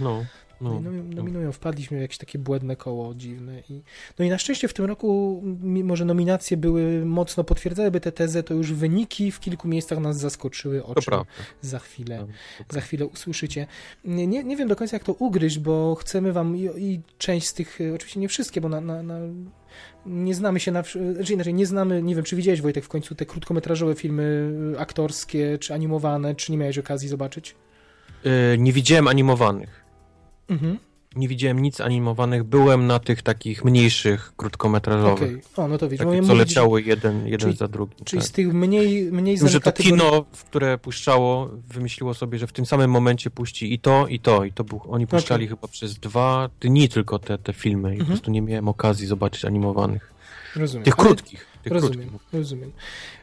No. 0.00 0.24
No. 0.60 0.80
No, 0.80 0.90
no, 0.90 1.02
nominują, 1.16 1.52
wpadliśmy 1.52 1.98
w 1.98 2.00
jakieś 2.00 2.18
takie 2.18 2.38
błędne 2.38 2.76
koło 2.76 3.14
dziwne. 3.14 3.60
I, 3.70 3.82
no 4.18 4.24
i 4.24 4.28
na 4.28 4.38
szczęście 4.38 4.68
w 4.68 4.74
tym 4.74 4.84
roku, 4.84 5.42
mimo 5.62 5.96
że 5.96 6.04
nominacje 6.04 6.56
były 6.56 7.04
mocno 7.04 7.44
potwierdzały 7.44 8.00
tę 8.00 8.12
tezę, 8.12 8.42
to 8.42 8.54
już 8.54 8.72
wyniki 8.72 9.32
w 9.32 9.40
kilku 9.40 9.68
miejscach 9.68 9.98
nas 9.98 10.18
zaskoczyły, 10.18 10.84
o 10.84 10.94
czym 10.94 11.14
za 11.60 11.78
chwilę, 11.78 12.26
za 12.70 12.80
chwilę 12.80 13.06
usłyszycie. 13.06 13.66
Nie, 14.04 14.26
nie 14.26 14.56
wiem 14.56 14.68
do 14.68 14.76
końca 14.76 14.96
jak 14.96 15.04
to 15.04 15.12
ugryźć, 15.12 15.58
bo 15.58 15.94
chcemy 15.94 16.32
wam 16.32 16.56
i, 16.56 16.68
i 16.76 17.00
część 17.18 17.46
z 17.46 17.54
tych, 17.54 17.78
oczywiście 17.94 18.20
nie 18.20 18.28
wszystkie, 18.28 18.60
bo 18.60 18.68
na, 18.68 18.80
na, 18.80 19.02
na 19.02 19.18
nie 20.06 20.34
znamy 20.34 20.60
się 20.60 20.72
na. 20.72 20.82
Znaczy 21.14 21.32
inaczej, 21.32 21.54
nie 21.54 21.66
znamy, 21.66 22.02
nie 22.02 22.14
wiem, 22.14 22.24
czy 22.24 22.36
widziałeś 22.36 22.60
Wojtek 22.60 22.84
w 22.84 22.88
końcu 22.88 23.14
te 23.14 23.26
krótkometrażowe 23.26 23.94
filmy 23.94 24.52
aktorskie, 24.78 25.58
czy 25.58 25.74
animowane, 25.74 26.34
czy 26.34 26.52
nie 26.52 26.58
miałeś 26.58 26.78
okazji 26.78 27.08
zobaczyć? 27.08 27.54
Yy, 28.24 28.32
nie 28.58 28.72
widziałem 28.72 29.08
animowanych. 29.08 29.85
Mhm. 30.48 30.78
Nie 31.16 31.28
widziałem 31.28 31.62
nic 31.62 31.80
animowanych, 31.80 32.44
byłem 32.44 32.86
na 32.86 32.98
tych 32.98 33.22
takich 33.22 33.64
mniejszych, 33.64 34.32
krótkometrażowych. 34.36 35.28
Okej, 35.28 35.40
okay. 35.52 35.64
o 35.64 35.68
no 35.68 35.78
to 35.78 35.88
widzisz. 35.88 36.06
Takie, 36.06 36.22
co 36.22 36.34
leciały 36.34 36.82
jeden, 36.82 37.26
jeden 37.26 37.40
czyli, 37.40 37.56
za 37.56 37.68
drugim. 37.68 38.04
Czyli 38.04 38.22
tak. 38.22 38.28
z 38.28 38.32
tych 38.32 38.54
mniej, 38.54 39.12
mniej 39.12 39.36
znanych 39.36 39.52
Że 39.52 39.60
to 39.60 39.64
kategorii... 39.64 40.00
kino, 40.00 40.24
które 40.50 40.78
puszczało, 40.78 41.50
wymyśliło 41.68 42.14
sobie, 42.14 42.38
że 42.38 42.46
w 42.46 42.52
tym 42.52 42.66
samym 42.66 42.90
momencie 42.90 43.30
puści 43.30 43.72
i 43.72 43.78
to, 43.78 44.06
i 44.06 44.20
to. 44.20 44.44
I 44.44 44.52
to 44.52 44.64
był, 44.64 44.80
oni 44.88 45.06
puszczali 45.06 45.44
okay. 45.44 45.56
chyba 45.56 45.68
przez 45.68 45.98
dwa 45.98 46.50
dni 46.60 46.88
tylko 46.88 47.18
te, 47.18 47.38
te 47.38 47.52
filmy 47.52 47.88
i 47.88 47.92
mhm. 47.92 48.06
po 48.06 48.06
prostu 48.06 48.30
nie 48.30 48.42
miałem 48.42 48.68
okazji 48.68 49.06
zobaczyć 49.06 49.44
animowanych. 49.44 50.12
Rozumiem. 50.56 50.84
Tych 50.84 50.96
krótkich. 50.96 51.55
Tych 51.66 51.72
rozumiem, 51.72 52.08
krótkich. 52.08 52.32
rozumiem. 52.32 52.72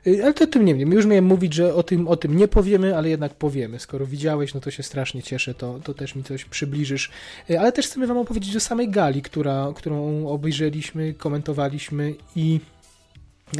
Y, 0.07 0.24
ale 0.24 0.34
to 0.34 0.48
tym 0.48 0.65
nie 0.65 0.76
wiem. 0.76 0.91
Już 0.91 1.06
miałem 1.06 1.26
mówić, 1.26 1.53
że 1.53 1.76
o 1.76 1.84
tym, 1.84 2.07
o 2.07 2.15
tym 2.15 2.38
nie 2.38 2.48
powiemy, 2.48 2.98
ale 2.98 3.10
jednak 3.10 3.34
powiemy. 3.34 3.80
Skoro 3.80 4.06
widziałeś, 4.06 4.53
no 4.53 4.60
to 4.60 4.72
się 4.72 4.84
strasznie 4.84 5.24
cieszę, 5.24 5.53
to, 5.53 5.80
to 5.84 5.94
też 5.94 6.15
mi 6.15 6.24
coś 6.24 6.45
przybliżysz. 6.45 7.11
Y, 7.49 7.60
ale 7.60 7.72
też 7.72 7.86
chcemy 7.88 8.07
wam 8.07 8.18
opowiedzieć 8.18 8.56
o 8.56 8.60
samej 8.60 8.90
gali, 8.90 9.22
która, 9.22 9.74
którą 9.76 10.28
obejrzeliśmy, 10.28 11.14
komentowaliśmy 11.14 12.15
i 12.36 12.60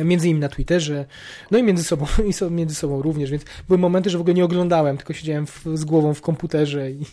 Między 0.04 0.28
innymi 0.28 0.42
na 0.42 0.50
Twitterze, 0.50 1.06
no 1.52 1.58
i 1.58 1.64
między 1.64 1.84
sobą, 1.84 2.06
i 2.30 2.34
so, 2.34 2.50
między 2.50 2.76
sobą 2.76 3.02
również, 3.02 3.32
więc 3.32 3.44
były 3.68 3.78
momenty, 3.78 4.10
że 4.10 4.18
w 4.18 4.22
ogóle 4.22 4.34
nie 4.34 4.46
oglądałem, 4.46 4.98
tylko 4.98 5.14
siedziałem 5.14 5.48
w, 5.48 5.64
z 5.74 5.86
głową 5.86 6.14
w 6.14 6.22
komputerze 6.22 6.92
i, 6.92 7.06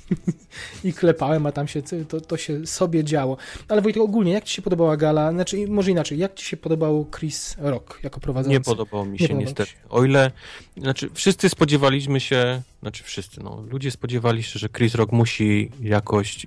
i 0.88 0.92
klepałem, 0.92 1.46
a 1.46 1.52
tam 1.52 1.68
się 1.68 1.82
to, 2.08 2.20
to 2.20 2.36
się 2.36 2.66
sobie 2.66 3.04
działo. 3.04 3.36
Ale 3.68 3.82
Wojtek, 3.82 4.02
ogólnie, 4.02 4.32
jak 4.32 4.44
Ci 4.44 4.54
się 4.54 4.62
podobała 4.62 4.96
gala? 4.96 5.32
Znaczy, 5.32 5.68
może 5.68 5.90
inaczej, 5.90 6.18
jak 6.18 6.34
Ci 6.34 6.46
się 6.46 6.56
podobał 6.56 7.06
Chris 7.18 7.56
Rock 7.58 8.00
jako 8.02 8.20
prowadzący? 8.20 8.58
Nie 8.58 8.60
podobał 8.60 9.06
mi 9.06 9.18
się 9.18 9.24
podobał 9.24 9.42
niestety. 9.42 9.70
Się. 9.70 9.76
O 9.88 10.04
ile, 10.04 10.30
znaczy, 10.76 11.10
wszyscy 11.14 11.48
spodziewaliśmy 11.48 12.20
się, 12.20 12.62
znaczy 12.80 13.04
wszyscy, 13.04 13.42
no, 13.42 13.64
ludzie 13.70 13.90
spodziewali 13.90 14.42
się, 14.42 14.58
że 14.58 14.68
Chris 14.68 14.94
Rock 14.94 15.12
musi 15.12 15.70
jakoś 15.82 16.46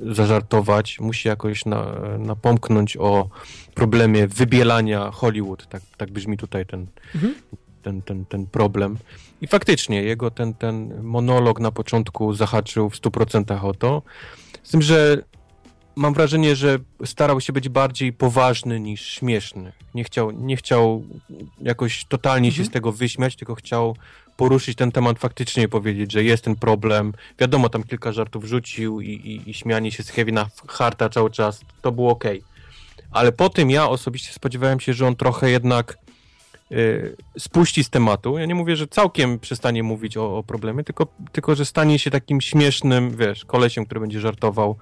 zażartować, 0.00 1.00
musi 1.00 1.28
jakoś 1.28 1.64
na, 1.64 1.86
napomknąć 2.18 2.96
o 2.96 3.28
problemie 3.74 4.28
wybielania 4.28 5.10
Hollywood, 5.10 5.68
tak, 5.68 5.82
tak 5.96 6.10
brzmi 6.10 6.36
tutaj 6.36 6.66
ten, 6.66 6.86
mhm. 7.14 7.34
ten, 7.82 8.02
ten, 8.02 8.24
ten 8.24 8.46
problem. 8.46 8.98
I 9.40 9.46
faktycznie 9.46 10.02
jego 10.02 10.30
ten, 10.30 10.54
ten 10.54 11.02
monolog 11.02 11.60
na 11.60 11.70
początku 11.70 12.34
zahaczył 12.34 12.90
w 12.90 12.96
100% 12.96 13.66
o 13.66 13.74
to, 13.74 14.02
z 14.62 14.70
tym, 14.70 14.82
że 14.82 15.22
mam 15.96 16.14
wrażenie, 16.14 16.56
że 16.56 16.78
starał 17.04 17.40
się 17.40 17.52
być 17.52 17.68
bardziej 17.68 18.12
poważny 18.12 18.80
niż 18.80 19.06
śmieszny. 19.06 19.72
Nie 19.94 20.04
chciał, 20.04 20.30
nie 20.30 20.56
chciał 20.56 21.04
jakoś 21.60 22.04
totalnie 22.04 22.48
mhm. 22.48 22.64
się 22.64 22.70
z 22.70 22.72
tego 22.72 22.92
wyśmiać, 22.92 23.36
tylko 23.36 23.54
chciał 23.54 23.96
poruszyć 24.42 24.76
ten 24.76 24.92
temat 24.92 25.18
faktycznie 25.18 25.68
powiedzieć, 25.68 26.12
że 26.12 26.24
jest 26.24 26.44
ten 26.44 26.56
problem. 26.56 27.12
Wiadomo, 27.38 27.68
tam 27.68 27.82
kilka 27.82 28.12
żartów 28.12 28.44
rzucił 28.44 29.00
i, 29.00 29.08
i, 29.08 29.50
i 29.50 29.54
śmianie 29.54 29.92
się 29.92 30.02
z 30.02 30.12
Kevina 30.12 30.48
Harta 30.68 31.08
cały 31.08 31.30
czas, 31.30 31.60
to 31.82 31.92
było 31.92 32.10
ok. 32.10 32.24
ale 33.10 33.32
po 33.32 33.48
tym 33.48 33.70
ja 33.70 33.88
osobiście 33.88 34.32
spodziewałem 34.32 34.80
się, 34.80 34.92
że 34.92 35.06
on 35.06 35.16
trochę 35.16 35.50
jednak 35.50 35.98
y, 36.72 37.16
spuści 37.38 37.84
z 37.84 37.90
tematu. 37.90 38.38
Ja 38.38 38.46
nie 38.46 38.54
mówię, 38.54 38.76
że 38.76 38.86
całkiem 38.86 39.38
przestanie 39.38 39.82
mówić 39.82 40.16
o, 40.16 40.38
o 40.38 40.42
problemie, 40.42 40.84
tylko, 40.84 41.06
tylko 41.32 41.54
że 41.54 41.64
stanie 41.64 41.98
się 41.98 42.10
takim 42.10 42.40
śmiesznym, 42.40 43.16
wiesz, 43.16 43.44
kolesiem, 43.44 43.84
który 43.84 44.00
będzie 44.00 44.20
żartował. 44.20 44.76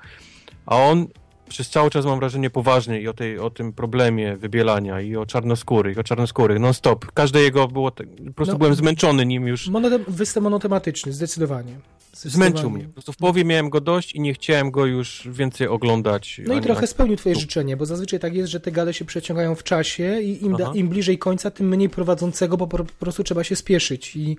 A 0.66 0.76
on 0.76 1.06
przez 1.50 1.70
cały 1.70 1.90
czas 1.90 2.04
mam 2.04 2.18
wrażenie 2.18 2.50
poważnie 2.50 3.00
i 3.00 3.08
o, 3.08 3.12
tej, 3.12 3.38
o 3.38 3.50
tym 3.50 3.72
problemie 3.72 4.36
wybielania 4.36 5.00
i 5.00 5.16
o 5.16 5.26
czarnoskórych, 5.26 5.98
o 5.98 6.04
czarnoskórych, 6.04 6.58
non 6.58 6.74
stop. 6.74 7.12
Każde 7.12 7.40
jego 7.40 7.68
było, 7.68 7.90
po 7.90 8.32
prostu 8.36 8.52
no, 8.52 8.58
byłem 8.58 8.74
zmęczony 8.74 9.26
nim 9.26 9.46
już. 9.46 9.68
Monotem, 9.68 10.04
występ 10.08 10.44
monotematyczny, 10.44 11.12
zdecydowanie. 11.12 11.72
Zmęczył 12.12 12.70
mnie. 12.70 12.84
Po 12.84 12.92
prostu 12.92 13.12
w 13.12 13.16
połowie 13.16 13.44
miałem 13.44 13.70
go 13.70 13.80
dość 13.80 14.12
i 14.12 14.20
nie 14.20 14.34
chciałem 14.34 14.70
go 14.70 14.86
już 14.86 15.28
więcej 15.32 15.66
oglądać. 15.66 16.40
No 16.46 16.54
i 16.54 16.60
trochę 16.60 16.86
spełnił 16.86 17.16
twoje 17.16 17.34
życzenie, 17.34 17.76
bo 17.76 17.86
zazwyczaj 17.86 18.20
tak 18.20 18.34
jest, 18.34 18.50
że 18.50 18.60
te 18.60 18.72
gale 18.72 18.94
się 18.94 19.04
przeciągają 19.04 19.54
w 19.54 19.64
czasie 19.64 20.20
i 20.20 20.44
im, 20.44 20.56
da, 20.56 20.72
im 20.74 20.88
bliżej 20.88 21.18
końca, 21.18 21.50
tym 21.50 21.68
mniej 21.68 21.88
prowadzącego, 21.88 22.56
bo 22.56 22.66
po, 22.66 22.78
po 22.78 22.84
prostu 22.84 23.24
trzeba 23.24 23.44
się 23.44 23.56
spieszyć 23.56 24.16
i 24.16 24.36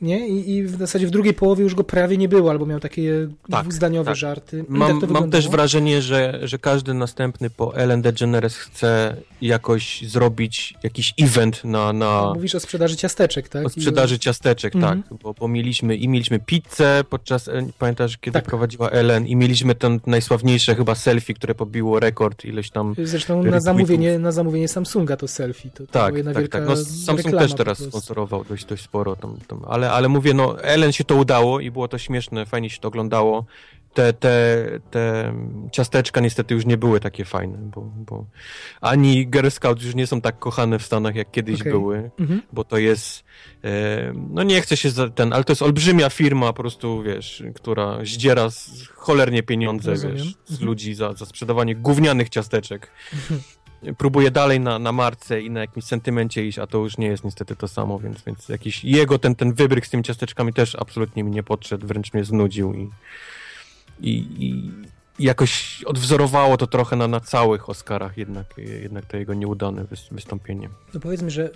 nie? 0.00 0.28
I, 0.28 0.50
I, 0.50 0.62
w 0.64 0.78
zasadzie 0.78 1.06
w 1.06 1.10
drugiej 1.10 1.34
połowie 1.34 1.62
już 1.62 1.74
go 1.74 1.84
prawie 1.84 2.16
nie 2.16 2.28
było, 2.28 2.50
albo 2.50 2.66
miał 2.66 2.80
takie 2.80 3.28
tak, 3.50 3.62
dwuzdaniowe 3.62 4.10
tak. 4.10 4.16
żarty. 4.16 4.64
Mam, 4.68 5.00
tak 5.00 5.10
mam 5.10 5.30
też 5.30 5.48
wrażenie, 5.48 6.02
że, 6.02 6.40
że 6.42 6.58
każdy 6.58 6.94
następny 6.94 7.50
po 7.50 7.76
Ellen 7.76 8.02
DeGeneres 8.02 8.56
chce 8.56 9.16
jakoś 9.42 10.02
zrobić 10.02 10.74
jakiś 10.82 11.14
event 11.20 11.64
na... 11.64 11.92
na... 11.92 12.32
Mówisz 12.34 12.54
o 12.54 12.60
sprzedaży 12.60 12.96
ciasteczek, 12.96 13.48
tak? 13.48 13.66
O 13.66 13.68
sprzedaży 13.68 14.18
ciasteczek, 14.18 14.74
mhm. 14.74 15.02
tak. 15.02 15.18
Bo, 15.18 15.34
bo 15.34 15.48
mieliśmy 15.48 15.96
i 15.96 16.08
mieliśmy 16.08 16.38
pizzę 16.38 17.04
podczas, 17.10 17.48
e, 17.48 17.66
pamiętasz, 17.78 18.18
kiedy 18.18 18.34
tak. 18.34 18.44
prowadziła 18.44 18.90
Ellen 18.90 19.26
i 19.26 19.36
mieliśmy 19.36 19.74
ten 19.74 20.00
najsławniejsze 20.06 20.74
chyba 20.74 20.94
selfie, 20.94 21.34
które 21.34 21.54
pobiło 21.54 22.00
rekord 22.00 22.44
ileś 22.44 22.70
tam... 22.70 22.94
Zresztą 23.02 23.42
na 23.42 23.60
zamówienie, 23.60 24.18
na 24.18 24.32
zamówienie 24.32 24.68
Samsunga 24.68 25.16
to 25.16 25.28
selfie. 25.28 25.70
To, 25.70 25.86
to 25.86 25.92
tak, 25.92 26.14
tak, 26.34 26.48
tak. 26.48 26.66
No, 26.66 26.76
Samsung 26.76 27.36
też 27.38 27.54
teraz 27.54 27.78
sponsorował 27.78 28.44
dość, 28.44 28.64
dość 28.64 28.82
sporo 28.82 29.16
tam, 29.16 29.36
tam 29.48 29.60
ale 29.68 29.85
ale, 29.86 29.94
ale 29.96 30.08
mówię, 30.08 30.34
no 30.34 30.62
Ellen 30.62 30.92
się 30.92 31.04
to 31.04 31.14
udało 31.14 31.60
i 31.60 31.70
było 31.70 31.88
to 31.88 31.98
śmieszne, 31.98 32.46
fajnie 32.46 32.70
się 32.70 32.78
to 32.78 32.88
oglądało. 32.88 33.44
Te, 33.94 34.12
te, 34.12 34.66
te 34.90 35.34
ciasteczka 35.72 36.20
niestety 36.20 36.54
już 36.54 36.66
nie 36.66 36.76
były 36.76 37.00
takie 37.00 37.24
fajne, 37.24 37.58
bo, 37.58 37.80
bo 37.80 38.24
ani 38.80 39.26
Girl 39.26 39.48
Scouts 39.48 39.84
już 39.84 39.94
nie 39.94 40.06
są 40.06 40.20
tak 40.20 40.38
kochane 40.38 40.78
w 40.78 40.82
Stanach, 40.82 41.14
jak 41.14 41.30
kiedyś 41.30 41.60
okay. 41.60 41.72
były, 41.72 42.10
mhm. 42.20 42.42
bo 42.52 42.64
to 42.64 42.78
jest, 42.78 43.24
e, 43.64 44.12
no 44.30 44.42
nie 44.42 44.60
chcę 44.60 44.76
się 44.76 44.90
za 44.90 45.10
ten, 45.10 45.32
ale 45.32 45.44
to 45.44 45.52
jest 45.52 45.62
olbrzymia 45.62 46.10
firma 46.10 46.46
po 46.46 46.62
prostu, 46.62 47.02
wiesz, 47.02 47.42
która 47.54 47.98
zdziera 48.04 48.48
cholernie 48.94 49.42
pieniądze, 49.42 49.90
Rozumiem. 49.90 50.16
wiesz, 50.16 50.34
z 50.44 50.50
mhm. 50.50 50.66
ludzi 50.66 50.94
za, 50.94 51.12
za 51.12 51.26
sprzedawanie 51.26 51.76
gównianych 51.76 52.28
ciasteczek. 52.28 52.90
Mhm 53.12 53.40
próbuje 53.94 54.30
dalej 54.30 54.60
na, 54.60 54.78
na 54.78 54.92
marce 54.92 55.40
i 55.40 55.50
na 55.50 55.60
jakimś 55.60 55.84
sentymencie 55.84 56.46
iść, 56.46 56.58
a 56.58 56.66
to 56.66 56.78
już 56.78 56.98
nie 56.98 57.06
jest 57.06 57.24
niestety 57.24 57.56
to 57.56 57.68
samo, 57.68 57.98
więc, 57.98 58.22
więc 58.22 58.48
jakiś 58.48 58.84
jego 58.84 59.18
ten, 59.18 59.34
ten 59.34 59.52
wybryk 59.52 59.86
z 59.86 59.90
tymi 59.90 60.02
ciasteczkami 60.02 60.52
też 60.52 60.74
absolutnie 60.74 61.24
mi 61.24 61.30
nie 61.30 61.42
podszedł, 61.42 61.86
wręcz 61.86 62.12
mnie 62.12 62.24
znudził 62.24 62.74
i, 62.74 62.90
i, 64.00 64.26
i 64.38 64.72
jakoś 65.18 65.82
odwzorowało 65.84 66.56
to 66.56 66.66
trochę 66.66 66.96
na, 66.96 67.08
na 67.08 67.20
całych 67.20 67.68
Oscarach 67.70 68.18
jednak, 68.18 68.46
jednak 68.58 69.06
to 69.06 69.16
jego 69.16 69.34
nieudane 69.34 69.84
wystąpienie. 70.10 70.68
No 70.94 71.00
powiedzmy, 71.00 71.30
że 71.30 71.50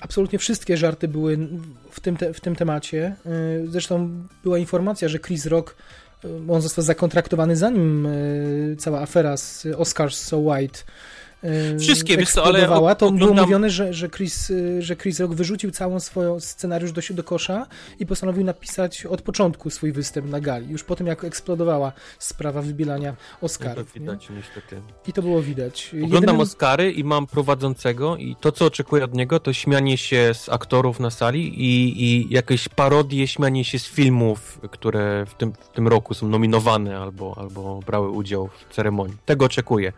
absolutnie 0.00 0.38
wszystkie 0.38 0.76
żarty 0.76 1.08
były 1.08 1.38
w 1.90 2.00
tym, 2.00 2.16
te, 2.16 2.34
w 2.34 2.40
tym 2.40 2.56
temacie. 2.56 3.16
Y, 3.26 3.70
zresztą 3.70 4.22
była 4.42 4.58
informacja, 4.58 5.08
że 5.08 5.18
Chris 5.18 5.46
Rock 5.46 5.76
y, 6.24 6.28
on 6.48 6.62
został 6.62 6.84
zakontraktowany 6.84 7.56
zanim 7.56 8.06
y, 8.06 8.76
cała 8.78 9.00
afera 9.00 9.36
z 9.36 9.66
Oscars 9.76 10.18
So 10.18 10.38
White 10.38 10.78
Wszystkie, 11.80 12.16
wiesz 12.16 12.30
co, 12.30 12.44
ale 12.44 12.96
to 12.96 13.10
było 13.10 13.34
mówione, 13.34 13.70
że, 13.70 13.94
że, 13.94 14.08
Chris, 14.08 14.52
że 14.78 14.96
Chris 14.96 15.20
Rock 15.20 15.34
wyrzucił 15.34 15.70
całą 15.70 16.00
swoją 16.00 16.40
scenariusz 16.40 16.92
do, 16.92 17.00
do 17.10 17.24
kosza 17.24 17.66
i 17.98 18.06
postanowił 18.06 18.44
napisać 18.44 19.06
od 19.06 19.22
początku 19.22 19.70
swój 19.70 19.92
występ 19.92 20.30
na 20.30 20.40
gali, 20.40 20.70
już 20.70 20.84
po 20.84 20.96
tym 20.96 21.06
jak 21.06 21.24
eksplodowała 21.24 21.92
sprawa 22.18 22.62
wybielania 22.62 23.16
Oscarów. 23.40 23.92
To 23.92 24.00
widać 24.00 24.30
nie? 24.30 24.36
niestety. 24.36 24.80
I 25.06 25.12
to 25.12 25.22
było 25.22 25.42
widać. 25.42 25.90
Oglądam 25.94 26.20
Jedynym... 26.20 26.40
Oscary 26.40 26.92
i 26.92 27.04
mam 27.04 27.26
prowadzącego 27.26 28.16
i 28.16 28.36
to, 28.40 28.52
co 28.52 28.64
oczekuję 28.64 29.04
od 29.04 29.14
niego, 29.14 29.40
to 29.40 29.52
śmianie 29.52 29.98
się 29.98 30.34
z 30.34 30.48
aktorów 30.48 31.00
na 31.00 31.10
sali 31.10 31.62
i, 31.62 32.02
i 32.04 32.34
jakieś 32.34 32.68
parodie, 32.68 33.26
śmianie 33.26 33.64
się 33.64 33.78
z 33.78 33.86
filmów, 33.86 34.60
które 34.70 35.26
w 35.26 35.34
tym, 35.34 35.52
w 35.52 35.68
tym 35.68 35.88
roku 35.88 36.14
są 36.14 36.28
nominowane 36.28 36.98
albo, 36.98 37.34
albo 37.38 37.80
brały 37.86 38.10
udział 38.10 38.48
w 38.48 38.74
ceremonii. 38.74 39.16
Tego 39.24 39.44
oczekuję. 39.44 39.92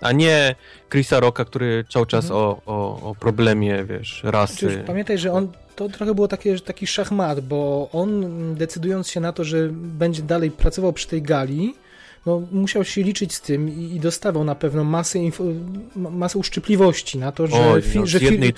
A 0.00 0.12
nie 0.12 0.54
Chrisa 0.92 1.20
Rocka, 1.20 1.44
który 1.44 1.84
cały 1.90 2.06
czas 2.06 2.24
mhm. 2.24 2.40
o, 2.40 2.60
o, 2.66 3.10
o 3.10 3.14
problemie, 3.14 3.84
wiesz, 3.84 4.20
rasy. 4.24 4.68
Znaczy, 4.68 4.84
pamiętaj, 4.86 5.18
że 5.18 5.32
on 5.32 5.48
to 5.76 5.88
trochę 5.88 6.14
było 6.14 6.28
takie, 6.28 6.60
taki 6.60 6.86
szachmat, 6.86 7.40
bo 7.40 7.88
on 7.92 8.24
decydując 8.54 9.08
się 9.08 9.20
na 9.20 9.32
to, 9.32 9.44
że 9.44 9.68
będzie 9.72 10.22
dalej 10.22 10.50
pracował 10.50 10.92
przy 10.92 11.08
tej 11.08 11.22
gali, 11.22 11.74
no, 12.26 12.42
musiał 12.52 12.84
się 12.84 13.02
liczyć 13.02 13.34
z 13.34 13.40
tym 13.40 13.68
i, 13.68 13.94
i 13.94 14.00
dostawał 14.00 14.44
na 14.44 14.54
pewno 14.54 14.84
masę, 14.84 15.18
masę 15.96 16.38
uszczypliwości 16.38 17.18
na 17.18 17.32
to, 17.32 17.46
że, 17.46 17.70
Oj, 17.70 17.82
no, 17.94 18.06
że, 18.06 18.18
jednej 18.18 18.52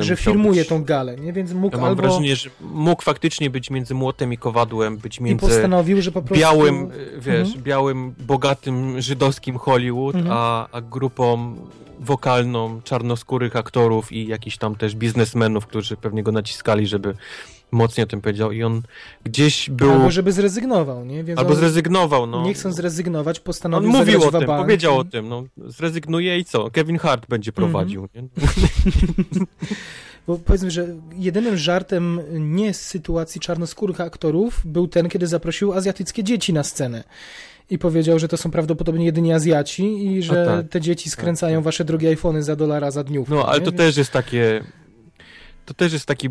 że 0.00 0.16
firmuje 0.16 0.60
być... 0.60 0.68
tą 0.68 0.84
galę, 0.84 1.16
nie? 1.16 1.32
więc 1.32 1.52
mógł 1.52 1.76
ja 1.76 1.80
mam 1.80 1.90
albo... 1.90 2.02
wrażenie, 2.02 2.36
że 2.36 2.50
mógł 2.60 3.02
faktycznie 3.02 3.50
być 3.50 3.70
między 3.70 3.94
młotem 3.94 4.32
i 4.32 4.38
kowadłem, 4.38 4.96
być 4.96 5.20
między 5.20 5.46
I 5.46 5.48
postanowił, 5.48 6.02
że 6.02 6.12
po 6.12 6.22
prostu... 6.22 6.40
białym, 6.40 6.90
wiesz, 7.18 7.46
mhm. 7.46 7.62
białym, 7.62 8.14
bogatym 8.18 9.00
żydowskim 9.00 9.58
Hollywood, 9.58 10.14
mhm. 10.14 10.36
a, 10.36 10.68
a 10.72 10.80
grupą 10.80 11.56
wokalną 12.00 12.82
czarnoskórych 12.82 13.56
aktorów 13.56 14.12
i 14.12 14.26
jakichś 14.26 14.56
tam 14.56 14.74
też 14.74 14.94
biznesmenów, 14.94 15.66
którzy 15.66 15.96
pewnie 15.96 16.22
go 16.22 16.32
naciskali, 16.32 16.86
żeby 16.86 17.14
mocniej 17.72 18.04
o 18.04 18.06
tym 18.06 18.20
powiedział 18.20 18.52
i 18.52 18.62
on 18.62 18.82
gdzieś 19.24 19.70
był... 19.70 19.90
Albo 19.90 20.10
żeby 20.10 20.32
zrezygnował, 20.32 21.04
nie? 21.04 21.24
Więc 21.24 21.38
Albo 21.38 21.54
zrezygnował, 21.54 22.26
no. 22.26 22.44
Nie 22.44 22.54
chcąc 22.54 22.76
zrezygnować, 22.76 23.40
postanowił 23.40 23.90
On 23.90 23.96
mówił 23.96 24.22
o 24.24 24.30
tym, 24.30 24.46
powiedział 24.46 24.98
o 24.98 25.04
tym, 25.04 25.28
no. 25.28 25.44
Zrezygnuje 25.56 26.38
i 26.38 26.44
co? 26.44 26.70
Kevin 26.70 26.98
Hart 26.98 27.26
będzie 27.28 27.50
mhm. 27.50 27.70
prowadził, 27.70 28.08
mm 28.14 28.28
-hmm. 28.28 29.46
Bo 30.26 30.38
powiedzmy, 30.38 30.70
że 30.70 30.86
jedynym 31.16 31.56
żartem 31.56 32.20
nie 32.32 32.74
z 32.74 32.80
sytuacji 32.80 33.40
czarnoskórych 33.40 34.00
aktorów 34.00 34.62
był 34.64 34.88
ten, 34.88 35.08
kiedy 35.08 35.26
zaprosił 35.26 35.72
azjatyckie 35.72 36.24
dzieci 36.24 36.52
na 36.52 36.64
scenę 36.64 37.04
i 37.70 37.78
powiedział, 37.78 38.18
że 38.18 38.28
to 38.28 38.36
są 38.36 38.50
prawdopodobnie 38.50 39.04
jedynie 39.04 39.34
Azjaci 39.34 40.06
i 40.06 40.22
że 40.22 40.46
tak, 40.46 40.68
te 40.68 40.80
dzieci 40.80 41.10
skręcają 41.10 41.56
tak, 41.56 41.60
tak. 41.60 41.64
wasze 41.64 41.84
drogie 41.84 42.08
iPhony 42.08 42.42
za 42.42 42.56
dolara 42.56 42.90
za 42.90 43.04
dniów. 43.04 43.28
No, 43.28 43.48
ale 43.48 43.58
nie? 43.58 43.64
to 43.64 43.72
też 43.72 43.96
jest 43.96 44.10
takie 44.10 44.64
to 45.64 45.74
też 45.74 45.92
jest 45.92 46.06
taki 46.06 46.28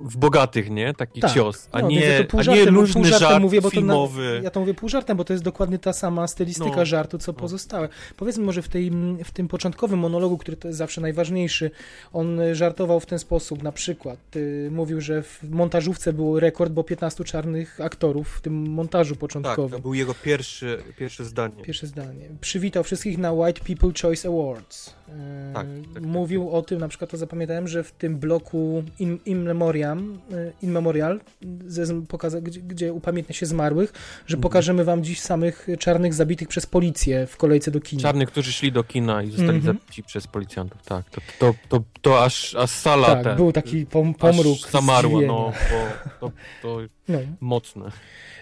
w 0.00 0.16
bogatych, 0.16 0.70
nie? 0.70 0.94
Taki 0.94 1.20
tak. 1.20 1.32
cios, 1.32 1.68
a 1.72 1.80
no, 1.80 1.88
nie, 1.88 2.00
ja 2.00 2.24
a 2.38 2.42
nie 2.42 2.64
luźny 2.64 3.04
żart 3.04 3.42
mówię, 3.42 3.60
bo 3.60 3.70
filmowy. 3.70 4.28
To 4.28 4.38
na, 4.38 4.44
ja 4.44 4.50
to 4.50 4.60
mówię 4.60 4.74
pół 4.74 4.88
żartem, 4.88 5.16
bo 5.16 5.24
to 5.24 5.32
jest 5.32 5.44
dokładnie 5.44 5.78
ta 5.78 5.92
sama 5.92 6.26
stylistyka 6.26 6.76
no. 6.76 6.86
żartu, 6.86 7.18
co 7.18 7.32
no. 7.32 7.38
pozostałe. 7.38 7.88
Powiedzmy 8.16 8.44
może 8.44 8.62
w, 8.62 8.68
tej, 8.68 8.90
w 9.24 9.30
tym 9.30 9.48
początkowym 9.48 9.98
monologu, 9.98 10.38
który 10.38 10.56
to 10.56 10.68
jest 10.68 10.78
zawsze 10.78 11.00
najważniejszy, 11.00 11.70
on 12.12 12.40
żartował 12.52 13.00
w 13.00 13.06
ten 13.06 13.18
sposób, 13.18 13.62
na 13.62 13.72
przykład 13.72 14.36
y, 14.36 14.68
mówił, 14.72 15.00
że 15.00 15.22
w 15.22 15.38
montażówce 15.50 16.12
był 16.12 16.40
rekord, 16.40 16.72
bo 16.72 16.84
15 16.84 17.24
czarnych 17.24 17.80
aktorów 17.80 18.28
w 18.28 18.40
tym 18.40 18.70
montażu 18.70 19.16
początkowym. 19.16 19.70
Tak, 19.70 19.78
to 19.78 19.82
był 19.82 19.94
jego 19.94 20.14
pierwszy, 20.14 20.82
pierwsze 20.96 21.24
zdanie. 21.24 21.62
Pierwsze 21.62 21.86
zdanie. 21.86 22.28
Przywitał 22.40 22.84
wszystkich 22.84 23.18
na 23.18 23.32
White 23.32 23.60
People 23.64 23.90
Choice 24.02 24.28
Awards. 24.28 24.94
Y, 25.12 25.54
tak, 25.54 25.66
tak, 25.66 25.94
tak, 25.94 26.02
mówił 26.02 26.44
tak. 26.44 26.54
o 26.54 26.62
tym, 26.62 26.78
na 26.78 26.88
przykład 26.88 27.10
to 27.10 27.16
zapamiętałem, 27.16 27.68
że 27.68 27.84
w 27.84 27.92
tym 27.92 28.18
bloku 28.18 28.84
in, 28.98 29.18
in, 29.26 29.42
memoriam, 29.42 30.18
y, 30.32 30.52
in 30.62 30.70
memorial, 30.70 31.20
ze, 31.66 32.02
pokaza, 32.02 32.40
gdzie, 32.40 32.60
gdzie 32.60 32.92
upamiętnia 32.92 33.34
się 33.34 33.46
zmarłych, 33.46 33.92
że 34.26 34.36
mhm. 34.36 34.42
pokażemy 34.42 34.84
wam 34.84 35.04
dziś 35.04 35.20
samych 35.20 35.66
czarnych 35.78 36.14
zabitych 36.14 36.48
przez 36.48 36.66
policję 36.66 37.26
w 37.26 37.36
kolejce 37.36 37.70
do 37.70 37.80
kina. 37.80 38.02
Czarnych, 38.02 38.28
którzy 38.28 38.52
szli 38.52 38.72
do 38.72 38.84
kina 38.84 39.22
i 39.22 39.30
zostali 39.30 39.60
-hmm. 39.60 39.64
zabici 39.64 40.02
przez 40.02 40.26
policjantów, 40.26 40.82
tak. 40.82 41.10
To, 41.10 41.20
to, 41.38 41.54
to, 41.68 41.82
to 42.00 42.24
aż, 42.24 42.54
aż 42.54 42.70
sala 42.70 43.06
Tak, 43.06 43.24
ten, 43.24 43.36
był 43.36 43.52
taki 43.52 43.86
pom 43.86 44.14
pomruk. 44.14 44.70
zamarła, 44.70 45.20
no, 45.26 45.52
bo 45.70 46.10
to, 46.20 46.32
to 46.62 46.78
no. 47.08 47.18
mocne 47.40 47.90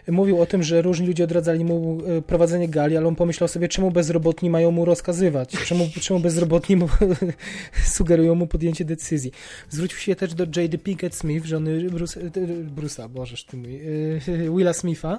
mówił 0.09 0.41
o 0.41 0.47
tym, 0.47 0.63
że 0.63 0.83
różni 0.83 1.07
ludzie 1.07 1.25
odradzali 1.25 1.65
mu 1.65 1.99
e, 2.07 2.23
prowadzenie 2.23 2.69
gali, 2.69 2.97
ale 2.97 3.07
on 3.07 3.17
pomyślał 3.17 3.49
sobie, 3.49 3.69
czemu 3.69 3.91
bezrobotni 3.91 4.51
mają 4.51 4.71
mu 4.71 4.85
rozkazywać, 4.85 5.51
czemu, 5.67 5.89
czemu 6.01 6.21
bezrobotni 6.21 6.77
mu 6.77 6.89
sugerują 7.95 8.35
mu 8.35 8.47
podjęcie 8.47 8.85
decyzji. 8.85 9.33
Zwrócił 9.69 9.99
się 9.99 10.17
też 10.17 10.35
do 10.35 10.45
J.D. 10.45 10.79
Pinkett 10.79 11.15
Smith, 11.15 11.47
żony 11.47 11.91
Bruce, 11.91 12.21
e, 12.21 12.31
Bruce'a, 12.77 13.09
bożeż 13.09 13.45
ty 13.45 13.57
mój, 13.57 13.75
e, 13.75 14.51
Willa 14.57 14.73
Smitha, 14.73 15.19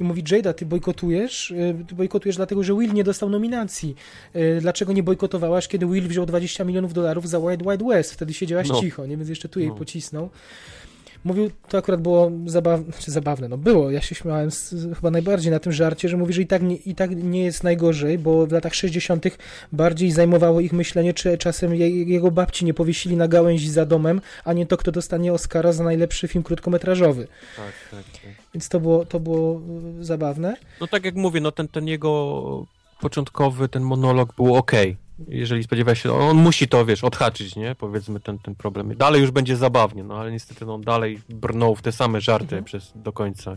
i 0.00 0.04
mówi, 0.04 0.24
Jada, 0.30 0.52
ty 0.52 0.66
bojkotujesz? 0.66 1.54
Ty 1.88 1.94
bojkotujesz 1.94 2.36
dlatego, 2.36 2.62
że 2.62 2.74
Will 2.74 2.92
nie 2.92 3.04
dostał 3.04 3.28
nominacji. 3.28 3.96
Dlaczego 4.60 4.92
nie 4.92 5.02
bojkotowałaś, 5.02 5.68
kiedy 5.68 5.86
Will 5.86 6.08
wziął 6.08 6.26
20 6.26 6.64
milionów 6.64 6.92
dolarów 6.92 7.28
za 7.28 7.40
Wild 7.40 7.62
Wild 7.62 7.82
West? 7.82 8.12
Wtedy 8.12 8.34
siedziałaś 8.34 8.68
no. 8.68 8.80
cicho, 8.80 9.06
nie? 9.06 9.16
Więc 9.16 9.28
jeszcze 9.28 9.48
tu 9.48 9.60
jej 9.60 9.68
no. 9.68 9.74
pocisnął. 9.74 10.30
Mówił, 11.26 11.50
to 11.68 11.78
akurat 11.78 12.00
było 12.00 12.30
zabawne, 12.46 12.92
czy 12.98 13.10
zabawne, 13.10 13.48
no 13.48 13.58
było, 13.58 13.90
ja 13.90 14.00
się 14.00 14.14
śmiałem 14.14 14.50
z, 14.50 14.74
chyba 14.94 15.10
najbardziej 15.10 15.52
na 15.52 15.58
tym 15.58 15.72
żarcie, 15.72 16.08
że 16.08 16.16
mówi, 16.16 16.32
że 16.32 16.42
i 16.42 16.46
tak, 16.46 16.62
nie, 16.62 16.76
i 16.76 16.94
tak 16.94 17.16
nie 17.16 17.44
jest 17.44 17.64
najgorzej, 17.64 18.18
bo 18.18 18.46
w 18.46 18.52
latach 18.52 18.74
60. 18.74 19.26
bardziej 19.72 20.10
zajmowało 20.10 20.60
ich 20.60 20.72
myślenie, 20.72 21.14
czy 21.14 21.38
czasem 21.38 21.74
je, 21.74 22.04
jego 22.04 22.30
babci 22.30 22.64
nie 22.64 22.74
powiesili 22.74 23.16
na 23.16 23.28
gałęzi 23.28 23.70
za 23.70 23.86
domem, 23.86 24.20
a 24.44 24.52
nie 24.52 24.66
to, 24.66 24.76
kto 24.76 24.92
dostanie 24.92 25.32
Oscara 25.32 25.72
za 25.72 25.84
najlepszy 25.84 26.28
film 26.28 26.44
krótkometrażowy. 26.44 27.28
Tak, 27.56 27.72
tak, 27.90 28.04
tak. 28.22 28.30
Więc 28.54 28.68
to 28.68 28.80
było, 28.80 29.04
to 29.04 29.20
było 29.20 29.60
y, 30.00 30.04
zabawne. 30.04 30.56
No 30.80 30.86
tak 30.86 31.04
jak 31.04 31.14
mówię, 31.14 31.40
no 31.40 31.52
ten, 31.52 31.68
ten 31.68 31.88
jego 31.88 32.66
początkowy, 33.00 33.68
ten 33.68 33.82
monolog 33.82 34.34
był 34.34 34.54
ok. 34.54 34.72
Jeżeli 35.28 35.62
spodziewałeś 35.62 36.02
się, 36.02 36.12
on 36.12 36.36
musi 36.36 36.68
to, 36.68 36.84
wiesz, 36.84 37.04
odhaczyć, 37.04 37.56
nie? 37.56 37.74
Powiedzmy 37.74 38.20
ten, 38.20 38.38
ten 38.38 38.54
problem. 38.54 38.96
Dalej 38.96 39.20
już 39.20 39.30
będzie 39.30 39.56
zabawnie, 39.56 40.04
no 40.04 40.18
ale 40.18 40.32
niestety 40.32 40.66
no, 40.66 40.78
dalej 40.78 41.20
brnął 41.28 41.74
w 41.74 41.82
te 41.82 41.92
same 41.92 42.20
żarty 42.20 42.44
mhm. 42.44 42.64
przez 42.64 42.92
do 42.94 43.12
końca. 43.12 43.56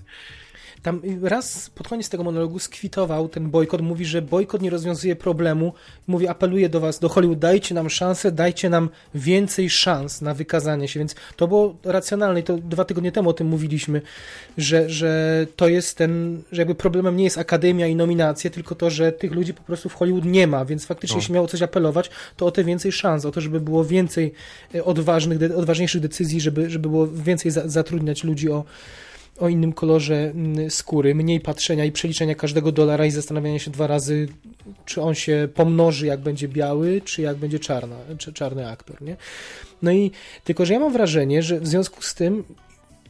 Tam 0.83 1.01
raz 1.21 1.69
pod 1.69 1.87
koniec 1.87 2.09
tego 2.09 2.23
monologu 2.23 2.59
skwitował 2.59 3.29
ten 3.29 3.49
bojkot, 3.49 3.81
mówi, 3.81 4.05
że 4.05 4.21
bojkot 4.21 4.61
nie 4.61 4.69
rozwiązuje 4.69 5.15
problemu. 5.15 5.73
Mówi, 6.07 6.27
apeluje 6.27 6.69
do 6.69 6.79
was, 6.79 6.99
do 6.99 7.09
Hollywood, 7.09 7.39
dajcie 7.39 7.75
nam 7.75 7.89
szansę, 7.89 8.31
dajcie 8.31 8.69
nam 8.69 8.89
więcej 9.15 9.69
szans 9.69 10.21
na 10.21 10.33
wykazanie 10.33 10.87
się, 10.87 10.99
więc 10.99 11.15
to 11.35 11.47
było 11.47 11.75
racjonalne 11.83 12.39
i 12.39 12.43
to 12.43 12.57
dwa 12.57 12.85
tygodnie 12.85 13.11
temu 13.11 13.29
o 13.29 13.33
tym 13.33 13.47
mówiliśmy, 13.47 14.01
że, 14.57 14.89
że 14.89 15.45
to 15.55 15.67
jest 15.67 15.97
ten, 15.97 16.41
że 16.51 16.61
jakby 16.61 16.75
problemem 16.75 17.17
nie 17.17 17.23
jest 17.23 17.37
akademia 17.37 17.87
i 17.87 17.95
nominacje, 17.95 18.49
tylko 18.49 18.75
to, 18.75 18.89
że 18.89 19.11
tych 19.11 19.31
ludzi 19.31 19.53
po 19.53 19.63
prostu 19.63 19.89
w 19.89 19.93
Hollywood 19.93 20.25
nie 20.25 20.47
ma, 20.47 20.65
więc 20.65 20.85
faktycznie 20.85 21.15
no. 21.15 21.19
jeśli 21.19 21.33
miało 21.33 21.47
coś 21.47 21.61
apelować, 21.61 22.09
to 22.37 22.45
o 22.45 22.51
te 22.51 22.63
więcej 22.63 22.91
szans, 22.91 23.25
o 23.25 23.31
to, 23.31 23.41
żeby 23.41 23.59
było 23.59 23.85
więcej 23.85 24.33
e, 24.75 24.85
odważnych, 24.85 25.39
odważniejszych 25.55 26.01
decyzji, 26.01 26.41
żeby, 26.41 26.69
żeby 26.69 26.89
było 26.89 27.07
więcej 27.07 27.51
zatrudniać 27.51 28.23
ludzi 28.23 28.51
o 28.51 28.63
o 29.39 29.49
innym 29.49 29.73
kolorze 29.73 30.15
mm, 30.15 30.71
skóry, 30.71 31.15
mniej 31.15 31.39
patrzenia 31.39 31.85
i 31.85 31.91
przeliczenia 31.91 32.35
każdego 32.35 32.71
dolara 32.71 33.05
i 33.05 33.11
zastanawiania 33.11 33.59
się 33.59 33.71
dwa 33.71 33.87
razy, 33.87 34.27
czy 34.85 35.01
on 35.01 35.15
się 35.15 35.47
pomnoży, 35.55 36.05
jak 36.05 36.19
będzie 36.19 36.47
biały, 36.47 37.01
czy 37.01 37.21
jak 37.21 37.37
będzie 37.37 37.59
czarna, 37.59 37.95
czy 38.17 38.33
czarny 38.33 38.69
aktor, 38.69 39.01
nie? 39.01 39.17
No 39.81 39.91
i 39.91 40.11
tylko, 40.43 40.65
że 40.65 40.73
ja 40.73 40.79
mam 40.79 40.93
wrażenie, 40.93 41.43
że 41.43 41.59
w 41.59 41.67
związku 41.67 42.01
z 42.01 42.15
tym 42.15 42.43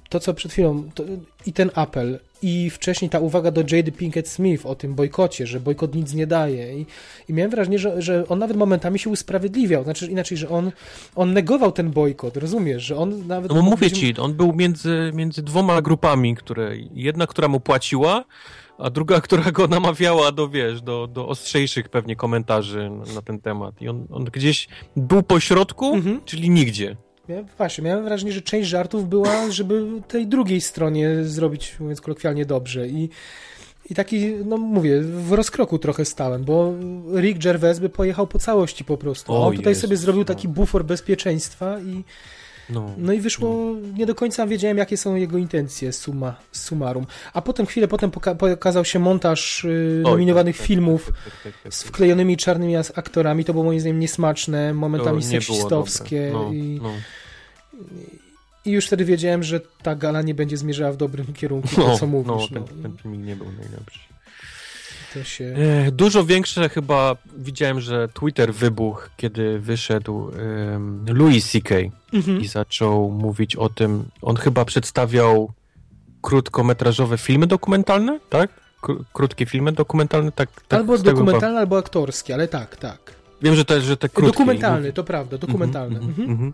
to, 0.10 0.20
co 0.20 0.34
przed 0.34 0.52
chwilą, 0.52 0.90
to, 0.96 1.04
i 1.46 1.54
ten 1.54 1.72
apel, 1.76 2.20
i 2.42 2.70
wcześniej 2.70 3.10
ta 3.10 3.20
uwaga 3.20 3.52
do 3.52 3.62
Jady 3.62 3.92
Pinkett 3.92 4.28
Smith 4.28 4.66
o 4.66 4.76
tym 4.76 4.96
bojkocie, 4.96 5.48
że 5.48 5.60
bojkot 5.60 5.96
nic 5.96 6.14
nie 6.14 6.28
daje. 6.28 6.80
I, 6.80 6.86
i 7.30 7.34
miałem 7.34 7.52
wrażenie, 7.52 7.80
że, 7.80 8.02
że 8.02 8.28
on 8.28 8.40
nawet 8.40 8.58
momentami 8.58 9.00
się 9.00 9.10
usprawiedliwiał. 9.10 9.84
Znaczy 9.84 10.08
inaczej, 10.08 10.38
że 10.38 10.50
on, 10.50 10.72
on 11.16 11.34
negował 11.34 11.72
ten 11.72 11.92
bojkot, 11.92 12.38
rozumiesz, 12.38 12.84
że 12.84 12.98
on 12.98 13.28
nawet. 13.28 13.54
No 13.54 13.62
mówię 13.62 13.92
ci, 13.92 14.18
on 14.18 14.34
był 14.34 14.54
między, 14.54 15.12
między 15.14 15.44
dwoma 15.44 15.82
grupami, 15.82 16.36
które 16.36 16.72
jedna, 16.94 17.28
która 17.28 17.48
mu 17.48 17.60
płaciła, 17.60 18.26
a 18.78 18.90
druga, 18.90 19.22
która 19.26 19.52
go 19.52 19.68
namawiała 19.68 20.32
do, 20.32 20.50
wiesz, 20.50 20.82
do, 20.82 21.08
do 21.08 21.28
ostrzejszych 21.28 21.90
pewnie 21.90 22.16
komentarzy 22.16 22.90
na, 22.90 23.14
na 23.14 23.22
ten 23.22 23.40
temat. 23.40 23.82
I 23.82 23.90
on, 23.90 24.08
on 24.12 24.24
gdzieś 24.24 24.68
był 24.96 25.24
po 25.24 25.40
środku, 25.40 25.94
mhm. 25.94 26.22
czyli 26.26 26.50
nigdzie. 26.50 26.96
Ja, 27.30 27.44
właśnie, 27.58 27.84
miałem 27.84 28.04
wrażenie, 28.04 28.32
że 28.32 28.42
część 28.42 28.70
żartów 28.70 29.10
była, 29.10 29.52
żeby 29.52 29.86
tej 30.08 30.28
drugiej 30.28 30.62
stronie 30.62 31.24
zrobić, 31.24 31.80
mówiąc 31.80 32.02
kolokwialnie, 32.02 32.46
dobrze. 32.46 32.88
I, 32.88 33.10
i 33.90 33.96
taki, 33.96 34.34
no 34.46 34.58
mówię, 34.58 35.02
w 35.02 35.32
rozkroku 35.32 35.80
trochę 35.80 36.06
stałem, 36.06 36.44
bo 36.44 36.74
Rick 37.16 37.44
Gervais 37.44 37.80
by 37.80 37.90
pojechał 37.90 38.28
po 38.28 38.40
całości 38.40 38.86
po 38.86 38.98
prostu. 38.98 39.34
O, 39.34 39.48
on 39.48 39.56
tutaj 39.56 39.72
Jezus, 39.72 39.82
sobie 39.82 39.98
zrobił 39.98 40.26
taki 40.26 40.48
no. 40.48 40.54
bufor 40.54 40.86
bezpieczeństwa 40.86 41.80
i 41.80 42.04
no, 42.70 42.92
no 42.98 43.14
i 43.14 43.20
wyszło, 43.20 43.50
no. 43.50 43.98
nie 43.98 44.06
do 44.06 44.16
końca 44.16 44.48
wiedziałem, 44.48 44.78
jakie 44.78 44.98
są 44.98 45.16
jego 45.16 45.38
intencje 45.38 45.94
suma, 45.94 46.36
summarum. 46.52 47.06
A 47.34 47.42
potem, 47.42 47.66
chwilę 47.66 47.88
potem 47.88 48.12
poka 48.12 48.36
pokazał 48.36 48.86
się 48.86 49.00
montaż 49.00 49.64
y, 49.64 50.02
nominowanych 50.04 50.56
tak, 50.56 50.62
tak, 50.62 50.68
filmów 50.68 51.06
tak, 51.06 51.16
tak, 51.16 51.44
tak, 51.44 51.64
tak 51.64 51.74
z 51.74 51.84
wklejonymi 51.84 52.38
czarnymi 52.38 52.76
aktorami. 52.76 53.46
To 53.46 53.54
było 53.54 53.66
moim 53.66 53.80
zdaniem 53.80 54.00
niesmaczne, 54.00 54.74
momentami 54.74 55.24
seksistowskie. 55.24 56.30
No, 56.34 56.54
i, 56.54 56.80
no. 56.84 56.92
I 58.66 58.72
już 58.72 58.88
wtedy 58.88 59.06
wiedziałem, 59.06 59.44
że 59.44 59.60
ta 59.84 59.96
gala 59.96 60.22
nie 60.22 60.36
będzie 60.36 60.58
zmierzała 60.58 60.92
w 60.92 60.98
dobrym 60.98 61.34
kierunku, 61.34 61.76
to 61.76 61.98
co 61.98 62.08
mówisz. 62.08 62.52
No, 62.52 62.66
ten, 62.66 62.82
ten 62.82 62.98
filmik 62.98 63.22
nie 63.22 63.36
był 63.36 63.46
najlepszy. 63.46 64.00
Się... 65.24 65.56
E, 65.88 65.92
dużo 65.92 66.26
większe 66.26 66.70
chyba 66.70 67.16
widziałem, 67.38 67.82
że 67.82 68.08
Twitter 68.08 68.54
wybuchł, 68.54 69.02
kiedy 69.18 69.60
wyszedł 69.60 70.18
um, 70.18 71.06
Louis 71.08 71.52
C.K. 71.52 71.76
Mhm. 72.14 72.42
i 72.42 72.48
zaczął 72.48 73.12
mówić 73.12 73.56
o 73.56 73.70
tym. 73.70 74.04
On 74.22 74.36
chyba 74.36 74.66
przedstawiał 74.66 75.52
krótkometrażowe 76.22 77.18
filmy 77.18 77.48
dokumentalne, 77.48 78.20
tak? 78.30 78.50
Krótkie 79.14 79.46
filmy 79.46 79.72
dokumentalne, 79.72 80.32
tak? 80.32 80.50
tak 80.68 80.80
albo 80.80 80.98
dokumentalne, 80.98 81.48
chyba... 81.48 81.60
albo 81.60 81.78
aktorskie, 81.78 82.34
ale 82.34 82.48
tak, 82.48 82.76
tak. 82.76 83.00
Wiem, 83.42 83.56
że 83.56 83.66
te, 83.66 83.82
że 83.82 83.98
te 83.98 84.10
krótkie... 84.10 84.32
Dokumentalny, 84.32 84.94
to 84.94 85.04
prawda, 85.04 85.38
dokumentalny. 85.38 86.00
Mm 86.00 86.14
-hmm, 86.14 86.20
mm 86.20 86.38
-hmm 86.38 86.54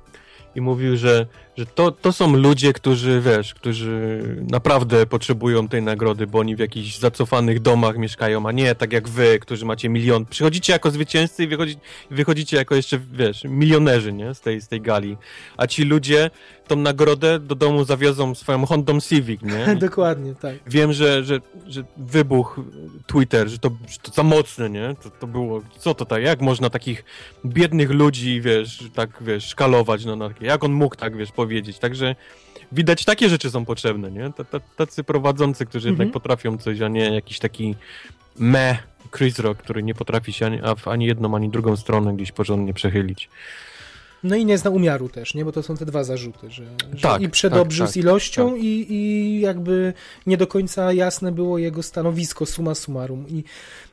i 0.55 0.61
mówił, 0.61 0.97
że, 0.97 1.25
że 1.57 1.65
to, 1.65 1.91
to 1.91 2.13
są 2.13 2.35
ludzie, 2.35 2.73
którzy, 2.73 3.21
wiesz, 3.21 3.53
którzy 3.53 4.23
naprawdę 4.49 5.05
potrzebują 5.05 5.67
tej 5.67 5.81
nagrody, 5.81 6.27
bo 6.27 6.39
oni 6.39 6.55
w 6.55 6.59
jakichś 6.59 6.97
zacofanych 6.97 7.59
domach 7.59 7.97
mieszkają, 7.97 8.45
a 8.45 8.51
nie 8.51 8.75
tak 8.75 8.93
jak 8.93 9.09
wy, 9.09 9.39
którzy 9.39 9.65
macie 9.65 9.89
milion. 9.89 10.25
Przychodzicie 10.25 10.73
jako 10.73 10.91
zwycięzcy 10.91 11.43
i 11.43 11.47
wychodzi, 11.47 11.77
wychodzicie 12.11 12.57
jako 12.57 12.75
jeszcze, 12.75 12.99
wiesz, 13.13 13.43
milionerzy, 13.43 14.13
nie? 14.13 14.33
Z 14.33 14.41
tej, 14.41 14.61
z 14.61 14.67
tej 14.67 14.81
gali. 14.81 15.17
A 15.57 15.67
ci 15.67 15.83
ludzie 15.83 16.29
tą 16.67 16.75
nagrodę 16.75 17.39
do 17.39 17.55
domu 17.55 17.83
zawiozą 17.83 18.35
swoją 18.35 18.65
Hondą 18.65 19.01
Civic, 19.01 19.41
nie? 19.41 19.75
Dokładnie, 19.89 20.35
tak. 20.35 20.55
Wiem, 20.67 20.93
że, 20.93 21.23
że, 21.23 21.39
że 21.67 21.83
wybuch 21.97 22.59
Twitter, 23.07 23.49
że 23.49 23.59
to, 23.59 23.69
że 23.87 23.97
to 24.01 24.11
za 24.11 24.23
mocne, 24.23 24.69
nie? 24.69 24.95
To, 25.03 25.09
to 25.09 25.27
było, 25.27 25.61
co 25.79 25.93
to 25.93 26.05
tak, 26.05 26.23
jak 26.23 26.41
można 26.41 26.69
takich 26.69 27.05
biednych 27.45 27.91
ludzi, 27.91 28.41
wiesz, 28.41 28.83
tak, 28.93 29.09
wiesz, 29.21 29.45
szkalować, 29.47 30.05
no, 30.05 30.15
na 30.15 30.27
takie, 30.27 30.45
jak 30.45 30.63
on 30.63 30.71
mógł 30.71 30.95
tak, 30.95 31.17
wiesz, 31.17 31.31
powiedzieć, 31.45 31.79
także 31.79 32.15
widać, 32.71 33.05
takie 33.05 33.29
rzeczy 33.29 33.51
są 33.51 33.65
potrzebne, 33.65 34.11
nie? 34.11 34.31
Tacy 34.75 35.03
prowadzący, 35.03 35.65
którzy 35.65 35.89
mhm. 35.89 36.01
jednak 36.01 36.13
potrafią 36.13 36.57
coś, 36.57 36.81
a 36.81 36.87
nie 36.87 37.13
jakiś 37.13 37.39
taki 37.39 37.75
me 38.39 38.77
Chris 39.17 39.39
Rock, 39.39 39.59
który 39.63 39.83
nie 39.83 39.95
potrafi 39.95 40.33
się 40.33 40.45
ani, 40.45 40.59
ani 40.85 41.05
jedną, 41.05 41.35
ani 41.35 41.49
drugą 41.49 41.75
stronę 41.75 42.13
gdzieś 42.13 42.31
porządnie 42.31 42.73
przechylić. 42.73 43.29
No 44.25 44.35
i 44.35 44.45
nie 44.45 44.57
zna 44.57 44.69
umiaru 44.69 45.09
też, 45.09 45.33
nie? 45.33 45.45
Bo 45.45 45.51
to 45.51 45.63
są 45.63 45.77
te 45.77 45.85
dwa 45.85 46.03
zarzuty, 46.03 46.51
że, 46.51 46.63
że 46.93 47.01
tak, 47.01 47.21
i 47.21 47.29
przedobrzył 47.29 47.85
tak, 47.85 47.93
z 47.93 47.97
ilością 47.97 48.51
tak. 48.51 48.63
i, 48.63 48.93
i 48.93 49.39
jakby 49.39 49.93
nie 50.25 50.37
do 50.37 50.47
końca 50.47 50.93
jasne 50.93 51.31
było 51.31 51.57
jego 51.57 51.83
stanowisko 51.83 52.45
summa 52.45 52.75
summarum. 52.75 53.25
I, 53.29 53.43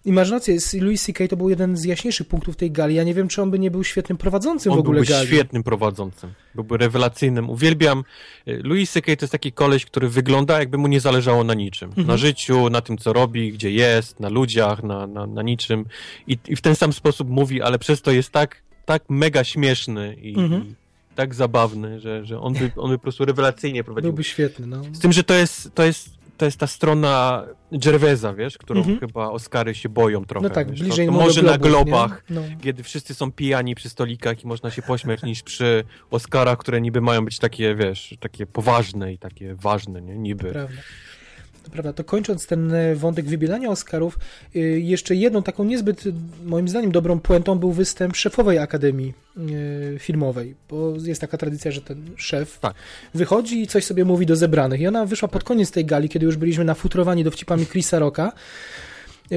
i 0.04 0.12
masz 0.12 0.30
rację, 0.30 0.59
Louis 0.80 1.04
C.K. 1.04 1.28
to 1.28 1.36
był 1.36 1.50
jeden 1.50 1.76
z 1.76 1.84
jaśniejszych 1.84 2.28
punktów 2.28 2.56
tej 2.56 2.70
gali. 2.70 2.94
Ja 2.94 3.04
nie 3.04 3.14
wiem, 3.14 3.28
czy 3.28 3.42
on 3.42 3.50
by 3.50 3.59
nie 3.59 3.70
był 3.70 3.84
świetnym 3.84 4.18
prowadzącym 4.18 4.72
on 4.72 4.78
w 4.78 4.80
ogóle 4.80 4.96
byłby 5.00 5.12
gali. 5.12 5.26
świetnym 5.26 5.62
prowadzącym. 5.62 6.32
Byłby 6.54 6.76
rewelacyjnym. 6.76 7.50
Uwielbiam. 7.50 8.04
Y, 8.48 8.60
Louis 8.64 8.90
C.K. 8.90 9.16
to 9.16 9.24
jest 9.24 9.32
taki 9.32 9.52
koleś, 9.52 9.86
który 9.86 10.09
wygląda 10.09 10.59
jakby 10.59 10.78
mu 10.78 10.88
nie 10.88 11.00
zależało 11.00 11.44
na 11.44 11.54
niczym. 11.54 11.88
Mhm. 11.88 12.06
Na 12.06 12.16
życiu, 12.16 12.70
na 12.70 12.80
tym, 12.80 12.98
co 12.98 13.12
robi, 13.12 13.52
gdzie 13.52 13.70
jest, 13.70 14.20
na 14.20 14.28
ludziach, 14.28 14.82
na, 14.82 15.06
na, 15.06 15.26
na 15.26 15.42
niczym. 15.42 15.84
I, 16.26 16.38
I 16.48 16.56
w 16.56 16.60
ten 16.60 16.76
sam 16.76 16.92
sposób 16.92 17.28
mówi, 17.28 17.62
ale 17.62 17.78
przez 17.78 18.02
to 18.02 18.10
jest 18.10 18.30
tak 18.30 18.62
tak 18.84 19.02
mega 19.09 19.44
śmieszny 19.44 20.14
i, 20.14 20.38
mhm. 20.38 20.62
i 20.62 20.74
tak 21.14 21.34
zabawny, 21.34 22.00
że, 22.00 22.24
że 22.24 22.40
on, 22.40 22.52
by, 22.52 22.70
on 22.76 22.90
by 22.90 22.98
po 22.98 23.02
prostu 23.02 23.24
rewelacyjnie 23.24 23.84
prowadził. 23.84 24.10
Byłby 24.10 24.24
świetny, 24.24 24.66
no. 24.66 24.82
Z 24.92 24.98
tym, 24.98 25.12
że 25.12 25.24
to 25.24 25.34
jest, 25.34 25.74
to 25.74 25.82
jest, 25.82 26.10
to 26.36 26.44
jest 26.44 26.59
ta 26.59 26.66
strona 26.66 27.44
Gerveza, 27.72 28.34
wiesz, 28.34 28.59
którą 28.59 28.80
mhm. 28.80 28.98
chyba 28.98 29.30
Oscary 29.30 29.74
się 29.74 29.88
boją 29.88 30.24
trochę. 30.24 30.48
No 30.48 30.54
tak, 30.54 30.70
wiesz, 30.70 30.80
bliżej 30.80 31.06
to, 31.06 31.12
to 31.12 31.18
może 31.18 31.40
globów, 31.40 31.62
na 31.62 31.68
globach, 31.68 32.24
no. 32.30 32.42
kiedy 32.62 32.82
wszyscy 32.82 33.14
są 33.14 33.32
pijani 33.32 33.74
przy 33.74 33.88
stolikach 33.88 34.44
i 34.44 34.46
można 34.46 34.70
się 34.70 34.82
pośmiać, 34.82 35.22
niż 35.22 35.42
przy 35.42 35.84
Oscarach, 36.10 36.59
które 36.59 36.80
niby 36.80 37.00
mają 37.00 37.24
być 37.24 37.38
takie, 37.38 37.74
wiesz, 37.74 38.14
takie 38.20 38.46
poważne 38.46 39.12
i 39.12 39.18
takie 39.18 39.54
ważne, 39.54 40.02
nie? 40.02 40.18
Niby. 40.18 40.50
Prawda. 40.50 40.82
Prawda, 41.70 41.93
to 41.93 42.05
kończąc 42.05 42.47
ten 42.47 42.74
e, 42.74 42.94
wątek 42.94 43.26
wybielania 43.26 43.68
Oscarów, 43.68 44.18
e, 44.55 44.59
jeszcze 44.59 45.14
jedną 45.14 45.43
taką 45.43 45.64
niezbyt, 45.64 46.05
moim 46.44 46.68
zdaniem, 46.68 46.93
dobrą 46.93 47.20
puentą 47.20 47.59
był 47.59 47.72
występ 47.72 48.16
szefowej 48.16 48.59
Akademii 48.59 49.12
e, 49.94 49.98
Filmowej, 49.98 50.55
bo 50.70 50.94
jest 51.05 51.20
taka 51.20 51.39
tradycja, 51.39 51.70
że 51.70 51.80
ten 51.80 52.10
szef 52.16 52.59
tak. 52.59 52.74
wychodzi 53.14 53.62
i 53.62 53.66
coś 53.66 53.84
sobie 53.84 54.05
mówi 54.05 54.26
do 54.26 54.36
zebranych. 54.36 54.80
I 54.80 54.86
ona 54.86 55.06
wyszła 55.06 55.28
pod 55.28 55.44
koniec 55.44 55.70
tej 55.70 55.84
gali, 55.84 56.09
kiedy 56.09 56.26
już 56.26 56.36
byliśmy 56.36 56.64
nafutrowani 56.64 57.24
dowcipami 57.24 57.66
Chrisa 57.66 57.98
Rocka 57.98 58.32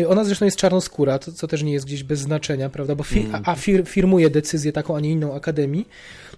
ona 0.07 0.23
zresztą 0.23 0.45
jest 0.45 0.57
czarnoskóra, 0.57 1.19
to, 1.19 1.31
co 1.31 1.47
też 1.47 1.63
nie 1.63 1.73
jest 1.73 1.85
gdzieś 1.85 2.03
bez 2.03 2.19
znaczenia, 2.19 2.69
prawda? 2.69 2.95
Bo 2.95 3.03
a 3.43 3.55
fir 3.55 3.87
firmuje 3.87 4.29
decyzję 4.29 4.71
taką, 4.71 4.95
a 4.95 4.99
nie 4.99 5.11
inną 5.11 5.35
akademii. 5.35 5.87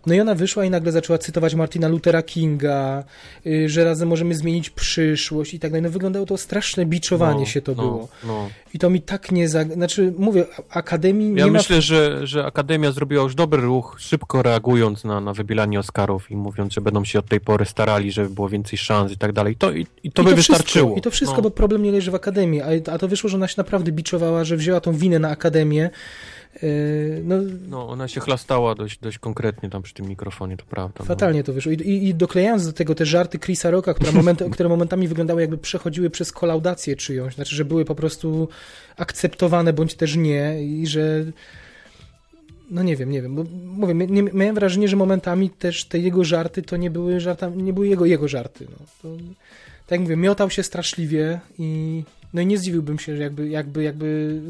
No 0.05 0.13
i 0.13 0.19
ona 0.19 0.35
wyszła 0.35 0.65
i 0.65 0.69
nagle 0.69 0.91
zaczęła 0.91 1.17
cytować 1.17 1.55
Martina 1.55 1.87
Luthera 1.87 2.23
Kinga, 2.23 3.03
yy, 3.45 3.69
że 3.69 3.83
razem 3.83 4.09
możemy 4.09 4.35
zmienić 4.35 4.69
przyszłość 4.69 5.53
i 5.53 5.59
tak 5.59 5.71
dalej. 5.71 5.81
No 5.81 5.89
wyglądało 5.89 6.25
to 6.25 6.37
straszne 6.37 6.85
biczowanie 6.85 7.39
no, 7.39 7.45
się 7.45 7.61
to 7.61 7.73
no, 7.75 7.83
było. 7.83 8.07
No. 8.23 8.49
I 8.73 8.79
to 8.79 8.89
mi 8.89 9.01
tak 9.01 9.31
nie... 9.31 9.49
Za... 9.49 9.63
Znaczy, 9.63 10.13
mówię, 10.17 10.45
Akademii 10.69 11.29
nie 11.29 11.39
Ja 11.39 11.47
ma... 11.47 11.53
myślę, 11.53 11.81
że, 11.81 12.27
że 12.27 12.45
Akademia 12.45 12.91
zrobiła 12.91 13.23
już 13.23 13.35
dobry 13.35 13.61
ruch, 13.61 13.95
szybko 13.99 14.41
reagując 14.41 15.03
na, 15.03 15.21
na 15.21 15.33
wybielanie 15.33 15.79
Oscarów 15.79 16.31
i 16.31 16.35
mówiąc, 16.35 16.73
że 16.73 16.81
będą 16.81 17.05
się 17.05 17.19
od 17.19 17.25
tej 17.25 17.39
pory 17.39 17.65
starali, 17.65 18.11
żeby 18.11 18.29
było 18.29 18.49
więcej 18.49 18.79
szans 18.79 19.11
i 19.11 19.17
tak 19.17 19.31
dalej. 19.31 19.55
To, 19.55 19.71
i, 19.71 19.87
i 20.03 20.11
to 20.11 20.21
I 20.21 20.25
by 20.25 20.31
to 20.31 20.35
wystarczyło. 20.35 20.85
Wszystko, 20.85 20.99
I 20.99 21.01
to 21.01 21.11
wszystko, 21.11 21.37
no. 21.37 21.43
bo 21.43 21.51
problem 21.51 21.83
nie 21.83 21.91
leży 21.91 22.11
w 22.11 22.15
Akademii, 22.15 22.61
a, 22.61 22.93
a 22.93 22.97
to 22.97 23.07
wyszło, 23.07 23.29
że 23.29 23.37
ona 23.37 23.46
się 23.47 23.55
naprawdę 23.57 23.91
biczowała, 23.91 24.43
że 24.43 24.57
wzięła 24.57 24.81
tą 24.81 24.93
winę 24.93 25.19
na 25.19 25.29
Akademię. 25.29 25.89
Yy, 26.61 27.21
no, 27.23 27.35
no, 27.69 27.89
ona 27.89 28.07
się 28.07 28.19
chlastała 28.19 28.75
dość, 28.75 28.99
dość 28.99 29.19
konkretnie 29.19 29.69
tam 29.69 29.81
przy 29.81 29.93
tym 29.93 30.07
mikrofonie, 30.07 30.57
to 30.57 30.65
prawda. 30.69 31.03
Fatalnie 31.03 31.39
no. 31.39 31.43
to 31.43 31.53
wyszło. 31.53 31.71
I, 31.71 32.07
i, 32.07 32.15
doklejając 32.15 32.65
do 32.65 32.73
tego 32.73 32.95
te 32.95 33.05
żarty 33.05 33.39
Chrisa 33.39 33.71
Rocka, 33.71 33.93
które, 33.93 34.11
moment, 34.11 34.43
które 34.53 34.69
momentami 34.69 35.07
wyglądały 35.07 35.41
jakby 35.41 35.57
przechodziły 35.57 36.09
przez 36.09 36.31
kolaudację 36.31 36.95
czyjąś, 36.95 37.35
znaczy, 37.35 37.55
że 37.55 37.65
były 37.65 37.85
po 37.85 37.95
prostu 37.95 38.47
akceptowane 38.97 39.73
bądź 39.73 39.95
też 39.95 40.15
nie 40.15 40.63
i 40.63 40.87
że 40.87 41.25
no 42.71 42.83
nie 42.83 42.95
wiem, 42.95 43.11
nie 43.11 43.21
wiem, 43.21 43.35
bo 43.35 43.43
mówię, 43.65 43.93
nie, 43.93 44.23
miałem 44.23 44.55
wrażenie, 44.55 44.87
że 44.87 44.95
momentami 44.95 45.49
też 45.49 45.85
te 45.85 45.99
jego 45.99 46.23
żarty 46.23 46.61
to 46.61 46.77
nie 46.77 46.91
były 46.91 47.19
żartami, 47.19 47.63
nie 47.63 47.73
były 47.73 47.87
jego, 47.87 48.05
jego 48.05 48.27
żarty. 48.27 48.67
No. 48.69 48.85
To, 49.01 49.17
tak 49.87 49.91
jak 49.91 50.01
mówię, 50.01 50.17
miotał 50.17 50.49
się 50.49 50.63
straszliwie 50.63 51.39
i 51.59 52.03
no 52.33 52.41
i 52.41 52.45
nie 52.45 52.57
zdziwiłbym 52.57 52.99
się, 52.99 53.17
że 53.17 53.23
jakby, 53.23 53.49
jakby, 53.49 53.83
jakby 53.83 54.41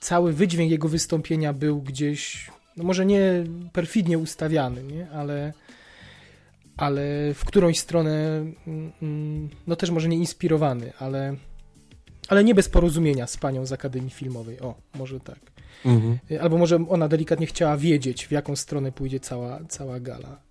cały 0.00 0.32
wydźwięk 0.32 0.70
jego 0.70 0.88
wystąpienia 0.88 1.52
był 1.52 1.82
gdzieś, 1.82 2.50
no 2.76 2.84
może 2.84 3.06
nie 3.06 3.44
perfidnie 3.72 4.18
ustawiany, 4.18 4.82
nie? 4.82 5.10
Ale, 5.10 5.52
ale 6.76 7.02
w 7.34 7.44
którąś 7.44 7.78
stronę, 7.78 8.44
mm, 9.02 9.48
no 9.66 9.76
też 9.76 9.90
może 9.90 10.08
nie 10.08 10.16
inspirowany, 10.16 10.92
ale, 10.98 11.36
ale 12.28 12.44
nie 12.44 12.54
bez 12.54 12.68
porozumienia 12.68 13.26
z 13.26 13.36
panią 13.36 13.66
z 13.66 13.72
Akademii 13.72 14.10
Filmowej. 14.10 14.60
O, 14.60 14.74
może 14.94 15.20
tak. 15.20 15.38
Mhm. 15.84 16.18
Albo 16.40 16.58
może 16.58 16.86
ona 16.88 17.08
delikatnie 17.08 17.46
chciała 17.46 17.76
wiedzieć, 17.76 18.26
w 18.26 18.30
jaką 18.30 18.56
stronę 18.56 18.92
pójdzie 18.92 19.20
cała, 19.20 19.60
cała 19.68 20.00
gala. 20.00 20.47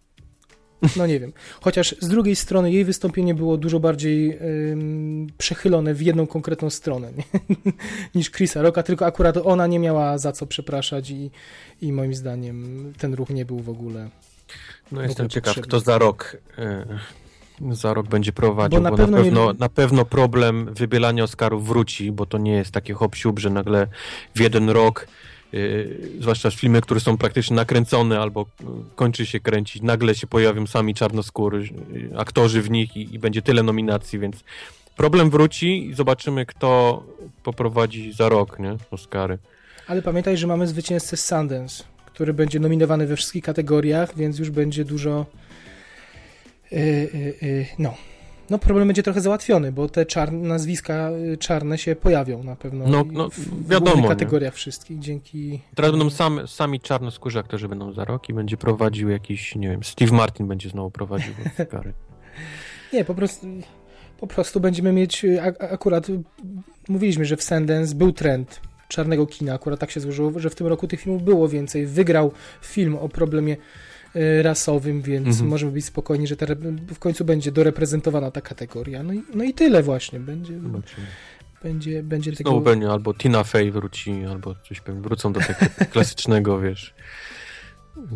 No 0.96 1.08
nie 1.08 1.20
wiem. 1.20 1.34
Chociaż 1.62 1.96
z 2.00 2.08
drugiej 2.08 2.36
strony 2.36 2.72
jej 2.72 2.86
wystąpienie 2.86 3.36
było 3.36 3.58
dużo 3.58 3.80
bardziej 3.80 4.38
ym, 4.72 5.28
przechylone 5.38 5.94
w 5.94 6.02
jedną 6.02 6.28
konkretną 6.28 6.70
stronę 6.70 7.12
nie? 7.18 7.24
niż 8.16 8.32
Chrisa 8.32 8.62
Rocka, 8.62 8.84
tylko 8.84 9.06
akurat 9.06 9.38
ona 9.38 9.68
nie 9.68 9.80
miała 9.80 10.18
za 10.18 10.32
co 10.32 10.46
przepraszać 10.46 11.10
i, 11.10 11.32
i 11.82 11.94
moim 11.94 12.16
zdaniem 12.16 12.94
ten 12.98 13.14
ruch 13.14 13.30
nie 13.30 13.46
był 13.46 13.60
w 13.60 13.70
ogóle. 13.70 14.10
No 14.92 15.02
jestem 15.02 15.30
ciekaw, 15.30 15.56
potrzebny. 15.56 15.68
kto 15.68 15.80
za 15.80 15.98
rok. 15.98 16.38
Yy 16.58 16.98
za 17.72 17.94
rok 17.94 18.08
będzie 18.08 18.34
prowadził, 18.34 18.80
bo 18.80 18.84
na, 18.84 18.92
bo 18.92 18.98
pewno, 18.98 19.18
na, 19.18 19.24
pewno, 19.24 19.52
nie... 19.52 19.60
na 19.60 19.70
pewno 19.70 20.06
problem 20.06 20.74
wybielania 20.74 21.24
Oscarów 21.24 21.68
wróci, 21.68 22.12
bo 22.12 22.26
to 22.26 22.38
nie 22.38 22.52
jest 22.52 22.72
takie 22.72 22.94
hop 22.94 23.16
że 23.38 23.50
nagle 23.50 23.88
w 24.36 24.40
jeden 24.40 24.70
rok 24.70 25.08
Yy, 25.52 26.00
zwłaszcza 26.20 26.52
filmy, 26.52 26.82
które 26.82 27.00
są 27.00 27.18
praktycznie 27.18 27.56
nakręcone 27.56 28.20
albo 28.20 28.46
kończy 28.96 29.26
się 29.26 29.40
kręcić, 29.40 29.84
nagle 29.84 30.16
się 30.16 30.28
pojawią 30.28 30.68
sami 30.68 30.94
czarnoskóry, 30.94 31.70
yy, 31.94 32.20
aktorzy 32.20 32.62
w 32.62 32.70
nich 32.70 32.98
i, 32.98 33.16
i, 33.16 33.20
będzie 33.20 33.42
tyle 33.42 33.64
nominacji, 33.64 34.20
więc 34.20 34.44
problem 34.98 35.30
wróci 35.30 35.90
i 35.90 35.94
zobaczymy, 35.94 36.46
kto 36.46 37.04
poprowadzi 37.44 38.14
za 38.14 38.30
rok, 38.30 38.60
nie? 38.60 38.76
Oscary. 38.92 39.38
Ale 39.88 40.02
pamiętaj, 40.02 40.38
że 40.38 40.48
mamy 40.48 40.68
zwycięzcę 40.68 41.18
Sundance, 41.18 41.84
który 42.06 42.34
będzie 42.34 42.60
nominowany 42.60 43.08
we 43.08 43.16
wszystkich 43.16 43.44
kategoriach, 43.44 44.16
więc 44.16 44.40
już 44.40 44.50
będzie 44.50 44.86
dużo 44.86 45.26
yy, 46.72 47.66
no, 47.80 47.94
no 48.50 48.58
problem 48.60 48.88
będzie 48.88 49.04
trochę 49.04 49.22
załatwiony, 49.22 49.72
bo 49.72 49.90
te 49.90 50.06
czarne, 50.06 50.48
nazwiska 50.48 51.10
y, 51.34 51.38
czarne 51.38 51.78
się 51.78 51.96
pojawią 51.96 52.44
na 52.44 52.56
pewno. 52.56 52.88
No, 52.88 53.04
no 53.12 53.30
w, 53.30 53.70
wiadomo. 53.70 54.04
W 54.04 54.10
kategoriach 54.10 54.54
nie? 54.54 54.58
wszystkich, 54.58 55.00
dzięki... 55.00 55.60
Teraz 55.76 55.92
będą 55.92 56.10
same, 56.10 56.48
sami 56.48 56.80
czarnoskórzy 56.80 57.40
aktorzy 57.40 57.68
będą 57.68 57.94
za 57.94 58.06
rok 58.06 58.30
i 58.30 58.34
będzie 58.34 58.58
prowadził 58.58 59.10
jakiś, 59.10 59.56
nie 59.56 59.70
wiem, 59.70 59.84
Steve 59.84 60.16
Martin 60.16 60.48
będzie 60.48 60.70
znowu 60.70 60.92
prowadził 60.92 61.34
Oscary. 61.60 61.94
nie, 62.94 63.06
po 63.06 63.16
prostu 63.16 63.48
po 64.20 64.28
prostu 64.28 64.60
będziemy 64.60 64.94
mieć, 64.94 65.26
y, 65.26 65.42
akurat 65.60 66.08
mówiliśmy, 66.90 67.26
że 67.26 67.38
w 67.38 67.44
Sundance 67.44 67.96
był 67.96 68.12
trend 68.12 68.62
czarnego 68.88 69.28
kina, 69.28 69.54
akurat 69.54 69.80
tak 69.80 69.92
się 69.92 70.00
złożyło, 70.00 70.40
że 70.40 70.50
w 70.50 70.56
tym 70.56 70.68
roku 70.68 70.88
tych 70.88 71.02
filmów 71.02 71.24
było 71.24 71.50
więcej. 71.50 71.86
Wygrał 71.86 72.32
film 72.62 72.96
o 72.96 73.10
problemie 73.10 73.54
Y, 73.54 73.58
rasowym, 74.42 75.02
więc 75.02 75.28
mhm. 75.28 75.50
możemy 75.50 75.72
być 75.72 75.86
spokojni, 75.86 76.28
że 76.28 76.36
w 76.94 77.00
końcu 77.00 77.26
będzie 77.26 77.52
doreprezentowana 77.52 78.32
ta 78.32 78.42
kategoria. 78.42 79.04
No 79.04 79.14
i, 79.14 79.24
no 79.34 79.44
i 79.44 79.54
tyle 79.54 79.84
właśnie. 79.84 80.20
Będzie, 80.20 80.54
będzie, 81.64 82.04
będzie 82.04 82.32
tego... 82.32 82.50
Znowu 82.50 82.66
będzie 82.66 82.92
albo 82.92 83.14
Tina 83.14 83.44
Fey 83.44 83.72
wróci, 83.72 84.26
albo 84.26 84.56
coś 84.70 84.82
pewnie 84.82 85.02
wrócą 85.02 85.34
do 85.34 85.40
takiego 85.40 85.72
klasycznego, 85.94 86.60
wiesz, 86.60 86.94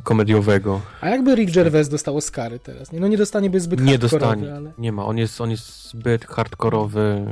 komediowego. 0.04 0.82
A 1.02 1.10
jakby 1.10 1.36
Rick 1.36 1.54
Gervais 1.54 1.90
dostał 1.90 2.18
Oscary 2.18 2.60
teraz? 2.60 2.92
Nie, 2.92 3.00
no 3.00 3.08
nie 3.08 3.18
dostanie, 3.18 3.50
by 3.50 3.60
zbyt 3.60 3.82
Nie 3.82 3.98
dostanie, 3.98 4.56
ale... 4.56 4.72
nie 4.78 4.92
ma. 4.92 5.06
On 5.06 5.18
jest, 5.18 5.42
on 5.42 5.52
jest 5.52 5.90
zbyt 5.90 6.26
hardkorowy. 6.26 7.26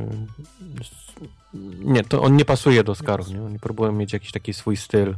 Nie, 1.79 2.03
to 2.03 2.21
on 2.21 2.35
nie 2.35 2.45
pasuje 2.45 2.83
do 2.83 2.91
Oscarów, 2.91 3.29
nie? 3.29 3.41
Oni 3.41 3.59
próbują 3.59 3.91
mieć 3.91 4.13
jakiś 4.13 4.31
taki 4.31 4.53
swój 4.53 4.77
styl. 4.77 5.15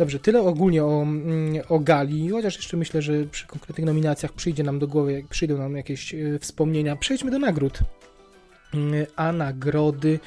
Dobrze, 0.00 0.18
tyle 0.18 0.40
ogólnie 0.40 0.84
o, 0.84 1.02
mm, 1.02 1.62
o 1.68 1.78
gali, 1.78 2.28
chociaż 2.28 2.56
jeszcze 2.56 2.76
myślę, 2.76 3.02
że 3.02 3.12
przy 3.24 3.46
konkretnych 3.46 3.86
nominacjach 3.86 4.32
przyjdzie 4.32 4.62
nam 4.62 4.78
do 4.78 4.88
głowy, 4.88 5.24
przyjdą 5.30 5.58
nam 5.58 5.76
jakieś 5.76 6.14
e, 6.14 6.38
wspomnienia. 6.38 6.96
Przejdźmy 6.96 7.30
do 7.30 7.38
nagród. 7.38 7.78
Mm, 8.74 9.06
a 9.16 9.32
nagrody, 9.32 10.18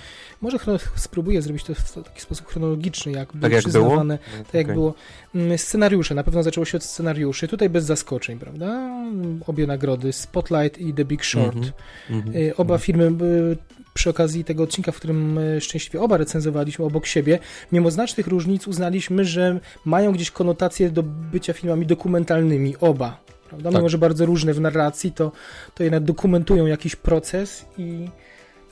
może 0.41 0.57
spróbuję 0.95 1.41
zrobić 1.41 1.63
to 1.63 1.75
w 1.75 2.03
taki 2.03 2.21
sposób 2.21 2.47
chronologiczny, 2.47 3.11
jak 3.11 3.31
tak 3.31 3.37
były 3.37 3.51
jak 3.51 3.61
przyznawane, 3.61 4.17
było? 4.17 4.37
tak 4.37 4.49
okay. 4.49 4.61
jak 4.61 4.73
było. 4.73 4.93
Mm, 5.35 5.57
scenariusze, 5.57 6.15
na 6.15 6.23
pewno 6.23 6.43
zaczęło 6.43 6.65
się 6.65 6.77
od 6.77 6.83
scenariuszy, 6.83 7.47
tutaj 7.47 7.69
bez 7.69 7.85
zaskoczeń, 7.85 8.39
prawda? 8.39 8.93
Obie 9.47 9.67
nagrody, 9.67 10.13
Spotlight 10.13 10.77
i 10.77 10.93
The 10.93 11.05
Big 11.05 11.25
Short. 11.25 11.57
Mm 12.09 12.21
-hmm. 12.21 12.51
Oba 12.57 12.77
filmy 12.77 13.11
przy 13.93 14.09
okazji 14.09 14.43
tego 14.43 14.63
odcinka, 14.63 14.91
w 14.91 14.95
którym 14.95 15.37
e, 15.37 15.61
szczęśliwie 15.61 16.01
oba 16.01 16.17
recenzowaliśmy 16.17 16.85
obok 16.85 17.05
siebie, 17.05 17.39
mimo 17.71 17.91
znacznych 17.91 18.27
różnic 18.27 18.67
uznaliśmy, 18.67 19.25
że 19.25 19.59
mają 19.85 20.11
gdzieś 20.11 20.31
konotacje 20.31 20.89
do 20.89 21.03
bycia 21.03 21.53
filmami 21.53 21.85
dokumentalnymi, 21.85 22.75
oba. 22.79 23.23
Prawda? 23.49 23.69
Tak. 23.69 23.77
Mimo, 23.77 23.89
że 23.89 23.97
bardzo 23.97 24.25
różne 24.25 24.53
w 24.53 24.61
narracji, 24.61 25.11
to, 25.11 25.31
to 25.75 25.83
jednak 25.83 26.03
dokumentują 26.03 26.65
jakiś 26.65 26.95
proces 26.95 27.65
i 27.77 28.07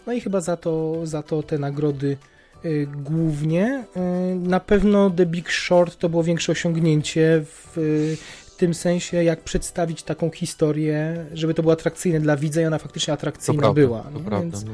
no 0.07 0.13
i 0.13 0.21
chyba 0.21 0.41
za 0.41 0.57
to, 0.57 1.01
za 1.03 1.23
to 1.23 1.43
te 1.43 1.59
nagrody 1.59 2.17
y, 2.65 2.87
głównie. 2.95 3.83
Y, 3.97 4.35
na 4.35 4.59
pewno 4.59 5.09
The 5.09 5.25
Big 5.25 5.51
Short 5.51 5.97
to 5.97 6.09
było 6.09 6.23
większe 6.23 6.51
osiągnięcie 6.51 7.45
w 7.45 7.77
y, 7.77 8.17
tym 8.57 8.73
sensie, 8.73 9.23
jak 9.23 9.41
przedstawić 9.43 10.03
taką 10.03 10.31
historię, 10.31 11.25
żeby 11.33 11.53
to 11.53 11.61
było 11.61 11.73
atrakcyjne 11.73 12.19
dla 12.19 12.37
widza 12.37 12.61
i 12.61 12.65
ona 12.65 12.77
faktycznie 12.77 13.13
atrakcyjna 13.13 13.61
to 13.61 13.73
była. 13.73 14.01
To 14.01 14.19
prawda, 14.19 14.39
Więc, 14.39 14.65
no. 14.65 14.71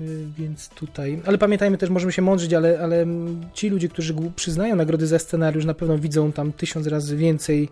Y, 0.00 0.26
więc 0.38 0.68
tutaj, 0.68 1.20
ale 1.26 1.38
pamiętajmy 1.38 1.78
też, 1.78 1.90
możemy 1.90 2.12
się 2.12 2.22
mądrzyć, 2.22 2.54
ale, 2.54 2.80
ale 2.80 3.06
ci 3.52 3.68
ludzie, 3.68 3.88
którzy 3.88 4.14
przyznają 4.36 4.76
nagrody 4.76 5.06
za 5.06 5.18
scenariusz, 5.18 5.64
na 5.64 5.74
pewno 5.74 5.98
widzą 5.98 6.32
tam 6.32 6.52
tysiąc 6.52 6.86
razy 6.86 7.16
więcej 7.16 7.68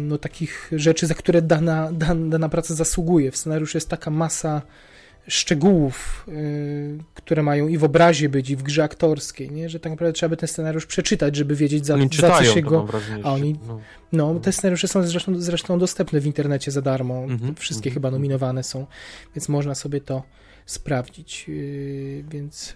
no, 0.00 0.18
takich 0.18 0.70
rzeczy, 0.72 1.06
za 1.06 1.14
które 1.14 1.42
dana, 1.42 1.92
dana, 1.92 2.28
dana 2.28 2.48
praca 2.48 2.74
zasługuje. 2.74 3.30
W 3.30 3.36
scenariuszu 3.36 3.76
jest 3.76 3.88
taka 3.88 4.10
masa 4.10 4.62
szczegółów, 5.28 6.26
y, 6.28 6.98
które 7.14 7.42
mają 7.42 7.68
i 7.68 7.78
w 7.78 7.84
obrazie 7.84 8.28
być, 8.28 8.50
i 8.50 8.56
w 8.56 8.62
grze 8.62 8.84
aktorskiej, 8.84 9.50
nie? 9.50 9.68
że 9.68 9.80
tak 9.80 9.92
naprawdę 9.92 10.12
trzeba 10.12 10.30
by 10.30 10.36
ten 10.36 10.48
scenariusz 10.48 10.86
przeczytać, 10.86 11.36
żeby 11.36 11.56
wiedzieć 11.56 11.86
za, 11.86 11.96
za 12.20 12.38
co 12.38 12.44
się 12.44 12.62
go... 12.62 12.88
A 13.22 13.32
oni, 13.32 13.58
no. 13.68 13.80
no. 14.12 14.40
te 14.40 14.52
scenariusze 14.52 14.88
są 14.88 15.02
zresztą, 15.02 15.40
zresztą 15.40 15.78
dostępne 15.78 16.20
w 16.20 16.26
internecie 16.26 16.70
za 16.70 16.82
darmo, 16.82 17.18
mm 17.18 17.38
-hmm, 17.38 17.54
wszystkie 17.58 17.90
mm 17.90 17.92
-hmm. 17.92 17.94
chyba 17.94 18.10
nominowane 18.10 18.62
są, 18.62 18.86
więc 19.34 19.48
można 19.48 19.74
sobie 19.74 20.00
to 20.00 20.22
sprawdzić, 20.66 21.48
yy, 21.48 22.24
więc, 22.28 22.74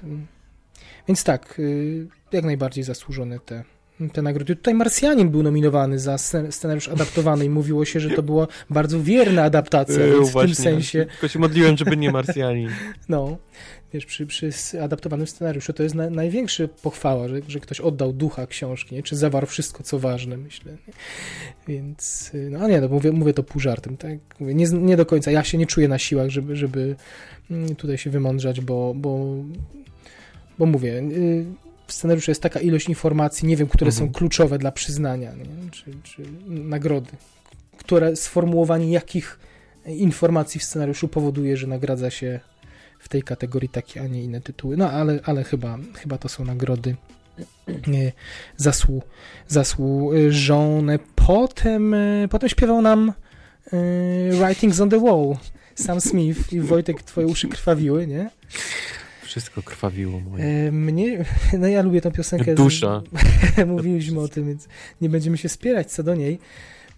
więc 1.08 1.24
tak, 1.24 1.54
yy, 1.58 2.08
jak 2.32 2.44
najbardziej 2.44 2.84
zasłużone 2.84 3.40
te 3.40 3.64
te 4.12 4.22
nagrody. 4.22 4.56
Tutaj 4.56 4.74
Marsjanin 4.74 5.28
był 5.28 5.42
nominowany 5.42 5.98
za 5.98 6.18
scenariusz 6.50 6.88
adaptowany 6.88 7.44
i 7.44 7.50
mówiło 7.50 7.84
się, 7.84 8.00
że 8.00 8.10
to 8.10 8.22
była 8.22 8.46
bardzo 8.70 9.02
wierna 9.02 9.42
adaptacja, 9.42 10.06
więc 10.06 10.30
w 10.30 10.40
tym 10.40 10.54
sensie... 10.54 11.06
Tylko 11.10 11.28
się 11.28 11.38
modliłem, 11.38 11.76
żeby 11.76 11.96
nie 11.96 12.12
Marsjanin. 12.12 12.70
No, 13.08 13.36
wiesz, 13.92 14.06
przy, 14.06 14.26
przy 14.26 14.52
adaptowanym 14.82 15.26
scenariuszu 15.26 15.72
to 15.72 15.82
jest 15.82 15.94
na, 15.94 16.10
największa 16.10 16.68
pochwała, 16.82 17.28
że, 17.28 17.40
że 17.48 17.60
ktoś 17.60 17.80
oddał 17.80 18.12
ducha 18.12 18.46
książki, 18.46 18.94
nie? 18.94 19.02
czy 19.02 19.16
zawarł 19.16 19.46
wszystko, 19.46 19.82
co 19.82 19.98
ważne, 19.98 20.36
myślę. 20.36 20.72
Nie? 20.72 20.92
Więc, 21.68 22.30
y, 22.34 22.48
no 22.50 22.58
a 22.58 22.68
nie, 22.68 22.80
no, 22.80 22.88
mówię, 22.88 23.12
mówię 23.12 23.34
to 23.34 23.42
pół 23.42 23.60
żartem, 23.60 23.96
tak? 23.96 24.18
Mówię, 24.40 24.54
nie, 24.54 24.66
nie 24.66 24.96
do 24.96 25.06
końca, 25.06 25.30
ja 25.30 25.44
się 25.44 25.58
nie 25.58 25.66
czuję 25.66 25.88
na 25.88 25.98
siłach, 25.98 26.30
żeby, 26.30 26.56
żeby 26.56 26.96
mm, 27.50 27.76
tutaj 27.76 27.98
się 27.98 28.10
wymądrzać, 28.10 28.60
bo, 28.60 28.94
bo, 28.96 29.36
bo 30.58 30.66
mówię, 30.66 30.92
y, 30.92 31.44
w 31.86 31.92
scenariuszu 31.92 32.30
jest 32.30 32.42
taka 32.42 32.60
ilość 32.60 32.88
informacji, 32.88 33.48
nie 33.48 33.56
wiem, 33.56 33.68
które 33.68 33.88
mhm. 33.88 34.08
są 34.08 34.12
kluczowe 34.12 34.58
dla 34.58 34.72
przyznania? 34.72 35.32
Czy, 35.70 35.84
czy 36.02 36.22
nagrody, 36.46 37.10
które 37.76 38.16
sformułowanie 38.16 38.90
jakich 38.90 39.38
informacji 39.86 40.60
w 40.60 40.64
scenariuszu 40.64 41.08
powoduje, 41.08 41.56
że 41.56 41.66
nagradza 41.66 42.10
się 42.10 42.40
w 42.98 43.08
tej 43.08 43.22
kategorii 43.22 43.68
takie, 43.68 44.00
a 44.00 44.06
nie 44.06 44.24
inne 44.24 44.40
tytuły. 44.40 44.76
No 44.76 44.90
ale, 44.90 45.20
ale 45.24 45.44
chyba, 45.44 45.78
chyba 45.94 46.18
to 46.18 46.28
są 46.28 46.44
nagrody 46.44 46.96
zasłu, 48.56 49.02
zasłużone. 49.48 50.98
Potem, 51.26 51.94
e, 51.94 52.28
potem 52.30 52.48
śpiewał 52.48 52.82
nam 52.82 53.12
e, 53.72 53.76
Writings 54.30 54.80
on 54.80 54.90
the 54.90 55.00
Wall 55.00 55.36
Sam 55.76 56.00
Smith 56.00 56.52
i 56.52 56.60
Wojtek, 56.60 57.02
twoje 57.02 57.26
uszy 57.26 57.48
krwawiły, 57.48 58.06
nie? 58.06 58.30
Wszystko 59.36 59.62
krwawiło 59.62 60.20
moje. 60.20 60.44
E, 60.44 60.72
mnie, 60.72 61.24
no 61.60 61.66
ja 61.68 61.82
lubię 61.82 62.00
tą 62.00 62.10
piosenkę. 62.10 62.54
Dusza. 62.54 63.02
Mówiliśmy 63.66 64.20
o 64.20 64.28
tym, 64.28 64.46
więc 64.46 64.68
nie 65.00 65.08
będziemy 65.08 65.38
się 65.38 65.48
spierać 65.48 65.92
co 65.92 66.02
do 66.02 66.14
niej. 66.14 66.38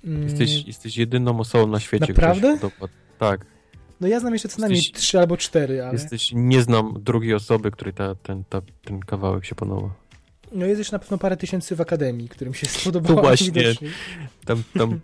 Mm. 0.04 0.22
Jesteś, 0.22 0.66
jesteś 0.66 0.96
jedyną 0.96 1.40
osobą 1.40 1.66
na 1.66 1.80
świecie. 1.80 2.06
Naprawdę? 2.08 2.58
Tak. 3.18 3.46
No 4.00 4.08
ja 4.08 4.20
znam 4.20 4.32
jeszcze 4.32 4.48
co 4.48 4.60
najmniej 4.60 4.82
jesteś, 4.82 5.02
trzy 5.02 5.18
albo 5.18 5.36
cztery, 5.36 5.82
ale... 5.82 5.92
Jesteś, 5.92 6.30
nie 6.34 6.62
znam 6.62 6.94
drugiej 7.00 7.34
osoby, 7.34 7.70
której 7.70 7.94
ta, 7.94 8.14
ten, 8.14 8.44
ta, 8.48 8.62
ten 8.84 9.00
kawałek 9.00 9.44
się 9.44 9.54
podoba. 9.54 9.94
No 10.52 10.66
jest 10.66 10.78
jeszcze 10.78 10.92
na 10.92 10.98
pewno 10.98 11.18
parę 11.18 11.36
tysięcy 11.36 11.76
w 11.76 11.80
Akademii, 11.80 12.28
którym 12.28 12.54
się 12.54 12.66
spodobało. 12.66 13.14
No 13.16 13.22
właśnie, 13.22 13.62
tam, 14.44 14.62
tam 14.78 15.00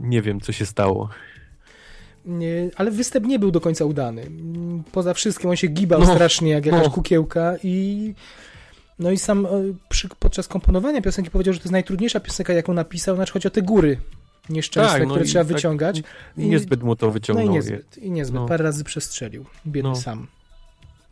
nie 0.00 0.22
wiem, 0.22 0.40
co 0.40 0.52
się 0.52 0.66
stało. 0.66 1.08
Ale 2.76 2.90
występ 2.90 3.26
nie 3.26 3.38
był 3.38 3.50
do 3.50 3.60
końca 3.60 3.84
udany. 3.84 4.30
Poza 4.92 5.14
wszystkim 5.14 5.50
on 5.50 5.56
się 5.56 5.66
gibał 5.66 6.00
no, 6.00 6.14
strasznie 6.14 6.50
jak 6.50 6.66
jakaś 6.66 6.84
no. 6.84 6.90
kukiełka 6.90 7.54
i 7.62 8.14
no 8.98 9.10
i 9.10 9.18
sam 9.18 9.46
e, 9.46 9.50
przy, 9.88 10.08
podczas 10.18 10.48
komponowania 10.48 11.02
piosenki 11.02 11.30
powiedział, 11.30 11.54
że 11.54 11.60
to 11.60 11.64
jest 11.64 11.72
najtrudniejsza 11.72 12.20
piosenka, 12.20 12.52
jaką 12.52 12.72
napisał, 12.72 13.16
znaczy 13.16 13.32
chodzi 13.32 13.48
o 13.48 13.50
te 13.50 13.62
góry 13.62 13.98
nieszczęsne, 14.50 14.92
tak, 14.92 15.02
no 15.02 15.08
które 15.08 15.24
trzeba 15.24 15.44
tak 15.44 15.54
wyciągać. 15.54 16.02
I 16.36 16.48
niezbyt 16.48 16.82
mu 16.82 16.96
to 16.96 17.10
wyciągnął. 17.10 17.46
No 17.46 17.52
i 17.52 17.54
niezbyt, 17.54 17.98
i 17.98 18.10
niezbyt. 18.10 18.40
No. 18.40 18.48
parę 18.48 18.64
razy 18.64 18.84
przestrzelił, 18.84 19.44
biedny 19.66 19.90
no. 19.90 19.96
sam. 19.96 20.26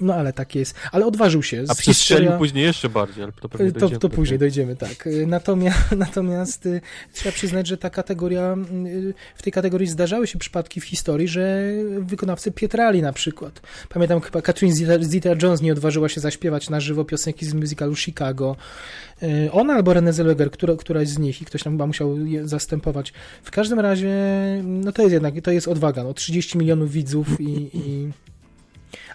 No 0.01 0.15
ale 0.15 0.33
tak 0.33 0.55
jest. 0.55 0.75
Ale 0.93 1.07
odważył 1.07 1.43
się. 1.43 1.65
A 1.69 1.75
przestrzelił 1.75 2.23
historia... 2.23 2.39
później 2.39 2.65
jeszcze 2.65 2.89
bardziej, 2.89 3.25
ale 3.25 3.33
to 3.33 3.49
pewnie 3.49 3.73
To, 3.73 3.91
to 3.91 4.09
później 4.09 4.39
dojdziemy, 4.39 4.77
tak. 4.77 5.09
Natomiast, 5.27 5.93
natomiast 5.97 6.67
y, 6.67 6.81
trzeba 7.13 7.33
przyznać, 7.33 7.67
że 7.67 7.77
ta 7.77 7.91
kategoria, 7.91 8.57
y, 8.87 9.15
w 9.35 9.43
tej 9.43 9.53
kategorii 9.53 9.87
zdarzały 9.87 10.27
się 10.27 10.39
przypadki 10.39 10.81
w 10.81 10.85
historii, 10.85 11.29
że 11.29 11.73
wykonawcy 12.01 12.53
Pietrali 12.53 13.03
na 13.03 13.13
przykład. 13.13 13.61
Pamiętam 13.89 14.21
chyba 14.21 14.43
Katrin 14.43 14.73
Zeta-Jones 15.01 15.63
nie 15.63 15.73
odważyła 15.73 16.09
się 16.09 16.21
zaśpiewać 16.21 16.71
na 16.71 16.81
żywo 16.81 17.05
piosenki 17.05 17.47
z 17.47 17.55
musicalu 17.55 17.97
Chicago. 17.97 18.57
Y, 19.23 19.53
ona 19.53 19.75
albo 19.75 19.93
Renée 19.93 20.13
Zellweger, 20.13 20.51
która, 20.51 20.77
któraś 20.77 21.09
z 21.09 21.19
nich 21.19 21.43
i 21.43 21.45
ktoś 21.45 21.63
tam 21.63 21.73
chyba 21.73 21.87
musiał 21.87 22.27
je 22.27 22.49
zastępować. 22.49 23.13
W 23.43 23.51
każdym 23.51 23.81
razie, 23.81 24.15
no 24.65 24.93
to 24.93 25.03
jest 25.03 25.13
jednak, 25.13 25.35
to 25.43 25.51
jest 25.51 25.69
odwaga. 25.69 26.05
No, 26.05 26.15
30 26.15 26.59
milionów 26.59 26.93
widzów 26.93 27.41
i, 27.41 27.71
i 27.75 28.11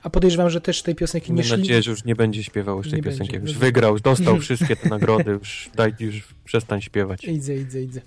a 0.04 0.10
podejrzewam, 0.10 0.50
że 0.50 0.62
też 0.62 0.82
tej 0.82 0.96
piosenki 0.96 1.34
nie 1.34 1.44
Mam 1.44 1.60
nadzieję, 1.60 1.84
że 1.84 1.92
już 1.92 2.06
nie 2.06 2.16
będzie 2.16 2.44
śpiewał 2.44 2.78
już 2.78 2.90
tej 2.90 2.98
nie 2.98 3.04
piosenki. 3.04 3.34
Będzie. 3.34 3.54
Już 3.54 3.60
wygrał, 3.60 3.94
już 3.94 4.02
dostał 4.02 4.40
wszystkie 4.42 4.76
te 4.76 4.90
nagrody, 4.90 5.32
już 5.32 5.70
daj, 5.76 5.94
już 6.00 6.28
przestań 6.46 6.82
śpiewać. 6.82 7.24
Idzie, 7.24 7.58
idzie, 7.58 7.84
idzie. 7.84 8.02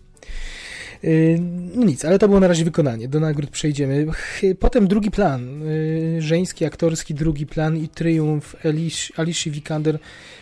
No 1.75 1.85
nic, 1.85 2.05
ale 2.05 2.19
to 2.19 2.29
było 2.29 2.41
na 2.41 2.49
razie 2.49 2.65
wykonanie. 2.65 3.09
Do 3.09 3.21
nagród 3.21 3.51
przejdziemy. 3.51 4.07
Potem 4.59 4.89
drugi 4.89 5.11
plan. 5.11 5.63
Y, 5.63 6.23
żeński, 6.23 6.65
aktorski 6.65 7.15
drugi 7.15 7.47
plan 7.47 7.77
i 7.77 7.89
triumf 7.89 8.57
Alicia 9.17 9.51
Vikander, 9.51 9.99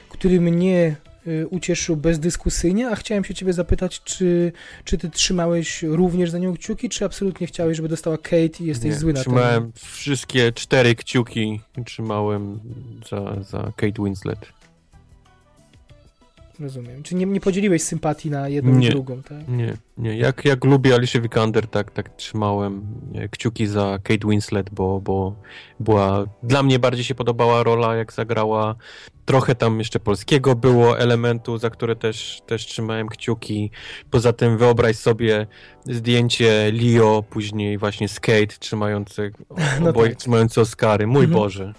który 0.08 0.40
mnie 0.40 0.96
Y, 1.06 1.11
ucieszył 1.50 1.96
bezdyskusyjnie, 1.96 2.88
a 2.88 2.96
chciałem 2.96 3.24
się 3.24 3.34
ciebie 3.34 3.52
zapytać, 3.52 4.02
czy, 4.04 4.52
czy 4.84 4.98
ty 4.98 5.10
trzymałeś 5.10 5.82
również 5.82 6.30
za 6.30 6.38
nią 6.38 6.54
kciuki, 6.54 6.88
czy 6.88 7.04
absolutnie 7.04 7.46
chciałeś, 7.46 7.76
żeby 7.76 7.88
dostała 7.88 8.18
Kate 8.18 8.60
i 8.60 8.64
jesteś 8.64 8.90
nie, 8.90 8.96
zły 8.96 9.12
na 9.12 9.18
to? 9.18 9.30
Trzymałem 9.30 9.72
wszystkie 9.74 10.52
cztery 10.52 10.94
kciuki, 10.94 11.60
trzymałem 11.86 12.60
za, 13.10 13.42
za 13.42 13.72
Kate 13.76 14.02
Winslet. 14.04 14.38
Rozumiem. 16.62 17.02
Czy 17.02 17.14
nie, 17.14 17.26
nie 17.26 17.40
podzieliłeś 17.40 17.82
sympatii 17.82 18.30
na 18.30 18.48
jedną 18.48 18.74
nie, 18.74 18.88
i 18.88 18.90
drugą, 18.90 19.22
tak? 19.22 19.48
Nie, 19.48 19.76
nie. 19.98 20.16
Jak, 20.16 20.44
jak 20.44 20.64
lubię 20.64 20.94
Alicia 20.94 21.20
Vikander, 21.20 21.66
tak, 21.66 21.90
tak 21.90 22.16
trzymałem 22.16 22.86
kciuki 23.30 23.66
za 23.66 23.98
Kate 24.02 24.28
Winslet, 24.28 24.70
bo, 24.70 25.00
bo 25.00 25.36
była, 25.80 26.24
dla 26.42 26.62
mnie 26.62 26.78
bardziej 26.78 27.04
się 27.04 27.14
podobała 27.14 27.62
rola, 27.62 27.96
jak 27.96 28.12
zagrała. 28.12 28.74
Trochę 29.24 29.54
tam 29.54 29.78
jeszcze 29.78 30.00
polskiego 30.00 30.54
było 30.54 30.98
elementu, 30.98 31.58
za 31.58 31.70
które 31.70 31.96
też, 31.96 32.42
też 32.46 32.66
trzymałem 32.66 33.08
kciuki. 33.08 33.70
Poza 34.10 34.32
tym 34.32 34.58
wyobraź 34.58 34.96
sobie 34.96 35.46
zdjęcie 35.84 36.72
Leo, 36.72 37.22
później 37.22 37.78
właśnie 37.78 38.08
Skate 38.08 38.46
trzymający, 38.58 39.32
no 39.80 39.90
oboje 39.90 40.10
tak. 40.10 40.18
trzymający 40.18 40.60
Oscary. 40.60 41.06
Mój 41.06 41.24
mhm. 41.24 41.40
Boże. 41.40 41.72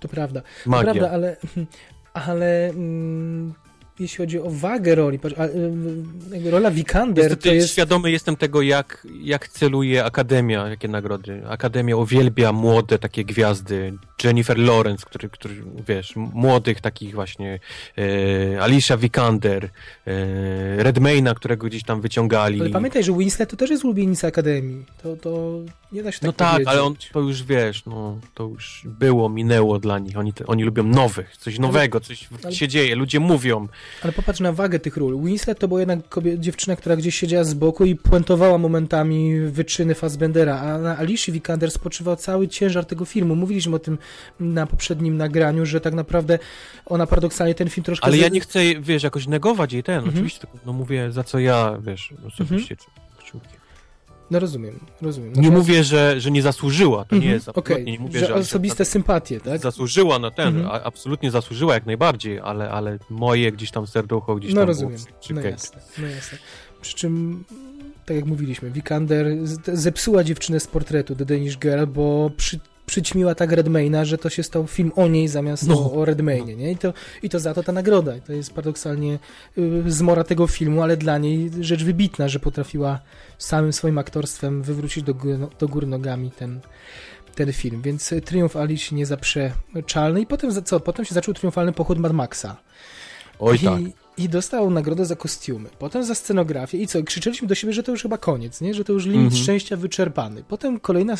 To 0.00 0.08
prawda. 0.08 0.42
Magia. 0.66 0.92
To 0.92 0.98
prawda, 0.98 1.14
ale, 1.14 1.36
ale 2.28 2.68
mm, 2.68 3.54
jeśli 3.98 4.16
chodzi 4.16 4.38
o 4.38 4.50
wagę 4.50 4.94
roli, 4.94 5.18
y, 6.46 6.50
rola 6.50 6.70
Vikander 6.70 7.36
to 7.36 7.52
jest... 7.52 7.72
świadomy 7.72 8.10
jestem 8.10 8.36
tego, 8.36 8.62
jak, 8.62 9.06
jak 9.20 9.48
celuje 9.48 10.04
Akademia, 10.04 10.68
jakie 10.68 10.88
nagrody. 10.88 11.42
Akademia 11.48 11.96
uwielbia 11.96 12.52
młode 12.52 12.98
takie 12.98 13.24
gwiazdy. 13.24 13.92
Jennifer 14.24 14.58
Lawrence, 14.58 15.06
który, 15.06 15.28
który 15.28 15.54
wiesz, 15.88 16.16
młodych 16.16 16.80
takich 16.80 17.14
właśnie 17.14 17.60
e, 17.98 18.62
Alicia 18.62 18.96
Vikander, 18.96 19.64
e, 19.64 20.82
Redmayna, 20.82 21.34
którego 21.34 21.66
gdzieś 21.66 21.84
tam 21.84 22.00
wyciągali. 22.00 22.60
Ale 22.60 22.70
pamiętaj, 22.70 23.04
że 23.04 23.12
Winslet 23.12 23.50
to 23.50 23.56
też 23.56 23.70
jest 23.70 23.84
ulubienica 23.84 24.28
Akademii. 24.28 24.84
To, 25.02 25.16
to 25.16 25.60
nie 25.92 26.02
da 26.02 26.12
się 26.12 26.18
tak 26.18 26.26
No 26.26 26.32
tak, 26.32 26.62
ale 26.66 26.82
on 26.82 26.94
to 27.12 27.20
już 27.20 27.42
wiesz, 27.42 27.86
no 27.86 28.20
to 28.34 28.44
już 28.44 28.82
było, 28.84 29.28
minęło 29.28 29.78
dla 29.78 29.98
nich. 29.98 30.18
Oni, 30.18 30.32
oni 30.46 30.64
lubią 30.64 30.82
nowych, 30.82 31.36
coś 31.36 31.58
nowego, 31.58 32.00
coś 32.00 32.28
ale... 32.44 32.52
się 32.52 32.68
dzieje, 32.68 32.94
ludzie 32.94 33.20
mówią. 33.20 33.68
Ale 34.02 34.12
popatrz 34.12 34.40
na 34.40 34.52
wagę 34.52 34.78
tych 34.78 34.96
ról. 34.96 35.22
Winslet 35.22 35.58
to 35.58 35.68
była 35.68 35.80
jednak 35.80 36.00
dziewczyna, 36.38 36.76
która 36.76 36.96
gdzieś 36.96 37.14
siedziała 37.14 37.44
z 37.44 37.54
boku 37.54 37.84
i 37.84 37.96
puentowała 37.96 38.58
momentami 38.58 39.40
wyczyny 39.40 39.94
Fassbendera, 39.94 40.60
a 40.60 40.78
na 40.78 40.98
Alicia 40.98 41.32
Vikander 41.32 41.70
spoczywał 41.70 42.16
cały 42.16 42.48
ciężar 42.48 42.84
tego 42.84 43.04
filmu. 43.04 43.36
Mówiliśmy 43.36 43.76
o 43.76 43.78
tym 43.78 43.98
na 44.40 44.66
poprzednim 44.66 45.16
nagraniu, 45.16 45.66
że 45.66 45.80
tak 45.80 45.94
naprawdę 45.94 46.38
ona 46.86 47.06
paradoksalnie 47.06 47.54
ten 47.54 47.68
film 47.68 47.84
troszkę... 47.84 48.06
Ale 48.06 48.16
ja 48.16 48.28
nie 48.28 48.40
chcę, 48.40 48.60
wiesz, 48.80 49.02
jakoś 49.02 49.26
negować 49.26 49.72
jej 49.72 49.82
ten, 49.82 49.94
mhm. 49.94 50.14
oczywiście, 50.14 50.40
tylko 50.40 50.58
no 50.66 50.72
mówię, 50.72 51.12
za 51.12 51.24
co 51.24 51.38
ja, 51.38 51.78
wiesz, 51.82 52.14
osobiście 52.26 52.74
mhm. 52.74 53.05
No 54.30 54.38
rozumiem, 54.38 54.80
rozumiem. 55.02 55.32
Nie 55.36 55.50
mówię, 55.50 55.84
że, 55.84 56.20
że 56.20 56.30
nie 56.30 56.42
zasłużyła, 56.42 57.04
to 57.04 57.14
nie 57.14 57.20
mhm, 57.20 57.34
jest 57.34 57.48
absolutnie, 57.48 57.74
okay. 57.74 57.84
nie 57.92 57.98
mówię, 57.98 58.20
że, 58.20 58.26
że 58.26 58.34
osobiste 58.34 58.84
że, 58.84 58.90
sympatie, 58.90 59.40
tak? 59.40 59.60
Zasłużyła 59.60 60.18
na 60.18 60.30
ten, 60.30 60.56
mhm. 60.56 60.80
absolutnie 60.84 61.30
zasłużyła 61.30 61.74
jak 61.74 61.86
najbardziej, 61.86 62.40
ale, 62.40 62.70
ale 62.70 62.98
moje 63.10 63.52
gdzieś 63.52 63.70
tam 63.70 63.86
serducho 63.86 64.36
gdzieś 64.36 64.54
no, 64.54 64.60
tam 64.60 64.68
rozumiem. 64.68 65.00
Było, 65.28 65.40
no 65.42 65.48
jasne, 65.48 65.80
no 65.98 66.06
jasne. 66.06 66.38
Przy 66.80 66.94
czym, 66.94 67.44
tak 68.06 68.16
jak 68.16 68.26
mówiliśmy, 68.26 68.70
Vikander 68.70 69.26
zepsuła 69.72 70.24
dziewczynę 70.24 70.60
z 70.60 70.66
portretu 70.66 71.16
The 71.16 71.24
Danish 71.24 71.58
Girl, 71.58 71.86
bo 71.86 72.30
przy 72.36 72.60
przyćmiła 72.86 73.34
tak 73.34 73.52
Redmayna, 73.52 74.04
że 74.04 74.18
to 74.18 74.30
się 74.30 74.42
stał 74.42 74.66
film 74.66 74.92
o 74.96 75.08
niej 75.08 75.28
zamiast 75.28 75.68
no. 75.68 75.92
o, 75.92 76.04
Redmaynie, 76.04 76.56
nie? 76.56 76.72
I 76.72 76.76
to, 76.76 76.92
I 77.22 77.28
to 77.28 77.40
za 77.40 77.54
to 77.54 77.62
ta 77.62 77.72
nagroda. 77.72 78.12
To 78.26 78.32
jest 78.32 78.52
paradoksalnie 78.52 79.18
y, 79.58 79.82
zmora 79.86 80.24
tego 80.24 80.46
filmu, 80.46 80.82
ale 80.82 80.96
dla 80.96 81.18
niej 81.18 81.50
rzecz 81.60 81.84
wybitna, 81.84 82.28
że 82.28 82.40
potrafiła 82.40 83.00
samym 83.38 83.72
swoim 83.72 83.98
aktorstwem 83.98 84.62
wywrócić 84.62 85.04
do, 85.04 85.14
do 85.58 85.68
góry 85.68 85.86
nogami 85.86 86.30
ten, 86.30 86.60
ten 87.34 87.52
film. 87.52 87.82
Więc 87.82 88.14
triumf 88.24 88.56
Alice 88.56 88.94
niezaprzeczalny 88.94 90.20
i 90.20 90.26
potem 90.26 90.64
co? 90.64 90.80
Potem 90.80 91.04
się 91.04 91.14
zaczął 91.14 91.34
triumfalny 91.34 91.72
pochód 91.72 91.98
Mad 91.98 92.12
Maxa. 92.12 92.56
Oj 93.38 93.56
I, 93.56 93.58
tak. 93.58 93.80
I 94.16 94.28
dostał 94.28 94.70
nagrodę 94.70 95.06
za 95.06 95.16
kostiumy, 95.16 95.68
potem 95.78 96.04
za 96.04 96.14
scenografię 96.14 96.78
i 96.78 96.86
co, 96.86 97.02
krzyczeliśmy 97.02 97.48
do 97.48 97.54
siebie, 97.54 97.72
że 97.72 97.82
to 97.82 97.92
już 97.92 98.02
chyba 98.02 98.18
koniec, 98.18 98.60
nie? 98.60 98.74
że 98.74 98.84
to 98.84 98.92
już 98.92 99.04
limit 99.04 99.20
mm 99.20 99.30
-hmm. 99.30 99.42
szczęścia 99.42 99.76
wyczerpany. 99.76 100.44
Potem 100.48 100.80
kolejna 100.80 101.14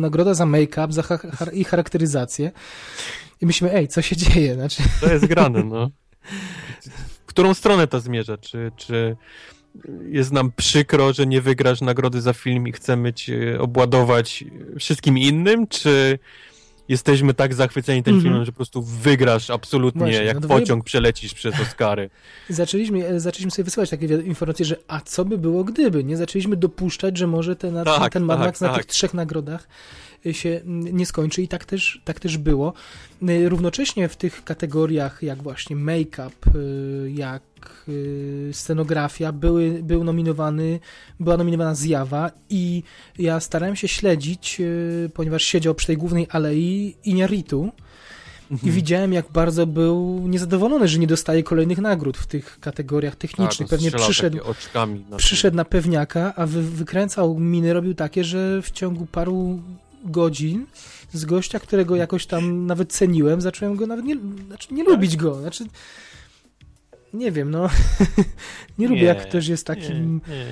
nagroda 0.00 0.34
za 0.34 0.46
make-up 0.46 0.92
za 0.92 1.02
ha 1.02 1.18
i 1.52 1.64
charakteryzację 1.64 2.52
i 3.40 3.46
myślimy, 3.46 3.72
ej, 3.72 3.88
co 3.88 4.02
się 4.02 4.16
dzieje? 4.26 4.54
Znaczy... 4.54 4.82
To 5.00 5.12
jest 5.12 5.26
grane, 5.26 5.64
no. 5.64 5.90
którą 7.26 7.54
stronę 7.54 7.86
to 7.86 8.00
zmierza? 8.00 8.38
Czy, 8.38 8.72
czy 8.76 9.16
jest 10.08 10.32
nam 10.32 10.52
przykro, 10.56 11.12
że 11.12 11.26
nie 11.26 11.40
wygrasz 11.40 11.80
nagrody 11.80 12.20
za 12.20 12.32
film 12.32 12.68
i 12.68 12.72
chcemy 12.72 13.12
cię 13.12 13.56
obładować 13.60 14.44
wszystkim 14.78 15.18
innym, 15.18 15.66
czy 15.66 16.18
jesteśmy 16.88 17.34
tak 17.34 17.54
zachwyceni 17.54 18.02
tym 18.02 18.10
mm 18.10 18.20
-hmm. 18.20 18.24
filmem, 18.24 18.44
że 18.44 18.52
po 18.52 18.56
prostu 18.56 18.82
wygrasz 18.82 19.50
absolutnie, 19.50 20.00
Właśnie, 20.00 20.24
jak 20.24 20.40
no 20.40 20.48
pociąg 20.48 20.84
przelecisz 20.84 21.34
przez 21.34 21.60
Oscary. 21.60 22.10
Zaczęliśmy, 22.48 23.20
zaczęliśmy 23.20 23.50
sobie 23.50 23.64
wysyłać 23.64 23.90
takie 23.90 24.06
informacje, 24.06 24.66
że 24.66 24.76
a 24.88 25.00
co 25.00 25.24
by 25.24 25.38
było 25.38 25.64
gdyby, 25.64 26.04
nie? 26.04 26.16
Zaczęliśmy 26.16 26.56
dopuszczać, 26.56 27.18
że 27.18 27.26
może 27.26 27.56
ten, 27.56 27.84
tak, 27.84 28.12
ten 28.12 28.22
Mad 28.22 28.38
Max 28.38 28.58
tak, 28.58 28.68
na 28.68 28.74
tak. 28.74 28.84
tych 28.84 28.94
trzech 28.94 29.14
nagrodach 29.14 29.68
się 30.32 30.60
nie 30.66 31.06
skończy 31.06 31.42
i 31.42 31.48
tak 31.48 31.64
też, 31.64 32.00
tak 32.04 32.20
też 32.20 32.38
było. 32.38 32.72
Równocześnie 33.44 34.08
w 34.08 34.16
tych 34.16 34.44
kategoriach 34.44 35.22
jak 35.22 35.42
właśnie 35.42 35.76
make-up, 35.76 36.30
y, 36.56 37.10
jak 37.14 37.42
y, 37.88 38.50
scenografia 38.52 39.32
były, 39.32 39.82
był 39.82 40.04
nominowany, 40.04 40.80
była 41.20 41.36
nominowana 41.36 41.74
Zjawa 41.74 42.30
i 42.50 42.82
ja 43.18 43.40
starałem 43.40 43.76
się 43.76 43.88
śledzić, 43.88 44.56
y, 44.60 45.10
ponieważ 45.14 45.42
siedział 45.42 45.74
przy 45.74 45.86
tej 45.86 45.96
głównej 45.96 46.26
alei 46.30 46.96
Iñárritu 47.06 47.70
i 48.50 48.54
mhm. 48.54 48.72
widziałem, 48.72 49.12
jak 49.12 49.32
bardzo 49.32 49.66
był 49.66 50.28
niezadowolony, 50.28 50.88
że 50.88 50.98
nie 50.98 51.06
dostaje 51.06 51.42
kolejnych 51.42 51.78
nagród 51.78 52.16
w 52.16 52.26
tych 52.26 52.60
kategoriach 52.60 53.16
technicznych. 53.16 53.68
Tak, 53.68 53.78
Pewnie 53.78 53.90
przyszedł, 53.90 54.38
na 55.10 55.16
przyszedł 55.16 55.56
na 55.56 55.64
pewniaka, 55.64 56.34
a 56.34 56.46
wy, 56.46 56.62
wykręcał 56.62 57.38
miny, 57.38 57.72
robił 57.72 57.94
takie, 57.94 58.24
że 58.24 58.62
w 58.62 58.70
ciągu 58.70 59.06
paru 59.06 59.62
godzin 60.10 60.66
z 61.12 61.24
gościa, 61.24 61.58
którego 61.58 61.96
jakoś 61.96 62.26
tam 62.26 62.66
nawet 62.66 62.92
ceniłem, 62.92 63.40
zacząłem 63.40 63.76
go 63.76 63.86
nawet 63.86 64.04
nie, 64.04 64.16
znaczy 64.46 64.74
nie 64.74 64.84
lubić 64.84 65.16
go. 65.16 65.40
Znaczy, 65.40 65.64
nie 67.12 67.32
wiem, 67.32 67.50
no. 67.50 67.68
nie 68.78 68.88
lubię, 68.88 69.04
jak 69.04 69.28
ktoś 69.28 69.46
jest 69.46 69.66
takim. 69.66 70.20
Nie, 70.28 70.34
nie. 70.34 70.46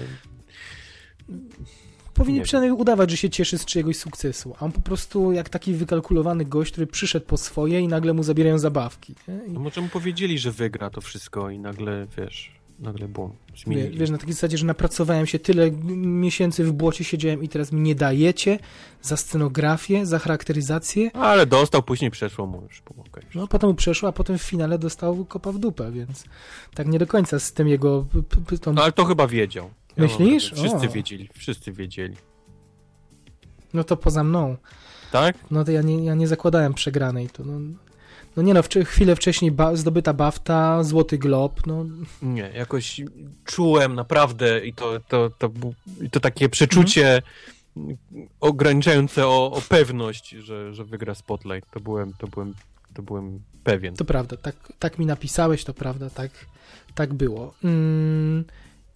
Powinien 2.14 2.40
nie 2.40 2.44
przynajmniej 2.44 2.72
udawać, 2.72 3.10
że 3.10 3.16
się 3.16 3.30
cieszy 3.30 3.58
z 3.58 3.64
czyjegoś 3.64 3.96
sukcesu. 3.96 4.54
A 4.58 4.64
on 4.64 4.72
po 4.72 4.80
prostu 4.80 5.32
jak 5.32 5.48
taki 5.48 5.74
wykalkulowany 5.74 6.44
gość, 6.44 6.72
który 6.72 6.86
przyszedł 6.86 7.26
po 7.26 7.36
swoje 7.36 7.80
i 7.80 7.88
nagle 7.88 8.12
mu 8.12 8.22
zabierają 8.22 8.58
zabawki. 8.58 9.14
I... 9.48 9.50
No 9.50 9.60
może 9.60 9.80
mu 9.80 9.88
powiedzieli, 9.88 10.38
że 10.38 10.52
wygra 10.52 10.90
to 10.90 11.00
wszystko 11.00 11.50
i 11.50 11.58
nagle, 11.58 12.06
wiesz, 12.16 12.52
nagle 12.78 13.08
bum, 13.08 13.32
zmienili. 13.64 13.98
Wiesz, 13.98 14.10
na 14.10 14.18
takiej 14.18 14.34
zasadzie, 14.34 14.58
że 14.58 14.66
napracowałem 14.66 15.26
się 15.26 15.38
tyle 15.38 15.70
miesięcy 15.96 16.64
w 16.64 16.72
błocie, 16.72 17.04
siedziałem 17.04 17.42
i 17.42 17.48
teraz 17.48 17.72
mi 17.72 17.80
nie 17.80 17.94
dajecie 17.94 18.58
za 19.02 19.16
scenografię, 19.16 20.06
za 20.06 20.18
charakteryzację. 20.18 21.16
Ale 21.16 21.46
dostał, 21.46 21.82
później 21.82 22.10
przeszło 22.10 22.46
mu 22.46 22.62
już. 22.62 22.82
Okay. 23.08 23.24
No, 23.34 23.46
potem 23.48 23.70
mu 23.70 23.74
przeszło, 23.74 24.08
a 24.08 24.12
potem 24.12 24.38
w 24.38 24.42
finale 24.42 24.78
dostał 24.78 25.24
kopa 25.24 25.52
w 25.52 25.58
dupę, 25.58 25.92
więc 25.92 26.24
tak 26.74 26.86
nie 26.88 26.98
do 26.98 27.06
końca 27.06 27.38
z 27.38 27.52
tym 27.52 27.68
jego... 27.68 28.06
Tą... 28.60 28.72
No, 28.72 28.82
ale 28.82 28.92
to 28.92 29.04
chyba 29.04 29.26
wiedział. 29.26 29.70
Ja 29.96 30.02
Myślisz? 30.02 30.52
Wszyscy 30.52 30.86
o. 30.86 30.90
wiedzieli, 30.90 31.28
wszyscy 31.34 31.72
wiedzieli. 31.72 32.16
No 33.74 33.84
to 33.84 33.96
poza 33.96 34.24
mną. 34.24 34.56
Tak? 35.12 35.36
No 35.50 35.64
to 35.64 35.72
ja 35.72 35.82
nie, 35.82 36.04
ja 36.04 36.14
nie 36.14 36.28
zakładałem 36.28 36.74
przegranej. 36.74 37.28
To 37.28 37.44
no, 37.44 37.60
no 38.36 38.42
nie 38.42 38.54
no, 38.54 38.62
chwilę 38.84 39.16
wcześniej 39.16 39.50
ba 39.50 39.76
zdobyta 39.76 40.12
BAFTA, 40.12 40.84
Złoty 40.84 41.18
Glob, 41.18 41.66
no. 41.66 41.86
Nie, 42.22 42.50
jakoś 42.54 43.00
czułem 43.44 43.94
naprawdę 43.94 44.66
i 44.66 44.72
to, 44.72 45.00
to, 45.08 45.30
to, 45.38 45.50
to 46.10 46.20
takie 46.20 46.48
przeczucie 46.48 47.22
mhm. 47.76 47.96
ograniczające 48.40 49.26
o, 49.26 49.52
o 49.52 49.60
pewność, 49.60 50.30
że, 50.30 50.74
że 50.74 50.84
wygra 50.84 51.14
Spotlight. 51.14 51.70
To 51.70 51.80
byłem, 51.80 52.12
to 52.18 52.26
byłem, 52.26 52.54
to 52.94 53.02
byłem 53.02 53.40
pewien. 53.64 53.96
To 53.96 54.04
prawda, 54.04 54.36
tak, 54.36 54.72
tak 54.78 54.98
mi 54.98 55.06
napisałeś, 55.06 55.64
to 55.64 55.74
prawda, 55.74 56.10
tak, 56.10 56.30
tak 56.94 57.14
było. 57.14 57.54
Mm. 57.64 58.44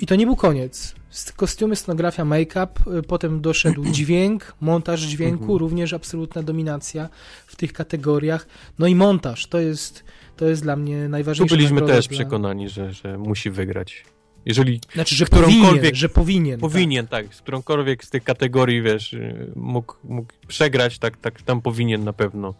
I 0.01 0.07
to 0.07 0.17
nie 0.17 0.27
był 0.27 0.37
koniec. 0.37 0.95
Kostiumy, 1.37 1.77
scenografia, 1.77 2.25
make-up, 2.25 2.99
y, 2.99 3.03
potem 3.03 3.41
doszedł 3.41 3.85
dźwięk, 3.93 4.55
montaż 4.61 5.01
dźwięku, 5.01 5.43
mhm. 5.43 5.59
również 5.59 5.93
absolutna 5.93 6.43
dominacja 6.43 7.09
w 7.47 7.57
tych 7.57 7.73
kategoriach. 7.73 8.47
No 8.79 8.87
i 8.87 8.95
montaż, 8.95 9.47
to 9.47 9.61
jest, 9.61 10.05
to 10.37 10.45
jest 10.45 10.63
dla 10.63 10.77
mnie 10.77 11.09
najważniejsze. 11.09 11.55
Tu 11.55 11.57
byliśmy 11.57 11.83
też 11.83 12.09
dla... 12.09 12.17
przekonani, 12.17 12.69
że, 12.69 12.93
że 12.93 13.19
musi 13.19 13.51
wygrać. 13.51 14.05
Jeżeli 14.47 14.81
znaczy, 14.95 15.15
że 15.15 15.27
powinien, 15.27 15.95
że 15.95 16.09
powinien. 16.09 16.61
Powinien, 16.61 17.07
tak. 17.07 17.27
tak. 17.27 17.35
Z 17.35 17.41
którąkolwiek 17.41 18.05
z 18.05 18.11
tych 18.11 18.25
kategorii, 18.25 18.83
wiesz, 18.83 19.13
y, 19.13 19.53
mógł, 19.57 19.95
mógł 20.05 20.33
przegrać, 20.47 20.99
tak, 20.99 21.17
tak 21.17 21.43
tam 21.43 21.61
powinien 21.61 22.05
na 22.05 22.13
pewno. 22.13 22.55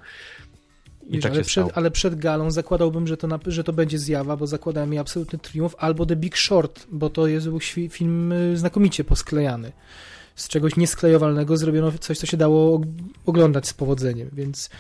Wiesz, 1.09 1.23
tak 1.23 1.33
ale, 1.33 1.43
przed, 1.45 1.67
ale, 1.75 1.91
przed, 1.91 2.15
galą 2.15 2.51
zakładałbym, 2.51 3.07
że 3.07 3.17
to, 3.17 3.27
na, 3.27 3.39
że 3.47 3.65
to 3.65 3.73
będzie 3.73 3.99
zjawa, 3.99 4.37
bo 4.37 4.47
zakładałem 4.47 4.91
mi 4.91 4.99
absolutny 4.99 5.39
triumf, 5.39 5.75
albo 5.79 6.07
The 6.07 6.17
Big 6.17 6.37
Short, 6.39 6.87
bo 6.91 7.11
to 7.11 7.27
jest 7.27 7.49
był 7.49 7.61
film 7.61 8.33
y, 8.33 8.57
znakomicie 8.57 9.05
posklejany. 9.05 9.73
Z 10.35 10.49
czegoś 10.49 10.77
niesklejowalnego 10.77 11.57
zrobiono 11.57 11.93
coś, 12.01 12.19
co 12.19 12.27
się 12.27 12.37
dało 12.37 12.81
oglądać 13.27 13.69
z 13.69 13.75
powodzeniem, 13.75 14.31
więc 14.33 14.71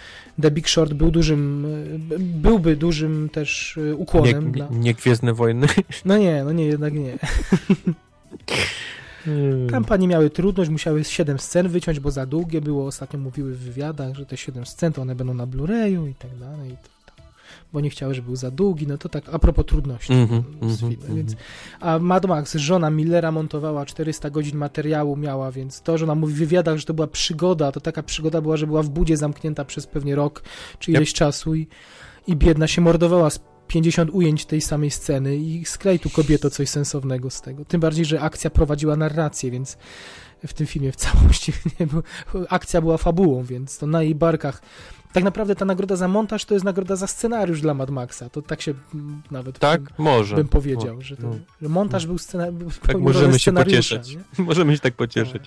The 0.42 0.50
Big 0.50 0.68
Short 0.68 0.92
był 0.92 1.10
dużym, 1.10 1.65
y, 2.12 2.18
byłby 2.18 2.76
dużym 2.76 3.28
też 3.28 3.76
y, 3.76 3.97
ukłonem. 3.97 4.47
Nie, 4.47 4.52
dla... 4.52 4.68
nie 4.70 4.94
Gwiezdne 4.94 5.34
Wojny? 5.34 5.66
No 6.05 6.18
nie, 6.18 6.44
no 6.44 6.52
nie, 6.52 6.65
jednak 6.65 6.94
nie. 6.94 7.18
Hmm. 9.28 9.68
Tam 9.68 9.84
panie 9.84 10.08
miały 10.08 10.31
trudność, 10.31 10.70
musiały 10.70 11.05
7 11.05 11.39
scen 11.39 11.68
wyciąć, 11.68 12.00
bo 12.00 12.10
za 12.10 12.26
długie 12.26 12.60
było. 12.60 12.86
Ostatnio 12.86 13.18
mówiły 13.18 13.52
w 13.55 13.58
wywiadach, 13.58 14.15
że 14.15 14.26
te 14.26 14.36
7 14.36 14.66
scen 14.66 14.92
to 14.92 15.02
one 15.02 15.15
będą 15.15 15.34
na 15.34 15.47
Blu-rayu 15.47 16.08
i 16.08 16.15
tak 16.15 16.39
dalej. 16.39 16.76
Bo 17.73 17.81
nie 17.81 17.90
chciały, 17.90 18.15
żeby 18.15 18.26
był 18.26 18.36
za 18.36 18.50
długi. 18.50 18.86
No 18.86 18.98
to 18.98 19.08
tak 19.08 19.24
a 19.32 19.39
propos 19.39 19.66
trudności 19.66 20.12
mm 20.12 20.26
-hmm, 20.26 20.70
z 20.70 20.81
filmem. 20.81 20.98
Mm 21.00 21.12
-hmm. 21.12 21.16
Więc, 21.16 21.36
a 21.81 21.98
Mad 21.98 22.26
Max, 22.26 22.55
żona 22.55 22.90
Millera 22.90 23.32
montowała 23.32 23.86
400 23.86 24.31
godzin 24.31 24.57
materiału 24.58 25.16
miała, 25.16 25.52
więc 25.52 25.82
to, 25.82 25.98
że 25.98 26.05
ona 26.05 26.15
mówi 26.15 26.34
w 26.34 26.36
wywiadach, 26.36 26.78
że 26.78 26.84
to 26.84 26.94
była 26.94 27.07
przygoda, 27.07 27.73
to 27.73 27.81
taka 27.81 28.02
przygoda 28.02 28.40
była, 28.40 28.57
że 28.57 28.66
była 28.66 28.82
w 28.82 28.89
budzie 28.89 29.16
zamknięta 29.16 29.65
przez 29.65 29.86
pewnie 29.86 30.15
rok 30.15 30.42
czy 30.78 30.90
ileś 30.90 31.10
yep. 31.10 31.16
czasu 31.16 31.55
i, 31.55 31.66
i 32.26 32.36
biedna 32.36 32.66
się 32.66 32.81
mordowała 32.81 33.31
z 33.31 33.40
50 33.69 34.11
ujęć 34.11 34.45
tej 34.45 34.61
samej 34.61 34.91
sceny 34.91 35.37
i 35.37 35.65
sklej 35.65 35.99
tu 35.99 36.11
kobieto 36.11 36.51
coś 36.51 36.69
sensownego 36.69 37.31
z 37.31 37.41
tego. 37.41 37.65
Tym 37.65 37.81
bardziej, 37.81 38.05
że 38.05 38.21
akcja 38.21 38.51
prowadziła 38.51 38.97
narrację, 38.97 39.51
więc 39.51 39.79
w 40.47 40.53
tym 40.53 40.67
filmie 40.67 40.93
w 40.93 40.97
całości 40.97 41.53
nie 41.81 41.87
akcja 42.49 42.81
była 42.81 42.97
fabułą, 42.97 43.43
więc 43.43 43.79
to 43.79 43.87
na 43.87 44.03
jej 44.03 44.15
barkach. 44.15 44.63
Tak 45.13 45.25
naprawdę 45.25 45.55
ta 45.55 45.65
nagroda 45.65 45.97
za 45.97 46.09
montaż 46.09 46.45
to 46.45 46.55
jest 46.55 46.65
nagroda 46.65 46.97
za 46.97 47.07
scenariusz 47.07 47.61
dla 47.61 47.75
Mad 47.75 47.91
Maxa. 47.91 48.29
To 48.29 48.43
tak 48.43 48.63
się 48.63 48.75
nawet 49.31 49.59
tak, 49.59 49.83
bym, 49.83 49.93
może. 49.99 50.37
bym 50.37 50.49
powiedział, 50.49 51.03
że, 51.03 51.17
to, 51.17 51.23
no. 51.23 51.37
że 51.63 51.69
montaż 51.69 52.03
no. 52.03 52.09
był 52.09 52.19
scenariusz. 52.19 52.79
Tak 52.87 52.99
możemy 53.01 53.39
się 53.39 53.53
pocieszyć. 53.53 54.17
Nie? 54.17 54.45
Możemy 54.45 54.75
się 54.75 54.81
tak 54.81 54.95
pocieszyć. 54.95 55.43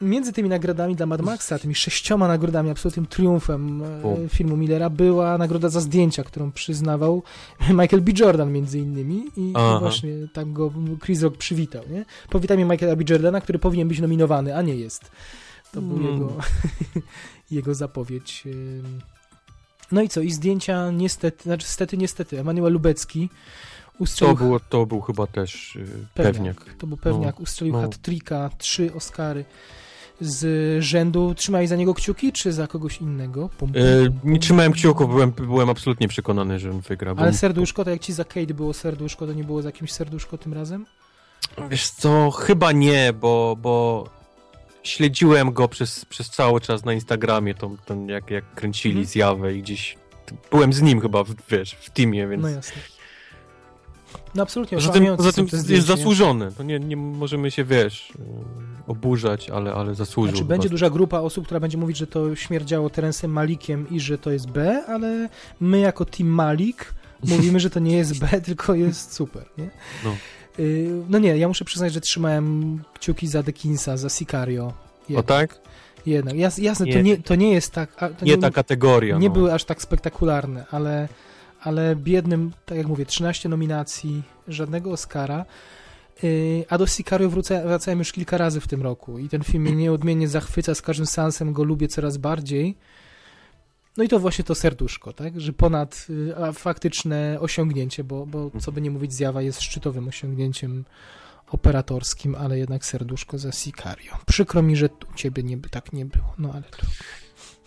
Między 0.00 0.32
tymi 0.32 0.48
nagrodami 0.48 0.96
dla 0.96 1.06
Mad 1.06 1.22
Maxa, 1.22 1.58
tymi 1.58 1.74
sześcioma 1.74 2.28
nagrodami, 2.28 2.70
absolutnym 2.70 3.06
triumfem 3.06 3.82
e, 3.82 4.28
filmu 4.28 4.56
Millera 4.56 4.90
była 4.90 5.38
nagroda 5.38 5.68
za 5.68 5.80
zdjęcia, 5.80 6.24
którą 6.24 6.52
przyznawał 6.52 7.22
Michael 7.80 8.02
B. 8.02 8.12
Jordan 8.20 8.52
między 8.52 8.78
innymi 8.78 9.24
i, 9.36 9.50
i 9.50 9.80
właśnie 9.80 10.12
tak 10.32 10.52
go 10.52 10.72
Chris 11.04 11.22
Rock 11.22 11.36
przywitał. 11.36 11.82
Nie? 11.90 12.04
Powitajmy 12.30 12.64
Michaela 12.64 12.96
B. 12.96 13.04
Jordana, 13.10 13.40
który 13.40 13.58
powinien 13.58 13.88
być 13.88 14.00
nominowany, 14.00 14.56
a 14.56 14.62
nie 14.62 14.76
jest. 14.76 15.10
To 15.72 15.82
był 15.82 15.96
mm. 15.96 16.12
jego, 16.12 16.32
jego 17.50 17.74
zapowiedź. 17.74 18.44
No 19.92 20.02
i 20.02 20.08
co? 20.08 20.20
I 20.20 20.30
zdjęcia 20.30 20.90
niestety, 20.90 21.42
znaczy 21.42 21.64
niestety, 21.64 21.96
niestety, 21.96 22.40
Emanuel 22.40 22.72
Lubecki 22.72 23.28
ustrzelił... 23.98 24.36
To, 24.36 24.44
było, 24.44 24.60
to 24.60 24.86
był 24.86 25.00
chyba 25.00 25.26
też 25.26 25.74
yy, 25.74 25.84
pewniak. 26.14 26.56
pewniak. 26.56 26.78
To 26.78 26.86
był 26.86 26.96
pewniak, 26.96 27.34
no, 27.38 27.42
ustrzelił 27.42 27.74
no. 27.74 27.80
hat-tricka, 27.80 28.50
trzy 28.58 28.94
Oscary 28.94 29.44
z 30.20 30.82
rzędu 30.82 31.34
trzymali 31.34 31.66
za 31.66 31.76
niego 31.76 31.94
kciuki, 31.94 32.32
czy 32.32 32.52
za 32.52 32.66
kogoś 32.66 33.00
innego? 33.00 33.48
Pum, 33.48 33.72
pum, 33.72 33.82
e, 33.82 34.10
pum, 34.20 34.32
nie 34.32 34.38
trzymałem 34.38 34.72
kciuków, 34.72 35.08
byłem, 35.08 35.30
byłem 35.30 35.70
absolutnie 35.70 36.08
przekonany, 36.08 36.58
że 36.58 36.70
on 36.70 36.80
wygra. 36.80 37.14
Ale 37.16 37.32
serduszko, 37.32 37.84
tak 37.84 37.92
jak 37.92 38.02
ci 38.02 38.12
za 38.12 38.24
Kate 38.24 38.54
było 38.54 38.72
serduszko, 38.72 39.26
to 39.26 39.32
nie 39.32 39.44
było 39.44 39.62
za 39.62 39.68
jakimś 39.68 39.92
serduszko 39.92 40.38
tym 40.38 40.54
razem? 40.54 40.86
Wiesz 41.70 41.90
co, 41.90 42.30
chyba 42.30 42.72
nie, 42.72 43.12
bo, 43.12 43.56
bo 43.62 44.04
śledziłem 44.82 45.52
go 45.52 45.68
przez, 45.68 46.04
przez 46.04 46.30
cały 46.30 46.60
czas 46.60 46.84
na 46.84 46.92
Instagramie, 46.92 47.54
tą, 47.54 47.76
tą 47.76 48.06
jak, 48.06 48.30
jak 48.30 48.54
kręcili 48.54 48.98
mhm. 48.98 49.06
zjawę 49.06 49.54
i 49.54 49.62
gdzieś 49.62 49.96
byłem 50.50 50.72
z 50.72 50.82
nim 50.82 51.00
chyba, 51.00 51.24
wiesz, 51.50 51.72
w 51.80 51.90
teamie, 51.90 52.28
więc... 52.28 52.42
No 52.42 52.48
jasne. 52.48 52.82
No 54.34 54.42
absolutnie. 54.42 54.78
Poza 54.78 54.92
tym, 54.92 55.16
poza 55.16 55.32
tym 55.32 55.46
jest 55.68 55.86
zasłużony. 55.86 56.52
To 56.52 56.62
nie, 56.62 56.80
nie 56.80 56.96
możemy 56.96 57.50
się, 57.50 57.64
wiesz, 57.64 58.12
oburzać, 58.86 59.50
ale, 59.50 59.72
ale 59.72 59.94
zasłużył. 59.94 60.36
Znaczy, 60.36 60.44
będzie 60.44 60.68
duża 60.68 60.90
grupa 60.90 61.20
osób, 61.20 61.44
która 61.44 61.60
będzie 61.60 61.78
mówić, 61.78 61.96
że 61.96 62.06
to 62.06 62.36
śmierdziało 62.36 62.90
Terensem 62.90 63.30
Malikiem 63.30 63.86
i 63.90 64.00
że 64.00 64.18
to 64.18 64.30
jest 64.30 64.50
B, 64.50 64.84
ale 64.88 65.28
my 65.60 65.78
jako 65.78 66.04
Team 66.04 66.30
Malik 66.30 66.94
mówimy, 67.36 67.60
że 67.60 67.70
to 67.70 67.80
nie 67.80 67.96
jest 67.96 68.18
B, 68.18 68.40
tylko 68.40 68.74
jest 68.74 69.12
super, 69.14 69.44
nie? 69.58 69.70
No. 70.04 70.16
Y, 70.58 70.90
no 71.08 71.18
nie, 71.18 71.36
ja 71.36 71.48
muszę 71.48 71.64
przyznać, 71.64 71.92
że 71.92 72.00
trzymałem 72.00 72.78
kciuki 72.94 73.26
za 73.26 73.42
Dekinsa, 73.42 73.96
za 73.96 74.08
Sicario. 74.08 74.72
Jednak. 75.08 75.24
O 75.24 75.28
tak? 75.28 75.60
Jednak. 76.06 76.36
Jas, 76.36 76.58
jasne, 76.58 76.86
nie. 76.86 76.92
To, 76.92 77.00
nie, 77.00 77.16
to 77.16 77.34
nie 77.34 77.52
jest 77.52 77.72
tak... 77.72 78.00
nie, 78.22 78.32
nie, 78.32 78.38
ta 78.38 78.50
kategoria. 78.50 79.18
Nie 79.18 79.28
no. 79.28 79.34
były 79.34 79.52
aż 79.52 79.64
tak 79.64 79.82
spektakularne, 79.82 80.66
ale 80.70 81.08
ale 81.66 81.96
biednym, 81.96 82.52
tak 82.66 82.78
jak 82.78 82.86
mówię, 82.86 83.06
13 83.06 83.48
nominacji, 83.48 84.22
żadnego 84.48 84.90
Oscara. 84.90 85.44
Y, 86.24 86.64
a 86.68 86.78
do 86.78 86.86
Sicario 86.86 87.30
wracałem 87.64 87.98
już 87.98 88.12
kilka 88.12 88.38
razy 88.38 88.60
w 88.60 88.68
tym 88.68 88.82
roku 88.82 89.18
i 89.18 89.28
ten 89.28 89.44
film 89.44 89.62
mnie 89.62 89.76
nieodmiennie 89.76 90.28
zachwyca, 90.28 90.74
z 90.74 90.82
każdym 90.82 91.06
seansem 91.06 91.52
go 91.52 91.64
lubię 91.64 91.88
coraz 91.88 92.16
bardziej. 92.16 92.76
No 93.96 94.04
i 94.04 94.08
to 94.08 94.18
właśnie 94.18 94.44
to 94.44 94.54
serduszko, 94.54 95.12
tak? 95.12 95.40
Że 95.40 95.52
ponad 95.52 96.06
y, 96.50 96.52
faktyczne 96.52 97.36
osiągnięcie, 97.40 98.04
bo, 98.04 98.26
bo 98.26 98.50
co 98.60 98.72
by 98.72 98.80
nie 98.80 98.90
mówić, 98.90 99.12
zjawa 99.12 99.42
jest 99.42 99.60
szczytowym 99.60 100.08
osiągnięciem 100.08 100.84
operatorskim, 101.50 102.34
ale 102.34 102.58
jednak 102.58 102.84
serduszko 102.84 103.38
za 103.38 103.52
Sicario. 103.52 104.18
Przykro 104.26 104.62
mi, 104.62 104.76
że 104.76 104.88
u 105.12 105.14
ciebie 105.14 105.42
nie, 105.42 105.58
tak 105.58 105.92
nie 105.92 106.04
było, 106.06 106.34
no 106.38 106.52
ale 106.52 106.62
to... 106.62 106.86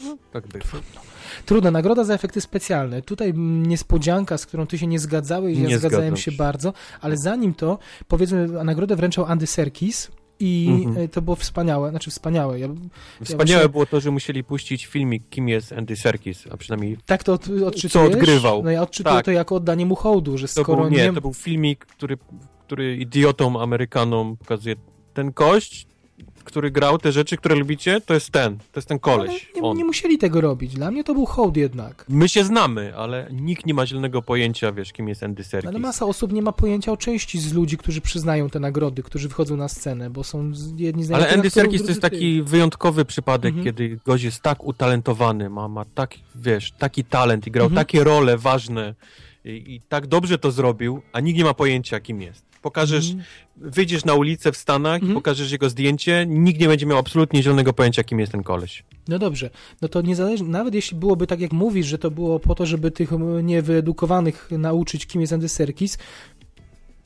No, 0.04 0.18
tak 0.32 0.48
by. 0.48 0.60
Trudno. 0.60 1.02
Trudno, 1.46 1.72
nagroda 1.72 2.04
za 2.04 2.14
efekty 2.14 2.42
specjalne. 2.42 3.02
Tutaj 3.02 3.34
niespodzianka, 3.36 4.38
z 4.38 4.46
którą 4.46 4.68
ty 4.68 4.78
się 4.78 4.88
nie 4.88 5.00
zgadzałeś, 5.00 5.58
ja 5.58 5.68
nie 5.68 5.80
zgadzałem 5.80 6.18
się 6.18 6.32
bardzo, 6.32 6.74
ale 7.02 7.18
zanim 7.18 7.54
to, 7.54 7.80
powiedzmy, 8.08 8.48
nagrodę 8.48 8.96
wręczał 8.96 9.26
Andy 9.26 9.48
Serkis, 9.48 10.12
i 10.40 10.84
mhm. 10.86 11.08
to 11.08 11.22
było 11.22 11.36
wspaniałe, 11.36 11.90
znaczy 11.90 12.12
wspaniałe. 12.12 12.60
Ja, 12.60 12.68
wspaniałe 13.24 13.64
ja 13.64 13.70
było 13.70 13.86
to, 13.86 14.00
że 14.00 14.12
musieli 14.12 14.44
puścić 14.44 14.86
filmik, 14.86 15.30
kim 15.30 15.50
jest 15.50 15.74
Andy 15.74 15.96
Serkis, 15.96 16.48
a 16.52 16.58
przynajmniej 16.58 16.98
tak 17.06 17.24
to 17.24 17.34
od, 17.34 17.50
odczytujesz? 17.66 17.92
Co 17.92 18.04
odgrywał. 18.04 18.64
No 18.64 18.72
ja 18.72 18.82
odczytuję 18.82 19.16
tak. 19.16 19.26
to 19.26 19.32
jako 19.32 19.56
oddanie 19.56 19.86
mu 19.86 19.96
hołdu, 19.96 20.38
że 20.38 20.48
to 20.48 20.64
skoro 20.64 20.82
był, 20.82 20.92
nie, 20.92 20.98
nie... 20.98 21.14
to 21.14 21.22
był 21.22 21.34
filmik, 21.34 21.86
który, 21.86 22.18
który 22.66 22.96
idiotom, 22.98 23.58
Amerykanom 23.58 24.38
pokazuje 24.38 24.76
ten 25.14 25.34
kość, 25.34 25.88
który 26.44 26.72
grał 26.72 26.98
te 26.98 27.12
rzeczy, 27.12 27.38
które 27.38 27.56
lubicie, 27.56 28.02
to 28.02 28.14
jest 28.14 28.32
ten, 28.32 28.58
to 28.58 28.64
jest 28.76 28.88
ten 28.88 29.00
koleś. 29.00 29.50
Nie, 29.56 29.74
nie, 29.74 29.86
musieli 29.86 30.18
tego 30.18 30.42
robić, 30.42 30.74
dla 30.74 30.92
mnie 30.92 31.04
to 31.04 31.14
był 31.14 31.26
hołd 31.26 31.58
jednak. 31.58 32.06
My 32.10 32.30
się 32.30 32.44
znamy, 32.44 32.96
ale 32.96 33.28
nikt 33.32 33.66
nie 33.66 33.74
ma 33.74 33.86
zielonego 33.86 34.22
pojęcia, 34.22 34.72
wiesz, 34.72 34.94
kim 34.94 35.10
jest 35.10 35.24
Andy 35.24 35.44
Serkis. 35.44 35.70
Ale 35.70 35.80
masa 35.80 36.06
osób 36.06 36.32
nie 36.32 36.42
ma 36.42 36.52
pojęcia 36.52 36.92
o 36.92 36.98
części 36.98 37.40
z 37.40 37.54
ludzi, 37.54 37.78
którzy 37.78 38.02
przyznają 38.02 38.50
te 38.50 38.60
nagrody, 38.60 39.04
którzy 39.04 39.28
wychodzą 39.28 39.58
na 39.58 39.68
scenę, 39.68 40.10
bo 40.10 40.24
są 40.24 40.52
jedni 40.78 41.04
z 41.04 41.12
Ale 41.12 41.34
Andy 41.34 41.50
Serkis 41.50 41.82
to 41.82 41.90
jest 41.90 42.02
taki 42.02 42.44
wyjątkowy 42.44 43.06
przypadek, 43.06 43.56
mhm. 43.56 43.66
kiedy 43.66 44.00
gość 44.06 44.24
jest 44.24 44.42
tak 44.42 44.64
utalentowany, 44.64 45.50
ma, 45.50 45.68
ma 45.68 45.86
tak, 45.86 46.16
wiesz, 46.36 46.72
taki 46.72 47.04
talent 47.04 47.48
i 47.48 47.52
grał 47.52 47.68
mhm. 47.68 47.86
takie 47.86 48.04
role 48.04 48.38
ważne 48.38 48.96
i, 49.46 49.50
i 49.50 49.82
tak 49.90 50.08
dobrze 50.08 50.38
to 50.38 50.52
zrobił, 50.52 51.02
a 51.14 51.20
nikt 51.20 51.38
nie 51.38 51.44
ma 51.44 51.54
pojęcia, 51.54 52.00
kim 52.00 52.22
jest. 52.22 52.49
Pokażesz, 52.62 53.12
mm. 53.12 53.24
wyjdziesz 53.58 54.06
na 54.06 54.14
ulicę 54.14 54.52
w 54.52 54.58
Stanach, 54.58 55.04
mm. 55.04 55.16
pokażesz 55.16 55.52
jego 55.52 55.70
zdjęcie, 55.70 56.26
nikt 56.28 56.62
nie 56.62 56.68
będzie 56.68 56.86
miał 56.86 56.98
absolutnie 56.98 57.44
zielonego 57.44 57.74
pojęcia, 57.74 58.04
kim 58.04 58.20
jest 58.20 58.32
ten 58.32 58.44
koleś. 58.44 58.84
No 59.08 59.20
dobrze, 59.20 59.50
no 59.82 59.88
to 59.88 60.02
niezależnie, 60.02 60.48
nawet 60.48 60.74
jeśli 60.74 60.98
byłoby 60.98 61.28
tak, 61.28 61.40
jak 61.40 61.54
mówisz, 61.54 61.88
że 61.88 61.98
to 61.98 62.12
było 62.12 62.40
po 62.40 62.56
to, 62.56 62.66
żeby 62.66 62.92
tych 62.92 63.12
niewyedukowanych 63.44 64.50
nauczyć, 64.52 65.06
kim 65.06 65.22
jest 65.22 65.34
Andy 65.34 65.50
Serkis, 65.50 65.98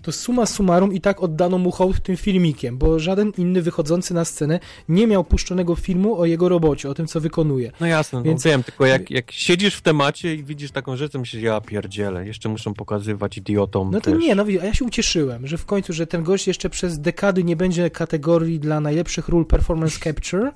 to 0.03 0.11
suma 0.11 0.45
summarum 0.45 0.93
i 0.93 1.01
tak 1.01 1.23
oddano 1.23 1.57
mu 1.57 1.71
hołd 1.71 2.03
tym 2.03 2.17
filmikiem, 2.17 2.77
bo 2.77 2.99
żaden 2.99 3.31
inny 3.37 3.61
wychodzący 3.61 4.13
na 4.13 4.25
scenę 4.25 4.59
nie 4.89 5.07
miał 5.07 5.23
puszczonego 5.23 5.75
filmu 5.75 6.19
o 6.19 6.25
jego 6.25 6.49
robocie, 6.49 6.89
o 6.89 6.93
tym, 6.93 7.07
co 7.07 7.21
wykonuje. 7.21 7.71
No 7.79 7.87
jasne, 7.87 8.19
no 8.19 8.23
Więc... 8.23 8.45
no 8.45 8.51
wiem, 8.51 8.63
tylko 8.63 8.85
jak, 8.85 9.11
jak 9.11 9.31
siedzisz 9.31 9.75
w 9.75 9.81
temacie 9.81 10.35
i 10.35 10.43
widzisz 10.43 10.71
taką 10.71 10.95
rzecz, 10.95 11.11
to 11.11 11.19
myślisz, 11.19 11.43
ja 11.43 11.61
pierdzielę, 11.61 12.27
jeszcze 12.27 12.49
muszą 12.49 12.73
pokazywać 12.73 13.37
idiotom. 13.37 13.91
No 13.91 14.01
to 14.01 14.11
też. 14.11 14.19
nie, 14.19 14.35
no 14.35 14.43
a 14.61 14.65
ja 14.65 14.73
się 14.73 14.85
ucieszyłem, 14.85 15.47
że 15.47 15.57
w 15.57 15.65
końcu, 15.65 15.93
że 15.93 16.07
ten 16.07 16.23
gość 16.23 16.47
jeszcze 16.47 16.69
przez 16.69 16.99
dekady 16.99 17.43
nie 17.43 17.55
będzie 17.55 17.89
kategorii 17.89 18.59
dla 18.59 18.79
najlepszych 18.79 19.27
ról 19.27 19.45
performance 19.45 19.99
capture, 19.99 20.51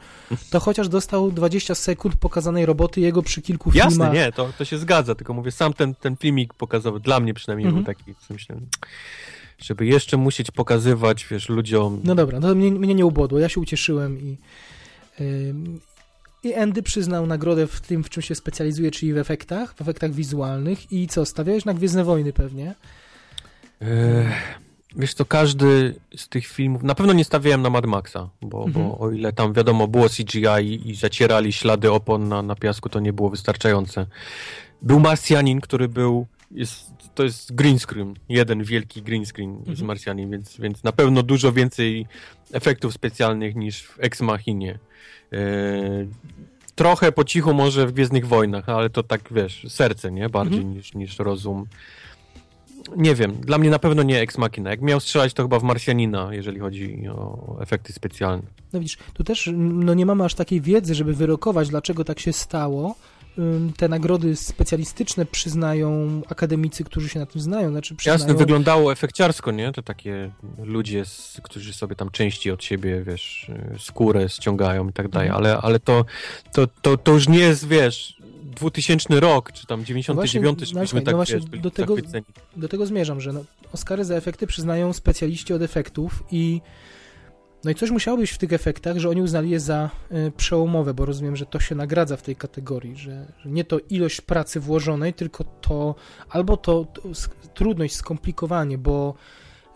to 0.51 0.59
chociaż 0.59 0.89
dostał 0.89 1.31
20 1.31 1.75
sekund 1.75 2.15
pokazanej 2.15 2.65
roboty 2.65 3.01
jego 3.01 3.21
przy 3.21 3.41
kilku 3.41 3.71
filmach. 3.71 3.91
Jasne, 3.91 4.13
nie, 4.13 4.31
to, 4.31 4.49
to 4.57 4.65
się 4.65 4.77
zgadza, 4.77 5.15
tylko 5.15 5.33
mówię, 5.33 5.51
sam 5.51 5.73
ten, 5.73 5.95
ten 5.95 6.17
filmik 6.17 6.53
pokazał, 6.53 6.99
dla 6.99 7.19
mnie 7.19 7.33
przynajmniej 7.33 7.67
mhm. 7.67 7.83
był 7.83 7.93
taki, 7.93 8.13
myślę 8.29 8.55
żeby 9.57 9.85
jeszcze 9.85 10.17
musieć 10.17 10.51
pokazywać, 10.51 11.27
wiesz, 11.31 11.49
ludziom... 11.49 12.01
No 12.03 12.15
dobra, 12.15 12.39
no 12.39 12.47
to 12.47 12.55
mnie, 12.55 12.71
mnie 12.71 12.95
nie 12.95 13.05
ubodło, 13.05 13.39
ja 13.39 13.49
się 13.49 13.61
ucieszyłem 13.61 14.19
i... 14.19 14.37
Yy, 15.19 15.53
i 16.43 16.53
Andy 16.53 16.83
przyznał 16.83 17.27
nagrodę 17.27 17.67
w 17.67 17.81
tym, 17.81 18.03
w 18.03 18.09
czym 18.09 18.23
się 18.23 18.35
specjalizuje, 18.35 18.91
czyli 18.91 19.13
w 19.13 19.17
efektach, 19.17 19.73
w 19.75 19.81
efektach 19.81 20.11
wizualnych. 20.11 20.91
I 20.91 21.07
co, 21.07 21.25
stawiałeś 21.25 21.65
na 21.65 21.73
Gwiezdne 21.73 22.03
Wojny 22.03 22.33
pewnie? 22.33 22.75
wiesz 24.95 25.15
to 25.15 25.25
każdy 25.25 25.95
z 26.15 26.29
tych 26.29 26.47
filmów, 26.47 26.83
na 26.83 26.95
pewno 26.95 27.13
nie 27.13 27.25
stawiałem 27.25 27.61
na 27.61 27.69
Mad 27.69 27.85
Maxa, 27.85 28.29
bo, 28.41 28.65
mhm. 28.65 28.87
bo 28.87 28.99
o 28.99 29.11
ile 29.11 29.33
tam 29.33 29.53
wiadomo 29.53 29.87
było 29.87 30.09
CGI 30.09 30.47
i, 30.61 30.89
i 30.89 30.95
zacierali 30.95 31.53
ślady 31.53 31.91
opon 31.91 32.27
na, 32.27 32.41
na 32.41 32.55
piasku, 32.55 32.89
to 32.89 32.99
nie 32.99 33.13
było 33.13 33.29
wystarczające. 33.29 34.05
Był 34.81 34.99
Marsjanin, 34.99 35.61
który 35.61 35.87
był 35.87 36.27
jest, 36.51 36.91
to 37.17 37.23
jest 37.23 37.55
green 37.55 37.79
screen, 37.79 38.13
jeden 38.29 38.63
wielki 38.63 39.01
green 39.01 39.25
screen 39.25 39.49
mhm. 39.49 39.75
z 39.75 39.81
Marsjanin, 39.81 40.31
więc, 40.31 40.57
więc 40.57 40.83
na 40.83 40.91
pewno 40.91 41.23
dużo 41.23 41.51
więcej 41.51 42.07
efektów 42.51 42.93
specjalnych 42.93 43.55
niż 43.55 43.83
w 43.83 43.97
Ex 43.99 44.21
Machinie. 44.21 44.79
E, 45.33 45.37
trochę 46.75 47.11
po 47.11 47.23
cichu 47.23 47.53
może 47.53 47.87
w 47.87 47.91
Gwiezdnych 47.91 48.27
Wojnach, 48.27 48.69
ale 48.69 48.89
to 48.89 49.03
tak, 49.03 49.21
wiesz, 49.31 49.65
serce, 49.69 50.11
nie? 50.11 50.29
Bardziej 50.29 50.59
mhm. 50.59 50.75
niż, 50.75 50.93
niż 50.93 51.19
rozum. 51.19 51.65
Nie 52.97 53.15
wiem, 53.15 53.31
dla 53.31 53.57
mnie 53.57 53.69
na 53.69 53.79
pewno 53.79 54.03
nie 54.03 54.21
Ex 54.21 54.37
Machina. 54.37 54.69
Jak 54.69 54.81
miał 54.81 54.99
strzelać, 54.99 55.33
to 55.33 55.43
chyba 55.43 55.59
w 55.59 55.63
Marsjanina, 55.63 56.33
jeżeli 56.33 56.59
chodzi 56.59 57.07
o 57.07 57.57
efekty 57.61 57.93
specjalne. 57.93 58.43
No 58.73 58.79
widzisz, 58.79 58.97
tu 59.13 59.23
też 59.23 59.49
no 59.57 59.93
nie 59.93 60.05
mamy 60.05 60.23
aż 60.23 60.33
takiej 60.33 60.61
wiedzy, 60.61 60.95
żeby 60.95 61.13
wyrokować, 61.13 61.69
dlaczego 61.69 62.03
tak 62.03 62.19
się 62.19 62.33
stało, 62.33 62.95
te 63.77 63.87
nagrody 63.87 64.35
specjalistyczne 64.35 65.25
przyznają 65.25 66.21
akademicy, 66.29 66.83
którzy 66.83 67.09
się 67.09 67.19
na 67.19 67.25
tym 67.25 67.41
znają. 67.41 67.71
Znaczy 67.71 67.95
przyznają... 67.95 68.19
Jasne, 68.19 68.33
wyglądało 68.33 68.91
efekciarsko, 68.91 69.51
nie? 69.51 69.71
To 69.71 69.81
takie 69.81 70.31
ludzie, 70.63 71.03
którzy 71.43 71.73
sobie 71.73 71.95
tam 71.95 72.09
części 72.11 72.51
od 72.51 72.63
siebie, 72.63 73.03
wiesz, 73.03 73.51
skórę 73.79 74.29
ściągają 74.29 74.89
i 74.89 74.93
tak 74.93 75.07
dalej, 75.07 75.27
mhm. 75.27 75.45
ale, 75.45 75.57
ale 75.57 75.79
to, 75.79 76.05
to, 76.53 76.67
to, 76.81 76.97
to 76.97 77.11
już 77.11 77.27
nie 77.27 77.39
jest, 77.39 77.67
wiesz, 77.67 78.17
2000 78.43 79.19
rok, 79.19 79.51
czy 79.51 79.67
tam 79.67 79.85
99, 79.85 80.59
no 80.59 80.65
żebyśmy 80.65 80.99
no 80.99 81.05
tak, 81.05 81.15
no 81.15 81.25
wiesz, 81.25 81.61
do 81.61 81.71
tego, 81.71 81.95
do 82.55 82.67
tego 82.67 82.85
zmierzam, 82.85 83.21
że 83.21 83.33
no, 83.33 83.43
Oscary 83.73 84.05
za 84.05 84.15
efekty 84.15 84.47
przyznają 84.47 84.93
specjaliści 84.93 85.53
od 85.53 85.61
efektów 85.61 86.23
i 86.31 86.61
no 87.63 87.71
i 87.71 87.75
coś 87.75 87.91
musiało 87.91 88.17
być 88.17 88.31
w 88.31 88.37
tych 88.37 88.53
efektach, 88.53 88.97
że 88.97 89.09
oni 89.09 89.21
uznali 89.21 89.49
je 89.49 89.59
za 89.59 89.89
y, 90.11 90.31
przełomowe, 90.37 90.93
bo 90.93 91.05
rozumiem, 91.05 91.35
że 91.35 91.45
to 91.45 91.59
się 91.59 91.75
nagradza 91.75 92.17
w 92.17 92.21
tej 92.21 92.35
kategorii, 92.35 92.95
że, 92.95 93.25
że 93.39 93.49
nie 93.49 93.63
to 93.63 93.79
ilość 93.89 94.21
pracy 94.21 94.59
włożonej, 94.59 95.13
tylko 95.13 95.43
to 95.43 95.95
albo 96.29 96.57
to, 96.57 96.85
to 96.85 97.01
trudność, 97.53 97.95
skomplikowanie, 97.95 98.77
bo 98.77 99.13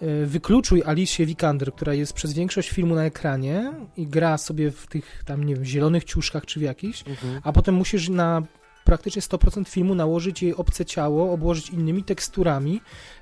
y, 0.02 0.26
wykluczuj 0.26 0.84
Alicia 0.86 1.26
Vikander, 1.26 1.74
która 1.74 1.94
jest 1.94 2.14
przez 2.14 2.34
większość 2.34 2.70
filmu 2.70 2.96
na 2.96 3.06
ekranie 3.06 3.74
i 3.98 4.08
gra 4.08 4.38
sobie 4.38 4.72
w 4.72 4.88
tych 4.88 5.24
tam, 5.26 5.44
nie 5.44 5.56
wiem, 5.56 5.66
zielonych 5.66 6.04
ciuszkach 6.04 6.46
czy 6.46 6.60
w 6.60 6.64
jakichś, 6.64 7.04
mhm. 7.08 7.42
a 7.44 7.52
potem 7.52 7.76
musisz 7.76 8.10
na 8.10 8.44
praktycznie 8.84 9.22
100% 9.22 9.70
filmu 9.70 9.96
nałożyć 9.96 10.44
jej 10.44 10.56
obce 10.56 10.86
ciało, 10.86 11.32
obłożyć 11.34 11.70
innymi 11.70 12.04
teksturami, 12.04 12.82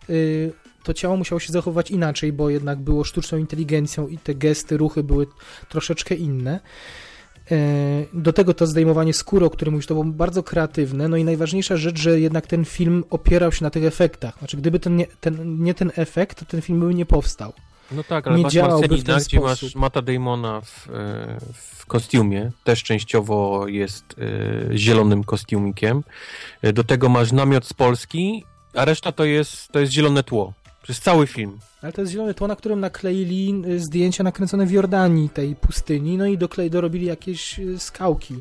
y, 0.10 0.54
to 0.84 0.94
ciało 0.94 1.18
musiało 1.18 1.40
się 1.40 1.54
zachować 1.54 1.92
inaczej, 1.92 2.34
bo 2.34 2.50
jednak 2.50 2.80
było 2.80 3.04
sztuczną 3.04 3.38
inteligencją 3.38 4.08
i 4.08 4.18
te 4.18 4.36
gesty, 4.36 4.78
ruchy 4.78 5.04
były 5.04 5.28
troszeczkę 5.70 6.16
inne. 6.16 6.60
E, 7.52 7.58
do 8.14 8.34
tego 8.34 8.54
to 8.54 8.68
zdejmowanie 8.68 9.14
skóry, 9.14 9.46
o 9.46 9.50
którym 9.50 9.74
mówisz, 9.74 9.88
to 9.88 9.94
było 9.94 10.06
bardzo 10.06 10.44
kreatywne. 10.44 11.08
No 11.08 11.18
i 11.18 11.24
najważniejsza 11.24 11.78
rzecz, 11.78 12.00
że 12.00 12.20
jednak 12.20 12.48
ten 12.48 12.66
film 12.66 13.04
opierał 13.10 13.52
się 13.52 13.64
na 13.64 13.70
tych 13.70 13.84
efektach. 13.84 14.38
Znaczy, 14.40 14.58
gdyby 14.58 14.80
ten 14.80 14.96
nie, 14.96 15.08
ten, 15.20 15.64
nie 15.64 15.74
ten 15.74 15.92
efekt, 15.96 16.40
to 16.40 16.46
ten 16.46 16.62
film 16.62 16.80
by 16.80 16.94
nie 16.94 17.06
powstał. 17.06 17.54
No 17.92 18.04
tak, 18.04 18.28
ale 18.28 18.38
nie 18.38 18.44
masz 18.44 18.56
Marcelina, 18.56 19.20
gdzie 19.20 19.38
sposób. 19.38 19.42
masz 19.44 19.76
Mata 19.76 20.02
Damona 20.02 20.62
w, 20.62 20.90
e, 20.90 21.38
w 21.54 21.86
kostiumie, 21.86 22.52
też 22.64 22.84
częściowo 22.84 23.68
jest 23.68 24.16
y, 24.74 24.78
zielonym 24.78 25.24
kostiumikiem. 25.24 26.04
Do 26.74 26.84
tego 26.84 27.10
masz 27.10 27.32
namiot 27.32 27.66
z 27.66 27.74
Polski, 27.74 28.44
a 28.74 28.86
reszta 28.86 29.12
to 29.12 29.26
jest, 29.26 29.72
to 29.72 29.80
jest 29.80 29.92
zielone 29.92 30.24
tło. 30.24 30.54
Przez 30.84 31.00
cały 31.00 31.28
film. 31.28 31.60
Ale 31.82 31.94
to 31.94 32.02
jest 32.02 32.14
zielone 32.14 32.34
tło, 32.34 32.48
na 32.48 32.56
którym 32.56 32.80
nakleili 32.80 33.64
y, 33.68 33.80
zdjęcia 33.80 34.24
nakręcone 34.24 34.66
w 34.66 34.72
Jordanii, 34.72 35.30
tej 35.30 35.56
pustyni, 35.56 36.18
no 36.18 36.26
i 36.26 36.38
doklej, 36.38 36.70
dorobili 36.70 37.06
jakieś 37.06 37.60
y, 37.60 37.80
skałki. 37.80 38.36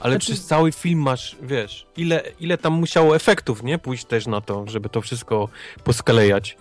Ale 0.00 0.12
znaczy... 0.14 0.26
przez 0.26 0.46
cały 0.46 0.72
film 0.72 1.00
masz, 1.00 1.36
wiesz, 1.42 1.86
ile, 1.96 2.22
ile 2.40 2.58
tam 2.58 2.72
musiało 2.72 3.16
efektów, 3.16 3.62
nie? 3.62 3.78
Pójść 3.78 4.04
też 4.04 4.26
na 4.26 4.40
to, 4.40 4.64
żeby 4.68 4.88
to 4.88 5.00
wszystko 5.00 5.48
poskalejać. 5.84 6.56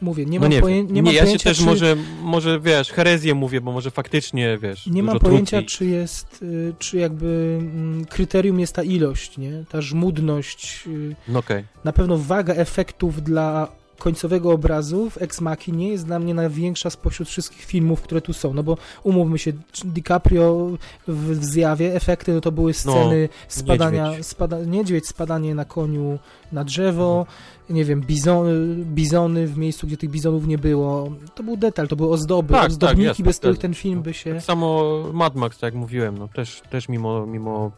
Mówię, 0.00 0.26
nie 0.26 0.38
no 0.38 0.44
mam, 0.44 0.52
nie, 0.52 0.60
poję... 0.60 0.84
nie, 0.84 1.02
nie 1.02 1.12
ja 1.12 1.26
się 1.26 1.38
też 1.38 1.58
czy... 1.58 1.64
może, 1.64 1.96
może, 2.22 2.60
wiesz, 2.60 2.90
herezję 2.90 3.34
mówię, 3.34 3.60
bo 3.60 3.72
może 3.72 3.90
faktycznie, 3.90 4.58
wiesz, 4.58 4.86
Nie 4.86 5.02
mam 5.02 5.18
pojęcia, 5.18 5.62
czy 5.62 5.86
jest, 5.86 6.42
y, 6.42 6.74
czy 6.78 6.96
jakby 6.96 7.58
mm, 7.60 8.04
kryterium 8.04 8.60
jest 8.60 8.74
ta 8.74 8.82
ilość, 8.82 9.38
nie? 9.38 9.64
Ta 9.68 9.80
żmudność. 9.80 10.88
No 11.28 11.38
okay. 11.38 11.64
Na 11.84 11.92
pewno 11.92 12.18
waga 12.18 12.54
efektów 12.54 13.22
dla 13.22 13.68
końcowego 13.98 14.52
obrazu 14.52 15.10
w 15.10 15.22
Ex 15.22 15.40
Machina 15.40 15.82
jest 15.82 16.06
dla 16.06 16.18
mnie 16.18 16.34
największa 16.34 16.90
spośród 16.90 17.28
wszystkich 17.28 17.64
filmów, 17.64 18.02
które 18.02 18.20
tu 18.20 18.32
są, 18.32 18.54
no 18.54 18.62
bo 18.62 18.76
umówmy 19.02 19.38
się, 19.38 19.52
DiCaprio 19.84 20.70
w, 21.08 21.38
w 21.38 21.44
zjawie, 21.44 21.94
efekty 21.94 22.32
no 22.32 22.40
to 22.40 22.52
były 22.52 22.74
sceny 22.74 23.28
no, 23.32 23.38
spadania, 23.48 24.06
niedźwiedź. 24.06 24.26
Spada, 24.26 24.64
niedźwiedź, 24.64 25.06
spadanie 25.06 25.54
na 25.54 25.64
koniu 25.64 26.18
na 26.52 26.64
drzewo, 26.64 27.18
mhm. 27.18 27.36
Nie 27.70 27.84
wiem, 27.84 28.00
bizony, 28.00 28.84
bizony 28.84 29.46
w 29.46 29.58
miejscu, 29.58 29.86
gdzie 29.86 29.96
tych 29.96 30.10
bizonów 30.10 30.46
nie 30.46 30.58
było. 30.58 31.12
To 31.34 31.42
był 31.42 31.56
detal, 31.56 31.88
to 31.88 31.96
były 31.96 32.10
ozdoby, 32.10 32.54
tak, 32.54 32.66
ozdobniki, 32.66 33.16
tak, 33.16 33.26
bez 33.26 33.38
których 33.38 33.58
ten 33.58 33.74
film 33.74 34.02
by 34.02 34.14
się... 34.14 34.34
Tak 34.34 34.42
samo 34.42 34.84
Mad 35.12 35.34
Max, 35.34 35.58
tak 35.58 35.62
jak 35.62 35.74
mówiłem, 35.74 36.18
no 36.18 36.28
też, 36.28 36.62
też 36.70 36.88
mimo, 36.88 37.26
mimo 37.26 37.70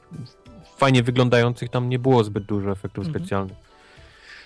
fajnie 0.76 1.02
wyglądających 1.02 1.68
tam 1.68 1.88
nie 1.88 1.98
było 1.98 2.24
zbyt 2.24 2.44
dużo 2.44 2.70
efektów 2.70 3.06
mhm. 3.06 3.24
specjalnych. 3.24 3.69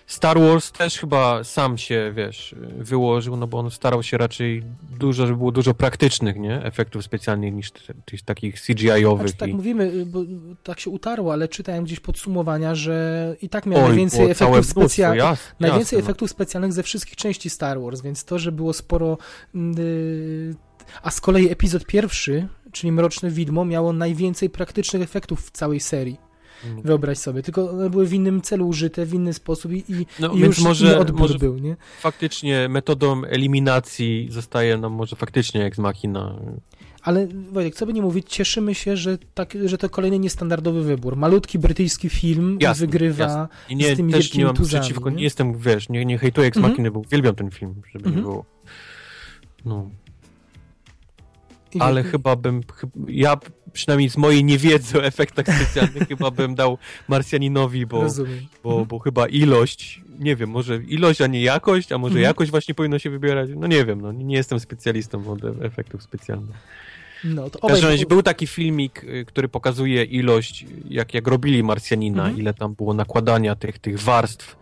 Star 0.07 0.41
Wars 0.41 0.73
też 0.73 0.99
chyba 0.99 1.45
sam 1.45 1.79
się, 1.79 2.13
wiesz, 2.17 2.55
wyłożył, 2.79 3.37
no 3.37 3.47
bo 3.47 3.59
on 3.59 3.71
starał 3.71 4.03
się 4.03 4.19
raczej 4.19 4.63
dużo, 4.99 5.27
żeby 5.27 5.39
było 5.39 5.53
dużo 5.53 5.75
praktycznych, 5.75 6.37
nie? 6.37 6.65
Efektów 6.65 7.05
specjalnych 7.05 7.55
niż 7.55 7.71
tych 8.05 8.23
takich 8.23 8.61
CGI-owych. 8.61 9.29
Znaczy, 9.29 9.39
tak 9.39 9.49
i... 9.49 9.55
mówimy, 9.55 10.07
bo 10.07 10.21
tak 10.63 10.81
się 10.81 10.91
utarło, 10.91 11.33
ale 11.33 11.49
czytałem 11.49 11.85
gdzieś 11.85 12.01
podsumowania, 12.01 12.75
że 12.75 13.37
i 13.43 13.49
tak 13.49 13.67
miał 13.67 13.81
Oj, 13.81 13.89
najwięcej 13.89 14.31
efektów 14.31 14.67
specjalnych. 14.67 15.55
najwięcej 15.61 15.97
jasne, 15.97 15.99
efektów 15.99 16.31
no. 16.31 16.33
specjalnych 16.33 16.73
ze 16.73 16.83
wszystkich 16.83 17.17
części 17.17 17.51
Star 17.51 17.81
Wars, 17.81 18.03
więc 18.03 18.25
to, 18.25 18.39
że 18.39 18.53
było 18.53 18.73
sporo. 18.73 19.19
Yy, 19.55 20.55
a 21.03 21.11
z 21.11 21.21
kolei 21.21 21.51
epizod 21.51 21.87
pierwszy, 21.87 22.49
czyli 22.73 22.93
Mroczne 22.93 23.31
Widmo, 23.31 23.65
miało 23.65 23.93
najwięcej 23.93 24.51
praktycznych 24.51 25.03
efektów 25.03 25.47
w 25.47 25.51
całej 25.51 25.81
serii. 25.81 26.19
Mm. 26.65 26.83
Wyobraź 26.83 27.19
sobie. 27.19 27.43
Tylko 27.43 27.71
one 27.71 27.91
były 27.91 28.07
w 28.07 28.13
innym 28.13 28.41
celu 28.43 28.69
użyte, 28.69 29.07
w 29.07 29.15
inny 29.15 29.33
sposób 29.33 29.73
i, 29.73 29.85
i, 29.89 30.07
no, 30.21 30.33
i 30.33 30.39
już 30.39 30.61
może, 30.61 30.87
inny 30.87 30.99
odbiór 30.99 31.19
może 31.21 31.39
był, 31.39 31.59
nie? 31.59 31.77
Faktycznie 32.01 32.69
metodą 32.69 33.25
eliminacji 33.25 34.29
zostaje 34.31 34.77
nam 34.77 34.93
może 34.93 35.17
faktycznie 35.17 35.61
jak 35.61 35.77
z 35.77 35.79
machina. 35.79 36.39
Ale 37.03 37.27
Wojtek, 37.27 37.75
co 37.75 37.87
by 37.87 37.93
nie 37.93 38.03
mówić, 38.03 38.29
cieszymy 38.29 38.75
się, 38.75 38.97
że, 38.97 39.19
tak, 39.35 39.55
że 39.65 39.79
to 39.79 39.91
kolejny 39.91 40.19
niestandardowy 40.19 40.83
wybór. 40.83 41.17
Malutki 41.17 41.59
brytyjski 41.59 42.09
film 42.09 42.59
jasne, 42.61 42.87
wygrywa 42.87 43.25
jasne. 43.25 43.49
I 43.69 43.77
nie, 43.77 43.95
z 43.95 43.97
tymi 43.97 44.13
też 44.13 44.35
nie 44.35 44.45
mam 44.45 44.57
tuzami, 44.57 44.81
przeciwko, 44.81 45.11
nie? 45.11 45.17
nie 45.17 45.23
jestem, 45.23 45.59
wiesz, 45.59 45.89
nie, 45.89 46.05
nie 46.05 46.19
hejtuję 46.19 46.45
jak 46.45 46.55
z 46.55 46.59
machiny, 46.59 46.91
bo 46.91 47.01
uwielbiam 47.01 47.35
ten 47.35 47.51
film, 47.51 47.75
żeby 47.93 48.05
nie 48.05 48.17
mhm. 48.17 48.23
było. 48.23 48.45
No. 49.65 49.91
Ale 51.79 52.03
chyba 52.03 52.37
bym, 52.37 52.61
ja 53.09 53.37
przynajmniej 53.75 54.11
z 54.11 54.17
mojej 54.17 54.45
niewiedzy 54.45 54.99
o 54.99 55.05
efektach 55.05 55.47
specjalnych 55.47 56.09
chyba 56.09 56.31
bym 56.31 56.55
dał 56.55 56.79
Marsjaninowi, 57.09 57.87
bo, 57.87 58.07
bo, 58.63 58.71
mhm. 58.71 58.87
bo 58.87 58.99
chyba 58.99 59.27
ilość, 59.29 60.01
nie 60.19 60.37
wiem, 60.37 60.51
może 60.51 60.77
ilość, 60.77 61.21
a 61.21 61.27
nie 61.27 61.43
jakość, 61.43 61.93
a 61.93 61.99
może 61.99 62.13
mhm. 62.13 62.23
jakość 62.23 62.51
właśnie 62.51 62.75
powinno 62.75 62.99
się 62.99 63.11
wybierać. 63.11 63.51
No 63.57 63.67
nie 63.67 63.85
wiem, 63.85 64.01
no 64.01 64.13
nie 64.13 64.37
jestem 64.37 64.61
specjalistą 64.61 65.31
od 65.31 65.41
efektów 65.63 66.03
specjalnych. 66.03 66.57
No, 67.25 67.51
to 67.51 67.61
obaj... 67.61 67.81
razie 67.81 68.07
był 68.07 68.23
taki 68.23 68.47
filmik, 68.47 69.05
y, 69.05 69.25
który 69.25 69.49
pokazuje 69.49 70.05
ilość, 70.05 70.67
jak, 70.91 71.15
jak 71.15 71.27
robili 71.27 71.63
Marsjanina, 71.63 72.23
mhm. 72.23 72.41
ile 72.41 72.55
tam 72.55 72.75
było 72.75 72.95
nakładania 72.95 73.57
tych, 73.57 73.79
tych 73.79 74.01
warstw 74.01 74.57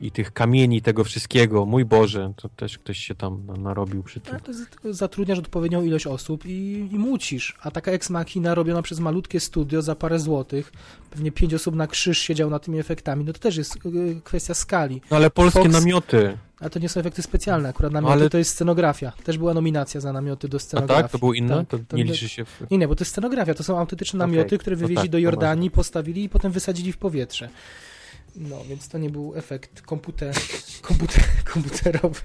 i 0.00 0.10
tych 0.10 0.32
kamieni, 0.32 0.82
tego 0.82 1.04
wszystkiego, 1.04 1.66
mój 1.66 1.84
Boże, 1.84 2.32
to 2.36 2.48
też 2.48 2.78
ktoś 2.78 2.98
się 2.98 3.14
tam 3.14 3.46
narobił 3.58 4.02
przy 4.02 4.20
tym. 4.20 4.40
to 4.40 4.52
zatrudniasz 4.92 5.38
odpowiednią 5.38 5.82
ilość 5.82 6.06
osób 6.06 6.46
i, 6.46 6.88
i 6.92 6.98
mucisz, 6.98 7.56
a 7.62 7.70
taka 7.70 7.90
ex 7.90 8.10
machina 8.10 8.54
robiona 8.54 8.82
przez 8.82 9.00
malutkie 9.00 9.40
studio 9.40 9.82
za 9.82 9.94
parę 9.94 10.18
złotych, 10.18 10.72
pewnie 11.10 11.32
pięć 11.32 11.54
osób 11.54 11.74
na 11.74 11.86
krzyż 11.86 12.18
siedział 12.18 12.50
nad 12.50 12.64
tymi 12.64 12.78
efektami, 12.78 13.24
no 13.24 13.32
to 13.32 13.38
też 13.38 13.56
jest 13.56 13.76
y, 13.76 14.20
kwestia 14.24 14.54
skali. 14.54 15.00
No 15.10 15.16
ale 15.16 15.30
polskie 15.30 15.62
Fox... 15.62 15.72
namioty. 15.72 16.38
A 16.60 16.68
to 16.68 16.78
nie 16.78 16.88
są 16.88 17.00
efekty 17.00 17.22
specjalne, 17.22 17.68
akurat 17.68 17.92
namioty 17.92 18.12
ale... 18.12 18.30
to 18.30 18.38
jest 18.38 18.50
scenografia. 18.50 19.12
Też 19.24 19.38
była 19.38 19.54
nominacja 19.54 20.00
za 20.00 20.12
namioty 20.12 20.48
do 20.48 20.58
scenografii. 20.58 20.98
A 20.98 21.02
tak? 21.02 21.12
To 21.12 21.18
było 21.18 21.34
inne? 21.34 21.56
Tak, 21.56 21.68
to, 21.68 21.78
to 21.88 21.96
nie 21.96 22.04
liczy 22.04 22.28
się 22.28 22.44
w... 22.44 22.66
Nie, 22.70 22.78
nie, 22.78 22.88
bo 22.88 22.94
to 22.94 23.02
jest 23.02 23.12
scenografia, 23.12 23.54
to 23.54 23.62
są 23.62 23.78
autentyczne 23.78 24.18
namioty, 24.18 24.46
okay. 24.46 24.58
które 24.58 24.76
wywieźli 24.76 24.94
no 24.94 25.02
tak, 25.02 25.10
do 25.10 25.18
Jordanii, 25.18 25.70
postawili 25.70 26.24
i 26.24 26.28
potem 26.28 26.52
wysadzili 26.52 26.92
w 26.92 26.96
powietrze. 26.96 27.48
No, 28.36 28.64
więc 28.68 28.88
to 28.88 28.98
nie 28.98 29.10
był 29.10 29.36
efekt 29.36 29.82
komputer, 29.82 30.34
komputer, 30.82 31.24
komputerowy. 31.44 32.20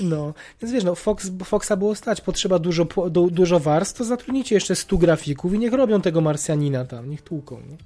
No, 0.00 0.34
więc 0.62 0.72
wiesz, 0.72 0.84
no, 0.84 0.94
Fox, 0.94 1.30
Foxa 1.44 1.76
było 1.76 1.94
stać, 1.94 2.20
potrzeba 2.20 2.58
dużo, 2.58 2.84
du, 3.10 3.30
dużo 3.30 3.60
warstw, 3.60 3.98
to 3.98 4.04
zatrudnijcie 4.04 4.54
jeszcze 4.54 4.76
100 4.76 4.98
grafików 4.98 5.54
i 5.54 5.58
niech 5.58 5.72
robią 5.72 6.00
tego 6.00 6.20
Marsjanina 6.20 6.84
tam, 6.84 7.10
niech 7.10 7.22
tłuką, 7.22 7.56
nie? 7.56 7.76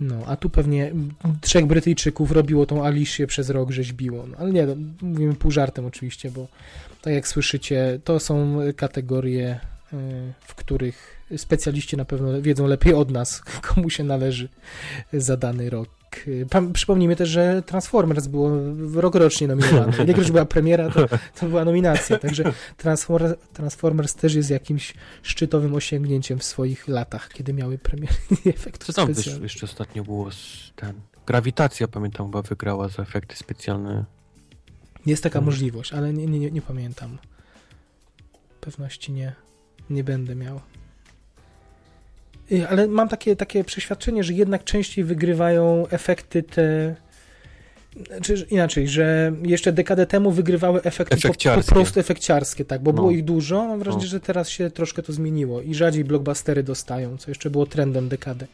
No, 0.00 0.14
a 0.26 0.36
tu 0.36 0.50
pewnie 0.50 0.92
trzech 1.40 1.66
Brytyjczyków 1.66 2.32
robiło 2.32 2.66
tą 2.66 2.84
Alicję 2.84 3.26
przez 3.26 3.50
rok, 3.50 3.70
rzeźbiło. 3.70 4.26
No, 4.26 4.36
ale 4.38 4.52
nie, 4.52 4.66
no, 4.66 4.74
mówimy 5.02 5.34
pół 5.34 5.50
żartem 5.50 5.86
oczywiście, 5.86 6.30
bo 6.30 6.46
tak 7.02 7.14
jak 7.14 7.28
słyszycie, 7.28 8.00
to 8.04 8.20
są 8.20 8.58
kategorie, 8.76 9.60
y, 9.92 9.96
w 10.40 10.54
których 10.54 11.20
specjaliści 11.36 11.96
na 11.96 12.04
pewno 12.04 12.42
wiedzą 12.42 12.66
lepiej 12.66 12.94
od 12.94 13.10
nas, 13.10 13.40
komu 13.68 13.90
się 13.90 14.04
należy 14.04 14.48
za 15.12 15.36
dany 15.36 15.70
rok 15.70 15.99
przypomnijmy 16.72 17.16
też, 17.16 17.28
że 17.28 17.62
Transformers 17.62 18.26
było 18.26 18.50
rokrocznie 18.94 19.48
nominowane. 19.48 20.04
Ilekroć 20.04 20.30
była 20.30 20.44
premiera, 20.44 20.90
to, 20.90 21.08
to 21.40 21.46
była 21.46 21.64
nominacja. 21.64 22.18
Także 22.18 22.52
Transformers, 22.76 23.34
Transformers 23.52 24.14
też 24.14 24.34
jest 24.34 24.50
jakimś 24.50 24.94
szczytowym 25.22 25.74
osiągnięciem 25.74 26.38
w 26.38 26.44
swoich 26.44 26.88
latach, 26.88 27.28
kiedy 27.28 27.52
miały 27.52 27.78
premierę 27.78 28.14
efektów 28.46 28.86
Co 28.86 28.92
tam 28.92 29.14
jeszcze 29.42 29.66
ostatnio 29.66 30.04
było 30.04 30.32
z 30.32 30.72
ten... 30.76 31.00
Grawitacja, 31.26 31.88
pamiętam, 31.88 32.26
chyba 32.26 32.42
wygrała 32.42 32.88
za 32.88 33.02
efekty 33.02 33.36
specjalne. 33.36 34.04
Jest 35.06 35.22
taka 35.22 35.32
hmm. 35.32 35.46
możliwość, 35.46 35.92
ale 35.92 36.12
nie, 36.12 36.26
nie, 36.26 36.50
nie 36.50 36.62
pamiętam. 36.62 37.18
Pewności 38.60 39.12
nie, 39.12 39.34
nie 39.90 40.04
będę 40.04 40.34
miał. 40.34 40.60
Y, 42.52 42.68
ale 42.68 42.86
mam 42.86 43.08
takie, 43.08 43.36
takie 43.36 43.64
przeświadczenie, 43.64 44.24
że 44.24 44.32
jednak 44.32 44.64
częściej 44.64 45.04
wygrywają 45.04 45.86
efekty 45.90 46.42
te. 46.42 46.94
Czy 48.22 48.46
inaczej, 48.50 48.88
że 48.88 49.32
jeszcze 49.42 49.72
dekadę 49.72 50.06
temu 50.06 50.30
wygrywały 50.30 50.82
efekty 50.82 51.16
po, 51.28 51.54
po, 51.54 51.62
prostu 51.62 52.00
efekciarskie, 52.00 52.64
tak, 52.64 52.82
bo 52.82 52.90
no. 52.90 52.94
było 52.94 53.10
ich 53.10 53.24
dużo. 53.24 53.68
Mam 53.68 53.78
wrażenie, 53.78 54.04
no. 54.04 54.10
że 54.10 54.20
teraz 54.20 54.48
się 54.48 54.70
troszkę 54.70 55.02
to 55.02 55.12
zmieniło 55.12 55.60
i 55.60 55.74
rzadziej 55.74 56.04
blockbustery 56.04 56.62
dostają, 56.62 57.16
co 57.16 57.30
jeszcze 57.30 57.50
było 57.50 57.66
trendem 57.66 58.08
dekady 58.08 58.46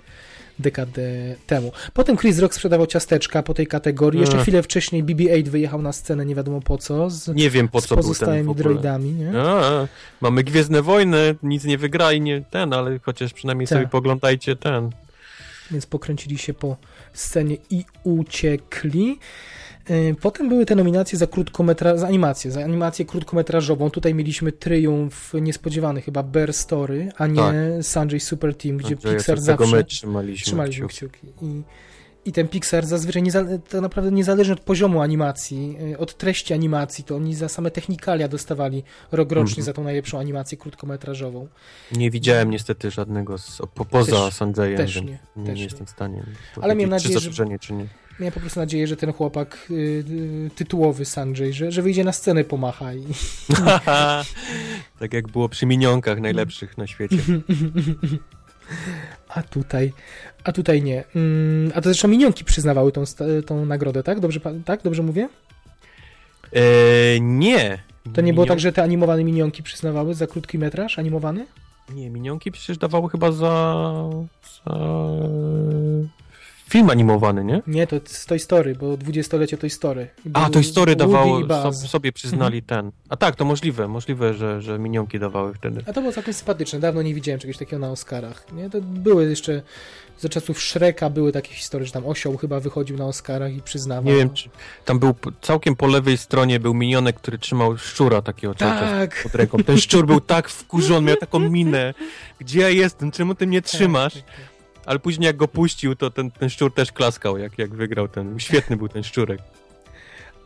dekadę 0.59 1.35
temu. 1.47 1.73
Potem 1.93 2.17
Chris 2.17 2.39
Rock 2.39 2.55
sprzedawał 2.55 2.87
ciasteczka 2.87 3.43
po 3.43 3.55
tej 3.55 3.67
kategorii. 3.67 4.21
Jeszcze 4.21 4.39
chwilę 4.39 4.63
wcześniej 4.63 5.05
BB-8 5.05 5.49
wyjechał 5.49 5.83
na 5.83 5.93
scenę, 5.93 6.27
nie 6.27 6.35
wiadomo 6.35 6.61
po 6.61 6.79
co. 6.79 7.11
Z, 7.11 7.29
nie 7.29 7.51
wiem 7.51 7.69
po 7.69 7.81
co 7.81 7.95
z 7.95 7.97
pozostałymi 7.97 8.55
droidami. 8.55 9.13
Nie? 9.13 9.41
A, 9.41 9.89
mamy 10.21 10.45
Gwiezdne 10.45 10.83
Wojny, 10.83 11.35
nic 11.43 11.65
nie 11.65 11.79
wygra 11.79 12.13
i 12.13 12.21
nie 12.21 12.45
ten, 12.51 12.73
ale 12.73 12.99
chociaż 12.99 13.33
przynajmniej 13.33 13.67
sobie 13.67 13.83
tak. 13.83 13.91
poglądajcie 13.91 14.57
ten. 14.57 14.91
Więc 15.71 15.87
pokręcili 15.87 16.39
się 16.39 16.55
po 16.55 16.77
scenie 17.13 17.57
i 17.71 17.85
uciekli. 18.05 19.19
Y, 19.91 20.15
potem 20.21 20.49
były 20.49 20.67
te 20.67 20.75
nominacje 20.75 21.19
za 21.19 21.27
krótkometra, 21.27 21.97
za 21.97 22.07
animację, 22.07 22.51
za 22.51 22.65
animację 22.65 23.05
krótkometrażową. 23.05 23.91
Tutaj 23.91 24.15
mieliśmy 24.15 24.53
triumf 24.53 25.33
niespodziewany, 25.35 26.03
chyba 26.03 26.23
Bear 26.23 26.53
Story, 26.53 27.09
a 27.17 27.27
nie 27.27 27.37
tak. 27.37 27.55
Sanjay 27.83 28.21
Super 28.21 28.55
Team, 28.55 28.77
gdzie 28.77 28.97
Pixar 28.97 29.41
zawsze 29.41 29.77
my 29.77 29.85
trzymaliśmy, 29.85 30.47
trzymaliśmy 30.47 30.89
kciuki. 30.89 31.19
kciuki. 31.19 31.45
I, 31.45 31.63
I 32.25 32.33
ten 32.33 32.49
Pixar 32.49 32.87
zazwyczaj 32.87 33.23
nie, 33.23 33.33
to 33.69 33.81
naprawdę 33.81 34.13
niezależnie 34.13 34.53
od 34.53 34.61
poziomu 34.61 35.01
animacji, 35.01 35.77
y, 35.93 35.99
od 35.99 36.17
treści 36.17 36.55
animacji, 36.55 37.05
to 37.05 37.17
oni 37.17 37.35
za 37.35 37.49
same 37.49 37.71
technikalia 37.71 38.29
dostawali 38.29 38.83
rokrocznie 39.13 39.55
mm 39.55 39.63
-hmm. 39.63 39.67
za 39.67 39.73
tą 39.73 39.85
najlepszą 39.85 40.19
animację 40.19 40.59
krótkometrażową. 40.59 41.49
Nie 41.93 42.11
widziałem 42.11 42.51
niestety 42.51 42.91
żadnego 42.91 43.39
z, 43.39 43.59
po, 43.75 43.85
poza 43.85 44.31
Sanjayem, 44.31 44.77
też 44.77 44.97
nie, 44.97 45.19
nie, 45.37 45.47
też 45.47 45.59
nie, 45.59 45.65
jestem 45.65 45.87
w 45.87 45.91
stanie. 45.91 46.25
Ale 46.61 46.75
miałem 46.75 46.91
nadzieję, 46.91 47.21
że... 47.21 47.59
Czy 47.61 47.73
nie. 47.73 47.89
Miałem 48.21 48.33
po 48.33 48.41
prostu 48.41 48.61
nadzieję, 48.61 48.87
że 48.87 48.97
ten 48.97 49.13
chłopak 49.13 49.67
y, 49.71 49.75
y, 49.75 50.51
tytułowy 50.55 51.05
Sanjay, 51.05 51.53
że, 51.53 51.73
że 51.73 51.83
wyjdzie 51.83 52.05
na 52.05 52.13
scenę 52.13 52.45
pomacha 52.45 52.95
i... 52.95 53.05
tak 55.01 55.13
jak 55.13 55.29
było 55.29 55.49
przy 55.49 55.67
minionkach 55.67 56.21
najlepszych 56.21 56.79
na 56.79 56.87
świecie. 56.87 57.17
a 59.35 59.43
tutaj, 59.43 59.93
a 60.45 60.53
tutaj 60.53 60.83
nie. 60.83 61.05
Mm, 61.15 61.73
a 61.75 61.81
to 61.81 61.83
zresztą 61.83 62.09
minionki 62.09 62.45
przyznawały 62.45 62.93
tą, 62.93 63.05
tą 63.47 63.67
nagrodę, 63.67 64.03
tak? 64.03 64.21
Dobrze, 64.21 64.41
tak? 64.65 64.83
Dobrze 64.83 65.03
mówię? 65.03 65.29
Eee, 66.53 67.21
nie. 67.21 67.79
To 68.15 68.21
nie 68.21 68.35
było 68.35 68.47
tak, 68.47 68.61
że 68.61 68.73
te 68.73 68.83
animowane 68.83 69.25
minionki 69.25 69.63
przyznawały 69.63 70.15
za 70.15 70.27
krótki 70.27 70.59
metraż 70.59 70.99
animowany? 70.99 71.47
Nie, 71.95 72.11
minionki 72.11 72.53
przecież 72.53 72.79
dawały 72.79 73.11
chyba 73.11 73.33
za, 73.33 73.85
za 74.65 74.71
film 76.69 76.91
animowany, 76.91 77.45
nie? 77.45 77.63
Nie, 77.67 77.87
to 77.87 77.97
z 78.05 78.27
Toy 78.27 78.39
Story, 78.39 78.75
bo 78.75 78.97
dwudziestolecie 78.97 79.59
Toy 79.59 79.71
Story. 79.71 80.09
A, 80.33 80.51
Toy 80.51 80.65
Story 80.65 80.97
dawało, 80.97 81.41
so, 81.49 81.73
sobie 81.73 82.13
przyznali 82.13 82.63
ten. 82.63 82.93
A 83.09 83.17
tak, 83.17 83.37
to 83.37 83.45
możliwe, 83.45 83.89
możliwe, 83.89 84.35
że, 84.35 84.63
że 84.63 84.79
minionki 84.79 85.19
dawały 85.19 85.55
wtedy. 85.55 85.85
A 85.87 85.93
to 85.93 86.01
było 86.01 86.13
całkiem 86.13 86.35
sympatyczne, 86.35 86.81
dawno 86.81 87.03
nie 87.03 87.15
widziałem 87.15 87.41
czegoś 87.41 87.57
takiego 87.57 87.79
na 87.79 87.91
Oscarach. 87.91 88.53
Nie? 88.53 88.71
To 88.71 88.81
były 88.81 89.31
jeszcze, 89.31 89.63
za 90.19 90.29
czasów 90.29 90.63
Shreka 90.63 91.11
były 91.11 91.33
takie 91.33 91.55
historie, 91.55 91.87
że 91.87 91.93
tam 91.93 92.07
osioł 92.07 92.37
chyba 92.37 92.61
wychodził 92.61 92.97
na 92.97 93.07
Oscarach 93.07 93.55
i 93.55 93.63
przyznawał. 93.63 94.13
Nie 94.13 94.19
wiem, 94.19 94.31
czy 94.31 94.49
tam 94.85 94.99
był, 94.99 95.15
całkiem 95.41 95.77
po 95.77 95.87
lewej 95.87 96.17
stronie 96.19 96.61
był 96.61 96.75
minionek, 96.75 97.17
który 97.17 97.39
trzymał 97.39 97.79
szczura 97.79 98.23
takiego 98.23 98.55
tak. 98.55 99.23
pod 99.23 99.35
ręką. 99.35 99.59
Ten 99.59 99.79
szczur 99.79 100.07
był 100.07 100.21
tak 100.21 100.49
wkurzony, 100.49 101.07
miał 101.07 101.17
taką 101.17 101.39
minę. 101.39 101.95
Gdzie 102.39 102.61
ja 102.61 102.69
jestem? 102.69 103.11
Czemu 103.11 103.35
ty 103.35 103.47
mnie 103.47 103.63
trzymasz? 103.63 104.15
Tak, 104.15 104.23
tak, 104.23 104.35
tak. 104.37 104.56
Ale 104.87 104.99
później 104.99 105.27
jak 105.27 105.37
go 105.37 105.49
puścił, 105.49 105.97
to 105.97 106.11
ten, 106.11 106.31
ten 106.31 106.51
szczur 106.51 106.75
też 106.75 106.93
klaskał, 106.93 107.39
jak, 107.39 107.59
jak 107.59 107.75
wygrał 107.75 108.09
ten. 108.09 108.39
Świetny 108.41 108.77
był 108.77 108.89
ten 108.89 109.03
szczurek. 109.03 109.41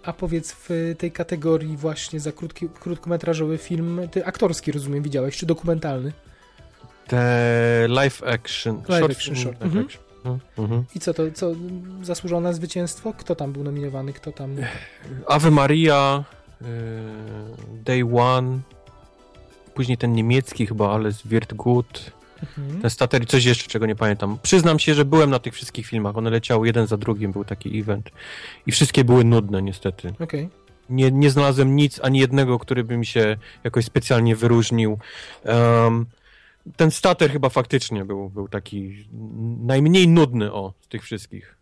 A 0.05 0.13
powiedz, 0.13 0.53
w 0.53 0.95
tej 0.99 1.13
kategorii 1.13 1.77
właśnie 1.77 2.21
za 2.21 2.33
krótki, 2.33 2.69
krótkometrażowy 2.69 3.59
film, 3.59 4.01
ty 4.11 4.27
aktorski 4.27 4.73
rozumiem, 4.73 5.03
widziałeś, 5.03 5.37
czy 5.37 5.47
dokumentalny? 5.47 6.13
Te 7.07 7.87
live 7.89 8.23
action. 8.23 8.83
Live 8.89 9.01
short 9.01 9.17
action, 9.17 9.37
short. 9.37 9.61
Live 9.61 9.73
mhm. 9.73 9.85
action. 9.85 10.03
No, 10.25 10.39
mhm. 10.59 10.85
I 10.95 11.01
co 11.01 11.15
to, 11.15 11.23
co 11.35 11.53
zasłużone 12.03 12.55
zwycięstwo? 12.55 13.13
Kto 13.19 13.35
tam 13.35 13.53
był 13.53 13.65
nominowany? 13.65 14.13
Kto 14.13 14.33
tam... 14.33 14.57
Ave 15.27 15.51
Maria, 15.51 16.25
y, 16.63 16.65
Day 17.85 18.03
One, 18.17 18.59
później 19.75 19.99
ten 19.99 20.13
niemiecki 20.13 20.67
chyba, 20.67 20.93
ale 20.93 21.13
z 21.13 21.27
Wirt 21.27 21.55
Gut. 21.55 22.20
Mhm. 22.43 22.81
Ten 22.81 22.91
stater 22.91 23.23
i 23.23 23.27
coś 23.27 23.45
jeszcze, 23.45 23.71
czego 23.71 23.87
nie 23.87 23.97
pamiętam. 23.97 24.39
Przyznam 24.43 24.79
się, 24.79 24.95
że 24.95 25.05
byłem 25.05 25.31
na 25.31 25.39
tych 25.39 25.55
wszystkich 25.55 25.87
filmach. 25.87 26.17
One 26.17 26.31
leciały 26.31 26.67
jeden 26.67 26.87
za 26.87 26.97
drugim, 26.97 27.33
był 27.33 27.45
taki 27.45 27.81
event. 27.81 28.11
I 28.67 28.73
wszystkie 28.73 29.05
były 29.05 29.25
nudne, 29.25 29.63
niestety. 29.63 30.13
Okay. 30.21 30.49
Nie, 30.91 31.11
nie 31.11 31.31
znalazłem 31.31 31.77
nic, 31.77 32.01
ani 32.03 32.19
jednego, 32.19 32.59
który 32.59 32.85
by 32.85 32.97
mi 32.97 33.07
się 33.07 33.37
jakoś 33.65 33.85
specjalnie 33.85 34.37
wyróżnił. 34.37 34.99
Um, 35.45 36.07
ten 36.77 36.91
stater 36.91 37.31
chyba 37.31 37.49
faktycznie 37.49 38.05
był, 38.05 38.31
był 38.31 38.49
taki 38.49 39.07
najmniej 39.61 40.09
nudny 40.09 40.53
o 40.53 40.73
z 40.81 40.89
tych 40.89 41.03
wszystkich. 41.03 41.57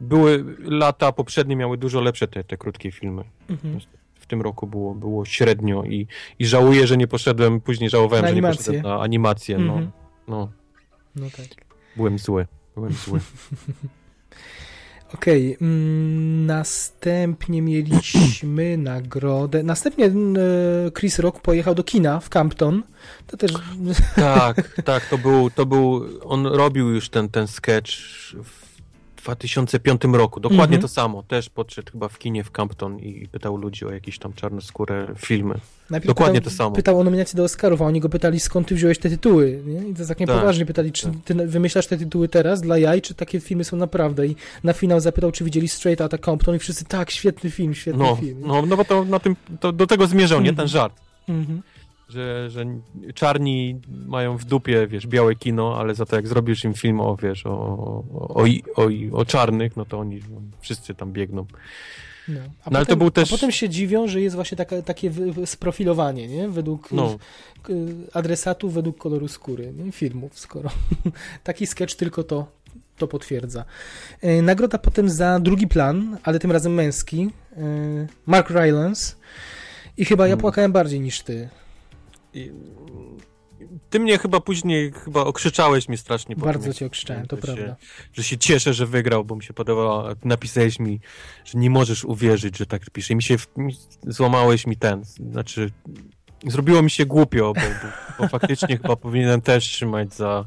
Były 0.00 0.44
lata 0.58 1.12
poprzednie, 1.12 1.56
miały 1.56 1.78
dużo 1.78 2.00
lepsze 2.00 2.28
te, 2.28 2.44
te 2.44 2.56
krótkie 2.56 2.92
filmy. 2.92 3.24
Mhm 3.48 3.80
w 4.24 4.26
tym 4.26 4.42
roku 4.42 4.66
było, 4.66 4.94
było 4.94 5.24
średnio 5.24 5.84
i, 5.84 6.06
i 6.38 6.46
żałuję, 6.46 6.86
że 6.86 6.96
nie 6.96 7.06
poszedłem, 7.06 7.60
później 7.60 7.90
żałowałem, 7.90 8.26
że 8.26 8.34
nie 8.34 8.42
poszedłem 8.42 8.82
na 8.82 9.00
animację. 9.00 9.58
No, 9.58 9.72
mm 9.72 9.86
-hmm. 9.86 9.90
no. 10.28 10.48
no 11.16 11.26
tak. 11.36 11.46
Byłem 11.96 12.18
zły, 12.18 12.46
byłem 12.74 12.92
zły. 12.92 13.20
Okej, 15.14 15.56
okay. 15.56 15.68
mm, 15.68 16.46
następnie 16.46 17.62
mieliśmy 17.62 18.76
nagrodę. 18.92 19.62
Następnie 19.62 20.04
mm, 20.04 20.36
e, 20.36 20.90
Chris 20.90 21.18
Rock 21.18 21.40
pojechał 21.40 21.74
do 21.74 21.84
kina 21.84 22.20
w 22.20 22.28
Campton. 22.28 22.82
To 23.26 23.36
też. 23.36 23.52
Tak, 24.16 24.72
tak, 24.84 25.06
to 25.06 25.18
był, 25.18 25.50
to 25.50 25.66
był. 25.66 26.04
On 26.22 26.46
robił 26.46 26.90
już 26.90 27.08
ten, 27.08 27.28
ten 27.28 27.46
sketch 27.46 27.92
w 28.44 28.63
2005 29.24 30.02
roku. 30.12 30.40
Dokładnie 30.40 30.76
mm 30.76 30.78
-hmm. 30.78 30.82
to 30.82 30.88
samo. 30.88 31.22
Też 31.22 31.50
podszedł 31.50 31.92
chyba 31.92 32.08
w 32.08 32.18
kinie 32.18 32.44
w 32.44 32.50
Campton 32.50 32.98
i 32.98 33.28
pytał 33.28 33.56
ludzi 33.56 33.84
o 33.84 33.92
jakieś 33.92 34.18
tam 34.18 34.32
czarnoskóre 34.32 35.06
filmy. 35.16 35.54
Najpierw 35.90 36.06
Dokładnie 36.06 36.40
pytał, 36.40 36.50
to 36.50 36.56
samo. 36.56 36.76
Pytał 36.76 37.00
o 37.00 37.04
nominację 37.04 37.36
do 37.36 37.44
Oscarów, 37.44 37.82
a 37.82 37.84
oni 37.84 38.00
go 38.00 38.08
pytali 38.08 38.40
skąd 38.40 38.68
ty 38.68 38.74
wziąłeś 38.74 38.98
te 38.98 39.10
tytuły. 39.10 39.62
Nie? 39.66 39.88
I 39.88 39.94
to 39.94 40.06
tak 40.06 40.20
niepoważnie 40.20 40.66
pytali, 40.66 40.92
czy 40.92 41.06
tak. 41.06 41.14
ty 41.24 41.34
wymyślasz 41.34 41.86
te 41.86 41.98
tytuły 41.98 42.28
teraz 42.28 42.60
dla 42.60 42.78
jaj, 42.78 43.02
czy 43.02 43.14
takie 43.14 43.40
filmy 43.40 43.64
są 43.64 43.76
naprawdę. 43.76 44.26
I 44.26 44.36
na 44.64 44.72
finał 44.72 45.00
zapytał, 45.00 45.32
czy 45.32 45.44
widzieli 45.44 45.68
Straight 45.68 46.00
Outta 46.00 46.18
Compton 46.18 46.56
i 46.56 46.58
wszyscy 46.58 46.84
tak, 46.84 47.10
świetny 47.10 47.50
film, 47.50 47.74
świetny 47.74 48.04
no, 48.04 48.16
film. 48.16 48.38
No, 48.40 48.66
no 48.66 48.76
bo 48.76 48.84
to, 48.84 49.04
na 49.04 49.18
tym, 49.18 49.36
to 49.60 49.72
do 49.72 49.86
tego 49.86 50.06
zmierzał, 50.06 50.38
mm 50.38 50.48
-hmm. 50.48 50.52
nie? 50.52 50.56
Ten 50.56 50.68
żart. 50.68 51.00
Mm 51.28 51.44
-hmm 51.44 51.60
że, 52.14 52.50
że 52.50 52.64
czarni 53.14 53.80
mają 54.06 54.36
w 54.36 54.44
dupie, 54.44 54.86
wiesz, 54.86 55.06
białe 55.06 55.34
kino, 55.34 55.78
ale 55.78 55.94
za 55.94 56.06
to 56.06 56.16
jak 56.16 56.28
zrobisz 56.28 56.64
im 56.64 56.74
film 56.74 57.00
o, 57.00 57.16
wiesz, 57.16 57.46
o, 57.46 57.50
o, 57.50 58.44
o, 58.76 58.88
o 59.12 59.24
czarnych, 59.24 59.76
no 59.76 59.84
to 59.84 59.98
oni 59.98 60.20
wszyscy 60.60 60.94
tam 60.94 61.12
biegną. 61.12 61.46
No. 62.28 62.40
A, 62.64 62.70
no, 62.70 62.78
potem, 62.78 63.10
też... 63.10 63.32
a 63.32 63.36
potem 63.36 63.52
się 63.52 63.68
dziwią, 63.68 64.06
że 64.06 64.20
jest 64.20 64.36
właśnie 64.36 64.56
taka, 64.56 64.82
takie 64.82 65.10
sprofilowanie, 65.44 66.28
nie? 66.28 66.48
Według 66.48 66.92
no. 66.92 67.18
adresatów, 68.12 68.74
według 68.74 68.98
koloru 68.98 69.28
skóry 69.28 69.72
nie? 69.72 69.92
filmów, 69.92 70.38
skoro 70.38 70.70
taki 71.44 71.66
sketch 71.66 71.94
tylko 71.94 72.24
to, 72.24 72.46
to 72.98 73.08
potwierdza. 73.08 73.64
E, 74.20 74.42
nagroda 74.42 74.78
potem 74.78 75.10
za 75.10 75.40
drugi 75.40 75.68
plan, 75.68 76.18
ale 76.22 76.38
tym 76.38 76.52
razem 76.52 76.74
męski, 76.74 77.30
e, 77.56 77.60
Mark 78.26 78.50
Rylance 78.50 79.14
i 79.96 80.04
chyba 80.04 80.24
ja 80.24 80.30
hmm. 80.30 80.40
płakałem 80.40 80.72
bardziej 80.72 81.00
niż 81.00 81.22
ty. 81.22 81.48
Ty 83.90 84.00
mnie 84.00 84.18
chyba 84.18 84.40
później 84.40 84.92
chyba 84.92 85.24
okrzyczałeś 85.24 85.88
mi 85.88 85.98
strasznie. 85.98 86.36
Bardzo 86.36 86.74
cię 86.74 86.86
okrzyczałem, 86.86 87.26
to 87.26 87.36
prawda. 87.36 87.76
Że 88.12 88.22
się 88.24 88.38
cieszę, 88.38 88.74
że 88.74 88.86
wygrał, 88.86 89.24
bo 89.24 89.36
mi 89.36 89.42
się 89.42 89.54
podobało. 89.54 90.04
Napisałeś 90.24 90.78
mi, 90.78 91.00
że 91.44 91.58
nie 91.58 91.70
możesz 91.70 92.04
uwierzyć, 92.04 92.58
że 92.58 92.66
tak 92.66 92.90
pisze. 92.90 93.12
I 93.12 93.16
mi 93.16 93.22
się 93.22 93.36
mi, 93.56 93.76
złamałeś 94.02 94.66
mi 94.66 94.76
ten. 94.76 95.04
Znaczy, 95.04 95.70
zrobiło 96.46 96.82
mi 96.82 96.90
się 96.90 97.06
głupio, 97.06 97.52
bo, 97.54 97.60
bo, 97.60 97.88
bo 98.18 98.28
faktycznie 98.28 98.76
chyba 98.82 98.96
powinienem 98.96 99.40
też 99.40 99.64
trzymać 99.64 100.14
za 100.14 100.46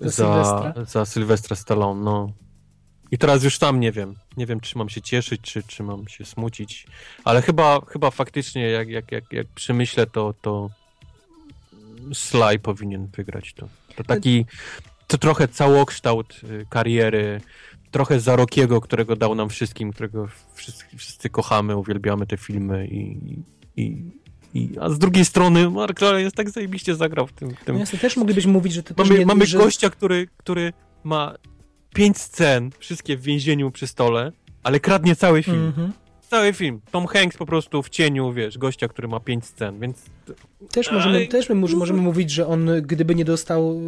za, 0.00 0.10
Sylwestra? 0.10 0.84
za 0.84 1.04
Sylwestra 1.04 1.56
Stallone, 1.56 2.04
no. 2.04 2.32
I 3.10 3.18
teraz 3.18 3.44
już 3.44 3.58
tam 3.58 3.80
nie 3.80 3.92
wiem. 3.92 4.14
Nie 4.36 4.46
wiem, 4.46 4.60
czy 4.60 4.78
mam 4.78 4.88
się 4.88 5.02
cieszyć, 5.02 5.40
czy, 5.40 5.62
czy 5.62 5.82
mam 5.82 6.08
się 6.08 6.24
smucić. 6.24 6.86
Ale 7.24 7.42
chyba, 7.42 7.80
chyba 7.88 8.10
faktycznie, 8.10 8.62
jak, 8.62 8.88
jak, 8.88 9.12
jak, 9.12 9.32
jak 9.32 9.46
przemyślę, 9.46 10.06
to, 10.06 10.34
to 10.42 10.70
Sly 12.12 12.58
powinien 12.58 13.06
wygrać 13.06 13.52
to. 13.52 13.68
To 13.96 14.04
taki 14.04 14.46
to 15.06 15.18
trochę 15.18 15.48
całokształt 15.48 16.40
y, 16.44 16.66
kariery, 16.68 17.40
trochę 17.90 18.20
Zarokiego, 18.20 18.80
którego 18.80 19.16
dał 19.16 19.34
nam 19.34 19.48
wszystkim, 19.48 19.92
którego 19.92 20.28
wszyscy, 20.54 20.84
wszyscy 20.96 21.30
kochamy, 21.30 21.76
uwielbiamy 21.76 22.26
te 22.26 22.36
filmy 22.36 22.86
i, 22.86 23.18
i, 23.76 24.04
i, 24.54 24.70
a 24.80 24.90
z 24.90 24.98
drugiej 24.98 25.24
strony 25.24 25.70
Mark 25.70 26.00
jest 26.16 26.36
tak 26.36 26.50
zajebiście 26.50 26.94
zagrał 26.94 27.26
w 27.26 27.32
tym. 27.32 27.50
W 27.50 27.64
tym. 27.64 27.74
No 27.74 27.80
jasne, 27.80 27.98
też 27.98 28.16
moglibyśmy 28.16 28.52
mówić, 28.52 28.72
że 28.72 28.82
to 28.82 28.94
mamy, 28.98 29.18
nie, 29.18 29.26
mamy 29.26 29.46
że... 29.46 29.58
gościa, 29.58 29.90
który, 29.90 30.28
który 30.36 30.72
ma 31.04 31.34
pięć 31.94 32.18
scen, 32.18 32.70
wszystkie 32.78 33.16
w 33.16 33.22
więzieniu 33.22 33.70
przy 33.70 33.86
stole, 33.86 34.32
ale 34.62 34.80
kradnie 34.80 35.16
cały 35.16 35.42
film. 35.42 35.56
Mm 35.56 35.72
-hmm. 35.72 35.90
Cały 36.30 36.52
film. 36.52 36.80
Tom 36.90 37.06
Hanks 37.06 37.36
po 37.36 37.46
prostu 37.46 37.82
w 37.82 37.88
cieniu, 37.88 38.32
wiesz, 38.32 38.58
gościa, 38.58 38.88
który 38.88 39.08
ma 39.08 39.20
pięć 39.20 39.46
scen, 39.46 39.80
więc... 39.80 40.02
Też 40.72 40.92
możemy, 40.92 41.26
też 41.26 41.48
my 41.48 41.54
możemy 41.54 42.02
mówić, 42.02 42.30
że 42.30 42.46
on 42.46 42.70
gdyby 42.82 43.14
nie 43.14 43.24
dostał, 43.24 43.80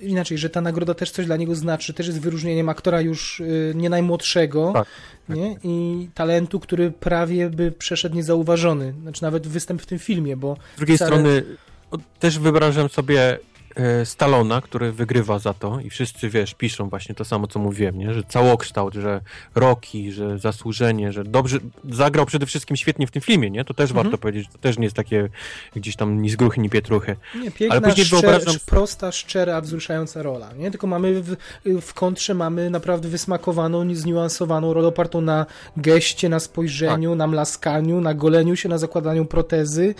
inaczej, 0.00 0.38
że 0.38 0.50
ta 0.50 0.60
nagroda 0.60 0.94
też 0.94 1.10
coś 1.10 1.26
dla 1.26 1.36
niego 1.36 1.54
znaczy, 1.54 1.94
też 1.94 2.06
jest 2.06 2.20
wyróżnieniem 2.20 2.68
aktora 2.68 3.00
już 3.00 3.40
y, 3.40 3.72
nie 3.74 3.90
najmłodszego, 3.90 4.70
tak, 4.74 4.86
tak. 5.28 5.36
nie? 5.36 5.56
I 5.64 6.08
talentu, 6.14 6.60
który 6.60 6.90
prawie 6.90 7.50
by 7.50 7.72
przeszedł 7.72 8.16
niezauważony. 8.16 8.94
Znaczy 9.02 9.22
nawet 9.22 9.46
występ 9.46 9.82
w 9.82 9.86
tym 9.86 9.98
filmie, 9.98 10.36
bo... 10.36 10.56
Z 10.74 10.78
drugiej 10.78 10.96
wcale... 10.96 11.10
strony 11.10 11.42
też 12.18 12.38
wyobrażam 12.38 12.88
sobie 12.88 13.38
Stalona, 14.04 14.60
który 14.60 14.92
wygrywa 14.92 15.38
za 15.38 15.54
to 15.54 15.80
i 15.80 15.90
wszyscy, 15.90 16.30
wiesz, 16.30 16.54
piszą 16.54 16.88
właśnie 16.88 17.14
to 17.14 17.24
samo, 17.24 17.46
co 17.46 17.58
mówiłem, 17.58 17.98
nie? 17.98 18.14
że 18.14 18.22
całokształt, 18.22 18.94
że 18.94 19.20
Rocky, 19.54 20.12
że 20.12 20.38
zasłużenie, 20.38 21.12
że 21.12 21.24
dobrze, 21.24 21.58
zagrał 21.90 22.26
przede 22.26 22.46
wszystkim 22.46 22.76
świetnie 22.76 23.06
w 23.06 23.10
tym 23.10 23.22
filmie, 23.22 23.50
nie? 23.50 23.64
To 23.64 23.74
też 23.74 23.90
mhm. 23.90 24.04
warto 24.04 24.18
powiedzieć, 24.18 24.48
to 24.52 24.58
też 24.58 24.78
nie 24.78 24.84
jest 24.84 24.96
takie 24.96 25.28
gdzieś 25.76 25.96
tam 25.96 26.22
ni 26.22 26.30
z 26.30 26.36
gruchy, 26.36 26.60
ni 26.60 26.70
pietruchy. 26.70 27.16
Nie, 27.34 27.50
piękna, 27.50 27.76
Ale 27.76 27.80
później 27.80 28.06
szczer, 28.06 28.20
wyobrażam... 28.20 28.54
prosta, 28.66 29.12
szczera, 29.12 29.60
wzruszająca 29.60 30.22
rola, 30.22 30.52
nie? 30.52 30.70
Tylko 30.70 30.86
mamy 30.86 31.22
w, 31.22 31.36
w 31.80 31.94
kontrze 31.94 32.34
mamy 32.34 32.70
naprawdę 32.70 33.08
wysmakowaną, 33.08 33.94
zniuansowaną 33.94 34.72
rolę 34.72 34.88
opartą 34.88 35.20
na 35.20 35.46
geście, 35.76 36.28
na 36.28 36.40
spojrzeniu, 36.40 37.10
tak. 37.10 37.18
na 37.18 37.26
mlaskaniu, 37.26 38.00
na 38.00 38.14
goleniu 38.14 38.56
się, 38.56 38.68
na 38.68 38.78
zakładaniu 38.78 39.24
protezy 39.24 39.94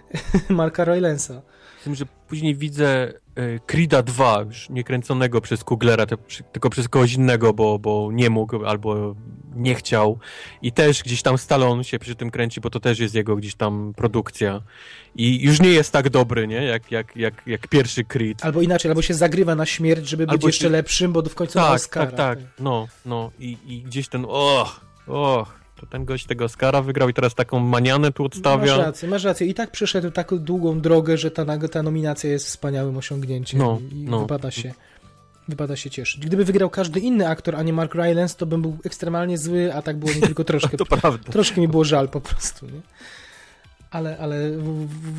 Marka 0.48 0.84
Rylensa. 0.84 1.42
Tym, 1.88 1.94
że 1.94 2.06
później 2.28 2.54
widzę 2.54 3.12
e, 3.34 3.58
Krida 3.66 4.02
2, 4.02 4.40
już 4.46 4.70
nie 4.70 4.84
kręconego 4.84 5.40
przez 5.40 5.64
Kuglera, 5.64 6.06
tylko 6.52 6.70
przez 6.70 6.88
kogoś 6.88 7.12
innego, 7.12 7.54
bo, 7.54 7.78
bo 7.78 8.10
nie 8.12 8.30
mógł 8.30 8.66
albo 8.66 9.14
nie 9.56 9.74
chciał. 9.74 10.18
I 10.62 10.72
też 10.72 11.02
gdzieś 11.02 11.22
tam 11.22 11.38
Stallone 11.38 11.84
się 11.84 11.98
przy 11.98 12.14
tym 12.14 12.30
kręci, 12.30 12.60
bo 12.60 12.70
to 12.70 12.80
też 12.80 12.98
jest 12.98 13.14
jego 13.14 13.36
gdzieś 13.36 13.54
tam 13.54 13.92
produkcja. 13.96 14.62
I 15.14 15.42
już 15.42 15.60
nie 15.60 15.70
jest 15.70 15.92
tak 15.92 16.10
dobry, 16.10 16.46
nie? 16.46 16.64
Jak, 16.64 16.90
jak, 16.90 17.16
jak, 17.16 17.42
jak 17.46 17.68
pierwszy 17.68 18.04
Creed. 18.04 18.44
Albo 18.44 18.62
inaczej, 18.62 18.90
albo 18.90 19.02
się 19.02 19.14
zagrywa 19.14 19.54
na 19.54 19.66
śmierć, 19.66 20.08
żeby 20.08 20.26
być 20.26 20.44
jeszcze 20.44 20.64
się... 20.64 20.70
lepszym, 20.70 21.12
bo 21.12 21.22
w 21.22 21.34
końcu 21.34 21.54
tak, 21.54 21.74
Oscara. 21.74 22.06
Tak, 22.06 22.16
tak, 22.16 22.38
no, 22.60 22.88
no. 23.06 23.30
I, 23.38 23.56
i 23.66 23.82
gdzieś 23.82 24.08
ten, 24.08 24.24
och, 24.28 24.80
och, 25.06 25.57
to 25.80 25.86
ten 25.86 26.04
gość 26.04 26.26
tego 26.26 26.44
Oscara 26.44 26.82
wygrał 26.82 27.08
i 27.08 27.14
teraz 27.14 27.34
taką 27.34 27.58
manianę 27.58 28.12
tu 28.12 28.24
odstawia. 28.24 28.76
Masz 28.76 28.86
rację, 28.86 29.08
masz 29.08 29.24
rację. 29.24 29.46
I 29.46 29.54
tak 29.54 29.70
przeszedł 29.70 30.10
taką 30.10 30.38
długą 30.38 30.80
drogę, 30.80 31.18
że 31.18 31.30
ta, 31.30 31.68
ta 31.68 31.82
nominacja 31.82 32.30
jest 32.30 32.46
wspaniałym 32.46 32.96
osiągnięciem 32.96 33.60
no, 33.60 33.78
i 33.92 33.94
no. 33.94 34.20
wypada 34.20 34.50
się 34.50 34.74
wypada 35.48 35.76
się 35.76 35.90
cieszyć. 35.90 36.26
Gdyby 36.26 36.44
wygrał 36.44 36.70
każdy 36.70 37.00
inny 37.00 37.28
aktor, 37.28 37.56
a 37.56 37.62
nie 37.62 37.72
Mark 37.72 37.94
Rylance, 37.94 38.36
to 38.36 38.46
bym 38.46 38.62
był 38.62 38.78
ekstremalnie 38.84 39.38
zły, 39.38 39.74
a 39.74 39.82
tak 39.82 39.96
było 39.96 40.14
mi 40.14 40.20
tylko 40.20 40.44
troszkę. 40.52 40.76
to 40.76 40.86
prawda. 40.86 41.32
Troszkę 41.32 41.60
mi 41.60 41.68
było 41.68 41.84
żal 41.84 42.08
po 42.08 42.20
prostu, 42.20 42.66
nie? 42.66 42.80
Ale, 43.90 44.18
ale 44.18 44.50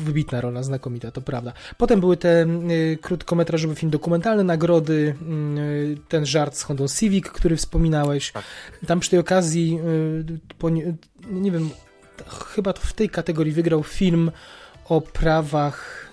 wybitna 0.04 0.40
rola, 0.40 0.62
znakomita, 0.62 1.10
to 1.10 1.20
prawda. 1.20 1.52
Potem 1.76 2.00
były 2.00 2.16
te 2.16 2.46
y, 2.70 2.98
krótkometrażowy 3.02 3.74
film 3.74 3.90
dokumentalny, 3.90 4.44
nagrody, 4.44 5.14
y, 5.58 5.98
ten 6.08 6.26
żart 6.26 6.56
z 6.56 6.62
Hondą 6.62 6.88
Civic, 6.88 7.28
który 7.28 7.56
wspominałeś. 7.56 8.32
Tak. 8.32 8.44
Tam 8.86 9.00
przy 9.00 9.10
tej 9.10 9.18
okazji, 9.18 9.78
y, 10.48 10.54
po, 10.58 10.70
nie 11.30 11.50
wiem, 11.50 11.70
chyba 12.54 12.72
w 12.72 12.92
tej 12.92 13.10
kategorii 13.10 13.52
wygrał 13.52 13.82
film 13.82 14.30
o 14.84 15.00
prawach 15.00 16.09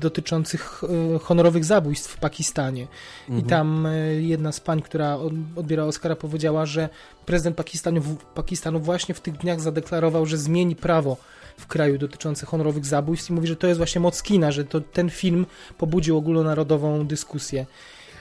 dotyczących 0.00 0.82
honorowych 1.22 1.64
zabójstw 1.64 2.10
w 2.10 2.16
Pakistanie. 2.16 2.86
Mhm. 3.28 3.38
I 3.38 3.50
tam 3.50 3.88
jedna 4.18 4.52
z 4.52 4.60
pań, 4.60 4.82
która 4.82 5.18
odbiera 5.56 5.84
Oscara, 5.84 6.16
powiedziała, 6.16 6.66
że 6.66 6.88
prezydent 7.26 7.56
Pakistanu, 7.56 8.00
Pakistanu 8.34 8.80
właśnie 8.80 9.14
w 9.14 9.20
tych 9.20 9.36
dniach 9.36 9.60
zadeklarował, 9.60 10.26
że 10.26 10.38
zmieni 10.38 10.76
prawo 10.76 11.16
w 11.56 11.66
kraju 11.66 11.98
dotyczące 11.98 12.46
honorowych 12.46 12.86
zabójstw 12.86 13.30
i 13.30 13.32
mówi, 13.32 13.46
że 13.48 13.56
to 13.56 13.66
jest 13.66 13.78
właśnie 13.78 14.00
moc 14.00 14.22
kina, 14.22 14.50
że 14.50 14.64
to 14.64 14.80
ten 14.80 15.10
film 15.10 15.46
pobudził 15.78 16.16
ogólnonarodową 16.16 17.06
dyskusję. 17.06 17.66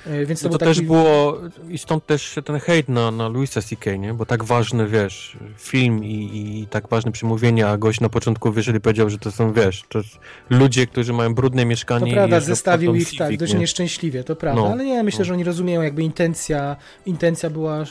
E, 0.07 0.25
więc 0.25 0.41
to, 0.41 0.47
no 0.47 0.51
to 0.51 0.57
taki... 0.57 0.69
też 0.69 0.81
było, 0.81 1.39
i 1.69 1.77
stąd 1.77 2.05
też 2.05 2.35
ten 2.45 2.59
hejt 2.59 2.89
na, 2.89 3.11
na 3.11 3.27
Louisa 3.27 3.61
C.K., 3.61 3.95
nie? 3.95 4.13
Bo 4.13 4.25
tak 4.25 4.43
ważny, 4.43 4.87
wiesz, 4.87 5.37
film 5.57 6.03
i, 6.03 6.59
i 6.61 6.67
tak 6.67 6.89
ważne 6.89 7.11
przemówienie, 7.11 7.67
a 7.67 7.77
gość 7.77 7.99
na 7.99 8.09
początku 8.09 8.51
wyszedł 8.51 8.77
i 8.77 8.81
powiedział, 8.81 9.09
że 9.09 9.17
to 9.17 9.31
są, 9.31 9.53
wiesz, 9.53 9.83
to 9.89 10.01
ludzie, 10.49 10.87
którzy 10.87 11.13
mają 11.13 11.35
brudne 11.35 11.65
mieszkanie. 11.65 12.07
To 12.07 12.13
prawda, 12.13 12.39
zestawił 12.39 12.95
ich 12.95 13.17
tak, 13.17 13.37
dość 13.37 13.53
nie? 13.53 13.59
nieszczęśliwie, 13.59 14.23
to 14.23 14.35
prawda, 14.35 14.61
no. 14.61 14.67
ale 14.67 14.85
nie, 14.85 15.03
myślę, 15.03 15.19
no. 15.19 15.25
że 15.25 15.33
oni 15.33 15.43
rozumieją, 15.43 15.81
jakby 15.81 16.03
intencja, 16.03 16.75
intencja 17.05 17.49
była 17.49 17.83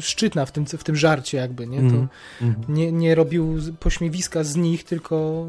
szczytna 0.00 0.46
w 0.46 0.52
tym, 0.52 0.66
w 0.66 0.84
tym 0.84 0.96
żarcie 0.96 1.38
jakby, 1.38 1.66
nie? 1.66 1.78
To 1.78 1.82
mm. 1.84 2.08
nie, 2.68 2.92
nie 2.92 3.14
robił 3.14 3.58
pośmiewiska 3.80 4.44
z 4.44 4.56
nich, 4.56 4.84
tylko 4.84 5.46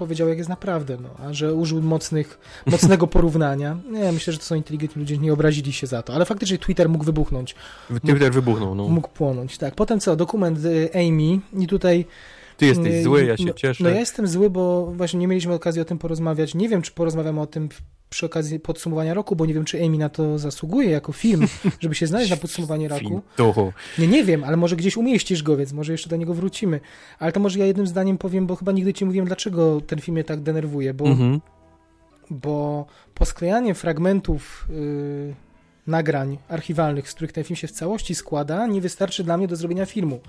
powiedział, 0.00 0.28
jak 0.28 0.38
jest 0.38 0.50
naprawdę, 0.50 0.96
no, 1.02 1.08
a 1.26 1.32
że 1.32 1.54
użył 1.54 1.82
mocnych, 1.82 2.38
mocnego 2.66 3.06
porównania. 3.16 3.76
Nie, 3.90 4.12
myślę, 4.12 4.32
że 4.32 4.38
to 4.38 4.44
są 4.44 4.54
inteligentni 4.54 5.00
ludzie, 5.00 5.18
nie 5.18 5.32
obrazili 5.32 5.72
się 5.72 5.86
za 5.86 6.02
to, 6.02 6.14
ale 6.14 6.24
faktycznie 6.24 6.58
Twitter 6.58 6.88
mógł 6.88 7.04
wybuchnąć. 7.04 7.54
Twitter 7.88 8.14
mógł, 8.14 8.34
wybuchnął, 8.34 8.74
no. 8.74 8.88
Mógł 8.88 9.08
płonąć, 9.08 9.58
tak. 9.58 9.74
Potem 9.74 10.00
co, 10.00 10.16
dokument 10.16 10.64
y, 10.64 10.90
Amy 10.94 11.40
i 11.62 11.66
tutaj 11.66 12.06
ty 12.60 12.66
jesteś 12.66 12.94
y, 12.94 13.02
zły, 13.02 13.24
ja 13.24 13.36
się 13.36 13.44
no, 13.44 13.52
cieszę. 13.52 13.84
No 13.84 13.90
ja 13.90 14.00
jestem 14.00 14.26
zły, 14.26 14.50
bo 14.50 14.86
właśnie 14.86 15.20
nie 15.20 15.28
mieliśmy 15.28 15.54
okazji 15.54 15.82
o 15.82 15.84
tym 15.84 15.98
porozmawiać. 15.98 16.54
Nie 16.54 16.68
wiem, 16.68 16.82
czy 16.82 16.92
porozmawiamy 16.92 17.40
o 17.40 17.46
tym 17.46 17.68
przy 18.10 18.26
okazji 18.26 18.60
podsumowania 18.60 19.14
roku, 19.14 19.36
bo 19.36 19.46
nie 19.46 19.54
wiem, 19.54 19.64
czy 19.64 19.84
Amy 19.84 19.98
na 19.98 20.08
to 20.08 20.38
zasługuje 20.38 20.90
jako 20.90 21.12
film, 21.12 21.46
żeby 21.80 21.94
się 21.94 22.06
znaleźć 22.06 22.30
na 22.30 22.36
podsumowanie 22.36 22.88
roku. 22.88 23.22
Nie, 23.98 24.08
nie 24.08 24.24
wiem, 24.24 24.44
ale 24.44 24.56
może 24.56 24.76
gdzieś 24.76 24.96
umieścisz 24.96 25.42
go, 25.42 25.56
więc 25.56 25.72
może 25.72 25.92
jeszcze 25.92 26.08
do 26.10 26.16
niego 26.16 26.34
wrócimy. 26.34 26.80
Ale 27.18 27.32
to 27.32 27.40
może 27.40 27.58
ja 27.58 27.66
jednym 27.66 27.86
zdaniem 27.86 28.18
powiem, 28.18 28.46
bo 28.46 28.56
chyba 28.56 28.72
nigdy 28.72 28.94
ci 28.94 29.04
mówiłem, 29.04 29.26
dlaczego 29.26 29.80
ten 29.80 30.00
film 30.00 30.14
mnie 30.14 30.24
tak 30.24 30.40
denerwuje, 30.40 30.94
bo, 30.94 31.04
mhm. 31.04 31.40
bo 32.30 32.86
posklejanie 33.14 33.74
fragmentów 33.74 34.66
yy, 34.70 35.34
nagrań 35.90 36.38
archiwalnych, 36.48 37.10
z 37.10 37.14
których 37.14 37.32
ten 37.32 37.44
film 37.44 37.56
się 37.56 37.68
w 37.68 37.72
całości 37.72 38.14
składa, 38.14 38.66
nie 38.66 38.80
wystarczy 38.80 39.24
dla 39.24 39.36
mnie 39.36 39.48
do 39.48 39.56
zrobienia 39.56 39.86
filmu. 39.86 40.20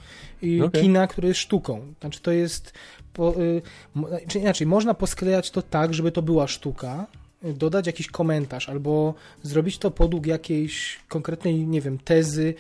I 0.42 0.62
okay. 0.62 0.82
kina, 0.82 1.08
który 1.08 1.28
jest 1.28 1.40
sztuką. 1.40 1.94
Znaczy 2.00 2.22
to 2.22 2.32
jest... 2.32 2.74
Po, 3.14 3.34
yy, 3.38 4.28
czy 4.28 4.40
inaczej, 4.40 4.68
można 4.68 4.94
posklejać 4.94 5.52
to 5.52 5.62
tak, 5.62 5.94
żeby 5.94 6.12
to 6.12 6.22
była 6.22 6.48
sztuka, 6.48 7.08
dodać 7.44 7.88
jakiś 7.88 8.08
komentarz 8.08 8.70
albo 8.70 9.14
zrobić 9.44 9.78
to 9.78 9.92
podług 9.92 10.26
jakiejś 10.26 11.00
konkretnej, 11.08 11.68
nie 11.68 11.82
wiem, 11.82 11.98
tezy, 11.98 12.54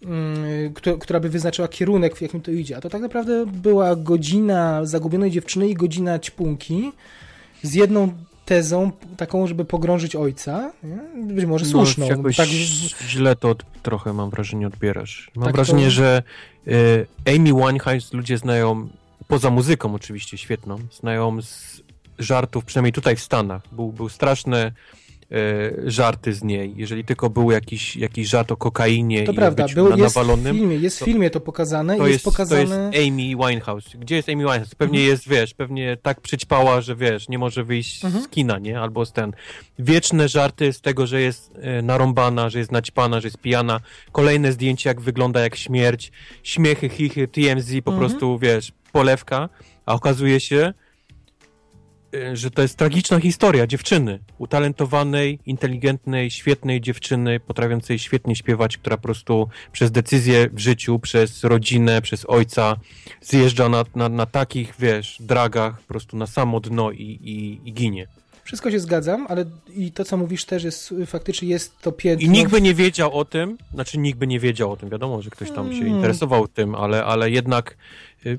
yy, 0.00 0.98
która 1.00 1.20
by 1.20 1.28
wyznaczyła 1.28 1.68
kierunek, 1.68 2.16
w 2.16 2.22
jakim 2.22 2.40
to 2.40 2.50
idzie. 2.50 2.76
A 2.76 2.80
to 2.80 2.90
tak 2.90 3.02
naprawdę 3.02 3.46
była 3.46 3.96
godzina 3.96 4.86
zagubionej 4.86 5.30
dziewczyny 5.30 5.68
i 5.68 5.74
godzina 5.74 6.18
ćpunki 6.18 6.92
z 7.62 7.74
jedną 7.74 8.12
tezą 8.44 8.92
taką, 9.16 9.46
żeby 9.46 9.64
pogrążyć 9.64 10.16
ojca, 10.16 10.72
nie? 10.82 11.34
być 11.34 11.44
może 11.44 11.64
no, 11.64 11.70
słuszną. 11.70 12.08
No, 12.08 12.30
tak... 12.36 12.48
źle 13.08 13.36
to 13.36 13.50
od, 13.50 13.64
trochę 13.82 14.12
mam 14.12 14.30
wrażenie 14.30 14.66
odbierasz. 14.66 15.30
Mam 15.34 15.44
tak 15.44 15.54
wrażenie, 15.54 15.84
to... 15.84 15.90
że 15.90 16.22
y, 16.68 17.06
Amy 17.26 17.52
Winehouse 17.52 18.12
ludzie 18.12 18.38
znają, 18.38 18.88
poza 19.28 19.50
muzyką 19.50 19.94
oczywiście 19.94 20.38
świetną, 20.38 20.78
znają 20.92 21.42
z 21.42 21.82
żartów, 22.18 22.64
przynajmniej 22.64 22.92
tutaj 22.92 23.16
w 23.16 23.20
Stanach. 23.20 23.62
Był, 23.72 23.92
był 23.92 24.08
straszny 24.08 24.72
żarty 25.86 26.32
z 26.32 26.42
niej. 26.42 26.74
Jeżeli 26.76 27.04
tylko 27.04 27.30
był 27.30 27.50
jakiś, 27.50 27.96
jakiś 27.96 28.28
żart 28.28 28.52
o 28.52 28.56
kokainie 28.56 29.24
to 29.24 29.32
i 29.32 29.34
prawda, 29.34 29.66
był, 29.74 29.88
na 29.88 29.96
jest 29.96 30.16
nawalonym. 30.16 30.56
W 30.56 30.58
filmie, 30.58 30.76
jest 30.76 31.00
w 31.00 31.04
filmie 31.04 31.30
to 31.30 31.40
pokazane 31.40 31.96
to 31.96 32.06
i 32.06 32.10
jest, 32.10 32.24
pokazane... 32.24 32.90
To 32.92 32.98
jest 32.98 33.08
Amy 33.08 33.48
Winehouse. 33.48 33.96
Gdzie 33.98 34.16
jest 34.16 34.28
Amy 34.28 34.38
Winehouse? 34.38 34.74
Pewnie 34.74 34.98
mhm. 34.98 35.10
jest, 35.10 35.28
wiesz, 35.28 35.54
pewnie 35.54 35.96
tak 36.02 36.20
przyćpała, 36.20 36.80
że 36.80 36.96
wiesz, 36.96 37.28
nie 37.28 37.38
może 37.38 37.64
wyjść 37.64 38.04
mhm. 38.04 38.24
z 38.24 38.28
kina, 38.28 38.58
nie? 38.58 38.80
Albo 38.80 39.06
z 39.06 39.12
ten. 39.12 39.32
Wieczne 39.78 40.28
żarty 40.28 40.72
z 40.72 40.80
tego, 40.80 41.06
że 41.06 41.20
jest 41.20 41.52
e, 41.60 41.82
narąbana, 41.82 42.50
że 42.50 42.58
jest 42.58 42.72
naćpana, 42.72 43.20
że 43.20 43.28
jest 43.28 43.38
pijana. 43.38 43.80
Kolejne 44.12 44.52
zdjęcie, 44.52 44.90
jak 44.90 45.00
wygląda 45.00 45.40
jak 45.40 45.56
śmierć. 45.56 46.12
Śmiechy, 46.42 46.88
chichy, 46.88 47.28
TMZ, 47.28 47.70
po 47.84 47.90
mhm. 47.90 47.98
prostu, 47.98 48.38
wiesz, 48.38 48.72
polewka. 48.92 49.48
A 49.86 49.94
okazuje 49.94 50.40
się, 50.40 50.74
że 52.32 52.50
to 52.50 52.62
jest 52.62 52.76
tragiczna 52.76 53.20
historia 53.20 53.66
dziewczyny, 53.66 54.18
utalentowanej, 54.38 55.38
inteligentnej, 55.46 56.30
świetnej 56.30 56.80
dziewczyny, 56.80 57.40
potrafiącej 57.40 57.98
świetnie 57.98 58.36
śpiewać, 58.36 58.78
która 58.78 58.96
po 58.96 59.02
prostu 59.02 59.48
przez 59.72 59.90
decyzję 59.90 60.48
w 60.52 60.58
życiu, 60.58 60.98
przez 60.98 61.44
rodzinę, 61.44 62.02
przez 62.02 62.24
ojca 62.28 62.76
zjeżdża 63.20 63.68
na, 63.68 63.84
na, 63.94 64.08
na 64.08 64.26
takich, 64.26 64.74
wiesz, 64.78 65.16
dragach, 65.20 65.80
po 65.80 65.88
prostu 65.88 66.16
na 66.16 66.26
samo 66.26 66.60
dno 66.60 66.90
i, 66.90 67.02
i, 67.02 67.68
i 67.68 67.72
ginie. 67.72 68.06
Wszystko 68.44 68.70
się 68.70 68.80
zgadzam, 68.80 69.26
ale 69.28 69.44
i 69.76 69.92
to, 69.92 70.04
co 70.04 70.16
mówisz 70.16 70.44
też 70.44 70.64
jest, 70.64 70.94
faktycznie 71.06 71.48
jest 71.48 71.80
to 71.80 71.92
piętno. 71.92 72.26
I 72.26 72.30
nikt 72.30 72.50
by 72.50 72.60
nie 72.60 72.74
wiedział 72.74 73.12
o 73.12 73.24
tym, 73.24 73.58
znaczy 73.74 73.98
nikt 73.98 74.18
by 74.18 74.26
nie 74.26 74.40
wiedział 74.40 74.72
o 74.72 74.76
tym, 74.76 74.88
wiadomo, 74.88 75.22
że 75.22 75.30
ktoś 75.30 75.50
tam 75.50 75.72
się 75.72 75.78
hmm. 75.78 75.96
interesował 75.96 76.48
tym, 76.48 76.74
ale, 76.74 77.04
ale 77.04 77.30
jednak 77.30 77.76
y, 78.26 78.38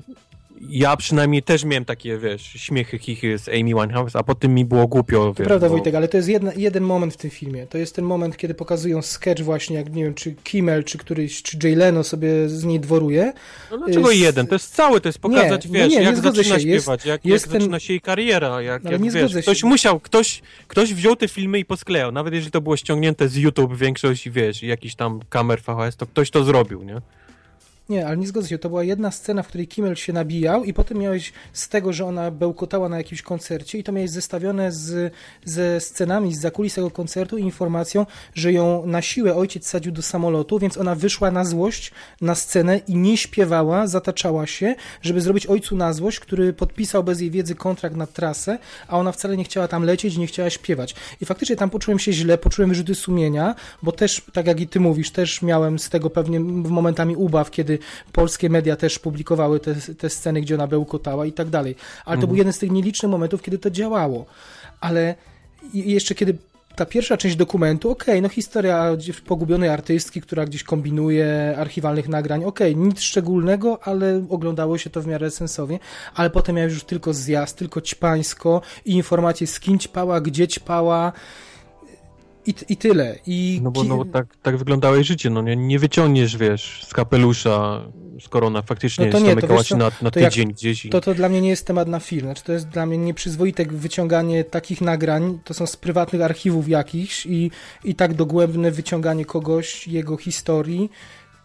ja 0.60 0.96
przynajmniej 0.96 1.42
też 1.42 1.64
miałem 1.64 1.84
takie, 1.84 2.18
wiesz, 2.18 2.42
śmiechy, 2.42 2.98
chichy 2.98 3.38
z 3.38 3.48
Amy 3.48 3.64
Winehouse, 3.64 4.16
a 4.16 4.22
potem 4.22 4.54
mi 4.54 4.64
było 4.64 4.88
głupio. 4.88 5.34
To 5.36 5.44
prawda, 5.44 5.68
bo... 5.68 5.74
Wojtek, 5.74 5.94
ale 5.94 6.08
to 6.08 6.16
jest 6.16 6.28
jedna, 6.28 6.52
jeden 6.56 6.82
moment 6.82 7.14
w 7.14 7.16
tym 7.16 7.30
filmie. 7.30 7.66
To 7.66 7.78
jest 7.78 7.96
ten 7.96 8.04
moment, 8.04 8.36
kiedy 8.36 8.54
pokazują 8.54 9.02
sketch 9.02 9.42
właśnie, 9.42 9.76
jak 9.76 9.94
nie 9.94 10.04
wiem, 10.04 10.14
czy 10.14 10.34
Kimmel, 10.34 10.84
czy 10.84 10.98
któryś, 10.98 11.42
czy 11.42 11.58
Jay 11.62 11.76
Leno 11.76 12.04
sobie 12.04 12.48
z 12.48 12.64
niej 12.64 12.80
dworuje. 12.80 13.32
No 13.70 13.78
dlaczego 13.78 14.10
jest... 14.10 14.22
jeden? 14.22 14.46
To 14.46 14.54
jest 14.54 14.74
cały, 14.74 15.00
to 15.00 15.08
jest 15.08 15.18
pokazać, 15.18 15.66
nie, 15.66 15.72
wiesz, 15.72 15.90
nie, 15.90 15.98
nie, 15.98 16.02
jak 16.02 16.16
zaczyna 16.16 16.44
się. 16.44 16.60
śpiewać, 16.60 17.00
jest, 17.00 17.06
jak, 17.06 17.24
jest 17.24 17.46
jak 17.46 17.52
ten... 17.52 17.60
zaczyna 17.60 17.80
się 17.80 17.92
jej 17.92 18.00
kariera, 18.00 18.62
jak, 18.62 18.84
jak 18.84 19.00
nie 19.00 19.10
wiesz, 19.10 19.36
ktoś 19.42 19.60
się. 19.60 19.66
musiał, 19.66 20.00
ktoś, 20.00 20.42
ktoś 20.68 20.94
wziął 20.94 21.16
te 21.16 21.28
filmy 21.28 21.58
i 21.58 21.64
posklejał, 21.64 22.12
nawet 22.12 22.34
jeżeli 22.34 22.52
to 22.52 22.60
było 22.60 22.76
ściągnięte 22.76 23.28
z 23.28 23.36
YouTube, 23.36 23.76
większość, 23.76 24.30
wiesz, 24.30 24.62
jakiś 24.62 24.94
tam 24.94 25.20
kamer 25.28 25.60
VHS, 25.60 25.96
to 25.96 26.06
ktoś 26.06 26.30
to 26.30 26.44
zrobił, 26.44 26.82
nie? 26.82 27.00
Nie, 27.88 28.06
ale 28.06 28.16
nie 28.16 28.26
zgodzę 28.26 28.48
się. 28.48 28.58
To 28.58 28.68
była 28.68 28.84
jedna 28.84 29.10
scena, 29.10 29.42
w 29.42 29.48
której 29.48 29.68
Kimmel 29.68 29.94
się 29.94 30.12
nabijał 30.12 30.64
i 30.64 30.72
potem 30.72 30.98
miałeś 30.98 31.32
z 31.52 31.68
tego, 31.68 31.92
że 31.92 32.04
ona 32.04 32.30
bełkotała 32.30 32.88
na 32.88 32.96
jakimś 32.96 33.22
koncercie 33.22 33.78
i 33.78 33.82
to 33.82 33.92
miałeś 33.92 34.10
zestawione 34.10 34.72
z, 34.72 35.14
ze 35.44 35.80
scenami 35.80 36.34
z 36.34 36.40
zakulis 36.40 36.74
tego 36.74 36.90
koncertu 36.90 37.38
i 37.38 37.42
informacją, 37.42 38.06
że 38.34 38.52
ją 38.52 38.86
na 38.86 39.02
siłę 39.02 39.34
ojciec 39.34 39.66
sadził 39.66 39.92
do 39.92 40.02
samolotu, 40.02 40.58
więc 40.58 40.76
ona 40.78 40.94
wyszła 40.94 41.30
na 41.30 41.44
złość 41.44 41.92
na 42.20 42.34
scenę 42.34 42.80
i 42.88 42.96
nie 42.96 43.16
śpiewała, 43.16 43.86
zataczała 43.86 44.46
się, 44.46 44.74
żeby 45.02 45.20
zrobić 45.20 45.46
ojcu 45.46 45.76
na 45.76 45.92
złość, 45.92 46.20
który 46.20 46.52
podpisał 46.52 47.04
bez 47.04 47.20
jej 47.20 47.30
wiedzy 47.30 47.54
kontrakt 47.54 47.96
na 47.96 48.06
trasę, 48.06 48.58
a 48.88 48.98
ona 48.98 49.12
wcale 49.12 49.36
nie 49.36 49.44
chciała 49.44 49.68
tam 49.68 49.82
lecieć, 49.82 50.16
nie 50.16 50.26
chciała 50.26 50.50
śpiewać. 50.50 50.94
I 51.20 51.26
faktycznie 51.26 51.56
tam 51.56 51.70
poczułem 51.70 51.98
się 51.98 52.12
źle, 52.12 52.38
poczułem 52.38 52.70
wyrzuty 52.70 52.94
sumienia, 52.94 53.54
bo 53.82 53.92
też, 53.92 54.22
tak 54.32 54.46
jak 54.46 54.60
i 54.60 54.68
ty 54.68 54.80
mówisz, 54.80 55.10
też 55.10 55.42
miałem 55.42 55.78
z 55.78 55.90
tego 55.90 56.10
pewnie 56.10 56.40
momentami 56.40 57.16
ubaw, 57.16 57.50
kiedy 57.50 57.75
polskie 58.12 58.50
media 58.50 58.76
też 58.76 58.98
publikowały 58.98 59.60
te, 59.60 59.74
te 59.74 60.10
sceny, 60.10 60.40
gdzie 60.40 60.54
ona 60.54 60.66
bełkotała 60.66 61.26
i 61.26 61.32
tak 61.32 61.48
dalej. 61.48 61.76
Ale 62.04 62.16
to 62.16 62.22
mhm. 62.22 62.28
był 62.28 62.36
jeden 62.36 62.52
z 62.52 62.58
tych 62.58 62.70
nielicznych 62.70 63.10
momentów, 63.10 63.42
kiedy 63.42 63.58
to 63.58 63.70
działało. 63.70 64.26
Ale 64.80 65.14
jeszcze 65.74 66.14
kiedy 66.14 66.36
ta 66.76 66.86
pierwsza 66.86 67.16
część 67.16 67.36
dokumentu, 67.36 67.90
okej, 67.90 68.14
okay, 68.14 68.22
no 68.22 68.28
historia 68.28 68.96
pogubionej 69.26 69.68
artystki, 69.68 70.20
która 70.20 70.44
gdzieś 70.44 70.62
kombinuje 70.62 71.54
archiwalnych 71.58 72.08
nagrań, 72.08 72.44
okej, 72.44 72.72
okay, 72.72 72.84
nic 72.84 73.00
szczególnego, 73.00 73.78
ale 73.82 74.26
oglądało 74.28 74.78
się 74.78 74.90
to 74.90 75.02
w 75.02 75.06
miarę 75.06 75.30
sensownie, 75.30 75.78
ale 76.14 76.30
potem 76.30 76.56
miałeś 76.56 76.72
już 76.72 76.84
tylko 76.84 77.14
zjazd, 77.14 77.58
tylko 77.58 77.80
ćpańsko 77.80 78.62
i 78.84 78.92
informacje 78.92 79.46
z 79.46 79.60
kim 79.60 79.78
ćpała, 79.78 80.20
gdzie 80.20 80.48
ćpała, 80.48 81.12
I, 82.46 82.54
I 82.68 82.76
tyle. 82.76 83.18
I 83.26 83.60
no 83.62 83.70
bo, 83.70 83.84
no 83.84 83.96
bo 83.96 84.04
tak, 84.04 84.36
tak 84.42 84.56
wyglądało 84.56 84.94
jej 84.94 85.04
życie, 85.04 85.30
no 85.30 85.42
nie, 85.42 85.56
nie 85.56 85.78
wyciągniesz, 85.78 86.36
wiesz, 86.36 86.84
z 86.84 86.94
kapelusza, 86.94 87.82
skoro 88.20 88.46
ona 88.46 88.62
faktycznie 88.62 89.06
no 89.06 89.12
to 89.12 89.18
nie, 89.18 89.34
na, 89.76 89.90
na 90.02 90.10
tydzień 90.10 90.48
jak, 90.48 90.56
gdzieś. 90.56 90.84
I... 90.84 90.90
To, 90.90 91.00
to 91.00 91.14
dla 91.14 91.28
mnie 91.28 91.40
nie 91.40 91.48
jest 91.48 91.66
temat 91.66 91.88
na 91.88 92.00
film, 92.00 92.22
znaczy 92.22 92.44
to 92.44 92.52
jest 92.52 92.68
dla 92.68 92.86
mnie 92.86 92.98
nieprzyzwoite 92.98 93.64
wyciąganie 93.64 94.44
takich 94.44 94.80
nagrań, 94.80 95.38
to 95.44 95.54
są 95.54 95.66
z 95.66 95.76
prywatnych 95.76 96.22
archiwów 96.22 96.68
jakichś 96.68 97.26
i, 97.26 97.50
i 97.84 97.94
tak 97.94 98.14
dogłębne 98.14 98.70
wyciąganie 98.70 99.24
kogoś, 99.24 99.88
jego 99.88 100.16
historii, 100.16 100.90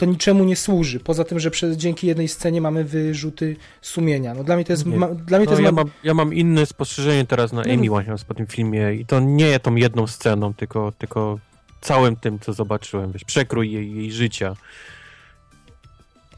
to 0.02 0.06
niczemu 0.06 0.44
nie 0.44 0.56
służy. 0.56 1.00
Poza 1.00 1.24
tym, 1.24 1.40
że 1.40 1.52
przez, 1.52 1.78
dzięki 1.78 2.08
jednej 2.08 2.28
scenie 2.28 2.62
mamy 2.62 2.84
wyrzuty 2.84 3.56
sumienia. 3.82 4.34
No, 4.34 4.44
dla 4.44 4.56
mnie 4.56 4.66
to 4.66 4.74
jest. 4.74 4.86
Ma, 4.86 5.08
dla 5.08 5.38
mnie 5.38 5.48
to 5.48 5.54
no, 5.54 5.60
jest 5.60 5.66
ja, 5.66 5.72
mam, 5.72 5.90
ja 6.04 6.14
mam 6.14 6.34
inne 6.34 6.66
spostrzeżenie 6.66 7.26
teraz 7.26 7.54
na 7.54 7.62
no, 7.62 7.74
Amy 7.74 7.82
Winehouse 7.82 8.24
po 8.24 8.34
tym 8.34 8.48
filmie 8.48 8.94
i 8.94 9.06
to 9.06 9.20
nie 9.20 9.60
tą 9.60 9.76
jedną 9.76 10.08
sceną, 10.08 10.54
tylko, 10.54 10.92
tylko 10.98 11.40
całym 11.82 12.16
tym, 12.16 12.40
co 12.40 12.54
zobaczyłem. 12.54 13.12
Wiesz, 13.12 13.24
przekrój 13.24 13.72
jej, 13.72 13.96
jej 13.96 14.12
życia. 14.12 14.56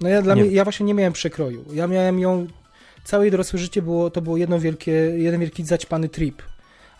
No 0.01 0.09
ja, 0.09 0.21
dla 0.21 0.35
mnie, 0.35 0.45
ja 0.45 0.63
właśnie 0.63 0.85
nie 0.85 0.93
miałem 0.93 1.13
przekroju. 1.13 1.65
Ja 1.73 1.87
miałem 1.87 2.19
ją. 2.19 2.47
Całe 3.03 3.23
jej 3.23 3.31
dorosłe 3.31 3.59
życie 3.59 3.81
było, 3.81 4.09
to 4.09 4.21
było 4.21 4.37
jedno 4.37 4.59
wielkie, 4.59 4.91
jeden 5.17 5.41
wielki 5.41 5.65
zaćpany 5.65 6.09
trip 6.09 6.41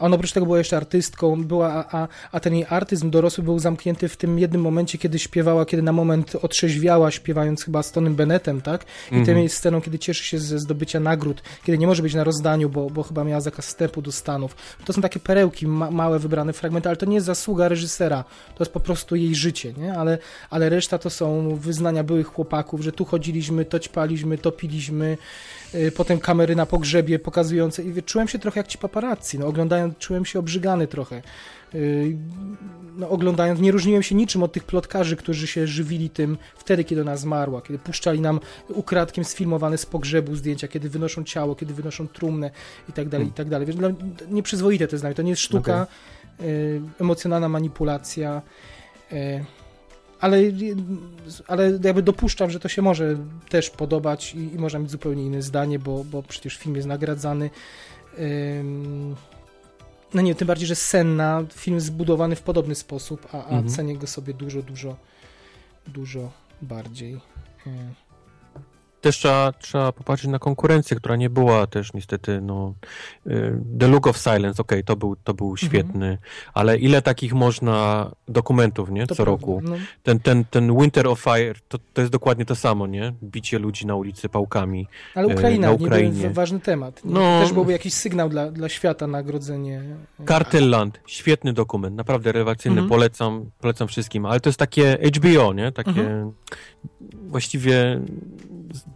ona 0.03 0.15
oprócz 0.15 0.31
tego 0.31 0.45
była 0.45 0.57
jeszcze 0.57 0.77
artystką, 0.77 1.43
była, 1.43 1.85
a, 1.91 2.07
a 2.31 2.39
ten 2.39 2.53
jej 2.53 2.65
artyzm 2.69 3.09
dorosły 3.09 3.43
był 3.43 3.59
zamknięty 3.59 4.07
w 4.09 4.17
tym 4.17 4.39
jednym 4.39 4.61
momencie, 4.61 4.97
kiedy 4.97 5.19
śpiewała, 5.19 5.65
kiedy 5.65 5.83
na 5.83 5.91
moment 5.91 6.35
otrzeźwiała, 6.41 7.11
śpiewając 7.11 7.63
chyba 7.63 7.83
z 7.83 7.91
Tonym 7.91 8.15
Bennettem, 8.15 8.61
tak? 8.61 8.85
I 9.11 9.13
mm 9.13 9.23
-hmm. 9.23 9.25
tym 9.25 9.49
sceną, 9.49 9.81
kiedy 9.81 9.99
cieszy 9.99 10.23
się 10.23 10.39
ze 10.39 10.59
zdobycia 10.59 10.99
nagród, 10.99 11.41
kiedy 11.63 11.77
nie 11.77 11.87
może 11.87 12.03
być 12.03 12.13
na 12.13 12.23
rozdaniu, 12.23 12.69
bo, 12.69 12.89
bo 12.89 13.03
chyba 13.03 13.23
miała 13.23 13.41
zakaz 13.41 13.67
wstępu 13.67 14.01
do 14.01 14.11
Stanów. 14.11 14.55
To 14.85 14.93
są 14.93 15.01
takie 15.01 15.19
perełki, 15.19 15.67
ma, 15.67 15.91
małe, 15.91 16.19
wybrane 16.19 16.53
fragmenty, 16.53 16.89
ale 16.89 16.97
to 16.97 17.05
nie 17.05 17.15
jest 17.15 17.27
zasługa 17.27 17.67
reżysera, 17.67 18.23
to 18.55 18.63
jest 18.63 18.73
po 18.73 18.79
prostu 18.79 19.15
jej 19.15 19.35
życie, 19.35 19.73
nie? 19.73 19.93
Ale, 19.93 20.17
ale 20.49 20.69
reszta 20.69 20.97
to 20.97 21.09
są 21.09 21.55
wyznania 21.55 22.03
byłych 22.03 22.27
chłopaków, 22.27 22.81
że 22.81 22.91
tu 22.91 23.05
chodziliśmy, 23.05 23.65
to 23.65 23.79
ćpaliśmy, 23.79 24.37
to 24.37 24.51
piliśmy, 24.51 25.17
potem 25.95 26.19
kamery 26.19 26.55
na 26.55 26.65
pogrzebie 26.65 27.19
pokazujące 27.19 27.83
i 27.83 28.03
czułem 28.03 28.27
się 28.27 28.39
trochę 28.39 28.59
jak 28.59 28.67
ci 28.67 28.77
paparazzi, 28.77 29.39
no 29.39 29.47
oglądając, 29.47 29.97
czułem 29.97 30.25
się 30.25 30.39
obrzygany 30.39 30.87
trochę. 30.87 31.21
Y, 31.75 32.17
no, 32.97 33.09
oglądając, 33.09 33.59
nie 33.59 33.71
różniłem 33.71 34.03
się 34.03 34.15
niczym 34.15 34.43
od 34.43 34.53
tych 34.53 34.63
plotkarzy, 34.63 35.15
którzy 35.15 35.47
się 35.47 35.67
żywili 35.67 36.09
tym 36.09 36.37
wtedy, 36.55 36.83
kiedy 36.83 37.01
ona 37.01 37.17
zmarła, 37.17 37.61
kiedy 37.61 37.79
puszczali 37.79 38.21
nam 38.21 38.39
ukradkiem 38.69 39.23
sfilmowane 39.23 39.77
z 39.77 39.85
pogrzebu 39.85 40.35
zdjęcia, 40.35 40.67
kiedy 40.67 40.89
wynoszą 40.89 41.23
ciało, 41.23 41.55
kiedy 41.55 41.73
wynoszą 41.73 42.07
trumnę 42.07 42.51
i 42.89 42.93
tak 42.93 43.09
dalej, 43.09 43.27
i 43.27 43.31
tak 43.31 43.49
dalej. 43.49 43.67
Wiesz, 43.67 43.75
no, 43.75 43.89
nieprzyzwoite 44.29 44.87
to 44.87 44.95
jest 44.95 45.05
to 45.15 45.21
nie 45.21 45.29
jest 45.29 45.41
sztuka, 45.41 45.87
okay. 46.39 46.81
emocjonalna 46.99 47.49
manipulacja. 47.49 48.41
Ale, 50.23 50.37
ale 51.47 51.79
jakby 51.83 52.01
dopuszczam, 52.01 52.49
że 52.49 52.59
to 52.59 52.69
się 52.69 52.81
może 52.81 53.17
też 53.49 53.69
podobać 53.69 54.35
i, 54.35 54.55
i 54.55 54.57
można 54.57 54.79
mieć 54.79 54.91
zupełnie 54.91 55.25
inne 55.25 55.41
zdanie, 55.41 55.79
bo, 55.79 56.03
bo 56.03 56.23
przecież 56.23 56.57
film 56.57 56.75
jest 56.75 56.87
nagradzany. 56.87 57.49
No 60.13 60.21
nie, 60.21 60.35
tym 60.35 60.47
bardziej, 60.47 60.67
że 60.67 60.75
Senna, 60.75 61.43
film 61.53 61.79
zbudowany 61.79 62.35
w 62.35 62.41
podobny 62.41 62.75
sposób, 62.75 63.27
a, 63.31 63.37
a 63.37 63.43
mhm. 63.43 63.69
cenię 63.69 63.97
go 63.97 64.07
sobie 64.07 64.33
dużo, 64.33 64.61
dużo, 64.61 64.95
dużo 65.87 66.31
bardziej 66.61 67.19
też 69.03 69.17
trzeba, 69.17 69.51
trzeba 69.51 69.91
popatrzeć 69.91 70.31
na 70.31 70.39
konkurencję, 70.39 70.97
która 70.97 71.15
nie 71.15 71.29
była 71.29 71.67
też 71.67 71.93
niestety, 71.93 72.41
no 72.41 72.73
y, 73.27 73.61
The 73.79 73.87
Look 73.87 74.07
of 74.07 74.17
Silence, 74.17 74.61
okej, 74.61 74.79
okay, 74.79 74.83
to, 74.83 74.95
był, 74.95 75.15
to 75.15 75.33
był 75.33 75.51
mhm. 75.51 75.69
świetny, 75.69 76.17
ale 76.53 76.77
ile 76.77 77.01
takich 77.01 77.33
można 77.33 78.11
dokumentów, 78.27 78.89
nie, 78.89 79.07
to 79.07 79.15
co 79.15 79.23
prawda, 79.23 79.31
roku. 79.31 79.61
No. 79.63 79.75
Ten, 80.03 80.19
ten, 80.19 80.45
ten 80.45 80.77
Winter 80.77 81.07
of 81.07 81.19
Fire, 81.19 81.55
to, 81.67 81.77
to 81.93 82.01
jest 82.01 82.11
dokładnie 82.11 82.45
to 82.45 82.55
samo, 82.55 82.87
nie, 82.87 83.13
bicie 83.23 83.59
ludzi 83.59 83.85
na 83.87 83.95
ulicy 83.95 84.29
pałkami 84.29 84.87
Ale 85.15 85.27
y, 85.27 85.33
Ukraina, 85.33 85.67
na 85.67 85.73
Ukrainie. 85.73 86.29
ważny 86.29 86.59
temat. 86.59 87.05
Nie? 87.05 87.13
No, 87.13 87.39
też 87.41 87.53
byłby 87.53 87.71
jakiś 87.71 87.93
sygnał 87.93 88.29
dla, 88.29 88.51
dla 88.51 88.69
świata, 88.69 89.07
nagrodzenie. 89.07 89.81
Cartelland, 90.27 90.99
świetny 91.07 91.53
dokument, 91.53 91.95
naprawdę 91.95 92.31
rewelacyjny, 92.31 92.81
mhm. 92.81 92.89
polecam, 92.89 93.45
polecam 93.61 93.87
wszystkim, 93.87 94.25
ale 94.25 94.39
to 94.39 94.49
jest 94.49 94.59
takie 94.59 94.97
HBO, 95.15 95.53
nie, 95.53 95.71
takie 95.71 95.89
mhm. 95.89 96.31
właściwie 97.27 97.99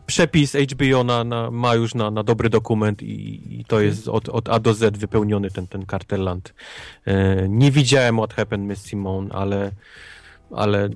przepis 0.06 0.56
HBO 0.56 1.04
na, 1.04 1.24
na, 1.24 1.52
ma 1.52 1.76
już 1.76 1.96
na, 1.96 2.12
na 2.12 2.24
dobry 2.24 2.50
dokument 2.50 3.04
i, 3.04 3.60
i 3.60 3.66
to 3.66 3.82
jest 3.82 4.08
od, 4.08 4.30
od 4.30 4.50
A 4.50 4.60
do 4.60 4.74
Z 4.74 4.98
wypełniony 4.98 5.52
ten, 5.52 5.68
ten 5.68 5.86
Cartelland. 5.86 6.54
E, 7.06 7.50
nie 7.50 7.72
widziałem 7.72 8.18
What 8.18 8.34
Happened 8.34 8.70
Miss 8.70 8.86
Simone, 8.86 9.30
ale, 9.34 9.72
ale 10.52 10.90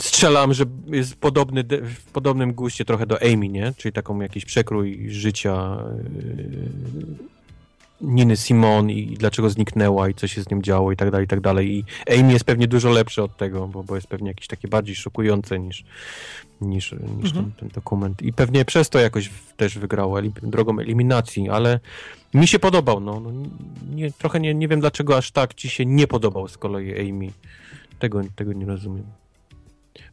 strzelam, 0.00 0.54
że 0.54 0.64
jest 0.86 1.16
podobny, 1.16 1.64
w 1.82 2.04
podobnym 2.12 2.52
guście 2.52 2.84
trochę 2.84 3.06
do 3.06 3.22
Amy, 3.22 3.48
nie? 3.48 3.72
Czyli 3.76 3.92
taką 3.92 4.20
jakiś 4.20 4.44
przekrój 4.44 5.10
życia 5.10 5.78
e, 5.78 7.41
Niny 8.02 8.36
Simon 8.36 8.90
i 8.90 9.16
dlaczego 9.18 9.50
zniknęła 9.50 10.08
i 10.08 10.14
co 10.14 10.26
się 10.26 10.42
z 10.42 10.50
nim 10.50 10.62
działo 10.62 10.92
i 10.92 10.96
tak 10.96 11.10
dalej, 11.10 11.24
i 11.24 11.28
tak 11.28 11.40
dalej. 11.40 11.70
I 11.76 11.84
Amy 12.20 12.32
jest 12.32 12.44
pewnie 12.44 12.68
dużo 12.68 12.90
lepsze 12.90 13.22
od 13.22 13.36
tego, 13.36 13.68
bo, 13.68 13.82
bo 13.84 13.94
jest 13.94 14.06
pewnie 14.06 14.28
jakieś 14.28 14.46
takie 14.46 14.68
bardziej 14.68 14.94
szokujące 14.94 15.58
niż, 15.58 15.84
niż, 16.60 16.92
niż 16.92 17.30
mhm. 17.30 17.32
ten, 17.32 17.52
ten, 17.52 17.68
dokument. 17.68 18.22
I 18.22 18.32
pewnie 18.32 18.64
przez 18.64 18.90
to 18.90 18.98
jakoś 18.98 19.30
też 19.56 19.78
wygrało 19.78 20.18
drogą 20.42 20.78
eliminacji, 20.78 21.50
ale 21.50 21.80
mi 22.34 22.46
się 22.46 22.58
podobał. 22.58 23.00
No, 23.00 23.20
no 23.20 23.30
nie, 23.94 24.12
trochę 24.12 24.40
nie, 24.40 24.54
nie 24.54 24.68
wiem, 24.68 24.80
dlaczego 24.80 25.16
aż 25.16 25.30
tak 25.30 25.54
ci 25.54 25.68
się 25.68 25.86
nie 25.86 26.06
podobał 26.06 26.48
z 26.48 26.58
kolei 26.58 27.10
Amy. 27.10 27.32
Tego, 27.98 28.22
tego 28.36 28.52
nie 28.52 28.66
rozumiem. 28.66 29.21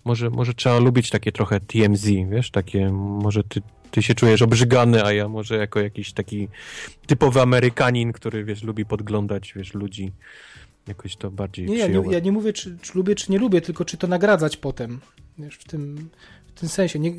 Może, 0.06 0.30
może 0.30 0.54
trzeba 0.54 0.80
lubić 0.80 1.10
takie 1.10 1.32
trochę 1.32 1.60
TMZ, 1.60 2.06
wiesz, 2.30 2.52
takie, 2.52 2.92
może 2.92 3.44
ty, 3.44 3.62
ty 3.92 4.04
się 4.04 4.16
czujesz 4.16 4.42
obrzygany, 4.42 5.04
a 5.04 5.14
ja 5.14 5.28
może 5.28 5.58
jako 5.58 5.80
jakiś 5.80 6.14
taki 6.14 6.48
typowy 7.08 7.42
Amerykanin, 7.42 8.12
który, 8.12 8.44
wiesz, 8.44 8.64
lubi 8.64 8.86
podglądać, 8.86 9.54
wiesz, 9.56 9.74
ludzi, 9.74 10.12
jakoś 10.88 11.16
to 11.16 11.32
bardziej 11.32 11.66
Nie, 11.66 11.78
ja 11.78 11.88
nie, 11.88 12.02
ja 12.12 12.20
nie 12.20 12.32
mówię, 12.32 12.54
czy, 12.54 12.78
czy, 12.82 12.92
lubię, 12.96 13.16
czy 13.16 13.32
nie 13.32 13.38
lubię, 13.40 13.62
tylko 13.62 13.86
czy 13.86 13.98
to 13.98 14.08
nagradzać 14.08 14.58
potem, 14.58 15.00
wiesz, 15.38 15.56
w 15.56 15.64
tym, 15.64 16.10
w 16.56 16.60
tym 16.60 16.70
sensie, 16.70 17.00
nie, 17.00 17.12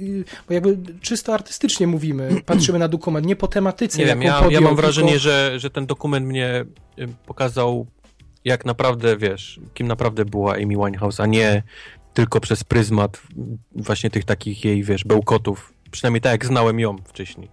bo 0.48 0.54
jakby 0.54 0.78
czysto 1.00 1.34
artystycznie 1.34 1.86
mówimy, 1.86 2.30
patrzymy 2.46 2.78
na 2.78 2.88
dokument, 2.88 3.26
nie 3.26 3.36
po 3.36 3.48
tematyce, 3.48 3.98
nie 3.98 4.06
wiem, 4.06 4.22
ja, 4.22 4.42
podjął, 4.42 4.62
ja 4.62 4.68
mam 4.68 4.76
wrażenie, 4.76 5.08
tylko... 5.08 5.22
że, 5.22 5.60
że 5.60 5.70
ten 5.70 5.86
dokument 5.86 6.26
mnie 6.26 6.64
pokazał 7.26 7.86
jak 8.44 8.64
naprawdę, 8.64 9.16
wiesz, 9.16 9.60
kim 9.74 9.86
naprawdę 9.86 10.24
była 10.24 10.54
Amy 10.54 10.76
Winehouse, 10.76 11.20
a 11.20 11.26
nie 11.26 11.62
tylko 12.20 12.40
przez 12.40 12.64
pryzmat 12.64 13.22
właśnie 13.74 14.10
tych 14.10 14.24
takich 14.24 14.64
jej, 14.64 14.84
wiesz, 14.84 15.04
bełkotów. 15.04 15.72
Przynajmniej 15.90 16.20
tak 16.20 16.32
jak 16.32 16.46
znałem 16.46 16.80
ją 16.80 16.96
wcześniej. 16.98 17.48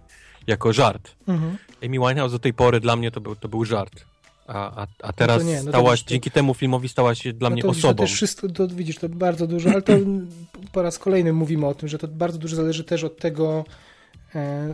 Jako 0.46 0.72
żart. 0.72 1.16
Mhm. 1.28 1.56
Amy 1.84 1.98
Winehouse 1.98 2.32
do 2.32 2.38
tej 2.38 2.54
pory 2.54 2.80
dla 2.80 2.96
mnie 2.96 3.10
to 3.10 3.20
był, 3.20 3.36
to 3.36 3.48
był 3.48 3.64
żart. 3.64 4.04
A, 4.46 4.82
a, 4.82 4.86
a 5.02 5.12
teraz 5.12 5.44
no 5.44 5.50
nie, 5.50 5.62
no 5.62 5.70
stałaś, 5.70 6.02
to, 6.02 6.10
dzięki 6.10 6.30
temu 6.30 6.54
filmowi 6.54 6.88
stała 6.88 7.14
się 7.14 7.32
dla 7.32 7.50
no 7.50 7.54
mnie 7.54 7.62
to, 7.62 7.68
osobą. 7.68 7.94
To 7.94 8.02
też 8.02 8.12
wszystko, 8.12 8.48
to 8.48 8.68
widzisz, 8.68 8.96
to 8.96 9.08
bardzo 9.08 9.46
dużo, 9.46 9.70
ale 9.70 9.82
to 9.82 9.92
po 10.72 10.82
raz 10.82 10.98
kolejny 10.98 11.32
mówimy 11.32 11.66
o 11.66 11.74
tym, 11.74 11.88
że 11.88 11.98
to 11.98 12.08
bardzo 12.08 12.38
dużo 12.38 12.56
zależy 12.56 12.84
też 12.84 13.04
od 13.04 13.18
tego, 13.18 13.64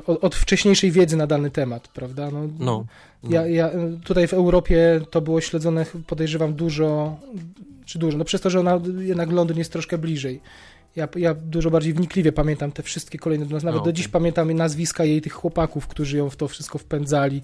od, 0.07 0.24
od, 0.24 0.34
wcześniejszej 0.34 0.91
wiedzy 0.91 1.16
na 1.16 1.26
dany 1.26 1.50
temat, 1.50 1.89
prawda? 1.89 2.31
No, 2.31 2.49
no, 2.58 2.84
no. 3.23 3.31
Ja, 3.31 3.47
ja, 3.47 3.70
tutaj 4.05 4.26
w 4.26 4.34
Europie 4.34 5.00
to 5.10 5.20
było 5.20 5.41
śledzone, 5.41 5.86
podejrzewam, 6.07 6.55
dużo, 6.55 7.16
czy 7.84 7.99
dużo, 7.99 8.18
no 8.18 8.24
przez 8.24 8.41
to, 8.41 8.50
że 8.50 8.60
ona, 8.60 8.81
jednak 8.99 9.33
Londyn 9.33 9.58
jest 9.58 9.73
troszkę 9.73 9.99
bliżej. 9.99 10.41
Ja, 10.97 11.08
ja 11.16 11.34
dużo 11.34 11.70
bardziej 11.70 11.94
wnikliwie 11.94 12.33
pamiętam 12.33 12.73
te 12.73 12.83
wszystkie 12.83 13.18
kolejne, 13.18 13.44
nawet 13.44 13.66
okay. 13.66 13.84
do 13.84 13.92
dziś 13.92 14.08
pamiętam 14.08 14.52
nazwiska 14.52 15.05
jej 15.05 15.20
tych 15.20 15.33
chłopaków, 15.33 15.86
którzy 15.86 16.16
ją 16.16 16.31
w 16.31 16.36
to 16.36 16.49
wszystko 16.49 16.78
wpędzali 16.78 17.42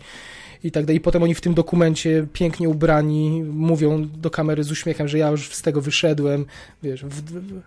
i 0.65 0.71
tak 0.71 0.85
dalej. 0.85 0.97
I 0.97 1.01
potem 1.01 1.23
oni 1.23 1.35
w 1.35 1.41
tym 1.41 1.55
dokumencie 1.55 2.27
pięknie 2.33 2.69
ubrani 2.69 3.43
mówią 3.43 4.09
do 4.09 4.31
kamery 4.31 4.65
z 4.65 4.71
uśmiechem, 4.71 5.09
że 5.09 5.19
ja 5.19 5.29
już 5.29 5.55
z 5.55 5.63
tego 5.63 5.81
wyszedłem, 5.81 6.47
wiesz, 6.83 7.05
w, 7.05 7.23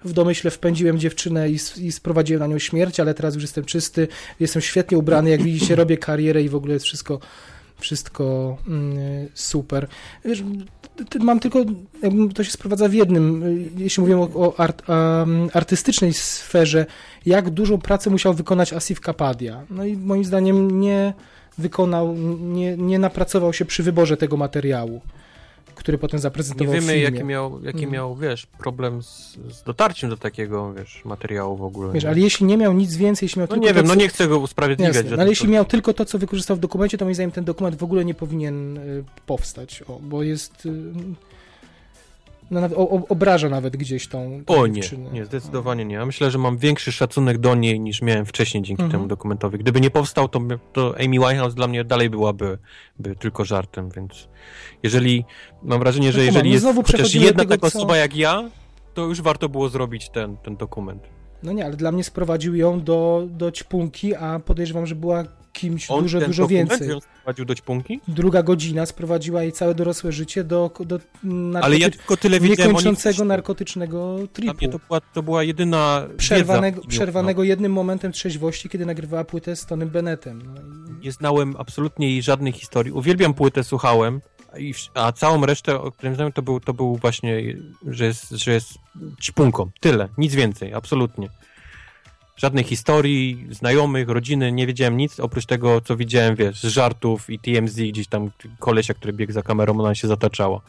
w 0.09 0.13
domyśle 0.13 0.51
wpędziłem 0.51 0.99
dziewczynę 0.99 1.49
i, 1.49 1.57
i 1.77 1.91
sprowadziłem 1.91 2.39
na 2.39 2.47
nią 2.47 2.59
śmierć, 2.59 2.99
ale 2.99 3.13
teraz 3.13 3.33
już 3.33 3.43
jestem 3.43 3.65
czysty, 3.65 4.07
jestem 4.39 4.61
świetnie 4.61 4.97
ubrany, 4.97 5.29
jak 5.29 5.41
widzicie 5.41 5.75
robię 5.75 5.97
karierę 5.97 6.43
i 6.43 6.49
w 6.49 6.55
ogóle 6.55 6.73
jest 6.73 6.85
wszystko 6.85 7.19
wszystko 7.77 8.57
mm, 8.67 9.27
super. 9.33 9.87
Wiesz, 10.25 10.43
mam 11.19 11.39
tylko, 11.39 11.59
to 12.35 12.43
się 12.43 12.51
sprowadza 12.51 12.89
w 12.89 12.93
jednym, 12.93 13.43
jeśli 13.77 14.01
mówimy 14.01 14.21
o, 14.21 14.29
o 14.33 14.59
art, 14.59 14.89
um, 14.89 15.49
artystycznej 15.53 16.13
sferze, 16.13 16.85
jak 17.25 17.49
dużą 17.49 17.77
pracę 17.77 18.09
musiał 18.09 18.33
wykonać 18.33 18.73
Asif 18.73 18.99
Kapadia. 18.99 19.65
No 19.69 19.85
i 19.85 19.97
moim 19.97 20.25
zdaniem 20.25 20.81
nie 20.81 21.13
wykonał, 21.57 22.15
nie, 22.39 22.77
nie 22.77 22.99
napracował 22.99 23.53
się 23.53 23.65
przy 23.65 23.83
wyborze 23.83 24.17
tego 24.17 24.37
materiału 24.37 25.01
który 25.75 25.97
potem 25.97 26.19
zaprezentował 26.19 26.73
Nie 26.73 26.81
wiemy, 26.81 26.99
jaki 26.99 27.23
miał, 27.23 27.63
jaki 27.63 27.79
mm. 27.79 27.91
miał, 27.91 28.15
wiesz, 28.15 28.45
problem 28.45 29.03
z, 29.03 29.37
z, 29.49 29.63
dotarciem 29.63 30.09
do 30.09 30.17
takiego, 30.17 30.73
wiesz, 30.73 31.01
materiału 31.05 31.57
w 31.57 31.63
ogóle. 31.63 31.93
Wiesz, 31.93 32.05
ale 32.05 32.19
jeśli 32.19 32.45
nie 32.45 32.57
miał 32.57 32.73
nic 32.73 32.95
więcej, 32.95 33.25
jeśli 33.25 33.39
miał 33.39 33.47
no 33.49 33.55
tylko 33.55 33.67
nie 33.67 33.73
wiem, 33.73 33.83
to, 33.83 33.87
no 33.87 33.95
nie 33.95 34.07
chcę 34.07 34.27
go 34.27 34.39
usprawiedliwiać. 34.39 34.95
Jasne, 34.95 35.11
no, 35.11 35.21
ale 35.21 35.29
jeśli 35.29 35.49
miał 35.49 35.65
tylko 35.65 35.93
to, 35.93 36.05
co 36.05 36.19
wykorzystał 36.19 36.57
w 36.57 36.59
dokumencie, 36.59 36.97
to 36.97 37.05
moim 37.05 37.15
zdaniem 37.15 37.31
ten 37.31 37.43
dokument 37.43 37.75
w 37.75 37.83
ogóle 37.83 38.05
nie 38.05 38.13
powinien 38.13 38.77
y, 38.77 39.03
powstać, 39.25 39.83
o, 39.87 39.99
bo 40.01 40.23
jest... 40.23 40.67
No, 42.53 43.05
obraża 43.09 43.49
nawet 43.49 43.77
gdzieś 43.77 44.07
tą, 44.07 44.43
tą 44.45 44.53
O 44.53 44.67
nie, 44.67 44.81
nie, 45.13 45.25
zdecydowanie 45.25 45.85
nie. 45.85 45.95
Ja 45.95 46.05
myślę, 46.05 46.31
że 46.31 46.37
mam 46.37 46.57
większy 46.57 46.91
szacunek 46.91 47.37
do 47.37 47.55
niej 47.55 47.79
niż 47.79 48.01
miałem 48.01 48.25
wcześniej 48.25 48.63
dzięki 48.63 48.83
mhm. 48.83 48.91
temu 48.91 49.07
dokumentowi. 49.07 49.57
Gdyby 49.57 49.81
nie 49.81 49.89
powstał, 49.89 50.29
to, 50.29 50.39
to 50.73 50.95
Amy 50.95 51.19
Winehouse 51.19 51.55
dla 51.55 51.67
mnie 51.67 51.83
dalej 51.83 52.09
byłaby 52.09 52.57
by 52.99 53.15
tylko 53.15 53.45
żartem, 53.45 53.89
więc 53.89 54.27
jeżeli, 54.83 55.25
mam 55.63 55.79
wrażenie, 55.79 56.11
że 56.11 56.17
no 56.17 56.23
jeżeli 56.23 56.49
no 56.49 56.53
jest 56.53 56.65
chociaż 56.87 57.15
jedna 57.15 57.45
taka 57.45 57.69
co... 57.69 57.77
osoba 57.77 57.97
jak 57.97 58.15
ja, 58.15 58.49
to 58.93 59.05
już 59.05 59.21
warto 59.21 59.49
było 59.49 59.69
zrobić 59.69 60.09
ten, 60.09 60.37
ten 60.37 60.57
dokument. 60.57 61.03
No 61.43 61.51
nie, 61.51 61.65
ale 61.65 61.75
dla 61.75 61.91
mnie 61.91 62.03
sprowadził 62.03 62.55
ją 62.55 62.81
do, 62.81 63.27
do 63.29 63.51
ćpunki, 63.51 64.15
a 64.15 64.39
podejrzewam, 64.39 64.85
że 64.85 64.95
była 64.95 65.23
kimś 65.53 65.91
On 65.91 66.01
dużo, 66.01 66.21
dużo 66.21 66.47
więcej. 66.47 66.89
sprowadził 67.19 67.45
do 67.45 67.55
ćpunki? 67.55 67.99
Druga 68.07 68.43
godzina 68.43 68.85
sprowadziła 68.85 69.43
jej 69.43 69.51
całe 69.51 69.75
dorosłe 69.75 70.11
życie 70.11 70.43
do, 70.43 70.71
do 70.85 70.99
narkoty... 71.23 71.65
Ale 71.65 71.77
ja 71.77 71.89
tylko 71.89 72.17
tyle 72.17 72.39
wiedziałem 72.39 72.71
niekończącego 72.71 73.25
narkotycznego 73.25 74.17
tripu. 74.33 74.67
To 74.67 74.79
była, 74.79 75.01
to 75.01 75.23
była 75.23 75.43
jedyna 75.43 76.07
Przerwanego, 76.17 76.81
przerwanego 76.87 77.43
jednym 77.43 77.71
momentem 77.71 78.11
trzeźwości, 78.11 78.69
kiedy 78.69 78.85
nagrywała 78.85 79.23
płytę 79.23 79.55
z 79.55 79.65
Tonym 79.65 79.89
Bennettem. 79.89 80.41
No 80.45 80.61
i... 80.61 81.05
Nie 81.05 81.11
znałem 81.11 81.55
absolutnie 81.57 82.09
jej 82.09 82.21
żadnej 82.21 82.53
historii. 82.53 82.91
Uwielbiam 82.91 83.33
płytę, 83.33 83.63
słuchałem, 83.63 84.21
a 84.93 85.11
całą 85.11 85.45
resztę, 85.45 85.79
o 85.81 85.91
którym 85.91 86.15
znam, 86.15 86.31
to 86.31 86.41
był, 86.41 86.59
to 86.59 86.73
był 86.73 86.95
właśnie, 86.95 87.55
że 87.87 88.05
jest, 88.05 88.29
że 88.29 88.53
jest 88.53 88.69
ćpunką. 89.21 89.69
Tyle, 89.79 90.09
nic 90.17 90.35
więcej, 90.35 90.73
absolutnie. 90.73 91.29
Żadnej 92.35 92.63
historii, 92.63 93.47
znajomych, 93.51 94.09
rodziny, 94.09 94.51
nie 94.51 94.67
wiedziałem 94.67 94.97
nic, 94.97 95.19
oprócz 95.19 95.45
tego, 95.45 95.81
co 95.81 95.97
widziałem, 95.97 96.35
wiesz, 96.35 96.59
z 96.59 96.65
żartów 96.65 97.29
i 97.29 97.39
TMZ, 97.39 97.75
gdzieś 97.75 98.07
tam 98.07 98.31
kolesia, 98.59 98.93
który 98.93 99.13
biegł 99.13 99.33
za 99.33 99.41
kamerą, 99.41 99.79
ona 99.79 99.95
się 99.95 100.07
zataczała. 100.07 100.61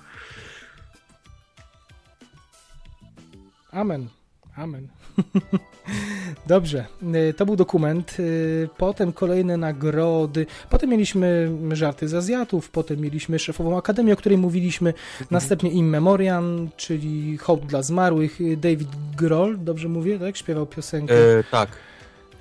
Amen. 3.73 4.09
Amen. 4.57 4.89
Dobrze, 6.47 6.87
y, 7.31 7.35
to 7.35 7.47
był 7.47 7.57
dokument. 7.57 8.17
Y, 8.19 8.69
potem 8.79 9.13
kolejne 9.13 9.57
nagrody. 9.57 10.47
Potem 10.71 10.91
mieliśmy 10.91 11.51
żarty 11.73 12.09
z 12.09 12.15
Azjatów, 12.15 12.71
potem 12.71 13.01
mieliśmy 13.01 13.39
szefową 13.39 13.79
akademię, 13.79 14.13
o 14.13 14.17
której 14.17 14.39
mówiliśmy. 14.39 14.91
Mhm. 14.91 15.29
Następnie 15.31 15.71
In 15.71 15.87
Memoriam, 15.87 16.69
czyli 16.77 17.39
hołd 17.39 17.67
dla 17.67 17.83
zmarłych. 17.83 18.39
David 18.57 18.89
Grohl, 19.17 19.57
dobrze 19.59 19.89
mówię, 19.89 20.19
tak? 20.19 20.37
Śpiewał 20.37 20.67
piosenkę. 20.67 21.15
E, 21.15 21.45
tak. 21.51 21.69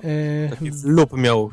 E... 0.03 0.49
Taki 0.49 0.71
lub 0.83 1.17
miał 1.17 1.51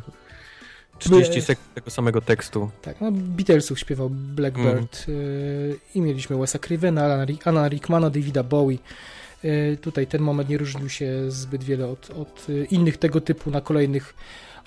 30 0.99 1.42
sekund 1.42 1.74
tego 1.74 1.90
samego 1.90 2.20
tekstu. 2.20 2.70
Tak, 2.82 3.00
no 3.00 3.12
Beatlesów 3.12 3.78
śpiewał 3.78 4.10
Blackbird 4.10 5.07
mm. 5.08 5.78
i 5.94 6.00
mieliśmy 6.00 6.36
Wesa 6.36 6.58
Crivena, 6.58 7.26
Anna 7.44 7.68
Rickmana, 7.68 8.10
Davida 8.10 8.42
Bowie. 8.42 8.78
E, 9.44 9.77
tutaj 9.77 10.07
ten 10.07 10.23
moment 10.23 10.49
nie 10.49 10.59
różnił 10.59 10.89
się 10.89 11.31
zbyt 11.31 11.65
wiele 11.65 11.89
od, 11.89 12.10
od 12.10 12.47
e, 12.49 12.65
innych 12.65 12.97
tego 12.97 13.20
typu 13.20 13.51
na 13.51 13.60
kolejnych 13.60 14.15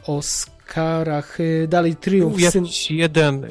Oscarach. 0.08 1.38
E, 1.40 1.68
dalej 1.68 1.96
triumf. 1.96 2.38
Był 2.38 2.52
syn... 2.52 2.66
jeden, 2.90 3.48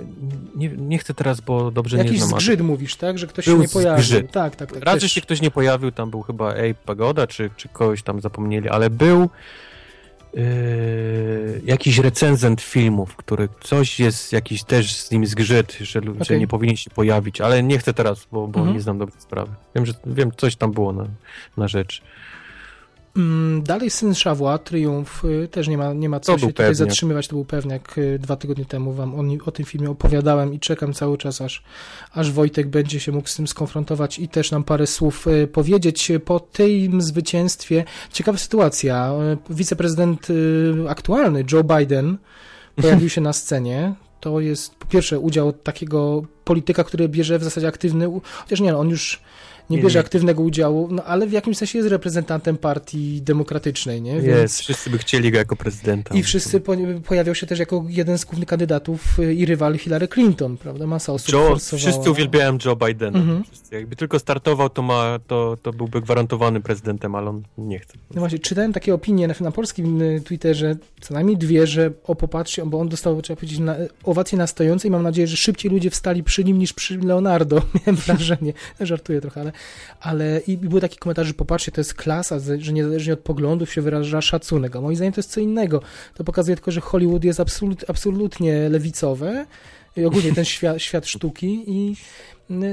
nie, 0.57 0.68
nie 0.68 0.99
chcę 0.99 1.15
teraz, 1.15 1.41
bo 1.41 1.70
dobrze 1.70 1.97
jakiś 1.97 2.12
nie 2.12 2.18
znam. 2.18 2.31
Jakiś 2.31 2.44
zgrzyt 2.44 2.60
mówisz, 2.60 2.97
tak? 2.97 3.18
Że 3.18 3.26
ktoś 3.26 3.44
się 3.44 3.59
nie 3.59 3.68
pojawił. 3.68 4.05
Zgrzyt. 4.05 4.31
Tak, 4.31 4.57
tak, 4.57 4.73
tak. 4.73 4.84
Raczej 4.84 5.01
też... 5.01 5.12
się 5.12 5.20
ktoś 5.20 5.41
nie 5.41 5.51
pojawił, 5.51 5.92
tam 5.92 6.10
był 6.10 6.23
chyba 6.23 6.55
Ej 6.55 6.75
Pagoda, 6.75 7.26
czy, 7.26 7.51
czy 7.57 7.68
kogoś 7.68 8.02
tam 8.02 8.20
zapomnieli, 8.20 8.68
ale 8.68 8.91
był 8.91 9.28
Yy, 10.34 11.60
jakiś 11.64 11.98
recenzent 11.98 12.60
filmów, 12.60 13.16
który 13.16 13.48
coś 13.60 14.00
jest, 14.00 14.32
jakiś 14.32 14.64
też 14.64 14.96
z 14.96 15.10
nim 15.10 15.26
zgrzyt, 15.26 15.78
że 15.80 16.00
ludzie 16.00 16.22
okay. 16.22 16.38
nie 16.38 16.48
powinien 16.48 16.76
się 16.76 16.90
pojawić, 16.90 17.40
ale 17.40 17.62
nie 17.62 17.78
chcę 17.78 17.94
teraz, 17.94 18.26
bo, 18.32 18.48
bo 18.48 18.58
mhm. 18.58 18.76
nie 18.76 18.82
znam 18.82 18.98
dobrej 18.98 19.20
sprawy. 19.20 19.52
Wiem, 19.74 19.86
że 19.86 19.92
wiem, 20.06 20.32
coś 20.36 20.56
tam 20.56 20.72
było 20.72 20.92
na, 20.92 21.06
na 21.56 21.68
rzecz. 21.68 22.02
Mm, 23.16 23.62
dalej 23.62 23.91
Syn 23.91 24.15
Szawła, 24.15 24.58
Triumf, 24.58 25.24
y, 25.24 25.49
też 25.49 25.68
nie 25.68 25.78
ma, 25.78 25.92
nie 25.92 26.08
ma 26.08 26.20
co 26.20 26.32
się 26.32 26.47
tutaj 26.47 26.66
pewniak. 26.66 26.74
zatrzymywać, 26.74 27.28
to 27.28 27.36
był 27.36 27.44
pewniak. 27.44 27.99
Y, 27.99 28.18
dwa 28.18 28.36
tygodnie 28.36 28.65
temu 28.65 28.92
wam 28.92 29.15
o, 29.15 29.23
o, 29.44 29.50
tym 29.52 29.65
filmie 29.66 29.91
opowiadałem 29.91 30.55
i 30.55 30.60
czekam 30.60 30.92
cały 30.92 31.18
czas, 31.18 31.41
aż, 31.41 31.62
aż 32.12 32.31
Wojtek 32.31 32.68
będzie 32.68 33.00
się 33.00 33.12
mógł 33.12 33.28
z 33.28 33.36
tym 33.36 33.47
skonfrontować 33.47 34.18
i 34.18 34.28
też 34.28 34.50
nam 34.50 34.65
parę 34.65 34.86
słów 34.86 35.26
y, 35.26 35.47
powiedzieć. 35.47 36.12
Po 36.24 36.41
tym 36.41 37.02
zwycięstwie, 37.02 37.84
ciekawa 38.12 38.39
sytuacja, 38.39 39.12
wiceprezydent 39.50 40.28
aktualny, 40.89 41.44
Joe 41.52 41.65
Biden, 41.65 42.18
pojawił 42.76 43.08
się 43.08 43.20
na 43.20 43.32
scenie, 43.32 43.94
to 44.20 44.41
jest 44.41 44.74
po 44.74 44.86
pierwsze 44.86 45.18
udział 45.18 45.52
takiego 45.52 46.23
polityka, 46.44 46.84
który 46.84 47.08
bierze 47.08 47.39
w 47.39 47.44
zasadzie 47.44 47.68
aktywny, 47.68 48.08
chociaż 48.23 48.60
nie, 48.60 48.76
on 48.76 48.89
już 48.89 49.20
nie 49.70 49.78
bierze 49.78 50.00
aktywnego 50.00 50.42
udziału, 50.42 50.89
no 50.91 51.05
ale 51.05 51.26
w 51.26 51.32
jakimś 51.32 51.57
sensie 51.57 51.78
jest 51.78 51.91
reprezentantem 51.91 52.57
partii 52.57 53.23
demokratycznej, 53.23 54.02
nie? 54.02 54.20
Więc... 54.20 54.26
Jest, 54.26 54.60
wszyscy 54.60 54.91
by 54.91 54.99
chcieli 54.99 55.31
go 55.31 55.39
jako 55.39 55.57
prezydenta. 55.57 56.15
I 56.15 56.23
wszyscy 56.23 56.60
po, 56.60 56.73
pojawiał 57.07 57.34
się 57.34 57.47
też 57.47 57.58
jako 57.58 57.84
jeden 57.89 58.18
z 58.18 58.24
głównych 58.24 58.49
kandydatów 58.49 59.18
y, 59.18 59.34
i 59.34 59.47
rywal 59.47 59.78
Hillary 59.78 60.08
Clinton, 60.08 60.57
prawda? 60.57 60.86
Masa 60.86 61.12
osób 61.12 61.32
Joe, 61.32 61.57
Wszyscy 61.57 62.10
uwielbiają 62.10 62.58
Joe 62.65 62.76
Bidena. 62.76 63.18
Mhm. 63.18 63.44
Wszyscy, 63.44 63.74
jakby 63.74 63.97
tylko 63.97 64.18
startował, 64.18 64.68
to, 64.68 64.82
ma, 64.82 65.18
to, 65.26 65.57
to 65.62 65.73
byłby 65.73 66.00
gwarantowany 66.00 66.60
prezydentem, 66.60 67.15
ale 67.15 67.31
on 67.31 67.42
nie 67.58 67.78
chce. 67.78 67.99
No 68.15 68.20
właśnie, 68.20 68.39
czytałem 68.39 68.73
takie 68.73 68.94
opinie 68.94 69.28
na, 69.28 69.34
na 69.41 69.50
polskim 69.50 70.02
y, 70.02 70.20
Twitterze, 70.20 70.76
co 71.00 71.15
najmniej 71.15 71.36
dwie, 71.36 71.66
że 71.66 71.91
o 72.05 72.15
popatrzcie, 72.15 72.66
bo 72.66 72.81
on 72.81 72.89
dostał, 72.89 73.23
trzeba 73.23 73.36
powiedzieć, 73.36 73.58
na, 73.58 73.76
owację 74.05 74.39
na 74.39 74.47
stojącej 74.47 74.91
mam 74.91 75.02
nadzieję, 75.02 75.26
że 75.26 75.36
szybciej 75.36 75.70
ludzie 75.70 75.91
wstali 75.91 76.23
przy 76.23 76.44
nim 76.44 76.58
niż 76.58 76.73
przy 76.73 76.99
Leonardo. 76.99 77.57
Miałem 77.86 77.97
wrażenie. 77.97 78.52
Żartuję 78.81 79.20
trochę, 79.20 79.41
ale 79.41 79.51
ale 80.00 80.40
i 80.47 80.58
był 80.58 80.81
taki 80.81 80.98
komentarz, 80.98 81.26
że 81.26 81.34
popatrzcie, 81.34 81.72
to 81.72 81.81
jest 81.81 81.94
klasa, 81.94 82.39
że 82.58 82.72
niezależnie 82.72 83.12
od 83.12 83.20
poglądów 83.20 83.72
się 83.72 83.82
wyraża 83.82 84.20
szacunek, 84.20 84.76
a 84.76 84.81
moim 84.81 84.97
zdaniem 84.97 85.12
to 85.12 85.18
jest 85.18 85.31
co 85.31 85.40
innego. 85.40 85.82
To 86.14 86.24
pokazuje 86.24 86.56
tylko, 86.56 86.70
że 86.70 86.81
Hollywood 86.81 87.24
jest 87.24 87.40
absolut, 87.40 87.84
absolutnie 87.89 88.68
lewicowe, 88.68 89.47
i 89.47 89.81
ogólnie 90.06 90.32
ten 90.32 90.44
świat, 90.44 90.82
świat 90.82 91.06
sztuki 91.06 91.64
i 91.66 91.96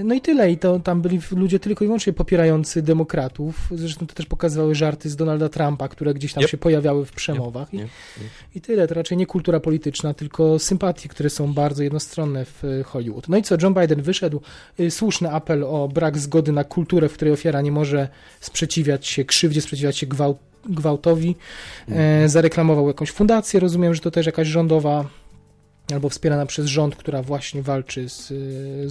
no 0.03 0.15
i 0.15 0.21
tyle. 0.21 0.51
I 0.51 0.57
to 0.57 0.79
tam 0.79 1.01
byli 1.01 1.19
ludzie 1.31 1.59
tylko 1.59 1.85
i 1.85 1.87
wyłącznie 1.87 2.13
popierający 2.13 2.81
demokratów. 2.81 3.67
Zresztą 3.71 4.07
to 4.07 4.13
też 4.13 4.25
pokazywały 4.25 4.75
żarty 4.75 5.09
z 5.09 5.15
Donalda 5.15 5.49
Trumpa, 5.49 5.87
które 5.87 6.13
gdzieś 6.13 6.33
tam 6.33 6.43
yep. 6.43 6.51
się 6.51 6.57
pojawiały 6.57 7.05
w 7.05 7.11
przemowach. 7.11 7.73
Yep. 7.73 7.81
I, 8.53 8.57
I 8.57 8.61
tyle. 8.61 8.87
To 8.87 8.93
raczej 8.93 9.17
nie 9.17 9.25
kultura 9.25 9.59
polityczna, 9.59 10.13
tylko 10.13 10.59
sympatie, 10.59 11.09
które 11.09 11.29
są 11.29 11.53
bardzo 11.53 11.83
jednostronne 11.83 12.45
w 12.45 12.63
Hollywood. 12.85 13.29
No 13.29 13.37
i 13.37 13.43
co? 13.43 13.55
John 13.61 13.73
Biden 13.73 14.01
wyszedł. 14.01 14.41
Y, 14.79 14.91
słuszny 14.91 15.31
apel 15.31 15.63
o 15.63 15.87
brak 15.87 16.17
zgody 16.17 16.51
na 16.51 16.63
kulturę, 16.63 17.09
w 17.09 17.13
której 17.13 17.33
ofiara 17.33 17.61
nie 17.61 17.71
może 17.71 18.07
sprzeciwiać 18.39 19.07
się 19.07 19.25
krzywdzie, 19.25 19.61
sprzeciwiać 19.61 19.97
się 19.97 20.07
gwałt, 20.07 20.37
gwałtowi. 20.65 21.35
E, 21.89 22.29
zareklamował 22.29 22.87
jakąś 22.87 23.11
fundację. 23.11 23.59
Rozumiem, 23.59 23.95
że 23.95 24.01
to 24.01 24.11
też 24.11 24.25
jakaś 24.25 24.47
rządowa 24.47 25.05
albo 25.93 26.09
wspierana 26.09 26.45
przez 26.45 26.65
rząd, 26.65 26.95
która 26.95 27.23
właśnie 27.23 27.61
walczy 27.61 28.09
z, 28.09 28.27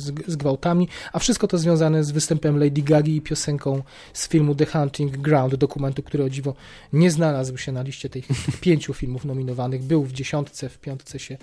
z, 0.00 0.12
z, 0.26 0.36
gwałtami, 0.36 0.88
a 1.12 1.18
wszystko 1.18 1.48
to 1.48 1.58
związane 1.58 2.04
z 2.04 2.10
występem 2.10 2.58
Lady 2.58 2.82
Gagi 2.82 3.16
i 3.16 3.20
piosenką 3.20 3.82
z 4.12 4.28
filmu 4.28 4.54
The 4.54 4.66
Hunting 4.66 5.16
Ground, 5.16 5.54
dokumentu, 5.54 6.02
który 6.02 6.24
o 6.24 6.30
dziwo 6.30 6.54
nie 6.92 7.10
znalazł 7.10 7.56
się 7.56 7.72
na 7.72 7.82
liście 7.82 8.08
tych, 8.08 8.26
tych 8.26 8.60
pięciu 8.66 8.94
filmów 8.94 9.24
nominowanych, 9.24 9.82
był 9.82 10.04
w 10.04 10.12
dziesiątce, 10.12 10.68
w 10.68 10.78
piątce 10.78 11.18
się 11.18 11.38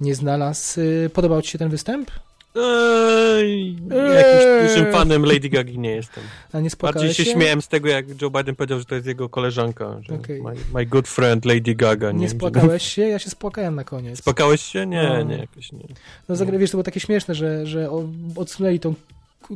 nie 0.00 0.14
znalazł. 0.14 0.80
Podobał 1.12 1.42
Ci 1.42 1.50
się 1.50 1.58
ten 1.58 1.68
występ? 1.68 2.10
Jakimś 4.14 4.68
dużym 4.68 4.92
fanem 4.92 5.24
Lady 5.24 5.48
Gagi 5.48 5.78
nie 5.78 5.90
jestem. 5.90 6.24
A 6.52 6.60
nie 6.60 6.70
Bardziej 6.82 7.14
się, 7.14 7.24
się 7.24 7.32
śmiałem 7.32 7.62
z 7.62 7.68
tego, 7.68 7.88
jak 7.88 8.22
Joe 8.22 8.30
Biden 8.30 8.56
powiedział, 8.56 8.78
że 8.78 8.84
to 8.84 8.94
jest 8.94 9.06
jego 9.06 9.28
koleżanka. 9.28 10.00
Okay. 10.20 10.42
my, 10.42 10.54
my, 10.74 10.86
good 10.86 11.08
friend 11.08 11.44
Lady 11.44 11.74
Gaga. 11.74 12.12
Nie, 12.12 12.18
nie 12.18 12.28
spłakałeś 12.28 12.82
się? 12.82 13.02
Ja 13.02 13.18
się 13.18 13.30
spłakałem 13.30 13.74
na 13.74 13.84
koniec. 13.84 14.18
Spłakałeś 14.18 14.62
się? 14.62 14.86
Nie, 14.86 15.02
no. 15.02 15.22
nie, 15.22 15.36
jakoś 15.36 15.72
nie. 15.72 15.84
No, 16.28 16.36
zagra, 16.36 16.58
wiesz, 16.58 16.70
to 16.70 16.76
było 16.76 16.84
takie 16.84 17.00
śmieszne, 17.00 17.34
że, 17.34 17.66
że 17.66 17.90
odsunęli 18.36 18.80
tą 18.80 18.94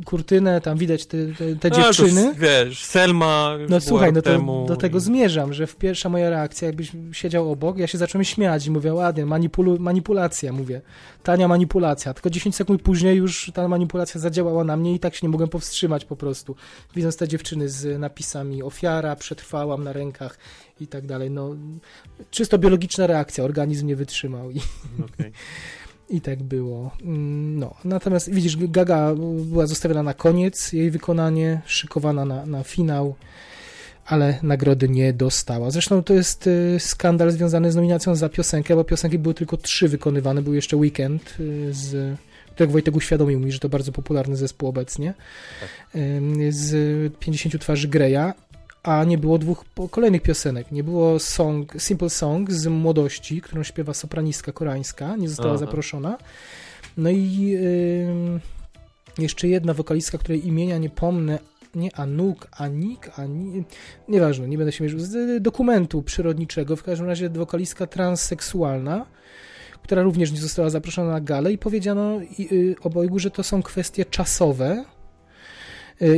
kurtynę, 0.05 0.61
tam 0.61 0.77
widać 0.77 1.05
te, 1.05 1.17
te, 1.37 1.55
te 1.55 1.71
dziewczyny. 1.71 2.33
To, 2.33 2.39
wiesz, 2.39 2.85
Selma. 2.85 3.57
No 3.69 3.81
słuchaj, 3.81 4.13
no 4.13 4.21
to 4.21 4.29
temu... 4.29 4.65
do 4.67 4.75
tego 4.75 4.99
zmierzam, 4.99 5.53
że 5.53 5.67
w 5.67 5.75
pierwsza 5.75 6.09
moja 6.09 6.29
reakcja, 6.29 6.65
jakbyś 6.65 6.91
siedział 7.11 7.51
obok, 7.51 7.77
ja 7.77 7.87
się 7.87 7.97
zacząłem 7.97 8.25
śmiać 8.25 8.65
i 8.67 8.71
mówię, 8.71 8.93
ładnie, 8.93 9.25
manipulu 9.25 9.79
manipulacja, 9.79 10.53
mówię. 10.53 10.81
Tania 11.23 11.47
manipulacja. 11.47 12.13
Tylko 12.13 12.29
10 12.29 12.55
sekund 12.55 12.81
później 12.81 13.17
już 13.17 13.51
ta 13.53 13.67
manipulacja 13.67 14.21
zadziałała 14.21 14.63
na 14.63 14.77
mnie 14.77 14.93
i 14.93 14.99
tak 14.99 15.15
się 15.15 15.19
nie 15.23 15.29
mogłem 15.29 15.49
powstrzymać 15.49 16.05
po 16.05 16.15
prostu. 16.15 16.55
Widząc 16.95 17.17
te 17.17 17.27
dziewczyny 17.27 17.69
z 17.69 17.99
napisami 17.99 18.63
ofiara, 18.63 19.15
przetrwałam 19.15 19.83
na 19.83 19.93
rękach 19.93 20.37
i 20.81 20.87
tak 20.87 21.05
dalej. 21.05 21.31
No, 21.31 21.55
czysto 22.31 22.57
biologiczna 22.57 23.07
reakcja, 23.07 23.43
organizm 23.43 23.87
nie 23.87 23.95
wytrzymał. 23.95 24.51
I... 24.51 24.59
Okay. 25.13 25.31
I 26.09 26.21
tak 26.21 26.43
było. 26.43 26.91
Mm, 27.01 27.59
no, 27.59 27.75
natomiast 27.85 28.31
widzisz, 28.31 28.57
Gaga 28.57 29.15
była 29.45 29.67
zostawiona 29.67 30.03
na 30.03 30.13
koniec, 30.13 30.73
jej 30.73 30.91
wykonanie, 30.91 31.61
szykowana 31.65 32.25
na, 32.25 32.45
na 32.45 32.63
finał, 32.63 33.15
ale 34.05 34.39
nagrody 34.43 34.89
nie 34.89 35.13
dostała. 35.13 35.71
Zresztą 35.71 36.03
to 36.03 36.13
jest 36.13 36.47
y, 36.47 36.77
skandal 36.79 37.31
związany 37.31 37.71
z 37.71 37.75
nominacją 37.75 38.15
za 38.15 38.29
piosenkę, 38.29 38.75
bo 38.75 38.83
piosenki 38.83 39.19
były 39.19 39.33
tylko 39.33 39.57
trzy 39.57 39.87
wykonywane, 39.87 40.41
był 40.41 40.53
jeszcze 40.53 40.77
Weekend 40.77 41.35
y, 41.39 41.73
z 41.73 42.17
Tak 42.55 42.71
Wojtek 42.71 42.95
uświadomił 42.95 43.39
mi, 43.39 43.51
że 43.51 43.59
to 43.59 43.69
bardzo 43.69 43.91
popularny 43.91 44.35
zespół 44.35 44.69
obecnie. 44.69 45.13
Tak. 45.61 45.69
Z 46.49 47.13
50 47.19 47.61
twarzy 47.61 47.87
Greya, 47.87 48.33
a 48.83 49.03
nie 49.03 49.17
było 49.17 49.37
dwóch 49.37 49.65
kolejnych 49.91 50.21
piosenek. 50.21 50.71
Nie 50.71 50.83
było 50.83 51.19
song, 51.19 51.73
Simple 51.77 52.09
Song 52.09 52.51
z 52.51 52.67
młodości, 52.67 53.41
którą 53.41 53.63
śpiewa 53.63 53.93
sopranistka 53.93 54.51
koreańska, 54.51 55.15
nie 55.15 55.29
została 55.29 55.53
Aha. 55.53 55.59
zaproszona. 55.59 56.17
No 56.97 57.09
i 57.09 57.37
yy, 57.37 58.39
jeszcze 59.17 59.47
jedna 59.47 59.73
wokalistka, 59.73 60.17
której 60.17 60.47
imienia 60.47 60.77
nie 60.77 60.89
pomnę, 60.89 61.39
nie 61.75 61.95
Anuk, 61.95 62.47
Anik, 62.51 63.19
Ani, 63.19 63.63
nieważne, 64.07 64.47
nie 64.47 64.57
będę 64.57 64.71
się 64.71 64.83
mierzył, 64.83 64.99
z 64.99 65.43
dokumentu 65.43 66.03
przyrodniczego, 66.03 66.75
w 66.75 66.83
każdym 66.83 67.07
razie 67.07 67.29
wokalistka 67.29 67.87
transseksualna, 67.87 69.05
która 69.83 70.01
również 70.01 70.31
nie 70.31 70.37
została 70.37 70.69
zaproszona 70.69 71.11
na 71.11 71.21
galę 71.21 71.51
i 71.51 71.57
powiedziano 71.57 72.19
y, 72.39 72.75
obojgu, 72.81 73.19
że 73.19 73.31
to 73.31 73.43
są 73.43 73.63
kwestie 73.63 74.05
czasowe, 74.05 74.85
y, 74.85 74.98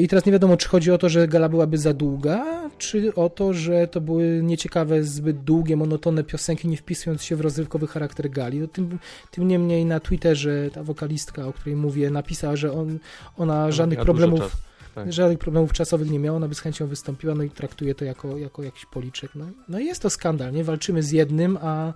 i 0.02 0.08
teraz 0.08 0.26
nie 0.26 0.32
wiadomo, 0.32 0.58
czy 0.58 0.68
chodzi 0.68 0.92
o 0.92 0.98
to, 0.98 1.10
że 1.10 1.28
gala 1.28 1.50
byłaby 1.50 1.78
za 1.78 1.94
długa, 1.94 2.70
czy 2.78 3.16
o 3.16 3.30
to, 3.30 3.54
że 3.54 3.88
to 3.88 4.02
były 4.02 4.42
nieciekawe, 4.44 5.04
zbyt 5.04 5.44
długie, 5.44 5.78
monotonne 5.78 6.24
piosenki, 6.24 6.68
nie 6.68 6.78
wpisując 6.78 7.24
się 7.24 7.36
w 7.36 7.42
rozrywkowy 7.42 7.88
charakter 7.88 8.30
gali. 8.30 8.60
No, 8.60 8.68
tym, 8.68 9.00
tym 9.32 9.48
niemniej 9.48 9.86
na 9.86 10.00
Twitterze 10.00 10.70
ta 10.74 10.84
wokalistka, 10.84 11.48
o 11.48 11.54
której 11.54 11.76
mówię, 11.76 12.10
napisała, 12.10 12.56
że 12.56 12.74
on, 12.74 13.00
ona 13.38 13.72
żadnych 13.72 14.00
problemów 14.00 14.58
tak. 14.96 15.12
Żadnych 15.12 15.40
problemów 15.40 15.74
czasowych 15.74 16.10
nie 16.10 16.20
miała, 16.20 16.38
ona 16.38 16.48
by 16.48 16.56
z 16.56 16.60
chęcią 16.60 16.88
wystąpiła, 16.88 17.36
no 17.36 17.44
i 17.44 17.50
traktuje 17.50 17.96
to 17.96 18.06
jako, 18.06 18.38
jako 18.38 18.64
jakiś 18.64 18.86
policzek. 18.86 19.32
No, 19.36 19.46
no 19.70 19.80
jest 19.80 20.02
to 20.02 20.10
skandal, 20.10 20.54
nie? 20.54 20.64
Walczymy 20.64 21.04
z 21.04 21.12
jednym, 21.12 21.58
a, 21.62 21.94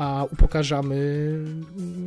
a 0.00 0.24
upokarzamy 0.30 0.96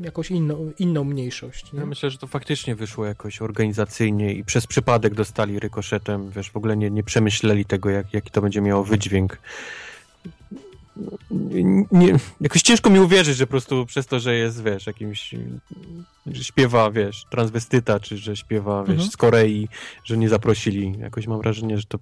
jakąś 0.02 0.32
inną, 0.32 0.72
inną 0.80 1.04
mniejszość. 1.04 1.74
Nie? 1.74 1.80
Ja 1.80 1.86
myślę, 1.86 2.10
że 2.10 2.18
to 2.18 2.28
faktycznie 2.28 2.76
wyszło 2.76 3.06
jakoś 3.06 3.42
organizacyjnie 3.42 4.34
i 4.34 4.44
przez 4.44 4.68
przypadek 4.68 5.14
dostali 5.14 5.60
rykoszetem, 5.60 6.32
wiesz, 6.32 6.52
w 6.52 6.58
ogóle 6.58 6.78
nie, 6.78 6.92
nie 6.92 7.04
przemyśleli 7.04 7.66
tego, 7.66 7.90
jak, 7.90 8.14
jaki 8.14 8.32
to 8.32 8.42
będzie 8.42 8.62
miało 8.62 8.84
wydźwięk 8.84 9.38
nie, 11.92 12.16
jakoś 12.42 12.62
ciężko 12.62 12.90
mi 12.90 13.00
uwierzyć, 13.00 13.38
że 13.38 13.48
po 13.48 13.52
prostu 13.52 13.86
przez 13.86 14.08
to, 14.08 14.20
że 14.20 14.36
jest, 14.36 14.64
wiesz, 14.64 14.88
jakimś, 14.88 15.36
że 16.26 16.44
śpiewa, 16.44 16.92
wiesz, 16.92 17.26
transwestyta, 17.30 18.00
czy 18.00 18.18
że 18.18 18.36
śpiewa, 18.36 18.82
wiesz, 18.84 18.90
mhm. 18.90 19.10
z 19.10 19.18
Korei, 19.18 19.68
że 20.04 20.18
nie 20.18 20.30
zaprosili. 20.30 20.96
Jakoś 21.00 21.28
mam 21.28 21.42
wrażenie, 21.42 21.78
że 21.78 21.84
to 21.84 22.00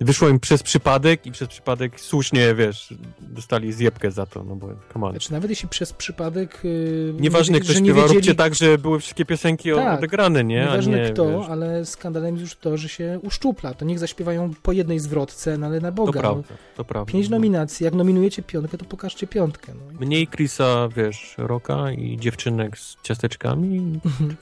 wyszło 0.00 0.28
im 0.28 0.40
przez 0.40 0.62
przypadek 0.62 1.26
i 1.26 1.32
przez 1.32 1.48
przypadek 1.48 2.00
słusznie, 2.00 2.54
wiesz, 2.54 2.94
dostali 3.20 3.72
zjebkę 3.72 4.10
za 4.10 4.26
to, 4.26 4.44
no 4.44 4.56
bo 4.56 4.68
come 4.92 5.06
on. 5.06 5.12
Znaczy 5.12 5.32
nawet 5.32 5.50
jeśli 5.50 5.68
przez 5.68 5.92
przypadek... 5.92 6.60
Yy, 6.64 7.14
Nieważne 7.20 7.54
nie, 7.54 7.60
kto 7.60 7.72
śpiewa, 7.72 8.02
wiedzieli... 8.02 8.14
róbcie 8.14 8.34
tak, 8.34 8.54
że 8.54 8.78
były 8.78 9.00
wszystkie 9.00 9.24
piosenki 9.24 9.70
tak, 9.74 9.98
odegrane, 9.98 10.44
nie? 10.44 10.60
Nieważne 10.60 11.02
nie, 11.02 11.10
kto, 11.10 11.38
wiesz. 11.38 11.48
ale 11.50 11.86
skandalem 11.86 12.34
jest 12.34 12.42
już 12.42 12.56
to, 12.56 12.76
że 12.76 12.88
się 12.88 13.20
uszczupla. 13.22 13.74
To 13.74 13.84
niech 13.84 13.98
zaśpiewają 13.98 14.54
po 14.62 14.72
jednej 14.72 14.98
zwrotce, 14.98 15.58
no 15.58 15.66
ale 15.66 15.80
na 15.80 15.92
Boga. 15.92 16.12
To 16.12 16.20
prawda, 16.20 16.54
to 16.76 16.84
prawda. 16.84 17.12
Pięć 17.12 17.28
nominacji, 17.28 17.84
jak 17.84 17.94
nominujecie 17.94 18.42
piątkę, 18.42 18.78
to 18.78 18.84
pokażcie 18.84 19.26
piątkę. 19.26 19.72
No. 19.74 20.00
Mniej 20.00 20.26
Chrisa, 20.26 20.88
wiesz, 20.96 21.34
roka 21.38 21.92
i 21.92 22.18
dziewczynek 22.18 22.78
z 22.78 22.96
ciasteczkami. 23.02 23.59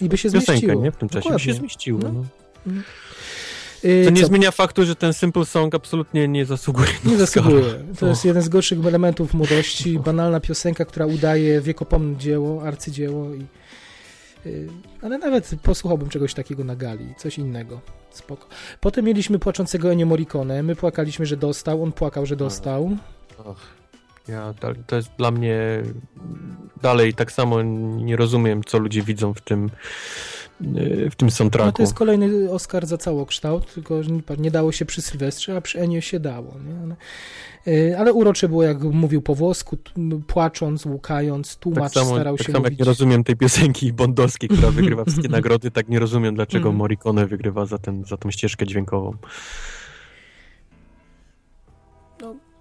I 0.00 0.08
by 0.08 0.18
się 0.18 0.30
piosenkę, 0.30 0.58
zmieściło. 0.58 0.82
nie? 0.82 0.92
W 0.92 0.96
tym 0.96 1.08
czasie 1.08 1.30
by 1.30 1.38
się 1.38 1.54
zmieściło. 1.54 2.00
No. 2.02 2.24
no. 2.66 2.72
Y, 3.84 4.12
nie 4.12 4.20
Co? 4.20 4.26
zmienia 4.26 4.50
faktu, 4.50 4.84
że 4.84 4.96
ten 4.96 5.12
Simple 5.12 5.44
Song 5.44 5.74
absolutnie 5.74 6.28
nie 6.28 6.44
zasługuje 6.44 6.88
Nie 7.04 7.16
zasługuje. 7.16 7.62
To 7.98 8.06
jest 8.06 8.24
jeden 8.24 8.42
z 8.42 8.48
gorszych 8.48 8.86
elementów 8.86 9.34
młodości. 9.34 9.98
Banalna 9.98 10.40
piosenka, 10.40 10.84
która 10.84 11.06
udaje 11.06 11.60
wiekopomne 11.60 12.16
dzieło, 12.16 12.62
arcydzieło. 12.62 13.34
I, 13.34 13.46
y, 14.46 14.68
ale 15.02 15.18
nawet 15.18 15.50
posłuchałbym 15.62 16.08
czegoś 16.08 16.34
takiego 16.34 16.64
na 16.64 16.76
gali, 16.76 17.14
coś 17.18 17.38
innego. 17.38 17.80
Spoko. 18.10 18.46
Potem 18.80 19.04
mieliśmy 19.04 19.38
płaczącego 19.38 19.92
Ennio 19.92 20.06
Morricone. 20.06 20.62
My 20.62 20.76
płakaliśmy, 20.76 21.26
że 21.26 21.36
dostał, 21.36 21.82
on 21.82 21.92
płakał, 21.92 22.26
że 22.26 22.36
dostał. 22.36 22.96
Och. 23.44 23.77
Ja, 24.28 24.54
to 24.86 24.96
jest 24.96 25.10
dla 25.18 25.30
mnie 25.30 25.82
dalej 26.82 27.14
tak 27.14 27.32
samo 27.32 27.62
nie 27.62 28.16
rozumiem, 28.16 28.64
co 28.64 28.78
ludzie 28.78 29.02
widzą 29.02 29.34
w 29.34 29.40
tym 29.40 29.70
w 31.10 31.14
tym 31.16 31.30
soundtracku. 31.30 31.66
No 31.66 31.72
to 31.72 31.82
jest 31.82 31.94
kolejny 31.94 32.50
Oscar 32.50 32.86
za 32.86 32.98
całokształt, 32.98 33.74
tylko 33.74 34.00
nie 34.38 34.50
dało 34.50 34.72
się 34.72 34.84
przy 34.84 35.02
Sylwestrze, 35.02 35.56
a 35.56 35.60
przy 35.60 35.80
Enio 35.80 36.00
się 36.00 36.20
dało. 36.20 36.54
Ale, 36.82 36.96
y, 37.76 37.98
ale 37.98 38.12
urocze 38.12 38.48
było, 38.48 38.62
jak 38.62 38.82
mówił 38.82 39.22
po 39.22 39.34
włosku, 39.34 39.78
płacząc, 40.26 40.86
łukając, 40.86 41.56
tłumacz 41.56 41.94
tak 41.94 42.02
samo, 42.02 42.14
starał 42.14 42.36
tak 42.36 42.46
się 42.46 42.52
samo 42.52 42.62
mówić. 42.62 42.78
jak 42.78 42.86
nie 42.86 42.90
rozumiem 42.90 43.24
tej 43.24 43.36
piosenki 43.36 43.92
bondowskiej, 43.92 44.48
która 44.48 44.70
wygrywa 44.70 45.04
wszystkie 45.04 45.28
nagrody, 45.38 45.70
tak 45.70 45.88
nie 45.88 45.98
rozumiem, 45.98 46.34
dlaczego 46.34 46.68
mm. 46.68 46.78
Morricone 46.78 47.26
wygrywa 47.26 47.66
za, 47.66 47.78
ten, 47.78 48.04
za 48.04 48.16
tą 48.16 48.30
ścieżkę 48.30 48.66
dźwiękową. 48.66 49.12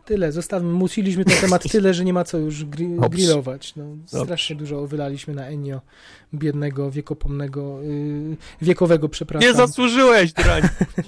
Tyle. 0.07 0.31
Zostawmy, 0.31 0.73
musiliśmy 0.73 1.25
ten 1.25 1.37
temat 1.41 1.63
tyle, 1.71 1.93
że 1.93 2.05
nie 2.05 2.13
ma 2.13 2.23
co 2.23 2.37
już 2.37 2.65
gri 2.65 2.89
grillować. 3.09 3.73
No, 3.75 3.83
strasznie 4.05 4.55
dużo 4.55 4.87
wylaliśmy 4.87 5.33
na 5.33 5.47
Enio, 5.47 5.81
biednego, 6.33 6.91
wiekopomnego, 6.91 7.81
yy, 7.81 8.37
wiekowego, 8.61 9.09
przepraszam. 9.09 9.49
Nie 9.49 9.55
zasłużyłeś, 9.55 10.33
drań. 10.33 10.61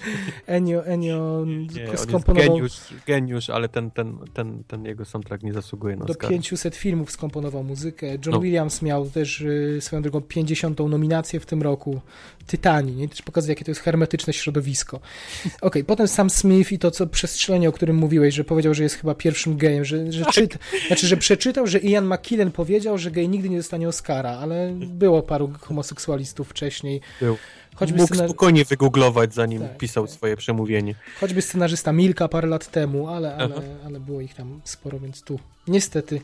Enio, 0.48 0.86
Enio 0.86 1.46
nie, 1.46 1.98
skomponował... 1.98 2.56
geniusz, 2.56 2.80
geniusz, 3.08 3.50
ale 3.50 3.70
ten, 3.70 3.92
ten, 3.92 4.18
ten, 4.34 4.64
ten 4.68 4.86
jego 4.86 5.06
soundtrack 5.06 5.44
nie 5.44 5.54
zasługuje 5.54 5.96
na 5.96 6.06
Do 6.06 6.12
Oscar. 6.12 6.30
500 6.30 6.76
filmów 6.76 7.12
skomponował 7.12 7.64
muzykę. 7.64 8.08
John 8.12 8.20
no. 8.32 8.40
Williams 8.40 8.82
miał 8.82 9.10
też 9.10 9.42
yy, 9.42 9.82
swoją 9.82 10.02
drogą 10.02 10.22
50. 10.22 10.80
nominację 10.80 11.40
w 11.40 11.46
tym 11.46 11.62
roku. 11.62 12.02
Tytani, 12.50 12.96
nie? 12.96 13.10
Też 13.10 13.22
pokazuje, 13.22 13.52
jakie 13.52 13.66
to 13.66 13.72
jest 13.72 13.82
hermetyczne 13.82 14.34
środowisko. 14.34 14.98
Okej, 14.98 15.58
okay, 15.62 15.84
potem 15.84 16.08
Sam 16.08 16.30
Smith 16.30 16.72
i 16.72 16.80
to, 16.80 16.92
co 16.92 17.08
przestrzelenie, 17.08 17.70
o 17.70 17.72
którym 17.72 17.96
mówiłeś, 17.96 18.36
że 18.36 18.44
powiedział, 18.44 18.74
że 18.74 18.84
jest 18.84 18.96
chyba 18.96 19.16
pierwszym 19.16 19.58
gejem, 19.58 19.86
że, 19.86 20.12
że, 20.12 20.26
tak. 20.26 20.34
czyta, 20.34 20.58
znaczy, 20.88 21.08
że 21.08 21.18
przeczytał, 21.18 21.68
że 21.68 21.80
Ian 21.80 22.14
McKillen 22.14 22.52
powiedział, 22.52 22.98
że 22.98 23.12
gej 23.12 23.30
nigdy 23.30 23.50
nie 23.50 23.58
dostanie 23.58 23.88
Oscara, 23.88 24.32
ale 24.32 24.74
było 24.74 25.24
paru 25.24 25.54
homoseksualistów 25.62 26.50
wcześniej. 26.50 27.02
Był. 27.22 27.38
Choćby 27.76 27.98
Mógł 27.98 28.14
scenar... 28.14 28.30
spokojnie 28.30 28.66
wygooglować, 28.66 29.34
zanim 29.34 29.62
tak, 29.62 29.78
pisał 29.78 30.08
tak. 30.08 30.16
swoje 30.16 30.38
przemówienie. 30.38 30.96
Choćby 31.20 31.42
scenarzysta 31.42 31.94
Milka 31.94 32.28
parę 32.28 32.48
lat 32.48 32.72
temu, 32.72 33.08
ale, 33.08 33.36
ale, 33.36 33.56
ale 33.86 34.00
było 34.00 34.22
ich 34.22 34.34
tam 34.34 34.62
sporo, 34.64 35.00
więc 35.00 35.22
tu 35.24 35.40
niestety 35.68 36.22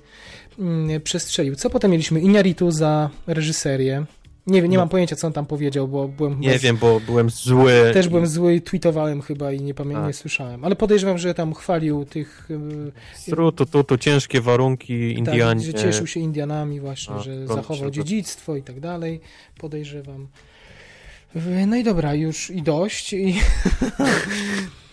mm, 0.60 1.02
przestrzelił. 1.02 1.56
Co 1.56 1.70
potem 1.70 1.92
mieliśmy? 1.92 2.22
Iñárritu 2.22 2.72
za 2.72 3.10
reżyserię. 3.28 4.06
Nie, 4.48 4.62
nie 4.62 4.68
no. 4.68 4.82
mam 4.82 4.90
pojęcia, 4.90 5.16
co 5.16 5.28
on 5.28 5.34
tam 5.34 5.46
powiedział, 5.46 5.88
bo 5.88 6.08
byłem... 6.08 6.40
Nie 6.40 6.50
bez... 6.50 6.62
wiem, 6.62 6.78
bo 6.78 7.00
byłem 7.00 7.30
zły. 7.30 7.92
Też 7.94 8.10
byłem 8.10 8.28
zły, 8.28 8.62
tweetowałem 8.62 9.22
chyba 9.22 9.52
i 9.52 9.62
nie 9.62 9.74
pamiętam, 9.74 10.08
nie 10.08 10.14
słyszałem. 10.14 10.66
Ale 10.66 10.76
podejrzewam, 10.76 11.18
że 11.18 11.34
tam 11.34 11.54
chwalił 11.54 12.06
tych... 12.06 12.50
Strutu, 13.16 13.66
tu, 13.66 13.84
tu, 13.84 13.98
ciężkie 13.98 14.42
warunki, 14.42 15.18
Indianie. 15.18 15.66
Tak, 15.66 15.72
że 15.72 15.84
cieszył 15.84 16.08
się 16.08 16.20
Indianami 16.20 16.80
właśnie, 16.80 17.16
A, 17.16 17.20
że 17.20 17.48
zachował 17.48 17.92
dziedzictwo 17.92 18.56
i 18.56 18.64
tak 18.64 18.80
dalej. 18.80 19.22
Podejrzewam. 19.58 20.28
No 21.68 21.76
i 21.76 21.84
dobra, 21.84 22.14
już 22.14 22.50
i 22.50 22.62
dość. 22.62 23.14
I 23.14 23.36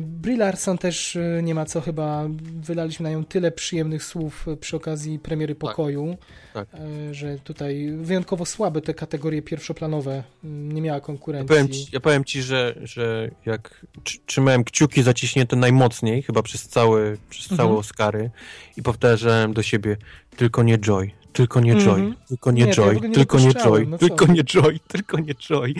Brie 0.00 0.36
Larson 0.36 0.78
też 0.78 1.16
e, 1.16 1.40
nie 1.42 1.54
ma 1.54 1.64
co 1.64 1.80
chyba, 1.80 2.28
wylaliśmy 2.62 3.04
na 3.04 3.10
nią 3.10 3.24
tyle 3.24 3.52
przyjemnych 3.52 4.04
słów 4.04 4.46
przy 4.60 4.76
okazji 4.76 5.18
premiery 5.18 5.54
tak. 5.54 5.60
Pokoju, 5.60 6.16
tak, 6.54 6.68
tak. 6.70 6.80
że 7.12 7.38
tutaj 7.38 7.92
wyjątkowo 7.96 8.46
słabe 8.46 8.80
te 8.80 8.94
kategorie 8.94 9.42
pierwszoplanowe, 9.42 10.22
nie 10.44 10.82
miała 10.82 11.00
konkurencji. 11.00 11.48
Ja 11.48 11.54
powiem 11.54 11.68
ci, 11.68 11.86
ja 11.92 12.00
powiem 12.00 12.24
ci 12.24 12.42
że, 12.42 12.74
że 12.82 13.30
jak 13.46 13.86
trzymałem 14.26 14.64
kciuki 14.64 15.02
zaciśnięte 15.02 15.56
najmocniej, 15.56 16.22
chyba 16.22 16.42
przez, 16.42 16.68
cały, 16.68 17.18
przez 17.30 17.46
całe 17.46 17.62
mhm. 17.62 17.76
Oscary 17.78 18.30
i 18.76 18.82
powtarzałem 18.82 19.54
do 19.54 19.62
siebie, 19.62 19.96
tylko 20.36 20.62
nie 20.62 20.78
Joy, 20.78 21.10
tylko 21.32 21.60
nie 21.60 21.74
Joy, 21.74 22.00
mm 22.00 22.12
-hmm. 22.12 22.16
tylko 22.28 22.50
nie, 22.50 22.64
nie 22.64 22.72
Joy, 22.72 23.00
tylko 23.14 23.38
nie 23.38 23.54
Joy, 23.54 23.86
no 23.86 23.98
tylko 23.98 24.26
nie 24.26 24.44
Joy, 24.44 24.80
tylko 24.88 25.18
nie 25.18 25.34
Joy, 25.34 25.74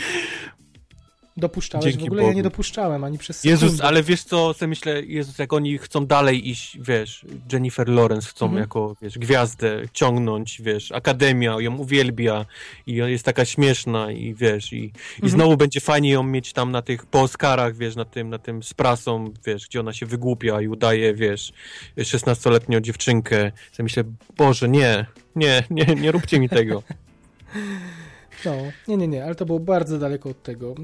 Dopuszczałeś? 1.39 1.84
Dzięki 1.84 2.00
w 2.00 2.07
ogóle 2.07 2.20
Bogu. 2.23 2.31
ja 2.31 2.36
nie 2.36 2.42
dopuszczałem 2.42 3.05
ani 3.05 3.18
przez 3.18 3.41
sekundę. 3.41 3.65
Jezus, 3.65 3.81
ale 3.81 4.02
wiesz 4.02 4.23
co, 4.23 4.55
sobie 4.55 4.68
myślę, 4.68 5.02
Jezus, 5.02 5.39
jak 5.39 5.52
oni 5.52 5.78
chcą 5.78 6.07
dalej 6.07 6.49
iść, 6.49 6.78
wiesz, 6.81 7.26
Jennifer 7.52 7.89
Lawrence 7.89 8.28
chcą 8.28 8.47
mhm. 8.47 8.62
jako, 8.62 8.97
wiesz, 9.02 9.18
gwiazdę 9.18 9.83
ciągnąć, 9.92 10.62
wiesz, 10.62 10.92
Akademia 10.92 11.60
ją 11.60 11.76
uwielbia 11.76 12.47
i 12.86 12.94
jest 12.94 13.25
taka 13.25 13.44
śmieszna 13.44 14.12
i 14.12 14.34
wiesz, 14.34 14.73
i, 14.73 14.84
mhm. 14.84 15.26
i 15.26 15.28
znowu 15.28 15.57
będzie 15.57 15.81
fajnie 15.81 16.10
ją 16.10 16.23
mieć 16.23 16.52
tam 16.52 16.73
na 16.73 16.83
tych, 16.83 17.07
po 17.07 17.20
Oscarach, 17.23 17.76
wiesz, 17.76 17.97
na 17.97 18.05
tym, 18.05 18.31
na 18.31 18.39
tym 18.39 18.62
z 18.62 18.75
prasą, 18.75 19.33
wiesz, 19.47 19.67
gdzie 19.67 19.81
ona 19.81 19.92
się 19.92 20.07
wygłupia 20.07 20.60
i 20.60 20.68
udaje, 20.68 21.15
wiesz, 21.15 21.52
16-letnią 21.99 22.81
dziewczynkę. 22.81 23.52
Sobie 23.73 23.84
myślę, 23.84 24.05
Boże, 24.36 24.68
nie, 24.68 25.07
nie, 25.36 25.65
nie, 25.70 25.84
nie 25.84 26.12
róbcie 26.12 26.41
mi 26.41 26.49
tego. 26.49 26.83
No, 28.44 28.52
nie, 28.89 28.97
nie, 28.97 29.08
nie, 29.08 29.25
ale 29.25 29.34
to 29.34 29.47
było 29.47 29.60
bardzo 29.60 29.99
daleko 29.99 30.28
od 30.28 30.42
tego. 30.42 30.75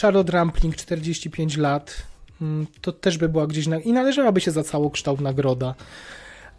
Charlotte 0.00 0.32
Rampling, 0.32 0.76
45 0.76 1.56
lat, 1.56 2.02
mm, 2.40 2.66
to 2.80 2.92
też 2.92 3.18
by 3.18 3.28
była 3.28 3.46
gdzieś 3.46 3.66
na... 3.66 3.78
i 3.78 3.92
należałaby 3.92 4.40
się 4.40 4.50
za 4.50 4.62
całokształt 4.62 5.20
nagroda. 5.20 5.74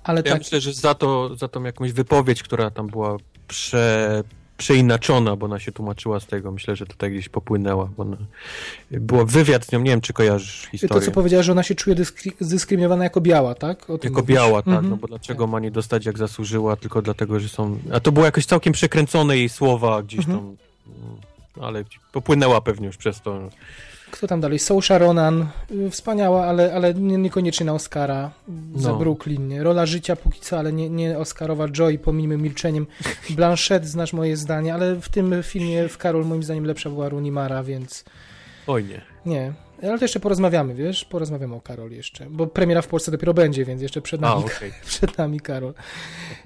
Ale 0.03 0.21
ja 0.25 0.31
tak... 0.31 0.37
myślę, 0.39 0.61
że 0.61 0.73
za 0.73 0.93
to, 0.93 1.35
za 1.35 1.47
tą 1.47 1.63
jakąś 1.63 1.91
wypowiedź, 1.91 2.43
która 2.43 2.71
tam 2.71 2.87
była 2.87 3.17
prze, 3.47 4.23
przeinaczona, 4.57 5.35
bo 5.35 5.45
ona 5.45 5.59
się 5.59 5.71
tłumaczyła 5.71 6.19
z 6.19 6.25
tego. 6.25 6.51
Myślę, 6.51 6.75
że 6.75 6.85
tutaj 6.85 7.11
gdzieś 7.11 7.29
popłynęła. 7.29 7.89
Bo 7.97 8.03
ona... 8.03 8.17
Było 8.91 9.25
wywiad 9.25 9.65
z 9.65 9.71
nią, 9.71 9.79
nie 9.79 9.91
wiem, 9.91 10.01
czy 10.01 10.13
kojarzysz 10.13 10.67
historię. 10.71 11.01
To, 11.01 11.05
co 11.05 11.11
powiedziała, 11.11 11.43
że 11.43 11.51
ona 11.51 11.63
się 11.63 11.75
czuje 11.75 11.95
dyskry 11.95 12.31
dyskryminowana 12.41 13.03
jako 13.03 13.21
biała, 13.21 13.55
tak? 13.55 13.85
jako 13.89 14.21
mówisz. 14.21 14.35
biała, 14.35 14.61
tak. 14.61 14.67
Mhm. 14.67 14.89
No 14.89 14.97
bo 14.97 15.07
dlaczego 15.07 15.43
tak. 15.43 15.51
ma 15.51 15.59
nie 15.59 15.71
dostać 15.71 16.05
jak 16.05 16.17
zasłużyła, 16.17 16.75
tylko 16.75 17.01
dlatego, 17.01 17.39
że 17.39 17.49
są... 17.49 17.79
A 17.93 17.99
to 17.99 18.11
było 18.11 18.25
jakoś 18.25 18.45
całkiem 18.45 18.73
przekręcone 18.73 19.37
jej 19.37 19.49
słowa 19.49 20.03
gdzieś 20.03 20.19
mhm. 20.19 20.37
tam. 20.37 20.55
No, 21.57 21.67
ale 21.67 21.83
popłynęła 22.11 22.61
pewnie 22.61 22.87
już 22.87 22.97
przez 22.97 23.21
to. 23.21 23.49
Kto 24.11 24.27
tam 24.27 24.41
dalej? 24.41 24.59
Saoirse 24.59 24.97
Ronan, 24.97 25.47
y, 25.71 25.89
wspaniała, 25.89 26.45
ale, 26.45 26.73
ale 26.73 26.93
niekoniecznie 26.93 27.65
na 27.65 27.73
Oscara 27.73 28.31
za 28.75 28.89
no. 28.89 28.97
Brooklyn. 28.97 29.61
Rola 29.61 29.85
życia 29.85 30.15
póki 30.15 30.39
co, 30.39 30.59
ale 30.59 30.73
nie, 30.73 30.89
nie 30.89 31.17
Oscarowa 31.17 31.67
Joy, 31.67 31.99
pomijmy 31.99 32.37
milczeniem. 32.37 32.87
Blanchett, 33.29 33.85
znasz 33.85 34.13
moje 34.13 34.37
zdanie, 34.37 34.73
ale 34.73 34.95
w 34.95 35.09
tym 35.09 35.43
filmie 35.43 35.87
w 35.87 35.97
Karol 35.97 36.25
moim 36.25 36.43
zdaniem 36.43 36.65
lepsza 36.65 36.89
była 36.89 37.09
Rooney 37.09 37.31
Mara, 37.31 37.63
więc... 37.63 38.03
Oj 38.67 38.83
nie. 38.85 39.01
Nie, 39.25 39.53
ale 39.83 39.97
to 39.99 40.05
jeszcze 40.05 40.19
porozmawiamy, 40.19 40.75
wiesz? 40.75 41.05
Porozmawiamy 41.05 41.55
o 41.55 41.61
Karol 41.61 41.91
jeszcze, 41.91 42.25
bo 42.29 42.47
premiera 42.47 42.81
w 42.81 42.87
Polsce 42.87 43.11
dopiero 43.11 43.33
będzie, 43.33 43.65
więc 43.65 43.81
jeszcze 43.81 44.01
przed 44.01 44.21
nami, 44.21 44.43
A, 44.43 44.45
okay. 44.45 44.71
przed 44.85 45.17
nami 45.17 45.39
Karol. 45.39 45.73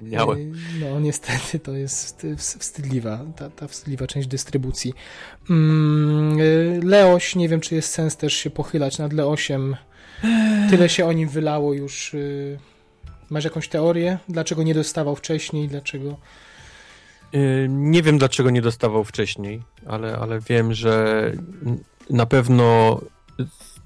Miałem. 0.00 0.54
No 0.80 1.00
niestety 1.00 1.58
to 1.58 1.72
jest 1.72 2.26
wstydliwa, 2.36 3.24
ta, 3.36 3.50
ta 3.50 3.68
wstydliwa 3.68 4.06
część 4.06 4.28
dystrybucji. 4.28 4.94
Mm, 5.50 6.38
Leoś, 6.88 7.36
nie 7.36 7.48
wiem 7.48 7.60
czy 7.60 7.74
jest 7.74 7.90
sens 7.90 8.16
też 8.16 8.34
się 8.34 8.50
pochylać 8.50 8.98
nad 8.98 9.12
Leosiem. 9.12 9.76
Tyle 10.70 10.88
się 10.88 11.06
o 11.06 11.12
nim 11.12 11.28
wylało 11.28 11.74
już. 11.74 12.14
Y, 12.14 12.58
masz 13.30 13.44
jakąś 13.44 13.68
teorię? 13.68 14.18
Dlaczego 14.28 14.62
nie 14.62 14.74
dostawał 14.74 15.16
wcześniej? 15.16 15.68
Dlaczego... 15.68 16.16
Y, 17.34 17.66
nie 17.70 18.02
wiem, 18.02 18.18
dlaczego 18.18 18.50
nie 18.50 18.62
dostawał 18.62 19.04
wcześniej, 19.04 19.62
ale, 19.86 20.16
ale 20.18 20.40
wiem, 20.40 20.74
że 20.74 21.32
na 22.10 22.26
pewno 22.26 23.00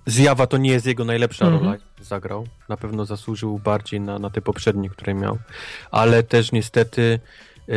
Zjawa 0.07 0.47
to 0.47 0.57
nie 0.57 0.71
jest 0.71 0.87
jego 0.87 1.05
najlepsza 1.05 1.45
mhm. 1.45 1.65
rola, 1.65 1.77
zagrał. 2.03 2.47
Na 2.69 2.77
pewno 2.77 3.05
zasłużył 3.05 3.59
bardziej 3.59 4.01
na, 4.01 4.19
na 4.19 4.31
te 4.31 4.43
poprzednie, 4.43 4.91
które 4.91 5.15
miał. 5.15 5.39
Ale 5.91 6.23
też 6.23 6.53
niestety 6.53 7.21
yy, 7.69 7.77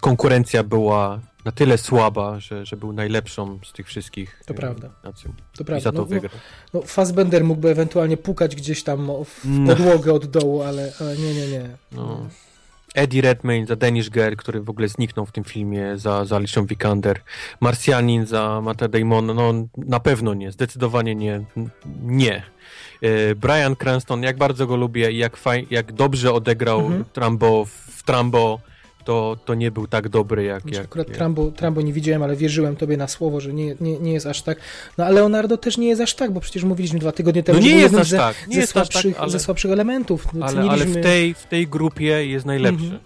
konkurencja 0.00 0.62
była 0.62 1.20
na 1.44 1.52
tyle 1.52 1.78
słaba, 1.78 2.40
że, 2.40 2.66
że 2.66 2.76
był 2.76 2.92
najlepszą 2.92 3.58
z 3.64 3.72
tych 3.72 3.86
wszystkich. 3.86 4.40
To 4.46 4.54
prawda. 4.54 4.90
Nacją. 5.04 5.32
To 5.58 5.64
prawda. 5.64 5.78
I 5.78 5.82
za 5.82 5.92
to 5.92 5.98
no, 5.98 6.02
no 6.02 6.06
wygrał. 6.06 6.32
No, 6.74 6.80
no, 6.80 6.86
Fassbender 6.86 7.44
mógłby 7.44 7.70
ewentualnie 7.70 8.16
pukać 8.16 8.56
gdzieś 8.56 8.82
tam 8.82 9.10
w 9.24 9.40
no. 9.44 9.76
podłogę 9.76 10.12
od 10.12 10.26
dołu, 10.26 10.62
ale, 10.62 10.92
ale 11.00 11.16
nie, 11.16 11.34
nie, 11.34 11.48
nie. 11.48 11.68
No. 11.92 12.28
Eddie 12.96 13.22
Redmayne 13.22 13.66
za 13.66 13.76
Danish 13.76 14.10
Girl, 14.10 14.34
który 14.36 14.60
w 14.60 14.70
ogóle 14.70 14.88
zniknął 14.88 15.26
w 15.26 15.32
tym 15.32 15.44
filmie, 15.44 15.98
za, 15.98 16.24
za 16.24 16.36
Alicia 16.36 16.62
Vikander. 16.62 17.20
Marsjanin 17.60 18.26
za 18.26 18.60
Matta 18.60 18.88
Damon, 18.88 19.26
no 19.26 19.52
na 19.76 20.00
pewno 20.00 20.34
nie, 20.34 20.52
zdecydowanie 20.52 21.14
nie. 21.14 21.44
Nie. 22.02 22.42
E, 23.02 23.34
Brian 23.34 23.76
Cranston, 23.76 24.22
jak 24.22 24.36
bardzo 24.36 24.66
go 24.66 24.76
lubię 24.76 25.10
i 25.12 25.16
jak, 25.16 25.36
faj, 25.36 25.66
jak 25.70 25.92
dobrze 25.92 26.32
odegrał 26.32 26.80
mhm. 26.80 27.04
Trambo 27.12 27.64
w 27.64 28.02
Trambo, 28.02 28.60
to, 29.06 29.36
to 29.44 29.54
nie 29.54 29.70
był 29.70 29.86
tak 29.86 30.08
dobry 30.08 30.44
jak... 30.44 30.62
Znaczy, 30.62 30.76
jak 30.76 30.84
akurat 30.84 31.08
jak... 31.08 31.16
Trambo, 31.16 31.50
Trambo 31.50 31.82
nie 31.82 31.92
widziałem, 31.92 32.22
ale 32.22 32.36
wierzyłem 32.36 32.76
tobie 32.76 32.96
na 32.96 33.08
słowo, 33.08 33.40
że 33.40 33.52
nie, 33.52 33.74
nie, 33.80 33.98
nie 33.98 34.12
jest 34.12 34.26
aż 34.26 34.42
tak. 34.42 34.58
No 34.98 35.04
a 35.04 35.10
Leonardo 35.10 35.56
też 35.56 35.78
nie 35.78 35.88
jest 35.88 36.00
aż 36.00 36.14
tak, 36.14 36.32
bo 36.32 36.40
przecież 36.40 36.64
mówiliśmy 36.64 36.98
dwa 36.98 37.12
tygodnie 37.12 37.42
temu, 37.42 37.58
no 37.58 37.66
nie 37.66 37.74
jest 37.74 37.94
aż 37.94 38.08
ze, 38.08 38.16
tak. 38.16 38.48
Nie 38.48 38.54
ze, 38.54 38.60
jest 38.60 38.72
słabszych, 38.72 39.14
tak, 39.14 39.22
ale... 39.22 39.30
ze 39.30 39.38
słabszych 39.38 39.70
elementów. 39.70 40.26
No, 40.34 40.46
ale, 40.46 40.70
ale 40.70 40.84
w, 40.84 41.02
tej, 41.02 41.34
w 41.34 41.44
tej 41.44 41.68
grupie 41.68 42.26
jest 42.26 42.46
najlepszy. 42.46 42.84
Mhm. 42.84 43.00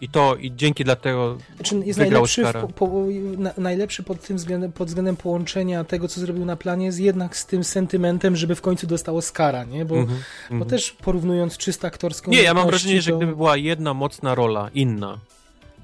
I 0.00 0.08
to 0.08 0.36
i 0.36 0.52
dzięki 0.56 0.84
dlatego 0.84 1.38
znaczy 1.56 1.80
jest 1.84 1.98
najlepszy, 1.98 2.44
w, 2.44 2.72
po, 2.74 3.04
na, 3.38 3.52
najlepszy 3.58 4.02
pod 4.02 4.20
tym 4.20 4.36
względem, 4.36 4.72
pod 4.72 4.88
względem 4.88 5.16
połączenia 5.16 5.84
tego, 5.84 6.08
co 6.08 6.20
zrobił 6.20 6.44
na 6.44 6.56
planie, 6.56 6.86
jest 6.86 7.00
jednak 7.00 7.36
z 7.36 7.46
tym 7.46 7.64
sentymentem, 7.64 8.36
żeby 8.36 8.54
w 8.54 8.60
końcu 8.60 8.86
dostało 8.86 9.18
Oscara, 9.18 9.64
nie? 9.64 9.84
Bo, 9.84 9.94
mm 9.94 10.06
-hmm, 10.06 10.10
bo 10.48 10.54
mm 10.54 10.68
-hmm. 10.68 10.70
też 10.70 10.92
porównując 10.92 11.56
czysto 11.56 11.86
aktorską... 11.86 12.30
Nie, 12.30 12.42
ja 12.42 12.54
mam 12.54 12.66
wrażenie, 12.66 12.96
to... 12.96 13.02
że 13.02 13.12
gdyby 13.12 13.36
była 13.36 13.56
jedna 13.56 13.94
mocna 13.94 14.34
rola, 14.34 14.70
inna, 14.74 15.18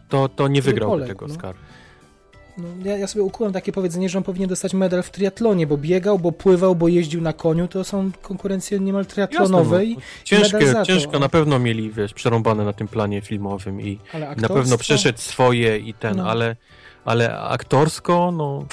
to, 0.09 0.29
to 0.29 0.49
nie 0.49 0.63
wygrałby 0.63 1.07
tego 1.07 1.27
no. 1.27 1.35
Oscara. 1.35 1.59
No, 2.59 2.69
ja, 2.85 2.97
ja, 2.97 3.07
sobie 3.07 3.23
ukułem 3.23 3.53
takie 3.53 3.73
powiedzenie, 3.73 4.09
że 4.09 4.19
on 4.19 4.25
powinien 4.25 4.49
dostać 4.49 4.75
medal 4.75 5.03
w 5.03 5.11
triatlonie, 5.11 5.67
bo 5.67 5.77
biegał, 5.77 6.19
bo 6.19 6.33
pływał, 6.33 6.75
bo 6.75 6.89
jeździł 6.89 7.21
na 7.21 7.33
koniu, 7.33 7.69
to 7.69 7.85
są 7.85 8.11
konkurencje 8.23 8.81
niemal 8.81 9.07
triatlonowe. 9.07 9.85
Jasne, 9.85 10.01
no. 10.01 10.25
ciężkie, 10.25 10.75
ciężko, 10.87 11.19
na 11.19 11.29
pewno 11.29 11.59
mieli, 11.59 11.91
wiesz, 11.91 12.15
przerąbane 12.15 12.65
na 12.65 12.73
tym 12.73 12.89
planie 12.89 13.21
filmowym 13.21 13.81
i 13.81 13.99
na 14.37 14.49
pewno 14.49 14.79
przeszedł 14.79 15.19
swoje 15.19 15.79
i 15.79 15.95
ten, 15.95 16.17
no. 16.17 16.31
ale, 16.31 16.57
ale 17.05 17.39
aktorsko, 17.39 18.33
no... 18.33 18.65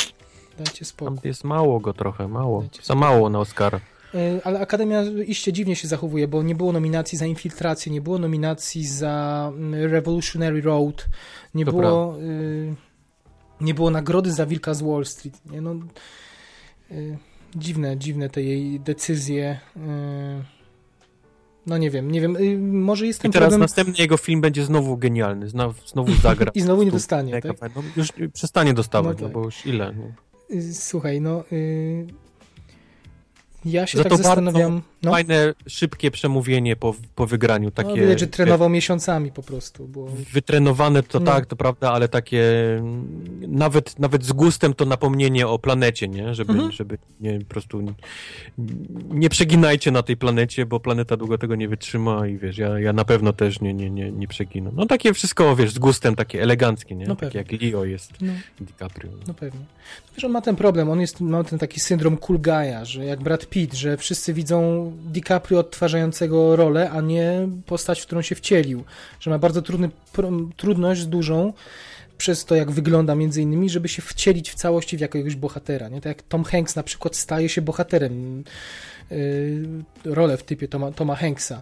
Dajcie 0.58 0.86
spokój. 0.86 1.18
jest 1.24 1.44
mało 1.44 1.80
go 1.80 1.94
trochę, 1.94 2.28
mało. 2.28 2.64
Za 2.84 2.96
mało 2.96 3.30
na 3.30 3.40
Oscara. 3.40 3.80
E, 4.16 4.42
ale 4.44 4.60
Akademia 4.60 5.04
iście 5.28 5.54
dziwnie 5.54 5.76
się 5.76 5.88
zachowuje, 5.88 6.28
bo 6.28 6.44
nie 6.44 6.56
było 6.56 6.72
nominacji 6.72 7.18
za 7.18 7.26
infiltrację, 7.26 7.92
nie 7.92 8.02
było 8.02 8.20
nominacji 8.20 8.88
za 8.88 9.52
mm, 9.56 9.92
Revolutionary 9.92 10.62
Road, 10.62 11.08
nie 11.54 11.66
to 11.66 11.72
było... 11.72 12.20
Y 12.20 12.76
nie 13.62 13.74
było 13.74 13.90
nagrody 13.90 14.32
za 14.32 14.46
Wilka 14.46 14.74
z 14.74 14.82
Wall 14.82 15.06
Street. 15.06 15.42
Nie? 15.52 15.62
No, 15.62 15.76
y, 16.92 17.18
dziwne, 17.56 17.98
dziwne 17.98 18.30
te 18.30 18.42
jej 18.42 18.80
decyzje. 18.80 19.60
Y, 19.78 19.80
no 21.68 21.78
nie 21.78 21.90
wiem, 21.90 22.12
nie 22.12 22.22
wiem, 22.22 22.38
może 22.82 23.08
jest 23.08 23.22
ten 23.22 23.30
I 23.30 23.34
teraz 23.34 23.48
problem... 23.48 23.62
następny 23.62 23.94
jego 23.98 24.18
film 24.18 24.42
będzie 24.42 24.66
znowu 24.66 24.98
genialny, 24.98 25.50
znowu 25.86 26.14
zagra. 26.22 26.52
I 26.56 26.62
znowu 26.62 26.84
nie 26.84 26.92
dostanie, 26.92 27.42
tak? 27.42 27.76
No, 27.76 27.84
już 27.98 28.08
przestanie 28.34 28.74
dostawać, 28.74 29.18
no, 29.18 29.28
tak. 29.28 29.34
no 29.36 29.42
bo 29.42 29.46
już 29.46 29.66
ile? 29.66 29.94
No. 29.94 30.12
Słuchaj, 30.74 31.22
no... 31.22 31.44
Ja 33.66 33.88
się 33.88 33.98
Za 33.98 34.04
tak 34.04 34.18
zastanawiam. 34.18 34.82
No. 35.06 35.12
Fajne, 35.12 35.54
szybkie 35.68 36.12
przemówienie 36.12 36.76
po, 36.76 36.96
po 37.16 37.28
wygraniu. 37.28 37.72
Takie, 37.72 37.90
no, 37.90 37.96
widać, 37.96 38.20
że 38.20 38.28
trenował 38.28 38.70
miesiącami 38.70 39.32
po 39.32 39.44
prostu. 39.44 39.88
Było... 39.88 40.10
Wytrenowane 40.34 41.04
to 41.04 41.20
no. 41.20 41.26
tak, 41.26 41.46
to 41.46 41.56
prawda, 41.56 41.92
ale 41.92 42.08
takie 42.08 42.44
nawet, 43.48 44.00
nawet 44.00 44.26
z 44.26 44.32
gustem 44.32 44.74
to 44.74 44.86
napomnienie 44.86 45.48
o 45.48 45.60
planecie, 45.60 46.08
nie? 46.08 46.34
Żeby, 46.34 46.54
mhm. 46.54 46.72
żeby 46.72 46.98
nie, 47.20 47.40
po 47.40 47.46
prostu 47.46 47.82
nie, 47.82 47.94
nie 49.10 49.30
przeginajcie 49.30 49.92
na 49.92 50.04
tej 50.04 50.18
planecie, 50.18 50.66
bo 50.66 50.80
planeta 50.80 51.18
długo 51.18 51.38
tego 51.38 51.56
nie 51.56 51.68
wytrzyma 51.68 52.28
i 52.28 52.38
wiesz, 52.38 52.58
ja, 52.58 52.80
ja 52.80 52.94
na 52.94 53.06
pewno 53.06 53.34
też 53.34 53.62
nie, 53.62 53.74
nie, 53.74 53.90
nie, 53.90 54.12
nie 54.12 54.28
przeginam. 54.28 54.74
No 54.76 54.86
takie 54.86 55.14
wszystko, 55.14 55.56
wiesz, 55.56 55.72
z 55.72 55.80
gustem 55.80 56.16
takie 56.16 56.42
eleganckie, 56.42 56.96
nie? 56.96 57.06
No 57.06 57.16
takie 57.16 57.38
jak 57.38 57.52
Leo 57.52 57.86
jest 57.86 58.12
no. 58.22 58.34
DiCaprio. 58.62 59.12
No 59.28 59.34
pewnie. 59.34 59.60
No 59.60 60.14
wiesz, 60.16 60.24
on 60.24 60.32
ma 60.32 60.42
ten 60.42 60.56
problem, 60.56 60.90
on 60.90 61.02
jest, 61.02 61.22
ma 61.22 61.44
ten 61.44 61.60
taki 61.60 61.80
syndrom 61.80 62.18
cool 62.18 62.40
guy'a, 62.40 62.86
że 62.86 63.06
jak 63.06 63.20
Brad 63.20 63.46
Pitt, 63.46 63.74
że 63.74 63.98
wszyscy 63.98 64.34
widzą 64.34 64.92
DiCaprio 64.96 65.60
odtwarzającego 65.60 66.56
rolę, 66.56 66.90
a 66.92 67.02
nie 67.02 67.48
postać, 67.66 68.02
w 68.02 68.06
którą 68.06 68.22
się 68.22 68.36
wcielił. 68.36 68.84
Że 69.20 69.30
ma 69.30 69.40
bardzo 69.40 69.62
trudny, 69.62 69.90
trudność 70.58 71.06
dużą 71.06 71.54
przez 72.18 72.46
to, 72.46 72.56
jak 72.56 72.72
wygląda 72.72 73.16
między 73.16 73.42
innymi, 73.42 73.70
żeby 73.70 73.88
się 73.88 74.02
wcielić 74.02 74.52
w 74.52 74.56
całości 74.56 74.98
w 74.98 75.00
jakiegoś 75.00 75.36
bohatera. 75.36 75.90
Nie? 75.90 76.02
Tak 76.02 76.18
jak 76.18 76.22
Tom 76.22 76.44
Hanks 76.44 76.76
na 76.76 76.84
przykład 76.84 77.16
staje 77.16 77.50
się 77.50 77.62
bohaterem 77.62 78.44
rolę 80.06 80.38
w 80.38 80.44
typie 80.44 80.68
Toma, 80.68 80.92
Toma 80.92 81.16
Hanksa. 81.16 81.62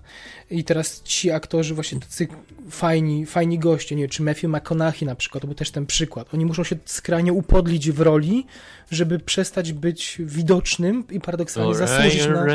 I 0.51 0.63
teraz 0.63 1.01
ci 1.03 1.31
aktorzy, 1.31 1.73
właśnie 1.73 1.99
tacy 1.99 2.27
fajni, 2.69 3.25
fajni 3.25 3.59
goście, 3.59 3.95
nie 3.95 4.03
wiem, 4.03 4.09
czy 4.09 4.23
Matthew 4.23 4.43
McConaughey 4.43 5.05
na 5.05 5.15
przykład, 5.15 5.41
to 5.41 5.47
był 5.47 5.55
też 5.55 5.71
ten 5.71 5.85
przykład. 5.85 6.33
Oni 6.33 6.45
muszą 6.45 6.63
się 6.63 6.75
skrajnie 6.85 7.33
upodlić 7.33 7.91
w 7.91 8.01
roli, 8.01 8.45
żeby 8.91 9.19
przestać 9.19 9.73
być 9.73 10.17
widocznym 10.19 11.03
i 11.11 11.19
paradoksalnie 11.19 11.75
zasłużyć 11.75 12.27
na, 12.27 12.45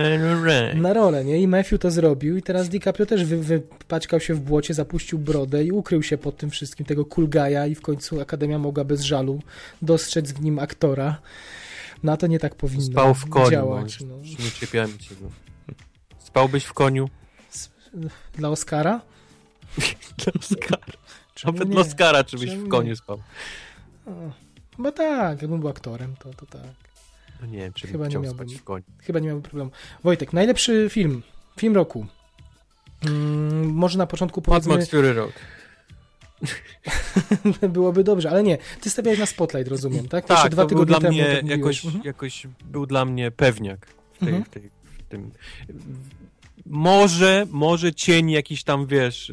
na 0.74 0.92
rolę, 0.92 1.24
nie? 1.24 1.38
I 1.38 1.48
Matthew 1.48 1.80
to 1.80 1.90
zrobił 1.90 2.36
i 2.36 2.42
teraz 2.42 2.68
DiCaprio 2.68 3.06
też 3.06 3.24
wy, 3.24 3.36
wypaćkał 3.38 4.20
się 4.20 4.34
w 4.34 4.40
błocie, 4.40 4.74
zapuścił 4.74 5.18
brodę 5.18 5.64
i 5.64 5.72
ukrył 5.72 6.02
się 6.02 6.18
pod 6.18 6.36
tym 6.36 6.50
wszystkim, 6.50 6.86
tego 6.86 7.04
cool 7.04 7.28
guy'a 7.28 7.70
i 7.70 7.74
w 7.74 7.80
końcu 7.80 8.20
Akademia 8.20 8.58
mogła 8.58 8.84
bez 8.84 9.00
żalu 9.00 9.42
dostrzec 9.82 10.32
w 10.32 10.40
nim 10.40 10.58
aktora. 10.58 11.18
No 12.02 12.16
to 12.16 12.26
nie 12.26 12.38
tak 12.38 12.54
powinno 12.54 12.82
Spał 12.82 13.14
w 13.14 13.30
koniu, 13.30 13.50
działać. 13.50 14.00
No. 14.00 14.16
Nie 14.16 14.50
cię. 14.50 14.66
No. 15.22 15.28
Spałbyś 16.18 16.64
w 16.64 16.72
koniu? 16.72 17.08
Dla 18.34 18.48
Oscara? 18.48 19.00
dla 20.18 20.32
Oscara. 20.40 20.86
Nawet 21.44 21.68
dla 21.68 21.80
Oscara, 21.80 22.24
czy 22.24 22.38
byś 22.38 22.50
w 22.50 22.68
koniu 22.68 22.96
spał? 22.96 23.18
bo 24.78 24.92
tak, 24.92 25.42
jakbym 25.42 25.60
był 25.60 25.68
aktorem, 25.68 26.16
to, 26.16 26.34
to 26.34 26.46
tak. 26.46 26.62
No 27.40 27.46
nie 27.46 27.58
wiem, 27.58 27.72
czy 27.72 27.86
chyba 27.86 28.08
nie 28.08 28.18
miałbym, 28.18 28.48
w 28.48 28.64
koniu. 28.64 28.84
Chyba 29.02 29.18
nie 29.18 29.26
miałbym 29.26 29.42
problemu. 29.42 29.70
Wojtek, 30.04 30.32
najlepszy 30.32 30.88
film. 30.90 31.22
Film 31.58 31.74
roku. 31.74 32.06
Mm, 33.04 33.70
może 33.74 33.98
na 33.98 34.06
początku 34.06 34.42
powiedzmy... 34.42 34.68
Mad 34.70 34.78
Max 34.78 34.90
Fury 34.90 35.12
Road. 35.12 35.32
Byłoby 37.68 38.04
dobrze, 38.04 38.30
ale 38.30 38.42
nie. 38.42 38.58
Ty 38.80 38.90
stawiałeś 38.90 39.18
na 39.20 39.26
Spotlight, 39.26 39.68
rozumiem, 39.68 40.08
tak? 40.08 40.26
tak, 40.26 40.50
dwa 40.50 40.66
tygodnie 40.66 40.86
dla 40.86 41.00
temu 41.00 41.12
mnie 41.12 41.42
jakoś, 41.44 41.84
mhm. 41.84 42.04
jakoś 42.04 42.46
był 42.64 42.86
dla 42.86 43.04
mnie 43.04 43.30
pewniak 43.30 43.86
w, 44.12 44.18
tej, 44.18 44.28
mhm. 44.28 44.44
w, 44.44 44.48
tej, 44.48 44.70
w 44.98 45.02
tym. 45.02 45.30
Może, 46.66 47.46
może 47.50 47.94
cień 47.94 48.30
jakiś 48.30 48.64
tam, 48.64 48.86
wiesz, 48.86 49.32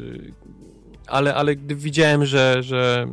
ale, 1.06 1.34
ale 1.34 1.56
gdy 1.56 1.74
widziałem, 1.74 2.26
że, 2.26 2.62
że 2.62 3.08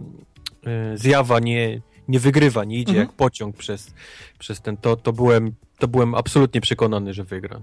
y, 0.93 0.97
zjawa 0.97 1.39
nie, 1.39 1.81
nie 2.07 2.19
wygrywa, 2.19 2.63
nie 2.63 2.79
idzie 2.79 2.91
mhm. 2.91 3.07
jak 3.07 3.15
pociąg 3.15 3.57
przez, 3.57 3.93
przez 4.39 4.61
ten, 4.61 4.77
to, 4.77 4.95
to, 4.95 5.13
byłem, 5.13 5.53
to 5.79 5.87
byłem 5.87 6.15
absolutnie 6.15 6.61
przekonany, 6.61 7.13
że 7.13 7.23
wygra. 7.23 7.61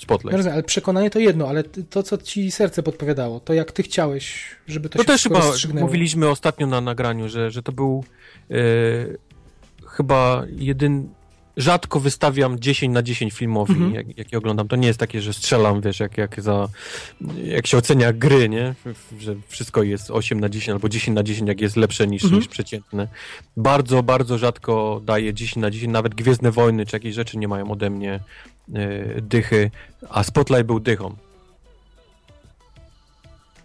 Spotlight. 0.00 0.36
rozumiem, 0.36 0.54
ale 0.54 0.62
przekonanie 0.62 1.10
to 1.10 1.18
jedno, 1.18 1.48
ale 1.48 1.64
to, 1.64 2.02
co 2.02 2.18
ci 2.18 2.50
serce 2.50 2.82
podpowiadało, 2.82 3.40
to 3.40 3.54
jak 3.54 3.72
ty 3.72 3.82
chciałeś, 3.82 4.44
żeby 4.66 4.88
to, 4.88 4.98
to 4.98 5.02
się 5.02 5.06
też 5.06 5.22
chyba 5.62 5.80
mówiliśmy 5.80 6.28
ostatnio 6.28 6.66
na 6.66 6.80
nagraniu, 6.80 7.28
że, 7.28 7.50
że 7.50 7.62
to 7.62 7.72
był 7.72 8.04
yy, 8.48 9.18
chyba 9.86 10.44
jeden, 10.56 11.08
rzadko 11.56 12.00
wystawiam 12.00 12.60
10 12.60 12.94
na 12.94 13.02
10 13.02 13.32
filmowi, 13.32 13.72
mhm. 13.72 13.94
jak, 13.94 14.18
jak 14.18 14.32
je 14.32 14.38
oglądam. 14.38 14.68
To 14.68 14.76
nie 14.76 14.86
jest 14.88 15.00
takie, 15.00 15.20
że 15.20 15.32
strzelam, 15.32 15.80
wiesz, 15.80 16.00
jak, 16.00 16.18
jak, 16.18 16.42
za, 16.42 16.68
jak 17.44 17.66
się 17.66 17.78
ocenia 17.78 18.12
gry, 18.12 18.48
nie? 18.48 18.74
Że 19.20 19.36
wszystko 19.48 19.82
jest 19.82 20.10
8 20.10 20.40
na 20.40 20.48
10 20.48 20.68
albo 20.68 20.88
10 20.88 21.14
na 21.14 21.22
10, 21.22 21.48
jak 21.48 21.60
jest 21.60 21.76
lepsze 21.76 22.06
niż, 22.06 22.24
mhm. 22.24 22.40
niż 22.40 22.48
przeciętne. 22.48 23.08
Bardzo, 23.56 24.02
bardzo 24.02 24.38
rzadko 24.38 25.00
daję 25.04 25.34
10 25.34 25.56
na 25.56 25.70
10, 25.70 25.92
nawet 25.92 26.14
Gwiezdne 26.14 26.50
Wojny 26.50 26.86
czy 26.86 26.96
jakieś 26.96 27.14
rzeczy 27.14 27.38
nie 27.38 27.48
mają 27.48 27.70
ode 27.70 27.90
mnie 27.90 28.20
dychy, 29.22 29.70
a 30.08 30.22
Spotlight 30.22 30.66
był 30.66 30.80
dychą. 30.80 31.16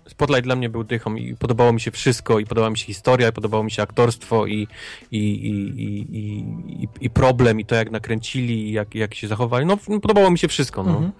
Spotlight 0.07 0.43
dla 0.43 0.55
mnie 0.55 0.69
był 0.69 0.83
dychą 0.83 1.15
i 1.15 1.35
podobało 1.35 1.73
mi 1.73 1.81
się 1.81 1.91
wszystko, 1.91 2.39
i 2.39 2.45
podobała 2.45 2.69
mi 2.69 2.77
się 2.77 2.85
historia, 2.85 3.29
i 3.29 3.31
podobało 3.31 3.63
mi 3.63 3.71
się 3.71 3.81
aktorstwo, 3.81 4.47
i, 4.47 4.67
i, 5.11 5.17
i, 5.19 5.75
i, 6.17 6.87
i, 7.01 7.09
problem, 7.09 7.59
i 7.59 7.65
to 7.65 7.75
jak 7.75 7.91
nakręcili, 7.91 8.71
jak, 8.71 8.95
jak 8.95 9.15
się 9.15 9.27
zachowali. 9.27 9.65
No, 9.65 9.77
podobało 9.77 10.31
mi 10.31 10.39
się 10.39 10.47
wszystko. 10.47 10.83
No. 10.83 10.89
Mhm. 10.89 11.11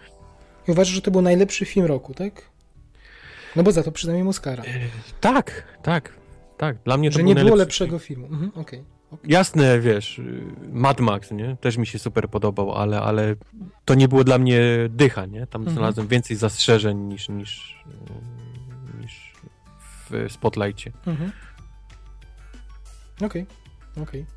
I 0.68 0.72
uważasz, 0.72 0.94
że 0.94 1.02
to 1.02 1.12
był 1.12 1.22
najlepszy 1.22 1.66
film 1.66 1.86
roku, 1.86 2.14
tak? 2.14 2.50
No 3.56 3.64
bo 3.64 3.72
za 3.72 3.84
to 3.84 3.92
przynajmniej 3.92 4.30
Oscara. 4.30 4.64
E, 4.64 4.68
tak, 5.22 5.64
tak, 5.84 6.14
tak. 6.58 6.78
Dla 6.86 6.98
mnie 6.98 7.10
to 7.12 7.18
że 7.18 7.24
nie 7.24 7.36
było 7.36 7.56
lepszego 7.56 8.00
film. 8.00 8.22
filmu. 8.22 8.34
Mhm, 8.34 8.50
okay. 8.50 8.62
Okay. 8.62 8.95
Jasne, 9.24 9.80
wiesz, 9.80 10.22
Mad 10.72 11.00
Max, 11.00 11.32
nie? 11.32 11.58
Też 11.62 11.78
mi 11.78 11.88
się 11.88 12.00
super 12.00 12.30
podobał, 12.30 12.72
ale, 12.76 13.02
ale 13.02 13.36
to 13.86 13.96
nie 13.96 14.08
było 14.08 14.24
dla 14.24 14.38
mnie 14.38 14.62
dycha, 14.90 15.26
nie? 15.26 15.48
Tam 15.48 15.62
mhm. 15.62 15.78
znalazłem 15.78 16.08
więcej 16.08 16.38
zastrzeżeń 16.38 16.98
niż, 16.98 17.30
niż, 17.30 17.76
w 20.10 20.32
Spotlightie. 20.32 20.92
Mhm. 21.08 21.32
Okej, 23.16 23.28
okay. 23.28 24.04
okej. 24.04 24.22
Okay. 24.22 24.36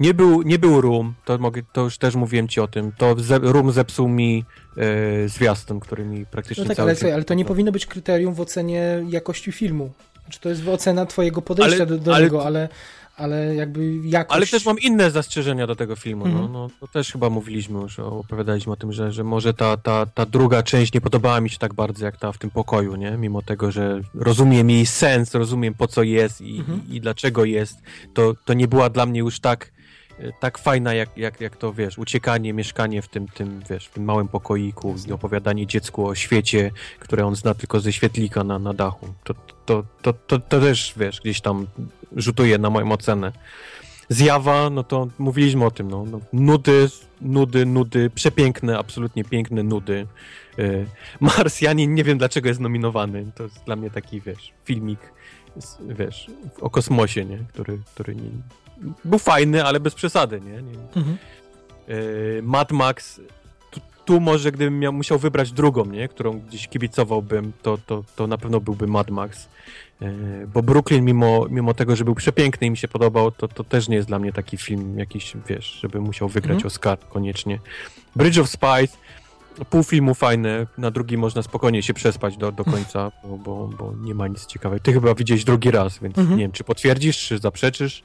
Nie 0.00 0.14
był, 0.14 0.42
nie 0.42 0.58
był 0.58 0.80
Room, 0.80 1.14
to, 1.24 1.38
mogę, 1.38 1.62
to 1.72 1.80
już 1.80 1.98
też 1.98 2.14
mówiłem 2.14 2.48
ci 2.48 2.60
o 2.60 2.68
tym. 2.68 2.92
To 2.92 3.14
ze, 3.18 3.38
Room 3.38 3.72
zepsuł 3.72 4.08
mi 4.08 4.44
e, 4.76 5.28
zwiastun, 5.28 5.80
który 5.80 6.04
mi 6.04 6.26
praktycznie 6.26 6.64
no 6.64 6.68
tak, 6.68 6.76
cały 6.76 6.96
ale, 7.02 7.14
ale 7.14 7.24
to 7.24 7.34
nie 7.34 7.44
powinno 7.44 7.72
być 7.72 7.86
kryterium 7.86 8.34
w 8.34 8.40
ocenie 8.40 9.04
jakości 9.08 9.52
filmu. 9.52 9.92
Znaczy 10.28 10.40
to 10.40 10.48
jest 10.48 10.68
ocena 10.68 11.06
twojego 11.06 11.42
podejścia 11.42 11.76
ale, 11.76 11.86
do, 11.86 11.98
do 11.98 12.14
ale, 12.14 12.24
niego, 12.24 12.46
ale 12.46 12.68
ale 13.18 13.54
jakby 13.54 13.96
jakość... 13.96 14.36
Ale 14.36 14.46
też 14.46 14.66
mam 14.66 14.78
inne 14.78 15.10
zastrzeżenia 15.10 15.66
do 15.66 15.76
tego 15.76 15.96
filmu, 15.96 16.24
no. 16.24 16.30
mhm. 16.30 16.52
no, 16.52 16.58
no, 16.58 16.70
to 16.80 16.88
też 16.88 17.12
chyba 17.12 17.30
mówiliśmy 17.30 17.80
już, 17.80 17.98
opowiadaliśmy 17.98 18.72
o 18.72 18.76
tym, 18.76 18.92
że, 18.92 19.12
że 19.12 19.24
może 19.24 19.54
ta, 19.54 19.76
ta, 19.76 20.06
ta 20.06 20.26
druga 20.26 20.62
część 20.62 20.92
nie 20.94 21.00
podobała 21.00 21.40
mi 21.40 21.50
się 21.50 21.58
tak 21.58 21.74
bardzo 21.74 22.04
jak 22.04 22.16
ta 22.16 22.32
w 22.32 22.38
tym 22.38 22.50
pokoju, 22.50 22.96
nie? 22.96 23.10
Mimo 23.10 23.42
tego, 23.42 23.72
że 23.72 24.00
rozumiem 24.14 24.70
jej 24.70 24.86
sens, 24.86 25.34
rozumiem 25.34 25.74
po 25.74 25.88
co 25.88 26.02
jest 26.02 26.40
i, 26.40 26.58
mhm. 26.58 26.80
i, 26.88 26.96
i 26.96 27.00
dlaczego 27.00 27.44
jest, 27.44 27.82
to, 28.14 28.34
to 28.44 28.54
nie 28.54 28.68
była 28.68 28.90
dla 28.90 29.06
mnie 29.06 29.20
już 29.20 29.40
tak 29.40 29.72
tak 30.40 30.58
fajna, 30.58 30.94
jak, 30.94 31.16
jak, 31.16 31.40
jak 31.40 31.56
to, 31.56 31.72
wiesz, 31.72 31.98
uciekanie, 31.98 32.52
mieszkanie 32.52 33.02
w 33.02 33.08
tym, 33.08 33.28
tym, 33.28 33.60
wiesz, 33.70 33.86
w 33.86 33.90
tym 33.90 34.04
małym 34.04 34.28
pokoiku 34.28 34.94
i 35.08 35.12
opowiadanie 35.12 35.66
dziecku 35.66 36.06
o 36.06 36.14
świecie, 36.14 36.70
które 36.98 37.26
on 37.26 37.36
zna 37.36 37.54
tylko 37.54 37.80
ze 37.80 37.92
świetlika 37.92 38.44
na, 38.44 38.58
na 38.58 38.74
dachu. 38.74 39.06
To, 39.24 39.34
to, 39.66 39.84
to, 40.02 40.12
to, 40.12 40.38
to 40.38 40.60
też, 40.60 40.94
wiesz, 40.96 41.20
gdzieś 41.20 41.40
tam 41.40 41.66
rzutuje 42.16 42.58
na 42.58 42.70
moją 42.70 42.92
ocenę. 42.92 43.32
Zjawa, 44.08 44.70
no 44.70 44.84
to 44.84 45.08
mówiliśmy 45.18 45.64
o 45.64 45.70
tym, 45.70 45.90
no, 45.90 46.04
no 46.10 46.20
nudy, 46.32 46.88
nudy, 47.20 47.66
nudy, 47.66 48.10
przepiękne, 48.10 48.78
absolutnie 48.78 49.24
piękne 49.24 49.62
nudy. 49.62 50.06
Yy, 50.58 50.86
Marsjanin, 51.20 51.94
nie 51.94 52.04
wiem 52.04 52.18
dlaczego 52.18 52.48
jest 52.48 52.60
nominowany, 52.60 53.26
to 53.34 53.42
jest 53.42 53.64
dla 53.64 53.76
mnie 53.76 53.90
taki, 53.90 54.20
wiesz, 54.20 54.52
filmik, 54.64 55.00
wiesz, 55.88 56.26
o 56.60 56.70
kosmosie, 56.70 57.24
nie, 57.24 57.38
który, 57.38 57.78
który 57.94 58.14
nie, 58.14 58.30
był 59.04 59.18
fajny, 59.18 59.64
ale 59.64 59.80
bez 59.80 59.94
przesady, 59.94 60.40
nie? 60.40 60.62
nie. 60.62 60.78
Mhm. 60.96 61.18
Yy, 61.88 62.40
Mad 62.42 62.72
Max, 62.72 63.20
tu, 63.70 63.80
tu, 64.04 64.20
może 64.20 64.52
gdybym 64.52 64.78
miał, 64.78 64.92
musiał 64.92 65.18
wybrać 65.18 65.52
drugą, 65.52 65.84
nie? 65.84 66.08
Którą 66.08 66.38
gdzieś 66.38 66.68
kibicowałbym, 66.68 67.52
to, 67.62 67.78
to, 67.86 68.04
to 68.16 68.26
na 68.26 68.38
pewno 68.38 68.60
byłby 68.60 68.86
Mad 68.86 69.10
Max. 69.10 69.48
Yy, 70.00 70.08
bo 70.54 70.62
Brooklyn, 70.62 71.04
mimo, 71.04 71.46
mimo 71.50 71.74
tego, 71.74 71.96
że 71.96 72.04
był 72.04 72.14
przepiękny 72.14 72.66
i 72.66 72.70
mi 72.70 72.76
się 72.76 72.88
podobał, 72.88 73.30
to, 73.30 73.48
to 73.48 73.64
też 73.64 73.88
nie 73.88 73.96
jest 73.96 74.08
dla 74.08 74.18
mnie 74.18 74.32
taki 74.32 74.56
film 74.56 74.98
jakiś, 74.98 75.32
wiesz, 75.48 75.78
żeby 75.82 76.00
musiał 76.00 76.28
wygrać 76.28 76.54
mhm. 76.54 76.66
Oscar 76.66 76.98
koniecznie. 77.08 77.58
Bridge 78.16 78.38
of 78.38 78.48
Spies, 78.48 78.98
pół 79.64 79.82
filmu 79.82 80.14
fajne, 80.14 80.66
na 80.78 80.90
drugi 80.90 81.16
można 81.16 81.42
spokojnie 81.42 81.82
się 81.82 81.94
przespać 81.94 82.36
do, 82.36 82.52
do 82.52 82.64
końca, 82.64 83.12
bo, 83.24 83.38
bo, 83.38 83.70
bo 83.78 83.94
nie 84.00 84.14
ma 84.14 84.28
nic 84.28 84.46
ciekawego. 84.46 84.82
Ty 84.82 84.92
chyba 84.92 85.14
widziałeś 85.14 85.44
drugi 85.44 85.70
raz, 85.70 85.98
więc 85.98 86.18
mhm. 86.18 86.38
nie 86.38 86.44
wiem, 86.44 86.52
czy 86.52 86.64
potwierdzisz, 86.64 87.18
czy 87.18 87.38
zaprzeczysz 87.38 88.02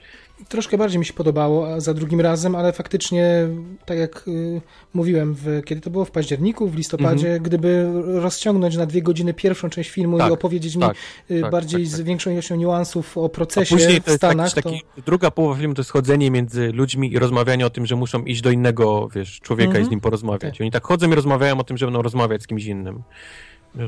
troszkę 0.49 0.77
bardziej 0.77 0.99
mi 0.99 1.05
się 1.05 1.13
podobało 1.13 1.81
za 1.81 1.93
drugim 1.93 2.21
razem, 2.21 2.55
ale 2.55 2.73
faktycznie, 2.73 3.47
tak 3.85 3.97
jak 3.97 4.27
y, 4.27 4.61
mówiłem, 4.93 5.33
w, 5.33 5.61
kiedy 5.65 5.81
to 5.81 5.89
było 5.89 6.05
w 6.05 6.11
październiku, 6.11 6.67
w 6.67 6.75
listopadzie, 6.75 7.27
mhm. 7.27 7.43
gdyby 7.43 7.91
rozciągnąć 8.05 8.77
na 8.77 8.85
dwie 8.85 9.01
godziny 9.01 9.33
pierwszą 9.33 9.69
część 9.69 9.89
filmu 9.89 10.17
tak, 10.17 10.29
i 10.29 10.33
opowiedzieć 10.33 10.77
tak, 10.79 10.97
mi 11.29 11.35
y, 11.37 11.41
tak, 11.41 11.51
bardziej 11.51 11.81
tak, 11.81 11.89
z 11.89 11.97
tak. 11.97 12.05
większą 12.05 12.31
ilością 12.31 12.55
niuansów 12.55 13.17
o 13.17 13.29
procesie 13.29 13.75
później 13.75 14.01
w 14.01 14.11
Stanach. 14.11 14.53
Taki, 14.53 14.81
to... 14.95 15.01
druga 15.05 15.31
połowa 15.31 15.59
filmu 15.59 15.73
to 15.73 15.81
jest 15.81 15.91
chodzenie 15.91 16.31
między 16.31 16.71
ludźmi 16.71 17.13
i 17.13 17.19
rozmawianie 17.19 17.65
o 17.65 17.69
tym, 17.69 17.85
że 17.85 17.95
muszą 17.95 18.23
iść 18.23 18.41
do 18.41 18.51
innego, 18.51 19.09
wiesz, 19.15 19.39
człowieka 19.39 19.69
mhm. 19.69 19.85
i 19.85 19.87
z 19.87 19.91
nim 19.91 19.99
porozmawiać. 19.99 20.53
Tak. 20.53 20.61
Oni 20.61 20.71
tak 20.71 20.83
chodzą 20.83 21.11
i 21.11 21.15
rozmawiają 21.15 21.59
o 21.59 21.63
tym, 21.63 21.77
że 21.77 21.85
będą 21.85 22.01
rozmawiać 22.01 22.43
z 22.43 22.47
kimś 22.47 22.65
innym. 22.65 23.03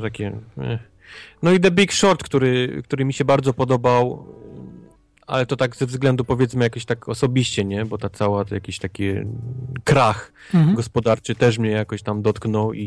Takie... 0.02 0.32
Eh. 0.58 0.78
No 1.42 1.52
i 1.52 1.60
The 1.60 1.70
Big 1.70 1.92
Short, 1.92 2.22
który, 2.22 2.82
który 2.84 3.04
mi 3.04 3.12
się 3.12 3.24
bardzo 3.24 3.52
podobał, 3.52 4.26
ale 5.26 5.46
to 5.46 5.56
tak 5.56 5.76
ze 5.76 5.86
względu 5.86 6.24
powiedzmy 6.24 6.64
jakoś 6.64 6.84
tak 6.84 7.08
osobiście, 7.08 7.64
nie? 7.64 7.84
Bo 7.84 7.98
ta 7.98 8.08
cała, 8.08 8.44
to 8.44 8.54
jakiś 8.54 8.78
taki 8.78 9.04
krach 9.84 10.32
mhm. 10.54 10.76
gospodarczy 10.76 11.34
też 11.34 11.58
mnie 11.58 11.70
jakoś 11.70 12.02
tam 12.02 12.22
dotknął 12.22 12.72
i, 12.72 12.80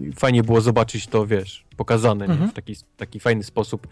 i 0.00 0.12
fajnie 0.12 0.42
było 0.42 0.60
zobaczyć 0.60 1.06
to, 1.06 1.26
wiesz, 1.26 1.64
pokazane 1.76 2.24
mhm. 2.24 2.50
w 2.50 2.52
taki, 2.52 2.76
taki 2.96 3.20
fajny 3.20 3.42
sposób, 3.42 3.88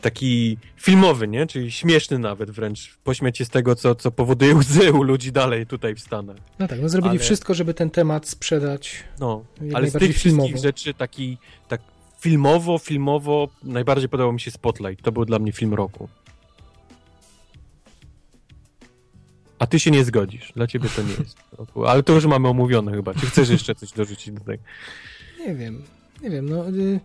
taki 0.00 0.56
filmowy, 0.76 1.28
nie? 1.28 1.46
Czyli 1.46 1.70
śmieszny 1.70 2.18
nawet 2.18 2.50
wręcz, 2.50 2.98
pośmiać 3.04 3.38
się 3.38 3.44
z 3.44 3.50
tego, 3.50 3.74
co, 3.74 3.94
co 3.94 4.10
powoduje 4.10 4.54
łzy 4.54 4.92
u 4.92 5.02
ludzi 5.02 5.32
dalej 5.32 5.66
tutaj 5.66 5.94
w 5.94 6.00
Stanach. 6.00 6.36
No 6.58 6.68
tak, 6.68 6.80
no 6.82 6.88
zrobili 6.88 7.10
ale... 7.10 7.18
wszystko, 7.18 7.54
żeby 7.54 7.74
ten 7.74 7.90
temat 7.90 8.28
sprzedać 8.28 9.04
No, 9.20 9.44
ale 9.74 9.90
z 9.90 9.92
tych 9.92 10.16
filmowo. 10.16 10.48
wszystkich 10.48 10.62
rzeczy 10.62 10.94
taki, 10.94 11.38
tak 11.68 11.80
filmowo, 12.20 12.78
filmowo 12.78 13.48
najbardziej 13.62 14.08
podobał 14.08 14.32
mi 14.32 14.40
się 14.40 14.50
Spotlight, 14.50 15.04
to 15.04 15.12
był 15.12 15.24
dla 15.24 15.38
mnie 15.38 15.52
film 15.52 15.74
roku. 15.74 16.08
A 19.60 19.66
ty 19.66 19.80
się 19.80 19.90
nie 19.90 20.04
zgodzisz. 20.04 20.52
Dla 20.56 20.66
ciebie 20.66 20.88
to 20.96 21.02
nie 21.02 21.08
jest. 21.08 21.36
Ale 21.86 22.02
to 22.02 22.12
już 22.12 22.26
mamy 22.26 22.48
omówione 22.48 22.92
chyba. 22.92 23.14
Czy 23.14 23.26
chcesz 23.26 23.48
jeszcze 23.48 23.74
coś 23.74 23.92
dorzucić 23.92 24.34
do 24.34 24.40
tego? 24.40 24.62
Nie 25.38 25.54
wiem. 25.54 25.82
Nie 26.22 26.30
wiem. 26.30 26.48
No, 26.48 26.68
y... 26.68 27.00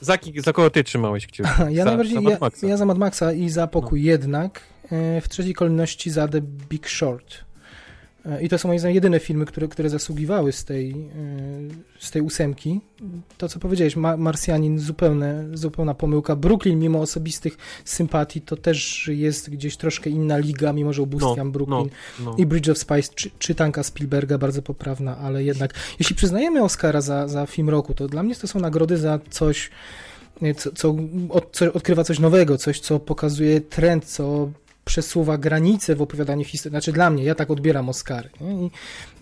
za, 0.00 0.18
za 0.36 0.52
kogo 0.52 0.70
ty 0.70 0.84
trzymałeś 0.84 1.26
kciuki? 1.26 1.50
Ja 1.70 1.84
za, 1.84 1.90
najbardziej, 1.90 2.24
za 2.24 2.30
ja, 2.62 2.68
ja, 2.68 2.76
za 2.76 2.86
Mad 2.86 2.98
Maxa 2.98 3.32
i 3.32 3.48
za 3.48 3.66
pokój 3.66 4.00
no. 4.00 4.06
jednak. 4.06 4.60
E, 4.92 5.20
w 5.20 5.28
trzeciej 5.28 5.54
kolejności 5.54 6.10
za 6.10 6.28
The 6.28 6.40
Big 6.40 6.88
Short. 6.88 7.45
E, 8.26 8.42
I 8.42 8.48
to 8.48 8.58
są 8.58 8.68
moim 8.68 8.78
zdaniem 8.78 8.94
jedyne 8.94 9.20
filmy, 9.20 9.46
które, 9.46 9.68
które 9.68 9.90
zasługiwały 9.90 10.52
z 10.52 10.64
tej, 10.64 10.90
e, 10.90 10.96
z 11.98 12.10
tej 12.10 12.22
ósemki. 12.22 12.80
To, 13.38 13.48
co 13.48 13.58
powiedziałeś, 13.58 13.96
Ma 13.96 14.16
Marsjanin, 14.16 14.78
zupełne, 14.78 15.44
zupełna 15.54 15.94
pomyłka. 15.94 16.36
Brooklyn, 16.36 16.78
mimo 16.78 17.00
osobistych 17.00 17.58
sympatii, 17.84 18.40
to 18.40 18.56
też 18.56 19.10
jest 19.12 19.50
gdzieś 19.50 19.76
troszkę 19.76 20.10
inna 20.10 20.38
liga, 20.38 20.72
mimo 20.72 20.92
że 20.92 21.02
ubóstwiam 21.02 21.46
no, 21.46 21.52
Brooklyn. 21.52 21.88
No, 22.18 22.24
no. 22.24 22.34
I 22.38 22.46
Bridge 22.46 22.68
of 22.68 22.78
Spice, 22.78 23.12
czy, 23.14 23.30
czytanka 23.38 23.82
Spielberga, 23.82 24.38
bardzo 24.38 24.62
poprawna, 24.62 25.18
ale 25.18 25.44
jednak, 25.44 25.74
jeśli 25.98 26.16
przyznajemy 26.16 26.62
Oscara 26.62 27.00
za, 27.00 27.28
za 27.28 27.46
film 27.46 27.70
roku, 27.70 27.94
to 27.94 28.08
dla 28.08 28.22
mnie 28.22 28.34
to 28.34 28.46
są 28.46 28.60
nagrody 28.60 28.96
za 28.96 29.20
coś, 29.30 29.70
co, 30.56 30.72
co, 30.72 30.96
od, 31.28 31.48
co 31.52 31.72
odkrywa 31.72 32.04
coś 32.04 32.18
nowego, 32.18 32.58
coś, 32.58 32.80
co 32.80 33.00
pokazuje 33.00 33.60
trend, 33.60 34.04
co 34.04 34.50
przesuwa 34.86 35.38
granice 35.38 35.94
w 35.94 36.02
opowiadaniu 36.02 36.44
historii. 36.44 36.72
Znaczy 36.72 36.92
dla 36.92 37.10
mnie, 37.10 37.24
ja 37.24 37.34
tak 37.34 37.50
odbieram 37.50 37.88
Oscary. 37.88 38.30
I, 38.40 38.70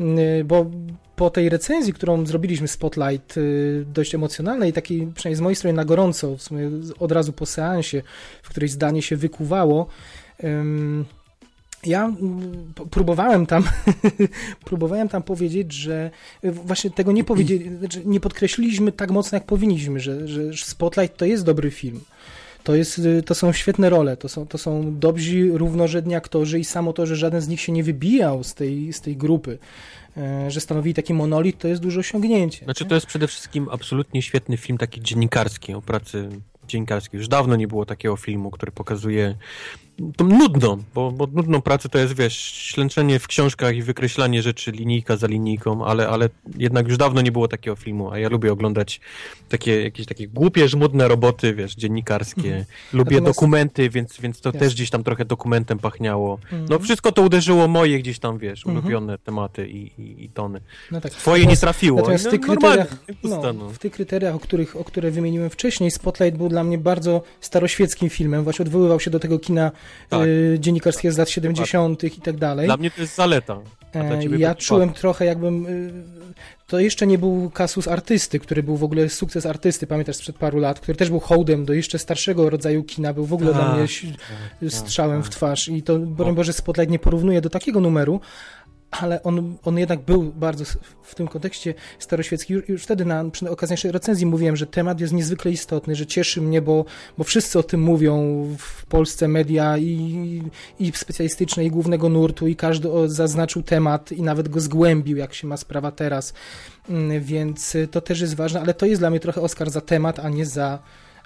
y, 0.02 0.44
bo 0.44 0.70
po 1.16 1.30
tej 1.30 1.48
recenzji, 1.48 1.92
którą 1.92 2.26
zrobiliśmy 2.26 2.68
Spotlight, 2.68 3.36
y, 3.36 3.84
dość 3.94 4.14
emocjonalnej, 4.14 4.72
takiej 4.72 5.06
przynajmniej 5.14 5.36
z 5.36 5.40
mojej 5.40 5.56
strony 5.56 5.76
na 5.76 5.84
gorąco, 5.84 6.36
w 6.36 6.42
sumie 6.42 6.70
od 6.98 7.12
razu 7.12 7.32
po 7.32 7.46
seansie, 7.46 8.02
w 8.42 8.48
której 8.48 8.68
zdanie 8.68 9.02
się 9.02 9.16
wykuwało, 9.16 9.86
ja 11.86 12.12
próbowałem 12.90 13.46
tam 13.46 13.64
próbowałem 14.70 15.08
tam 15.08 15.22
powiedzieć, 15.22 15.72
że 15.72 16.10
właśnie 16.42 16.90
tego 16.90 17.12
nie 17.12 17.24
powiedzieli, 17.24 17.78
znaczy 17.78 18.02
nie 18.04 18.20
podkreśliliśmy 18.20 18.92
tak 18.92 19.10
mocno, 19.10 19.36
jak 19.36 19.46
powinniśmy, 19.46 20.00
że, 20.00 20.28
że 20.28 20.42
Spotlight 20.56 21.16
to 21.16 21.24
jest 21.24 21.44
dobry 21.44 21.70
film. 21.70 22.00
To, 22.64 22.74
jest, 22.74 23.00
to 23.26 23.34
są 23.34 23.52
świetne 23.52 23.90
role, 23.90 24.16
to 24.16 24.28
są, 24.28 24.46
to 24.46 24.58
są 24.58 24.98
dobrzy, 24.98 25.50
równorzędni 25.52 26.14
aktorzy 26.14 26.58
i 26.58 26.64
samo 26.64 26.92
to, 26.92 27.06
że 27.06 27.16
żaden 27.16 27.40
z 27.40 27.48
nich 27.48 27.60
się 27.60 27.72
nie 27.72 27.84
wybijał 27.84 28.44
z 28.44 28.54
tej, 28.54 28.92
z 28.92 29.00
tej 29.00 29.16
grupy, 29.16 29.58
e, 30.16 30.50
że 30.50 30.60
stanowili 30.60 30.94
taki 30.94 31.14
monolit, 31.14 31.58
to 31.58 31.68
jest 31.68 31.82
duże 31.82 32.00
osiągnięcie. 32.00 32.64
Znaczy 32.64 32.84
to 32.84 32.94
jest 32.94 33.06
przede 33.06 33.26
wszystkim 33.26 33.68
absolutnie 33.70 34.22
świetny 34.22 34.56
film 34.56 34.78
taki 34.78 35.00
dziennikarski 35.00 35.74
o 35.74 35.82
pracy 35.82 36.28
dziennikarskiej. 36.68 37.18
Już 37.18 37.28
dawno 37.28 37.56
nie 37.56 37.68
było 37.68 37.86
takiego 37.86 38.16
filmu, 38.16 38.50
który 38.50 38.72
pokazuje 38.72 39.34
to 40.16 40.24
nudno, 40.24 40.78
bo, 40.94 41.12
bo 41.12 41.26
nudną 41.32 41.62
pracę 41.62 41.88
to 41.88 41.98
jest, 41.98 42.16
wiesz, 42.16 42.36
ślęczenie 42.36 43.18
w 43.18 43.26
książkach 43.26 43.76
i 43.76 43.82
wykreślanie 43.82 44.42
rzeczy 44.42 44.70
linijka 44.70 45.16
za 45.16 45.26
linijką, 45.26 45.84
ale, 45.84 46.08
ale 46.08 46.28
jednak 46.58 46.88
już 46.88 46.96
dawno 46.96 47.20
nie 47.20 47.32
było 47.32 47.48
takiego 47.48 47.76
filmu, 47.76 48.10
a 48.10 48.18
ja 48.18 48.28
lubię 48.28 48.52
oglądać 48.52 49.00
takie 49.48 49.82
jakieś 49.82 50.06
takie 50.06 50.28
głupie, 50.28 50.68
żmudne 50.68 51.08
roboty, 51.08 51.54
wiesz, 51.54 51.74
dziennikarskie. 51.74 52.48
Mhm. 52.48 52.64
Lubię 52.92 53.16
Natomiast... 53.16 53.36
dokumenty, 53.36 53.90
więc, 53.90 54.20
więc 54.20 54.40
to 54.40 54.52
też 54.52 54.74
gdzieś 54.74 54.90
tam 54.90 55.04
trochę 55.04 55.24
dokumentem 55.24 55.78
pachniało. 55.78 56.38
Mhm. 56.42 56.66
No 56.70 56.78
wszystko 56.78 57.12
to 57.12 57.22
uderzyło 57.22 57.68
moje 57.68 57.98
gdzieś 57.98 58.18
tam, 58.18 58.38
wiesz, 58.38 58.66
mhm. 58.66 58.76
ulubione 58.76 59.18
tematy 59.18 59.68
i, 59.68 60.00
i, 60.02 60.24
i 60.24 60.28
tony. 60.28 60.60
No 60.90 61.00
tak. 61.00 61.12
Twoje 61.12 61.46
nie 61.46 61.56
trafiło. 61.56 61.98
Natomiast 61.98 62.26
w 62.26 62.30
tych, 62.30 62.40
no, 62.40 62.46
kryteriach, 62.46 62.96
no, 63.24 63.52
no, 63.52 63.68
w 63.68 63.78
tych 63.78 63.92
kryteriach, 63.92 64.34
o 64.34 64.38
których, 64.38 64.76
o 64.76 64.84
które 64.84 65.10
wymieniłem 65.10 65.50
wcześniej, 65.50 65.90
Spotlight 65.90 66.38
był 66.38 66.48
dla 66.48 66.64
mnie 66.64 66.78
bardzo 66.78 67.22
staroświeckim 67.40 68.10
filmem, 68.10 68.44
właśnie 68.44 68.62
odwoływał 68.62 69.00
się 69.00 69.10
do 69.10 69.20
tego 69.20 69.38
kina 69.38 69.70
tak. 70.08 70.26
Y, 70.26 70.56
dziennikarskich 70.60 71.12
z 71.12 71.18
lat 71.18 71.30
70. 71.30 72.04
i 72.04 72.20
tak 72.20 72.36
dalej. 72.36 72.66
Dla 72.66 72.76
mnie 72.76 72.90
to 72.90 73.00
jest 73.00 73.14
zaleta. 73.14 73.60
E, 73.94 74.24
ja 74.38 74.54
czułem 74.54 74.92
trochę 74.92 75.24
jakbym. 75.24 75.66
Y, 75.66 75.92
to 76.66 76.78
jeszcze 76.78 77.06
nie 77.06 77.18
był 77.18 77.50
kasus 77.50 77.88
artysty, 77.88 78.40
który 78.40 78.62
był 78.62 78.76
w 78.76 78.84
ogóle 78.84 79.08
sukces 79.08 79.46
artysty, 79.46 79.86
pamiętasz 79.86 80.16
sprzed 80.16 80.36
paru 80.36 80.58
lat, 80.58 80.80
który 80.80 80.96
też 80.96 81.10
był 81.10 81.20
hołdem 81.20 81.64
do 81.64 81.72
jeszcze 81.72 81.98
starszego 81.98 82.50
rodzaju 82.50 82.84
kina, 82.84 83.12
był 83.12 83.26
w 83.26 83.32
ogóle 83.32 83.52
dla 83.52 83.64
tak, 83.64 83.76
mnie 83.76 83.88
tak, 84.60 84.70
strzałem 84.70 85.22
w 85.22 85.30
twarz. 85.30 85.68
I 85.68 85.82
to, 85.82 85.98
broń 85.98 86.34
Boże, 86.34 86.52
Spotlight 86.52 86.90
nie 86.90 86.98
porównuje 86.98 87.40
do 87.40 87.50
takiego 87.50 87.80
numeru, 87.80 88.20
ale 89.00 89.22
on, 89.22 89.56
on 89.64 89.78
jednak 89.78 90.00
był 90.00 90.22
bardzo 90.22 90.64
w 91.02 91.14
tym 91.14 91.28
kontekście 91.28 91.74
staroświecki. 91.98 92.52
Już, 92.52 92.68
już 92.68 92.82
wtedy 92.82 93.04
na, 93.04 93.30
przy 93.30 93.50
okazji 93.50 93.92
recenzji 93.92 94.26
mówiłem, 94.26 94.56
że 94.56 94.66
temat 94.66 95.00
jest 95.00 95.12
niezwykle 95.12 95.50
istotny, 95.50 95.94
że 95.94 96.06
cieszy 96.06 96.40
mnie, 96.40 96.62
bo, 96.62 96.84
bo 97.18 97.24
wszyscy 97.24 97.58
o 97.58 97.62
tym 97.62 97.82
mówią 97.82 98.44
w 98.58 98.86
Polsce 98.86 99.28
media 99.28 99.78
i, 99.78 100.42
i 100.78 100.92
specjalistyczne, 100.94 101.64
i 101.64 101.70
głównego 101.70 102.08
nurtu, 102.08 102.46
i 102.46 102.56
każdy 102.56 102.88
zaznaczył 103.06 103.62
temat 103.62 104.12
i 104.12 104.22
nawet 104.22 104.48
go 104.48 104.60
zgłębił, 104.60 105.16
jak 105.16 105.34
się 105.34 105.46
ma 105.46 105.56
sprawa 105.56 105.90
teraz. 105.90 106.34
Mm, 106.88 107.22
więc 107.22 107.76
to 107.90 108.00
też 108.00 108.20
jest 108.20 108.34
ważne, 108.34 108.60
ale 108.60 108.74
to 108.74 108.86
jest 108.86 109.00
dla 109.00 109.10
mnie 109.10 109.20
trochę 109.20 109.40
Oscar 109.40 109.70
za 109.70 109.80
temat, 109.80 110.18
a 110.18 110.28
nie 110.28 110.46
za 110.46 110.78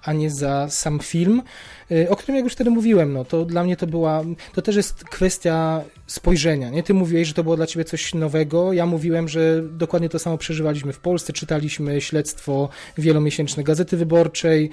a 0.02 0.12
nie 0.12 0.30
za 0.30 0.68
sam 0.70 0.98
film, 1.00 1.42
y, 1.42 1.42
o 2.08 2.16
którym 2.16 2.36
jak 2.36 2.44
już 2.44 2.52
wtedy 2.52 2.70
mówiłem, 2.70 3.12
no 3.12 3.24
to 3.24 3.44
dla 3.44 3.64
mnie 3.64 3.76
to 3.76 3.86
była, 3.86 4.24
to 4.54 4.62
też 4.62 4.76
jest 4.76 5.04
kwestia 5.04 5.82
spojrzenia, 6.06 6.70
nie? 6.70 6.82
Ty 6.82 6.94
mówiłeś, 6.94 7.28
że 7.28 7.34
to 7.34 7.42
było 7.42 7.56
dla 7.56 7.66
ciebie 7.66 7.84
coś 7.84 8.14
nowego, 8.14 8.72
ja 8.72 8.86
mówiłem, 8.86 9.28
że 9.28 9.62
dokładnie 9.62 10.08
to 10.08 10.18
samo 10.18 10.38
przeżywaliśmy 10.38 10.92
w 10.92 10.98
Polsce, 10.98 11.32
czytaliśmy 11.32 12.00
śledztwo 12.00 12.68
wielomiesięczne 12.98 13.64
Gazety 13.64 13.96
Wyborczej 13.96 14.70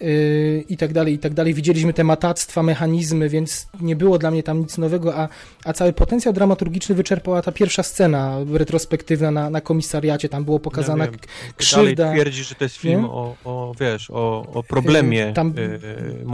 yy, 0.00 0.64
i 0.68 0.76
tak 0.76 0.92
dalej, 0.92 1.14
i 1.14 1.18
tak 1.18 1.34
dalej, 1.34 1.54
widzieliśmy 1.54 1.92
te 1.92 2.04
matactwa, 2.04 2.62
mechanizmy, 2.62 3.28
więc 3.28 3.68
nie 3.80 3.96
było 3.96 4.18
dla 4.18 4.30
mnie 4.30 4.42
tam 4.42 4.58
nic 4.58 4.78
nowego, 4.78 5.16
a, 5.16 5.28
a 5.64 5.72
cały 5.72 5.92
potencjał 5.92 6.34
dramaturgiczny 6.34 6.94
wyczerpała 6.94 7.42
ta 7.42 7.52
pierwsza 7.52 7.82
scena 7.82 8.38
retrospektywna 8.52 9.30
na, 9.30 9.50
na 9.50 9.60
komisariacie, 9.60 10.28
tam 10.28 10.44
było 10.44 10.60
pokazana 10.60 11.04
ja 11.04 11.10
krzywda. 11.56 12.04
Dalej 12.04 12.20
twierdzi, 12.20 12.44
że 12.44 12.54
to 12.54 12.64
jest 12.64 12.76
film 12.76 13.04
o, 13.04 13.36
o, 13.44 13.74
wiesz, 13.80 14.10
o, 14.10 14.46
o 14.54 14.62
problemie 14.62 15.32
tam... 15.34 15.54
yy, 15.56 16.24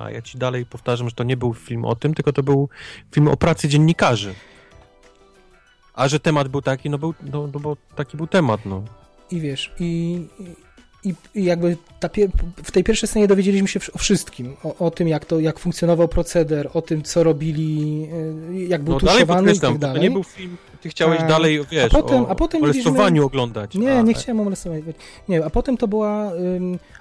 a 0.00 0.10
ja 0.10 0.22
ci 0.22 0.38
dalej 0.38 0.66
powtarzam, 0.66 1.08
że 1.08 1.14
to 1.14 1.24
nie 1.24 1.36
był 1.36 1.54
film 1.54 1.84
o 1.84 1.96
tym, 1.96 2.14
tylko 2.14 2.32
to 2.32 2.42
był 2.42 2.68
film 3.12 3.28
o 3.28 3.36
pracy 3.36 3.68
dziennikarzy. 3.68 4.34
A 5.94 6.08
że 6.08 6.20
temat 6.20 6.48
był 6.48 6.62
taki, 6.62 6.90
no, 6.90 6.98
był, 6.98 7.14
no, 7.32 7.48
no 7.54 7.60
bo 7.60 7.76
taki 7.96 8.16
był 8.16 8.26
temat, 8.26 8.66
no. 8.66 8.84
I 9.30 9.40
wiesz, 9.40 9.72
i, 9.80 10.20
i, 11.04 11.14
i 11.34 11.44
jakby 11.44 11.76
ta, 12.00 12.08
w 12.62 12.70
tej 12.70 12.84
pierwszej 12.84 13.08
scenie 13.08 13.28
dowiedzieliśmy 13.28 13.68
się 13.68 13.80
o 13.94 13.98
wszystkim. 13.98 14.56
O, 14.64 14.86
o, 14.86 14.90
tym, 14.90 15.08
jak, 15.08 15.24
to, 15.24 15.40
jak 15.40 15.58
funkcjonował 15.58 16.08
proceder, 16.08 16.70
o 16.74 16.82
tym, 16.82 17.02
co 17.02 17.22
robili, 17.22 18.08
e, 18.52 18.64
jak 18.64 18.82
był 18.82 18.94
no, 18.94 19.00
tuszowany 19.00 19.52
i 19.52 19.60
tak 19.60 19.78
dalej. 19.78 19.96
To 19.96 20.02
nie 20.02 20.10
był 20.10 20.24
film, 20.24 20.56
ty 20.82 20.88
chciałeś 20.88 21.20
a, 21.20 21.26
dalej, 21.26 21.60
wiesz, 21.70 21.84
a 21.84 21.88
potem, 21.88 22.24
o, 22.24 22.28
a 22.28 22.34
potem 22.34 22.60
molestowaniu 22.60 23.26
oglądać. 23.26 23.74
Nie, 23.74 23.98
a, 23.98 24.02
nie 24.02 24.14
chciałem 24.14 24.40
o 24.40 24.44
molestowaniu. 24.44 24.82
Nie, 25.28 25.44
a 25.44 25.50
potem 25.50 25.76
to 25.76 25.88
była, 25.88 26.32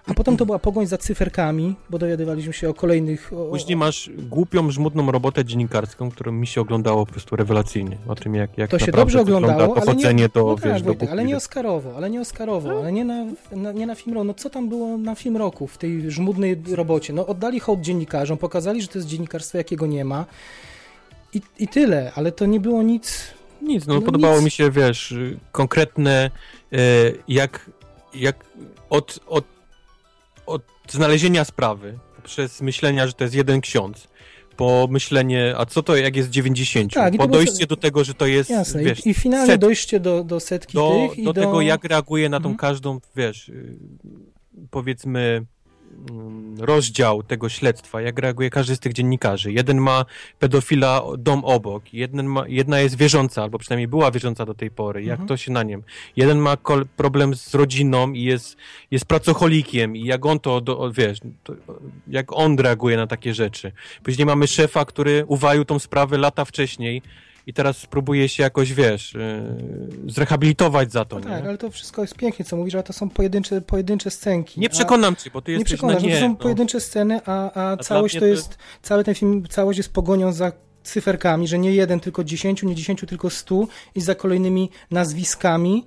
a 0.07 0.13
potem 0.13 0.37
to 0.37 0.45
była 0.45 0.59
pogoń 0.59 0.87
za 0.87 0.97
cyferkami, 0.97 1.75
bo 1.89 1.99
dowiadywaliśmy 1.99 2.53
się 2.53 2.69
o 2.69 2.73
kolejnych... 2.73 3.33
O, 3.33 3.49
Później 3.49 3.75
masz 3.75 4.09
głupią, 4.17 4.71
żmudną 4.71 5.11
robotę 5.11 5.45
dziennikarską, 5.45 6.11
którą 6.11 6.31
mi 6.31 6.47
się 6.47 6.61
oglądało 6.61 7.05
po 7.05 7.11
prostu 7.11 7.35
rewelacyjnie. 7.35 7.97
O 8.07 8.15
tym, 8.15 8.35
jak, 8.35 8.57
jak 8.57 8.71
to 8.71 8.79
się 8.79 8.91
dobrze 8.91 9.21
oglądało, 9.21 9.75
ale 9.87 10.13
nie, 10.13 10.29
to, 10.29 10.45
no 10.45 10.55
wiesz, 10.55 10.81
tak, 10.99 11.09
ale 11.09 11.25
nie 11.25 11.37
Oscarowo, 11.37 11.93
ale 11.97 12.09
nie 12.09 12.21
Oscarowo, 12.21 12.69
no. 12.69 12.79
ale 12.79 12.91
nie 12.91 13.05
na, 13.05 13.25
na, 13.51 13.71
nie 13.71 13.87
na 13.87 13.95
film 13.95 14.13
roku. 14.13 14.27
No 14.27 14.33
co 14.33 14.49
tam 14.49 14.69
było 14.69 14.97
na 14.97 15.15
film 15.15 15.37
roku 15.37 15.67
w 15.67 15.77
tej 15.77 16.11
żmudnej 16.11 16.61
robocie? 16.71 17.13
No 17.13 17.27
oddali 17.27 17.59
hołd 17.59 17.81
dziennikarzom, 17.81 18.37
pokazali, 18.37 18.81
że 18.81 18.87
to 18.87 18.99
jest 18.99 19.07
dziennikarstwo, 19.07 19.57
jakiego 19.57 19.87
nie 19.87 20.05
ma. 20.05 20.25
I, 21.33 21.41
i 21.59 21.67
tyle, 21.67 22.11
ale 22.15 22.31
to 22.31 22.45
nie 22.45 22.59
było 22.59 22.83
nic 22.83 23.33
nic, 23.61 23.87
no, 23.87 23.93
no 23.93 24.01
podobało 24.01 24.35
nic. 24.35 24.45
mi 24.45 24.51
się, 24.51 24.71
wiesz, 24.71 25.13
konkretne, 25.51 26.31
e, 26.73 26.77
jak, 27.27 27.71
jak 28.13 28.45
od, 28.89 29.19
od, 29.27 29.45
od 30.45 30.61
znalezienia 30.89 31.45
sprawy, 31.45 31.99
poprzez 32.15 32.61
myślenia, 32.61 33.07
że 33.07 33.13
to 33.13 33.23
jest 33.23 33.35
jeden 33.35 33.61
ksiądz, 33.61 34.07
po 34.57 34.87
myślenie, 34.91 35.53
a 35.57 35.65
co 35.65 35.83
to 35.83 35.95
jak 35.95 36.15
jest 36.15 36.29
90, 36.29 36.93
tak, 36.93 37.17
po 37.17 37.27
dojście 37.27 37.67
do 37.67 37.77
tego, 37.77 38.03
że 38.03 38.13
to 38.13 38.25
jest, 38.25 38.49
Jasne, 38.49 38.83
wiesz, 38.83 39.05
i, 39.05 39.09
i 39.09 39.13
finalnie 39.13 39.53
set, 39.53 39.61
dojście 39.61 39.99
do, 39.99 40.23
do 40.23 40.39
setki 40.39 40.73
do, 40.73 41.09
tych 41.15 41.23
do, 41.25 41.33
do 41.33 41.41
tego, 41.41 41.61
jak 41.61 41.83
reaguje 41.83 42.29
na 42.29 42.39
tą 42.39 42.49
mhm. 42.49 42.57
każdą, 42.57 42.99
wiesz, 43.15 43.51
powiedzmy 44.71 45.21
Mm, 45.31 45.45
rozdział 46.59 47.23
tego 47.23 47.49
śledztwa, 47.49 48.01
jak 48.01 48.19
reaguje 48.19 48.49
każdy 48.49 48.75
z 48.75 48.79
tych 48.79 48.93
dziennikarzy. 48.93 49.51
Jeden 49.51 49.77
ma 49.77 50.05
pedofila 50.39 51.03
dom 51.17 51.45
obok, 51.45 51.93
jeden 51.93 52.25
ma, 52.25 52.47
jedna 52.47 52.79
jest 52.79 52.97
wierząca, 52.97 53.43
albo 53.43 53.57
przynajmniej 53.57 53.87
była 53.87 54.11
wierząca 54.11 54.45
do 54.45 54.53
tej 54.53 54.71
pory, 54.71 55.03
jak 55.03 55.19
mhm. 55.19 55.27
to 55.27 55.37
się 55.37 55.51
na 55.51 55.63
nim. 55.63 55.83
Jeden 56.15 56.39
ma 56.39 56.57
problem 56.97 57.35
z 57.35 57.53
rodziną 57.55 58.11
i 58.11 58.23
jest, 58.23 58.57
jest 58.91 59.05
pracocholikiem 59.05 59.95
i 59.95 60.05
jak 60.05 60.25
on 60.25 60.39
to, 60.39 60.61
do, 60.61 60.91
wiesz, 60.91 61.19
to, 61.43 61.53
jak 62.07 62.33
on 62.33 62.59
reaguje 62.59 62.97
na 62.97 63.07
takie 63.07 63.33
rzeczy. 63.33 63.71
Później 64.03 64.25
mamy 64.25 64.47
szefa, 64.47 64.85
który 64.85 65.25
uwalił 65.27 65.65
tą 65.65 65.79
sprawę 65.79 66.17
lata 66.17 66.45
wcześniej, 66.45 67.01
i 67.47 67.53
teraz 67.53 67.85
próbuje 67.85 68.29
się 68.29 68.43
jakoś, 68.43 68.73
wiesz, 68.73 69.13
yy, 69.13 70.11
zrehabilitować 70.11 70.91
za 70.91 71.05
to. 71.05 71.19
No 71.19 71.29
tak, 71.29 71.45
ale 71.45 71.57
to 71.57 71.71
wszystko 71.71 72.01
jest 72.01 72.15
pięknie, 72.15 72.45
co 72.45 72.55
mówisz, 72.55 72.73
ale 72.73 72.83
to 72.83 72.93
są 72.93 73.09
pojedyncze, 73.09 73.61
pojedyncze 73.61 74.11
scenki. 74.11 74.59
Nie 74.59 74.69
przekonam 74.69 75.15
cię, 75.15 75.31
bo 75.33 75.41
ty 75.41 75.51
jesteś 75.51 75.71
nie 75.71 75.77
przekonasz, 75.77 76.03
na 76.03 76.07
nie. 76.09 76.15
To 76.15 76.21
są 76.21 76.29
no. 76.29 76.35
pojedyncze 76.35 76.79
sceny, 76.79 77.21
a, 77.25 77.51
a, 77.51 77.71
a 77.71 77.77
całość 77.77 78.19
to 78.19 78.25
jest, 78.25 78.57
cały 78.81 79.03
ten 79.03 79.15
film, 79.15 79.47
całość 79.49 79.77
jest 79.77 79.93
pogonią 79.93 80.33
za 80.33 80.51
cyferkami, 80.83 81.47
że 81.47 81.59
nie 81.59 81.71
jeden, 81.71 81.99
tylko 81.99 82.23
dziesięciu, 82.23 82.67
nie 82.67 82.75
dziesięciu, 82.75 83.07
tylko 83.07 83.29
stu 83.29 83.67
i 83.95 84.01
za 84.01 84.15
kolejnymi 84.15 84.69
nazwiskami, 84.91 85.85